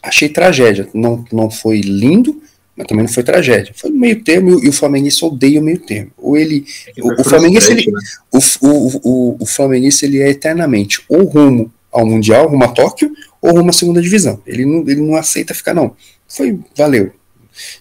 achei 0.02 0.28
tragédia. 0.28 0.89
Não, 0.93 1.25
não 1.33 1.51
foi 1.51 1.81
lindo, 1.81 2.43
mas 2.76 2.86
também 2.86 3.05
não 3.05 3.12
foi 3.12 3.23
tragédia. 3.23 3.73
Foi 3.76 3.91
no 3.91 3.99
meio 3.99 4.23
termo 4.23 4.62
e 4.65 4.68
o 4.68 4.73
flamenguista 4.73 5.26
odeia 5.26 5.60
o 5.60 5.62
meio 5.62 5.78
termo. 5.78 6.10
Ou 6.17 6.36
ele, 6.36 6.65
é 6.97 7.02
o, 7.02 7.20
o 7.20 7.25
flamenguista, 7.25 7.73
ele, 7.73 7.91
né? 7.91 8.01
o, 8.33 8.39
o, 8.39 9.01
o, 9.02 9.36
o 9.41 9.47
flamenguista 9.47 10.07
ele 10.07 10.20
é 10.20 10.31
eternamente 10.31 11.02
ou 11.09 11.25
rumo 11.25 11.73
ao 11.92 12.07
mundial, 12.07 12.49
rumo 12.49 12.65
a 12.65 12.68
Tóquio, 12.68 13.12
ou 13.41 13.52
rumo 13.52 13.70
à 13.70 13.73
segunda 13.73 14.01
divisão. 14.01 14.41
Ele 14.47 14.65
não, 14.65 14.81
ele 14.89 15.02
não 15.02 15.17
aceita 15.17 15.55
ficar 15.55 15.75
não. 15.75 15.94
Foi, 16.26 16.59
valeu. 16.76 17.12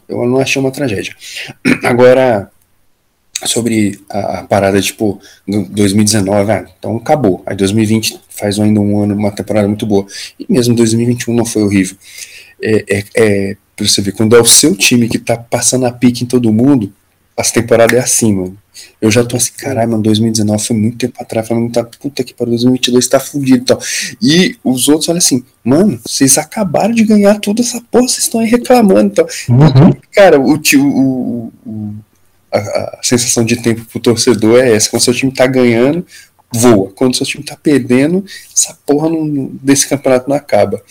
Eu 0.07 0.25
não 0.27 0.39
achei 0.39 0.61
uma 0.61 0.71
tragédia. 0.71 1.15
Agora 1.83 2.51
sobre 3.45 3.99
a, 4.09 4.39
a 4.39 4.43
parada 4.43 4.79
tipo 4.81 5.19
2019, 5.47 6.51
ah, 6.51 6.65
então 6.77 6.97
acabou. 6.97 7.41
Aí 7.45 7.55
2020 7.55 8.19
faz 8.29 8.59
ainda 8.59 8.79
um 8.79 9.01
ano, 9.01 9.15
uma 9.15 9.31
temporada 9.31 9.67
muito 9.67 9.85
boa. 9.85 10.05
E 10.37 10.45
mesmo 10.49 10.75
2021 10.75 11.33
não 11.33 11.45
foi 11.45 11.63
horrível. 11.63 11.95
É, 12.61 12.85
é, 12.89 13.03
é 13.15 13.57
Pra 13.81 13.89
você 13.89 14.01
ver, 14.01 14.11
quando 14.11 14.35
é 14.35 14.39
o 14.39 14.45
seu 14.45 14.75
time 14.75 15.09
que 15.09 15.17
tá 15.17 15.35
passando 15.35 15.85
a 15.85 15.91
pique 15.91 16.23
em 16.23 16.27
todo 16.27 16.53
mundo, 16.53 16.93
as 17.35 17.51
temporadas 17.51 17.97
é 17.97 17.99
assim, 17.99 18.33
mano. 18.33 18.57
Eu 19.01 19.09
já 19.09 19.23
tô 19.23 19.35
assim, 19.35 19.51
caralho, 19.57 19.89
mano, 19.89 20.03
2019 20.03 20.63
foi 20.63 20.77
muito 20.77 20.97
tempo 20.97 21.15
atrás, 21.19 21.47
falando, 21.47 21.71
tá, 21.71 21.83
puta 21.83 22.23
que 22.23 22.33
para 22.33 22.45
2022 22.45 23.07
tá 23.07 23.19
fudido 23.19 23.57
e 23.57 23.65
tal. 23.65 23.79
E 24.21 24.55
os 24.63 24.87
outros 24.87 25.09
olham 25.09 25.17
assim, 25.17 25.43
mano, 25.63 25.99
vocês 26.05 26.37
acabaram 26.37 26.93
de 26.93 27.03
ganhar 27.03 27.39
toda 27.39 27.61
essa 27.61 27.81
porra, 27.89 28.07
vocês 28.07 28.23
estão 28.23 28.39
aí 28.39 28.47
reclamando 28.47 29.11
e 29.11 29.15
tal. 29.15 29.27
Uhum. 29.49 29.93
Cara, 30.11 30.39
o, 30.39 30.53
o, 30.55 31.51
o 31.65 31.95
a, 32.51 32.57
a, 32.59 32.99
sensação 33.01 33.43
de 33.43 33.55
tempo 33.55 33.83
pro 33.85 33.99
torcedor 33.99 34.59
é 34.59 34.75
essa, 34.75 34.89
quando 34.89 35.01
seu 35.01 35.13
time 35.13 35.33
tá 35.33 35.47
ganhando, 35.47 36.05
voa. 36.51 36.91
Quando 36.91 37.15
seu 37.15 37.25
time 37.25 37.43
tá 37.43 37.57
perdendo, 37.61 38.23
essa 38.55 38.77
porra 38.85 39.09
não, 39.09 39.49
desse 39.53 39.87
campeonato 39.87 40.29
não 40.29 40.35
acaba. 40.35 40.81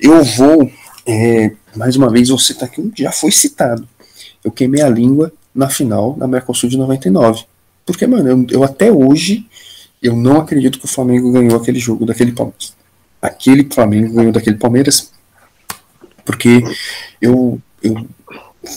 Eu 0.00 0.22
vou 0.22 0.70
é, 1.06 1.52
mais 1.74 1.96
uma 1.96 2.10
vez, 2.10 2.28
vou 2.28 2.38
citar 2.38 2.68
aqui, 2.68 2.90
já 2.96 3.12
foi 3.12 3.30
citado. 3.30 3.86
Eu 4.44 4.50
queimei 4.50 4.82
a 4.82 4.88
língua 4.88 5.32
na 5.54 5.68
final 5.68 6.14
da 6.14 6.26
Mercosul 6.26 6.68
de 6.68 6.76
99. 6.76 7.44
Porque, 7.84 8.06
mano, 8.06 8.28
eu, 8.28 8.46
eu, 8.50 8.64
até 8.64 8.90
hoje 8.90 9.46
eu 10.02 10.16
não 10.16 10.38
acredito 10.38 10.78
que 10.78 10.84
o 10.84 10.88
Flamengo 10.88 11.32
ganhou 11.32 11.56
aquele 11.56 11.78
jogo 11.78 12.04
daquele 12.04 12.32
Palmeiras. 12.32 12.74
Aquele 13.20 13.68
Flamengo 13.72 14.14
ganhou 14.14 14.32
daquele 14.32 14.56
Palmeiras. 14.56 15.12
Porque 16.24 16.62
eu, 17.20 17.60
eu 17.82 18.06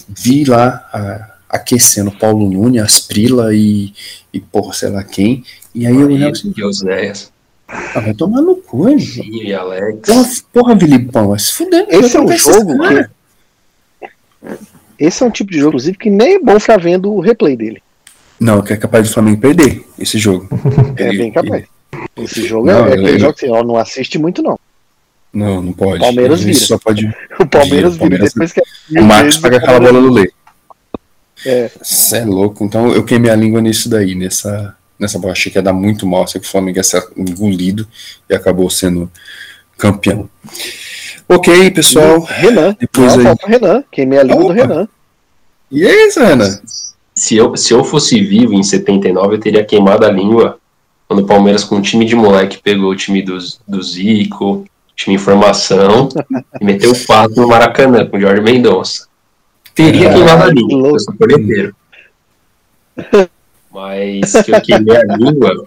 vi 0.08 0.46
lá 0.46 0.88
a, 0.94 1.36
aquecendo 1.58 2.12
Paulo 2.12 2.50
Nunes, 2.50 2.82
Asprila 2.82 3.56
e, 3.56 3.94
e 4.34 4.40
porra, 4.40 4.74
sei 4.74 4.90
lá 4.90 5.04
quem. 5.04 5.44
E 5.74 5.86
aí 5.86 5.96
eu 5.96 6.08
olhava 6.08 6.32
assim. 6.32 6.54
E 6.56 6.64
os 6.64 6.82
10. 6.82 7.32
Ah, 7.68 8.00
vai 8.00 8.14
tomar 8.14 8.42
no 8.42 8.56
cu, 8.56 8.88
hein? 8.90 9.00
Sim, 9.00 9.44
e 9.44 9.54
Alex. 9.54 10.08
Porra, 10.08 10.26
porra 10.54 10.76
Vilipão, 10.76 11.30
vai 11.30 11.40
se 11.40 11.54
fuder. 11.54 11.86
Esse 11.90 12.16
é 12.18 12.22
um 12.22 12.38
jogo 12.38 12.78
que. 12.88 13.10
Esse 14.98 15.24
é 15.24 15.26
um 15.26 15.32
tipo 15.32 15.52
de 15.52 15.58
jogo, 15.58 15.70
inclusive, 15.70 15.98
que 15.98 16.10
nem 16.10 16.36
é 16.36 16.40
bom 16.40 16.60
ficar 16.60 16.80
vendo 16.80 17.12
o 17.12 17.20
replay 17.20 17.58
dele. 17.58 17.82
Não, 18.40 18.62
que 18.62 18.74
é 18.74 18.78
capaz 18.78 19.08
do 19.08 19.14
Flamengo 19.14 19.42
perder 19.42 19.84
esse 19.98 20.18
jogo. 20.18 20.48
É 20.98 21.10
ele, 21.10 21.18
bem 21.18 21.32
capaz. 21.32 21.64
Ele... 21.64 22.26
Esse 22.26 22.48
jogo 22.48 22.68
não, 22.68 22.86
é, 22.86 22.92
é 22.92 22.94
aquele 22.94 23.20
jogo 23.20 23.34
que 23.34 23.48
você 23.48 23.64
não 23.64 23.78
assiste 23.78 24.18
muito, 24.18 24.42
não. 24.42 24.58
Não, 25.34 25.62
não 25.62 25.74
pode. 25.74 25.98
O 25.98 26.00
Palmeiras 26.00 26.42
vira. 26.42 26.58
Só 26.58 26.78
pode... 26.78 27.06
O 27.40 27.46
Palmeiras 27.46 27.94
vira. 27.94 28.00
Palmeiras 28.00 28.34
depois 28.34 28.54
que 28.54 28.62
é... 28.62 29.02
O 29.02 29.04
Marcos 29.04 29.38
pega 29.38 29.58
aquela 29.58 29.80
bola 29.80 30.00
no 30.00 30.10
leite. 30.10 30.34
É. 31.46 31.70
Você 31.82 32.18
é 32.18 32.26
louco. 32.26 32.64
Então 32.64 32.94
eu 32.94 33.04
queimei 33.04 33.30
a 33.30 33.36
língua 33.36 33.62
nisso 33.62 33.90
daí, 33.90 34.16
nessa, 34.16 34.76
nessa 35.00 35.20
bola. 35.20 35.34
Achei 35.34 35.52
que 35.52 35.58
ia 35.58 35.62
dar 35.62 35.74
muito 35.74 36.06
mal, 36.06 36.28
sei 36.28 36.42
que 36.42 36.48
o 36.48 36.50
Flamengo 36.50 36.78
ia 36.78 36.84
ser 36.84 37.08
engolido 37.16 37.88
e 38.30 38.36
acabou 38.36 38.70
sendo 38.70 39.12
campeão. 39.78 40.30
Ok, 41.28 41.72
pessoal. 41.72 42.22
Renan. 42.22 42.76
Depois 42.80 43.16
Não, 43.16 43.32
aí... 43.32 43.38
Renan. 43.46 43.84
Queimei 43.92 44.20
a 44.20 44.24
língua 44.24 44.44
Opa. 44.44 44.54
do 44.54 44.60
Renan. 44.60 44.88
E 45.72 45.86
aí, 45.86 46.10
Renan? 46.16 46.60
Se 47.14 47.36
eu, 47.36 47.56
se 47.56 47.74
eu 47.74 47.84
fosse 47.84 48.22
vivo 48.22 48.54
em 48.54 48.64
79, 48.64 49.36
eu 49.36 49.40
teria 49.40 49.66
queimado 49.66 50.06
a 50.06 50.12
língua 50.12 50.60
quando 51.08 51.20
o 51.24 51.28
Palmeiras, 51.28 51.64
com 51.64 51.76
um 51.76 51.82
time 51.82 52.06
de 52.06 52.16
moleque, 52.16 52.62
pegou 52.62 52.90
o 52.90 52.96
time 52.96 53.22
do, 53.22 53.38
do 53.68 53.82
Zico, 53.82 54.66
time 54.96 55.16
em 55.16 55.20
formação, 55.20 56.10
e 56.60 56.66
meteu 56.66 56.92
o 56.92 56.96
fato 56.96 57.36
no 57.40 57.48
Maracanã 57.48 58.06
com 58.06 58.18
o 58.18 58.20
Jorge 58.20 58.42
Mendonça. 58.42 59.08
Teria 59.74 60.10
ah, 60.10 60.14
queimado 60.14 60.44
a 60.44 60.48
língua, 60.48 60.90
eu 60.90 61.00
sou 61.00 61.14
corneteiro. 61.16 61.76
Mas 63.76 64.32
que 64.46 64.56
eu 64.56 64.62
queimei 64.62 64.96
a 64.96 65.04
língua. 65.18 65.66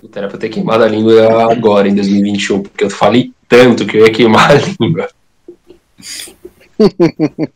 Puta, 0.00 0.20
era 0.20 0.28
pra 0.28 0.38
ter 0.38 0.48
queimado 0.48 0.84
a 0.84 0.88
língua 0.88 1.52
agora, 1.52 1.86
em 1.86 1.94
2021, 1.94 2.62
porque 2.62 2.84
eu 2.84 2.88
falei 2.88 3.30
tanto 3.46 3.84
que 3.84 3.98
eu 3.98 4.06
ia 4.06 4.10
queimar 4.10 4.52
a 4.52 4.54
língua. 4.80 5.10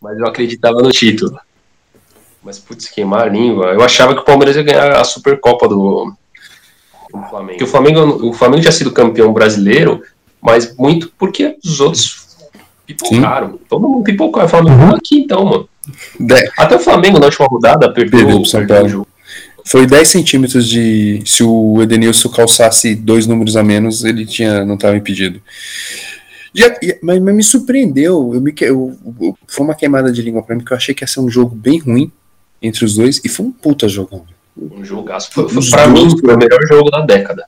Mas 0.02 0.18
eu 0.18 0.26
acreditava 0.26 0.82
no 0.82 0.90
título. 0.90 1.40
Mas, 2.42 2.58
putz, 2.58 2.88
queimar 2.88 3.22
a 3.22 3.30
língua. 3.30 3.68
Eu 3.68 3.82
achava 3.82 4.14
que 4.14 4.20
o 4.20 4.24
Palmeiras 4.24 4.54
ia 4.56 4.62
ganhar 4.62 4.92
a 4.92 5.04
Supercopa 5.04 5.66
do, 5.66 6.12
do 7.10 7.22
Flamengo. 7.30 7.52
Porque 7.52 7.64
o 7.64 7.66
Flamengo, 7.66 8.28
o 8.28 8.32
Flamengo 8.34 8.60
tinha 8.60 8.72
sido 8.72 8.92
campeão 8.92 9.32
brasileiro, 9.32 10.02
mas 10.42 10.76
muito 10.76 11.10
porque 11.18 11.56
os 11.64 11.80
outros 11.80 12.36
pipocaram. 12.86 13.52
Sim. 13.52 13.60
Todo 13.66 13.88
mundo 13.88 14.04
pipocou. 14.04 14.44
O 14.44 14.48
Flamengo 14.48 14.82
uhum. 14.82 14.94
aqui 14.94 15.20
então, 15.20 15.44
mano. 15.46 15.68
De... 16.18 16.50
Até 16.58 16.76
o 16.76 16.80
Flamengo 16.80 17.18
na 17.18 17.26
última 17.26 17.46
rodada 17.46 17.92
perdeu, 17.92 18.42
perdeu, 18.42 18.84
o 18.84 18.88
jogo. 18.88 19.08
Foi 19.64 19.86
10 19.86 20.08
centímetros 20.08 20.68
de. 20.68 21.22
Se 21.24 21.42
o 21.42 21.80
Edenilson 21.82 22.28
calçasse 22.28 22.94
dois 22.94 23.26
números 23.26 23.56
a 23.56 23.62
menos, 23.62 24.04
ele 24.04 24.26
tinha, 24.26 24.64
não 24.64 24.74
estava 24.74 24.96
impedido. 24.96 25.40
Já, 26.54 26.74
mas, 27.02 27.20
mas, 27.20 27.34
me 27.34 27.42
surpreendeu. 27.42 28.32
Eu 28.34 28.40
me, 28.40 28.54
eu, 28.60 28.98
eu, 29.20 29.38
foi 29.46 29.64
uma 29.64 29.74
queimada 29.74 30.10
de 30.10 30.22
língua 30.22 30.42
para 30.42 30.56
mim, 30.56 30.64
que 30.64 30.72
eu 30.72 30.76
achei 30.76 30.94
que 30.94 31.04
ia 31.04 31.08
ser 31.08 31.20
um 31.20 31.30
jogo 31.30 31.54
bem 31.54 31.78
ruim 31.78 32.10
entre 32.60 32.84
os 32.84 32.94
dois, 32.94 33.20
e 33.24 33.28
foi 33.28 33.46
um 33.46 33.52
puta 33.52 33.88
jogão. 33.88 34.24
Um 34.56 34.84
jogaço. 34.84 35.30
Foi, 35.32 35.48
foi, 35.48 35.70
pra 35.70 35.88
mim, 35.88 36.10
foi 36.10 36.34
o 36.34 36.38
melhor 36.38 36.60
jogo 36.68 36.90
da 36.90 37.00
década. 37.00 37.44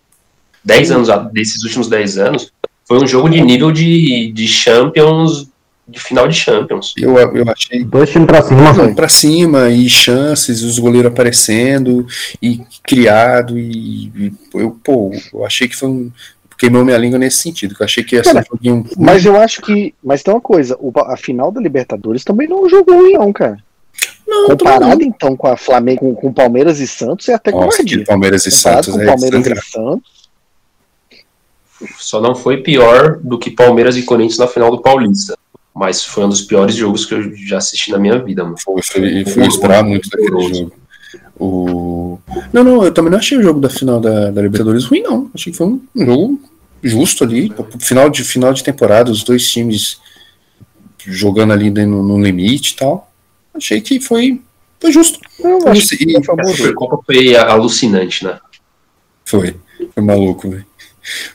10 0.65 0.91
anos, 0.93 1.09
desses 1.33 1.63
últimos 1.65 1.89
10 1.89 2.19
anos, 2.19 2.53
foi 2.87 3.03
um 3.03 3.07
jogo 3.07 3.29
de 3.29 3.41
nível 3.41 3.73
de, 3.73 4.31
de 4.33 4.47
Champions 4.47 5.49
de 5.87 6.01
final 6.01 6.29
de 6.29 6.35
Champions. 6.35 6.95
Eu, 6.97 7.17
eu 7.19 7.45
achei. 7.51 7.85
Dois 7.85 8.11
times 8.11 8.27
pra 8.27 8.43
cima, 8.43 8.73
Não, 8.73 8.95
pra 8.95 9.09
cima, 9.09 9.69
e 9.69 9.89
chances, 9.89 10.63
os 10.63 10.79
goleiros 10.79 11.11
aparecendo, 11.11 12.07
e 12.41 12.61
criado, 12.83 13.59
e, 13.59 14.07
e 14.15 14.33
eu, 14.55 14.79
pô, 14.83 15.13
eu 15.33 15.45
achei 15.45 15.69
que 15.69 15.77
foi 15.77 15.89
um. 15.89 16.11
Queimou 16.57 16.85
minha 16.85 16.99
língua 16.99 17.19
nesse 17.19 17.39
sentido, 17.39 17.75
que 17.75 17.83
eu 17.83 17.85
achei 17.85 18.05
que 18.05 18.15
ia 18.15 18.23
ser 18.23 18.39
um 18.39 18.43
joguinho. 18.53 18.87
Mas 18.97 19.25
eu 19.25 19.37
acho 19.37 19.61
que. 19.63 19.93
Mas 20.03 20.23
tem 20.23 20.33
uma 20.33 20.41
coisa, 20.41 20.79
a 21.07 21.17
final 21.17 21.51
da 21.51 21.61
Libertadores 21.61 22.23
também 22.23 22.47
não 22.47 22.69
jogou 22.69 22.99
ruim, 22.99 23.15
não, 23.15 23.33
cara. 23.33 23.59
Não, 24.27 24.47
Comparado 24.47 25.03
então 25.03 25.37
com 25.37 25.49
a 25.49 25.57
Flamengo, 25.57 26.01
com, 26.01 26.15
com 26.15 26.33
Palmeiras 26.33 26.79
e 26.79 26.87
Santos, 26.87 27.29
é 27.29 27.35
até 27.35 27.51
covardia. 27.51 28.05
Palmeiras 28.05 28.47
e 28.47 28.51
Comparado 28.51 28.85
Santos, 28.85 28.95
com 28.95 29.03
é 29.03 29.07
Palmeiras 29.07 29.47
e 29.47 29.71
Santos. 29.71 30.23
Só 31.99 32.21
não 32.21 32.35
foi 32.35 32.63
pior 32.63 33.19
do 33.19 33.39
que 33.39 33.51
Palmeiras 33.51 33.97
e 33.97 34.05
Corinthians 34.05 34.39
na 34.39 34.47
final 34.47 34.71
do 34.71 34.81
Paulista. 34.81 35.37
Mas 35.75 36.05
foi 36.05 36.25
um 36.25 36.29
dos 36.29 36.43
piores 36.43 36.75
jogos 36.75 37.07
que 37.07 37.15
eu 37.15 37.35
já 37.35 37.59
assisti 37.59 37.91
na 37.91 37.99
minha 37.99 38.23
vida, 38.23 38.45
mano. 38.45 38.57
Foi, 38.59 38.83
foi, 38.83 39.25
foi 39.25 39.47
esperar 39.47 39.83
muito 39.83 40.09
daquele 40.11 40.55
jogo. 40.55 40.73
O... 41.39 42.19
Não, 42.53 42.63
não, 42.63 42.85
eu 42.85 42.93
também 42.93 43.11
não 43.11 43.19
achei 43.19 43.39
o 43.39 43.43
jogo 43.43 43.59
da 43.59 43.71
final 43.71 43.99
da, 43.99 44.31
da 44.31 44.43
Libertadores 44.43 44.85
ruim, 44.85 45.03
não. 45.03 45.31
Achei 45.35 45.51
que 45.51 45.57
foi 45.57 45.67
um 45.67 45.81
jogo 45.97 46.41
justo 46.83 47.25
ali. 47.25 47.53
Final 47.79 48.11
de, 48.11 48.23
final 48.23 48.53
de 48.53 48.63
temporada, 48.63 49.11
os 49.11 49.25
dois 49.25 49.51
times 49.51 49.99
jogando 51.05 51.53
ali 51.53 51.71
no, 51.71 52.03
no 52.03 52.23
limite 52.23 52.73
e 52.73 52.77
tal. 52.77 53.11
Achei 53.55 53.81
que 53.81 53.99
foi, 53.99 54.41
foi 54.81 54.93
justo. 54.93 55.19
Eu 55.41 55.69
acho 55.69 55.97
que 55.97 56.17
a 56.17 56.45
Supercopa 56.45 56.99
foi 57.05 57.37
alucinante, 57.37 58.25
né? 58.25 58.39
Foi. 59.25 59.57
Foi 59.95 60.03
maluco, 60.03 60.51
velho. 60.51 60.67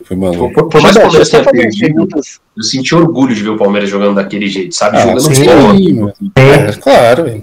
Foi 0.03 0.15
maluco. 0.15 0.53
Por, 0.53 0.69
por 0.69 0.81
mais 0.81 0.95
que 0.95 0.99
o 0.99 1.03
Palmeiras 1.03 1.29
tenha 1.29 1.43
perdido, 1.43 2.07
eu 2.55 2.63
senti 2.63 2.95
orgulho 2.95 3.35
de 3.35 3.43
ver 3.43 3.49
o 3.49 3.57
Palmeiras 3.57 3.89
jogando 3.89 4.15
daquele 4.15 4.47
jeito, 4.47 4.73
sabe? 4.73 4.97
Ah, 4.97 5.01
jogando 5.01 5.21
sim, 5.21 5.43
futebol. 5.43 6.13
É, 6.35 6.73
claro. 6.73 7.41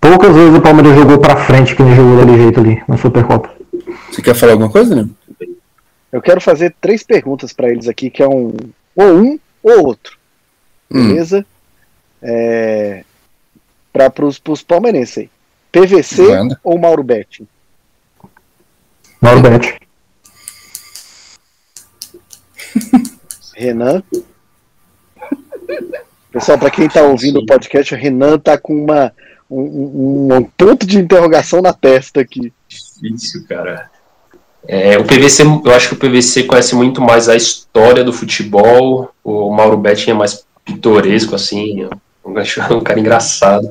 Poucas 0.00 0.34
vezes 0.34 0.58
o 0.58 0.60
Palmeiras 0.60 0.96
jogou 0.96 1.18
pra 1.18 1.36
frente 1.36 1.76
que 1.76 1.82
nem 1.82 1.94
jogou 1.94 2.16
daquele 2.16 2.42
jeito 2.42 2.60
ali, 2.60 2.82
na 2.88 2.96
Supercopa. 2.96 3.50
Você 4.10 4.22
quer 4.22 4.34
falar 4.34 4.52
alguma 4.52 4.70
coisa, 4.70 4.94
né? 4.94 5.08
Eu 6.10 6.20
quero 6.20 6.40
fazer 6.40 6.74
três 6.80 7.02
perguntas 7.02 7.52
para 7.52 7.70
eles 7.70 7.86
aqui, 7.86 8.10
que 8.10 8.22
é 8.22 8.28
um 8.28 8.54
ou 8.96 9.16
um 9.16 9.38
ou 9.62 9.86
outro. 9.86 10.18
Hum. 10.90 11.08
Beleza? 11.08 11.46
É, 12.22 13.04
para 13.92 14.10
os 14.24 14.62
palmeirenses 14.62 15.18
aí. 15.18 15.30
PVC 15.70 16.22
ou 16.62 16.78
Mauro 16.78 17.02
Betti? 17.02 17.46
Mauro 19.20 19.40
Betti. 19.40 19.78
Renan. 23.54 24.02
Pessoal, 26.30 26.58
para 26.58 26.70
quem 26.70 26.86
está 26.86 27.02
ouvindo 27.02 27.40
o 27.40 27.46
podcast, 27.46 27.94
o 27.94 27.98
Renan 27.98 28.38
tá 28.38 28.56
com 28.56 28.84
uma, 28.84 29.12
um, 29.50 30.34
um, 30.34 30.42
ponto 30.42 30.86
de 30.86 30.98
interrogação 30.98 31.60
na 31.60 31.72
testa 31.72 32.20
aqui. 32.20 32.52
Difícil, 32.68 33.44
cara. 33.46 33.90
É, 34.66 34.96
o 34.96 35.04
PVC, 35.04 35.42
eu 35.42 35.72
acho 35.72 35.88
que 35.88 35.94
o 35.94 35.98
PVC 35.98 36.44
conhece 36.44 36.74
muito 36.74 37.02
mais 37.02 37.28
a 37.28 37.36
história 37.36 38.02
do 38.02 38.12
futebol. 38.12 39.10
O 39.22 39.50
Mauro 39.52 39.76
Betti 39.76 40.10
é 40.10 40.14
mais 40.14 40.46
pitoresco, 40.64 41.34
assim, 41.34 41.84
um, 42.24 42.30
um 42.76 42.80
cara 42.80 42.98
engraçado. 42.98 43.70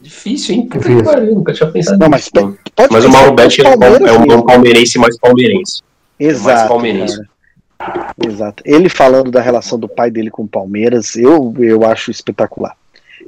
Difícil, 0.00 0.54
hein? 0.54 0.66
Puta 0.66 0.88
que 0.88 1.02
pariu, 1.02 1.34
nunca 1.34 1.52
tinha 1.52 1.70
pensado 1.70 1.98
Não, 1.98 2.08
mas, 2.08 2.30
nisso. 2.34 2.58
mas 2.90 3.04
o 3.04 3.10
Mauro 3.10 3.34
Betti 3.34 3.60
é, 3.60 3.64
é, 3.64 4.12
um, 4.12 4.32
é 4.32 4.36
um 4.36 4.42
palmeirense 4.42 4.98
mais 4.98 5.18
palmeirense. 5.18 5.82
Exato. 6.20 6.86
É 6.86 8.26
Exato. 8.26 8.62
Ele 8.66 8.90
falando 8.90 9.30
da 9.30 9.40
relação 9.40 9.78
do 9.78 9.88
pai 9.88 10.10
dele 10.10 10.30
com 10.30 10.42
o 10.42 10.48
Palmeiras, 10.48 11.16
eu, 11.16 11.54
eu 11.58 11.84
acho 11.84 12.10
espetacular. 12.10 12.76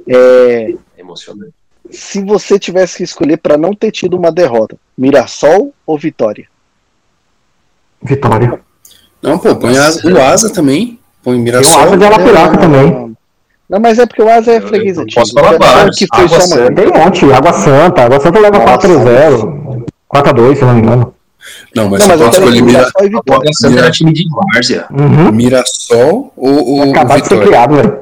É, 0.07 0.71
é 0.95 1.01
emocionante. 1.01 1.53
Se 1.89 2.23
você 2.23 2.59
tivesse 2.59 2.97
que 2.97 3.03
escolher 3.03 3.37
para 3.37 3.57
não 3.57 3.73
ter 3.73 3.91
tido 3.91 4.15
uma 4.15 4.31
derrota, 4.31 4.77
Mirassol 4.97 5.73
ou 5.85 5.97
Vitória? 5.97 6.47
Vitória. 8.01 8.59
Não, 9.21 9.39
pô, 9.39 9.55
põe 9.55 9.75
a, 9.77 9.89
o 9.89 10.21
Asa 10.21 10.53
também. 10.53 10.99
Põe 11.23 11.39
Mirassol. 11.39 11.81
O 11.81 11.83
Asa 11.83 11.97
de 11.97 12.05
Alapiraca 12.05 12.57
também. 12.57 13.15
Não, 13.69 13.79
mas 13.79 13.97
é 13.97 14.05
porque 14.05 14.21
o 14.21 14.29
Asa 14.29 14.51
é 14.51 14.61
freguês 14.61 14.97
antigo. 14.97 15.21
Posso 15.21 15.33
falar 15.33 15.57
vários. 15.57 15.97
Que 15.97 16.05
foi 16.13 16.25
Água 16.25 16.41
Santa. 16.41 16.75
Tem 16.75 16.87
um 16.87 16.93
monte. 16.93 17.33
Água 17.33 17.53
Santa. 17.53 18.01
Água 18.03 18.19
Santa 18.19 18.39
leva 18.39 18.59
4x0. 18.59 19.85
4x2, 20.13 20.55
se 20.55 20.61
não 20.61 20.73
me 20.75 20.81
engano. 20.81 21.15
Não, 21.75 21.89
mas, 21.89 22.01
não, 22.01 22.07
mas 22.07 22.21
eu 22.21 22.25
posso 22.27 22.39
escolher 22.39 22.61
Mirassol. 22.61 23.01
Mirassol 23.03 23.77
era 23.77 23.91
time 23.91 24.13
de 24.13 24.25
Várzea. 24.29 24.85
Uhum. 24.91 25.31
Mirassol 25.31 26.33
ou, 26.35 26.67
ou 26.67 26.91
Acabar 26.91 27.21
de 27.21 27.27
ser 27.27 27.41
criado, 27.41 27.75
velho. 27.75 27.99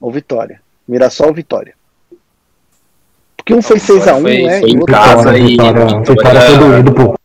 Ou 0.00 0.10
Vitória. 0.10 0.60
Mirassol 0.86 1.28
ou 1.28 1.34
Vitória. 1.34 1.74
Porque 3.36 3.54
um 3.54 3.62
foi 3.62 3.78
6x1, 3.78 4.46
né? 4.46 4.60
Foi 4.60 4.70
em 4.70 4.84
casa 4.84 5.38
e... 5.38 5.46
Vitória, 5.46 6.00
Vitória 6.00 6.40
foi 6.42 6.58
doído, 6.58 6.92
pô. 6.92 7.18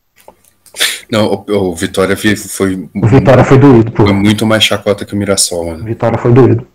Não, 1.11 1.45
o, 1.47 1.69
o 1.69 1.75
Vitória 1.75 2.17
foi, 2.17 2.35
foi. 2.35 2.89
O 2.95 3.07
Vitória 3.07 3.43
foi 3.43 3.57
doído, 3.57 3.91
pô. 3.91 4.03
Foi 4.03 4.13
muito 4.13 4.45
mais 4.45 4.63
chacota 4.63 5.05
que 5.05 5.13
o 5.13 5.17
Mirassol, 5.17 5.67
mano. 5.67 5.83
Vitória 5.83 6.17
foi 6.17 6.31
doído. 6.31 6.67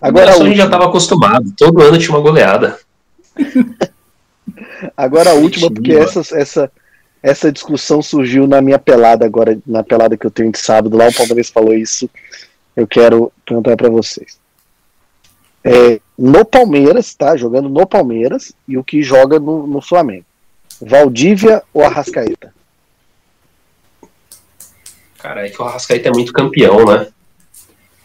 Agora 0.00 0.32
a, 0.32 0.34
a 0.34 0.38
gente 0.38 0.56
já 0.56 0.66
estava 0.66 0.84
acostumado. 0.84 1.52
Todo 1.56 1.82
ano 1.82 1.98
tinha 1.98 2.14
uma 2.14 2.20
goleada. 2.20 2.78
Agora 4.96 5.30
a 5.30 5.34
última, 5.34 5.70
porque 5.70 5.92
essa, 5.92 6.20
essa, 6.36 6.70
essa 7.24 7.50
discussão 7.50 8.02
surgiu 8.02 8.46
na 8.46 8.60
minha 8.60 8.78
pelada 8.78 9.24
agora, 9.24 9.58
na 9.66 9.82
pelada 9.82 10.14
que 10.14 10.26
eu 10.26 10.30
tenho 10.30 10.52
de 10.52 10.58
sábado, 10.58 10.94
lá 10.94 11.08
o 11.08 11.14
Palmeiras 11.14 11.48
falou 11.48 11.72
isso, 11.72 12.08
eu 12.76 12.86
quero 12.86 13.32
perguntar 13.46 13.78
para 13.78 13.88
vocês. 13.88 14.38
É, 15.64 16.02
no 16.18 16.44
Palmeiras, 16.44 17.14
tá? 17.14 17.34
Jogando 17.34 17.70
no 17.70 17.86
Palmeiras 17.86 18.52
e 18.68 18.76
o 18.76 18.84
que 18.84 19.02
joga 19.02 19.40
no, 19.40 19.66
no 19.66 19.80
Flamengo. 19.80 20.26
Valdívia 20.78 21.62
ou 21.72 21.82
Arrascaeta? 21.82 22.52
Cara, 25.16 25.46
é 25.46 25.48
que 25.48 25.62
o 25.62 25.64
Arrascaeta 25.64 26.10
é 26.10 26.12
muito 26.12 26.30
campeão, 26.30 26.84
né? 26.84 27.06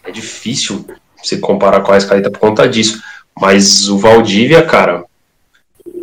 É 0.06 0.12
difícil 0.12 0.86
você 1.22 1.38
comparar 1.38 1.82
com 1.82 1.92
a 1.92 1.96
Arrascaeta 1.96 2.32
por 2.32 2.40
conta 2.40 2.70
disso. 2.70 3.04
Mas 3.38 3.90
o 3.90 3.98
Valdívia, 3.98 4.66
cara, 4.66 5.04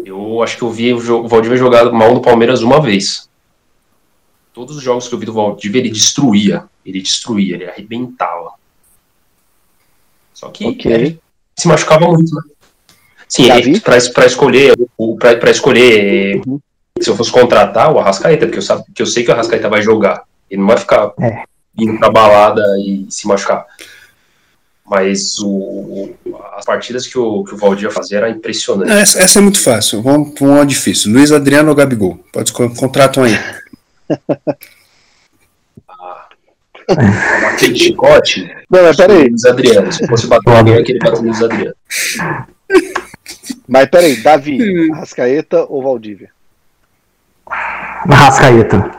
eu 0.05 0.43
acho 0.43 0.57
que 0.57 0.63
eu 0.63 0.71
vi 0.71 0.93
o 0.93 1.29
Valdívia 1.29 1.57
jogar 1.57 1.91
mal 1.93 2.15
no 2.15 2.23
Palmeiras 2.23 2.63
uma 2.63 2.81
vez. 2.81 3.29
Todos 4.53 4.77
os 4.77 4.83
jogos 4.83 5.09
que 5.09 5.15
eu 5.15 5.19
vi 5.19 5.27
do 5.27 5.33
Valdívia, 5.33 5.81
ele 5.81 5.91
destruía. 5.91 6.65
Ele 6.85 7.01
destruía, 7.01 7.57
ele 7.57 7.69
arrebentava. 7.69 8.53
Só 10.33 10.49
que 10.51 10.67
okay. 10.67 10.93
ele 10.93 11.21
se 11.55 11.67
machucava 11.67 12.07
muito, 12.09 12.35
né? 12.35 12.43
Sim, 13.29 13.49
para 13.81 13.97
escolher, 14.27 14.77
para 15.41 15.51
escolher 15.51 16.41
uhum. 16.47 16.61
se 17.01 17.11
eu 17.11 17.17
fosse 17.17 17.33
contratar 17.33 17.93
o 17.93 17.99
Arrascaeta, 17.99 18.47
porque 18.47 18.59
eu, 18.59 18.63
sabe, 18.63 18.85
porque 18.85 19.03
eu 19.03 19.07
sei 19.07 19.25
que 19.25 19.31
o 19.31 19.35
Arrascaeta 19.35 19.69
vai 19.69 19.83
jogar. 19.83 20.23
Ele 20.49 20.61
não 20.61 20.69
vai 20.69 20.77
ficar 20.77 21.13
é. 21.21 21.43
indo 21.77 21.99
pra 21.99 22.11
balada 22.11 22.63
e 22.79 23.07
se 23.11 23.27
machucar. 23.27 23.67
Mas 24.89 25.39
o, 25.41 26.15
as 26.57 26.65
partidas 26.65 27.07
que 27.07 27.19
o, 27.19 27.43
que 27.43 27.55
o 27.55 27.57
Valdir 27.57 27.91
fazia 27.91 28.19
era 28.19 28.31
impressionante. 28.31 28.93
Essa, 28.93 29.19
essa, 29.19 29.41
é 29.41 29.43
muito 29.43 29.61
fácil. 29.61 30.01
Vamos 30.01 30.31
para 30.31 30.47
uma 30.47 30.65
difícil. 30.65 31.13
Luiz 31.13 31.33
Adriano 31.33 31.71
ou 31.71 31.75
Gabigol? 31.75 32.21
Pode 32.33 32.53
contratam 32.53 33.25
aí. 33.25 33.37
ah, 35.89 36.29
de 37.59 37.77
chicote. 37.77 38.49
Não, 38.71 38.85
mas 38.85 38.97
peraí. 38.97 39.29
Luiz 39.29 39.45
Adriano. 39.45 39.93
Se 39.93 40.07
fosse 40.07 40.29
bater 40.29 40.57
alguém, 40.57 40.77
aquele 40.77 41.01
bater 41.01 41.21
Luiz 41.21 41.43
Adriano. 41.43 41.75
Mas 43.69 43.89
peraí, 43.89 44.17
Davi, 44.17 44.91
Arrascaeta 44.93 45.67
ou 45.69 45.83
Valdívia? 45.83 46.31
Arrascaeta. 47.49 48.91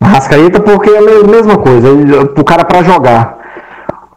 Arrascaeta 0.00 0.60
porque 0.60 0.90
é 0.90 0.98
a 0.98 1.26
mesma 1.26 1.58
coisa, 1.58 1.88
o 1.90 2.44
cara 2.44 2.64
para 2.64 2.82
jogar. 2.82 3.41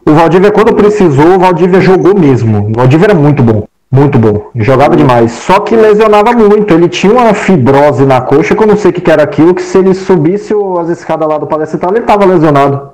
O 0.06 0.12
Valdívia, 0.12 0.52
quando 0.52 0.76
precisou, 0.76 1.36
o 1.36 1.40
Valdívia 1.40 1.82
jogou 1.82 2.18
mesmo. 2.18 2.70
O 2.70 2.74
Valdívia 2.74 3.06
era 3.08 3.16
muito 3.16 3.42
bom. 3.42 3.68
Muito 3.92 4.20
bom. 4.20 4.50
Jogava 4.56 4.96
demais. 4.96 5.32
Só 5.32 5.60
que 5.62 5.76
lesionava 5.76 6.32
muito. 6.34 6.74
Ele 6.74 6.90
tinha 6.90 7.14
uma 7.14 7.34
fibrose 7.34 8.06
na 8.06 8.22
coxa, 8.22 8.56
que 8.56 8.62
eu 8.62 8.68
não 8.68 8.78
sei 8.78 8.92
o 8.92 8.94
que 8.94 9.10
era 9.10 9.24
aquilo, 9.24 9.56
que 9.56 9.62
se 9.62 9.78
ele 9.78 9.94
subisse 9.94 10.54
as 10.80 10.90
escadas 10.90 11.28
lá 11.28 11.38
do 11.38 11.48
Palestral, 11.48 11.92
ele 11.92 12.02
estava 12.02 12.26
lesionado. 12.26 12.94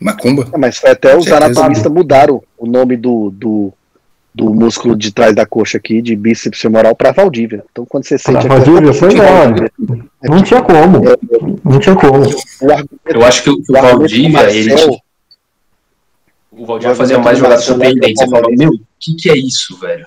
Macumba? 0.00 0.46
É, 0.52 0.56
mas 0.56 0.78
foi 0.78 0.90
até 0.90 1.16
os 1.16 1.30
anatomistas 1.30 1.90
mudaram 1.90 2.40
o 2.56 2.66
nome 2.66 2.96
do, 2.96 3.30
do, 3.30 3.72
do 4.32 4.54
músculo 4.54 4.94
de 4.94 5.12
trás 5.12 5.34
da 5.34 5.44
coxa 5.44 5.76
aqui, 5.76 6.00
de 6.00 6.14
bíceps 6.14 6.60
femoral, 6.60 6.94
para 6.94 7.10
Valdívia. 7.10 7.64
Então 7.72 7.84
quando 7.84 8.04
você 8.04 8.16
sente. 8.16 8.46
Pra 8.46 8.58
Valdívia, 8.58 8.94
foi 8.94 9.14
não. 9.14 10.04
Não 10.22 10.42
tinha 10.42 10.62
como. 10.62 11.02
Não 11.64 11.78
tinha 11.80 11.96
como. 11.96 12.22
Eu 13.06 13.24
acho 13.24 13.42
que 13.42 13.50
o, 13.50 13.54
o 13.54 13.72
Valdívia, 13.72 14.50
ele. 14.50 14.72
O 16.58 16.66
Valdívia 16.66 16.94
fazia 16.96 17.18
mais 17.18 17.38
jogadas 17.38 17.64
surpreendentes. 17.64 18.22
Você 18.22 18.28
fala, 18.28 18.48
meu, 18.50 18.70
o 18.70 18.80
que, 18.98 19.14
que 19.14 19.30
é 19.30 19.36
isso, 19.36 19.78
velho? 19.78 20.06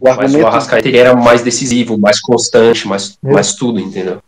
O 0.00 0.08
argumento... 0.08 0.32
Mas 0.32 0.42
o 0.42 0.46
Arrascaeta 0.46 0.88
ele 0.88 0.98
era 0.98 1.14
mais 1.14 1.42
decisivo, 1.42 1.96
mais 1.96 2.20
constante, 2.20 2.86
mais, 2.86 3.16
é. 3.24 3.32
mais 3.32 3.54
tudo, 3.54 3.78
entendeu? 3.78 4.20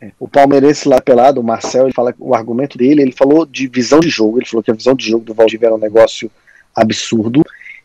É. 0.00 0.10
O 0.18 0.26
palmeirense 0.26 0.88
lá 0.88 1.00
pelado, 1.00 1.40
o 1.40 1.44
Marcel, 1.44 1.84
ele 1.84 1.92
fala 1.92 2.12
o 2.18 2.34
argumento 2.34 2.76
dele, 2.76 3.02
ele 3.02 3.12
falou 3.12 3.46
de 3.46 3.68
visão 3.68 4.00
de 4.00 4.08
jogo, 4.08 4.38
ele 4.38 4.46
falou 4.46 4.62
que 4.62 4.70
a 4.70 4.74
visão 4.74 4.94
de 4.94 5.06
jogo 5.06 5.24
do 5.24 5.34
Valdívia 5.34 5.66
era 5.66 5.74
um 5.74 5.78
negócio 5.78 6.30
absurdo, 6.74 7.44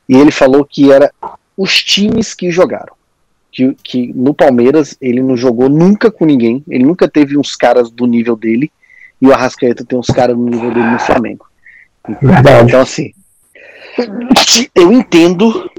e 0.09 0.15
ele 0.15 0.32
falou 0.32 0.65
que 0.65 0.91
era 0.91 1.11
os 1.56 1.83
times 1.83 2.33
que 2.33 2.49
jogaram. 2.49 2.93
Que, 3.51 3.74
que 3.83 4.14
no 4.14 4.33
Palmeiras 4.33 4.98
ele 4.99 5.22
não 5.22 5.38
jogou 5.38 5.69
nunca 5.69 6.09
com 6.09 6.25
ninguém, 6.25 6.64
ele 6.67 6.83
nunca 6.83 7.07
teve 7.07 7.38
uns 7.38 7.56
caras 7.56 7.90
do 7.91 8.06
nível 8.06 8.35
dele, 8.35 8.72
e 9.21 9.27
o 9.27 9.33
Arrascaeta 9.33 9.85
tem 9.85 9.97
uns 9.97 10.07
caras 10.07 10.35
do 10.35 10.43
nível 10.43 10.73
dele 10.73 10.91
no 10.91 10.99
Flamengo. 10.99 11.45
Verdade. 12.21 12.67
Então, 12.67 12.81
assim, 12.81 13.13
eu 14.73 14.91
entendo 14.91 15.69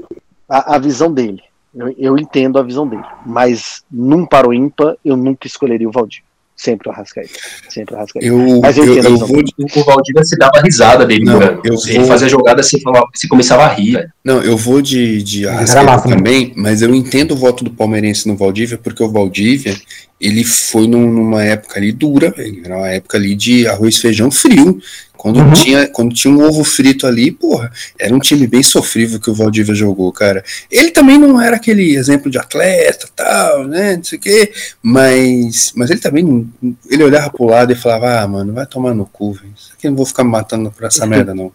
a, 0.49 0.75
a 0.75 0.77
visão 0.77 1.13
dele. 1.13 1.41
Eu, 1.73 1.95
eu, 1.97 2.17
entendo 2.17 2.57
a 2.57 2.63
visão 2.63 2.87
dele. 2.87 3.03
Mas 3.25 3.83
num 3.91 4.25
para 4.25 4.47
o 4.47 4.53
ímpar, 4.53 4.95
eu 5.05 5.15
nunca 5.15 5.45
escolheria 5.45 5.87
o 5.87 5.91
Valdir. 5.91 6.23
Sempre 6.57 6.89
o 6.89 6.91
Arrascaeta. 6.91 7.39
Sempre 7.69 7.93
o 7.93 7.97
Arrascaeta. 7.97 8.27
Eu, 8.27 8.59
Mas 8.59 8.75
eu, 8.77 8.85
eu, 8.85 9.03
eu 9.03 9.17
vou... 9.17 9.43
O 9.75 9.83
Valdívia 9.83 10.23
se 10.23 10.35
dava 10.35 10.59
risada 10.63 11.05
dele, 11.05 11.23
não, 11.23 11.39
eu 11.39 11.75
Ele 11.85 11.99
vou... 11.99 12.07
fazia 12.07 12.27
jogada, 12.27 12.63
você, 12.63 12.81
falava, 12.81 13.05
você 13.13 13.27
começava 13.27 13.63
a 13.63 13.73
rir. 13.73 13.91
Velho. 13.93 14.11
Não, 14.23 14.41
eu 14.41 14.57
vou 14.57 14.81
de, 14.81 15.21
de 15.21 15.47
Arrascaeta 15.47 16.09
também, 16.09 16.53
mas 16.55 16.81
eu 16.81 16.93
entendo 16.95 17.33
o 17.33 17.37
voto 17.37 17.63
do 17.63 17.69
palmeirense 17.69 18.27
no 18.27 18.35
Valdívia, 18.35 18.79
porque 18.79 19.03
o 19.03 19.11
Valdívia, 19.11 19.77
ele 20.19 20.43
foi 20.43 20.87
num, 20.87 21.11
numa 21.11 21.43
época 21.43 21.77
ali 21.77 21.91
dura, 21.91 22.31
velho. 22.31 22.61
Era 22.65 22.75
uma 22.75 22.89
época 22.89 23.17
ali 23.17 23.35
de 23.35 23.67
arroz, 23.67 23.97
feijão 23.97 24.31
frio. 24.31 24.79
Quando, 25.17 25.39
uhum. 25.39 25.53
tinha, 25.53 25.87
quando 25.87 26.13
tinha 26.13 26.33
um 26.33 26.41
ovo 26.41 26.63
frito 26.63 27.07
ali, 27.07 27.31
porra, 27.31 27.71
era 27.99 28.13
um 28.13 28.19
time 28.19 28.45
bem 28.45 28.61
sofrível 28.61 29.19
que 29.19 29.29
o 29.29 29.33
Valdívia 29.33 29.73
jogou, 29.73 30.11
cara. 30.11 30.43
Ele 30.71 30.91
também 30.91 31.17
não 31.17 31.41
era 31.41 31.55
aquele 31.55 31.95
exemplo 31.95 32.29
de 32.29 32.37
atleta, 32.37 33.09
tal, 33.15 33.65
né, 33.65 33.97
não 33.97 34.03
sei 34.03 34.17
o 34.17 34.21
quê, 34.21 34.53
mas, 34.81 35.73
mas 35.75 35.89
ele 35.89 35.99
também, 35.99 36.47
ele 36.89 37.03
olhava 37.03 37.29
pro 37.29 37.45
lado 37.45 37.71
e 37.71 37.75
falava, 37.75 38.21
ah, 38.21 38.27
mano, 38.27 38.53
vai 38.53 38.65
tomar 38.65 38.93
no 38.93 39.05
cu, 39.05 39.33
velho. 39.33 39.51
Isso 39.55 39.73
aqui 39.75 39.87
eu 39.87 39.91
não 39.91 39.97
vou 39.97 40.05
ficar 40.05 40.23
me 40.23 40.29
matando 40.29 40.71
por 40.71 40.85
essa 40.85 41.05
merda, 41.07 41.33
não. 41.33 41.51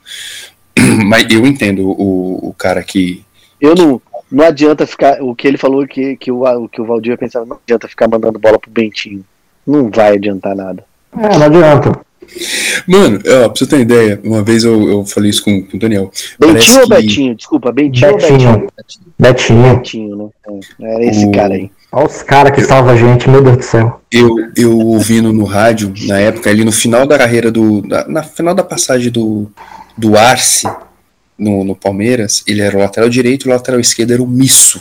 mas 1.06 1.26
eu 1.30 1.46
entendo 1.46 1.88
o, 1.88 2.48
o 2.48 2.54
cara 2.54 2.82
que... 2.82 3.24
Eu 3.60 3.74
não, 3.76 4.02
não 4.30 4.44
adianta 4.44 4.86
ficar, 4.86 5.22
o 5.22 5.34
que 5.34 5.46
ele 5.46 5.56
falou 5.56 5.86
que, 5.86 6.16
que, 6.16 6.32
o, 6.32 6.68
que 6.68 6.80
o 6.80 6.84
Valdívia 6.84 7.16
pensava, 7.16 7.46
não 7.46 7.58
adianta 7.62 7.86
ficar 7.86 8.08
mandando 8.08 8.38
bola 8.38 8.58
pro 8.58 8.70
Bentinho. 8.70 9.24
Não 9.66 9.88
vai 9.88 10.16
adiantar 10.16 10.56
nada. 10.56 10.84
É, 11.16 11.38
não 11.38 11.46
adianta. 11.46 12.11
Mano, 12.86 13.18
ó, 13.18 13.48
pra 13.48 13.56
você 13.56 13.66
ter 13.66 13.76
uma 13.76 13.82
ideia, 13.82 14.20
uma 14.24 14.42
vez 14.42 14.64
eu, 14.64 14.88
eu 14.88 15.04
falei 15.04 15.30
isso 15.30 15.44
com, 15.44 15.62
com 15.62 15.76
o 15.76 15.80
Daniel. 15.80 16.10
Bentinho 16.38 16.80
ou 16.80 16.82
que... 16.82 16.88
Betinho? 16.88 17.34
Desculpa, 17.34 17.72
Bentinho, 17.72 18.12
Betinho. 18.12 18.32
ou 18.32 18.38
Betinho? 18.38 18.68
Betinho. 19.18 19.62
Betinho, 19.62 20.16
né? 20.16 20.60
É, 20.80 20.94
era 20.94 21.04
esse 21.04 21.26
o... 21.26 21.32
cara 21.32 21.54
aí. 21.54 21.70
Olha 21.92 22.06
os 22.06 22.22
caras 22.22 22.52
que 22.52 22.62
salvam 22.62 22.94
a 22.94 22.96
gente, 22.96 23.28
meu 23.28 23.42
Deus 23.42 23.58
do 23.58 23.62
céu. 23.62 24.00
Eu, 24.10 24.34
eu 24.56 24.78
ouvindo 24.78 25.30
no 25.32 25.44
rádio, 25.44 25.92
na 26.06 26.18
época, 26.18 26.48
ali 26.48 26.64
no 26.64 26.72
final 26.72 27.06
da 27.06 27.18
carreira 27.18 27.50
do. 27.50 27.82
Da, 27.82 28.08
na 28.08 28.22
final 28.22 28.54
da 28.54 28.64
passagem 28.64 29.12
do, 29.12 29.50
do 29.96 30.16
Arce 30.16 30.66
no, 31.38 31.62
no 31.64 31.76
Palmeiras, 31.76 32.42
ele 32.46 32.62
era 32.62 32.76
o 32.76 32.80
lateral 32.80 33.10
direito 33.10 33.46
e 33.46 33.50
o 33.50 33.52
lateral 33.52 33.78
esquerdo 33.78 34.12
era 34.12 34.22
o 34.22 34.26
Misso. 34.26 34.80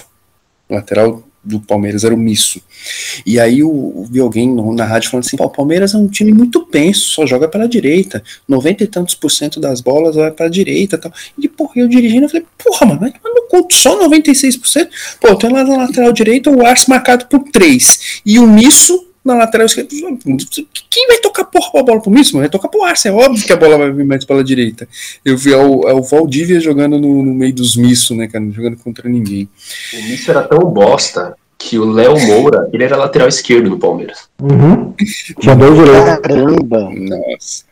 Lateral 0.70 1.22
do 1.44 1.60
Palmeiras 1.60 2.04
era 2.04 2.14
o 2.14 2.18
Misso. 2.18 2.62
E 3.26 3.40
aí 3.40 3.60
eu 3.60 4.08
vi 4.10 4.20
alguém 4.20 4.54
na 4.74 4.86
rádio 4.86 5.10
falando 5.10 5.26
assim: 5.26 5.38
o 5.40 5.50
Palmeiras 5.50 5.94
é 5.94 5.98
um 5.98 6.08
time 6.08 6.32
muito 6.32 6.66
penso, 6.66 7.10
só 7.10 7.26
joga 7.26 7.48
pela 7.48 7.68
direita. 7.68 8.24
90 8.48 8.84
e 8.84 8.88
tantos 8.88 9.16
por 9.16 9.30
cento 9.30 9.60
das 9.60 9.82
bolas 9.82 10.16
vai 10.16 10.32
para 10.32 10.46
a 10.46 10.50
direita 10.50 10.98
tal. 10.98 11.12
E 11.38 11.48
porra, 11.48 11.74
eu 11.76 11.88
dirigindo, 11.88 12.26
eu 12.26 12.30
falei, 12.30 12.46
porra, 12.64 12.86
mano, 12.86 13.02
mas 13.02 13.34
não 13.34 13.48
conto 13.48 13.74
só 13.74 14.00
96%. 14.08 14.90
Pô, 15.20 15.36
tem 15.36 15.52
lá 15.52 15.64
na 15.64 15.78
lateral 15.78 16.14
direita 16.14 16.50
o 16.50 16.66
Arce 16.66 16.90
marcado 16.90 17.26
por 17.26 17.44
3. 17.52 18.22
E 18.26 18.40
o 18.40 18.48
Misso 18.48 19.11
na 19.24 19.36
lateral 19.36 19.66
esquerda. 19.66 19.90
Quem 20.90 21.08
vai 21.08 21.18
tocar 21.18 21.46
porra 21.46 21.80
a 21.80 21.84
bola 21.84 22.02
pro 22.02 22.12
Misso? 22.12 22.38
Vai 22.38 22.50
tocar 22.50 22.68
pro 22.68 22.84
Arce, 22.84 23.08
é 23.08 23.12
óbvio 23.12 23.46
que 23.46 23.54
a 23.54 23.58
bola 23.58 23.78
vai 23.78 23.92
vir 23.92 24.06
mais 24.06 24.26
pela 24.26 24.44
direita. 24.44 24.88
Eu 25.24 25.38
vi 25.38 25.54
é 25.54 25.58
o, 25.58 25.88
é 25.88 25.94
o 25.94 26.02
Valdívia 26.02 26.60
jogando 26.60 27.00
no, 27.00 27.24
no 27.24 27.34
meio 27.34 27.54
dos 27.54 27.76
Misso, 27.76 28.16
né, 28.16 28.28
cara? 28.28 28.44
Jogando 28.52 28.78
contra 28.78 29.08
ninguém. 29.08 29.48
O 29.94 30.04
Misso 30.04 30.32
era 30.32 30.44
tão 30.44 30.60
bosta 30.66 31.36
que 31.58 31.78
o 31.78 31.86
Léo 31.86 32.20
Moura, 32.20 32.68
ele 32.74 32.84
era 32.84 32.98
lateral 32.98 33.28
esquerdo 33.28 33.70
no 33.70 33.78
Palmeiras. 33.78 34.28
Uhum. 34.42 34.94
Tinha 35.40 35.56
dois 35.56 35.76
direitos. 35.76 36.20
Caramba! 36.24 36.90
Nossa. 36.90 37.72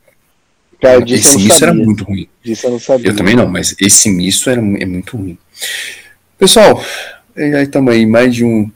Cara, 0.79 1.03
esse 1.11 1.37
Misso 1.37 1.63
era 1.63 1.73
muito 1.73 2.03
ruim. 2.03 2.27
Eu 2.45 2.71
não 2.71 2.79
sabia. 2.79 3.09
Eu 3.09 3.15
também 3.15 3.35
não, 3.35 3.47
mas 3.47 3.75
esse 3.81 4.09
Misso 4.09 4.49
era, 4.49 4.61
é 4.61 4.85
muito 4.85 5.17
ruim. 5.17 5.37
Pessoal, 6.37 6.81
aí 7.35 7.63
estamos 7.63 7.93
aí, 7.93 8.05
mais 8.05 8.33
de 8.33 8.45
um, 8.45 8.71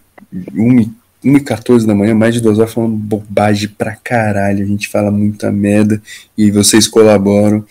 um 0.53 0.91
1h14 1.23 1.85
da 1.85 1.95
manhã, 1.95 2.13
mais 2.13 2.33
de 2.33 2.41
duas 2.41 2.59
horas 2.59 2.73
falando 2.73 2.95
bobagem 2.95 3.69
pra 3.69 3.95
caralho. 3.95 4.63
A 4.63 4.67
gente 4.67 4.87
fala 4.87 5.11
muita 5.11 5.51
merda 5.51 6.01
e 6.37 6.51
vocês 6.51 6.87
colaboram. 6.87 7.63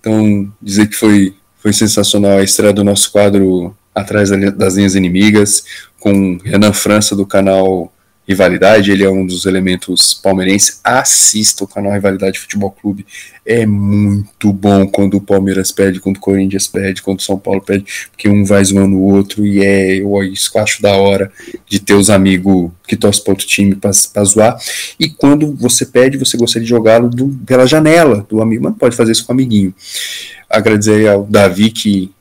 Então, 0.00 0.50
dizer 0.60 0.88
que 0.88 0.96
foi, 0.96 1.34
foi 1.58 1.72
sensacional 1.72 2.38
a 2.38 2.42
estreia 2.42 2.72
do 2.72 2.84
nosso 2.84 3.12
quadro 3.12 3.76
Atrás 3.94 4.30
das 4.56 4.76
Linhas 4.76 4.94
Inimigas, 4.94 5.64
com 5.98 6.38
Renan 6.44 6.72
França 6.72 7.16
do 7.16 7.26
canal 7.26 7.92
Rivalidade, 8.30 8.92
ele 8.92 9.02
é 9.02 9.10
um 9.10 9.26
dos 9.26 9.44
elementos 9.44 10.14
palmeirenses. 10.14 10.80
Assista 10.84 11.64
o 11.64 11.66
canal 11.66 11.92
Rivalidade 11.92 12.38
Futebol 12.38 12.70
Clube. 12.70 13.04
É 13.44 13.66
muito 13.66 14.52
bom 14.52 14.86
quando 14.86 15.16
o 15.16 15.20
Palmeiras 15.20 15.72
perde, 15.72 15.98
quando 15.98 16.18
o 16.18 16.20
Corinthians 16.20 16.68
perde, 16.68 17.02
quando 17.02 17.18
o 17.18 17.22
São 17.22 17.36
Paulo 17.36 17.60
perde, 17.60 17.84
porque 18.12 18.28
um 18.28 18.44
vai 18.44 18.64
zoando 18.64 18.96
o 18.96 19.02
outro 19.02 19.44
e 19.44 19.64
é 19.64 19.96
eu 19.96 20.22
isso 20.22 20.56
acho 20.60 20.80
da 20.80 20.92
hora 20.92 21.32
de 21.68 21.80
ter 21.80 21.94
os 21.94 22.08
amigos 22.08 22.70
que 22.86 22.94
torcem 22.94 23.24
para 23.24 23.32
outro 23.32 23.46
time 23.48 23.74
para 23.74 24.24
zoar. 24.24 24.56
E 24.98 25.08
quando 25.08 25.52
você 25.56 25.84
perde, 25.84 26.16
você 26.16 26.36
gostaria 26.36 26.64
de 26.64 26.70
jogá-lo 26.70 27.10
pela 27.44 27.66
janela 27.66 28.24
do 28.28 28.40
amigo, 28.40 28.62
mas 28.62 28.76
pode 28.76 28.94
fazer 28.94 29.10
isso 29.10 29.26
com 29.26 29.32
o 29.32 29.34
amiguinho. 29.34 29.74
Agradecer 30.48 31.08
ao 31.08 31.24
Davi 31.24 31.72
que 31.72 32.12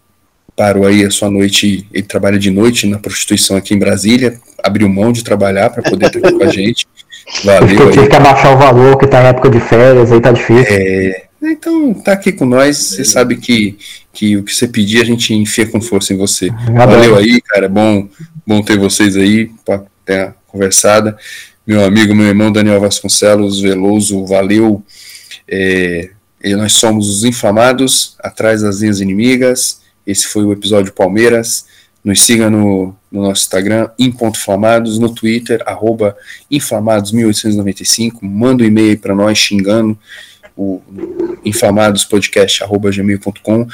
parou 0.59 0.85
aí 0.85 1.05
a 1.05 1.09
sua 1.09 1.31
noite, 1.31 1.87
ele 1.93 2.03
trabalha 2.03 2.37
de 2.37 2.51
noite 2.51 2.85
na 2.85 2.99
prostituição 2.99 3.55
aqui 3.55 3.73
em 3.73 3.79
Brasília, 3.79 4.37
abriu 4.61 4.89
mão 4.89 5.09
de 5.09 5.23
trabalhar 5.23 5.69
para 5.69 5.81
poder 5.81 6.07
estar 6.07 6.19
aqui 6.19 6.37
com 6.37 6.43
a 6.43 6.51
gente. 6.51 6.85
Valeu. 7.45 7.79
Eu 7.79 7.91
tive 7.91 8.07
que 8.09 8.15
abaixar 8.17 8.53
o 8.53 8.57
valor, 8.57 8.97
que 8.97 9.07
tá 9.07 9.23
em 9.23 9.27
época 9.27 9.49
de 9.49 9.59
férias, 9.61 10.11
aí 10.11 10.19
tá 10.19 10.33
difícil. 10.33 10.65
É, 10.67 11.27
então, 11.41 11.93
tá 11.93 12.11
aqui 12.11 12.33
com 12.33 12.43
nós, 12.43 12.75
você 12.75 13.05
sabe 13.05 13.37
que, 13.37 13.77
que 14.11 14.35
o 14.35 14.43
que 14.43 14.53
você 14.53 14.67
pedir 14.67 15.01
a 15.01 15.05
gente 15.05 15.33
enfia 15.33 15.65
com 15.65 15.79
força 15.79 16.11
em 16.11 16.17
você. 16.17 16.49
Valeu 16.73 17.15
aí, 17.15 17.39
cara, 17.39 17.69
bom, 17.69 18.09
bom 18.45 18.61
ter 18.61 18.77
vocês 18.77 19.15
aí 19.15 19.49
para 19.63 19.83
ter 20.03 20.19
a 20.19 20.33
conversada. 20.45 21.15
Meu 21.65 21.85
amigo, 21.85 22.13
meu 22.13 22.25
irmão 22.25 22.51
Daniel 22.51 22.81
Vasconcelos 22.81 23.61
Veloso, 23.61 24.25
valeu. 24.25 24.83
É, 25.47 26.09
nós 26.57 26.73
somos 26.73 27.07
os 27.07 27.23
inflamados, 27.23 28.17
atrás 28.19 28.61
das 28.61 28.81
linhas 28.81 28.99
inimigas. 28.99 29.79
Esse 30.09 30.27
foi 30.27 30.43
o 30.43 30.51
episódio 30.51 30.91
Palmeiras. 30.91 31.67
Nos 32.03 32.21
siga 32.21 32.49
no, 32.49 32.95
no 33.11 33.21
nosso 33.21 33.43
Instagram, 33.43 33.91
inflamados, 33.99 34.97
no 34.97 35.13
Twitter, 35.13 35.61
arroba 35.67 36.17
inflamados1895. 36.51 38.13
Manda 38.21 38.63
um 38.63 38.67
e-mail 38.67 38.97
para 38.97 39.13
nós 39.13 39.37
xingando 39.37 39.95
o 40.57 40.81
inflamadospodcast.gmail.com. 41.45 43.67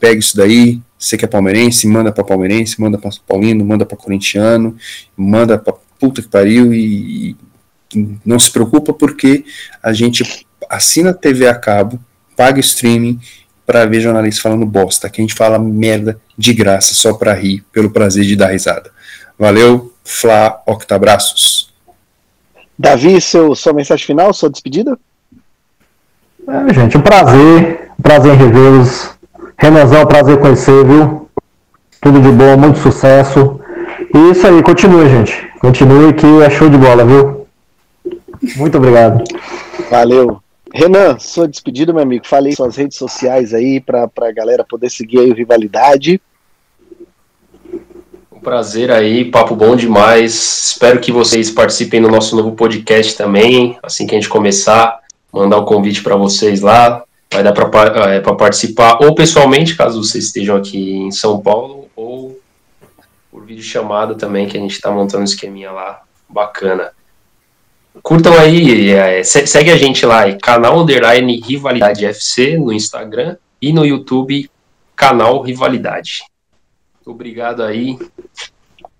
Pega 0.00 0.18
isso 0.18 0.34
daí, 0.34 0.80
você 0.98 1.18
que 1.18 1.26
é 1.26 1.28
palmeirense, 1.28 1.86
manda 1.86 2.10
para 2.10 2.24
palmeirense, 2.24 2.80
manda 2.80 2.96
para 2.96 3.10
paulino, 3.26 3.62
manda 3.62 3.84
para 3.84 3.98
corintiano, 3.98 4.74
manda 5.14 5.58
para 5.58 5.74
puta 5.98 6.22
que 6.22 6.28
pariu 6.28 6.72
e, 6.72 7.36
e 7.94 8.16
não 8.24 8.38
se 8.38 8.50
preocupa 8.50 8.94
porque 8.94 9.44
a 9.82 9.92
gente 9.92 10.46
assina 10.70 11.12
TV 11.12 11.46
a 11.46 11.54
cabo, 11.54 12.00
paga 12.34 12.60
streaming 12.60 13.20
para 13.66 13.86
ver 13.86 14.00
jornalista 14.00 14.42
falando 14.42 14.66
bosta. 14.66 15.06
Aqui 15.06 15.20
a 15.20 15.24
gente 15.24 15.34
fala 15.34 15.58
merda 15.58 16.18
de 16.36 16.52
graça, 16.52 16.94
só 16.94 17.14
para 17.14 17.32
rir, 17.32 17.64
pelo 17.72 17.90
prazer 17.90 18.24
de 18.24 18.36
dar 18.36 18.52
risada. 18.52 18.90
Valeu, 19.38 19.92
Flá, 20.04 20.60
octabraços. 20.66 21.72
Davi, 22.78 23.20
seu, 23.20 23.54
sua 23.54 23.72
mensagem 23.72 24.04
final, 24.04 24.32
sua 24.32 24.50
despedida? 24.50 24.98
É, 26.48 26.74
gente, 26.74 26.98
um 26.98 27.00
prazer, 27.00 27.90
um 27.98 28.02
prazer 28.02 28.34
em 28.34 28.36
revê-los. 28.36 29.10
Renanzão, 29.56 30.04
prazer 30.06 30.40
conhecer, 30.40 30.84
viu? 30.84 31.28
Tudo 32.00 32.20
de 32.20 32.30
bom, 32.30 32.56
muito 32.56 32.80
sucesso. 32.80 33.60
E 34.12 34.30
isso 34.32 34.46
aí, 34.46 34.62
continue, 34.62 35.08
gente. 35.08 35.48
Continue 35.60 36.12
que 36.14 36.26
é 36.42 36.50
show 36.50 36.68
de 36.68 36.76
bola, 36.76 37.04
viu? 37.04 37.46
Muito 38.56 38.76
obrigado. 38.76 39.22
Valeu. 39.88 40.42
Renan, 40.74 41.18
sua 41.18 41.46
despedida, 41.46 41.92
meu 41.92 42.02
amigo. 42.02 42.26
Falei 42.26 42.54
suas 42.54 42.76
redes 42.76 42.96
sociais 42.96 43.52
aí 43.52 43.78
para 43.78 44.10
a 44.20 44.32
galera 44.32 44.64
poder 44.64 44.90
seguir 44.90 45.18
aí 45.18 45.30
o 45.30 45.34
Rivalidade. 45.34 46.20
Um 48.32 48.40
prazer 48.40 48.90
aí, 48.90 49.26
papo 49.26 49.54
bom 49.54 49.76
demais. 49.76 50.70
Espero 50.72 50.98
que 50.98 51.12
vocês 51.12 51.50
participem 51.50 52.00
no 52.00 52.08
nosso 52.08 52.34
novo 52.34 52.52
podcast 52.52 53.16
também, 53.16 53.78
assim 53.82 54.06
que 54.06 54.14
a 54.14 54.18
gente 54.18 54.30
começar, 54.30 54.98
mandar 55.30 55.58
o 55.58 55.62
um 55.62 55.66
convite 55.66 56.02
para 56.02 56.16
vocês 56.16 56.62
lá. 56.62 57.04
Vai 57.30 57.42
dar 57.42 57.52
para 57.52 58.14
é, 58.14 58.20
participar 58.20 58.98
ou 59.02 59.14
pessoalmente, 59.14 59.76
caso 59.76 60.02
vocês 60.02 60.24
estejam 60.24 60.56
aqui 60.56 60.92
em 60.94 61.10
São 61.10 61.40
Paulo, 61.40 61.88
ou 61.94 62.38
por 63.30 63.44
vídeo 63.44 63.62
chamada 63.62 64.14
também, 64.14 64.48
que 64.48 64.56
a 64.56 64.60
gente 64.60 64.72
está 64.72 64.90
montando 64.90 65.22
um 65.22 65.24
esqueminha 65.24 65.70
lá 65.70 66.02
bacana. 66.28 66.92
Curtam 68.00 68.32
aí, 68.38 68.90
é, 68.90 69.22
segue 69.22 69.70
a 69.70 69.76
gente 69.76 70.06
lá, 70.06 70.26
é 70.26 70.32
canal 70.32 70.80
Underline 70.80 71.40
Rivalidade 71.40 72.06
FC 72.06 72.56
no 72.56 72.72
Instagram 72.72 73.36
e 73.60 73.72
no 73.72 73.84
YouTube, 73.84 74.48
canal 74.96 75.42
Rivalidade. 75.42 76.22
Obrigado 77.04 77.62
aí. 77.62 77.98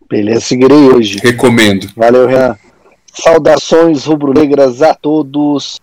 Beleza, 0.09 0.41
seguirei 0.41 0.91
hoje. 0.91 1.19
Recomendo. 1.23 1.89
Valeu, 1.97 2.27
Renan. 2.27 2.57
Saudações 3.15 4.05
rubro-negras 4.05 4.83
a 4.83 4.95
todos. 4.95 5.81